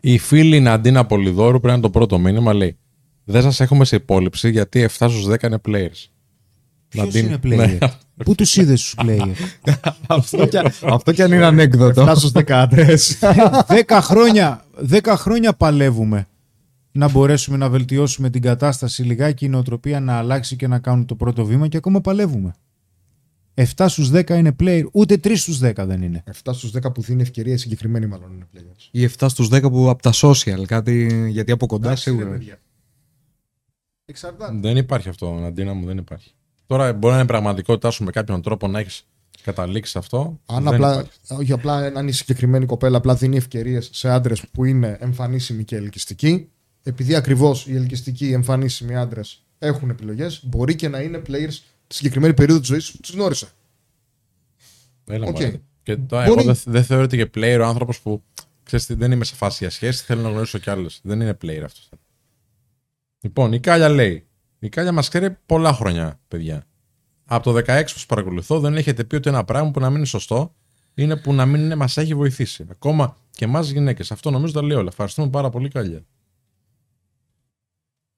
Η 0.00 0.18
φίλη 0.18 0.60
Ναντίνα 0.60 1.06
Πολυδόρου 1.06 1.50
πρέπει 1.50 1.66
να 1.66 1.72
είναι 1.72 1.82
το 1.82 1.90
πρώτο 1.90 2.18
μήνυμα. 2.18 2.52
Λέει: 2.54 2.76
Δεν 3.24 3.42
σας 3.42 3.60
έχουμε 3.60 3.84
σε 3.84 3.96
υπόλοιψη 3.96 4.50
γιατί 4.50 4.80
7 4.98 5.08
στους 5.08 5.26
10 5.26 5.42
είναι 5.46 5.58
players. 5.68 6.06
Ποιος 6.88 7.04
Ναντίν- 7.04 7.44
είναι 7.44 7.56
Ναι. 7.56 7.76
player? 7.80 7.88
Πού 8.24 8.34
τους 8.34 8.56
είδες 8.56 8.80
τους 8.82 8.94
player? 9.06 9.30
αυτό, 10.06 10.46
κι, 10.46 10.58
αυτό 10.90 11.12
κι 11.12 11.22
αν 11.22 11.32
είναι 11.32 11.44
ανέκδοτο. 11.46 12.02
Φτάσω 12.02 12.18
στους 12.18 12.30
δεκάτρες. 12.32 13.18
δέκα 13.68 14.00
χρόνια, 14.02 14.64
δέκα 14.76 15.16
χρόνια 15.16 15.52
παλεύουμε 15.52 16.26
να 16.92 17.08
μπορέσουμε 17.10 17.56
να 17.56 17.68
βελτιώσουμε 17.68 18.30
την 18.30 18.42
κατάσταση 18.42 19.02
λιγάκι 19.02 19.44
η 19.44 19.48
νοοτροπία 19.48 20.00
να 20.00 20.12
αλλάξει 20.18 20.56
και 20.56 20.66
να 20.66 20.78
κάνουν 20.78 21.06
το 21.06 21.14
πρώτο 21.14 21.44
βήμα 21.44 21.68
και 21.68 21.76
ακόμα 21.76 22.00
παλεύουμε. 22.00 22.54
7 23.58 23.88
στους 23.88 24.10
10 24.12 24.30
είναι 24.30 24.56
player, 24.60 24.84
ούτε 24.92 25.14
3 25.14 25.36
στους 25.36 25.60
10 25.62 25.72
δεν 25.76 26.02
είναι. 26.02 26.22
7 26.44 26.52
στους 26.52 26.70
10 26.70 26.92
που 26.94 27.02
δίνει 27.02 27.22
ευκαιρία 27.22 27.58
συγκεκριμένοι 27.58 28.06
μάλλον 28.06 28.32
είναι 28.32 28.46
players. 28.54 28.88
Ή 28.90 29.04
7 29.18 29.28
στους 29.28 29.48
10 29.52 29.70
που 29.70 29.88
από 29.90 30.02
τα 30.02 30.12
social, 30.14 30.64
κάτι, 30.66 31.26
γιατί 31.30 31.52
από 31.52 31.66
κοντά 31.66 31.96
σίγουρα. 31.96 32.38
Εξαρτάται. 34.04 34.58
Δεν 34.60 34.76
υπάρχει 34.76 35.08
αυτό, 35.08 35.32
Ναντίνα 35.32 35.74
μου, 35.74 35.86
δεν 35.86 35.98
υπάρχει. 35.98 36.30
Τώρα 36.66 36.92
μπορεί 36.92 37.12
να 37.12 37.18
είναι 37.18 37.28
πραγματικότητά 37.28 37.90
σου 37.90 38.04
με 38.04 38.10
κάποιον 38.10 38.42
τρόπο 38.42 38.68
να 38.68 38.78
έχεις 38.78 39.06
καταλήξει 39.42 39.90
σε 39.90 39.98
αυτό. 39.98 40.40
Αν 40.46 40.64
δεν 40.64 40.74
απλά, 40.74 40.92
υπάρχει. 40.92 41.10
όχι 41.28 41.52
απλά 41.52 41.76
αν 41.76 41.96
είναι 41.96 42.10
η 42.10 42.12
συγκεκριμένη 42.12 42.66
κοπέλα 42.66 42.96
απλά 42.96 43.14
δίνει 43.14 43.36
ευκαιρίες 43.36 43.88
σε 43.92 44.08
άντρες 44.08 44.44
που 44.52 44.64
είναι 44.64 44.96
εμφανίσιμοι 45.00 45.64
και 45.64 45.76
ελκυστικοί, 45.76 46.48
επειδή 46.82 47.14
ακριβώς 47.14 47.66
οι 47.66 47.76
ελκυστικοί 47.76 48.32
εμφανίσιμοι 48.32 48.96
άντρες 48.96 49.42
έχουν 49.58 49.90
επιλογές, 49.90 50.40
μπορεί 50.44 50.74
και 50.74 50.88
να 50.88 51.00
είναι 51.00 51.22
players 51.26 51.58
τη 51.88 51.94
συγκεκριμένη 51.94 52.34
περίοδο 52.34 52.60
της 52.60 52.68
ζωής 52.68 52.90
που 52.90 52.98
του 53.02 53.12
γνώρισε. 53.12 53.48
Έλα, 55.06 55.26
Οκ. 55.26 55.32
μωρέ. 55.40 55.60
Και 55.82 55.96
τώρα 55.96 56.26
Μπορεί- 56.26 56.40
εγώ 56.40 56.52
δεν 56.54 56.72
δεν 56.72 56.84
θεωρείται 56.84 57.16
και 57.16 57.30
player 57.34 57.58
ο 57.60 57.64
άνθρωπος 57.64 58.00
που 58.00 58.22
ξέρεις, 58.62 58.86
τι, 58.86 58.94
δεν 58.94 59.12
είμαι 59.12 59.24
σε 59.24 59.34
φάση 59.34 59.56
για 59.60 59.70
σχέση, 59.70 60.04
θέλω 60.04 60.20
να 60.22 60.28
γνωρίσω 60.30 60.58
κι 60.58 60.70
άλλες. 60.70 60.86
Δεν 61.02 61.20
είναι 61.20 61.36
player 61.42 61.62
αυτός. 61.64 61.88
Λοιπόν, 63.20 63.52
η 63.52 63.60
Κάλια 63.60 63.88
λέει: 63.88 64.26
Η 64.58 64.68
Κάλια 64.68 64.92
μας 64.92 65.08
ξέρει 65.08 65.36
πολλά 65.46 65.72
χρόνια, 65.72 66.20
παιδιά. 66.28 66.66
Από 67.24 67.44
το 67.44 67.52
16 67.66 67.82
που 67.82 67.88
σας 67.88 68.06
παρακολουθώ, 68.06 68.60
δεν 68.60 68.76
έχετε 68.76 69.04
πει 69.04 69.14
ότι 69.16 69.28
ένα 69.28 69.44
πράγμα 69.44 69.70
που 69.70 69.80
να 69.80 69.86
μην 69.88 69.96
είναι 69.96 70.06
σωστό 70.06 70.54
είναι 70.94 71.16
που 71.16 71.32
να 71.34 71.46
μην 71.46 71.76
μας 71.76 71.96
έχει 71.96 72.14
βοηθήσει. 72.14 72.66
Ακόμα 72.70 73.16
και 73.30 73.44
εμάς 73.44 73.68
γυναίκες. 73.70 74.12
Αυτό 74.12 74.30
νομίζω 74.30 74.52
τα 74.52 74.62
λέει 74.62 74.76
όλα. 74.76 74.88
Ευχαριστούμε 74.88 75.30
πάρα 75.30 75.50
πολύ, 75.50 75.68
Κάλια. 75.68 76.02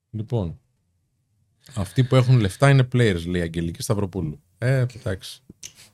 Λοιπόν. 0.09 0.59
Αυτοί 1.75 2.03
που 2.03 2.15
έχουν 2.15 2.39
λεφτά 2.39 2.69
είναι 2.69 2.87
players, 2.93 3.25
λέει 3.25 3.41
η 3.41 3.43
Αγγελική 3.43 3.81
Σταυροπούλου. 3.81 4.39
Ε, 4.57 4.85
εντάξει. 4.99 5.41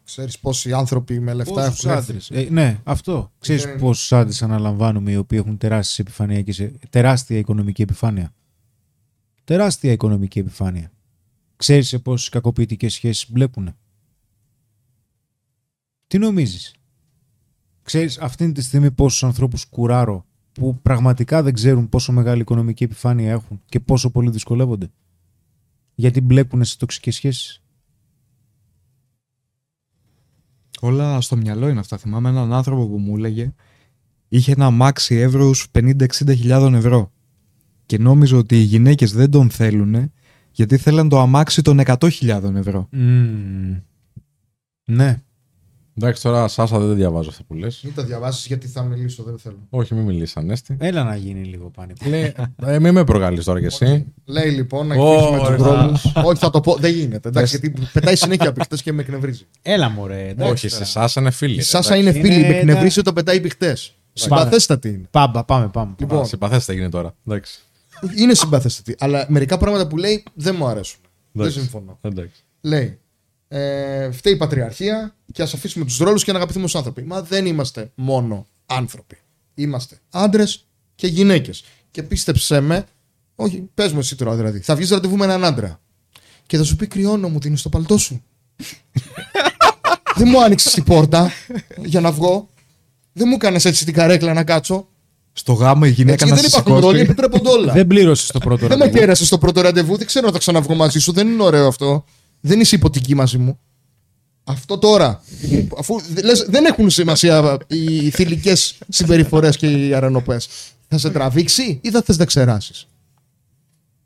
Ξέρεις 0.04 0.40
πόσοι 0.40 0.74
άνθρωποι 0.74 1.20
με 1.20 1.34
λεφτά 1.34 1.54
Πόσους 1.54 1.86
έχουν 1.86 1.98
έρθει. 1.98 2.10
άντρες. 2.10 2.30
Ε, 2.32 2.48
ναι, 2.52 2.80
αυτό. 2.84 3.32
Ξέρεις 3.40 3.66
Ναι. 3.66 3.72
πόσους 3.78 4.14
άντρες 4.14 4.42
αναλαμβάνουμε 4.44 5.12
οι 5.12 5.16
οποίοι 5.16 5.40
έχουν 5.42 5.58
τεράστιες 5.58 6.00
επιφανειακές, 6.00 6.72
τεράστια 6.90 7.38
οικονομική 7.38 7.82
επιφάνεια. 7.82 8.34
Τεράστια 9.44 9.92
οικονομική 9.92 10.40
επιφάνεια. 10.40 10.92
Ξέρεις 11.56 11.88
σε 11.88 12.00
πόσες 12.00 12.30
κακοποιητικές 12.30 12.94
σχέσεις 12.94 13.32
μπλέκουνε. 13.32 13.76
Τι 16.08 16.18
νομίζεις; 16.18 16.72
Ξέρεις 17.84 18.18
αυτή 18.18 18.52
τη 18.52 18.62
στιγμή 18.62 18.92
πόσους 18.92 19.24
ανθρώπους 19.24 19.66
κουράρω 19.66 20.26
που 20.52 20.80
πραγματικά 20.82 21.44
δεν 21.44 21.54
ξέρουν 21.54 21.90
πόσο 21.90 22.12
μεγάλη 22.12 22.42
οικονομική 22.42 22.84
επιφάνεια 22.84 23.32
έχουν 23.32 23.62
και 23.66 23.80
πόσο 23.80 24.10
πολύ 24.12 24.30
δυσκολεύονται; 24.30 24.92
Γιατί 26.00 26.22
μπλέκουνε 26.22 26.64
σε 26.64 26.78
τοξικές 26.78 27.16
σχέσεις; 27.16 27.62
Όλα 30.82 31.22
στο 31.22 31.36
μυαλό 31.36 31.68
είναι 31.68 31.80
αυτά. 31.80 31.98
Θυμάμαι 31.98 32.30
έναν 32.30 32.54
άνθρωπο 32.54 32.88
που 32.88 32.98
μου 32.98 33.16
έλεγε 33.18 33.54
είχε 34.28 34.52
ένα 34.52 34.66
αμάξι 34.66 35.16
εύρους 35.16 35.68
50-60 35.74 36.06
χιλιάδων 36.28 36.74
ευρώ. 36.76 37.12
Και 37.86 37.98
νόμιζε 37.98 38.36
ότι 38.36 38.60
οι 38.60 38.64
γυναίκες 38.64 39.12
δεν 39.12 39.32
τον 39.32 39.50
θέλουν 39.50 40.12
γιατί 40.52 40.78
θέλαν 40.78 41.10
το 41.10 41.20
αμάξι 41.20 41.62
των 41.62 41.80
100.000 41.86 42.54
ευρώ. 42.56 42.88
Μμμ. 42.92 43.80
Ναι. 44.86 45.22
Εντάξει, 46.00 46.22
τώρα 46.24 46.48
Σάσα 46.48 46.80
δεν 46.80 46.96
διαβάζω 46.96 47.30
αυτό 47.30 47.44
που 47.44 47.54
λες. 47.54 47.82
Μην 47.84 47.94
τα 47.96 48.04
διαβάσει 48.04 48.46
γιατί 48.48 48.68
θα 48.68 48.84
μιλήσω, 48.84 49.24
δεν 49.24 49.38
θέλω. 49.38 49.58
Όχι, 49.70 49.94
μην 49.94 50.04
μιλήσεις, 50.04 50.38
Ανέστη. 50.38 50.78
Έλα 50.80 51.04
να 51.04 51.16
γίνει 51.16 51.44
λίγο 51.46 51.70
πάνικο. 51.70 52.10
Λέει, 52.10 52.34
ε, 52.66 52.80
μην 52.80 52.94
με 52.94 53.04
προκαλείς 53.04 53.44
τώρα 53.46 53.60
κι 53.60 53.66
εσύ. 53.66 54.06
Λέει 54.26 54.50
λοιπόν 54.50 54.88
να 54.88 54.96
Ω, 54.96 55.14
εκδείξουμε 55.14 55.50
ρε, 55.50 55.56
τους 55.56 55.66
θα- 55.66 55.76
ρόλου. 55.82 55.98
Όχι, 56.30 56.40
θα 56.40 56.50
το 56.50 56.62
πω. 56.62 56.76
Δεν 56.76 56.92
γίνεται. 56.94 57.28
Εντάξει, 57.30 57.58
γιατί 57.58 57.82
πετάει 57.94 58.16
συνέχεια 58.16 58.54
πιχτέ 58.54 58.76
και 58.76 58.92
με 58.94 59.02
εκνευρίζει. 59.02 59.46
Έλα 59.62 59.90
μωρέ. 59.90 60.28
εντάξει 60.28 60.52
Όχι, 60.66 60.70
τώρα. 60.70 60.86
σε 60.86 60.92
Σάσα 60.92 61.22
είναι 61.22 61.32
φίλη. 61.32 61.54
Η 61.54 61.56
ρε, 61.56 61.62
Σάσα 61.62 61.96
εντάξει. 61.96 62.18
είναι 62.20 62.28
φίλη, 62.28 62.40
Είναι 62.40 62.48
με 62.48 62.56
εκνευρίζει 62.58 62.86
ένα- 62.86 62.94
όταν 62.98 63.14
πετάει 63.14 63.42
πιχτέ. 63.42 63.78
Συμπαθέστατη 64.14 64.90
είναι. 64.90 65.08
Πάμε, 65.12 65.44
πάμε, 65.48 65.68
πάμε. 65.68 65.96
Λοιπόν, 66.00 66.20
Α, 66.22 66.26
Συμπαθέστε 66.26 66.74
γίνει 66.74 66.90
τώρα. 66.90 67.16
Εντάξει. 67.28 67.60
είναι 68.18 68.34
συμπαθέστατη. 68.34 68.96
Αλλά 69.00 69.26
μερικά 69.30 69.58
πράγματα 69.58 69.88
που 69.88 69.98
λέει 69.98 70.24
δεν 70.34 70.56
μου 70.58 70.66
αρέσουν. 70.68 71.00
Δεν 71.32 71.42
Εντάξει. 71.46 71.60
συμφωνώ. 71.60 71.98
Εντάξει. 72.02 72.44
Λέει, 72.62 73.00
ε, 73.48 74.12
φταίει 74.12 74.34
η 74.34 74.38
πατριαρχία 74.38 75.16
και 75.32 75.42
ας 75.42 75.54
αφήσουμε 75.54 75.86
τους 75.86 75.98
ρόλους 75.98 76.24
και 76.24 76.32
να 76.32 76.38
αγαπηθούμε 76.38 76.66
ω 76.66 76.78
άνθρωποι. 76.78 77.04
Μα 77.04 77.22
δεν 77.22 77.46
είμαστε 77.46 77.92
μόνο 77.96 78.48
άνθρωποι. 78.66 79.18
Είμαστε 79.56 80.00
άντρες 80.10 80.66
και 80.96 81.08
γυναίκες. 81.08 81.64
Και 81.92 82.04
πίστεψέ 82.04 82.60
με, 82.60 82.86
όχι, 83.36 83.70
πες 83.74 83.92
μου 83.92 84.00
εσύ 84.00 84.16
τώρα 84.16 84.36
δηλαδή, 84.36 84.60
θα 84.60 84.76
βγεις 84.76 84.90
ραντεβού 84.90 85.18
με 85.18 85.26
έναν 85.26 85.44
άντρα 85.46 85.80
και 86.46 86.58
θα 86.58 86.64
σου 86.64 86.76
πει 86.76 86.88
κρυώνω 86.88 87.30
μου, 87.30 87.40
την 87.40 87.50
είναι 87.50 87.58
στο 87.58 87.70
παλτό 87.70 87.98
σου. 87.98 88.24
δεν 90.16 90.28
μου 90.28 90.44
άνοιξες 90.44 90.74
την 90.74 90.84
πόρτα 90.84 91.32
για 91.78 92.00
να 92.02 92.12
βγω. 92.12 92.50
Δεν 93.14 93.28
μου 93.28 93.36
έκανες 93.36 93.66
έτσι 93.66 93.86
την 93.86 93.94
καρέκλα 93.94 94.34
να 94.34 94.44
κάτσω. 94.44 94.88
Στο 95.34 95.54
γάμο 95.54 95.82
η 95.86 95.90
γυναίκα 95.90 96.14
Έτσι, 96.14 96.26
να 96.28 96.36
δεν 96.36 96.50
σε 96.50 96.58
υπάρχουν 96.60 96.74
ρόλοι, 96.74 96.98
σηκώσει. 96.98 97.02
επιτρέπονται 97.12 97.50
όλα. 97.50 97.74
Δεν 97.74 97.88
πλήρωσες 97.88 98.32
το 98.32 98.40
πρώτο 98.40 98.68
Δεν 98.68 98.78
με 98.78 98.84
ραντεβού. 98.84 99.00
κέρασε 99.00 99.26
στο 99.26 99.38
πρώτο 99.38 99.62
ραντεβού, 99.62 99.98
δεν 99.98 100.06
ξέρω 100.08 100.28
αν 100.28 100.34
θα 100.34 100.40
ξαναβγώ 100.40 100.76
μαζί 100.76 101.00
σου. 101.00 101.12
Δεν 101.12 101.28
είναι 101.28 101.44
ωραίο 101.44 101.68
αυτό. 101.68 102.06
Δεν 102.42 102.60
είσαι 102.60 102.76
υποτική 102.76 103.16
μαζί 103.16 103.38
μου. 103.38 103.60
Αυτό 104.44 104.78
τώρα. 104.78 105.24
Αφού 105.78 105.96
λες, 106.24 106.46
δεν 106.50 106.66
έχουν 106.66 106.90
σημασία 106.90 107.58
οι 107.68 108.10
θηλυκές 108.10 108.78
συμπεριφορές 108.90 109.58
και 109.58 109.68
οι 109.88 109.94
αρενοπέ. 109.94 110.38
Θα 110.88 110.98
σε 110.98 111.10
τραβήξει 111.10 111.80
ή 111.84 111.90
θα 111.92 112.02
θες 112.02 112.18
να 112.18 112.26
ξεράσεις; 112.26 112.88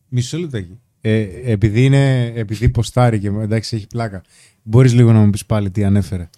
Μισό 0.08 0.38
λεπτάκι. 0.38 0.80
Ε, 1.02 1.20
επειδή, 1.52 1.86
είναι, 1.86 2.26
επειδή 2.36 2.70
ποστάρει 2.70 3.20
και 3.20 3.28
εντάξει 3.28 3.76
έχει 3.76 3.88
πλάκα. 3.88 4.22
Μπορείς 4.64 4.94
λίγο 4.94 5.12
να 5.12 5.20
μου 5.20 5.30
πεις 5.30 5.46
πάλι 5.46 5.72
τι 5.72 5.84
ανέφερε. 5.84 6.30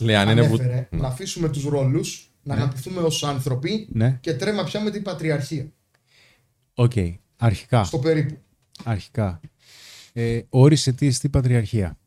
Λέει, 0.00 0.14
αν 0.14 0.28
είναι. 0.28 0.40
Ανέφερε 0.40 0.88
βου- 0.90 1.00
να 1.00 1.08
αφήσουμε 1.08 1.48
τους 1.48 1.64
ρόλους, 1.64 2.30
να 2.42 2.54
αγαπηθούμε 2.54 3.00
ως 3.00 3.24
άνθρωποι 3.24 3.88
Ναι. 3.92 4.18
και 4.20 4.34
τρέμα 4.34 4.64
πια 4.64 4.80
με 4.80 4.90
την 4.90 5.02
πατριαρχία. 5.02 5.66
Οκ. 6.74 6.92
Αρχικά. 7.36 7.84
Στο 7.84 7.98
περίπου. 7.98 8.38
Αρχικά. 8.84 9.40
Ε, 10.12 10.40
όρισε 10.48 10.92
τι 10.92 11.06
εστί 11.06 11.28
πατριαρχία. 11.28 11.98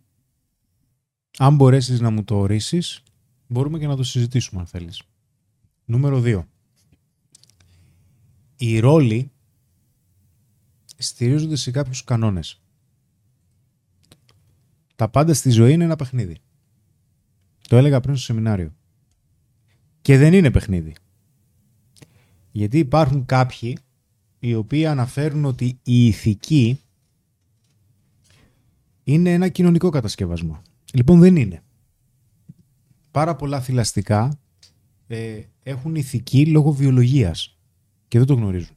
Αν 1.38 1.55
μπορέσεις 1.55 1.99
να 1.99 2.09
μου 2.09 2.23
το 2.23 2.38
ορίσεις, 2.38 3.03
μπορούμε 3.47 3.80
και 3.80 3.88
να 3.88 3.95
το 3.95 4.03
συζητήσουμε 4.03 4.61
αν 4.61 4.67
θέλεις. 4.67 5.01
Νούμερο 5.85 6.21
2. 6.25 6.43
Οι 8.57 8.80
ρόλοι 8.80 9.31
στηρίζονται 10.97 11.55
σε 11.55 11.71
κάποιους 11.71 12.03
κανόνες. 12.03 12.61
Τα 14.95 15.09
πάντα 15.09 15.34
στη 15.34 15.49
ζωή 15.49 15.73
είναι 15.73 15.84
ένα 15.84 15.95
παιχνίδι. 15.95 16.38
Το 17.67 17.77
έλεγα 17.77 17.99
πριν 17.99 18.15
στο 18.15 18.23
σεμινάριο. 18.23 18.73
Και 20.01 20.17
δεν 20.17 20.34
είναι 20.34 20.51
παιχνίδι. 20.51 20.95
Γιατί 22.51 22.77
υπάρχουν 22.77 23.25
κάποιοι 23.25 23.77
οι 24.39 24.55
οποίοι 24.55 24.85
αναφέρουν 24.85 25.45
ότι 25.45 25.80
η 25.84 26.07
ηθική 26.07 26.80
είναι 29.03 29.34
ένα 29.34 29.47
κοινωνικό 29.47 29.89
κατασκευασμό. 29.89 30.61
Λοιπόν 30.93 31.19
δεν 31.19 31.35
είναι. 31.35 31.63
Πάρα 33.11 33.35
πολλά 33.35 33.61
θηλαστικά 33.61 34.39
ε, 35.07 35.41
έχουν 35.63 35.95
ηθική 35.95 36.45
λόγω 36.45 36.71
βιολογίας 36.71 37.57
και 38.07 38.17
δεν 38.17 38.27
το 38.27 38.34
γνωρίζουν. 38.34 38.75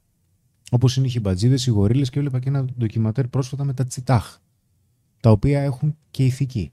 Όπως 0.70 0.96
είναι 0.96 1.06
οι 1.06 1.10
χιμπατζίδες, 1.10 1.66
οι 1.66 1.70
γορίλες 1.70 2.10
και 2.10 2.18
έβλεπα 2.18 2.38
και 2.38 2.48
ένα 2.48 2.64
ντοκιματέρ 2.64 3.28
πρόσφατα 3.28 3.64
με 3.64 3.74
τα 3.74 3.84
τσιτάχ, 3.84 4.38
τα 5.20 5.30
οποία 5.30 5.60
έχουν 5.60 5.96
και 6.10 6.24
ηθική. 6.24 6.72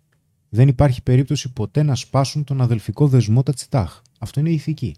Δεν 0.50 0.68
υπάρχει 0.68 1.02
περίπτωση 1.02 1.54
ποτέ 1.54 1.84
να 1.84 1.96
σπάσουν 1.96 2.44
τον 2.44 2.62
αδελφικό 2.62 3.08
δεσμό 3.08 3.44
τα 3.44 3.54
τσιτάχ. 3.54 4.02
Αυτό 4.20 4.40
είναι 4.40 4.50
ηθική. 4.50 4.96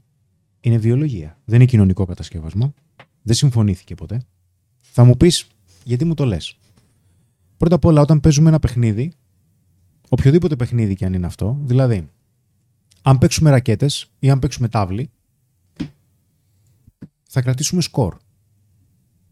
Είναι 0.62 0.78
βιολογία. 0.78 1.38
Δεν 1.46 1.56
είναι 1.56 1.66
κοινωνικό 1.66 2.06
κατασκευασμό. 2.06 2.74
Δεν 3.22 3.36
συμφωνήθηκε 3.36 3.96
ποτέ. 3.96 4.22
Θα 4.82 5.04
μου 5.04 5.18
πεις 5.18 5.48
γιατί 5.84 6.06
μου 6.06 6.14
το 6.14 6.26
λες; 6.26 6.58
Πρώτα 7.58 7.76
απ' 7.76 7.86
όλα, 7.86 8.02
όταν 8.02 8.20
παίζουμε 8.20 8.50
ένα 8.50 8.60
παιχνίδι, 8.60 9.14
οποιοδήποτε 10.10 10.56
παιχνίδι 10.56 10.96
και 10.96 11.06
αν 11.06 11.14
είναι 11.14 11.26
αυτό, 11.26 11.58
δηλαδή, 11.64 12.10
αν 13.02 13.18
παίξουμε 13.18 13.50
ρακέτες 13.50 14.12
ή 14.20 14.30
αν 14.30 14.40
παίξουμε 14.40 14.68
τάβλη, 14.68 15.10
θα 17.24 17.42
κρατήσουμε 17.42 17.82
σκορ. 17.82 18.18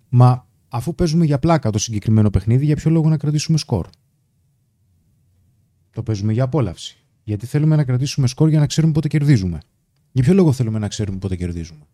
Μα 0.10 0.48
αφού 0.70 0.96
παίζουμε 0.96 1.26
για 1.26 1.40
πλάκα 1.40 1.70
το 1.70 1.78
συγκεκριμένο 1.78 2.30
παιχνίδι, 2.30 2.66
για 2.66 2.76
ποιο 2.76 2.92
λόγο 2.92 3.10
να 3.10 3.18
κρατήσουμε 3.18 3.58
σκορ; 3.58 3.88
Το 5.92 6.04
παίζουμε 6.04 6.34
για 6.34 6.44
απόλαυση. 6.44 6.98
Γιατί 7.24 7.46
θέλουμε 7.46 7.76
να 7.76 7.84
κρατήσουμε 7.84 8.28
σκορ 8.28 8.50
για 8.50 8.60
να 8.60 8.68
ξέρουμε 8.68 8.94
πότε 8.94 9.08
κερδίζουμε. 9.08 9.60
Για 10.12 10.24
ποιο 10.24 10.34
λόγο 10.34 10.52
θέλουμε 10.52 10.80
να 10.80 10.88
ξέρουμε 10.88 11.18
πότε 11.18 11.36
κερδίζουμε; 11.36 11.86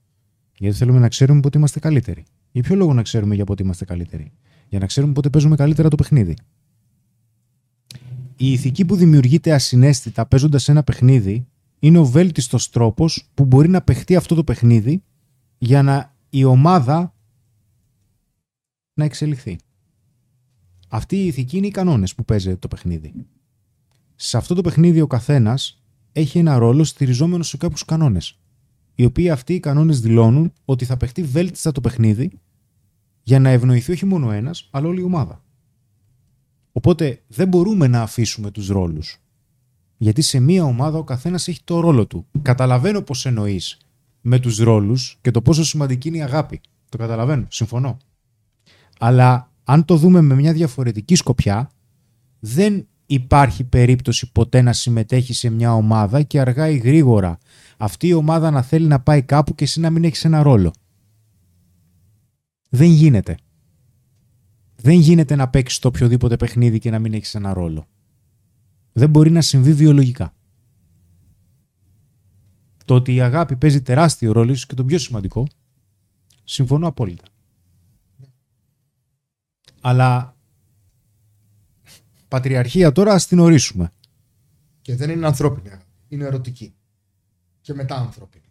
Γιατί 0.57 0.77
θέλουμε 0.77 0.99
να 0.99 1.07
ξέρουμε 1.09 1.39
πότε 1.39 1.57
είμαστε 1.57 1.79
καλύτεροι. 1.79 2.25
Για 2.51 2.63
ποιο 2.63 2.75
λόγο 2.75 2.93
να 2.93 3.01
ξέρουμε 3.01 3.35
για 3.35 3.45
πότε 3.45 3.63
είμαστε 3.63 3.85
καλύτεροι; 3.85 4.31
Για 4.69 4.79
να 4.79 4.85
ξέρουμε 4.85 5.13
πότε 5.13 5.29
παίζουμε 5.29 5.55
καλύτερα 5.55 5.89
το 5.89 5.95
παιχνίδι. 5.95 6.35
Η 8.35 8.51
ηθική 8.51 8.85
που 8.85 8.95
δημιουργείται 8.95 9.53
ασυναίσθητα 9.53 10.25
παίζοντας 10.25 10.69
ένα 10.69 10.83
παιχνίδι 10.83 11.47
είναι 11.79 11.97
ο 11.97 12.05
βέλτιστος 12.05 12.69
τρόπος 12.69 13.29
που 13.33 13.45
μπορεί 13.45 13.69
να 13.69 13.81
παιχτεί 13.81 14.15
αυτό 14.15 14.35
το 14.35 14.43
παιχνίδι 14.43 15.03
για 15.57 15.83
να 15.83 16.15
η 16.29 16.43
ομάδα 16.43 17.13
να 18.93 19.05
εξελιχθεί. 19.05 19.57
Αυτή 20.87 21.15
η 21.17 21.25
ηθική 21.25 21.57
είναι 21.57 21.67
οι 21.67 21.71
κανόνες 21.71 22.15
που 22.15 22.25
παίζει 22.25 22.55
το 22.55 22.67
παιχνίδι. 22.67 23.13
Σε 24.15 24.37
αυτό 24.37 24.53
το 24.53 24.61
παιχνίδι 24.61 25.01
ο 25.01 25.07
καθένας 25.07 25.83
έχει 26.11 26.39
ένα 26.39 26.57
ρόλο 26.57 26.83
στηριζόμενο 26.83 27.43
σε 27.43 27.57
κάποιους 27.57 27.85
κανόνες 27.85 28.39
οι 28.99 29.05
οποίοι 29.05 29.29
αυτοί 29.29 29.53
οι 29.53 29.59
κανόνες 29.59 29.99
δηλώνουν 29.99 30.53
ότι 30.65 30.85
θα 30.85 30.97
παιχτεί 30.97 31.23
βέλτιστα 31.23 31.71
το 31.71 31.81
παιχνίδι 31.81 32.31
για 33.29 33.39
να 33.39 33.49
ευνοηθεί 33.49 33.91
όχι 33.91 34.05
μόνο 34.05 34.31
ένας, 34.31 34.67
αλλά 34.71 34.87
όλη 34.87 34.99
η 34.99 35.03
ομάδα. 35.03 35.43
Οπότε 36.71 37.21
δεν 37.27 37.47
μπορούμε 37.47 37.87
να 37.87 38.01
αφήσουμε 38.01 38.51
τους 38.51 38.67
ρόλους. 38.67 39.17
Γιατί 39.97 40.21
σε 40.21 40.39
μία 40.39 40.63
ομάδα 40.63 40.97
ο 40.97 41.03
καθένας 41.03 41.47
έχει 41.47 41.59
το 41.63 41.79
ρόλο 41.79 42.05
του. 42.05 42.25
Καταλαβαίνω 42.41 43.01
πώς 43.01 43.25
εννοείς 43.25 43.77
με 44.21 44.39
τους 44.39 44.57
ρόλους 44.57 45.17
και 45.21 45.31
το 45.31 45.41
πόσο 45.41 45.63
σημαντική 45.63 46.07
είναι 46.07 46.17
η 46.17 46.21
αγάπη. 46.21 46.61
Το 46.89 46.97
καταλαβαίνω, 46.97 47.45
συμφωνώ. 47.49 47.97
Αλλά 48.99 49.51
αν 49.63 49.85
το 49.85 49.95
δούμε 49.95 50.21
με 50.21 50.35
μια 50.35 50.53
διαφορετική 50.53 51.15
σκοπιά, 51.15 51.69
δεν 52.39 52.87
υπάρχει 53.05 53.63
περίπτωση 53.63 54.31
ποτέ 54.31 54.61
να 54.61 54.73
συμμετέχει 54.73 55.33
σε 55.33 55.49
μια 55.49 55.73
ομάδα 55.73 56.21
και 56.21 56.39
αργά 56.39 56.69
ή 56.69 56.77
γρήγορα 56.77 57.37
αυτή 57.77 58.07
η 58.07 58.13
ομάδα 58.13 58.51
να 58.51 58.61
θέλει 58.61 58.87
να 58.87 58.99
πάει 58.99 59.21
κάπου 59.21 59.55
και 59.55 59.63
εσύ 59.63 59.79
να 59.79 59.89
μην 59.89 60.03
έχεις 60.03 60.25
ένα 60.25 60.43
ρόλο. 60.43 60.73
Δεν 62.69 62.89
γίνεται. 62.89 63.37
Δεν 64.75 64.99
γίνεται 64.99 65.35
να 65.35 65.49
παίξεις 65.49 65.79
το 65.79 65.87
οποιοδήποτε 65.87 66.35
παιχνίδι 66.35 66.79
και 66.79 66.89
να 66.89 66.99
μην 66.99 67.13
έχεις 67.13 67.35
ένα 67.35 67.53
ρόλο. 67.53 67.87
Δεν 68.93 69.09
μπορεί 69.09 69.29
να 69.31 69.41
συμβεί 69.41 69.73
βιολογικά. 69.73 70.33
Το 72.85 72.95
ότι 72.95 73.15
η 73.15 73.21
αγάπη 73.21 73.55
παίζει 73.55 73.81
τεράστιο 73.81 74.31
ρόλο, 74.31 74.51
ίσως 74.51 74.65
και 74.65 74.75
το 74.75 74.85
πιο 74.85 74.97
σημαντικό, 74.97 75.47
συμφωνώ 76.43 76.87
απόλυτα. 76.87 77.23
Αλλά 79.81 80.37
πατριαρχία 82.27 82.91
τώρα 82.91 83.13
ας 83.13 83.27
την 83.27 83.39
ορίσουμε. 83.39 83.93
Και 84.81 84.95
δεν 84.95 85.09
είναι 85.09 85.25
ανθρώπινη 85.25 85.69
αγάπη. 85.69 85.85
Είναι 86.07 86.25
ερωτική. 86.25 86.73
Και 87.61 87.73
μετά 87.73 87.95
ανθρώπινη. 87.95 88.48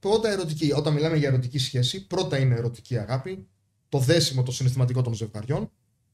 Πρώτα 0.00 0.28
ερωτική. 0.30 0.72
Όταν 0.72 0.92
μιλάμε 0.92 1.16
για 1.16 1.28
ερωτική 1.28 1.58
σχέση, 1.58 2.06
πρώτα 2.06 2.38
είναι 2.38 2.54
ερωτική 2.54 2.98
αγάπη, 2.98 3.46
το 3.88 3.98
δέσιμο, 3.98 4.42
το 4.42 4.52
συναισθηματικό 4.52 5.02
των 5.02 5.14
ζευγαριών, 5.14 5.70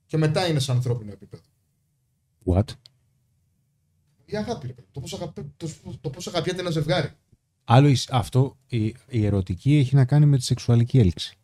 και 0.06 0.16
μετά 0.16 0.46
είναι 0.48 0.58
σε 0.58 0.72
ανθρώπινο 0.72 1.12
επίπεδο. 1.12 1.42
What? 2.44 2.64
Η 4.24 4.36
αγάπη, 4.36 4.66
ρε 4.66 4.72
παιδί. 4.72 4.88
Το 4.92 5.00
πώς 5.00 5.12
αγαπη... 5.14 5.52
το, 5.56 5.68
το 6.00 6.10
πώς 6.10 6.26
αγαπιέται 6.26 6.60
ένα 6.60 6.70
ζευγάρι. 6.70 7.10
Άλλο 7.64 7.88
εις- 7.88 8.10
αυτό, 8.10 8.56
η, 8.66 8.84
η 9.08 9.24
ερωτική 9.26 9.76
έχει 9.76 9.94
να 9.94 10.04
κάνει 10.04 10.26
με 10.26 10.36
τη 10.36 10.42
σεξουαλική 10.42 10.98
έλξη. 10.98 11.36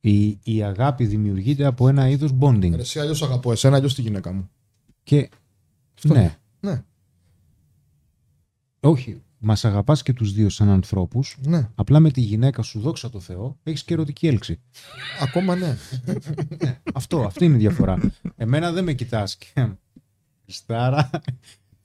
Η, 0.00 0.38
η 0.42 0.62
αγάπη 0.62 1.06
δημιουργείται 1.06 1.64
από 1.64 1.88
ένα 1.88 2.08
είδος 2.08 2.30
bonding. 2.40 2.70
Ρε, 2.74 2.80
Εσύ 2.80 3.00
αλλιώς 3.00 3.22
αγαπώ 3.22 3.52
εσένα, 3.52 3.76
αλλιώς 3.76 3.94
τη 3.94 4.02
γυναίκα 4.02 4.32
μου. 4.32 4.50
Και 5.02 5.28
Αυτό 5.96 6.14
ναι, 6.14 6.38
Ναι. 6.60 6.84
όχι. 8.80 9.22
Μας 9.38 9.64
αγαπάς 9.64 10.02
και 10.02 10.12
τους 10.12 10.32
δύο 10.32 10.48
σαν 10.48 10.68
ανθρώπους. 10.68 11.36
Ναι, 11.46 11.68
Απλά 11.74 12.00
με 12.00 12.10
τη 12.10 12.20
γυναίκα 12.20 12.62
σου, 12.62 12.80
δόξα 12.80 13.10
τω 13.10 13.20
Θεώ, 13.20 13.56
έχεις 13.62 13.82
και 13.84 13.94
ερωτική 13.94 14.26
έλξη. 14.26 14.60
ακόμα 15.20 15.54
ναι. 15.56 15.76
Αυτό, 16.94 17.20
αυτή 17.22 17.44
είναι 17.44 17.54
η 17.54 17.58
διαφορά. 17.58 18.12
Εμένα 18.36 18.72
δεν 18.72 18.84
με 18.84 18.92
κοιτάς 18.92 19.36
και. 19.36 19.68
Στάρα, 20.46 21.10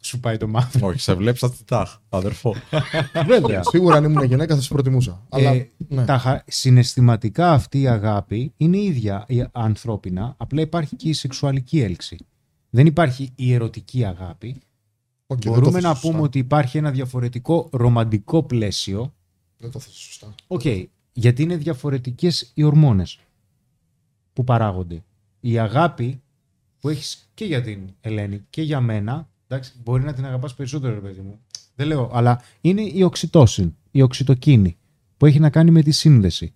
σου 0.02 0.19
πάει 0.19 0.38
το 0.38 0.48
μάθημα. 0.48 0.88
Όχι, 0.88 0.99
σε 0.99 1.14
βλέπεις 1.14 1.40
σαν 1.40 1.52
τιτάχ, 1.57 1.98
αδερφό. 2.10 2.56
Βέβαια. 3.28 3.61
Σίγουρα 3.64 3.95
αν 3.98 4.03
ήμουν 4.03 4.23
γυναίκα 4.23 4.56
θα 4.56 4.61
σε 4.61 4.69
προτιμούσα. 4.73 5.26
Αλλά 5.30 5.49
Ε, 5.49 5.69
ναι. 5.78 6.06
τα, 6.06 6.18
χα- 6.18 6.44
συναισθηματικά 6.48 7.52
αυτή 7.53 7.82
η 7.82 7.88
αγάπη 7.88 8.53
είναι 8.57 8.78
ίδια 8.78 9.26
η 9.28 9.45
ανθρώπινα, 9.52 10.34
απλά 10.38 10.61
υπάρχει 10.61 10.95
και 10.95 11.10
η 11.10 11.14
σεξουαλική 11.14 11.80
έλξη. 11.82 12.18
Δεν 12.69 12.86
υπάρχει 12.86 13.32
η 13.36 13.53
ερωτική 13.53 14.06
αγάπη. 14.06 14.61
Οκ, 15.32 15.40
δεν 15.41 15.52
το 15.52 15.60
Μπορούμε 15.60 15.72
θες 15.72 15.84
να 15.84 15.94
σωστά. 15.94 16.10
πούμε 16.10 16.22
ότι 16.22 16.40
υπάρχει 16.40 16.78
ένα 16.78 16.91
διαφορετικό 16.91 17.70
ρομαντικό 17.72 18.44
πλαίσιο. 18.44 19.14
Δεν 19.58 19.72
το 19.72 19.80
θες 19.80 19.94
σωστά. 19.94 20.36
Οκ, 20.48 20.62
γιατί 21.14 21.44
είναι 21.44 21.56
διαφορετικές 21.56 22.52
οι 22.53 22.64
ορμόνες 22.64 23.20
που 24.34 24.44
παράγονται. 24.44 25.03
Η 25.40 25.60
αγάπη 25.60 26.22
που 26.80 26.90
έχεις 26.90 27.30
και 27.34 27.45
για 27.45 27.62
την 27.62 27.80
Ελένη 28.02 28.45
και 28.49 28.62
για 28.62 28.82
μένα, 28.82 29.30
εντάξει, 29.48 29.74
μπορεί 29.84 30.03
να 30.03 30.14
την 30.14 30.26
αγαπάς 30.26 30.53
περισσότερο, 30.53 30.94
ρε 30.94 30.99
παιδί 30.99 31.22
μου. 31.22 31.40
Δεν 31.76 31.88
λέω, 31.88 32.10
αλλά 32.14 32.41
είναι 32.62 32.82
η 32.82 33.03
oxytocin, 33.03 33.76
η 33.91 34.02
οξυτοκίνη, 34.02 34.78
που 35.18 35.26
έχει 35.26 35.40
να 35.40 35.49
κάνει 35.49 35.72
με 35.72 35.82
τη 35.82 35.91
σύνδεση. 35.91 36.53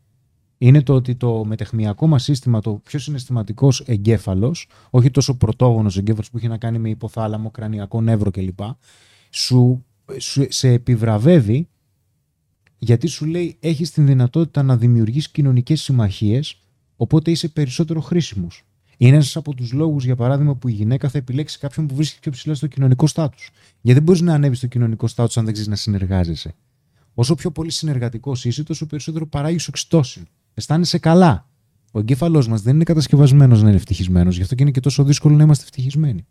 Είναι 0.58 0.82
το 0.82 0.94
ότι 0.94 1.16
το 1.16 1.46
μεταιχμιακό 1.46 2.08
μας 2.08 2.24
σύστημα, 2.24 2.62
το 2.62 2.74
πιο 2.74 3.00
συναισθηματικός 3.00 3.80
εγκέφαλος, 3.80 4.68
όχι 4.90 5.12
τόσο 5.12 5.38
πρωτόγονος 5.38 5.98
εγκέφαλος 5.98 6.30
που 6.30 6.38
έχει 6.38 6.48
να 6.48 6.58
κάνει 6.58 6.80
με 6.80 6.90
υποθάλαμο, 6.90 7.52
κρανιακό 7.52 8.02
νεύρο 8.02 8.32
κλπ, 8.32 8.60
σου, 9.30 9.86
σου, 10.18 10.46
σε 10.50 10.70
επιβραβεύει 10.70 11.68
γιατί 12.78 13.08
σου 13.08 13.26
λέει 13.26 13.58
έχεις 13.60 13.92
την 13.92 14.06
δυνατότητα 14.06 14.64
να 14.64 14.78
δημιουργείς 14.78 15.30
κοινωνικές 15.30 15.82
συμμαχίες, 15.82 16.60
οπότε 16.96 17.32
είσαι 17.32 17.48
περισσότερο 17.48 18.02
χρήσιμος. 18.02 18.64
Είναι 18.98 19.16
ένας 19.16 19.36
από 19.36 19.54
τους 19.54 19.72
λόγους, 19.72 20.06
για 20.06 20.16
παράδειγμα, 20.16 20.56
που 20.56 20.68
η 20.68 20.72
γυναίκα 20.72 21.10
θα 21.10 21.18
επιλέξει 21.18 21.60
κάποιον 21.60 21.88
που 21.88 21.96
βρίσκεται 21.96 22.20
πιο 22.22 22.32
ψηλά 22.32 22.56
στο 22.56 22.68
κοινωνικό 22.68 23.08
στάτους. 23.08 23.50
Γιατί 23.82 24.00
δεν 24.00 24.04
μπορείς 24.04 24.22
να 24.22 24.34
ανέβεις 24.34 24.58
στο 24.58 24.68
κοινωνικό 24.68 25.08
στάτους 25.08 25.38
αν 25.38 25.44
δεν 25.44 25.54
ξέρεις 25.54 25.70
να 25.70 25.76
συνεργάζεσαι. 25.76 26.56
Όσο 27.14 27.36
πιο 27.36 27.52
πολύ 27.52 27.72
συνεργατικό 27.72 28.36
είσαι, 28.44 28.64
τόσο 28.64 28.86
περισσότερο 28.86 29.28
παράγεις 29.28 29.68
οξυτόσιν. 29.68 30.28
Αισθάνεσαι 30.58 30.98
καλά. 30.98 31.50
Ο 31.92 32.00
εγκέφαλός 32.00 32.48
μας 32.48 32.62
δεν 32.62 32.76
είναι 32.76 32.84
κατασκευασμένος 32.84 33.62
να 33.62 33.68
είναι 33.68 33.78
ευτυχισμένος, 33.78 34.36
γι' 34.36 34.42
αυτό 34.42 34.56
και 34.56 34.62
είναι 34.64 34.72
και 34.72 34.80
τόσο 34.80 35.04
δύσκολο 35.04 35.36
να 35.36 35.44
είμαστε 35.44 35.64
ευτυχισμένοι. 35.64 36.26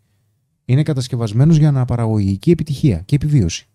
Είναι 0.65 0.83
κατασκευασμένος 0.83 1.57
για 1.57 1.67
αναπαραγωγική 1.67 2.51
επιτυχία 2.51 2.97
και 3.05 3.15
επιβίωση. 3.15 3.67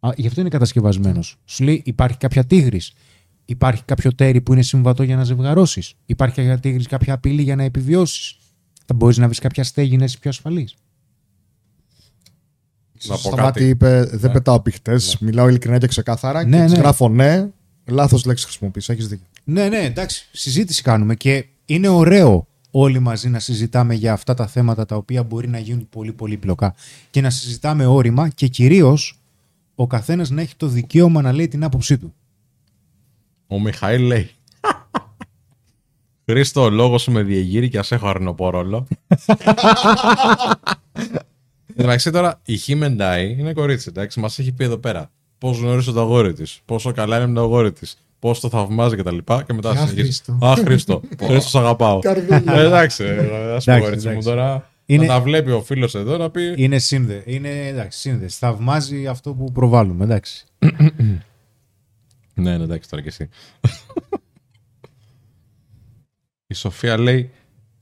Α, 0.00 0.10
γι' 0.16 0.26
αυτό 0.26 0.40
είναι 0.40 0.50
κατασκευασμένος. 0.50 1.36
Σου 1.44 1.64
λέει 1.64 1.82
υπάρχει 1.84 2.16
κάποια 2.16 2.44
τίγρης. 2.44 2.92
Υπάρχει 3.44 3.84
κάποιο 3.84 4.14
τέρι 4.14 4.40
που 4.40 4.52
είναι 4.52 4.62
συμβατό 4.62 5.02
για 5.02 5.16
να 5.16 5.24
ζευγαρώσεις. 5.24 5.94
Υπάρχει 6.06 6.34
κάποια 6.34 6.58
τίγρης, 6.58 6.86
κάποια 6.86 7.14
απειλή 7.14 7.42
για 7.42 7.56
να 7.56 7.62
επιβιώσεις. 7.62 8.36
Θα 8.86 8.94
μπορείς 8.94 9.16
να 9.16 9.24
βρεις 9.26 9.38
κάποια 9.38 9.64
στέγη 9.64 9.96
να 9.96 10.04
είσαι 10.04 10.18
πιο 10.18 10.30
ασφαλής. 10.30 10.74
Να 13.04 13.14
πω 13.14 13.20
Στα 13.20 13.30
κάτι. 13.30 13.42
μάτια 13.42 13.66
είπε 13.66 14.04
δεν 14.04 14.32
πετάω 14.32 14.60
πηχτές. 14.60 15.16
Μιλάω 15.20 15.48
ειλικρινά 15.48 15.78
και 15.78 15.86
ξεκάθαρα. 15.86 16.44
Ναι, 16.44 16.56
και 16.56 16.62
της 16.62 16.72
ναι. 16.72 16.78
γράφω 16.78 17.08
ναι. 17.08 17.48
Λάθος 17.86 18.24
λέξη 18.24 18.44
χρησιμοποιεί. 18.44 18.82
Έχεις 18.86 19.08
δίκιο. 19.08 19.26
Ναι, 19.44 19.68
ναι, 19.68 19.78
εντάξει. 19.78 20.28
Συζήτηση 20.32 20.82
κάνουμε 20.82 21.14
και 21.14 21.46
είναι 21.64 21.88
ωραίο 21.88 22.46
όλοι 22.70 22.98
μαζί 22.98 23.28
να 23.28 23.38
συζητάμε 23.38 23.94
για 23.94 24.12
αυτά 24.12 24.34
τα 24.34 24.46
θέματα 24.46 24.86
τα 24.86 24.96
οποία 24.96 25.22
μπορεί 25.22 25.48
να 25.48 25.58
γίνουν 25.58 25.88
πολύ 25.88 26.12
πολύ 26.12 26.36
πλοκά 26.36 26.74
και 27.10 27.20
να 27.20 27.30
συζητάμε 27.30 27.86
όρημα 27.86 28.28
και 28.28 28.46
κυρίως 28.46 29.18
ο 29.74 29.86
καθένας 29.86 30.30
να 30.30 30.40
έχει 30.40 30.56
το 30.56 30.66
δικαίωμα 30.66 31.22
να 31.22 31.32
λέει 31.32 31.48
την 31.48 31.64
άποψή 31.64 31.98
του. 31.98 32.14
Ο 33.46 33.60
Μιχαήλ 33.60 34.02
λέει. 34.02 34.30
Χρήστο, 36.24 36.62
ο 36.62 36.70
λόγος 36.70 37.02
σου 37.02 37.10
με 37.10 37.22
διεγείρει 37.22 37.68
και 37.68 37.78
ας 37.78 37.92
έχω 37.92 38.08
αρνοπορόλο. 38.08 38.86
Εντάξει, 41.76 42.10
τώρα 42.10 42.40
η 42.44 42.56
Χίμεντάι 42.56 43.36
είναι 43.38 43.52
κορίτσι, 43.52 43.86
εντάξει, 43.88 44.20
μας 44.20 44.38
έχει 44.38 44.52
πει 44.52 44.64
εδώ 44.64 44.78
πέρα 44.78 45.10
πώς 45.38 45.58
γνώρισε 45.58 45.92
το 45.92 46.00
αγόρι 46.00 46.32
της, 46.32 46.60
πόσο 46.64 46.92
καλά 46.92 47.16
είναι 47.16 47.26
με 47.26 47.34
το 47.34 47.40
αγόρι 47.40 47.72
της, 47.72 47.98
πώς 48.22 48.40
το 48.40 48.48
θαυμάζει 48.48 48.96
κτλ. 48.96 49.16
Και, 49.16 49.42
και 49.46 49.52
μετά 49.52 49.70
Α, 49.70 49.74
συνεχίζει. 49.76 50.00
Χρήστο. 50.02 50.38
Α, 50.46 50.54
Χρήστο. 50.56 51.02
Χρήστο, 51.22 51.58
αγαπάω. 51.58 51.98
Καρδούλα. 51.98 52.42
Ε, 52.60 52.64
εντάξει, 52.66 53.04
ε, 53.04 53.18
ας 53.54 53.64
πω 53.64 53.70
Εντάξει, 53.70 53.80
κορίτσι 53.80 54.06
μου 54.06 54.10
εντάξει. 54.12 54.28
τώρα. 54.28 54.70
Είναι- 54.86 55.06
Να 55.06 55.12
τα 55.12 55.20
βλέπει 55.20 55.50
ο 55.50 55.62
φίλος 55.62 55.94
εδώ 55.94 56.16
να 56.16 56.30
πει. 56.30 56.54
Είναι 56.56 56.78
σύνδε. 56.78 57.22
Είναι 57.26 57.66
εντάξει, 57.66 57.98
σύνδεση. 57.98 58.38
Θαυμάζει 58.38 59.06
αυτό 59.06 59.34
που 59.34 59.52
προβάλλουμε, 59.52 60.04
εντάξει. 60.04 60.44
Ναι, 62.34 62.56
ναι, 62.56 62.64
εντάξει 62.64 62.88
τώρα 62.88 63.02
και 63.02 63.08
εσύ. 63.08 63.28
Η 66.46 66.54
Σοφία 66.54 66.98
λέει: 66.98 67.30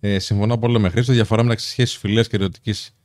ε, 0.01 0.19
Συμφωνώ 0.19 0.59
πολύ 0.59 0.79
με 0.81 0.89
Χρήστο. 0.89 1.13
Η 1.13 1.15
διαφορά 1.15 1.43
μεταξύ 1.43 1.69
σχέσης 1.69 1.97
φιλίας 1.97 2.29
και 2.29 2.37
ερωτικής 2.37 2.97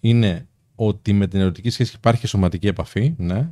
είναι 0.00 0.46
ότι 0.74 1.12
με 1.12 1.26
την 1.26 1.40
ερωτική 1.40 1.70
σχέση 1.70 1.92
υπάρχει 1.96 2.26
σωματική 2.26 2.66
επαφή. 2.66 3.14
Ναι. 3.16 3.48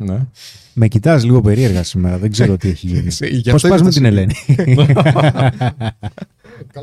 Ναι. 0.00 0.26
Με 0.74 0.88
κοιτάς 0.88 1.24
λίγο 1.24 1.40
περίεργα 1.40 1.82
σήμερα, 1.82 2.18
δεν 2.18 2.30
ξέρω 2.30 2.56
τι 2.56 2.68
έχει 2.68 2.86
γίνει. 2.86 3.28
Γι' 3.30 3.50
Πώς 3.50 3.64
αυτό 3.64 3.68
πας 3.68 3.80
είναι 3.80 3.88
με 3.88 3.90
το 3.90 3.94
την 3.94 4.04
Ελένη; 4.04 4.34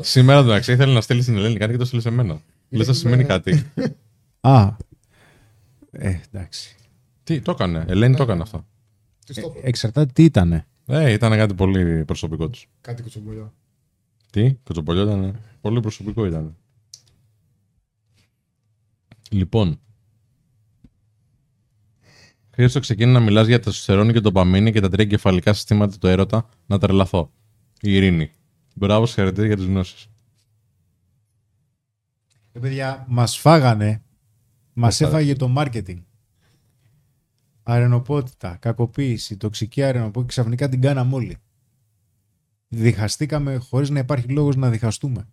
Σήμερα 0.00 0.40
το 0.40 0.46
μεταξύ 0.46 0.72
ήθελε 0.72 0.92
να 0.92 1.00
στείλεις 1.00 1.24
στην 1.24 1.36
Ελένη 1.36 1.56
κάτι 1.56 1.72
και 1.72 1.78
το 1.78 1.84
στείλει 1.84 2.02
σε 2.02 2.10
μένα. 2.10 2.40
Λε 2.68 2.84
να 2.84 2.92
σημαίνει 2.92 3.24
κάτι. 3.24 3.66
Α, 4.40 4.76
ε, 5.90 6.20
εντάξει. 6.32 6.76
Τι, 7.24 7.40
το 7.40 7.50
έκανε. 7.50 7.84
Ελένη 7.88 8.16
το 8.16 8.22
έκανε 8.22 8.42
αυτό. 8.42 8.66
Τι 9.26 9.32
στο 9.32 9.48
πω. 9.48 9.60
Εξαρτάται 9.62 10.12
τι 10.12 10.24
ήτανε. 10.24 10.66
Ε, 10.86 11.12
ήταν 11.12 11.32
κάτι 11.32 11.54
πολύ 11.54 12.04
προσωπικό 12.04 12.48
του. 12.48 12.58
Κάτι 12.80 13.02
κουτσομπολιό. 13.02 13.52
Τι, 14.30 14.54
κοτσοπολιό 14.64 15.02
ήταν. 15.02 15.40
Πολύ 15.60 15.80
προσωπικό 15.80 16.26
ήταν. 16.26 16.56
Λοιπόν. 19.30 19.80
Χρήστο 22.56 22.80
ξεκίνησε 22.80 23.18
να 23.18 23.24
μιλάς 23.24 23.46
για 23.46 23.60
το 23.60 23.72
στερόνι 23.72 24.12
και 24.12 24.20
το 24.20 24.32
παμίνι 24.32 24.72
και 24.72 24.80
τα 24.80 24.88
τρία 24.88 25.04
κεφαλικά 25.04 25.52
συστήματα 25.52 25.98
του 25.98 26.06
έρωτα 26.06 26.48
να 26.66 26.78
τρελαθώ. 26.78 27.30
Η 27.80 27.94
ειρήνη. 27.94 28.30
Μπράβο, 28.74 29.06
συγχαρητήρια 29.06 29.46
για 29.46 29.56
τις 29.56 29.64
γνώσεις. 29.64 30.06
Ε, 32.52 32.58
παιδιά, 32.58 33.04
μας 33.08 33.38
φάγανε, 33.38 34.02
μας 34.72 34.98
Πώς 34.98 35.08
έφαγε 35.08 35.34
το 35.34 35.54
marketing. 35.56 36.02
Αρενοπότητα, 37.62 38.56
κακοποίηση, 38.60 39.36
τοξική 39.36 39.82
αρενοπότητα, 39.82 40.26
ξαφνικά 40.26 40.68
την 40.68 40.80
κάναμε 40.80 41.14
όλοι. 41.14 41.36
Διχαστήκαμε 42.68 43.56
χωρίς 43.56 43.90
να 43.90 43.98
υπάρχει 43.98 44.28
λόγος 44.28 44.56
να 44.56 44.70
διχαστούμε. 44.70 45.28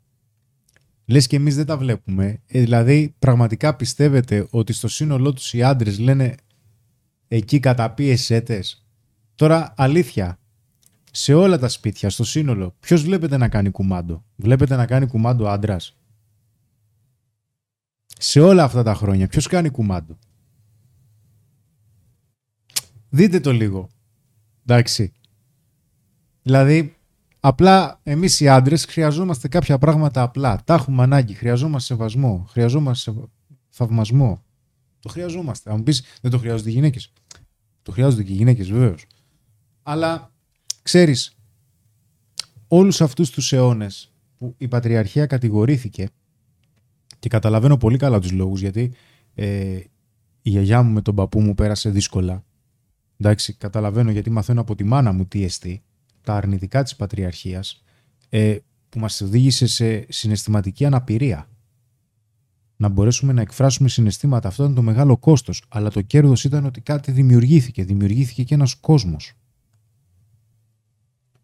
Λες 1.06 1.28
και 1.28 1.36
εμείς 1.36 1.56
δεν 1.56 1.66
τα 1.66 1.78
βλέπουμε. 1.78 2.42
Ε, 2.48 2.60
δηλαδή, 2.60 3.16
πραγματικά 3.20 3.76
πιστεύετε 3.76 4.48
ότι 4.50 4.74
στο 4.74 4.88
σύνολό 4.88 5.34
τους 5.34 5.54
οι 5.54 5.64
άντρες 5.64 6.00
λένε 6.00 6.36
εκεί 7.36 7.60
καταπίεση 7.60 8.34
έτες. 8.34 8.86
Τώρα, 9.36 9.74
αλήθεια, 9.78 10.40
σε 11.12 11.34
όλα 11.34 11.58
τα 11.60 11.68
σπίτια, 11.68 12.10
στο 12.10 12.24
σύνολο, 12.24 12.76
ποιος 12.80 13.04
βλέπετε 13.04 13.38
να 13.38 13.50
κάνει 13.50 13.70
κουμάντο; 13.70 14.24
Βλέπετε 14.36 14.76
να 14.76 14.86
κάνει 14.86 15.08
κουμάντο 15.08 15.48
άντρας; 15.48 15.98
Σε 18.18 18.40
όλα 18.40 18.64
αυτά 18.64 18.84
τα 18.84 18.94
χρόνια. 18.94 19.28
Ποιος 19.28 19.48
κάνει 19.48 19.70
κουμάντο; 19.70 20.18
Δείτε 23.10 23.40
το 23.40 23.52
λίγο. 23.52 23.90
Εντάξει. 24.66 25.12
Δηλαδή, 26.42 26.96
απλά 27.40 28.00
εμείς 28.04 28.40
οι 28.40 28.48
άντρες 28.48 28.86
χρειαζόμαστε 28.86 29.48
κάποια 29.48 29.78
πράγματα 29.78 30.22
απλά. 30.22 30.62
Τα 30.66 30.74
έχουμε 30.74 31.04
ανάγκη. 31.04 31.34
Χρειαζόμαστε 31.34 31.94
σεβασμό. 31.94 32.46
Χρειαζόμαστε 32.50 33.12
σεβα- 33.12 33.30
θαυμασμό. 33.70 34.44
Το 35.00 35.10
χρειαζόμαστε. 35.10 35.70
Αν 35.70 35.78
μου 35.78 35.84
πεις, 35.84 36.04
δεν 36.22 36.32
το 36.32 36.38
χρειάζονται 36.38 36.70
οι 36.70 36.74
γυναίκες. 36.74 37.12
Το 37.84 37.92
χρειάζονται 37.92 38.24
και 38.24 38.32
οι 38.32 38.36
γυναίκες 38.36 38.72
βεβαίως. 38.72 39.06
Αλλά, 39.84 40.32
ξέρεις, 40.82 41.36
όλους 42.68 43.02
αυτούς 43.02 43.30
τους 43.30 43.54
αιώνες 43.54 44.12
που 44.38 44.56
η 44.58 44.68
πατριαρχία 44.68 45.26
κατηγορήθηκε 45.26 46.10
και 47.20 47.30
καταλαβαίνω 47.30 47.78
πολύ 47.78 47.98
καλά 47.98 48.20
τους 48.20 48.32
λόγους 48.32 48.60
γιατί 48.60 48.94
ε, 49.34 49.80
η 50.42 50.50
γιαγιά 50.50 50.84
μου 50.84 50.92
με 50.92 51.02
τον 51.02 51.16
παππού 51.16 51.42
μου 51.42 51.56
πέρασε 51.56 51.90
δύσκολα. 51.90 52.44
Εντάξει, 53.18 53.54
καταλαβαίνω 53.54 54.12
γιατί 54.12 54.30
μαθαίνω 54.30 54.62
από 54.62 54.76
τη 54.76 54.84
μάνα 54.84 55.12
μου 55.12 55.26
τι 55.26 55.44
εστί, 55.44 55.84
τα 56.22 56.36
αρνητικά 56.36 56.84
της 56.84 56.96
πατριαρχίας 56.96 57.84
ε, 58.30 58.58
που 58.90 59.00
μας 59.00 59.22
οδήγησε 59.22 59.68
σε 59.68 60.06
συναισθηματική 60.10 60.86
αναπηρία. 60.86 61.48
Να 62.84 62.90
μπορέσουμε 62.90 63.34
να 63.34 63.42
εκφράσουμε 63.42 63.90
συναισθήματα. 63.90 64.48
Αυτό 64.48 64.64
ήταν 64.64 64.76
το 64.76 64.82
μεγάλο 64.82 65.18
κόστος. 65.18 65.64
Αλλά 65.70 65.90
το 65.90 66.02
κέρδος 66.02 66.44
ήταν 66.44 66.66
ότι 66.66 66.82
κάτι 66.82 67.12
δημιουργήθηκε. 67.12 67.84
Δημιουργήθηκε 67.84 68.44
και 68.44 68.54
ένας 68.54 68.76
κόσμος. 68.76 69.34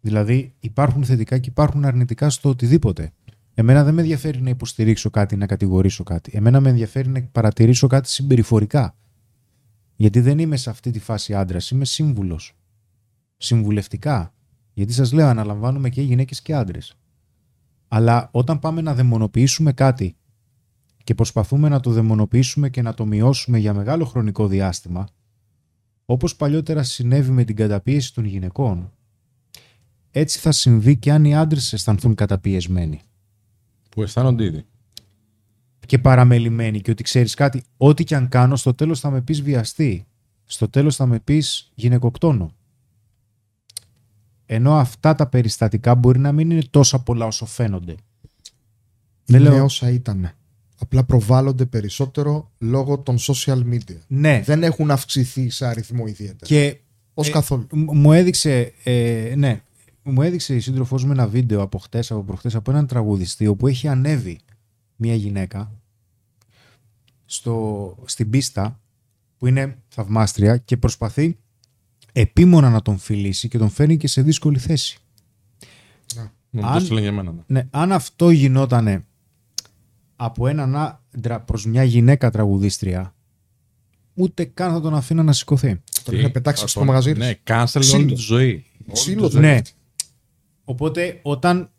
Δηλαδή 0.00 0.54
υπάρχουν 0.60 1.04
θετικά 1.04 1.38
και 1.38 1.48
υπάρχουν 1.48 1.84
αρνητικά 1.84 2.30
στο 2.30 2.48
οτιδήποτε. 2.48 3.12
Εμένα 3.54 3.84
δεν 3.84 3.94
με 3.94 4.00
ενδιαφέρει 4.00 4.42
να 4.42 4.50
υποστηρίξω 4.50 5.10
κάτι, 5.10 5.36
να 5.36 5.46
κατηγορήσω 5.46 6.02
κάτι. 6.02 6.30
Εμένα 6.34 6.60
με 6.60 6.68
ενδιαφέρει 6.68 7.08
να 7.08 7.22
παρατηρήσω 7.22 7.86
κάτι 7.86 8.08
συμπεριφορικά. 8.08 8.96
Γιατί 9.96 10.20
δεν 10.20 10.38
είμαι 10.38 10.56
σε 10.56 10.70
αυτή 10.70 10.90
τη 10.90 10.98
φάση 10.98 11.34
άντρας, 11.34 11.70
είμαι 11.70 11.84
σύμβουλος. 11.84 12.56
Συμβουλευτικά. 13.36 14.34
Γιατί 14.72 14.92
σας 14.92 15.12
λέω, 15.12 15.26
αναλαμβάνουμε 15.26 15.88
και 15.88 16.02
γυναίκες 16.02 16.42
και 16.42 16.54
άντρες. 16.54 16.94
Αλλά 17.88 18.28
όταν 18.32 18.58
πάμε 18.58 18.80
να 18.80 18.94
δαιμονοποιήσουμε 18.94 19.72
κάτι 19.72 20.14
και 21.10 21.16
προσπαθούμε 21.16 21.68
να 21.68 21.80
το 21.80 21.90
δαιμονοποιήσουμε 21.90 22.68
και 22.70 22.82
να 22.82 22.94
το 22.94 23.06
μειώσουμε 23.06 23.58
για 23.58 23.74
μεγάλο 23.74 24.04
χρονικό 24.04 24.46
διάστημα, 24.46 25.08
όπως 26.04 26.36
παλιότερα 26.36 26.82
συνέβη 26.82 27.30
με 27.30 27.44
την 27.44 27.56
καταπίεση 27.56 28.14
των 28.14 28.24
γυναικών, 28.24 28.92
έτσι 30.10 30.38
θα 30.38 30.52
συμβεί 30.52 30.96
και 30.96 31.12
αν 31.12 31.24
οι 31.24 31.36
άντρες 31.36 31.72
αισθανθούν 31.72 32.14
καταπιεσμένοι 32.14 33.00
Που 33.88 34.02
αισθάνονται 34.02 34.44
ήδη. 34.44 34.64
και 35.86 35.98
παραμελημένοι 35.98 36.80
και 36.80 36.90
ότι 36.90 37.02
ξέρεις 37.02 37.34
κάτι, 37.34 37.62
ό,τι 37.76 38.04
και 38.04 38.16
αν 38.16 38.28
κάνω 38.28 38.56
στο 38.56 38.74
τέλος 38.74 39.00
θα 39.00 39.10
με 39.10 39.20
πεις 39.20 39.42
βιαστή, 39.42 40.06
στο 40.44 40.68
τέλος 40.68 40.96
θα 40.96 41.06
με 41.06 41.18
πεις 41.20 41.70
γυναικοκτόνο. 41.74 42.52
Ενώ 44.46 44.74
αυτά 44.76 45.14
τα 45.14 45.26
περιστατικά 45.26 45.94
μπορεί 45.94 46.18
να 46.18 46.32
μην 46.32 46.50
είναι 46.50 46.62
τόσα 46.70 46.98
πολλά 47.02 47.26
όσο 47.26 47.46
φαίνονται. 47.46 47.94
Δεν 49.24 49.40
Είναι 49.40 49.50
λέω- 49.50 49.64
όσα 49.64 49.90
ήταν. 49.90 50.30
Απλά 50.82 51.04
προβάλλονται 51.04 51.66
περισσότερο 51.66 52.50
λόγω 52.58 52.98
των 52.98 53.16
social 53.18 53.62
media. 53.72 53.98
Ναι, 54.06 54.42
Δεν 54.44 54.62
έχουν 54.62 54.90
αυξηθεί 54.90 55.50
σε 55.50 55.66
αριθμό 55.66 56.06
ιδιαίτερα. 56.06 56.46
και 56.46 56.78
Ως 57.14 57.28
ε, 57.28 57.30
καθόλου. 57.30 57.66
Μ- 57.72 57.92
Μου 57.92 58.12
έδειξε, 58.12 58.72
ε, 58.84 59.32
ναι, 59.36 59.62
μου 60.02 60.22
έδειξε 60.22 60.54
η 60.54 60.60
σύντροφός 60.60 61.04
μου 61.04 61.10
ένα 61.12 61.28
βίντεο 61.28 61.62
από 61.62 61.78
χτες, 61.78 62.10
από 62.10 62.22
προχτές, 62.22 62.54
από 62.54 62.70
έναν 62.70 62.86
τραγουδιστή 62.86 63.46
όπου 63.46 63.66
έχει 63.66 63.88
ανέβει 63.88 64.38
μια 64.96 65.14
γυναίκα 65.14 65.72
στο, 67.24 67.96
στην 68.04 68.30
πίστα 68.30 68.80
που 69.38 69.46
είναι 69.46 69.78
θαυμάστρια 69.88 70.56
και 70.56 70.76
προσπαθεί 70.76 71.38
επίμονα 72.12 72.70
να 72.70 72.82
τον 72.82 72.98
φιλήσει 72.98 73.48
και 73.48 73.58
τον 73.58 73.70
φέρνει 73.70 73.96
και 73.96 74.08
σε 74.08 74.22
δύσκολη 74.22 74.58
θέση. 74.58 74.98
Νομίζω 76.50 76.72
Αν- 76.74 76.88
το 76.88 76.94
λένε 76.94 77.00
για 77.06 77.12
μένα. 77.12 77.32
ναι. 77.32 77.42
Ναι, 77.46 77.66
αν 77.70 77.92
αυτό 77.92 78.30
γινότανε 78.30 79.04
από 80.22 80.46
έναν 80.46 80.76
άντρα 81.14 81.40
προς 81.40 81.66
μια 81.66 81.84
γυναίκα 81.84 82.30
τραγουδίστρια, 82.30 83.14
ούτε 84.14 84.44
καν 84.44 84.72
θα 84.72 84.80
τον 84.80 84.94
αφήνα 84.94 85.22
να 85.22 85.32
σηκωθεί. 85.32 85.80
Τον 86.04 86.14
είχαν 86.18 86.32
πετάξει 86.32 86.68
στο 86.68 86.84
μαγαζί 86.84 87.12
της. 87.12 87.22
Ναι, 87.26 87.34
cancel 87.44 87.74
όλη 87.74 87.84
Ξύλο. 87.84 88.06
του 88.06 88.14
τη 88.14 88.20
ζωή. 88.20 88.64
Ξύλο 88.92 89.22
Όλη 89.22 89.32
δεν 89.32 89.40
Ναι. 89.40 89.48
είναι. 89.50 89.62
Οπότε 90.64 91.18
όταν. 91.22 91.70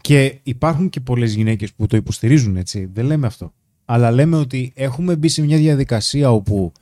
Και 0.00 0.38
υπάρχουν 0.42 0.88
και 0.88 1.00
πολλές 1.00 1.34
γυναίκες 1.34 1.72
που 1.72 1.86
το 1.86 1.96
υποστηρίζουν 1.96 2.56
έτσι. 2.56 2.90
Δεν 2.92 3.04
λέμε 3.04 3.26
αυτό. 3.26 3.52
Αλλά 3.84 4.10
λέμε 4.10 4.36
ότι 4.36 4.72
έχουμε 4.74 5.16
μπει 5.16 5.28
σε 5.28 5.42
μια 5.42 5.56
διαδικασία 5.56 6.30
όπου 6.32 6.72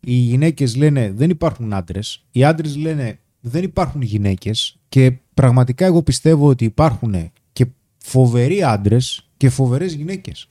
οι 0.00 0.12
γυναίκες 0.12 0.76
λένε 0.76 1.12
δεν 1.12 1.30
υπάρχουν 1.30 1.72
άντρες, 1.72 2.24
οι 2.30 2.44
άντρες 2.44 2.76
λένε 2.76 3.18
δεν 3.40 3.62
υπάρχουν 3.62 4.02
γυναίκες 4.02 4.76
και 4.88 5.12
πραγματικά 5.34 5.84
εγώ 5.86 6.02
πιστεύω 6.02 6.46
ότι 6.46 6.64
υπάρχουν 6.64 7.32
και 7.52 7.66
φοβεροί 7.98 8.62
άντρες 8.62 9.29
και 9.40 9.50
φοβερές 9.50 9.92
γυναίκες. 9.92 10.48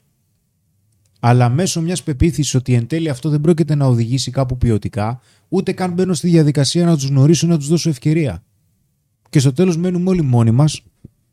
Αλλά 1.20 1.48
μέσω 1.48 1.80
μιας 1.80 2.02
πεποίθησης 2.02 2.54
ότι 2.54 2.74
εν 2.74 2.86
τέλει 2.86 3.08
αυτό 3.08 3.28
δεν 3.28 3.40
πρόκειται 3.40 3.74
να 3.74 3.86
οδηγήσει 3.86 4.30
κάπου 4.30 4.58
ποιοτικά, 4.58 5.20
ούτε 5.48 5.72
καν 5.72 5.92
μπαίνω 5.92 6.14
στη 6.14 6.28
διαδικασία 6.28 6.84
να 6.84 6.94
τους 6.94 7.04
γνωρίσω 7.08 7.46
να 7.46 7.58
τους 7.58 7.68
δώσω 7.68 7.88
ευκαιρία 7.88 8.44
και 9.28 9.38
στο 9.38 9.52
τέλος 9.52 9.76
μένουμε 9.76 10.10
όλοι 10.10 10.22
μόνοι 10.22 10.50
μας 10.50 10.82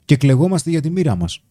και 0.05 0.17
κλεγόμαστε 0.17 0.69
για 0.69 0.81
τη 0.81 0.89
μοίρα 0.89 1.15
μας. 1.15 1.43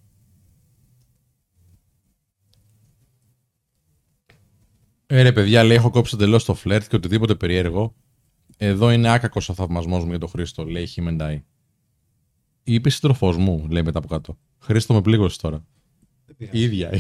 Ε, 5.06 5.22
ρε 5.22 5.32
παιδιά, 5.32 5.64
λέει: 5.64 5.76
Έχω 5.76 5.90
κόψει 5.90 6.14
εντελώς 6.14 6.44
το 6.44 6.54
φλερτ 6.54 6.88
και 6.88 6.96
οτιδήποτε 6.96 7.34
περίεργο. 7.34 7.94
Εδώ 8.56 8.90
είναι 8.90 9.12
άκακος 9.12 9.48
ο 9.48 9.54
θαυμασμός 9.54 10.04
μου 10.04 10.10
για 10.10 10.18
τον 10.18 10.28
Χρήστο, 10.28 10.64
λέει 10.64 10.82
η 10.82 10.86
Χιμεντάη. 10.86 11.44
Είπε 12.64 12.90
σύντροφός 12.90 13.36
μου, 13.36 13.66
λέει 13.68 13.82
μετά 13.82 13.98
από 13.98 14.08
κάτω. 14.08 14.38
Χρήστο 14.58 14.94
με 14.94 15.00
πλήγωσες 15.00 15.38
τώρα. 15.38 15.64
Η 16.38 16.62
ίδια. 16.62 16.90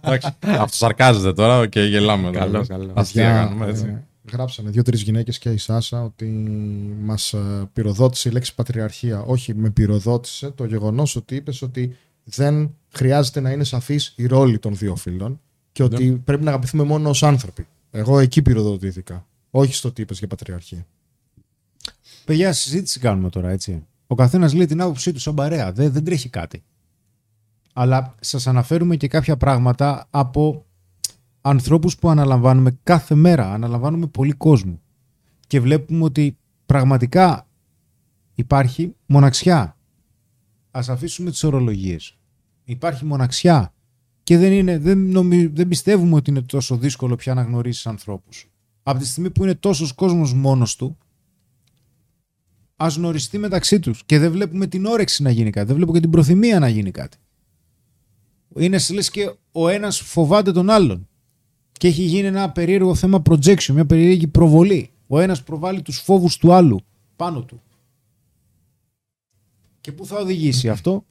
Εντάξει, 0.00 0.28
Αυτό 0.42 0.76
σαρκάζεται 0.76 1.32
τώρα 1.32 1.66
και 1.66 1.80
γελάμε. 1.80 2.30
Καλό, 2.30 2.66
καλό. 2.66 2.92
Αστεία 2.94 3.22
Παιδιά, 3.24 3.38
κάνουμε 3.44 3.66
έτσι. 3.66 3.84
ε, 3.86 4.02
Γράψανε 4.32 4.70
δύο-τρεις 4.70 5.02
γυναίκες 5.02 5.38
και 5.38 5.50
η 5.50 5.56
Σάσα 5.56 6.02
ότι 6.04 6.26
μας 7.02 7.34
πυροδότησε 7.72 8.28
η 8.28 8.32
λέξη 8.32 8.54
πατριαρχία. 8.54 9.20
Όχι, 9.22 9.54
με 9.54 9.70
πυροδότησε 9.70 10.50
το 10.50 10.64
γεγονός 10.64 11.16
ότι 11.16 11.34
είπες 11.34 11.62
ότι 11.62 11.96
δεν 12.24 12.74
χρειάζεται 12.88 13.40
να 13.40 13.50
είναι 13.50 13.64
σαφής 13.64 14.12
η 14.16 14.26
ρόλη 14.26 14.58
των 14.58 14.76
δύο 14.76 14.96
φίλων 14.96 15.40
και 15.72 15.82
ότι 15.82 16.22
πρέπει 16.24 16.42
να 16.44 16.50
αγαπηθούμε 16.50 16.82
μόνο 16.82 17.08
ως 17.08 17.22
άνθρωποι. 17.22 17.66
Εγώ 17.90 18.18
εκεί 18.18 18.42
πυροδοτήθηκα. 18.42 19.26
Όχι 19.50 19.74
στο 19.74 19.92
τι 19.92 20.02
είπες 20.02 20.18
για 20.18 20.26
πατριαρχία. 20.28 20.86
Παιδιά, 22.24 22.52
συζήτηση 22.52 23.00
κάνουμε 23.00 23.28
τώρα, 23.28 23.50
έτσι. 23.50 23.86
Ο 24.06 24.14
καθένας 24.14 24.54
λέει 24.54 24.66
την 24.66 24.80
άποψή 24.80 25.12
του 25.12 25.20
σαν 25.20 25.34
παρέα. 25.34 25.72
Δεν, 25.72 25.92
δεν 25.92 26.04
τρέχει 26.04 26.28
κάτι. 26.28 26.62
Αλλά 27.80 28.14
σας 28.20 28.46
αναφέρουμε 28.46 28.96
και 28.96 29.08
κάποια 29.08 29.36
πράγματα 29.36 30.06
από 30.10 30.66
ανθρώπους 31.40 31.96
που 31.98 32.10
αναλαμβάνουμε 32.10 32.78
κάθε 32.82 33.14
μέρα. 33.14 33.52
Αναλαμβάνουμε 33.52 34.06
πολύ 34.06 34.32
κόσμο. 34.32 34.80
Και 35.46 35.60
βλέπουμε 35.60 36.04
ότι 36.04 36.36
πραγματικά 36.66 37.46
υπάρχει 38.34 38.94
μοναξιά. 39.06 39.76
Ας 40.70 40.88
αφήσουμε 40.88 41.30
τις 41.30 41.44
ορολογίες. 41.44 42.18
Υπάρχει 42.64 43.04
μοναξιά. 43.04 43.72
Και 44.22 44.38
δεν, 44.38 44.52
είναι, 44.52 44.78
δεν, 44.78 44.98
νομι- 45.10 45.56
δεν 45.56 45.68
πιστεύουμε 45.68 46.14
ότι 46.14 46.30
είναι 46.30 46.42
τόσο 46.42 46.76
δύσκολο 46.76 47.16
πια 47.16 47.34
να 47.34 47.42
γνωρίσεις 47.42 47.86
ανθρώπους. 47.86 48.50
Από 48.82 48.98
τη 48.98 49.06
στιγμή 49.06 49.30
που 49.30 49.42
είναι 49.42 49.54
τόσος 49.54 49.92
κόσμος 49.92 50.34
μόνος 50.34 50.76
του, 50.76 50.98
ας 52.76 52.96
γνωριστεί 52.96 53.38
μεταξύ 53.38 53.80
τους. 53.80 54.02
Και 54.06 54.18
δεν 54.18 54.32
βλέπουμε 54.32 54.66
την 54.66 54.86
όρεξη 54.86 55.22
να 55.22 55.30
γίνει 55.30 55.50
κάτι. 55.50 55.66
Δεν 55.66 55.76
βλέπω 55.76 55.92
και 55.92 56.00
την 56.00 56.10
προθυμία 56.10 56.58
να 56.58 56.68
γίνει 56.68 56.90
κάτι. 56.90 57.18
Είναι 58.58 58.78
λες 58.92 59.10
και 59.10 59.34
ο 59.52 59.68
ένας 59.68 60.00
φοβάται 60.00 60.52
τον 60.52 60.70
άλλον. 60.70 61.08
Και 61.72 61.88
έχει 61.88 62.02
γίνει 62.02 62.26
ένα 62.26 62.50
περίεργο 62.50 62.94
θέμα 62.94 63.22
projection, 63.30 63.72
μια 63.72 63.86
περίεργη 63.86 64.26
προβολή. 64.26 64.90
Ο 65.06 65.20
ένας 65.20 65.42
προβάλλει 65.42 65.82
τους 65.82 65.98
φόβους 65.98 66.36
του 66.36 66.52
άλλου 66.52 66.80
πάνω 67.16 67.42
του. 67.42 67.62
Και 69.80 69.92
πού 69.92 70.06
θα 70.06 70.18
οδηγήσει 70.18 70.68
αυτό, 70.68 71.04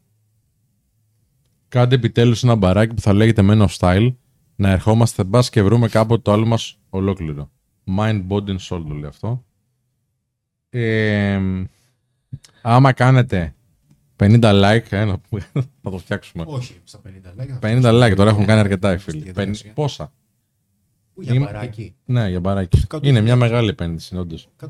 Κάντε 1.69 1.95
επιτέλους 1.95 2.43
ένα 2.43 2.55
μπαράκι 2.55 2.93
που 2.93 3.01
θα 3.01 3.13
λέγεται 3.13 3.41
Men 3.45 3.67
of 3.67 3.77
Style 3.77 4.13
να 4.55 4.69
ερχόμαστε 4.69 5.23
μπας 5.23 5.49
και 5.49 5.63
βρούμε 5.63 5.87
κάποτε 5.87 6.21
το 6.21 6.31
άλλο 6.31 6.45
μας 6.45 6.79
ολόκληρο. 6.89 7.49
Mind, 7.97 8.27
body 8.27 8.47
and 8.47 8.59
soul 8.59 8.83
το 8.87 8.93
λέει 8.93 9.05
αυτό. 9.05 9.43
Ε, 10.69 11.41
άμα 12.61 12.93
κάνετε 12.93 13.55
50 14.19 14.39
like, 14.41 14.81
ε, 14.89 15.05
να, 15.05 15.17
πούμε, 15.17 15.41
θα 15.81 15.89
το 15.89 15.97
φτιάξουμε. 15.97 16.43
Όχι, 16.47 16.75
στα 16.83 17.01
50 17.59 17.61
like. 17.61 17.81
50 17.83 18.03
like, 18.03 18.13
τώρα 18.15 18.29
έχουν 18.29 18.45
κάνει 18.45 18.59
αρκετά 18.59 18.93
οι 18.93 18.97
Στη 18.97 19.11
φίλοι. 19.11 19.23
διαδικασία. 19.23 19.63
Πεν- 19.63 19.73
Πόσα; 19.73 20.13
Πού, 21.13 21.21
για 21.21 21.33
Είμαι- 21.33 21.45
μπαράκι. 21.45 21.95
Ναι, 22.05 22.29
για 22.29 22.39
μπαράκι. 22.39 22.81
100.000. 22.89 23.03
Είναι 23.03 23.21
μια 23.21 23.35
μεγάλη 23.35 23.69
επένδυση, 23.69 24.17
όντως. 24.17 24.47
100.000 24.61 24.67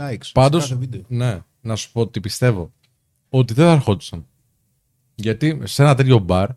likes. 0.00 0.30
Πάντως, 0.32 0.62
σε 0.62 0.68
κάθε 0.74 0.80
βίντεο. 0.80 1.02
ναι, 1.08 1.40
να 1.60 1.76
σου 1.76 1.92
πω 1.92 2.00
ότι 2.00 2.20
πιστεύω 2.20 2.72
ότι 3.28 3.54
δεν 3.54 3.66
θα 3.66 3.72
ερχόντουσαν. 3.72 4.26
Γιατί 5.14 5.60
σε 5.64 5.82
ένα 5.82 5.94
τέτοιο 5.94 6.18
μπαρ 6.18 6.48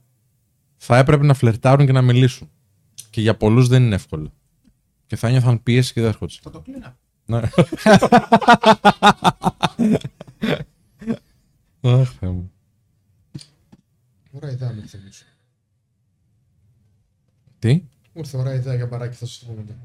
θα 0.78 0.98
έπρεπε 0.98 1.26
να 1.26 1.34
φλερτάρουν 1.34 1.86
και 1.86 1.92
να 1.92 2.02
μιλήσουν. 2.02 2.50
Και 3.10 3.22
για 3.22 3.38
πολλούς 3.38 3.68
δεν 3.68 3.84
είναι 3.84 3.96
εύκολο. 3.96 4.34
Και 5.06 5.16
θα 5.16 5.30
νιώθαν 5.30 5.64
πίεση 5.64 5.94
και 5.94 6.02
δεν 6.02 6.10
έρχονταν. 6.10 6.38
Θα 6.42 6.50
το 6.52 6.60
κλείνα. 6.60 6.98
Ναι. 7.26 7.42
Αχ, 11.82 12.12
Θεέ 12.20 12.30
μου. 12.30 12.52
Ωραία 14.32 14.52
ιδέα 14.52 14.74
με 14.74 14.82
θυμίσω. 14.82 15.26
Τι; 17.60 17.74
Μου 17.74 17.84
ήρθε 18.14 18.38
ωραία 18.38 18.54
ιδέα 18.54 18.76
για 18.76 18.86
μπαράκι, 18.88 19.16
θα 19.16 19.26
σα 19.26 19.40
το 19.40 19.46
πούμε. 19.52 19.64
μετά. 19.64 19.78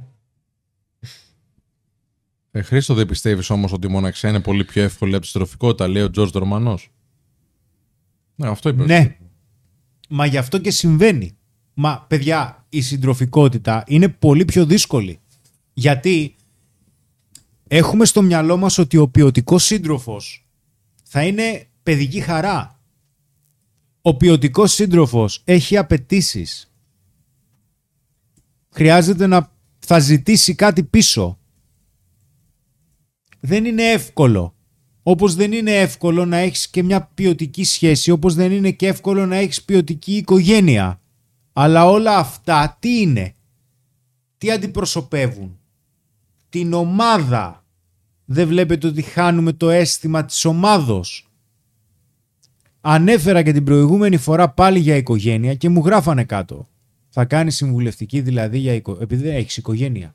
Ε, 2.50 2.62
Χρήστο, 2.62 2.94
δεν 2.94 3.06
πιστεύεις 3.06 3.50
όμως 3.50 3.72
ότι 3.72 3.86
η 3.86 3.90
μοναξιά 3.90 4.28
είναι 4.28 4.40
πολύ 4.40 4.64
πιο 4.64 4.82
εύκολη 4.82 5.12
από 5.12 5.22
τη 5.22 5.28
στροφικότητα, 5.28 5.88
λέει 5.88 6.02
ο 6.02 6.10
Τζορτ 6.10 6.34
Ρωμανό. 6.36 6.78
Ναι, 8.34 8.48
αυτό 8.48 8.68
είπε. 8.68 8.84
Ναι. 8.84 9.16
Μα 10.08 10.26
γι' 10.26 10.36
αυτό 10.36 10.58
και 10.58 10.70
συμβαίνει. 10.70 11.36
Μα 11.74 12.04
παιδιά, 12.08 12.66
η 12.68 12.80
συντροφικότητα 12.80 13.84
είναι 13.86 14.08
πολύ 14.08 14.44
πιο 14.44 14.66
δύσκολη. 14.66 15.20
Γιατί 15.72 16.36
έχουμε 17.68 18.04
στο 18.04 18.22
μυαλό 18.22 18.56
μας 18.56 18.78
ότι 18.78 18.96
ο 18.96 19.08
ποιοτικός 19.08 19.64
σύντροφος 19.64 20.46
θα 21.02 21.24
είναι 21.26 21.66
παιδική 21.82 22.20
χαρά. 22.20 22.80
Ο 24.02 24.16
ποιοτικός 24.16 24.72
σύντροφος 24.72 25.42
έχει 25.44 25.76
απαιτήσεις. 25.76 26.72
Χρειάζεται 28.70 29.26
να 29.26 29.52
θα 29.78 29.98
ζητήσει 29.98 30.54
κάτι 30.54 30.82
πίσω. 30.84 31.38
Δεν 33.40 33.64
είναι 33.64 33.82
εύκολο. 33.82 34.54
Όπως 35.02 35.34
δεν 35.34 35.52
είναι 35.52 35.76
εύκολο 35.76 36.24
να 36.24 36.36
έχεις 36.36 36.68
και 36.68 36.82
μια 36.82 37.10
ποιοτική 37.14 37.64
σχέση, 37.64 38.10
όπως 38.10 38.34
δεν 38.34 38.52
είναι 38.52 38.70
και 38.70 38.86
εύκολο 38.86 39.26
να 39.26 39.36
έχεις 39.36 39.62
ποιοτική 39.62 40.16
οικογένεια. 40.16 41.00
Αλλά 41.52 41.86
όλα 41.86 42.16
αυτά 42.16 42.76
τι 42.80 43.00
είναι; 43.00 43.34
τι 44.38 44.50
αντιπροσωπεύουν; 44.50 45.58
Την 46.48 46.72
ομάδα. 46.72 47.64
Δεν 48.24 48.48
βλέπετε 48.48 48.86
ότι 48.86 49.02
χάνουμε 49.02 49.52
το 49.52 49.70
αίσθημα 49.70 50.24
της 50.24 50.44
ομάδος. 50.44 51.31
Ανέφερα 52.84 53.42
και 53.42 53.52
την 53.52 53.64
προηγούμενη 53.64 54.16
φορά 54.16 54.50
πάλι 54.50 54.78
για 54.78 54.96
οικογένεια 54.96 55.54
και 55.54 55.68
μου 55.68 55.82
γράφανε 55.84 56.24
κάτω. 56.24 56.66
Θα 57.08 57.24
κάνεις 57.24 57.56
συμβουλευτική 57.56 58.20
δηλαδή 58.20 58.58
για 58.58 58.74
οικο... 58.74 58.98
επειδή 59.00 59.22
δεν 59.22 59.34
έχεις 59.34 59.56
οικογένεια. 59.56 60.14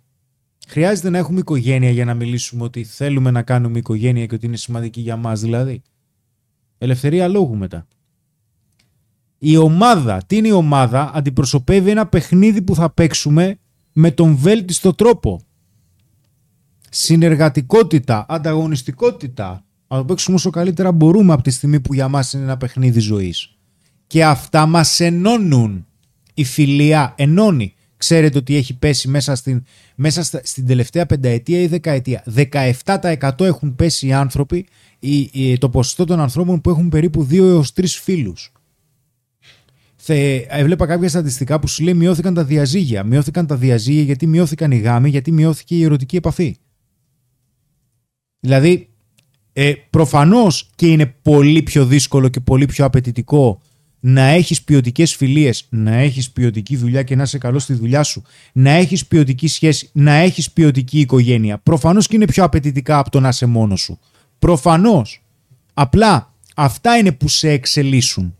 Χρειάζεται 0.68 1.10
να 1.10 1.18
έχουμε 1.18 1.40
οικογένεια 1.40 1.90
για 1.90 2.06
να 2.06 2.14
μιλήσουμε 2.14 2.64
ότι 2.64 2.84
θέλουμε 2.84 3.32
να 3.32 3.42
κάνουμε 3.42 3.78
οικογένεια 3.78 4.26
και 4.26 4.36
ότι 4.36 4.46
είναι 4.46 4.58
σημαντική 4.58 5.02
για 5.02 5.16
μας 5.16 5.42
δηλαδή. 5.42 5.82
Ελευθερία 6.78 7.28
λόγου 7.28 7.56
μετά. 7.56 7.88
Η 9.38 9.58
ομάδα, 9.58 10.24
τι 10.28 10.38
είναι 10.38 10.48
η 10.48 10.52
ομάδα, 10.52 11.12
αντιπροσωπεύει 11.14 11.90
ένα 11.90 12.08
παιχνίδι 12.08 12.62
που 12.62 12.76
θα 12.76 12.90
παίξουμε 12.90 13.60
με 13.94 14.12
τον 14.12 14.36
βέλτιστο 14.36 14.94
τρόπο. 14.94 15.42
Συνεργατικότητα, 16.90 18.26
ανταγωνιστικότητα. 18.30 19.66
Να 19.88 19.98
το 19.98 20.06
παίξουμε 20.06 20.36
όσο 20.36 20.50
καλύτερα 20.50 20.92
μπορούμε 20.92 21.34
από 21.34 21.44
τη 21.44 21.50
στιγμή 21.52 21.80
που 21.80 21.94
για 21.94 22.08
μας 22.08 22.34
είναι 22.34 22.44
ένα 22.44 22.58
παιχνίδι 22.58 23.00
ζωής. 23.00 23.56
Και 24.08 24.26
αυτά 24.26 24.66
μας 24.66 25.00
ενώνουν. 25.00 25.86
Η 26.34 26.44
φιλία 26.44 27.14
ενώνει. 27.18 27.74
Ξέρετε 27.98 28.38
ότι 28.38 28.56
έχει 28.56 28.78
πέσει 28.78 29.08
μέσα 29.08 29.36
στην, 29.36 29.64
μέσα 29.96 30.24
στα- 30.24 30.42
στην 30.44 30.66
τελευταία 30.68 31.06
πενταετία 31.06 31.62
ή 31.62 31.68
δεκαετία. 31.68 32.24
17% 32.36 33.46
έχουν 33.46 33.76
πέσει 33.76 34.08
οι 34.08 34.14
άνθρωποι, 34.14 34.66
η, 35.00 35.30
η- 35.34 35.58
το 35.58 35.70
ποσοστό 35.70 36.06
των 36.06 36.20
ανθρώπων 36.20 36.62
που 36.62 36.70
έχουν 36.70 36.90
περίπου 36.90 37.28
2 37.30 37.38
έως 37.38 37.74
3 37.74 37.86
φίλους. 38.02 38.52
Θε, 39.96 40.36
έβλεπα 40.48 40.86
κάποια 40.86 41.10
στατιστικά 41.10 41.60
που 41.60 41.68
σου 41.68 41.84
λέει 41.84 41.94
μειώθηκαν 41.94 42.34
τα 42.34 42.44
διαζύγια. 42.44 43.04
Μειώθηκαν 43.04 43.48
τα 43.48 43.56
διαζύγια 43.56 44.04
γιατί 44.04 44.28
μειώθηκαν 44.28 44.72
οι 44.72 44.78
γάμοι, 44.78 45.10
γιατί 45.10 45.32
μειώθηκε 45.32 45.76
η 45.76 45.84
ερωτική 45.84 46.16
επαφή. 46.16 46.58
Δηλαδή, 48.40 48.90
ε, 49.60 49.74
προφανώς 49.90 50.70
και 50.76 50.88
είναι 50.88 51.06
πολύ 51.22 51.62
πιο 51.62 51.86
δύσκολο 51.86 52.28
και 52.28 52.40
πολύ 52.40 52.66
πιο 52.66 52.86
απαιτητικό 52.86 53.62
να 54.00 54.22
έχεις 54.22 54.64
ποιοτικές 54.64 55.16
φιλίες, 55.16 55.68
να 55.70 55.96
έχεις 55.96 56.32
ποιοτική 56.32 56.76
δουλειά 56.76 57.04
και 57.04 57.16
να 57.16 57.24
είσαι 57.24 57.38
καλός 57.38 57.64
στη 57.64 57.74
δουλειά 57.74 58.04
σου, 58.04 58.24
να 58.54 58.70
έχεις 58.70 59.06
ποιοτική 59.06 59.48
σχέση, 59.48 59.90
να 59.94 60.14
έχεις 60.14 60.52
ποιοτική 60.52 61.00
οικογένεια. 61.00 61.58
Προφανώς 61.58 62.08
και 62.08 62.16
είναι 62.16 62.26
πιο 62.26 62.44
απαιτητικά 62.44 62.98
από 62.98 63.10
το 63.10 63.20
να 63.20 63.28
είσαι 63.28 63.46
μόνος 63.46 63.82
σου. 63.82 64.00
Προφανώς. 64.40 65.24
Απλά 65.74 66.34
αυτά 66.56 66.98
είναι 66.98 67.12
που 67.12 67.28
σε 67.28 67.50
εξελίσσουν 67.50 68.36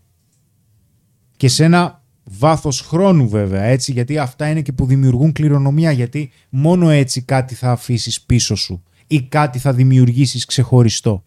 και 1.36 1.48
σε 1.48 1.64
ένα 1.64 2.02
βάθος 2.24 2.80
χρόνου 2.80 3.28
βέβαια 3.28 3.62
έτσι 3.62 3.92
γιατί 3.92 4.18
αυτά 4.18 4.48
είναι 4.48 4.62
και 4.62 4.72
που 4.72 4.86
δημιουργούν 4.86 5.32
κληρονομιά 5.32 5.90
γιατί 5.90 6.30
μόνο 6.48 6.90
έτσι 6.90 7.22
κάτι 7.22 7.54
θα 7.54 7.70
αφήσεις 7.70 8.20
πίσω 8.20 8.54
σου 8.54 8.82
ή 9.08 9.22
κάτι 9.22 9.58
θα 9.58 9.72
δημιουργήσεις 9.72 10.44
ξεχωριστό 10.44 11.22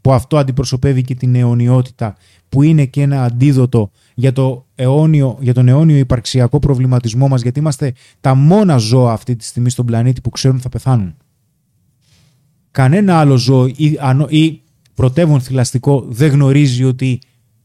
που 0.00 0.12
αυτό 0.12 0.36
αντιπροσωπεύει 0.36 1.02
και 1.02 1.14
την 1.14 1.34
αιωνιότητα 1.34 2.16
που 2.48 2.62
είναι 2.62 2.84
και 2.84 3.02
ένα 3.02 3.24
αντίδοτο 3.24 3.90
για, 4.14 4.32
το 4.32 4.66
αιώνιο, 4.74 5.38
για 5.40 5.54
τον 5.54 5.68
αιώνιο 5.68 5.96
υπαρξιακό 5.96 6.58
προβληματισμό 6.58 7.28
μας 7.28 7.42
γιατί 7.42 7.58
είμαστε 7.58 7.92
τα 8.20 8.34
μόνα 8.34 8.76
ζώα 8.76 9.12
αυτή 9.12 9.36
τη 9.36 9.44
στιγμή 9.44 9.70
στον 9.70 9.86
πλανήτη 9.86 10.20
που 10.20 10.30
ξέρουν 10.30 10.60
θα 10.60 10.68
πεθάνουν. 10.68 11.14
Κανένα 12.70 13.18
άλλο 13.18 13.36
ζώο 13.36 13.66
ή, 13.66 13.96
ανώ- 14.00 14.30
ή 14.30 14.62
πρωτεύον 14.94 15.40
θηλαστικό 15.40 16.06
δεν 16.08 16.30
γνωρίζει 16.30 16.84
ότι 16.84 17.18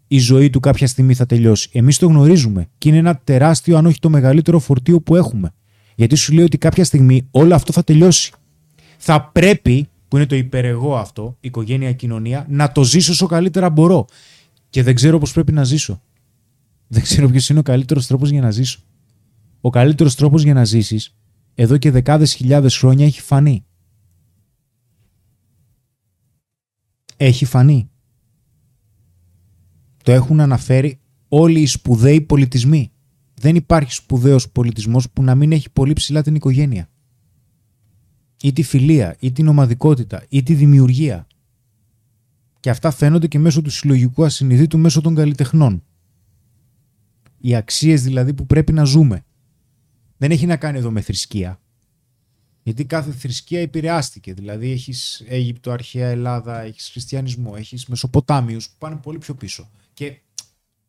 η 0.08 0.20
ζωή 0.20 0.50
του 0.50 0.60
κάποια 0.60 0.88
στιγμή 0.88 1.14
θα 1.14 1.26
τελειώσει. 1.26 1.70
Εμείς 1.74 1.98
το 1.98 2.08
γνωρίζουμε 2.08 2.70
και 2.78 2.90
είναι 2.90 2.98
ένα 2.98 3.18
τεράστιο 3.24 3.78
αν 3.78 3.86
όχι 3.86 4.00
το 4.00 4.10
μεγαλύτερο 4.10 4.60
φορτίο 4.60 5.02
που 5.02 5.16
έχουμε. 5.16 5.52
Γιατί 5.96 6.16
σου 6.16 6.34
λέει 6.34 6.44
ότι 6.44 6.58
κάποια 6.58 6.84
στιγμή 6.84 7.28
όλο 7.32 7.56
αυτό 7.56 7.74
θα 7.74 7.84
τελειώσει. 7.84 8.32
Θα 9.02 9.24
πρέπει, 9.24 9.90
που 10.08 10.16
είναι 10.16 10.26
το 10.26 10.36
υπερεγώ 10.36 10.98
αυτό, 10.98 11.38
η 11.40 11.48
οικογένεια, 11.48 11.90
η 11.90 11.96
κοινωνία, 11.96 12.46
να 12.50 12.72
το 12.72 12.84
ζήσω 12.84 13.12
όσο 13.12 13.26
καλύτερα 13.26 13.70
μπορώ. 13.70 14.06
Και 14.70 14.84
δεν 14.84 14.96
ξέρω 14.96 15.18
πώς 15.18 15.32
πρέπει 15.32 15.52
να 15.52 15.64
ζήσω. 15.64 16.02
Δεν 16.88 17.02
ξέρω 17.02 17.30
ποιος 17.30 17.50
είναι 17.50 17.60
ο 17.60 17.62
καλύτερος 17.62 18.08
τρόπος 18.08 18.30
για 18.30 18.42
να 18.42 18.52
ζήσω. 18.52 18.80
Ο 19.62 19.70
καλύτερος 19.70 20.16
τρόπος 20.16 20.44
για 20.44 20.54
να 20.54 20.66
ζήσεις 20.66 21.16
εδώ 21.56 21.78
και 21.78 21.92
δεκάδες 21.92 22.34
χιλιάδες 22.34 22.78
χρόνια 22.78 23.06
έχει 23.06 23.22
φανεί. 23.22 23.66
Έχει 27.18 27.46
φανεί. 27.46 27.90
Το 30.04 30.12
έχουν 30.12 30.40
αναφέρει 30.40 31.00
όλοι 31.28 31.62
οι 31.62 31.66
σπουδαίοι 31.66 32.22
πολιτισμοί. 32.22 32.92
Δεν 33.34 33.56
υπάρχει 33.56 33.92
σπουδαίος 33.94 34.50
πολιτισμός 34.50 35.10
που 35.10 35.24
να 35.24 35.36
μην 35.36 35.52
έχει 35.52 35.70
πολύ 35.70 35.94
ψηλά 35.94 36.22
την 36.22 36.36
οικογένεια. 36.36 36.89
Ή 38.42 38.54
τη 38.54 38.64
φιλία, 38.64 39.16
ή 39.20 39.32
την 39.32 39.48
ομαδικότητα, 39.48 40.26
ή 40.30 40.44
τη 40.44 40.54
δημιουργία. 40.54 41.28
Και 42.60 42.70
αυτά 42.70 42.92
φαίνονται 42.92 43.28
και 43.28 43.40
μέσω 43.40 43.62
του 43.62 43.70
συλλογικού 43.70 44.26
ασυνειδήτου, 44.26 44.78
μέσω 44.78 45.02
των 45.02 45.16
καλλιτεχνών. 45.16 45.84
Οι 47.38 47.56
αξίες 47.56 48.04
δηλαδή 48.04 48.34
που 48.34 48.46
πρέπει 48.46 48.74
να 48.74 48.84
ζούμε. 48.84 49.26
Δεν 50.18 50.32
έχει 50.32 50.46
να 50.46 50.56
κάνει 50.56 50.78
εδώ 50.78 50.92
με 50.92 51.02
θρησκεία. 51.02 51.60
Γιατί 52.64 52.86
κάθε 52.86 53.12
θρησκεία 53.12 53.62
επηρεάστηκε. 53.62 54.34
Δηλαδή 54.34 54.72
έχεις 54.72 55.24
Αίγυπτο, 55.28 55.72
αρχαία 55.72 56.08
Ελλάδα, 56.08 56.62
έχεις 56.62 56.90
χριστιανισμό, 56.90 57.54
έχεις 57.58 57.86
Μεσοποτάμιους 57.86 58.70
που 58.70 58.76
πάνε 58.78 58.96
πολύ 58.96 59.18
πιο 59.18 59.36
πίσω. 59.36 59.70
Και 59.94 60.20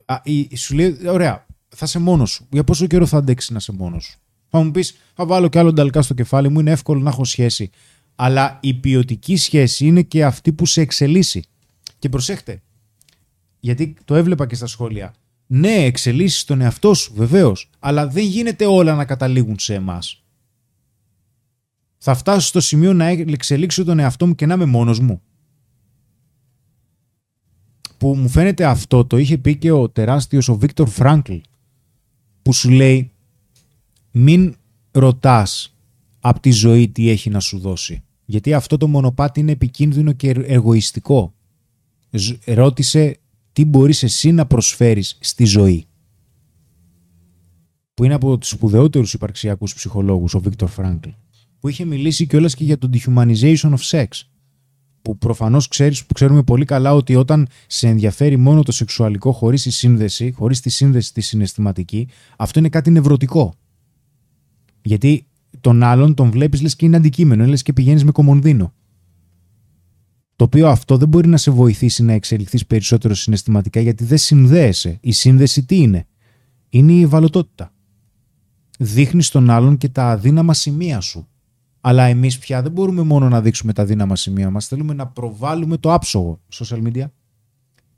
α, 0.05 0.21
η, 0.23 0.57
σου 0.57 0.75
λέει, 0.75 0.99
ωραία, 1.07 1.47
θα 1.69 1.85
είσαι 1.85 1.99
μόνος 1.99 2.31
σου. 2.31 2.47
Για 2.51 2.65
πόσο 2.65 2.87
καιρό 2.87 3.07
θα 3.07 3.17
αντέξει 3.17 3.53
να 3.53 3.59
είσαι 3.59 3.73
μόνος 3.73 4.05
σου; 4.05 4.20
Θα 4.51 4.63
μου 4.63 4.71
πεις, 4.71 4.97
θα 5.15 5.27
βάλω 5.27 5.49
κι 5.49 5.59
άλλο 5.59 5.73
νταλκά 5.73 6.03
στο 6.03 6.15
κεφάλι 6.15 6.49
μου, 6.49 6.61
είναι 6.61 6.71
εύκολο 6.71 7.01
να 7.01 7.11
έχω 7.11 7.25
σχέση. 7.25 7.71
Αλλά 8.15 8.59
η 8.63 8.75
ποιοτική 8.75 9.37
σχέση 9.37 9.87
είναι 9.87 10.03
και 10.03 10.25
αυτή 10.25 10.53
που 10.53 10.67
σε 10.67 10.81
εξελίσσει. 10.81 11.43
Και 11.99 12.09
προσέχτε, 12.09 12.63
γιατί 13.61 13.95
το 14.05 14.15
έβλεπα 14.15 14.47
και 14.47 14.55
στα 14.55 14.67
σχόλια. 14.67 15.15
Ναι, 15.47 15.75
εξελίσσεις 15.75 16.45
τον 16.45 16.61
εαυτό 16.61 16.95
σου, 16.95 17.13
βεβαίως, 17.15 17.71
αλλά 17.79 18.09
δεν 18.09 18.25
γίνεται 18.25 18.67
όλα 18.67 18.95
να 18.95 19.05
καταλήγουν 19.05 19.59
σε 19.59 19.75
εμάς. 19.75 20.23
Θα 21.99 22.15
φτάσω 22.15 22.47
στο 22.47 22.61
σημείο 22.61 22.93
να 22.93 23.07
εξελίξω 23.07 23.85
τον 23.85 23.99
εαυτό 23.99 24.27
μου 24.27 24.35
και 24.35 24.47
να 24.47 24.55
είμαι 24.55 24.65
μόνος 24.65 25.01
μου. 25.01 25.23
Που 27.97 28.15
μου 28.15 28.29
φαίνεται 28.29 28.65
αυτό 28.65 29.05
το 29.05 29.17
είχε 29.17 29.39
πει 29.39 29.57
και 29.57 29.71
ο 29.71 29.89
τεράστιος 29.89 30.49
ο 30.49 30.57
Βίκτορ 30.57 30.89
Φράγκλ 30.89 31.35
που 32.43 32.53
σου 32.53 32.71
λέει 32.71 33.10
μην 34.11 34.55
ρωτάς 34.91 35.75
από 36.21 36.41
τη 36.41 36.51
ζωή 36.51 36.89
τι 36.89 37.09
έχει 37.09 37.31
να 37.31 37.41
σου 37.41 37.59
δώσει. 37.59 38.03
Γιατί 38.25 38.55
αυτό 38.55 38.77
το 38.77 38.89
μονοπάτι 38.89 39.41
είναι 39.41 39.53
επικίνδυνο 39.53 40.13
και 40.13 40.31
εγωιστικό. 40.31 41.35
Ζ- 42.11 42.49
Ρώτησε 42.49 43.19
τι 43.53 43.65
μπορείς 43.65 44.03
εσύ 44.03 44.33
να 44.33 44.47
προσφέρεις 44.47 45.19
στη 45.21 45.45
ζωή. 45.45 45.85
Που 47.95 48.05
είναι 48.05 48.15
από 48.15 48.39
τους 48.39 48.49
σπουδαιότερους 48.49 49.15
υπαρξιακούς 49.15 49.75
ψυχολόγους, 49.75 50.35
ο 50.35 50.41
Βίκτορ 50.41 50.69
Φράγκλ. 50.69 51.09
Που 51.61 51.69
είχε 51.69 51.85
μιλήσει 51.85 52.27
κιόλας 52.27 52.55
και 52.55 52.65
για 52.65 52.79
το 52.79 52.91
dehumanization 52.93 53.75
of 53.75 53.81
sex. 53.91 54.07
Που 55.03 55.19
προφανώς 55.19 55.69
ξέρεις, 55.69 56.05
που 56.07 56.15
ξέρουμε 56.15 56.43
πολύ 56.43 56.65
καλά 56.65 56.95
ότι 56.95 57.15
όταν 57.17 57.49
σε 57.67 57.89
ενδιαφέρει 57.89 58.37
μόνο 58.37 58.63
το 58.63 58.73
σεξουαλικό 58.73 59.33
χωρίς 59.33 59.63
τη 59.63 59.71
σύνδεση, 59.71 60.33
χωρίς 60.33 60.61
τη 60.61 60.71
σύνδεση 60.71 61.13
τη 61.13 61.21
συναισθηματική, 61.21 62.09
αυτό 62.37 62.59
είναι 62.59 62.69
κάτι 62.69 62.91
νευρωτικό. 62.91 63.55
Γιατί 64.83 65.27
τον 65.61 65.83
άλλον 65.83 66.15
τον 66.15 66.31
βλέπεις 66.31 66.63
λες 66.63 66.77
και 66.77 66.85
είναι 66.85 66.97
αντικείμενο, 66.97 67.45
λες 67.45 67.63
και 67.63 67.73
πηγαίνεις 67.73 68.05
με 68.05 68.11
κομμονδίνο. 68.11 68.73
Το 70.37 70.45
οποίο 70.45 70.69
αυτό 70.69 70.97
δεν 70.97 71.09
μπορεί 71.09 71.29
να 71.29 71.37
σε 71.37 71.51
βοηθήσει 71.51 72.03
να 72.03 72.13
εξελιχθείς 72.13 72.67
περισσότερο 72.67 73.15
συναισθηματικά 73.15 73.81
γιατί 73.81 74.05
δεν 74.05 74.19
συνδέεσαι. 74.19 74.99
Η 75.01 75.13
σύνδεση 75.13 75.65
τι 75.65 75.77
είναι; 75.77 76.07
Είναι 76.69 76.93
η 76.93 77.03
ευαλωτότητα. 77.03 77.73
Δείχνεις 78.79 79.29
τον 79.29 79.51
άλλον 79.51 79.77
και 79.77 79.89
τα 79.89 80.11
αδύναμα 80.11 80.55
σημεία 80.55 81.01
σου. 81.01 81.29
Αλλά 81.81 82.05
εμείς 82.05 82.39
πια 82.39 82.63
δεν 82.63 82.73
μπορούμε 82.73 83.03
μόνο 83.03 83.29
να 83.29 83.41
δείξουμε 83.41 83.73
τα 83.73 83.83
αδύναμα 83.83 84.17
σημεία 84.17 84.51
μας. 84.51 84.67
Θέλουμε 84.67 84.95
να 84.95 85.07
προβάλλουμε 85.07 85.77
το 85.77 85.93
άψογο 85.93 86.41
social 86.53 86.83
media. 86.83 87.05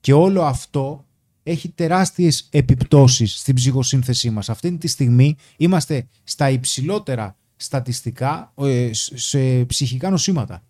Και 0.01 0.13
όλο 0.13 0.43
αυτό 0.43 1.05
έχει 1.43 1.69
τεράστιες 1.69 2.49
επιπτώσεις 2.51 3.39
στην 3.39 3.55
ψυχοσύνθεσή 3.55 4.31
μας. 4.31 4.49
Αυτή 4.49 4.79
τη 4.79 4.87
στιγμή 4.87 5.37
είμαστε 5.57 6.07
στα 6.25 6.51
υψηλότερα 6.51 7.37
στατιστικά 7.57 8.53
ε, 8.57 8.91
σε 9.15 9.65
ψυχικά 9.65 10.11
νοσήματα. 10.11 10.63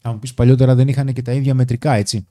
Θα 0.00 0.12
μου 0.12 0.18
πεις 0.18 0.34
παλιότερα 0.34 0.74
δεν 0.74 0.88
είχαν 0.88 1.12
και 1.12 1.22
τα 1.22 1.32
ίδια 1.32 1.54
μετρικά, 1.54 1.92
έτσι. 1.92 2.26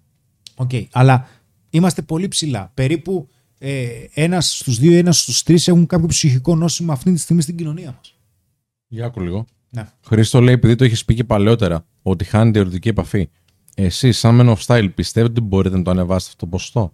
Οκ, 0.55 0.71
αλλά 0.91 1.27
είμαστε 1.69 2.01
πολύ 2.01 2.27
ψηλά. 2.27 2.71
Περίπου 2.73 3.29
ε, 3.57 3.87
ένας 4.13 4.57
στους 4.57 4.77
δύο, 4.79 4.97
ένας 4.97 5.19
στους 5.19 5.43
τρεις 5.43 5.67
έχουν 5.67 5.85
κάποιο 5.85 6.07
ψυχικό 6.07 6.55
νόσημα 6.55 6.93
αυτή 6.93 7.11
τη 7.11 7.19
στιγμή 7.19 7.41
στην 7.41 7.55
κοινωνία 7.55 7.91
μας. 7.97 8.15
Για 8.87 9.05
άκου 9.05 9.21
λίγο. 9.21 9.45
Ναι. 9.69 9.87
Χρήστο 10.05 10.41
λέει, 10.41 10.53
επειδή 10.53 10.75
το 10.75 10.83
έχεις 10.83 11.05
πει 11.05 11.13
και 11.13 11.23
παλαιότερα, 11.23 11.85
ότι 12.01 12.23
χάνεται 12.23 12.57
η 12.57 12.61
ερωτική 12.61 12.89
επαφή. 12.89 13.29
Εσείς, 13.75 14.17
σαν 14.17 14.39
Men 14.41 14.55
of 14.55 14.57
Style, 14.65 14.89
πιστεύετε 14.95 15.31
ότι 15.31 15.41
μπορείτε 15.41 15.77
να 15.77 15.83
το 15.83 15.91
ανεβάσετε 15.91 16.31
αυτό 16.31 16.45
το 16.45 16.51
ποσοστό; 16.51 16.93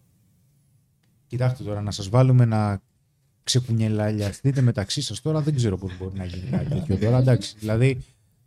Κοιτάξτε 1.32 1.64
τώρα, 1.64 1.82
να 1.82 1.92
σας 1.92 2.10
βάλουμε 2.10 2.46
να 2.46 2.82
ξεκουνιελαλιαστείτε 3.44 4.62
μεταξύ 4.62 5.02
σας 5.02 5.22
τώρα, 5.22 5.42
δεν 5.42 5.56
ξέρω 5.56 5.78
πώς 5.78 5.92
μπορεί 6.00 6.18
να 6.18 6.26
γίνει 6.26 6.50
κάτι 6.52 6.66
τέτοιο 6.66 6.96
τώρα. 6.96 7.18
Εντάξει, 7.18 7.56
δηλαδή 7.60 7.98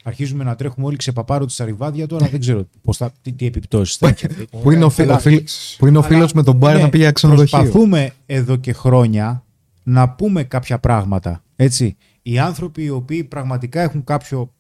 αρχίζουμε 0.04 0.44
να 0.44 0.54
τρέχουμε 0.54 0.86
όλοι 0.86 0.96
ξεπαπάρω 0.96 1.44
τη 1.46 1.54
αριβάδια 1.58 2.06
τώρα, 2.06 2.26
δεν 2.26 2.40
ξέρω 2.40 2.68
πώς 2.82 2.96
θα, 2.96 3.12
τι, 3.22 3.32
τι 3.32 3.46
επιπτώσεις 3.46 3.96
θα 3.96 4.08
έχει. 4.08 4.26
αυτή. 4.26 4.46
Πού 4.62 4.70
είναι 4.70 4.84
ο, 4.84 4.90
φίλο, 4.90 5.12
Αλλά- 5.12 5.42
που 5.78 5.86
είναι 5.86 5.98
ο 5.98 6.02
φίλος 6.02 6.32
με 6.32 6.42
τον 6.42 6.56
Μπάρ 6.56 6.76
Ναι, 6.76 6.82
να 6.82 6.88
πήγε 6.88 7.02
για 7.02 7.12
ξενοδοχείο. 7.12 7.58
Προσπαθούμε 7.58 8.10
εδώ 8.26 8.56
και 8.56 8.72
χρόνια 8.72 9.44
να 9.82 10.10
πούμε 10.10 10.44
κάποια 10.44 10.78
πράγματα. 10.78 11.42
Έτσι. 11.56 11.96
Οι 12.22 12.38
άνθρωποι 12.38 12.82
οι 12.82 12.90
οποίοι 12.90 13.24
πραγματικά 13.24 13.80
έχουν 13.80 14.04
κάποιο 14.04 14.52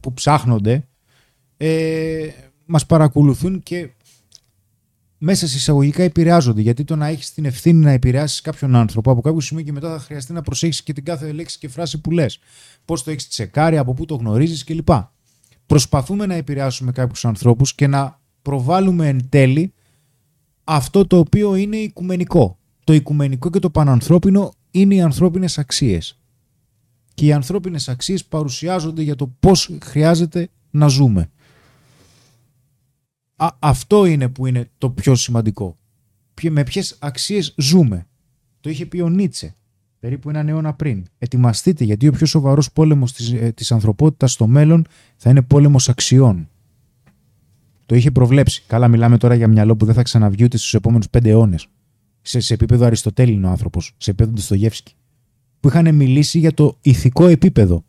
που 0.00 0.12
ψάχνονται 0.12 0.84
ε, 1.56 2.28
μας 2.66 2.86
παρακολουθούν 2.86 3.62
και 3.62 3.90
μέσα 5.22 5.48
σε 5.48 5.56
εισαγωγικά 5.56 6.02
επηρεάζονται. 6.02 6.60
Γιατί 6.60 6.84
το 6.84 6.96
να 6.96 7.06
έχεις 7.06 7.32
την 7.32 7.44
ευθύνη 7.44 7.84
να 7.84 7.90
επηρεάσεις 7.90 8.40
κάποιον 8.40 8.74
άνθρωπο 8.76 9.10
από 9.10 9.20
κάποιο 9.20 9.40
σημείο 9.40 9.64
και 9.64 9.72
μετά 9.72 9.90
θα 9.90 9.98
χρειαστεί 9.98 10.32
να 10.32 10.42
προσέχεις 10.42 10.82
και 10.82 10.92
την 10.92 11.04
κάθε 11.04 11.32
λέξη 11.32 11.58
και 11.58 11.68
φράση 11.68 12.00
που 12.00 12.10
λες. 12.10 12.38
Πώς 12.84 13.02
το 13.02 13.10
έχεις 13.10 13.28
τσεκάρει, 13.28 13.78
από 13.78 13.94
πού 13.94 14.04
το 14.04 14.14
γνωρίζεις 14.14 14.64
κλπ. 14.64 14.88
Προσπαθούμε 15.66 16.26
να 16.26 16.34
επηρεάσουμε 16.34 16.92
κάποιους 16.92 17.24
ανθρώπους 17.24 17.74
και 17.74 17.86
να 17.86 18.20
προβάλλουμε 18.42 19.08
εν 19.08 19.28
τέλει 19.28 19.72
αυτό 20.64 21.06
το 21.06 21.18
οποίο 21.18 21.54
είναι 21.54 21.76
οικουμενικό. 21.76 22.58
Το 22.84 22.92
οικουμενικό 22.92 23.50
και 23.50 23.58
το 23.58 23.70
πανανθρώπινο 23.70 24.52
είναι 24.70 24.94
οι 24.94 25.00
ανθρώπινες 25.00 25.58
αξίες. 25.58 26.18
Και 27.14 27.26
οι 27.26 27.32
ανθρώπινες 27.32 27.88
αξίες 27.88 28.24
παρουσιάζονται 28.24 29.02
για 29.02 29.16
το 29.16 29.32
πώς 29.40 29.70
χρειάζεται 29.82 30.48
να 30.70 30.86
ζούμε. 30.86 31.30
Α, 33.42 33.48
αυτό 33.58 34.04
είναι 34.04 34.28
που 34.28 34.46
είναι 34.46 34.70
το 34.78 34.90
πιο 34.90 35.14
σημαντικό. 35.14 35.76
Ποιε- 36.34 36.52
Με 36.52 36.62
ποιες 36.64 36.96
αξίες 37.00 37.54
ζούμε. 37.58 38.06
Το 38.60 38.70
είχε 38.70 38.86
πει 38.86 39.00
ο 39.00 39.08
Νίτσε 39.08 39.54
περίπου 40.00 40.28
έναν 40.30 40.48
αιώνα 40.48 40.74
πριν. 40.74 41.04
Ετοιμαστείτε 41.18 41.84
γιατί 41.84 42.08
ο 42.08 42.12
πιο 42.12 42.26
σοβαρός 42.26 42.72
πόλεμος 42.72 43.12
της, 43.12 43.32
ε, 43.32 43.52
της 43.52 43.72
ανθρωπότητας 43.72 44.32
στο 44.32 44.46
μέλλον 44.46 44.86
θα 45.16 45.30
είναι 45.30 45.42
πόλεμος 45.42 45.88
αξιών. 45.88 46.48
Το 47.86 47.94
είχε 47.94 48.10
προβλέψει. 48.10 48.62
Καλά, 48.66 48.88
μιλάμε 48.88 49.18
τώρα 49.18 49.34
για 49.34 49.48
μυαλό 49.48 49.76
που 49.76 49.84
δεν 49.84 49.94
θα 49.94 50.02
ξαναβγεί 50.02 50.44
ούτε 50.44 50.56
στους 50.56 50.74
επόμενους 50.74 51.10
πέντε 51.10 51.30
αιώνες. 51.30 51.66
Σε, 52.22 52.40
σε 52.40 52.54
επίπεδο 52.54 52.84
Αριστοτέλειο 52.86 53.48
άνθρωπο, 53.48 53.94
σε 53.96 54.10
επίπεδο 54.10 54.32
Ντοστογιέφσκι. 54.34 54.94
Που 55.60 55.68
είχαν 55.68 55.94
μιλήσει 55.94 56.38
για 56.38 56.54
το 56.54 56.78
ηθικό 56.80 57.26
επίπεδο. 57.26 57.84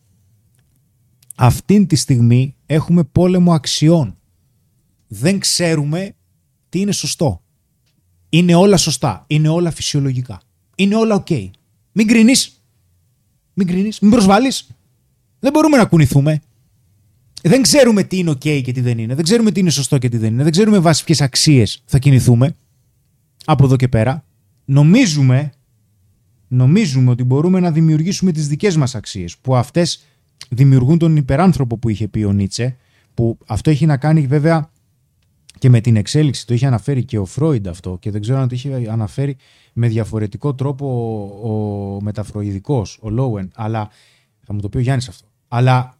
Αυτήν 1.36 1.88
τη 1.88 1.95
στιγμή 1.95 2.56
έχουμε 2.65 3.03
πόλεμο 3.03 3.53
αξιών. 3.53 4.15
Δεν 5.13 5.39
ξέρουμε 5.39 6.15
τι 6.69 6.79
είναι 6.79 6.91
σωστό. 6.91 7.41
Είναι 8.29 8.55
όλα 8.55 8.77
σωστά. 8.77 9.23
Είναι 9.27 9.47
όλα 9.47 9.71
φυσιολογικά. 9.71 10.41
Είναι 10.75 10.95
όλα 10.95 11.15
οκ. 11.15 11.29
Μην 11.91 12.07
κρίνεις. 12.07 12.61
Μην 13.53 13.67
κρίνεις. 13.67 13.99
Μην 13.99 14.11
προσβάλλεις. 14.11 14.67
Δεν 15.39 15.51
μπορούμε 15.51 15.77
να 15.77 15.85
κουνηθούμε. 15.85 16.41
Δεν 17.41 17.61
ξέρουμε 17.61 18.03
τι 18.03 18.17
είναι 18.17 18.31
OK 18.31 18.61
και 18.61 18.71
τι 18.71 18.81
δεν 18.81 18.97
είναι. 18.97 19.15
Δεν 19.15 19.23
ξέρουμε 19.23 19.51
τι 19.51 19.59
είναι 19.59 19.69
σωστό 19.69 19.97
και 19.97 20.09
τι 20.09 20.17
δεν 20.17 20.33
είναι. 20.33 20.43
Δεν 20.43 20.51
ξέρουμε 20.51 20.79
βάσει 20.79 21.03
ποιες 21.03 21.21
αξίες 21.21 21.83
θα 21.85 21.99
κινηθούμε 21.99 22.55
από 23.45 23.65
εδώ 23.65 23.75
και 23.75 23.88
πέρα. 23.88 24.25
Νομίζουμε, 24.65 25.51
νομίζουμε 26.47 27.11
ότι 27.11 27.23
μπορούμε 27.23 27.59
να 27.59 27.71
δημιουργήσουμε 27.71 28.31
τις 28.31 28.47
δικές 28.47 28.75
μας 28.75 28.95
αξίες 28.95 29.38
που 29.38 29.55
αυτές 29.55 30.03
δημιουργούν 30.49 30.97
τον 30.97 31.15
υπεράνθρωπο 31.15 31.77
που 31.77 31.89
είχε 31.89 32.07
πει 32.07 32.23
ο 32.23 32.31
Νίτσε 32.31 32.77
που 33.13 33.38
αυτό 33.45 33.69
έχει 33.69 33.85
να 33.85 33.97
κάνει 33.97 34.27
βέβαια 34.27 34.69
και 35.61 35.69
με 35.69 35.81
την 35.81 35.95
εξέλιξη 35.95 36.47
το 36.47 36.53
είχε 36.53 36.65
αναφέρει 36.65 37.03
και 37.03 37.17
ο 37.17 37.25
Φρόιντ 37.25 37.67
αυτό 37.67 37.97
και 37.99 38.11
δεν 38.11 38.21
ξέρω 38.21 38.39
αν 38.39 38.47
το 38.47 38.55
είχε 38.55 38.88
αναφέρει 38.89 39.38
με 39.73 39.88
διαφορετικό 39.88 40.53
τρόπο 40.53 40.85
ο, 41.43 41.49
ο 41.95 42.01
μεταφροειδικός, 42.01 42.97
ο 43.01 43.09
Λόουεν 43.09 43.51
αλλά 43.55 43.89
θα 44.45 44.53
μου 44.53 44.59
το 44.59 44.69
πει 44.69 44.77
ο 44.77 44.79
Γιάννης 44.79 45.07
αυτό 45.07 45.27
αλλά 45.47 45.97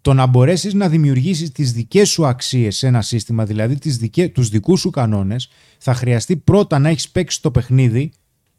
το 0.00 0.14
να 0.14 0.26
μπορέσεις 0.26 0.74
να 0.74 0.88
δημιουργήσεις 0.88 1.52
τις 1.52 1.72
δικές 1.72 2.08
σου 2.08 2.26
αξίες 2.26 2.76
σε 2.76 2.86
ένα 2.86 3.02
σύστημα, 3.02 3.44
δηλαδή 3.44 3.78
τις 3.78 3.96
δικέ, 3.96 4.28
τους 4.28 4.48
δικούς 4.48 4.80
σου 4.80 4.90
κανόνες, 4.90 5.48
θα 5.78 5.94
χρειαστεί 5.94 6.36
πρώτα 6.36 6.78
να 6.78 6.88
έχεις 6.88 7.08
παίξει 7.08 7.42
το 7.42 7.50
παιχνίδι 7.50 8.12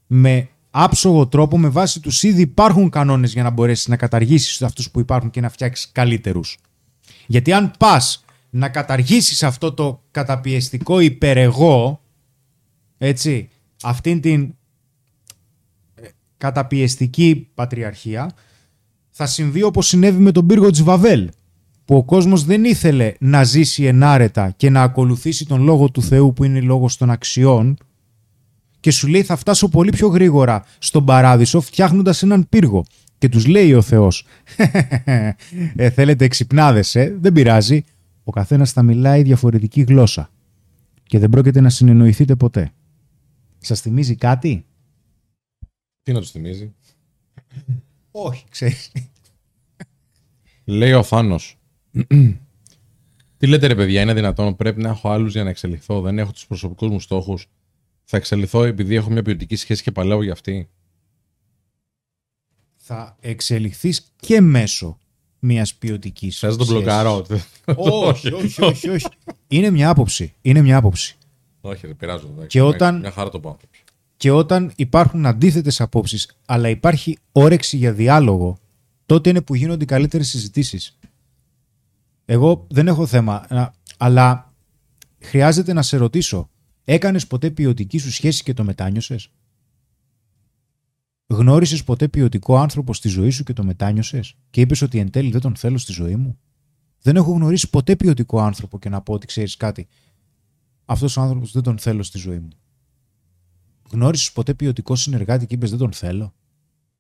με 0.08 0.50
άψογο 0.72 1.28
τρόπο, 1.28 1.58
με 1.58 1.70
βάση 1.70 2.00
τους 2.00 2.24
ήδη 2.24 2.42
υπάρχουν 2.42 2.90
κανόνες 2.90 3.34
για 3.34 3.44
να 3.44 3.50
μπορέσεις 3.50 3.88
να 3.88 3.98
καταργήσεις 3.98 4.62
αυτούς 4.62 4.92
που 4.92 5.00
υπάρχουν 5.00 5.30
και 5.30 5.42
να 5.42 5.50
φτιάξεις 5.50 5.92
καλύτερους. 5.92 6.58
Γιατί 7.28 7.54
αν 7.54 7.72
πας 7.80 8.24
να 8.50 8.70
καταργήσεις 8.70 9.44
αυτό 9.44 9.74
το 9.74 10.04
καταπιεστικό 10.12 11.00
υπερεγώ, 11.00 12.02
έτσι, 12.98 13.50
αυτήν 13.84 14.22
την 14.22 14.54
ε, 15.96 16.08
καταπιεστική 16.38 17.50
πατριαρχία, 17.54 18.32
θα 19.10 19.26
συμβεί 19.26 19.64
όπως 19.64 19.88
συνέβη 19.88 20.22
με 20.22 20.32
τον 20.32 20.46
πύργο 20.46 20.70
της 20.70 20.84
Βαβέλ, 20.84 21.30
που 21.86 21.96
ο 21.96 22.04
κόσμος 22.04 22.44
δεν 22.44 22.66
ήθελε 22.66 23.14
να 23.20 23.44
ζήσει 23.44 23.84
ενάρετα 23.84 24.54
και 24.58 24.70
να 24.70 24.82
ακολουθήσει 24.82 25.46
τον 25.46 25.64
λόγο 25.64 25.90
του 25.90 26.02
Θεού 26.02 26.34
που 26.34 26.44
είναι 26.44 26.62
λόγος 26.62 26.98
των 26.98 27.10
αξιών 27.10 27.78
και 28.80 28.92
σου 28.92 29.08
λέει 29.08 29.24
θα 29.24 29.36
φτάσω 29.36 29.70
πολύ 29.70 29.92
πιο 29.92 30.08
γρήγορα 30.08 30.66
στον 30.80 31.06
παράδεισο 31.06 31.62
φτιάχνοντας 31.62 32.24
έναν 32.24 32.50
πύργο. 32.50 32.86
Και 33.18 33.30
τους 33.30 33.46
λέει 33.46 33.74
ο 33.74 33.82
Θεός 33.82 34.26
ε, 35.76 35.90
θέλετε 35.90 36.26
εξυπνάδες, 36.26 36.96
ε; 36.96 37.18
δεν 37.20 37.34
πειράζει. 37.34 37.84
Ο 38.30 38.32
καθένας 38.32 38.72
θα 38.72 38.84
μιλάει 38.84 39.22
διαφορετική 39.24 39.82
γλώσσα 39.82 40.30
και 41.04 41.20
δεν 41.20 41.30
πρόκειται 41.30 41.62
να 41.62 41.70
συνεννοηθείτε 41.70 42.36
ποτέ. 42.36 42.72
Σας 43.58 43.82
θυμίζει 43.82 44.16
κάτι; 44.16 44.66
Τι 46.04 46.14
να 46.14 46.20
τους 46.20 46.32
θυμίζει; 46.32 46.74
Όχι, 48.12 48.46
ξέρεις. 48.50 48.92
Λέει 50.64 50.94
ο 50.94 51.04
Θάνος. 51.04 51.60
Τι 53.38 53.48
λέτε 53.48 53.68
ρε 53.68 53.76
παιδιά, 53.76 54.02
είναι 54.02 54.14
δυνατόν, 54.14 54.56
πρέπει 54.56 54.82
να 54.82 54.90
έχω 54.90 55.10
άλλους 55.10 55.32
για 55.32 55.44
να 55.44 55.50
εξελιχθώ, 55.50 56.02
δεν 56.02 56.20
έχω 56.20 56.32
τους 56.32 56.48
προσωπικούς 56.48 56.90
μου 56.90 57.00
στόχους. 57.00 57.48
Θα 58.04 58.18
εξελιχθώ 58.18 58.64
επειδή 58.64 58.96
έχω 58.96 59.10
μια 59.10 59.22
ποιοτική 59.22 59.56
σχέση 59.56 59.84
και 59.84 59.92
παλεύω 59.92 60.24
για 60.24 60.32
αυτή. 60.32 60.70
θα 62.76 63.18
εξελιχθείς 63.20 64.14
και 64.16 64.42
μέσω 64.42 65.00
μιας 65.40 65.76
ποιοτικής. 65.76 66.38
Θε 66.40 66.48
να 66.48 66.56
τον 66.56 66.68
μπλοκάρω. 66.68 67.26
Όχι, 67.76 68.34
όχι, 68.44 68.62
όχι, 68.64 68.90
όχι. 68.90 69.08
Είναι 69.48 69.70
μια 69.70 69.90
άποψη. 69.90 70.34
Είναι 70.42 70.62
μια 70.62 70.78
άποψη. 70.78 71.18
Όχι, 71.62 71.88
δεν 71.88 71.96
πειράζω. 71.96 72.28
εντάξει, 72.28 72.48
Και 72.48 72.60
εντάξει, 72.60 72.76
όταν- 72.76 73.00
Μια 73.00 73.12
χαρά 73.12 73.30
το 73.30 73.40
πάω. 73.40 73.56
Και 74.18 74.32
όταν 74.32 74.72
υπάρχουν 74.76 75.26
αντίθετες 75.26 75.82
απόψεις, 75.82 76.38
αλλά 76.46 76.70
υπάρχει 76.70 77.18
όρεξη 77.32 77.78
για 77.78 77.94
διάλογο, 77.94 78.58
τότε 79.06 79.30
είναι 79.30 79.42
που 79.42 79.56
γίνονται 79.56 79.84
οι 79.84 79.88
καλύτερες 79.88 80.28
συζητήσεις. 80.28 80.98
Εγώ 82.26 82.66
δεν 82.70 82.88
έχω 82.88 83.06
θέμα, 83.06 83.46
να- 83.50 83.74
αλλά 83.98 84.54
χρειάζεται 85.20 85.74
να 85.74 85.82
σε 85.82 85.98
ρωτήσω, 85.98 86.50
έκανες 86.86 87.28
ποτέ 87.28 87.50
ποιοτική 87.50 87.98
σου 87.98 88.12
σχέση 88.12 88.44
και 88.44 88.54
το 88.54 88.64
μετάνιωσες; 88.64 89.30
Γνώρισες 91.32 91.84
ποτέ 91.84 92.08
ποιοτικό 92.08 92.58
άνθρωπο 92.58 92.94
στη 92.94 93.08
ζωή 93.08 93.30
σου 93.30 93.44
και 93.44 93.54
το 93.54 93.64
μετάνιωσες; 93.64 94.34
Και 94.50 94.62
είπες 94.62 94.82
ότι 94.82 95.00
εν 95.00 95.10
τέλει 95.10 95.32
δεν 95.32 95.42
τον 95.42 95.56
θέλω 95.56 95.78
στη 95.78 95.92
ζωή 95.92 96.16
μου; 96.16 96.38
Δεν 97.02 97.16
έχω 97.16 97.32
γνωρίσει 97.32 97.70
ποτέ 97.70 97.96
ποιοτικό 97.96 98.40
άνθρωπο 98.40 98.80
και 98.80 98.90
να 98.90 99.02
πω 99.02 99.14
ότι 99.14 99.26
ξέρεις 99.28 99.58
κάτι. 99.58 99.88
Αυτός 100.86 101.18
ο 101.18 101.22
άνθρωπος 101.22 101.52
δεν 101.52 101.64
τον 101.64 101.78
θέλω 101.78 102.04
στη 102.04 102.18
ζωή 102.18 102.40
μου. 102.40 102.50
Γνώρισες 103.92 104.32
ποτέ 104.32 104.54
ποιοτικό 104.54 104.96
συνεργάτη 104.96 105.46
και 105.46 105.56
είπες 105.56 105.70
Δεν 105.70 105.80
τον 105.80 105.92
θέλω; 105.94 106.34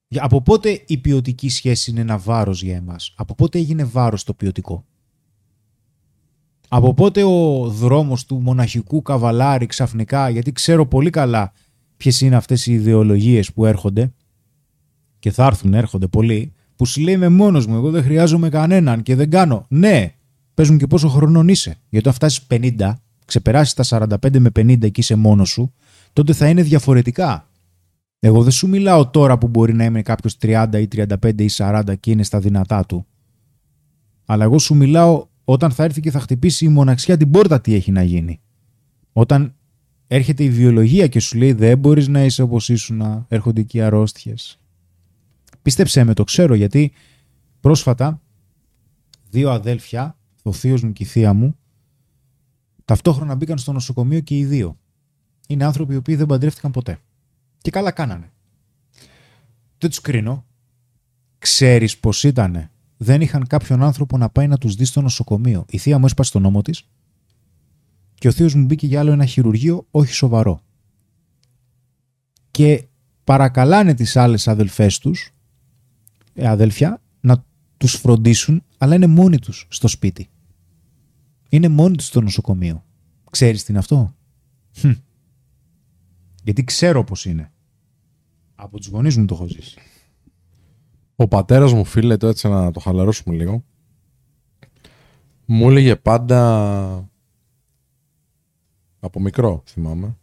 Για- 0.08 0.24
Από 0.24 0.42
πότε 0.42 0.84
η 0.88 0.98
ποιοτική 0.98 1.50
σχέση 1.50 1.92
είναι 1.92 2.02
ένα 2.02 2.18
βάρος 2.18 2.64
για 2.64 2.76
εμάς, 2.76 3.14
Από 3.16 3.36
πότε 3.36 3.58
έγινε 3.60 3.84
βάρος 3.84 4.24
το 4.24 4.34
ποιοτικό; 4.34 4.86
Από 6.68 6.94
πότε 6.94 7.24
ο 7.24 7.68
δρόμος 7.70 8.26
του 8.26 8.42
μοναχικού 8.42 9.02
καβαλάρη 9.02 9.66
ξαφνικά, 9.66 10.30
γιατί 10.30 10.52
ξέρω 10.52 10.86
πολύ 10.88 11.10
καλά 11.10 11.54
ποιες 11.98 12.22
είναι 12.22 12.36
αυτές 12.36 12.66
οι 12.66 12.74
ιδεολογίες 12.74 13.54
που 13.54 13.66
έρχονται 13.66 14.14
και 15.20 15.32
θα 15.32 15.46
έρθουν, 15.46 15.74
έρχονται 15.74 16.08
πολλοί, 16.08 16.54
που 16.76 16.86
σου 16.86 17.02
λέει 17.02 17.14
είμαι 17.14 17.30
μόνος 17.30 17.66
μου, 17.66 17.76
εγώ 17.76 17.90
δεν 17.90 18.04
χρειάζομαι 18.04 18.50
κανέναν 18.50 19.02
και 19.04 19.16
δεν 19.16 19.30
κάνω. 19.30 19.66
Ναι, 19.70 20.14
παίζουν 20.54 20.78
και 20.78 20.88
πόσο 20.88 21.08
χρονών 21.08 21.48
είσαι. 21.48 21.76
Γιατί 21.90 22.08
αν 22.08 22.14
φτάσεις 22.14 22.48
50, 22.50 22.94
ξεπεράσεις 23.26 23.74
τα 23.74 23.84
45 23.84 24.40
με 24.40 24.50
50 24.60 24.92
και 24.92 25.00
είσαι 25.00 25.16
μόνος 25.16 25.50
σου, 25.50 25.74
τότε 26.14 26.34
θα 26.34 26.50
είναι 26.50 26.62
διαφορετικά. 26.62 27.50
Εγώ 28.20 28.44
δεν 28.44 28.52
σου 28.52 28.68
μιλάω 28.68 29.10
τώρα 29.10 29.38
που 29.38 29.48
μπορεί 29.48 29.74
να 29.74 29.84
είμαι 29.84 30.02
κάποιος 30.02 30.38
30 30.42 30.68
ή 30.74 30.88
35 31.22 31.42
ή 31.42 31.50
40 31.58 31.84
και 32.00 32.12
είναι 32.12 32.24
στα 32.24 32.40
δυνατά 32.40 32.86
του. 32.86 33.06
Αλλά 34.26 34.44
εγώ 34.44 34.60
σου 34.60 34.76
μιλάω 34.76 35.28
όταν 35.44 35.72
θα 35.72 35.84
έρθει 35.84 36.02
και 36.02 36.12
θα 36.12 36.20
χτυπήσει 36.20 36.66
η 36.66 36.68
μοναξιά 36.68 37.18
την 37.18 37.32
πόρτα 37.32 37.62
τι 37.62 37.74
έχει 37.74 37.92
να 37.92 38.04
γίνει. 38.04 38.40
Όταν 39.14 39.54
έρχεται 40.08 40.44
η 40.44 40.50
βιολογία 40.50 41.08
και 41.08 41.20
σου 41.20 41.38
λέει 41.38 41.52
δεν 41.52 41.78
μπορείς 41.78 42.08
να 42.08 42.24
είσαι 42.24 42.42
όπως 42.42 42.70
ήσουν, 42.70 43.26
έρχονται 43.28 43.62
εκεί 43.62 43.82
αρρώστιες. 43.82 44.60
Πίστεψέ 45.70 46.04
με, 46.04 46.14
το 46.14 46.24
ξέρω 46.24 46.54
γιατί 46.54 46.92
πρόσφατα 47.60 48.22
δύο 49.30 49.52
αδέλφια, 49.52 50.18
ο 50.44 50.52
θείος 50.52 50.84
μου 50.84 50.94
και 50.94 51.04
η 51.04 51.06
θεία 51.06 51.34
μου, 51.34 51.56
ταυτόχρονα 52.86 53.36
μπήκαν 53.36 53.58
στο 53.58 53.72
νοσοκομείο 53.72 54.20
και 54.20 54.38
οι 54.38 54.46
δύο. 54.46 54.78
Είναι 55.48 55.66
άνθρωποι 55.66 55.94
οι 55.94 55.96
οποίοι 55.96 56.16
δεν 56.16 56.26
παντρεύτηκαν 56.26 56.72
ποτέ. 56.72 57.00
Και 57.58 57.72
καλά 57.72 57.92
κάνανε. 57.92 58.32
Δεν 59.78 59.90
τους 59.90 60.02
κρίνω. 60.02 60.46
Ξέρεις 61.38 61.98
πώς 61.98 62.24
ήτανε. 62.24 62.72
Δεν 62.98 63.22
είχαν 63.22 63.48
κάποιον 63.48 63.84
άνθρωπο 63.84 64.18
να 64.18 64.30
πάει 64.30 64.48
να 64.48 64.58
τους 64.58 64.76
δει 64.76 64.86
στο 64.86 65.02
νοσοκομείο. 65.02 65.66
Η 65.70 65.78
θεία 65.78 65.98
μου 65.98 66.06
έσπασε 66.06 66.32
τον 66.32 66.42
νόμο 66.42 66.62
της 66.62 66.88
και 68.14 68.28
ο 68.28 68.32
θείος 68.32 68.54
μου 68.54 68.66
μπήκε 68.66 68.88
για 68.88 69.00
άλλο 69.00 69.12
ένα 69.12 69.26
χειρουργείο, 69.26 69.88
όχι 69.92 70.14
σοβαρό. 70.14 70.62
Και 72.52 72.88
παρακαλάνε 73.24 73.94
τις 73.94 74.16
άλλες 74.16 74.48
αδελφές 74.48 74.98
τους, 74.98 75.26
ε, 75.28 75.39
αδέλφια, 76.36 77.02
να 77.20 77.46
τους 77.78 77.94
φροντίσουν, 77.94 78.64
αλλά 78.78 78.96
είναι 78.96 79.08
μόνοι 79.08 79.40
τους 79.40 79.68
στο 79.70 79.88
σπίτι. 79.88 80.30
Είναι 81.50 81.68
μόνοι 81.68 81.96
τους 81.96 82.06
στο 82.06 82.22
νοσοκομείο. 82.22 82.86
Ξέρεις 83.32 83.64
τι 83.64 83.72
είναι 83.72 83.80
αυτό; 83.80 84.16
Χμ. 84.78 84.92
Γιατί 86.44 86.64
ξέρω 86.64 87.04
πώς 87.04 87.26
είναι. 87.26 87.52
Από 88.56 88.78
τους 88.78 88.88
γονείς 88.88 89.18
μου 89.18 89.26
το 89.26 89.36
έχω 89.36 89.48
ζήσει. 89.48 89.80
Ο 91.16 91.28
πατέρας 91.28 91.74
μου, 91.74 91.86
φίλε, 91.86 92.18
το 92.18 92.28
έτσι 92.28 92.48
να 92.48 92.72
το 92.72 92.80
χαλαρώσουμε 92.80 93.36
λίγο, 93.36 93.64
μου 95.46 95.70
έλεγε 95.70 95.96
πάντα 95.96 97.10
από 99.00 99.20
μικρό, 99.20 99.64
θυμάμαι. 99.66 100.18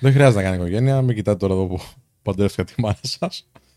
Δεν 0.00 0.12
χρειάζεται 0.12 0.42
να 0.42 0.42
κάνει 0.42 0.56
οικογένεια. 0.56 1.02
Μην 1.02 1.14
κοιτάτε 1.14 1.38
τώρα 1.38 1.54
εδώ 1.54 1.66
που 1.66 1.80
παντρεύτηκα 2.22 2.64
τη 2.64 2.80
μάνα 2.80 2.98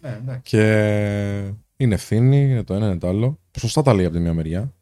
σα. 0.03 0.38
και 0.38 1.53
είναι 1.77 1.93
ευθύνη, 1.93 2.41
είναι 2.41 2.63
το 2.63 2.73
ένα, 2.73 2.85
είναι 2.85 2.97
το 2.97 3.07
άλλο. 3.07 3.39
Σωστά 3.59 3.81
τα 3.81 3.93
λέει 3.93 4.05
από 4.05 4.15
τη 4.15 4.21
μια 4.21 4.34
μεριά. 4.34 4.73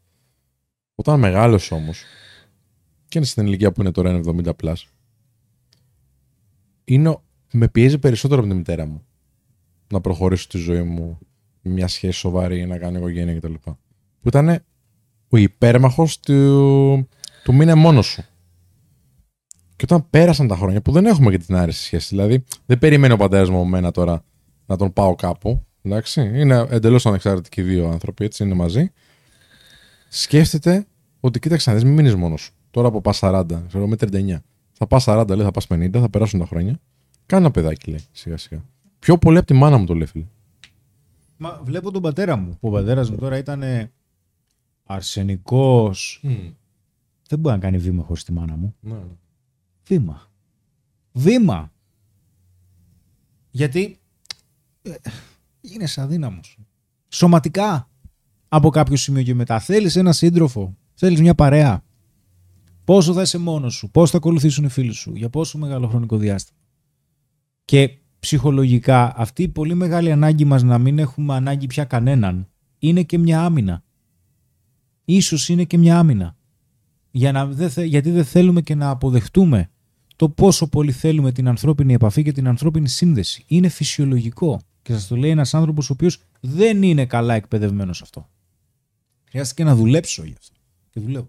Όταν 0.94 1.18
μεγάλωσε 1.18 1.74
όμως, 1.74 2.02
και 3.08 3.18
είναι 3.18 3.26
στην 3.26 3.46
ηλικία 3.46 3.72
που 3.72 3.80
είναι 3.80 3.90
τώρα 3.90 4.20
70 4.24 4.50
plus, 4.62 4.74
είναι, 6.84 7.16
με 7.52 7.68
πιέζει 7.68 7.98
περισσότερο 7.98 8.40
από 8.40 8.50
τη 8.50 8.56
μητέρα 8.56 8.86
μου 8.86 9.06
να 9.92 10.00
προχωρήσω 10.00 10.48
τη 10.48 10.58
ζωή 10.58 10.82
μου 10.82 11.18
με 11.62 11.72
μια 11.72 11.88
σχέση 11.88 12.18
σοβαρή, 12.18 12.66
να 12.66 12.78
κάνω 12.78 12.98
οικογένεια 12.98 13.34
κτλ. 13.34 13.54
Που 14.20 14.28
ήταν 14.28 14.64
ο 15.28 15.36
υπέρμαχος 15.36 16.20
του, 16.20 17.08
του 17.44 17.54
μείνε 17.54 17.74
μόνος 17.74 18.06
σου. 18.06 18.22
Και 19.76 19.84
όταν 19.84 20.10
πέρασαν 20.10 20.48
τα 20.48 20.56
χρόνια 20.56 20.82
που 20.82 20.92
δεν 20.92 21.06
έχουμε 21.06 21.30
και 21.30 21.38
την 21.38 21.54
άρεση 21.54 21.84
σχέση, 21.84 22.08
δηλαδή 22.08 22.44
δεν 22.66 22.78
περιμένει 22.78 23.12
ο 23.12 23.16
πατέρας 23.16 23.50
μου 23.50 23.64
μένα 23.64 23.90
τώρα 23.90 24.24
να 24.66 24.76
τον 24.76 24.92
πάω 24.92 25.14
κάπου. 25.14 25.66
Εντάξει, 25.82 26.20
είναι 26.20 26.66
εντελώς 26.70 27.06
ανεξάρτητοι 27.06 27.62
δύο 27.62 27.88
άνθρωποι, 27.88 28.24
έτσι 28.24 28.44
είναι 28.44 28.54
μαζί. 28.54 28.92
Σκέφτεται 30.08 30.86
ότι 31.20 31.38
κοίταξε 31.38 31.70
να 31.70 31.76
δεις, 31.76 31.84
μην 31.84 31.94
μείνεις 31.94 32.14
μόνος 32.14 32.40
σου. 32.40 32.52
Τώρα 32.70 32.90
που 32.90 33.00
πας 33.00 33.18
40, 33.22 33.44
ξέρω 33.68 33.86
με 33.86 33.96
39. 33.96 34.36
Θα 34.72 34.86
πας 34.86 35.04
40, 35.08 35.24
λέει, 35.28 35.44
θα 35.44 35.50
πας 35.50 35.66
50, 35.66 35.90
θα 35.92 36.10
περάσουν 36.10 36.38
τα 36.38 36.46
χρόνια. 36.46 36.80
Κάνε 37.26 37.42
ένα 37.44 37.52
παιδάκι, 37.52 37.90
λέει, 37.90 38.04
σιγά 38.12 38.36
σιγά. 38.36 38.64
Πιο 38.98 39.18
πολύ 39.18 39.38
από 39.38 39.46
τη 39.46 39.54
μάνα 39.54 39.76
μου 39.76 39.86
το 39.86 39.94
λέει, 39.94 40.06
φίλε. 40.06 40.24
Μα 41.36 41.60
βλέπω 41.64 41.90
τον 41.90 42.02
πατέρα 42.02 42.36
μου. 42.36 42.56
Που 42.60 42.68
ο 42.68 42.70
πατέρας 42.70 43.10
μου 43.10 43.16
τώρα 43.16 43.36
ήταν 43.36 43.62
αρσενικός. 44.84 46.20
Δεν 47.28 47.38
μπορεί 47.38 47.54
να 47.54 47.60
κάνει 47.60 47.78
βήμα 47.78 48.02
χωρίς 48.02 48.24
τη 48.24 48.32
μάνα 48.32 48.56
μου. 48.56 48.74
Ναι. 48.80 48.96
Βήμα. 49.86 50.30
Βήμα. 51.12 51.72
Γιατί 53.50 53.80
ε, 53.80 54.01
γίνεσαι 55.60 56.00
αδύναμος. 56.00 56.58
Σωματικά. 57.08 57.86
Από 58.48 58.70
κάποιο 58.70 58.96
σημείο 58.96 59.22
και 59.22 59.34
μετά. 59.34 59.60
Θέλεις 59.60 59.96
ένα 59.96 60.12
σύντροφο. 60.12 60.76
Θέλεις 60.94 61.20
μια 61.20 61.34
παρέα. 61.34 61.84
Πόσο 62.84 63.12
θα 63.12 63.22
είσαι 63.22 63.38
μόνος 63.38 63.74
σου. 63.74 63.90
Πώς 63.90 64.10
θα 64.10 64.16
ακολουθήσουν 64.16 64.64
οι 64.64 64.68
φίλοι 64.68 64.92
σου. 64.92 65.12
Για 65.16 65.30
πόσο 65.30 65.58
μεγάλο 65.58 65.88
χρονικό 65.88 66.16
διάστημα. 66.16 66.58
Και 67.64 67.98
ψυχολογικά 68.18 69.16
αυτή 69.16 69.42
η 69.42 69.48
πολύ 69.48 69.74
μεγάλη 69.74 70.12
ανάγκη 70.12 70.44
μας 70.44 70.62
να 70.62 70.78
μην 70.78 70.98
έχουμε 70.98 71.34
ανάγκη 71.34 71.66
πια 71.66 71.84
κανέναν 71.84 72.48
είναι 72.78 73.02
και 73.02 73.18
μια 73.18 73.44
άμυνα. 73.44 73.84
Ίσως 75.04 75.48
είναι 75.48 75.64
και 75.64 75.78
μια 75.78 75.98
άμυνα. 75.98 76.36
Για 77.10 77.32
να, 77.32 77.46
δεν 77.46 77.70
θε- 77.70 77.86
γιατί 77.86 78.10
δεν 78.10 78.24
θέλουμε 78.24 78.60
και 78.60 78.74
να 78.74 78.90
αποδεχτούμε 78.90 79.70
το 80.16 80.28
πόσο 80.28 80.68
πολύ 80.68 80.92
θέλουμε 80.92 81.32
την 81.32 81.48
ανθρώπινη 81.48 81.92
επαφή 81.92 82.22
και 82.22 82.32
την 82.32 82.48
ανθρώπινη 82.48 82.88
σύνδεση. 82.88 83.44
Είναι 83.46 83.68
φυσιολογικό. 83.68 84.60
Και 84.82 84.92
σας 84.92 85.06
το 85.06 85.16
λέει 85.16 85.30
ένας 85.30 85.54
άνθρωπος 85.54 85.90
ο 85.90 85.92
οποίος 85.92 86.18
δεν 86.40 86.82
είναι 86.82 87.06
καλά 87.06 87.34
εκπαιδευμένος 87.34 87.96
σε 87.96 88.02
αυτό. 88.04 88.28
Χρειάστηκε 89.28 89.64
να 89.64 89.74
δουλέψω 89.74 90.24
γι' 90.24 90.34
αυτό. 90.38 90.56
Και 90.90 91.00
δουλεύω. 91.00 91.28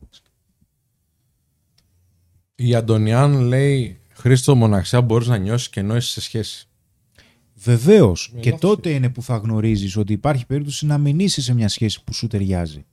Η 2.56 2.76
Αντωνιάν 2.76 3.40
λέει: 3.40 4.00
Χρήστο, 4.14 4.56
μοναξιά 4.56 5.02
μπορείς 5.02 5.28
να 5.28 5.38
νιώσεις 5.38 5.70
και 5.70 5.82
νόηση 5.82 6.12
σε 6.12 6.22
σχέση. 6.22 6.68
Βεβαίως. 7.56 8.32
Με 8.34 8.40
Και 8.40 8.52
λάθος 8.52 8.70
τότε 8.70 8.90
είναι 8.90 9.10
που 9.10 9.22
θα 9.22 9.38
γνωρίζεις 9.38 9.98
ότι 9.98 10.14
υπάρχει 10.14 10.46
περίπτωση 10.46 10.86
να 10.86 10.98
μην 10.98 11.20
είσαι 11.20 11.42
σε 11.42 11.54
μια 11.54 11.68
σχέση 11.68 12.04
που 12.04 12.14
σου 12.14 12.28
ταιριάζει. 12.28 12.86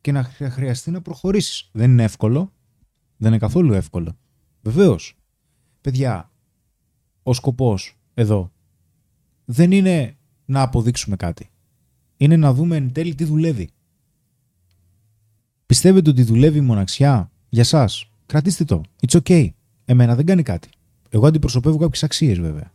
Και 0.00 0.12
να 0.12 0.22
χρεια- 0.24 0.50
χρειαστεί 0.50 0.90
να 0.90 1.02
προχωρήσεις. 1.02 1.68
Δεν 1.72 1.90
είναι 1.90 2.02
εύκολο. 2.02 2.52
Δεν 3.16 3.28
είναι 3.28 3.38
καθόλου 3.38 3.72
εύκολο. 3.72 4.16
Βεβαίως. 4.62 5.16
Παιδιά, 5.80 6.30
ο 7.22 7.32
σκοπός 7.32 7.98
εδώ 8.14 8.52
δεν 9.44 9.72
είναι 9.72 10.16
να 10.44 10.62
αποδείξουμε 10.62 11.16
κάτι. 11.16 11.50
Είναι 12.16 12.36
να 12.36 12.54
δούμε 12.54 12.76
εν 12.76 12.92
τέλει 12.92 13.14
τι 13.14 13.24
δουλεύει. 13.24 13.68
Πιστεύετε 15.66 16.10
ότι 16.10 16.22
δουλεύει 16.22 16.58
η 16.58 16.60
μοναξιά 16.60 17.30
για 17.48 17.64
σας; 17.64 18.10
Κρατήστε 18.26 18.64
το. 18.64 18.80
It's 19.06 19.20
okay. 19.22 19.48
Εμένα 19.84 20.14
δεν 20.14 20.26
κάνει 20.26 20.42
κάτι. 20.42 20.68
Εγώ 21.08 21.26
αντιπροσωπεύω 21.26 21.76
κάποιες 21.76 22.02
αξίες 22.02 22.38
βέβαια 22.38 22.74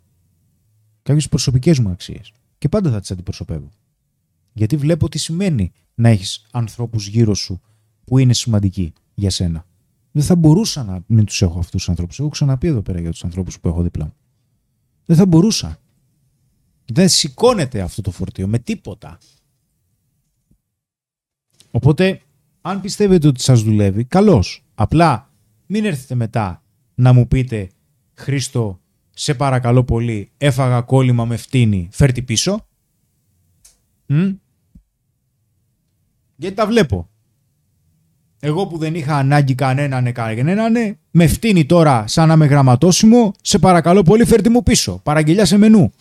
κάποιες 1.09 1.29
προσωπικές 1.29 1.79
μου 1.79 1.89
αξίες. 1.89 2.31
Και 2.57 2.69
πάντα 2.69 2.91
θα 2.91 2.99
τις 2.99 3.11
αντιπροσωπεύω. 3.11 3.69
Γιατί 4.53 4.77
βλέπω 4.77 5.09
τι 5.09 5.17
σημαίνει 5.17 5.71
να 5.95 6.09
έχεις 6.09 6.45
ανθρώπους 6.51 7.07
γύρω 7.07 7.33
σου 7.33 7.61
που 8.05 8.17
είναι 8.17 8.33
σημαντικοί 8.33 8.93
για 9.13 9.29
σένα. 9.29 9.65
Δεν 10.11 10.23
θα 10.23 10.35
μπορούσα 10.35 10.83
να 10.83 11.03
μην 11.07 11.25
τους 11.25 11.41
έχω 11.41 11.59
αυτούς 11.59 11.71
τους 11.71 11.89
ανθρώπους. 11.89 12.19
Έχω 12.19 12.29
ξαναπεί 12.29 12.67
εδώ 12.67 12.81
πέρα 12.81 12.99
για 12.99 13.11
τους 13.11 13.23
ανθρώπους 13.23 13.59
που 13.59 13.67
έχω 13.67 13.81
δίπλα 13.81 14.05
μου. 14.05 14.13
Δεν 15.05 15.17
θα 15.17 15.25
μπορούσα. 15.25 15.79
Δεν 16.91 17.09
σηκώνεται 17.09 17.81
αυτό 17.81 18.01
το 18.01 18.11
φορτίο 18.11 18.47
με 18.47 18.59
τίποτα. 18.59 19.17
Οπότε, 21.71 22.21
αν 22.61 22.81
πιστεύετε 22.81 23.27
ότι 23.27 23.41
σας 23.41 23.61
δουλεύει, 23.61 24.03
καλώς. 24.03 24.65
Απλά 24.75 25.31
μην 25.65 25.85
έρθετε 25.85 26.15
μετά 26.15 26.63
να 26.95 27.13
μου 27.13 27.27
πείτε 27.27 27.69
Χρήστο, 28.13 28.79
σε 29.09 29.33
παρακαλώ 29.33 29.83
πολύ, 29.83 30.31
έφαγα 30.37 30.81
κόλλημα 30.81 31.25
με 31.25 31.37
φτύνη, 31.37 31.89
φέρτη 31.91 32.21
πίσω. 32.21 32.65
Μμ. 34.05 34.29
Γιατί 36.35 36.55
τα 36.55 36.67
βλέπω. 36.67 37.09
Εγώ 38.39 38.67
που 38.67 38.77
δεν 38.77 38.95
είχα 38.95 39.17
ανάγκη 39.17 39.55
κανέναν 39.55 40.03
ναι, 40.03 40.11
κανέναν, 40.11 40.71
ναι, 40.71 40.97
με 41.11 41.27
φτύνει 41.27 41.65
τώρα 41.65 42.07
σαν 42.07 42.27
να 42.27 42.35
με 42.35 42.45
γραμματώσιμο, 42.45 43.33
σε 43.41 43.59
παρακαλώ 43.59 44.03
πολύ 44.03 44.25
φέρτη 44.25 44.49
μου 44.49 44.63
πίσω. 44.63 44.99
Παραγγελιά 45.03 45.45
σε 45.45 45.57
μενού. 45.57 45.91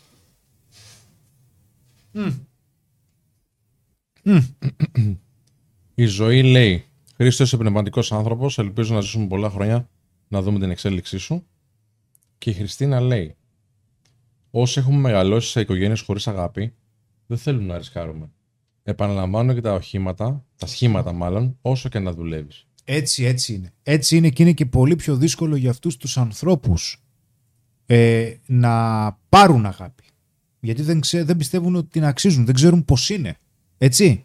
Μμ. 2.19 2.33
Μμ. 4.23 4.39
Η 5.95 6.05
ζωή 6.07 6.43
λέει: 6.43 6.85
Χρήστος, 7.17 7.47
είσαι 7.47 7.57
πνευματικός 7.57 8.13
άνθρωπος. 8.13 8.59
Ελπίζω 8.59 8.95
να 8.95 9.01
ζήσουμε 9.01 9.27
πολλά 9.27 9.51
χρόνια 9.51 9.89
να 10.29 10.43
δούμε 10.43 10.59
την 10.59 10.71
εξέλιξή 10.71 11.19
σου. 11.19 11.47
Και 12.39 12.51
η 12.51 12.53
Χριστίνα 12.53 13.01
λέει: 13.01 13.37
Όσοι 14.51 14.79
έχουμε 14.79 14.99
μεγαλώσει 14.99 15.51
σε 15.51 15.61
οικογένειες 15.61 16.01
χωρίς 16.01 16.27
αγάπη, 16.29 16.75
δεν 17.27 17.39
θέλουμε 17.39 17.65
να 17.65 17.79
ρισκάρουμε. 17.79 18.31
Επαναλαμβάνω 18.83 19.55
και 19.55 19.61
τα 19.61 19.73
οχήματα, 19.73 20.45
τα 20.57 20.67
σχήματα 20.67 21.13
μάλλον, 21.13 21.59
όσο 21.63 21.89
και 21.89 21.99
να 21.99 22.13
δουλεύεις. 22.13 22.67
Έτσι, 22.85 23.25
έτσι 23.25 23.55
είναι. 23.55 23.73
Έτσι 23.83 24.17
είναι 24.17 24.31
και 24.31 24.43
είναι 24.43 24.53
και 24.53 24.67
πολύ 24.67 24.97
πιο 24.97 25.17
δύσκολο 25.17 25.57
για 25.57 25.71
αυτούς 25.71 25.97
τους 25.97 26.19
ανθρώπους 26.19 27.03
ε, 27.87 28.35
να 28.47 29.13
πάρουν 29.29 29.67
αγάπη. 29.67 30.05
Γιατί 30.61 30.83
δεν, 30.83 31.01
ξέ, 31.01 31.25
δεν 31.25 31.37
πιστεύουν 31.37 31.75
ότι 31.75 31.89
την 31.89 32.05
αξίζουν, 32.05 32.45
δεν 32.45 32.55
ξέρουν 32.55 32.85
πώς 32.85 33.11
είναι. 33.11 33.37
Έτσι. 33.78 34.25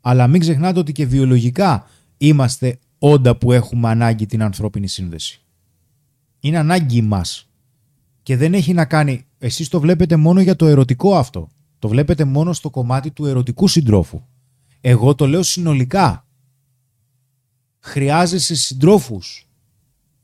Αλλά 0.00 0.26
μην 0.26 0.40
ξεχνάτε 0.40 0.78
ότι 0.78 0.92
και 0.92 1.06
βιολογικά 1.06 1.86
είμαστε 2.16 2.78
όντα 2.98 3.36
που 3.36 3.52
έχουμε 3.52 3.88
ανάγκη 3.88 4.26
την 4.26 4.42
ανθρώπινη 4.42 4.88
σύνδεση. 4.88 5.40
Είναι 6.40 6.58
ανάγκη 6.58 7.02
μας. 7.02 7.48
Και 8.22 8.36
δεν 8.36 8.54
έχει 8.54 8.72
να 8.72 8.84
κάνει... 8.84 9.24
Εσείς 9.38 9.68
το 9.68 9.80
βλέπετε 9.80 10.16
μόνο 10.16 10.40
για 10.40 10.56
το 10.56 10.66
ερωτικό 10.66 11.16
αυτό. 11.16 11.48
Το 11.78 11.88
βλέπετε 11.88 12.24
μόνο 12.24 12.52
στο 12.52 12.70
κομμάτι 12.70 13.10
του 13.10 13.26
ερωτικού 13.26 13.68
συντρόφου. 13.68 14.22
Εγώ 14.80 15.14
το 15.14 15.26
λέω 15.26 15.42
συνολικά 15.42 16.26
χρειάζεσαι 17.78 18.54
συντρόφους. 18.54 19.48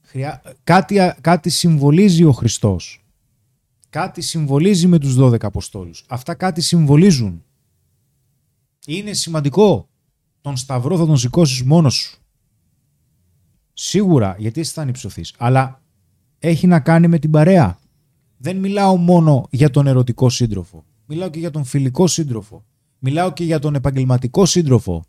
Χρειά... 0.00 0.42
Κάτι, 0.64 1.14
κάτι 1.20 1.50
συμβολίζει 1.50 2.24
ο 2.24 2.32
Χριστός. 2.32 3.01
Κάτι 3.92 4.20
συμβολίζει 4.20 4.86
με 4.86 4.98
τους 4.98 5.16
12 5.18 5.44
Αποστόλους. 5.44 6.04
Αυτά 6.08 6.34
κάτι 6.34 6.60
συμβολίζουν. 6.60 7.44
Είναι 8.86 9.12
σημαντικό. 9.12 9.88
Τον 10.40 10.56
σταυρό 10.56 10.96
θα 10.96 11.06
τον 11.06 11.16
σηκώσεις 11.16 11.62
μόνος 11.62 11.94
σου. 11.94 12.18
Σίγουρα, 13.72 14.36
γιατί 14.38 14.60
εσύ 14.60 14.72
θα 14.72 14.82
ανυψωθείς. 14.82 15.34
Αλλά 15.38 15.82
έχει 16.38 16.66
να 16.66 16.80
κάνει 16.80 17.08
με 17.08 17.18
την 17.18 17.30
παρέα. 17.30 17.78
Δεν 18.36 18.56
μιλάω 18.56 18.96
μόνο 18.96 19.46
για 19.50 19.70
τον 19.70 19.86
ερωτικό 19.86 20.30
σύντροφο. 20.30 20.84
Μιλάω 21.06 21.30
και 21.30 21.38
για 21.38 21.50
τον 21.50 21.64
φιλικό 21.64 22.06
σύντροφο. 22.06 22.64
Μιλάω 22.98 23.32
και 23.32 23.44
για 23.44 23.58
τον 23.58 23.74
επαγγελματικό 23.74 24.46
σύντροφο. 24.46 25.04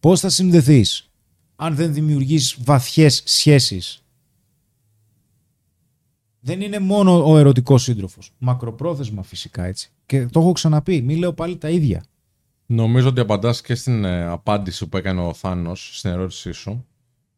Πώς 0.00 0.20
θα 0.20 0.28
συνδεθείς 0.28 1.10
αν 1.56 1.74
δεν 1.74 1.92
δημιουργείς 1.92 2.56
βαθιές 2.64 3.22
σχέσεις. 3.24 4.01
Δεν 6.44 6.60
είναι 6.60 6.78
μόνο 6.78 7.30
ο 7.30 7.38
ερωτικός 7.38 7.82
σύντροφος. 7.82 8.32
Μακροπρόθεσμα 8.38 9.22
φυσικά 9.22 9.64
έτσι. 9.64 9.90
Και 10.06 10.26
το 10.26 10.40
έχω 10.40 10.52
ξαναπεί. 10.52 11.02
Μην 11.02 11.18
λέω 11.18 11.32
πάλι 11.32 11.56
τα 11.56 11.68
ίδια. 11.70 12.04
Νομίζω 12.66 13.08
ότι 13.08 13.20
απαντάς 13.20 13.60
και 13.60 13.74
στην 13.74 14.04
ε, 14.04 14.24
απάντηση 14.24 14.86
που 14.86 14.96
έκανε 14.96 15.20
ο 15.20 15.34
Θάνος 15.34 15.98
στην 15.98 16.10
ερώτησή 16.10 16.52
σου. 16.52 16.86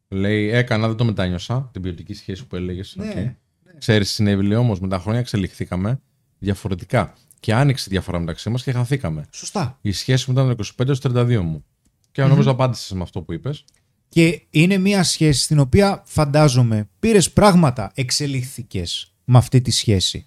Λέει, 0.07 0.49
έκανα, 0.49 0.87
δεν 0.87 0.95
το 0.95 1.05
μετάνιωσα, 1.05 1.69
την 1.73 1.81
ποιοτική 1.81 2.13
σχέση 2.13 2.47
που 2.47 2.55
έλεγες. 2.55 2.95
Ναι, 2.95 3.37
Ξέρεις, 3.77 4.11
συνέβη 4.11 4.55
όμως, 4.55 4.79
με 4.79 4.87
τα 4.87 4.99
χρόνια 4.99 5.19
εξελιχθήκαμε 5.19 6.01
διαφορετικά. 6.39 7.13
Και 7.39 7.53
άνοιξε 7.53 7.85
η 7.87 7.91
διαφορά 7.91 8.19
μεταξύ 8.19 8.49
μας 8.49 8.63
και 8.63 8.71
χαθήκαμε. 8.71 9.25
Σωστά. 9.31 9.77
Η 9.81 9.91
σχέση 9.91 10.31
μου 10.31 10.39
ήταν 10.39 10.55
το 10.55 10.63
25 10.77 10.87
έως 10.87 11.01
32 11.01 11.41
μου. 11.41 11.65
Και 12.11 12.23
νομίζω 12.23 12.51
απάντησες 12.51 12.91
με 12.91 13.01
αυτό 13.01 13.21
που 13.21 13.33
είπες. 13.33 13.65
Και 14.15 14.41
είναι 14.49 14.77
μια 14.77 15.03
σχέση 15.03 15.41
στην 15.41 15.59
οποία 15.59 16.03
φαντάζομαι 16.05 16.89
πήρες 16.99 17.31
πράγματα, 17.31 17.91
εξελίχθηκες 17.95 19.13
με 19.25 19.37
αυτή 19.37 19.61
τη 19.61 19.71
σχέση. 19.71 20.25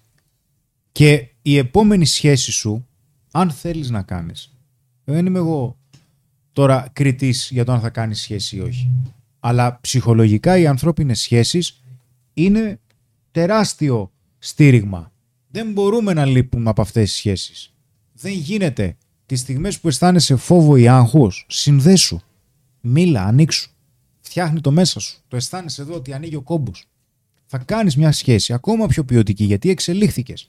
Και 0.91 1.27
η 1.41 1.57
επόμενη 1.57 2.05
σχέση 2.05 2.51
σου, 2.51 2.87
αν 3.31 3.51
θέλεις 3.51 3.89
να 3.89 4.01
κάνεις, 4.01 4.53
δεν 5.03 5.25
είμαι 5.25 5.37
εγώ 5.37 5.77
τώρα 6.53 6.89
κριτής 6.93 7.49
για 7.51 7.65
το 7.65 7.71
αν 7.71 7.79
θα 7.79 7.89
κάνεις 7.89 8.21
σχέση 8.21 8.55
ή 8.55 8.59
όχι. 8.59 8.89
Αλλά 9.39 9.79
ψυχολογικά 9.81 10.57
οι 10.57 10.67
ανθρώπινες 10.67 11.19
σχέσεις 11.19 11.83
είναι 12.33 12.79
τεράστιο 13.31 14.11
στήριγμα. 14.39 15.11
Δεν 15.47 15.71
μπορούμε 15.71 16.13
να 16.13 16.25
λείπουμε 16.25 16.69
από 16.69 16.81
αυτές 16.81 17.09
τις 17.09 17.17
σχέσεις. 17.17 17.73
Δεν 18.13 18.33
γίνεται. 18.33 18.97
Τις 19.25 19.39
στιγμές 19.39 19.79
που 19.79 19.87
αισθάνεσαι 19.87 20.35
φόβο 20.35 20.75
ή 20.75 20.87
άγχος, 20.87 21.45
συνδέσου. 21.49 22.19
Μίλα, 22.81 23.23
ανοίξου. 23.23 23.69
Φτιάχνει 24.29 24.61
το 24.61 24.71
μέσα 24.71 24.99
σου. 24.99 25.17
Το 25.27 25.35
αισθάνεσαι 25.35 25.81
εδώ 25.81 25.93
ότι 25.93 26.13
ανοίγει 26.13 26.35
ο 26.35 26.41
κόμπος. 26.41 26.85
Θα 27.45 27.57
κάνεις 27.57 27.97
μια 27.97 28.11
σχέση 28.11 28.53
ακόμα 28.53 28.87
πιο 28.87 29.03
ποιοτική 29.03 29.43
γιατί 29.43 29.69
εξελίχθηκες. 29.69 30.47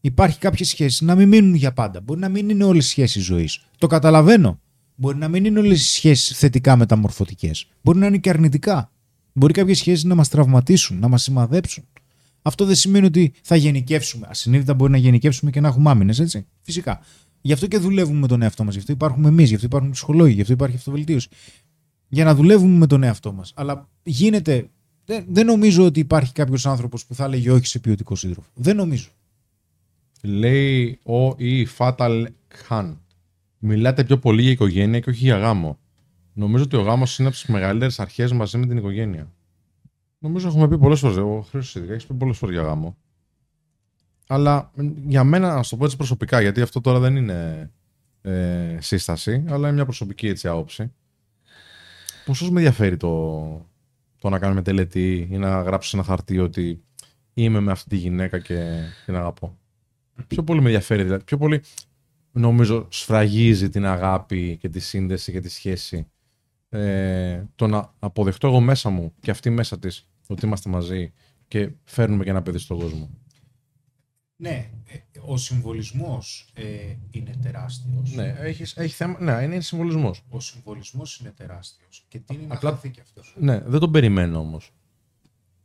Υπάρχει 0.00 0.38
κάποιες 0.38 0.68
σχέσεις 0.68 1.00
να 1.00 1.14
μην 1.14 1.28
μείνουν 1.28 1.54
για 1.54 1.72
πάντα. 1.72 2.00
Μπορεί 2.00 2.20
να 2.20 2.28
μην 2.28 2.48
είναι 2.48 2.64
όλες 2.64 2.86
οι 2.86 2.88
σχέσεις 2.88 3.24
ζωής. 3.24 3.64
Το 3.78 3.86
καταλαβαίνω. 3.86 4.60
Μπορεί 4.94 5.16
να 5.16 5.28
μην 5.28 5.44
είναι 5.44 5.58
όλες 5.58 5.80
οι 5.80 5.84
σχέσεις 5.84 6.38
θετικά 6.38 6.76
μεταμορφωτικές. 6.76 7.66
Μπορεί 7.82 7.98
να 7.98 8.06
είναι 8.06 8.18
και 8.18 8.30
αρνητικά. 8.30 8.90
Μπορεί 9.32 9.52
κάποιες 9.52 9.78
σχέσεις 9.78 10.04
να 10.04 10.14
μας 10.14 10.28
τραυματίσουν, 10.28 10.98
να 10.98 11.08
μας 11.08 11.22
σημαδέψουν. 11.22 11.84
Αυτό 12.42 12.64
δεν 12.64 12.74
σημαίνει 12.74 13.06
ότι 13.06 13.32
θα 13.42 13.56
γενικεύσουμε. 13.56 14.26
Ασυνείδητα 14.30 14.74
μπορεί 14.74 14.92
να 14.92 14.98
γενικεύσουμε 14.98 15.50
και 15.50 15.60
να 15.60 15.68
έχουμε 15.68 15.90
άμυνες, 15.90 16.18
έτσι. 16.18 16.46
Φυσικά. 16.60 17.00
Γι' 17.40 17.52
αυτό 17.52 17.66
και 17.66 17.78
δουλεύουμε 17.78 18.18
με 18.18 18.26
τον 18.26 18.42
εαυτό 18.42 18.64
μας. 18.64 18.72
Γι' 18.72 18.80
αυτό 18.80 18.92
υπάρχουμε 18.92 19.28
εμείς, 19.28 19.48
γι' 19.48 19.54
αυτό 19.54 19.66
υπάρχουν 19.66 19.90
ψυχολόγοι, 19.90 20.34
γι' 20.34 20.40
αυτό 20.40 20.52
υπάρχει 20.52 20.76
αυτοβελτίωση. 20.76 21.28
Για 22.14 22.24
να 22.24 22.34
δουλεύουμε 22.34 22.76
με 22.78 22.86
τον 22.86 23.02
εαυτό 23.02 23.32
μας. 23.32 23.52
Αλλά 23.56 23.88
γίνεται. 24.02 24.68
Δεν, 25.04 25.24
δεν 25.28 25.46
νομίζω 25.46 25.84
ότι 25.84 26.00
υπάρχει 26.00 26.32
κάποιος 26.32 26.66
άνθρωπος 26.66 27.06
που 27.06 27.14
θα 27.14 27.24
έλεγε 27.24 27.50
όχι 27.50 27.66
σε 27.66 27.78
ποιοτικό 27.78 28.16
σύντροφο. 28.16 28.48
Δεν 28.54 28.76
νομίζω. 28.76 29.08
Λέει 30.22 31.00
ο 31.02 31.34
ή 31.36 31.68
Fatal 31.78 32.26
Khan. 32.68 32.96
Μιλάτε 33.58 34.04
πιο 34.04 34.18
πολύ 34.18 34.42
για 34.42 34.50
οικογένεια 34.50 35.00
και 35.00 35.10
όχι 35.10 35.24
για 35.24 35.36
γάμο. 35.36 35.78
Νομίζω 36.32 36.64
ότι 36.64 36.76
ο 36.76 36.80
γάμος 36.80 37.18
είναι 37.18 37.28
από 37.28 37.36
τις 37.36 37.46
μεγαλύτερες 37.46 38.00
αρχές 38.00 38.32
μαζί 38.32 38.58
με 38.58 38.66
την 38.66 38.76
οικογένεια. 38.76 39.32
Νομίζω 40.18 40.48
έχουμε 40.48 40.68
πει 40.68 40.78
πολλές 40.78 40.98
φορές. 40.98 41.16
Ο 41.16 41.46
Χρήστος 41.50 41.74
ειδικά 41.74 41.92
έχεις 41.92 42.06
πει 42.06 42.14
πολλές 42.14 42.36
φορές 42.36 42.54
για 42.54 42.64
γάμο. 42.64 42.96
Αλλά 44.26 44.70
μ, 44.74 44.88
για 45.06 45.24
μένα, 45.24 45.54
να 45.54 45.62
σου 45.62 45.70
το 45.70 45.76
πω 45.76 45.84
έτσι 45.84 45.96
προσωπικά, 45.96 46.40
γιατί 46.40 46.60
αυτό 46.60 46.80
τώρα 46.80 46.98
δεν 46.98 47.16
είναι 47.16 47.70
ε, 48.22 48.76
σύσταση, 48.80 49.44
αλλά 49.48 49.66
είναι 49.66 49.72
μια 49.72 49.84
προσωπική 49.84 50.28
έτσι 50.28 50.48
άποψη. 50.48 50.92
Πόσο 52.24 52.44
με 52.44 52.58
ενδιαφέρει 52.58 52.96
το, 52.96 53.40
το 54.18 54.28
να 54.28 54.38
κάνουμε 54.38 54.62
τελετή 54.62 55.28
ή 55.30 55.36
να 55.36 55.62
γράψεις 55.62 55.92
ένα 55.92 56.02
χαρτί 56.02 56.38
ότι 56.38 56.82
είμαι 57.34 57.60
με 57.60 57.70
αυτή 57.70 57.88
τη 57.88 57.96
γυναίκα 57.96 58.38
και 58.38 58.80
την 59.04 59.16
αγαπώ; 59.16 59.58
Πιο 60.26 60.42
πολύ 60.42 60.60
με 60.60 60.66
ενδιαφέρει, 60.66 61.02
δηλαδή. 61.02 61.24
Πιο 61.24 61.36
πολύ 61.36 61.62
νομίζω 62.32 62.86
σφραγίζει 62.90 63.68
την 63.68 63.86
αγάπη 63.86 64.56
και 64.56 64.68
τη 64.68 64.80
σύνδεση 64.80 65.32
και 65.32 65.40
τη 65.40 65.48
σχέση. 65.48 66.06
Ε, 66.68 67.44
το 67.54 67.66
να 67.66 67.94
αποδεχτώ 67.98 68.46
εγώ 68.46 68.60
μέσα 68.60 68.90
μου 68.90 69.12
και 69.20 69.30
αυτή 69.30 69.50
μέσα 69.50 69.78
της 69.78 70.08
ότι 70.26 70.46
είμαστε 70.46 70.70
μαζί 70.70 71.12
και 71.48 71.70
φέρνουμε 71.84 72.24
και 72.24 72.30
ένα 72.30 72.42
παιδί 72.42 72.58
στον 72.58 72.78
κόσμο. 72.78 73.10
Ναι, 74.36 74.70
ο 75.26 75.36
συμβολισμός 75.36 76.50
ε, 76.54 76.96
είναι 77.10 77.36
τεράστιος. 77.42 78.12
Ναι, 78.14 78.34
έχεις, 78.38 78.76
έχει 78.76 78.94
θέμα. 78.94 79.20
Ναι, 79.20 79.42
είναι 79.42 79.60
συμβολισμός. 79.60 80.22
Ο 80.28 80.40
συμβολισμός 80.40 81.18
είναι 81.18 81.30
τεράστιος 81.30 82.04
και 82.08 82.18
τι 82.18 82.34
είναι 82.34 82.46
να 82.46 82.54
Απλά- 82.54 82.70
χαθεί 82.70 82.90
και 82.90 83.00
αυτός. 83.00 83.34
Ναι, 83.38 83.60
δεν 83.60 83.80
τον 83.80 83.90
περιμένω 83.90 84.38
όμως. 84.38 84.72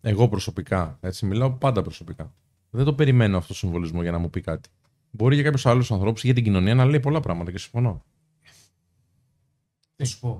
Εγώ 0.01 0.29
προσωπικά. 0.29 0.97
Έτσι, 1.01 1.25
μιλάω 1.25 1.51
πάντα 1.51 1.81
προσωπικά. 1.81 2.33
Δεν 2.69 2.85
το 2.85 2.93
περιμένω 2.93 3.38
αυτό 3.38 3.47
το 3.47 3.53
συμβολισμό 3.59 4.01
για 4.01 4.11
να 4.11 4.17
μου 4.17 4.29
πει 4.29 4.41
κάτι. 4.41 4.69
Μπορεί 5.11 5.35
για 5.35 5.43
κάποιους 5.43 5.65
άλλους 5.65 5.91
ανθρώπους 5.91 6.23
για 6.23 6.33
την 6.33 6.43
κοινωνία 6.43 6.75
να 6.75 6.85
λέει 6.85 6.99
πολλά 6.99 7.19
πράγματα 7.19 7.51
και 7.51 7.57
συμφωνώ. 7.57 8.03
Θα 9.95 10.05
σου 10.05 10.19
πω. 10.19 10.39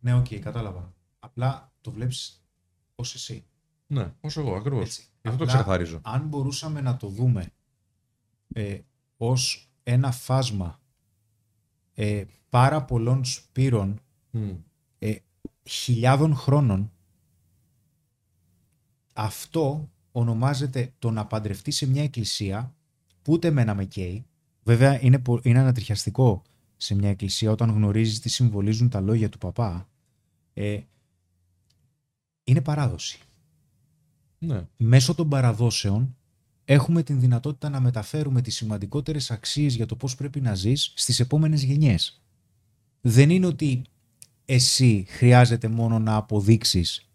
Ναι, 0.00 0.14
οκ, 0.14 0.26
κατάλαβα. 0.40 0.92
Απλά 1.18 1.72
το 1.80 1.90
βλέπεις 1.90 2.44
ως 2.94 3.14
εσύ. 3.14 3.44
Ναι, 3.86 4.12
όσο 4.20 4.40
εγώ 4.40 4.54
ακριβώς. 4.54 4.84
Έτσι. 4.84 5.02
Γι' 5.22 5.28
αυτό 5.28 5.44
το 5.44 5.44
Απλά, 5.44 5.46
ξεκαθαρίζω. 5.46 6.00
Αν 6.02 6.26
μπορούσαμε 6.26 6.80
να 6.80 6.96
το 6.96 7.08
δούμε 7.08 7.46
ε, 8.56 8.78
ως 9.16 9.70
ένα 9.82 10.10
φάσμα 10.12 10.80
ε, 11.94 12.24
πάρα 12.48 12.84
πολλών 12.84 13.24
σπήρων 13.24 14.00
Μμ. 14.30 14.50
ε, 14.98 15.16
χιλιάδων 15.68 16.34
χρόνων, 16.36 16.92
αυτό 19.12 19.90
ονομάζεται 20.12 20.92
το 20.98 21.10
να 21.10 21.26
παντρευτεί 21.26 21.70
σε 21.70 21.86
μια 21.86 22.02
εκκλησία 22.02 22.74
που 23.22 23.32
ούτε 23.32 23.48
εμένα 23.48 23.74
με 23.74 23.84
καίει. 23.84 24.24
Βέβαια 24.62 25.02
είναι, 25.02 25.18
πο- 25.18 25.40
είναι 25.42 25.58
ανατριχιαστικό 25.58 26.42
σε 26.76 26.94
μια 26.94 27.08
εκκλησία 27.08 27.50
όταν 27.50 27.70
γνωρίζεις 27.70 28.20
τι 28.20 28.28
συμβολίζουν 28.28 28.88
τα 28.88 29.00
λόγια 29.00 29.28
του 29.28 29.38
παπά. 29.38 29.88
Ε, 30.54 30.80
είναι 32.44 32.60
παράδοση 32.60 33.18
Ναι. 34.38 34.66
μέσω 34.76 35.14
των 35.14 35.28
παραδόσεων 35.28 36.16
έχουμε 36.64 37.02
την 37.02 37.20
δυνατότητα 37.20 37.68
να 37.68 37.80
μεταφέρουμε 37.80 38.40
τις 38.42 38.56
σημαντικότερες 38.56 39.30
αξίες 39.30 39.74
για 39.74 39.86
το 39.86 39.96
πώς 39.96 40.14
πρέπει 40.14 40.40
να 40.40 40.54
ζεις 40.54 40.92
στις 40.94 41.20
επόμενες 41.20 41.62
γενιές. 41.62 42.22
Δεν 43.00 43.30
είναι 43.30 43.46
ότι 43.46 43.82
εσύ 44.44 45.04
χρειάζεται 45.08 45.68
μόνο 45.68 45.98
να 45.98 46.14
αποδείξεις 46.16 47.08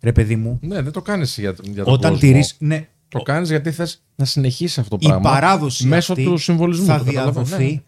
ρε 0.00 0.12
παιδί 0.12 0.36
μου, 0.36 0.58
ναι, 0.62 0.82
δεν 0.82 0.92
το 0.92 1.02
κάνεις 1.02 1.38
για, 1.38 1.54
για 1.62 1.84
τον 1.84 1.92
όταν 1.92 2.10
κόσμο. 2.12 2.28
τηρείς, 2.28 2.56
ναι, 2.58 2.88
Το 3.08 3.22
κάνεις 3.22 3.48
γιατί 3.48 3.70
θες 3.72 4.02
να 4.16 4.24
συνεχίσει 4.24 4.80
αυτό 4.80 4.96
το 4.96 5.06
η 5.06 5.08
πράγμα. 5.08 5.30
παράδοση 5.30 5.86
μέσω 5.86 6.12
αυτή 6.12 6.24
του 6.24 6.36
συμβολισμού. 6.36 6.86
θα 6.86 6.98
το 6.98 7.04
καταλαβαίνω, 7.04 7.44
διαδοθεί 7.44 7.72
ναι. 7.74 7.82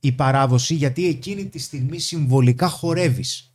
η 0.00 0.12
παράδοση 0.12 0.74
γιατί 0.74 1.06
εκείνη 1.06 1.46
τη 1.46 1.58
στιγμή 1.58 1.98
συμβολικά 1.98 2.68
χορεύεις. 2.68 3.52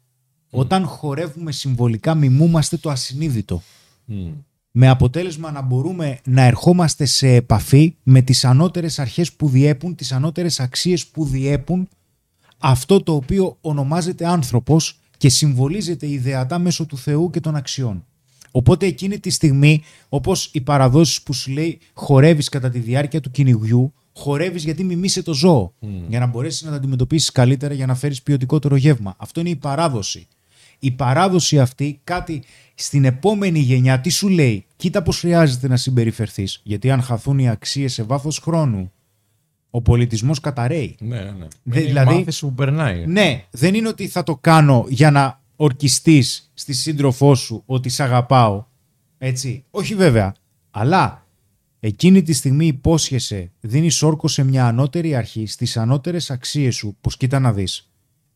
Όταν 0.49 0.85
χορεύουμε 0.85 1.51
συμβολικά 1.51 2.15
μιμούμαστε 2.15 2.77
το 2.77 2.89
ασυνείδητο. 2.89 3.63
Μμ. 4.05 4.31
Με 4.75 4.89
αποτέλεσμα 4.89 5.51
να 5.51 5.61
μπορούμε 5.61 6.19
να 6.25 6.41
ερχόμαστε 6.41 7.05
σε 7.05 7.27
επαφή 7.27 7.95
με 8.03 8.21
τις 8.21 8.45
ανώτερες 8.45 8.99
αρχές 8.99 9.33
που 9.33 9.49
διέπουν, 9.49 9.95
τις 9.95 10.11
ανώτερες 10.11 10.59
αξίες 10.59 11.07
που 11.07 11.25
διέπουν 11.25 11.87
αυτό 12.57 13.03
το 13.03 13.13
οποίο 13.13 13.57
ονομάζεται 13.61 14.27
άνθρωπος 14.27 14.99
και 15.17 15.29
συμβολίζεται 15.29 16.07
ιδεατά 16.07 16.59
μέσω 16.59 16.85
του 16.85 16.97
Θεού 16.97 17.29
και 17.29 17.39
των 17.39 17.55
αξιών. 17.55 18.05
Οπότε 18.51 18.85
εκείνη 18.85 19.19
τη 19.19 19.29
στιγμή, 19.29 19.81
όπως 20.09 20.49
οι 20.53 20.61
παραδόσεις 20.61 21.21
που 21.21 21.33
σου 21.33 21.51
λέει 21.51 21.79
χορεύεις 21.93 22.49
κατά 22.49 22.69
τη 22.69 22.79
διάρκεια 22.79 23.21
του 23.21 23.31
κυνηγιού, 23.31 23.93
χορεύεις 24.13 24.63
γιατί 24.63 24.83
μιμείσαι 24.83 25.23
το 25.23 25.33
ζώο, 25.33 25.73
για 26.07 26.19
να 26.19 26.25
μπορέσεις 26.25 26.61
να 26.61 26.69
τα 26.69 26.75
αντιμετωπίσεις 26.75 27.31
καλύτερα 27.31 27.73
για 27.73 27.85
να 27.85 27.95
φέρεις 27.95 28.23
ποιοτικότερο 28.23 28.75
γεύμα. 28.75 29.15
Αυτό 29.17 29.39
είναι 29.39 29.49
η 29.49 29.55
παράδοση 29.55 30.27
η 30.83 30.91
παράδοση 30.91 31.59
αυτή 31.59 31.99
κάτι 32.03 32.43
στην 32.75 33.05
επόμενη 33.05 33.59
γενιά 33.59 33.99
τι 33.99 34.09
σου 34.09 34.29
λέει; 34.29 34.65
Κοίτα 34.75 35.01
πώς 35.01 35.19
χρειάζεται 35.19 35.67
να 35.67 35.77
συμπεριφερθείς. 35.77 36.61
Γιατί 36.63 36.91
αν 36.91 37.01
χαθούν 37.01 37.39
οι 37.39 37.49
αξίες 37.49 37.93
σε 37.93 38.03
βάθος 38.03 38.37
χρόνου, 38.37 38.91
ο 39.69 39.81
πολιτισμός 39.81 40.39
καταραίει. 40.39 40.95
Ναι, 40.99 41.21
ναι. 41.21 41.47
Δε- 41.63 41.79
είναι 41.79 41.87
δηλαδή- 41.87 42.15
η 42.15 42.17
μάθηση 42.17 42.45
που 42.45 42.53
περνάει. 42.53 43.05
Ναι, 43.07 43.45
δεν 43.51 43.73
είναι 43.73 43.87
ότι 43.87 44.07
θα 44.07 44.23
το 44.23 44.37
κάνω 44.37 44.85
για 44.89 45.11
να 45.11 45.41
ορκιστείς 45.55 46.51
στη 46.53 46.73
σύντροφό 46.73 47.35
σου 47.35 47.63
ότι 47.65 47.89
σ' 47.89 47.99
αγαπάω. 47.99 48.65
Έτσι. 49.17 49.63
Όχι 49.71 49.95
βέβαια. 49.95 50.35
Αλλά 50.71 51.27
εκείνη 51.79 52.21
τη 52.21 52.33
στιγμή 52.33 52.67
υπόσχεσαι, 52.67 53.51
δίνεις 53.59 54.01
όρκο 54.01 54.27
σε 54.27 54.43
μια 54.43 54.65
ανώτερη 54.67 55.15
αρχή, 55.15 55.45
στις 55.45 55.77
ανώτερες 55.77 56.31
αξίες 56.31 56.75
σου, 56.75 56.97
πως 57.01 57.17
κοίτα 57.17 57.39
να 57.39 57.53
δεις. 57.53 57.87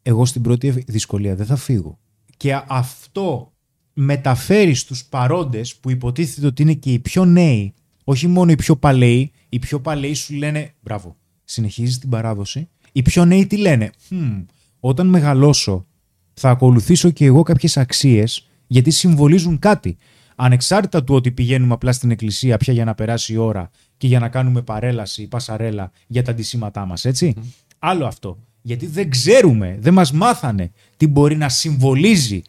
Εγώ 0.02 0.26
στην 0.26 0.42
πρώτη 0.42 0.70
δυσκολία 0.88 1.36
δεν 1.36 1.46
θα 1.46 1.56
φύγω. 1.56 2.00
Και 2.38 2.54
α- 2.54 2.66
αυτό 2.68 3.52
μεταφέρει 3.94 4.74
στους 4.74 5.06
παρόντες 5.06 5.76
που 5.76 5.90
υποτίθεται 5.90 6.48
ότι 6.48 6.62
είναι 6.62 6.74
και 6.74 6.94
οι 6.94 7.00
πιο 7.00 7.26
νέοι 7.26 7.74
Όχι 8.04 8.28
μόνο 8.28 8.52
οι 8.52 8.56
πιο 8.56 8.76
παλαιοί, 8.76 9.32
οι 9.50 9.60
πιο 9.60 9.80
παλαιοί 9.80 10.14
σου 10.14 10.34
λένε 10.34 10.74
μπράβο, 10.82 11.16
συνεχίζεις 11.44 11.98
την 12.00 12.10
παράδοση. 12.10 12.70
Οι 12.92 13.02
πιο 13.02 13.26
νέοι 13.26 13.48
τι 13.48 13.58
λένε, 13.58 13.92
«Χμ, 14.08 14.42
όταν 14.80 15.08
μεγαλώσω 15.08 15.86
θα 16.34 16.50
ακολουθήσω 16.50 17.10
και 17.12 17.26
εγώ 17.26 17.44
κάποιες 17.44 17.78
αξίες 17.78 18.48
γιατί 18.68 18.92
συμβολίζουν 18.92 19.60
κάτι. 19.60 19.98
Ανεξάρτητα 20.36 21.04
του 21.04 21.16
ότι 21.16 21.32
πηγαίνουμε 21.32 21.74
απλά 21.74 21.92
στην 21.92 22.12
εκκλησία 22.12 22.58
πια 22.58 22.74
για 22.74 22.86
να 22.86 22.96
περάσει 22.96 23.34
η 23.34 23.38
ώρα 23.38 23.70
και 23.98 24.08
για 24.08 24.20
να 24.20 24.30
κάνουμε 24.30 24.62
παρέλαση, 24.62 25.28
πασαρέλα 25.28 25.92
για 26.08 26.24
τα 26.24 26.32
αντισήματά 26.32 26.86
μας, 26.86 27.06
έτσι. 27.06 27.34
Άλλο 27.80 28.06
αυτό. 28.06 28.38
Γιατί 28.68 28.86
δεν 28.86 29.10
ξέρουμε, 29.10 29.78
δεν 29.80 29.94
μας 29.94 30.12
μάθανε 30.12 30.72
τι 30.98 31.08
μπορεί 31.08 31.36
να 31.36 31.50
συμβολίζει 31.50 32.42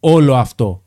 όλο 0.00 0.34
αυτό 0.36 0.82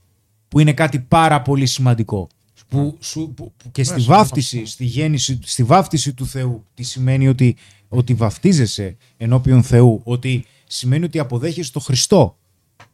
που 0.48 0.60
είναι 0.60 0.74
κάτι 0.74 1.00
πάρα 1.00 1.42
πολύ 1.42 1.66
σημαντικό. 1.66 2.28
Που, 2.68 2.98
σου, 3.00 3.34
που, 3.36 3.53
που 3.58 3.72
και 3.72 3.84
στη 3.84 4.02
βάφτιση, 4.02 4.66
στη 4.66 4.86
γέννηση, 4.86 5.40
στη 5.44 5.64
βάφτιση 5.64 6.14
του 6.14 6.26
Θεού, 6.26 6.66
τι 6.74 6.84
σημαίνει 6.84 7.28
ότι, 7.28 7.56
ότι 7.88 8.14
βαφτίζεσαι 8.14 8.98
ενώπιον 9.18 9.64
Θεού, 9.64 10.02
ότι 10.03 10.45
σημαίνει 10.68 11.06
ότι 11.06 11.20
αποδέχεσαι 11.20 11.72
το 11.72 11.80
Χριστό, 11.80 12.38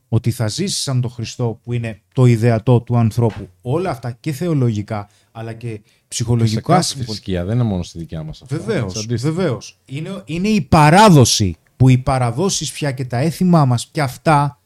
ότι 0.10 0.32
θα 0.32 0.48
ζήσεις 0.48 0.82
σαν 0.82 1.02
το 1.02 1.08
Χριστό 1.08 1.60
που 1.64 1.74
είναι 1.74 2.02
το 2.14 2.26
ιδεατό 2.26 2.82
του 2.82 2.98
ανθρώπου. 2.98 3.50
Όλα 3.62 3.90
αυτά 3.90 4.12
και 4.12 4.32
θεολογικά, 4.32 5.10
αλλά 5.32 5.54
και 5.54 5.68
Σε 5.68 5.82
ψυχολογικά 6.08 6.62
κάθε 6.62 6.82
συμβολικά. 6.82 7.14
θρησκεία, 7.14 7.46
δεν 7.46 7.56
είναι 7.56 7.64
μόνο 7.64 7.84
στη 7.84 7.98
δικιά 7.98 8.24
μας. 8.24 8.44
Βεβαίως. 8.48 9.06
Βεβαίως. 9.08 9.78
Είναι, 9.86 10.22
είναι 10.26 10.48
η 10.48 10.62
παράδοση 10.62 11.58
που 11.80 11.90
οι 11.90 11.98
παραδόσεις 11.98 12.72
πια 12.72 12.92
και 12.92 13.06
τα 13.06 13.18
έθιμά 13.18 13.66
μας 13.66 13.88
πια 13.88 14.04
αυτά 14.04 14.60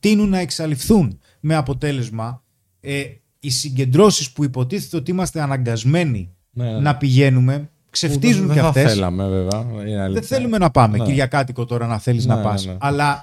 τείνουν 0.00 0.28
να 0.28 0.38
εξαλειφθούν 0.38 1.18
με 1.40 1.54
αποτέλεσμα 1.54 2.42
ε, 2.80 3.02
οι 3.40 3.50
συγκεντρώσεις 3.50 4.30
που 4.30 4.44
υποτίθεται 4.44 4.96
ότι 4.96 5.10
είμαστε 5.10 5.40
αναγκασμένοι 5.42 6.30
Ναι, 6.50 6.64
ναι. 6.72 6.78
να 6.78 6.96
πηγαίνουμε 6.96 7.70
ξεφτίζουν 7.90 8.46
δεν 8.46 8.54
και 8.56 8.60
θα 8.62 8.68
αυτές. 8.68 8.92
θέλαμε, 8.92 9.28
βέβαια. 9.28 9.60
είναι 9.60 9.80
αλήθεια. 10.00 10.08
Δεν 10.12 10.22
θέλουμε 10.22 10.58
να 10.58 10.70
πάμε 10.70 10.98
Ναι. 10.98 11.04
Κυριακάτικο 11.04 11.64
τώρα 11.64 11.86
να 11.86 11.98
θέλεις 11.98 12.26
Ναι, 12.26 12.34
να 12.34 12.40
ναι, 12.40 12.44
πας. 12.46 12.66
ναι. 12.66 12.76
Αλλά 12.80 13.22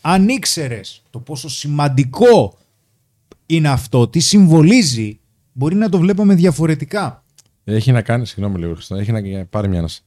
αν 0.00 0.28
ήξερες 0.28 1.02
το 1.10 1.18
πόσο 1.18 1.48
σημαντικό 1.48 2.58
είναι 3.46 3.68
αυτό, 3.68 4.08
τι 4.08 4.18
συμβολίζει, 4.20 5.20
μπορεί 5.52 5.74
να 5.74 5.88
το 5.88 5.98
βλέπαμε 5.98 6.34
διαφορετικά. 6.34 7.22
Έχει 7.64 7.92
να 7.92 8.02
κάνει, 8.02 8.26
συγγνώμη 8.26 8.58
λίγο, 8.58 8.74
Χριστό, 8.74 8.94
έχει 8.94 9.12
να 9.12 9.44
πάρει 9.44 9.68
μιας 9.68 9.78
ανάσα. 9.78 10.00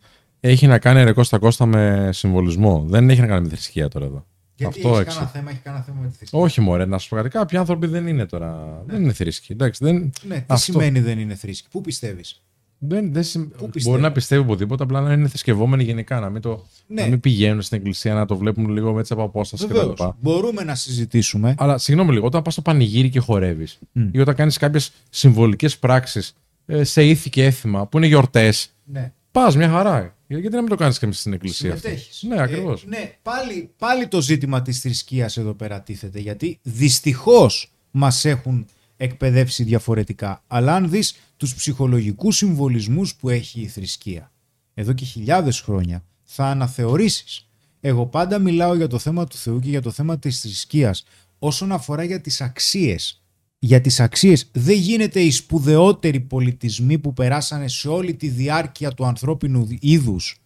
Έχει 0.44 0.68
να 0.68 0.80
κάνει 0.80 1.04
ρε 1.04 1.12
Κώστα 1.14 1.38
Κώστα 1.38 1.66
με 1.66 2.10
συμβολισμό. 2.14 2.84
Δεν 2.88 3.10
έχει 3.10 3.22
να 3.22 3.28
κάνει 3.28 3.42
με 3.42 3.50
θρησκεία 3.50 3.88
τώρα 3.88 4.06
εδώ. 4.06 4.26
Γιατί 4.56 4.74
Αυτό 4.78 4.90
έχεις 4.90 5.00
έξι. 5.02 5.14
κανένα 5.18 5.32
θέμα, 5.32 5.50
έχει 5.52 5.60
κανένα 5.60 5.84
θέμα 5.84 5.98
με 6.02 6.08
τη 6.08 6.16
θρησκεία. 6.18 6.40
Όχι, 6.40 6.62
μωρέ, 6.62 6.86
να 6.86 6.98
σου 6.98 7.10
πω 7.10 7.16
κάτι. 7.16 7.30
Κάποιοι 7.30 7.58
άνθρωποι 7.58 7.88
δεν 7.88 8.08
είναι 8.08 8.26
τώρα. 8.26 8.82
Δεν 8.86 9.04
είναι 9.04 9.14
θρήσκοι. 9.14 9.52
Εντάξει, 9.52 9.84
δεν, 9.86 10.12
Ναι, 10.28 10.36
τι 10.36 10.44
αυτό. 10.48 10.56
σημαίνει 10.72 11.00
δεν 11.00 11.20
είναι 11.20 11.36
θρήσκη, 11.36 11.68
πού 11.72 11.82
πιστεύεις; 11.82 12.42
δεν, 12.78 13.14
δεν 13.14 13.24
συμ- 13.24 13.50
πιστεύεις; 13.54 13.86
Μπορεί 13.86 14.02
να 14.02 14.12
πιστεύει 14.12 14.42
οπουδήποτε, 14.42 14.84
απλά 14.84 15.02
να 15.02 15.14
είναι 15.14 15.28
θρησκευόμενοι 15.28 15.84
γενικά. 15.84 16.20
Να 16.20 16.30
μην, 16.30 16.42
το, 16.42 16.66
Ναι. 16.88 17.02
να 17.02 17.08
μην 17.08 17.20
πηγαίνουν 17.20 17.62
στην 17.62 17.78
εκκλησία, 17.78 18.14
να 18.14 18.26
το 18.26 18.38
βλέπουν 18.38 18.70
λίγο 18.70 19.00
έτσι 19.00 19.14
από 19.14 19.24
απόσταση 19.24 19.66
Βεβαίως, 19.68 19.94
κτλ. 19.94 20.04
μπορούμε 20.20 20.64
να 20.64 20.76
συζητήσουμε. 20.76 21.56
Αλλά 21.58 21.78
συγγνώμη 21.78 22.12
λίγο, 22.14 22.26
όταν 22.26 22.42
πας 22.42 22.54
στο 22.54 22.62
πανηγύρι 22.62 23.10
και 23.10 23.20
χορεύεις 23.20 23.80
Μμ. 23.92 24.08
ή 24.12 24.20
όταν 24.20 24.36
κάνεις 24.36 24.58
κάποιες 24.58 24.92
συμβολικές 25.10 25.78
πράξεις 25.78 26.36
σε 26.82 27.04
ήθη 27.06 27.30
και 27.30 27.46
έθιμα 27.46 27.88
που 27.88 27.98
είναι 27.98 28.08
γιορτές, 28.08 28.70
Ναι. 28.86 29.12
πας 29.32 29.56
μια 29.56 29.70
χαρά. 29.70 30.16
Για- 30.32 30.40
Γιατί 30.40 30.56
να 30.56 30.62
μην 30.62 30.70
το 30.70 30.76
κάνεις 30.76 31.00
και 31.00 31.12
στην 31.12 31.34
εκκλησία. 31.34 31.74
αυτό. 31.74 31.88
Συμμετέχεις. 31.88 32.24
Ναι, 32.24 32.42
ακριβώς. 32.42 32.84
Ε, 32.84 32.88
ναι, 32.88 33.18
πάλι, 33.22 33.72
πάλι 33.78 34.08
το 34.08 34.22
ζήτημα 34.22 34.62
της 34.62 34.80
θρησκείας 34.80 35.38
εδώ 35.38 35.54
πέρα 35.54 35.82
τίθεται, 35.82 36.20
γιατί 36.20 36.60
δυστυχώς 36.62 37.72
μας 37.92 38.26
έχουν 38.26 38.66
εκπαιδεύσει 38.98 39.64
διαφορετικά. 39.64 40.44
Αλλά 40.48 40.76
αν 40.76 40.90
δεις 40.90 41.16
τους 41.38 41.56
ψυχολογικούς 41.56 42.36
συμβολισμούς 42.38 43.16
που 43.16 43.30
έχει 43.30 43.62
η 43.62 43.68
θρησκεία, 43.68 44.32
εδώ 44.74 44.94
και 44.94 45.06
χιλιάδες 45.06 45.60
χρόνια, 45.60 46.04
θα 46.24 46.46
αναθεωρήσεις. 46.46 47.48
Εγώ 47.82 48.06
πάντα 48.06 48.40
μιλάω 48.40 48.76
για 48.76 48.88
το 48.88 49.00
θέμα 49.00 49.26
του 49.28 49.38
Θεού 49.38 49.60
και 49.60 49.70
για 49.70 49.82
το 49.82 49.92
θέμα 49.92 50.20
της 50.20 50.40
θρησκείας 50.42 51.04
όσον 51.40 51.72
αφορά 51.72 52.04
για 52.04 52.22
τις 52.22 52.42
αξίες. 52.42 53.21
Για 53.64 53.82
τις 53.82 54.00
αξίες 54.00 54.50
δεν 54.52 54.78
γίνεται 54.78 55.20
οι 55.22 55.32
σπουδαιότεροι 55.32 56.20
πολιτισμοί 56.20 56.98
που 56.98 57.14
περάσανε 57.14 57.68
σε 57.68 57.88
όλη 57.88 58.14
τη 58.14 58.28
διάρκεια 58.28 58.92
του 58.92 59.06
ανθρώπινου 59.06 59.68
είδους 59.80 60.42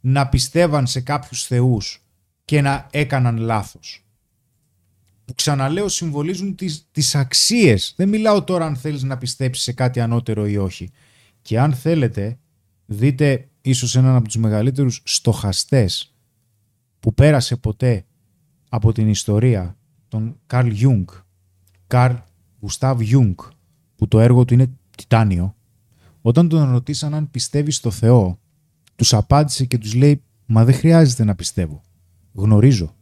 να 0.00 0.28
πιστεύαν 0.28 0.86
σε 0.86 1.00
κάποιους 1.00 1.44
θεούς 1.44 2.04
και 2.44 2.60
να 2.60 2.86
έκαναν 2.90 3.36
λάθος. 3.36 4.04
Που 5.24 5.34
ξαναλέω 5.34 5.88
συμβολίζουν 5.88 6.54
τις, 6.54 6.88
τις 6.90 7.14
αξίες. 7.14 7.94
Δεν 7.96 8.08
μιλάω 8.08 8.42
τώρα 8.44 8.66
αν 8.66 8.76
θέλεις 8.76 9.02
να 9.02 9.18
πιστέψεις 9.18 9.64
σε 9.64 9.72
κάτι 9.72 10.00
ανώτερο 10.00 10.46
ή 10.46 10.56
όχι. 10.56 10.90
Και 11.42 11.60
αν 11.60 11.74
θέλετε 11.74 12.38
δείτε 12.86 13.48
ίσως 13.60 13.96
έναν 13.96 14.14
από 14.14 14.24
τους 14.24 14.36
μεγαλύτερους 14.36 15.02
στοχαστές 15.04 16.14
που 17.00 17.14
πέρασε 17.14 17.56
ποτέ 17.56 18.04
από 18.68 18.92
την 18.92 19.08
ιστορία, 19.08 19.76
τον 20.08 20.40
Καρλ 20.46 20.70
Γιουνγκ, 20.70 21.08
Καρλ 21.86 22.14
Γκουστάβ 22.60 23.00
Γιουνγκ, 23.00 23.38
που 23.96 24.08
το 24.08 24.20
έργο 24.20 24.44
του 24.44 24.54
είναι 24.54 24.70
τιτάνιο, 24.96 25.54
όταν 26.20 26.48
τον 26.48 26.70
ρωτήσαν 26.70 27.14
αν 27.14 27.30
πιστεύει 27.30 27.70
στο 27.70 27.90
Θεό, 27.90 28.38
τους 28.96 29.14
απάντησε 29.14 29.64
και 29.64 29.78
τους 29.78 29.94
λέει 29.94 30.22
«Μα 30.46 30.64
δεν 30.64 30.74
χρειάζεται 30.74 31.24
να 31.24 31.34
πιστεύω. 31.34 31.82
Γνωρίζω». 32.32 32.94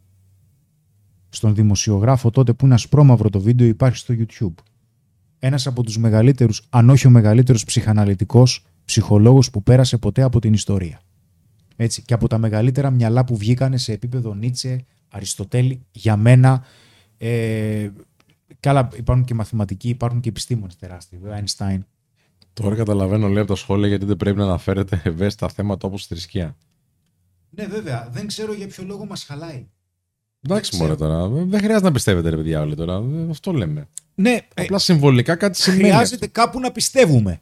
Στον 1.29 1.55
δημοσιογράφο 1.55 2.29
τότε 2.29 2.53
που 2.53 2.65
είναι 2.65 2.73
ασπρόμαυρο 2.73 3.29
το 3.29 3.39
βίντεο 3.39 3.67
υπάρχει 3.67 3.97
στο 3.97 4.13
YouTube. 4.17 4.63
Ένας 5.39 5.67
από 5.67 5.83
τους 5.83 5.97
μεγαλύτερους, 5.97 6.63
αν 6.69 6.89
όχι 6.89 7.07
ο 7.07 7.09
μεγαλύτερος 7.09 7.63
ψυχαναλυτικός 7.63 8.65
ψυχολόγος 8.85 9.49
που 9.49 9.63
πέρασε 9.63 9.97
ποτέ 9.97 10.21
από 10.21 10.39
την 10.39 10.53
ιστορία. 10.53 10.99
Έτσι, 11.75 12.01
και 12.01 12.13
από 12.13 12.27
τα 12.27 12.37
μεγαλύτερα 12.37 12.89
μυαλά 12.89 13.25
που 13.25 13.37
βγήκανε 13.37 13.77
σε 13.77 13.91
επίπεδο 13.91 14.33
Νίτσε, 14.33 14.85
Αριστοτέλη, 15.09 15.85
για 15.91 16.17
μένα. 16.17 16.63
Ε, 17.17 17.89
καλά, 18.67 18.89
υπάρχουν 18.97 19.25
και 19.25 19.33
μαθηματικοί, 19.33 19.89
υπάρχουν 19.89 20.19
και 20.19 20.29
επιστήμονες 20.29 20.75
τεράστιοι, 20.75 21.19
βέβαια, 21.21 21.43
Einstein. 21.43 21.79
Τώρα 22.53 22.75
καταλαβαίνω 22.75 23.27
λέει 23.27 23.37
από 23.39 23.47
τα 23.47 23.55
σχόλια 23.55 23.87
γιατί 23.87 24.05
δεν 24.05 24.17
πρέπει 24.17 24.37
να 24.37 24.43
αναφέρετε 24.43 25.01
ευαίσθητα 25.03 25.49
θέματα 25.49 25.87
όπως 25.87 26.05
θρησκεία. 26.05 26.55
Ναι, 27.49 27.65
βέβαια, 27.65 28.09
δεν 28.11 28.27
ξέρω 28.27 28.53
για 28.53 28.67
ποιο 28.67 28.83
λόγο 28.83 29.05
μας 29.05 29.23
χαλάει. 29.23 29.67
Εντάξει, 30.41 30.71
ξέρω. 30.71 30.83
μωρέ 30.83 30.95
τώρα. 30.95 31.27
Δεν 31.27 31.59
χρειάζεται 31.59 31.85
να 31.87 31.91
πιστεύετε, 31.91 32.29
ρε 32.29 32.35
παιδιά, 32.35 32.61
όλοι 32.61 32.75
τώρα. 32.75 32.93
Ε, 32.93 33.29
Αυτό 33.29 33.51
λέμε. 33.51 33.87
Ναι, 34.15 34.31
ε, 34.53 34.63
Απλά 34.63 34.77
συμβολικά 34.77 35.35
κάτι 35.35 35.61
σημαίνει. 35.61 35.81
χρειάζεται 35.83 36.27
κάπου 36.27 36.59
να 36.59 36.71
πιστεύουμε. 36.71 37.41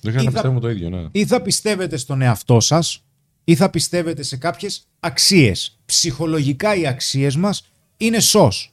Δεν 0.00 0.12
χρειάζεται 0.12 0.22
να 0.22 0.22
Ή 0.22 0.24
θα- 0.24 0.30
πιστεύουμε 0.30 0.60
το 0.60 0.70
ίδιο, 0.70 0.88
ναι. 0.90 1.08
Ή 1.12 1.26
θα 1.26 1.42
πιστεύετε 1.42 1.96
στον 1.96 2.22
εαυτό 2.22 2.60
σας, 2.60 3.04
ή 3.44 3.54
θα 3.54 3.70
πιστεύετε 3.70 4.22
σε 4.22 4.36
κάποιες 4.36 4.86
αξίες. 5.00 5.78
Ψυχολογικά 5.84 6.74
οι 6.74 6.86
αξίες 6.86 7.36
μας 7.36 7.66
είναι 7.96 8.20
σως. 8.20 8.72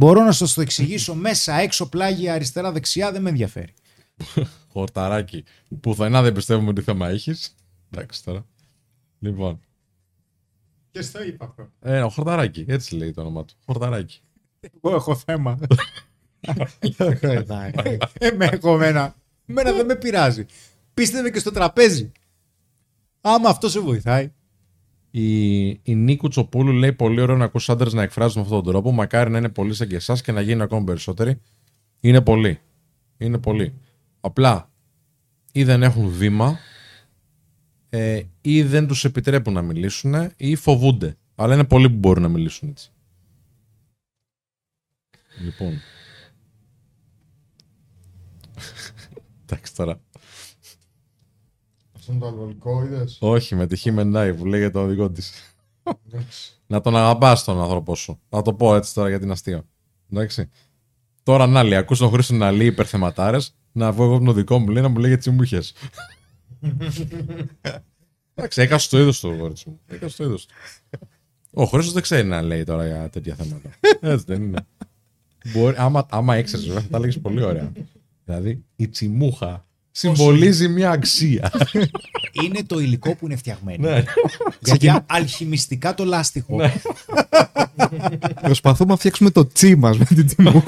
Μπορώ 0.00 0.24
να 0.24 0.32
σας 0.32 0.54
το 0.54 0.60
εξηγήσω 0.60 1.14
μέσα, 1.14 1.54
έξω, 1.54 1.88
πλάγια, 1.88 2.34
αριστερά, 2.34 2.72
δεξιά, 2.72 3.12
δεν 3.12 3.22
με 3.22 3.28
ενδιαφέρει. 3.28 3.74
Χορταράκι. 4.72 5.44
Πουθενά 5.80 6.22
δεν 6.22 6.32
πιστεύουμε 6.32 6.72
τι 6.72 6.82
θέμα 6.82 7.08
έχεις. 7.08 7.54
Εντάξει 7.90 8.24
τώρα. 8.24 8.46
Λοιπόν. 9.18 9.60
Και 10.90 11.02
στο 11.02 11.22
είπα 11.22 11.44
αυτό. 11.44 11.68
Ε, 11.80 12.02
ο 12.02 12.08
Χορταράκι. 12.08 12.64
Έτσι 12.68 12.94
λέει 12.94 13.10
το 13.10 13.20
όνομά 13.20 13.44
του. 13.44 13.54
Χορταράκι. 13.64 14.20
Εγώ 14.60 14.94
έχω 14.94 15.16
θέμα. 15.16 15.58
ε, 18.18 18.30
με 18.30 18.44
έχω 18.44 18.74
εμένα. 18.74 19.14
Εμένα 19.46 19.72
δεν 19.72 19.86
με 19.86 19.96
πειράζει. 19.96 20.46
Πίστευε 20.94 21.30
και 21.30 21.38
στο 21.38 21.50
τραπέζι. 21.50 22.12
Άμα 23.20 23.48
αυτό 23.48 23.68
σε 23.68 23.80
βοηθάει. 23.80 24.32
Η, 25.10 25.66
η 25.68 25.94
Νίκου 25.94 26.28
Τσοπούλου 26.28 26.72
λέει: 26.72 26.92
Πολύ 26.92 27.20
ωραίο 27.20 27.36
να 27.36 27.44
ακούς 27.44 27.68
άντρες 27.68 27.92
να 27.92 28.02
εκφράζουν 28.02 28.36
με 28.36 28.42
αυτόν 28.42 28.62
τον 28.62 28.72
τρόπο. 28.72 28.92
Μακάρι 28.92 29.30
να 29.30 29.38
είναι 29.38 29.48
πολλοί 29.48 29.74
σαν 29.74 29.88
και 29.88 29.96
εσάς 29.96 30.22
και 30.22 30.32
να 30.32 30.40
γίνουν 30.40 30.62
ακόμα 30.62 30.84
περισσότεροι. 30.84 31.40
Είναι 32.00 32.20
πολλοί. 32.20 32.58
Είναι 33.18 33.38
πολλοί. 33.38 33.72
Απλά 34.20 34.70
ή 35.52 35.64
δεν 35.64 35.82
έχουν 35.82 36.08
βήμα 36.08 36.58
ε, 37.88 38.22
ή 38.40 38.62
δεν 38.62 38.86
τους 38.86 39.04
επιτρέπουν 39.04 39.52
να 39.52 39.62
μιλήσουν 39.62 40.30
ή 40.36 40.54
φοβούνται. 40.54 41.16
Αλλά 41.34 41.54
είναι 41.54 41.64
πολλοί 41.64 41.90
που 41.90 41.96
μπορούν 41.96 42.22
να 42.22 42.28
μιλήσουν 42.28 42.68
έτσι. 42.68 42.90
Λοιπόν. 45.44 45.80
Εντάξει 49.44 49.74
τώρα. 49.74 50.00
Αυτό 52.10 52.26
είναι 52.26 52.36
το 52.36 52.42
αλκοολικό, 52.42 52.84
είδες. 52.84 53.18
Όχι, 53.20 53.54
με 53.54 53.66
τη 53.66 53.76
Χιμενάη 53.76 54.34
που 54.34 54.46
λέγεται 54.46 54.78
ο 54.78 54.82
οδηγό 54.82 55.10
της. 55.10 55.54
να 56.66 56.80
τον 56.80 56.96
αγαπάς 56.96 57.44
τον 57.44 57.60
άνθρωπό 57.60 57.94
σου. 57.94 58.20
Θα 58.28 58.42
το 58.42 58.54
πω 58.54 58.74
έτσι 58.74 58.94
τώρα 58.94 59.08
γιατί 59.08 59.24
είναι 59.24 59.32
αστείο. 59.32 59.62
Εντάξει. 60.12 60.50
Τώρα 61.22 61.46
να 61.46 61.62
λέει, 61.62 61.78
ακούς 61.78 61.98
τον 61.98 62.10
Χρήστο 62.10 62.34
να 62.34 62.50
λέει 62.50 62.66
υπερθεματάρες, 62.66 63.56
να 63.72 63.92
βγω 63.92 64.04
εγώ 64.04 64.14
από 64.14 64.24
τον 64.24 64.34
δικό 64.34 64.58
μου, 64.58 64.68
λέει 64.68 64.82
να 64.82 64.88
μου 64.88 64.98
λέει 64.98 65.10
για 65.10 65.18
τσιμπούχε. 65.18 65.62
Εντάξει, 68.34 68.60
έκασες 68.62 68.88
το 68.88 68.98
είδος 68.98 69.20
του, 69.20 69.30
αγόρι 69.30 69.54
μου. 69.66 69.80
Έκασες 69.86 70.16
το 70.16 70.24
είδος 70.24 70.46
του. 70.46 70.54
Ο 71.52 71.64
Χρήστος 71.64 71.92
δεν 71.92 72.02
ξέρει 72.02 72.28
να 72.28 72.42
λέει 72.42 72.64
τώρα 72.64 72.86
για 72.86 73.10
τέτοια 73.10 73.34
θέματα. 73.34 73.70
Έτσι 74.00 74.24
δεν 74.26 74.42
είναι. 74.42 74.66
Μπορεί, 75.52 75.76
άμα, 75.78 76.06
άμα 76.10 76.38
ήξερε, 76.38 76.62
βέβαια, 76.62 76.80
θα 76.80 76.88
τα 76.88 76.96
έλεγες 76.96 77.18
πολύ 77.18 77.42
ωραία. 77.42 77.72
Δηλαδή, 78.24 78.64
η 78.76 78.88
τσιμούχα 78.88 79.66
Συμβολίζει 80.00 80.68
μια 80.68 80.90
αξία. 80.90 81.52
Είναι 82.44 82.64
το 82.66 82.78
υλικό 82.78 83.14
που 83.16 83.26
είναι 83.26 83.36
φτιαγμένο. 83.36 83.88
ναι. 83.88 84.04
Γιατί 84.60 84.92
αλχημιστικά 85.06 85.94
το 85.94 86.04
λάστιχο. 86.04 86.56
Προσπαθούμε 88.42 88.90
να 88.90 88.96
φτιάξουμε 88.96 89.30
το 89.30 89.46
τσι 89.46 89.76
μας 89.76 89.98
με 89.98 90.04
την 90.04 90.26
τιμή. 90.26 90.62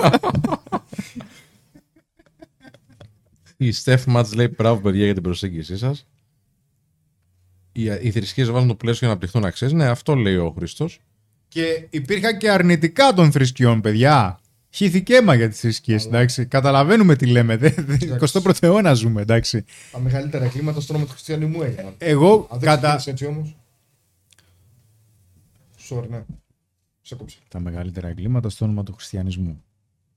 Η 3.57 3.73
Στεφ 3.73 4.05
Μάτς 4.07 4.35
λέει 4.35 4.55
μπράβο 4.57 4.81
παιδιά 4.81 5.05
για 5.05 5.15
την 5.15 5.23
προσέγγιση 5.23 5.77
σας. 5.77 6.07
Οι, 7.73 7.83
οι 8.01 8.11
θρησκείες 8.11 8.51
βάζουν 8.51 8.69
το 8.69 8.75
πλαίσιο 8.75 8.99
για 8.99 9.07
να 9.07 9.13
αναπτυχθούν 9.13 9.45
αξίες. 9.45 9.73
Ναι, 9.73 9.87
αυτό 9.87 10.15
λέει 10.15 10.37
ο 10.37 10.55
Χρήστο. 10.57 10.89
Και 11.49 11.87
υπήρχαν 11.91 12.39
και 12.39 12.51
αρνητικά 12.51 13.13
των 13.13 13.33
θρησκειών, 13.33 13.81
παιδιά. 13.81 14.41
Χυθικέμα 14.75 15.35
για 15.35 15.49
τις 15.49 15.61
θρησκείες, 15.61 16.07
εντάξει. 16.07 16.47
Καταλαβαίνουμε 16.47 17.17
τι 17.17 17.27
λέμε. 17.27 17.57
Δεν- 17.57 17.75
δεν- 17.79 17.99
21ο 18.21 18.63
αιώνα 18.63 18.95
ζούμε, 18.95 19.21
εντάξει. 19.23 19.65
Τα 19.93 19.99
μεγαλύτερα 20.01 20.47
κλίματα 20.49 20.81
στο 20.81 20.93
όνομα 20.93 21.07
του 21.09 21.13
χριστιανισμού 21.15 21.63
έγιναν. 21.63 21.95
Εγώ 21.99 22.49
Αν 22.51 22.59
δεν 22.59 22.69
κατά. 22.69 22.81
κατά... 22.97 23.11
έτσι 23.11 23.27
όμως. 23.27 23.57
Sorry, 25.89 26.09
ναι. 26.09 26.25
Σε 27.01 27.15
κόψε. 27.15 27.39
Τα 27.49 27.61
μεγαλύτερα 27.61 28.09
εγκλήματα 28.09 28.49
στο 28.49 28.65
όνομα 28.65 28.83
του 28.83 28.93
χριστιανισμού. 28.93 29.63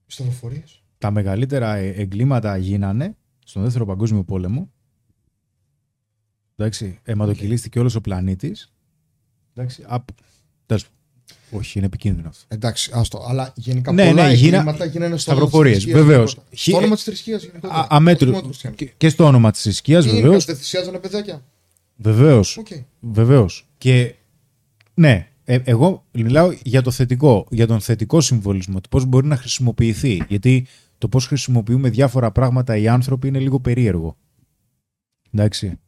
Ιστονοφορίε. 0.08 0.64
Τα 0.98 1.11
μεγαλύτερα 1.11 1.75
ε, 1.75 1.90
εγκλήματα 1.90 2.58
γίνανε 2.58 3.16
στον 3.45 3.64
δεύτερο 3.64 3.85
παγκόσμιο 3.85 4.24
πόλεμο. 4.24 4.69
Εντάξει, 6.56 7.00
αιματοκυλίστηκε 7.03 7.80
όλος 7.80 7.95
ο 7.95 8.01
πλανήτης. 8.01 8.72
Εντάξει, 9.53 9.84
απ... 9.88 10.08
τέλος 10.66 10.84
πάντων. 10.84 10.98
Όχι, 11.52 11.78
είναι 11.78 11.88
επικίνδυνος 11.88 12.30
αυτό. 12.36 12.45
Εντάξει, 12.56 12.92
άστο. 12.94 13.26
Αλλά 13.28 13.54
γενικά 13.56 13.92
Ναι, 13.92 14.06
πολλά 14.10 14.28
ναι, 14.28 14.34
γίνα- 14.34 14.58
εγκλήματα 14.58 14.86
γίνανε 14.86 15.18
στο 15.18 15.32
Σταυροφορίες, 15.32 15.84
όνομα 15.86 15.98
της 16.00 16.06
βεβαίως. 16.06 16.34
θρησκείας 16.34 16.62
Χι- 16.62 16.68
γενικότερα. 16.68 16.72
Στο 16.72 16.78
όνομα 16.78 16.95
της 16.95 17.04
θρησκείας 17.04 17.42
γενικότερα. 17.44 17.74
Α- 17.82 17.88
αμέτρου. 17.90 18.24
Όχι 18.28 18.32
μόνο 18.36 18.42
του 18.42 18.48
χριστιανού. 18.48 18.76
Και, 18.76 18.92
και 18.98 19.10
στο 19.10 19.24
όνομα 19.26 19.52
της 19.52 19.62
θρησκείας, 19.62 20.06
Τι 20.06 20.12
βεβαίως. 20.12 20.45
είναι, 20.45 20.56
θυσιάζανε 20.58 20.98
παιδάκια; 20.98 21.44
Βεβαίως. 21.95 22.58
Οκ. 22.58 22.68
Βεβαίως. 23.00 23.68
Και 23.78 24.16
ναι, 24.94 25.28
ε, 25.44 25.60
εγώ 25.64 26.06
μιλάω 26.12 26.52
για 26.64 26.82
το 26.82 26.92
θετικό, 26.92 27.48
για 27.50 27.68
τον 27.68 27.80
θετικό 27.82 28.22
συμβολισμό, 28.22 28.82
το 28.82 28.88
πώς 28.90 29.06
μπορεί 29.06 29.28
να 29.28 29.36
χρησιμοποιηθεί. 29.38 30.24
Γιατί 30.28 30.68
το 30.98 31.08
πώς 31.08 31.26
χρησιμοποιούμε 31.28 31.90
διάφορα 31.90 32.32
πράγματα 32.32 32.78
οι 32.78 32.88
άνθρωποι 32.88 33.28
είναι 33.28 33.40
λίγο 33.40 33.60
περίεργο. 33.60 34.18
Εντάξει. 35.34 35.80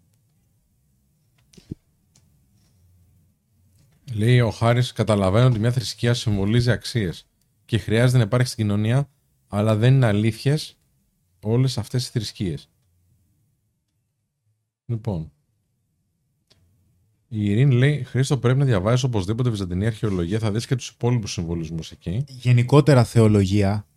Λέει 4.18 4.40
ο 4.40 4.50
Χάρης: 4.50 4.92
Καταλαβαίνω 4.92 5.46
ότι 5.48 5.60
μια 5.60 5.72
θρησκεία 5.72 6.14
συμβολίζει 6.14 6.72
αξίες 6.72 7.28
και 7.66 7.78
χρειάζεται 7.78 8.18
να 8.18 8.24
υπάρχει 8.24 8.48
στην 8.48 8.66
κοινωνία, 8.66 9.10
αλλά 9.48 9.76
δεν 9.76 9.94
είναι 9.94 10.06
αλήθειες 10.06 10.78
όλες 11.40 11.78
αυτές 11.78 12.08
οι 12.08 12.12
θρησκείες. 12.12 12.70
Λοιπόν. 14.86 15.32
Η 17.28 17.50
Ειρήνη 17.50 17.76
λέει: 17.76 18.04
Χρήστο, 18.04 18.38
πρέπει 18.38 18.60
να 18.60 18.66
διαβάσεις 18.66 19.06
οπωσδήποτε 19.06 19.50
βυζαντινή 19.50 19.86
αρχαιολογία. 19.86 20.40
Θα 20.40 20.52
δεις 20.52 20.68
και 20.68 20.76
τους 20.76 20.90
υπόλοιπους 20.90 21.32
συμβολισμούς 21.32 21.92
εκεί. 21.92 22.24
Γενικότερα 22.28 23.04
θεολογία 23.04 23.88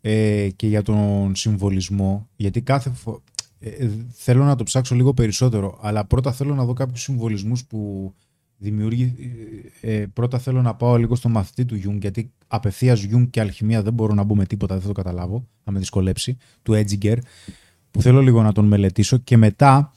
ε, 0.00 0.48
και 0.56 0.66
για 0.66 0.82
τον 0.82 1.34
συμβολισμό, 1.34 2.28
γιατί 2.36 2.62
κάθε 2.62 2.90
φο... 2.90 3.22
ε, 3.58 3.68
ε, 3.68 3.90
θέλω 4.10 4.44
να 4.44 4.56
το 4.56 4.64
ψάξω 4.64 4.94
λίγο 4.94 5.14
περισσότερο, 5.14 5.78
αλλά 5.80 6.04
πρώτα 6.04 6.32
θέλω 6.32 6.54
να 6.54 6.64
δω 6.64 6.72
κάποιους 6.72 7.02
συμβολισμούς 7.02 7.64
που 7.64 8.14
δημιουργεί... 8.58 9.14
ε, 9.80 9.94
ε, 9.94 10.06
πρώτα 10.06 10.38
θέλω 10.38 10.62
να 10.62 10.74
πάω 10.74 10.96
λίγο 10.96 11.14
στο 11.14 11.28
μαθητή 11.28 11.64
του 11.64 11.76
Γιουνγκ, 11.76 12.00
γιατί 12.00 12.32
απευθείας 12.46 13.02
Γιουνγκ 13.02 13.26
και 13.30 13.40
αλχημεία 13.40 13.82
δεν 13.82 13.92
μπορώ 13.92 14.14
να 14.14 14.22
μπω 14.22 14.36
με 14.36 14.46
τίποτα, 14.46 14.74
δεν 14.74 14.82
θα 14.82 14.88
το 14.88 14.94
καταλάβω, 14.94 15.46
θα 15.64 15.70
με 15.70 15.78
δυσκολέψει, 15.78 16.36
του 16.62 16.74
Έντινγκερ, 16.74 17.18
που 17.90 18.02
θέλω 18.02 18.20
λίγο 18.20 18.42
να 18.42 18.52
τον 18.52 18.66
μελετήσω 18.66 19.16
και 19.16 19.36
μετά 19.36 19.92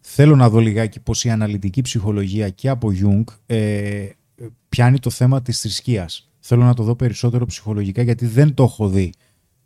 θέλω 0.00 0.36
να 0.36 0.48
δω 0.48 0.58
λιγάκι 0.58 1.00
πώς 1.00 1.24
η 1.24 1.30
αναλυτική 1.30 1.80
ψυχολογία 1.80 2.48
και 2.48 2.68
από 2.68 2.92
Γιουνγκ 2.92 3.26
ε, 3.46 4.08
πιάνει 4.68 4.98
το 4.98 5.10
θέμα 5.10 5.42
της 5.42 5.60
θρησκείας. 5.60 6.30
Θέλω 6.40 6.64
να 6.64 6.74
το 6.74 6.82
δω 6.82 6.94
περισσότερο 6.94 7.46
ψυχολογικά 7.46 8.02
γιατί 8.02 8.26
δεν 8.26 8.54
το 8.54 8.62
έχω 8.62 8.88
δει 8.88 9.12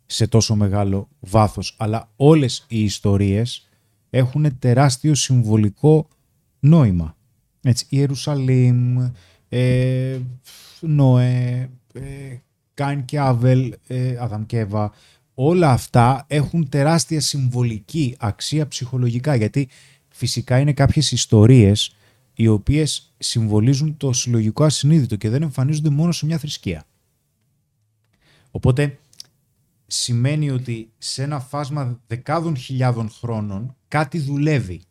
σε 0.05 0.27
τόσο 0.27 0.55
μεγάλο 0.55 1.07
βάθος. 1.19 1.75
Αλλά 1.77 2.11
όλες 2.15 2.65
οι 2.67 2.83
ιστορίες 2.83 3.67
έχουν 4.09 4.59
τεράστιο 4.59 5.15
συμβολικό 5.15 6.07
νόημα. 6.59 7.17
Έτσι, 7.69 7.85
Ιερουσαλήμ, 7.89 9.09
ε, 9.49 10.19
Νώε, 10.79 11.69
ε, 11.93 12.37
Κάιν 12.73 13.05
και 13.05 13.19
Άβελ, 13.19 13.73
ε, 13.87 14.17
Αδαμ 14.19 14.45
και 14.45 14.59
Εύα, 14.59 14.91
όλα 15.33 15.71
αυτά 15.71 16.25
έχουν 16.27 16.69
τεράστια 16.69 17.21
συμβολική 17.21 18.15
αξία 18.19 18.67
ψυχολογικά 18.67 19.35
γιατί 19.35 19.69
φυσικά 20.09 20.59
είναι 20.59 20.73
κάποιες 20.73 21.11
ιστορίες 21.11 21.95
οι 22.33 22.47
οποίες 22.47 23.13
συμβολίζουν 23.17 23.97
το 23.97 24.13
συλλογικό 24.13 24.63
ασυνείδητο 24.63 25.15
και 25.15 25.29
δεν 25.29 25.41
εμφανίζονται 25.41 25.89
μόνο 25.89 26.11
σε 26.11 26.25
μια 26.25 26.37
θρησκεία. 26.37 26.85
Οπότε 28.51 28.99
σημαίνει 29.87 30.49
ότι 30.49 30.91
σε 30.97 31.23
ένα 31.23 31.39
φάσμα 31.39 31.99
δεκάδων 32.07 32.57
χιλιάδων 32.57 33.09
χρόνων 33.09 33.75
κάτι 33.87 34.19
δουλεύει 34.19 34.81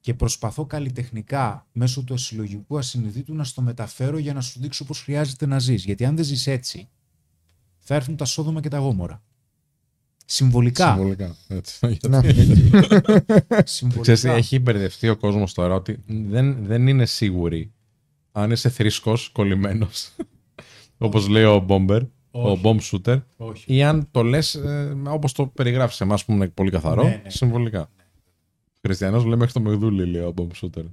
και 0.00 0.14
προσπαθώ 0.14 0.66
καλλιτεχνικά 0.66 1.66
μέσω 1.72 2.02
του 2.02 2.16
συλλογικού 2.16 2.78
ασυνειδήτου 2.78 3.34
να 3.34 3.44
στο 3.44 3.62
μεταφέρω 3.62 4.18
για 4.18 4.32
να 4.32 4.40
σου 4.40 4.60
δείξω 4.60 4.84
πώς 4.84 5.02
χρειάζεται 5.02 5.46
να 5.46 5.58
ζεις. 5.58 5.84
Γιατί 5.84 6.04
αν 6.04 6.16
δεν 6.16 6.24
ζεις 6.24 6.46
έτσι, 6.46 6.88
θα 7.78 7.94
έρθουν 7.94 8.16
τα 8.16 8.24
Σόδομα 8.24 8.60
και 8.60 8.68
τα 8.68 8.78
Γόμορα. 8.78 9.22
Συμβολικά. 10.24 10.92
Συμβολικά. 10.92 11.36
Έτσι. 11.48 11.98
Ναι. 12.08 12.20
συμβολικά. 13.64 14.00
Ξέρεις, 14.00 14.24
έχει 14.24 14.58
μπερδευτεί 14.58 15.08
ο 15.08 15.16
κόσμος 15.16 15.54
τώρα 15.54 15.74
ότι 15.74 16.02
δεν, 16.06 16.64
δεν 16.66 16.86
είναι 16.86 17.06
σίγουροι 17.06 17.72
αν 18.32 18.50
είσαι 18.50 18.68
θρήσκος 18.68 19.28
κολλημένος. 19.28 20.10
Όπως 20.98 21.28
λέει 21.28 21.44
ο 21.44 21.66
Bomber, 21.68 22.00
ο 22.30 22.50
Όχι. 22.50 22.60
Bomb 22.64 22.78
Shooter, 22.80 23.22
Όχι. 23.36 23.74
ή 23.74 23.82
αν 23.82 24.08
το 24.10 24.22
λες 24.22 24.54
ε, 24.54 24.96
όπως 25.06 25.32
το 25.32 25.46
περιγράφεις 25.46 25.96
σε 25.96 26.04
εμάς 26.04 26.24
που 26.24 26.32
είναι 26.32 26.48
πολύ 26.48 26.70
καθαρό, 26.70 27.02
Ναι, 27.02 27.20
ναι. 27.22 27.30
συμβολικά. 27.30 27.90
Χριστιανός 28.82 29.24
λέει 29.24 29.36
μέχρι 29.38 29.52
το 29.52 29.60
Μεγδούλη, 29.60 30.06
λέει 30.06 30.22
ο 30.22 30.34
Bomb 30.36 30.48
Shooter. 30.60 30.84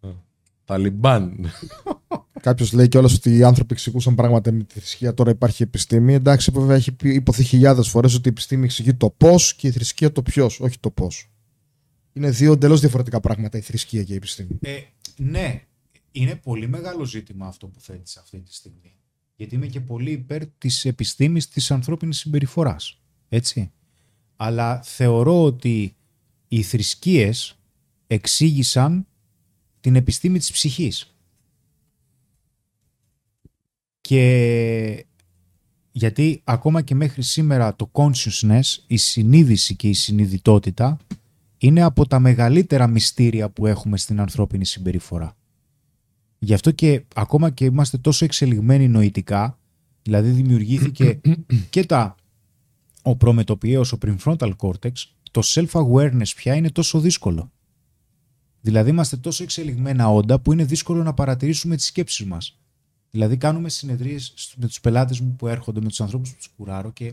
Α. 0.00 0.08
Ταλιμπάν. 0.64 1.46
Κάποιος 2.40 2.72
λέει 2.72 2.88
κιόλας 2.88 3.14
ότι 3.14 3.36
οι 3.36 3.42
άνθρωποι 3.44 3.72
εξηγούσαν 3.72 4.14
πράγματα 4.14 4.52
με 4.52 4.62
τη 4.64 4.74
θρησκεία. 4.74 5.14
Τώρα 5.14 5.30
υπάρχει 5.30 5.62
επιστήμη. 5.62 6.14
Εντάξει, 6.14 6.50
βέβαια 6.50 6.76
έχει 6.76 6.92
πει- 6.92 7.14
υποθεί 7.14 7.42
χιλιάδες 7.42 7.88
φορές 7.88 8.14
ότι 8.14 8.28
η 8.28 8.30
επιστήμη 8.30 8.64
εξηγεί 8.64 8.94
το 8.94 9.10
πώς 9.10 9.54
και 9.54 9.66
η 9.66 9.70
θρησκεία 9.70 10.12
το 10.12 10.22
ποιος, 10.22 10.60
όχι 10.60 10.78
το 10.78 10.90
πώς. 10.90 11.30
Είναι 12.12 12.30
δύο 12.30 12.52
εντελώς 12.52 12.80
διαφορετικά 12.80 13.20
πράγματα 13.20 13.58
η 13.58 13.60
θρησκεία 13.60 14.02
και 14.02 14.12
η 14.12 14.16
επιστήμη. 14.16 14.58
Ε, 14.60 14.78
ναι, 15.16 15.62
είναι 16.12 16.34
πολύ 16.34 16.68
μεγάλο 16.68 17.04
ζήτημα 17.04 17.46
αυτό 17.46 17.66
που 17.66 17.80
θέτεις 17.80 18.16
αυτή 18.16 18.40
τη 18.40 18.54
στιγμή. 18.54 18.96
Γιατί 19.36 19.54
είμαι 19.54 19.66
και 19.66 19.80
πολύ 19.80 20.10
υπέρ 20.10 20.46
της 20.46 20.84
επιστήμης 20.84 21.48
της 21.48 21.70
ανθρώπινης 21.70 22.18
συμπεριφοράς. 22.18 23.00
Έτσι. 23.28 23.72
Αλλά 24.36 24.82
θεωρώ 24.82 25.44
ότι 25.44 25.94
οι 26.52 26.62
θρησκείες 26.62 27.58
εξήγησαν 28.06 29.06
την 29.80 29.96
επιστήμη 29.96 30.38
της 30.38 30.50
ψυχής. 30.50 31.14
Και 34.00 35.06
γιατί 35.92 36.40
ακόμα 36.44 36.82
και 36.82 36.94
μέχρι 36.94 37.22
σήμερα 37.22 37.76
το 37.76 37.90
consciousness, 37.92 38.62
η 38.86 38.96
συνείδηση 38.96 39.76
και 39.76 39.88
η 39.88 39.92
συνειδητότητα 39.92 40.98
είναι 41.58 41.82
από 41.82 42.06
τα 42.06 42.18
μεγαλύτερα 42.18 42.86
μυστήρια 42.86 43.50
που 43.50 43.66
έχουμε 43.66 43.96
στην 43.98 44.20
ανθρώπινη 44.20 44.64
συμπεριφορά. 44.64 45.36
Γι' 46.38 46.54
αυτό 46.54 46.70
και 46.70 47.04
ακόμα 47.14 47.50
και 47.50 47.64
είμαστε 47.64 47.98
τόσο 47.98 48.24
εξελιγμένοι 48.24 48.88
νοητικά, 48.88 49.58
δηλαδή 50.02 50.30
δημιουργήθηκε 50.30 51.20
και 51.70 51.84
τα 51.84 52.14
ο 53.02 53.16
προμετωπιαίος, 53.16 53.92
ο 53.92 53.98
prefrontal 54.02 54.52
cortex, 54.56 54.92
το 55.30 55.40
self-awareness 55.44 56.32
πια 56.36 56.54
είναι 56.54 56.70
τόσο 56.70 57.00
δύσκολο. 57.00 57.52
Δηλαδή 58.60 58.90
είμαστε 58.90 59.16
τόσο 59.16 59.42
εξελιγμένα 59.42 60.08
όντα 60.08 60.40
που 60.40 60.52
είναι 60.52 60.64
δύσκολο 60.64 61.02
να 61.02 61.14
παρατηρήσουμε 61.14 61.76
τις 61.76 61.84
σκέψεις 61.86 62.26
μας. 62.26 62.58
Δηλαδή 63.10 63.36
κάνουμε 63.36 63.68
συνεδρίες 63.68 64.32
σ- 64.36 64.54
με 64.56 64.66
τους 64.66 64.80
πελάτες 64.80 65.20
μου 65.20 65.36
που 65.36 65.46
έρχονται, 65.48 65.80
με 65.80 65.88
τους 65.88 66.00
ανθρώπους 66.00 66.30
που 66.30 66.36
τους 66.36 66.48
κουράρω 66.56 66.90
και 66.92 67.12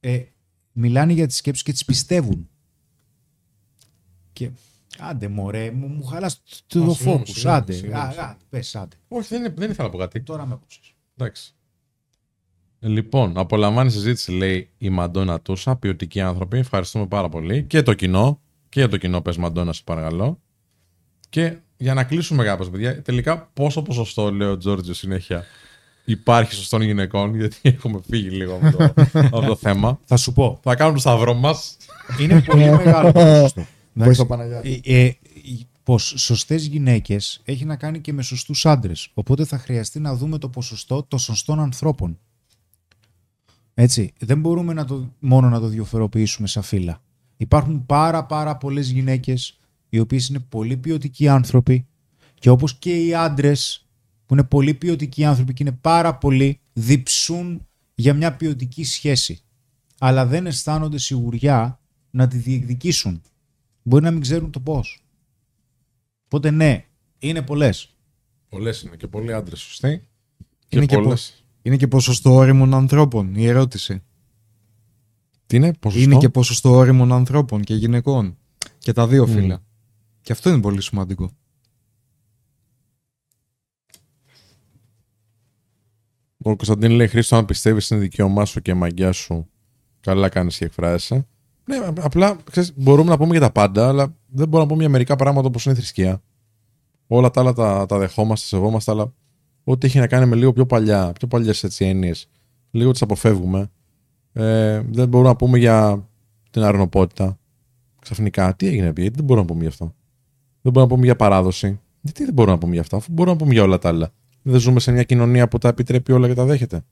ε, 0.00 0.22
μιλάνε 0.72 1.12
για 1.12 1.26
τις 1.26 1.36
σκέψεις 1.36 1.62
και 1.64 1.72
τις 1.72 1.84
πιστεύουν. 1.84 2.48
Και 4.32 4.50
άντε 4.98 5.28
μωρέ, 5.28 5.70
μου, 5.70 5.86
μου 5.88 6.04
χαλάς 6.04 6.42
το, 6.66 6.82
Α, 6.82 6.86
το 6.86 6.94
συγγνώμη, 6.94 7.22
focus, 7.22 7.28
συγγνώμη, 7.28 7.56
άντε, 7.56 7.72
συγγνώμη, 7.72 8.02
α, 8.02 8.06
συγγνώμη. 8.10 8.30
α, 8.30 8.36
πες 8.48 8.74
άντε. 8.76 8.96
Όχι, 9.08 9.28
δεν, 9.38 9.54
δεν 9.56 9.70
ήθελα 9.70 9.86
να 9.88 9.92
πω 9.94 9.98
κάτι. 9.98 10.22
Τώρα 10.22 10.46
με 10.46 10.54
έκοψες. 10.54 10.94
Εντάξει. 11.16 11.54
Λοιπόν, 12.86 13.38
απολαμβάνει 13.38 13.90
συζήτηση, 13.90 14.32
λέει 14.32 14.70
η 14.78 14.88
Μαντόνα 14.88 15.40
Τούσα, 15.40 15.76
ποιοτικοί 15.76 16.20
άνθρωποι. 16.20 16.58
Ευχαριστούμε 16.58 17.06
πάρα 17.06 17.28
πολύ. 17.28 17.62
Και 17.62 17.82
το 17.82 17.94
κοινό. 17.94 18.40
Και 18.68 18.80
για 18.80 18.88
το 18.88 18.96
κοινό, 18.96 19.20
πες 19.20 19.36
Μαντόνα, 19.36 19.72
σε 19.72 19.82
παρακαλώ. 19.84 20.40
Και 21.28 21.56
για 21.76 21.94
να 21.94 22.04
κλείσουμε 22.04 22.44
κάπως, 22.44 22.70
παιδιά, 22.70 23.02
τελικά 23.02 23.50
πόσο 23.54 23.82
ποσοστό, 23.82 24.32
λέει 24.32 24.48
ο 24.48 24.56
Τζόρτζιος 24.56 24.98
συνέχεια, 24.98 25.44
υπάρχει 26.04 26.54
σωστών 26.54 26.82
γυναικών, 26.82 27.34
γιατί 27.34 27.56
έχουμε 27.62 28.00
φύγει 28.08 28.28
λίγο 28.28 28.58
από 28.62 28.76
το, 28.76 28.92
από 29.12 29.46
το 29.46 29.56
θέμα. 29.56 30.00
Θα 30.04 30.16
σου 30.16 30.32
πω. 30.32 30.60
Θα 30.62 30.74
κάνουμε 30.74 30.96
το 30.96 31.00
σταυρό 31.00 31.34
μας. 31.34 31.76
Είναι 32.20 32.42
πολύ 32.42 32.70
μεγάλο 32.70 33.12
το 33.12 33.20
ποσοστό. 33.20 33.66
Βοήθο 33.92 34.26
Παναγιώτη. 34.26 34.80
Ε, 34.84 35.04
ε, 35.04 35.16
πως 35.82 36.14
σωστές 36.16 36.66
γυναίκες 36.66 37.40
έχει 37.44 37.64
να 37.64 37.76
κάνει 37.76 38.00
και 38.00 38.12
με 38.12 38.22
σωστούς 38.22 38.66
άντρες. 38.66 39.08
Οπότε 39.14 39.44
θα 39.44 39.58
χρειαστεί 39.58 40.00
να 40.00 40.14
δούμε 40.14 40.38
το 40.38 40.48
ποσοστό 40.48 41.02
των 41.02 41.18
σωστών 41.18 41.60
ανθρώπων. 41.60 42.18
Έτσι. 43.74 44.12
Δεν 44.18 44.40
μπορούμε 44.40 44.72
να 44.72 44.84
το, 44.84 45.12
μόνο 45.18 45.48
να 45.48 45.60
το 45.60 45.66
διαφοροποιήσουμε 45.66 46.46
σαν 46.46 46.62
φύλλα. 46.62 47.02
Υπάρχουν 47.36 47.86
πάρα 47.86 48.24
πάρα 48.24 48.56
πολλές 48.56 48.90
γυναίκες 48.90 49.58
οι 49.88 49.98
οποίες 49.98 50.28
είναι 50.28 50.38
πολύ 50.38 50.76
ποιοτικοί 50.76 51.28
άνθρωποι 51.28 51.86
και 52.34 52.50
όπως 52.50 52.74
και 52.74 53.04
οι 53.04 53.14
άντρες 53.14 53.88
που 54.26 54.34
είναι 54.34 54.44
πολύ 54.44 54.74
ποιοτικοί 54.74 55.24
άνθρωποι 55.24 55.52
και 55.52 55.62
είναι 55.62 55.78
πάρα 55.80 56.14
πολύ 56.14 56.60
διψούν 56.72 57.66
για 57.94 58.14
μια 58.14 58.36
ποιοτική 58.36 58.84
σχέση. 58.84 59.42
Αλλά 59.98 60.26
δεν 60.26 60.46
αισθάνονται 60.46 60.98
σιγουριά 60.98 61.80
να 62.10 62.28
τη 62.28 62.36
διεκδικήσουν. 62.36 63.22
Μπορεί 63.82 64.04
να 64.04 64.10
μην 64.10 64.20
ξέρουν 64.20 64.50
το 64.50 64.60
πώς. 64.60 65.04
Οπότε 66.24 66.50
ναι, 66.50 66.84
είναι 67.18 67.42
πολλές. 67.42 67.96
Πολλές 68.48 68.82
είναι 68.82 68.96
και 68.96 69.06
πολλοί 69.06 69.32
άντρες, 69.32 69.60
σωστοί. 69.60 70.06
Και, 70.68 70.76
Είναι 70.76 70.86
και, 70.86 70.96
πολλές. 70.96 71.43
Πο- 71.64 71.70
είναι 71.70 71.76
και 71.76 71.88
ποσοστό 71.88 72.34
όριμων 72.34 72.74
ανθρώπων, 72.74 73.34
η 73.34 73.46
ερώτηση. 73.46 74.02
Τι 75.46 75.56
είναι, 75.56 75.72
ποσοστό; 75.80 76.04
Είναι 76.04 76.18
και 76.18 76.28
ποσοστό 76.28 76.70
όριμων 76.70 77.12
ανθρώπων 77.12 77.62
και 77.62 77.74
γυναικών. 77.74 78.36
Και 78.78 78.92
τα 78.92 79.06
δύο 79.06 79.26
φύλλα. 79.26 79.62
Και 80.22 80.32
αυτό 80.32 80.50
είναι 80.50 80.60
πολύ 80.60 80.82
σημαντικό. 80.82 81.30
Ο 86.38 86.56
Κωνσταντίν 86.56 86.90
λέει: 86.90 87.08
Χρήστο, 87.08 87.36
αν 87.36 87.44
πιστεύεις 87.44 87.90
είναι 87.90 88.00
δικαίωμά 88.00 88.44
σου 88.44 88.62
και 88.62 88.74
μαγιά 88.74 89.12
σου, 89.12 89.48
καλά 90.00 90.28
κάνεις 90.28 90.58
και 90.58 90.64
εκφράζεσαι. 90.64 91.26
Ναι, 91.64 91.76
α- 91.76 91.92
απλά 92.00 92.36
ξέρεις, 92.50 92.72
μπορούμε 92.76 93.10
να 93.10 93.16
πούμε 93.16 93.30
για 93.30 93.40
τα 93.40 93.50
πάντα, 93.52 93.88
αλλά 93.88 94.04
δεν 94.28 94.48
μπορούμε 94.48 94.60
να 94.60 94.66
πούμε 94.66 94.80
για 94.80 94.88
μερικά 94.88 95.16
πράγματα 95.16 95.46
όπως 95.46 95.64
είναι 95.64 95.74
η 95.74 95.76
θρησκεία. 95.76 96.22
Όλα 97.06 97.30
τα 97.30 97.40
άλλα 97.40 97.52
τα, 97.52 97.86
τα 97.86 97.98
δεχόμαστε, 97.98 98.46
σεβόμαστε, 98.46 98.90
αλλά 98.90 99.12
ό,τι 99.64 99.86
έχει 99.86 99.98
να 99.98 100.06
κάνει 100.06 100.26
με 100.26 100.36
λίγο 100.36 100.52
πιο 100.52 100.66
παλιά, 100.66 101.12
πιο 101.12 101.28
παλιές 101.28 101.80
έννοιες, 101.80 102.28
λίγο 102.70 102.90
τις 102.90 103.02
αποφεύγουμε. 103.02 103.70
Ε, 104.32 104.82
δεν 104.90 105.08
μπορούμε 105.08 105.28
να 105.28 105.36
πούμε 105.36 105.58
για 105.58 106.08
την 106.50 106.62
αρνοπότητα. 106.62 107.38
Ξαφνικά, 108.00 108.54
τι 108.56 108.66
έγινε, 108.66 108.92
γιατί 108.96 109.08
δεν 109.08 109.24
μπορούμε 109.24 109.46
να 109.46 109.52
πούμε 109.52 109.60
για 109.60 109.68
αυτό; 109.68 109.84
Δεν 110.62 110.72
μπορούμε 110.72 110.82
να 110.82 110.88
πούμε 110.88 111.04
για 111.04 111.16
παράδοση. 111.16 111.80
Γιατί 112.00 112.24
δεν 112.24 112.34
μπορούμε 112.34 112.54
να 112.54 112.60
πούμε 112.60 112.72
για 112.72 112.80
αυτά, 112.80 112.96
αφού 112.96 113.12
μπορούμε 113.12 113.36
να 113.36 113.42
πούμε 113.42 113.52
για 113.52 113.62
όλα 113.62 113.78
τα 113.78 113.88
άλλα. 113.88 114.12
Δεν 114.42 114.60
ζούμε 114.60 114.80
σε 114.80 114.92
μια 114.92 115.02
κοινωνία 115.02 115.48
που 115.48 115.58
τα 115.58 115.68
επιτρέπει 115.68 116.12
όλα 116.12 116.28
και 116.28 116.34
τα 116.34 116.44
δέχεται. 116.44 116.84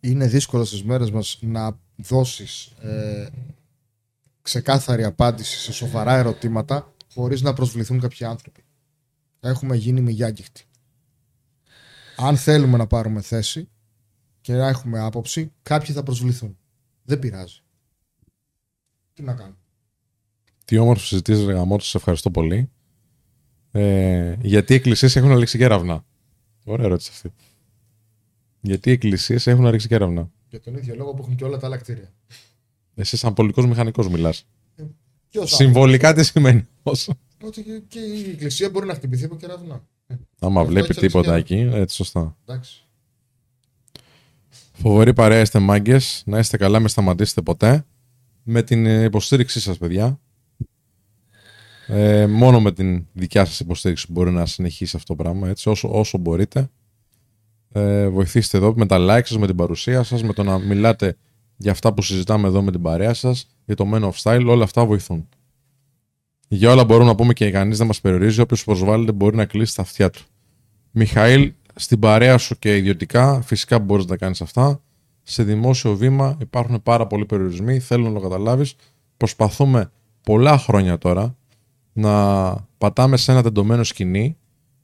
είναι 0.00 0.26
δύσκολο 0.26 0.64
στις 0.64 0.84
μέρες 0.84 1.10
μας 1.10 1.38
να 1.40 1.78
δώσεις 1.96 2.72
ε, 2.80 3.26
ξεκάθαρη 4.42 5.04
απάντηση 5.04 5.58
σε 5.58 5.72
σοβαρά 5.72 6.16
ερωτήματα 6.16 6.92
χωρίς 7.14 7.42
να 7.42 7.52
προσβληθούν 7.52 8.00
κάποιοι 8.00 8.26
άνθρωποι. 8.26 8.64
Έχουμε 9.40 9.76
γίνει 9.76 10.00
μηγιάγκυχτοι. 10.00 10.64
Αν 12.22 12.36
θέλουμε 12.36 12.76
να 12.76 12.86
πάρουμε 12.86 13.20
θέση 13.20 13.68
και 14.40 14.52
να 14.54 14.68
έχουμε 14.68 15.00
άποψη, 15.00 15.52
κάποιοι 15.62 15.94
θα 15.94 16.02
προσβληθούν. 16.02 16.56
Δεν 17.04 17.18
πειράζει. 17.18 17.60
Τι 19.14 19.22
να 19.22 19.34
κάνουμε; 19.34 19.56
Τι 20.64 20.78
όμορφο 20.78 21.04
συζητήσεις, 21.04 21.44
Ρεγαμότο, 21.44 21.84
σε 21.84 21.96
ευχαριστώ 21.96 22.30
πολύ. 22.30 22.70
Ε, 23.70 24.36
γιατί 24.40 24.72
οι 24.72 24.76
εκκλησίες 24.76 25.16
έχουν 25.16 25.30
αλήξει 25.30 25.58
κέραυνα. 25.58 26.04
Ωραία 26.64 26.86
ερώτηση 26.86 27.10
αυτή. 27.12 27.32
Γιατί 28.60 28.88
οι 28.88 28.92
εκκλησίες 28.92 29.46
έχουν 29.46 29.66
αλήξει 29.66 29.88
κέραυνα. 29.88 30.30
Για 30.48 30.60
τον 30.60 30.74
ίδιο 30.74 30.94
λόγο 30.94 31.14
που 31.14 31.22
έχουν 31.22 31.34
και 31.36 31.44
όλα 31.44 31.58
τα 31.58 31.66
άλλα 31.66 31.76
κτίρια. 31.76 32.12
Εσύ, 32.94 33.16
σαν 33.16 33.34
πολικός 33.34 33.66
μηχανικός, 33.66 34.08
μιλάς. 34.08 34.46
Ποιος 35.30 35.54
Συμβολικά 35.54 36.14
τι 36.14 36.24
σημαίνει 36.24 36.66
όσο. 36.82 37.18
Ότι 37.42 37.62
και- 37.62 37.82
και 37.88 37.98
η 37.98 38.30
εκκλησία 38.30 38.70
μπορεί 38.70 38.86
να 38.86 38.94
χτυπηθεί 38.94 39.24
από 39.24 39.36
κεραυνά. 39.36 39.84
Άμα 40.38 40.60
Αυτό 40.60 40.72
βλέπει 40.72 40.90
έχει 40.90 41.00
τίποτα 41.00 41.32
αλήξει 41.32 41.54
εκεί, 41.54 41.76
έτσι 41.76 41.96
σωστά. 41.96 42.36
Εντάξει. 42.46 42.84
Φοβερή 44.72 45.14
παρέα 45.14 45.40
είστε 45.40 45.58
μάγκες. 45.58 46.22
Να 46.26 46.38
είστε 46.38 46.56
καλά, 46.56 46.80
με 46.80 46.88
σταματήσετε 46.88 47.42
ποτέ. 47.42 47.84
Με 48.42 48.62
την 48.62 48.86
ε, 48.86 49.02
υποστήριξή 49.02 49.60
σας, 49.60 49.78
παιδιά. 49.78 50.20
Ε, 51.86 52.26
μόνο 52.26 52.60
με 52.60 52.72
την 52.72 53.06
δικιά 53.12 53.44
σας 53.44 53.60
υποστήριξη 53.60 54.06
μπορεί 54.08 54.30
να 54.30 54.46
συνεχίσει 54.46 54.96
αυτό 54.96 55.14
το 55.14 55.22
πράγμα 55.22 55.48
έτσι, 55.48 55.68
όσο, 55.68 55.88
όσο 55.92 56.18
μπορείτε 56.18 56.70
ε, 57.72 58.08
βοηθήστε 58.08 58.56
εδώ 58.56 58.74
με 58.76 58.86
τα 58.86 58.96
like 59.00 59.24
σας, 59.24 59.38
με 59.38 59.46
την 59.46 59.56
παρουσία 59.56 60.02
σας 60.02 60.22
με 60.22 60.32
το 60.32 60.42
να 60.42 60.58
μιλάτε 60.58 61.16
για 61.56 61.70
αυτά 61.70 61.94
που 61.94 62.02
συζητάμε 62.02 62.48
εδώ 62.48 62.62
με 62.62 62.70
την 62.70 62.82
παρέα 62.82 63.14
σας 63.14 63.46
για 63.64 63.74
το 63.74 63.90
Men 63.92 64.10
of 64.10 64.12
Style, 64.22 64.44
όλα 64.46 64.64
αυτά 64.64 64.84
βοηθούν 64.84 65.28
για 66.54 66.70
όλα 66.70 66.84
μπορούμε 66.84 67.06
να 67.06 67.14
πούμε 67.14 67.32
και 67.32 67.50
κανείς 67.50 67.78
δεν 67.78 67.86
μας 67.86 68.00
περιορίζει 68.00 68.40
όποιος 68.40 68.64
προσβάλλεται 68.64 69.12
μπορεί 69.12 69.36
να 69.36 69.44
κλείσει 69.44 69.76
τα 69.76 69.82
αυτιά 69.82 70.10
του. 70.10 70.20
Μιχαήλ, 70.90 71.52
στην 71.74 71.98
παρέα 71.98 72.38
σου 72.38 72.58
και 72.58 72.76
ιδιωτικά 72.76 73.42
φυσικά 73.42 73.78
μπορείς 73.78 74.04
να 74.04 74.10
τα 74.10 74.16
κάνεις 74.16 74.40
αυτά. 74.40 74.80
Σε 75.22 75.42
δημόσιο 75.42 75.96
βήμα 75.96 76.36
υπάρχουν 76.40 76.82
πάρα 76.82 77.06
πολλοί 77.06 77.26
περιορισμοί 77.26 77.78
θέλω 77.78 78.08
να 78.08 78.14
το 78.14 78.20
καταλάβεις. 78.20 78.74
Προσπαθούμε 79.16 79.90
πολλά 80.22 80.58
χρόνια 80.58 80.98
τώρα 80.98 81.36
να 81.92 82.52
πατάμε 82.78 83.16
σε 83.16 83.32
ένα 83.32 83.42
τεντωμένο 83.42 83.84
σκηνή, 83.84 84.36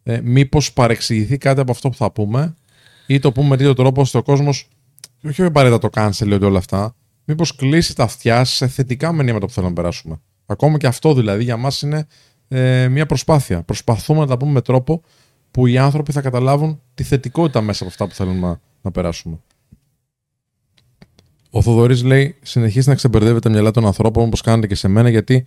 ε, 0.02 0.20
μήπως 0.20 0.72
παρεξηγηθεί 0.72 1.38
κάτι 1.38 1.60
από 1.60 1.70
αυτό 1.70 1.88
που 1.88 1.96
θα 1.96 2.12
πούμε, 2.12 2.54
ή 3.06 3.18
το 3.18 3.32
πούμε 3.32 3.48
με 3.48 3.56
τέτοιο 3.56 3.74
τρόπο 3.74 4.00
ώστε 4.00 4.18
ο 4.18 4.22
κόσμος, 4.22 4.68
όχι 5.24 5.42
απαραίτητα 5.42 5.78
το 5.78 5.88
cancel 5.92 6.32
ότι 6.32 6.44
όλα 6.44 6.58
αυτά, 6.58 6.94
μήπως 7.24 7.56
κλείσει 7.56 7.94
τα 7.94 8.02
αυτιά 8.02 8.44
σε 8.44 8.68
θετικά 8.68 9.12
μηνύματα 9.12 9.46
που 9.46 9.52
θέλουμε 9.52 9.72
να 9.72 9.80
περάσουμε. 9.80 10.20
Ακόμα 10.50 10.78
και 10.78 10.86
αυτό 10.86 11.14
δηλαδή 11.14 11.44
για 11.44 11.56
μας 11.56 11.82
είναι 11.82 12.06
ε, 12.48 12.88
μια 12.88 13.06
προσπάθεια. 13.06 13.62
Προσπαθούμε 13.62 14.20
να 14.20 14.26
τα 14.26 14.36
πούμε 14.36 14.52
με 14.52 14.60
τρόπο 14.60 15.02
που 15.50 15.66
οι 15.66 15.78
άνθρωποι 15.78 16.12
θα 16.12 16.20
καταλάβουν 16.20 16.80
τη 16.94 17.02
θετικότητα 17.02 17.60
μέσα 17.60 17.82
από 17.82 17.92
αυτά 17.92 18.06
που 18.06 18.14
θέλουμε 18.14 18.46
να, 18.46 18.60
να 18.82 18.90
περάσουμε. 18.90 19.38
Ο 21.50 21.62
Θοδωρής 21.62 22.02
λέει: 22.02 22.36
Συνεχίστε 22.42 22.90
να 22.90 22.96
ξεμπερδεύετε 22.96 23.40
τα 23.40 23.50
μυαλά 23.50 23.70
των 23.70 23.86
ανθρώπων 23.86 24.24
όπως 24.26 24.40
κάνετε 24.40 24.66
και 24.66 24.74
σε 24.74 24.88
μένα, 24.88 25.08
γιατί 25.08 25.44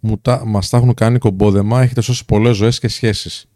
μου 0.00 0.18
τα, 0.18 0.42
μας 0.46 0.68
τα 0.68 0.76
έχουν 0.76 0.94
κάνει 0.94 1.18
κομπόδεμα. 1.18 1.82
Έχετε 1.82 2.00
σώσει 2.00 2.24
πολλές 2.24 2.56
ζωές 2.56 2.78
και 2.78 2.88
σχέσεις. 2.88 3.46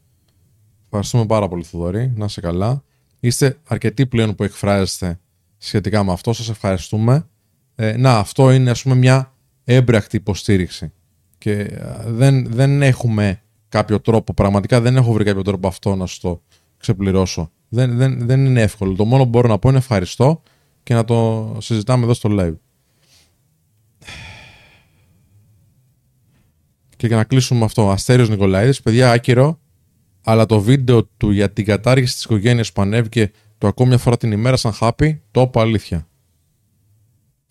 Ευχαριστούμε 0.85 1.27
πάρα 1.27 1.49
πολύ, 1.49 1.63
Θοδωρή. 1.63 2.13
Να 2.17 2.25
είσαι 2.25 2.41
καλά. 2.41 2.83
Είστε 3.21 3.59
αρκετοί 3.65 4.07
πλέον 4.07 4.35
που 4.35 4.45
εκφράζεστε 4.45 5.19
σχετικά 5.59 6.05
με 6.05 6.13
αυτό. 6.13 6.33
Σας 6.33 6.49
ευχαριστούμε. 6.49 7.27
Ε, 7.75 7.97
να, 7.97 8.19
αυτό 8.19 8.51
είναι 8.51 8.71
ας 8.71 8.83
πούμε 8.83 8.95
μια 8.95 9.35
έμπρακτη 9.69 10.17
υποστήριξη. 10.17 10.93
Και 11.39 11.53
ε, 11.53 12.03
δεν, 12.07 12.47
δεν 12.53 12.83
έχουμε 12.83 13.43
κάποιο 13.69 14.01
τρόπο, 14.01 14.35
πραγματικά 14.35 14.81
δεν 14.81 14.97
έχω 14.97 15.13
βρει 15.13 15.25
κάποιο 15.25 15.43
τρόπο 15.43 15.69
αυτό 15.69 15.95
να 15.95 16.07
σου 16.07 16.21
το 16.21 16.43
ξεπληρώσω. 16.79 17.51
Δεν, 17.69 17.97
δεν, 17.97 18.27
δεν 18.27 18.45
είναι 18.45 18.63
εύκολο. 18.63 18.95
Το 18.95 19.05
μόνο 19.05 19.23
που 19.23 19.29
μπορώ 19.29 19.49
να 19.49 19.59
πω 19.59 19.69
είναι 19.69 19.79
ευχαριστώ 19.79 20.43
και 20.83 20.95
να 20.95 21.05
το 21.05 21.57
συζητάμε 21.61 22.05
εδώ 22.05 22.15
στο 22.15 22.29
live. 22.33 22.55
Και 26.97 27.07
για 27.07 27.17
να 27.17 27.25
κλείσουμε 27.25 27.59
με 27.59 27.65
αυτό, 27.65 27.91
Αστέριος 27.91 28.29
Νικολαίδης, 28.29 28.83
παιδιά 28.83 29.11
άκυρο, 29.11 29.59
αλλά 30.23 30.47
το 30.47 30.61
βίντεο 30.61 31.05
του 31.05 31.31
για 31.31 31.53
την 31.53 31.65
κατάργηση 31.65 32.15
της 32.15 32.25
οικογένειας 32.25 32.73
που 32.73 32.83
ανέβηκε 32.83 33.31
το 33.59 33.67
ακόμη 33.67 33.89
μια 33.89 33.99
φορά 33.99 34.17
την 34.17 34.33
ημέρα 34.33 34.57
σαν 34.57 34.73
χάπι, 34.73 35.23
το 35.31 35.41
είπα 35.41 35.61
αλήθεια. 35.61 36.09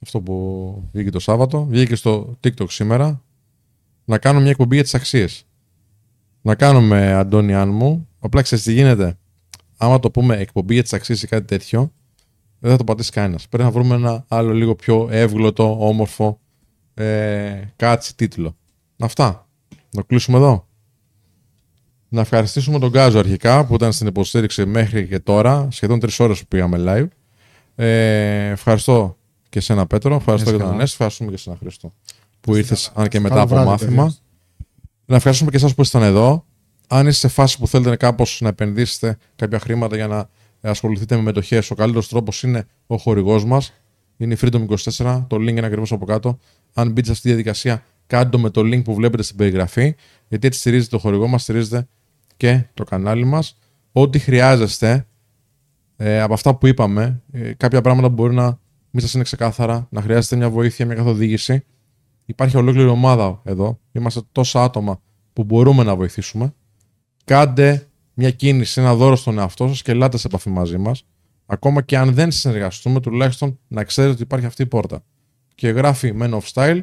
Αυτό 0.06 0.22
που 0.22 0.90
βγήκε 0.92 1.10
το 1.10 1.20
Σάββατο, 1.20 1.66
βγήκε 1.66 1.96
στο 1.96 2.38
TikTok 2.44 2.70
σήμερα, 2.70 3.22
να 4.06 4.18
κάνω 4.18 4.40
μια 4.40 4.50
εκπομπή 4.50 4.76
για 4.76 4.84
τις 4.84 4.94
αξίες. 4.94 5.46
Να 6.42 6.56
κάνουμε, 6.56 7.14
Αντώνη, 7.14 7.54
αν 7.54 7.70
μου, 7.70 8.08
απλά 8.20 8.42
ξέρεις 8.42 8.64
τι 8.64 8.74
γίνεται. 8.74 9.18
Άμα 9.78 10.00
το 10.00 10.12
πούμε 10.12 10.38
εκπομπή 10.38 10.74
για 10.74 10.84
τις 10.84 10.94
αξίες 10.94 11.24
ή 11.24 11.28
κάτι 11.28 11.46
τέτοιο, 11.46 11.92
δεν 12.60 12.72
θα 12.72 12.78
το 12.78 12.84
πατήσει 12.84 13.12
κανένας. 13.12 13.48
Πρέπει 13.48 13.64
να 13.64 13.72
βρούμε 13.72 13.96
ένα 13.96 14.26
άλλο 14.28 14.54
λίγο 14.54 14.76
πιο 14.76 15.08
εύγλωτο, 15.12 15.88
όμορφο, 15.88 16.40
ε, 16.94 17.62
κάτσι 17.76 18.16
τίτλο. 18.16 18.56
Αυτά. 19.00 19.48
Να 19.70 20.02
το 20.02 20.04
κλείσουμε 20.04 20.38
εδώ. 20.38 20.68
Να 22.10 22.22
ευχαριστήσουμε 22.22 22.80
τον 22.80 22.90
Γκάζο 22.90 23.20
αρχικά 23.20 23.66
που 23.66 23.76
ήταν 23.76 23.92
στην 23.92 24.08
υποστήριξη 24.08 24.66
μέχρι 24.66 25.08
και 25.08 25.20
τώρα, 25.20 25.68
σχεδόν 25.72 26.00
τρεις 26.00 26.20
ώρες 26.20 26.40
που 26.40 26.48
πήγαμε 26.48 26.78
live. 26.80 27.08
Ε, 27.76 28.50
ευχαριστώ 28.50 29.18
και 29.56 29.62
εσένα 29.62 29.86
Πέτρο, 29.88 30.16
ευχαριστώ 30.16 30.46
και 30.46 30.52
τον 30.52 30.62
καλά. 30.66 30.74
Ανέστη, 30.74 30.92
ευχαριστούμε 30.92 31.30
και 31.30 31.36
εσένα 31.36 31.56
Χρήστο 31.60 31.94
που 32.42 32.56
ήρθες, 32.56 32.92
αν 32.96 33.08
και 33.08 33.20
μετά 33.20 33.34
Καλό 33.34 33.46
από 33.46 33.54
βράδυ, 33.54 33.70
μάθημα. 33.70 34.04
παιδιά. 34.04 34.18
Να 35.06 35.16
ευχαριστούμε 35.16 35.52
και 35.52 35.58
εσάς 35.58 35.76
που 35.76 35.82
ήσασταν 35.82 36.02
εδώ. 36.02 36.46
Αν 36.88 37.08
είστε 37.08 37.28
σε 37.28 37.34
φάση 37.34 37.58
που 37.58 37.68
θέλετε 37.68 37.96
κάπως 37.96 38.40
να 38.42 38.50
επενδύσετε 38.50 39.18
κάποια 39.36 39.60
χρήματα 39.60 39.96
για 39.96 40.08
να 40.08 40.30
ασχοληθείτε 40.62 41.16
με 41.16 41.22
μετοχές, 41.22 41.72
ο 41.72 41.76
καλύτερος 41.76 42.08
τρόπος 42.08 42.44
είναι 42.44 42.68
ο 42.88 42.98
χορηγός 42.98 43.46
μας. 43.46 43.74
Είναι 44.18 44.34
η 44.34 44.38
Freedom 44.42 44.66
24. 44.68 45.26
Το 45.28 45.36
link 45.36 45.48
είναι 45.48 45.66
ακριβώς 45.66 45.92
από 45.92 46.06
κάτω. 46.06 46.40
Αν 46.74 46.88
μπείτε 46.92 47.06
σε 47.06 47.12
αυτή 47.12 47.24
τη 47.24 47.28
διαδικασία, 47.30 47.84
κάντε 48.08 48.30
το 48.30 48.40
με 48.40 48.50
το 48.50 48.62
link 48.62 48.84
που 48.84 48.94
βλέπετε 48.94 49.24
στην 49.24 49.36
περιγραφή. 49.36 49.96
Γιατί 50.28 50.48
έτσι 50.48 50.60
στηρίζετε 50.60 50.90
το 50.90 51.00
χορηγό 51.00 51.28
μας, 51.28 51.42
στηρίζετε 51.42 51.88
και 52.38 52.64
το 52.74 52.84
κανάλι 52.84 53.26
μας. 53.26 53.58
Ό,τι 53.92 54.20
χρειάζεστε 54.20 55.08
ε, 55.98 56.22
από 56.22 56.34
αυτά 56.34 56.56
που 56.56 56.68
είπαμε, 56.68 57.22
ε, 57.32 57.54
κάποια 57.54 57.82
πράγματα 57.82 58.08
που 58.08 58.14
μπορεί 58.14 58.34
να 58.34 58.60
μην 58.96 59.04
σας 59.04 59.14
είναι 59.14 59.24
ξεκάθαρα, 59.24 59.88
να 59.90 60.02
χρειάζεται 60.02 60.36
μια 60.36 60.50
βοήθεια, 60.50 60.86
μια 60.86 60.96
καθοδήγηση. 60.96 61.66
Υπάρχει 62.26 62.58
ολόκληρη 62.58 62.88
ομάδα 62.88 63.42
εδώ. 63.44 63.80
Είμαστε 63.92 64.22
τόσα 64.32 64.64
άτομα 64.64 65.02
που 65.34 65.44
μπορούμε 65.44 65.84
να 65.84 65.96
βοηθήσουμε. 65.96 66.54
Κάντε 67.24 67.88
μια 68.14 68.32
κίνηση, 68.32 68.82
ένα 68.82 68.96
δώρο 68.96 69.16
στον 69.16 69.38
εαυτό 69.38 69.68
σας 69.68 69.82
και 69.82 69.92
ελάτε 69.92 70.18
σε 70.18 70.28
επαφή 70.28 70.50
μαζί 70.50 70.78
μας. 70.78 71.06
Ακόμα 71.46 71.82
και 71.82 71.98
αν 71.98 72.14
δεν 72.14 72.32
συνεργαστούμε, 72.32 73.00
τουλάχιστον 73.00 73.60
να 73.68 73.84
ξέρετε 73.84 74.14
ότι 74.14 74.22
υπάρχει 74.22 74.46
αυτή 74.46 74.62
η 74.62 74.66
πόρτα. 74.66 75.04
Και 75.56 75.70
γράφει 75.70 76.14
Men 76.20 76.40
of 76.40 76.42
Style 76.54 76.80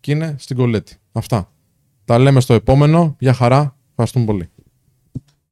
και 0.00 0.12
είναι 0.12 0.34
στην 0.38 0.56
κολέτη. 0.56 0.96
Αυτά. 1.12 1.52
Τα 2.04 2.18
λέμε 2.18 2.40
στο 2.40 2.54
επόμενο. 2.54 3.16
Γεια 3.18 3.32
χαρά. 3.32 3.76
Ευχαριστούμε 3.90 4.24
πολύ. 4.24 4.48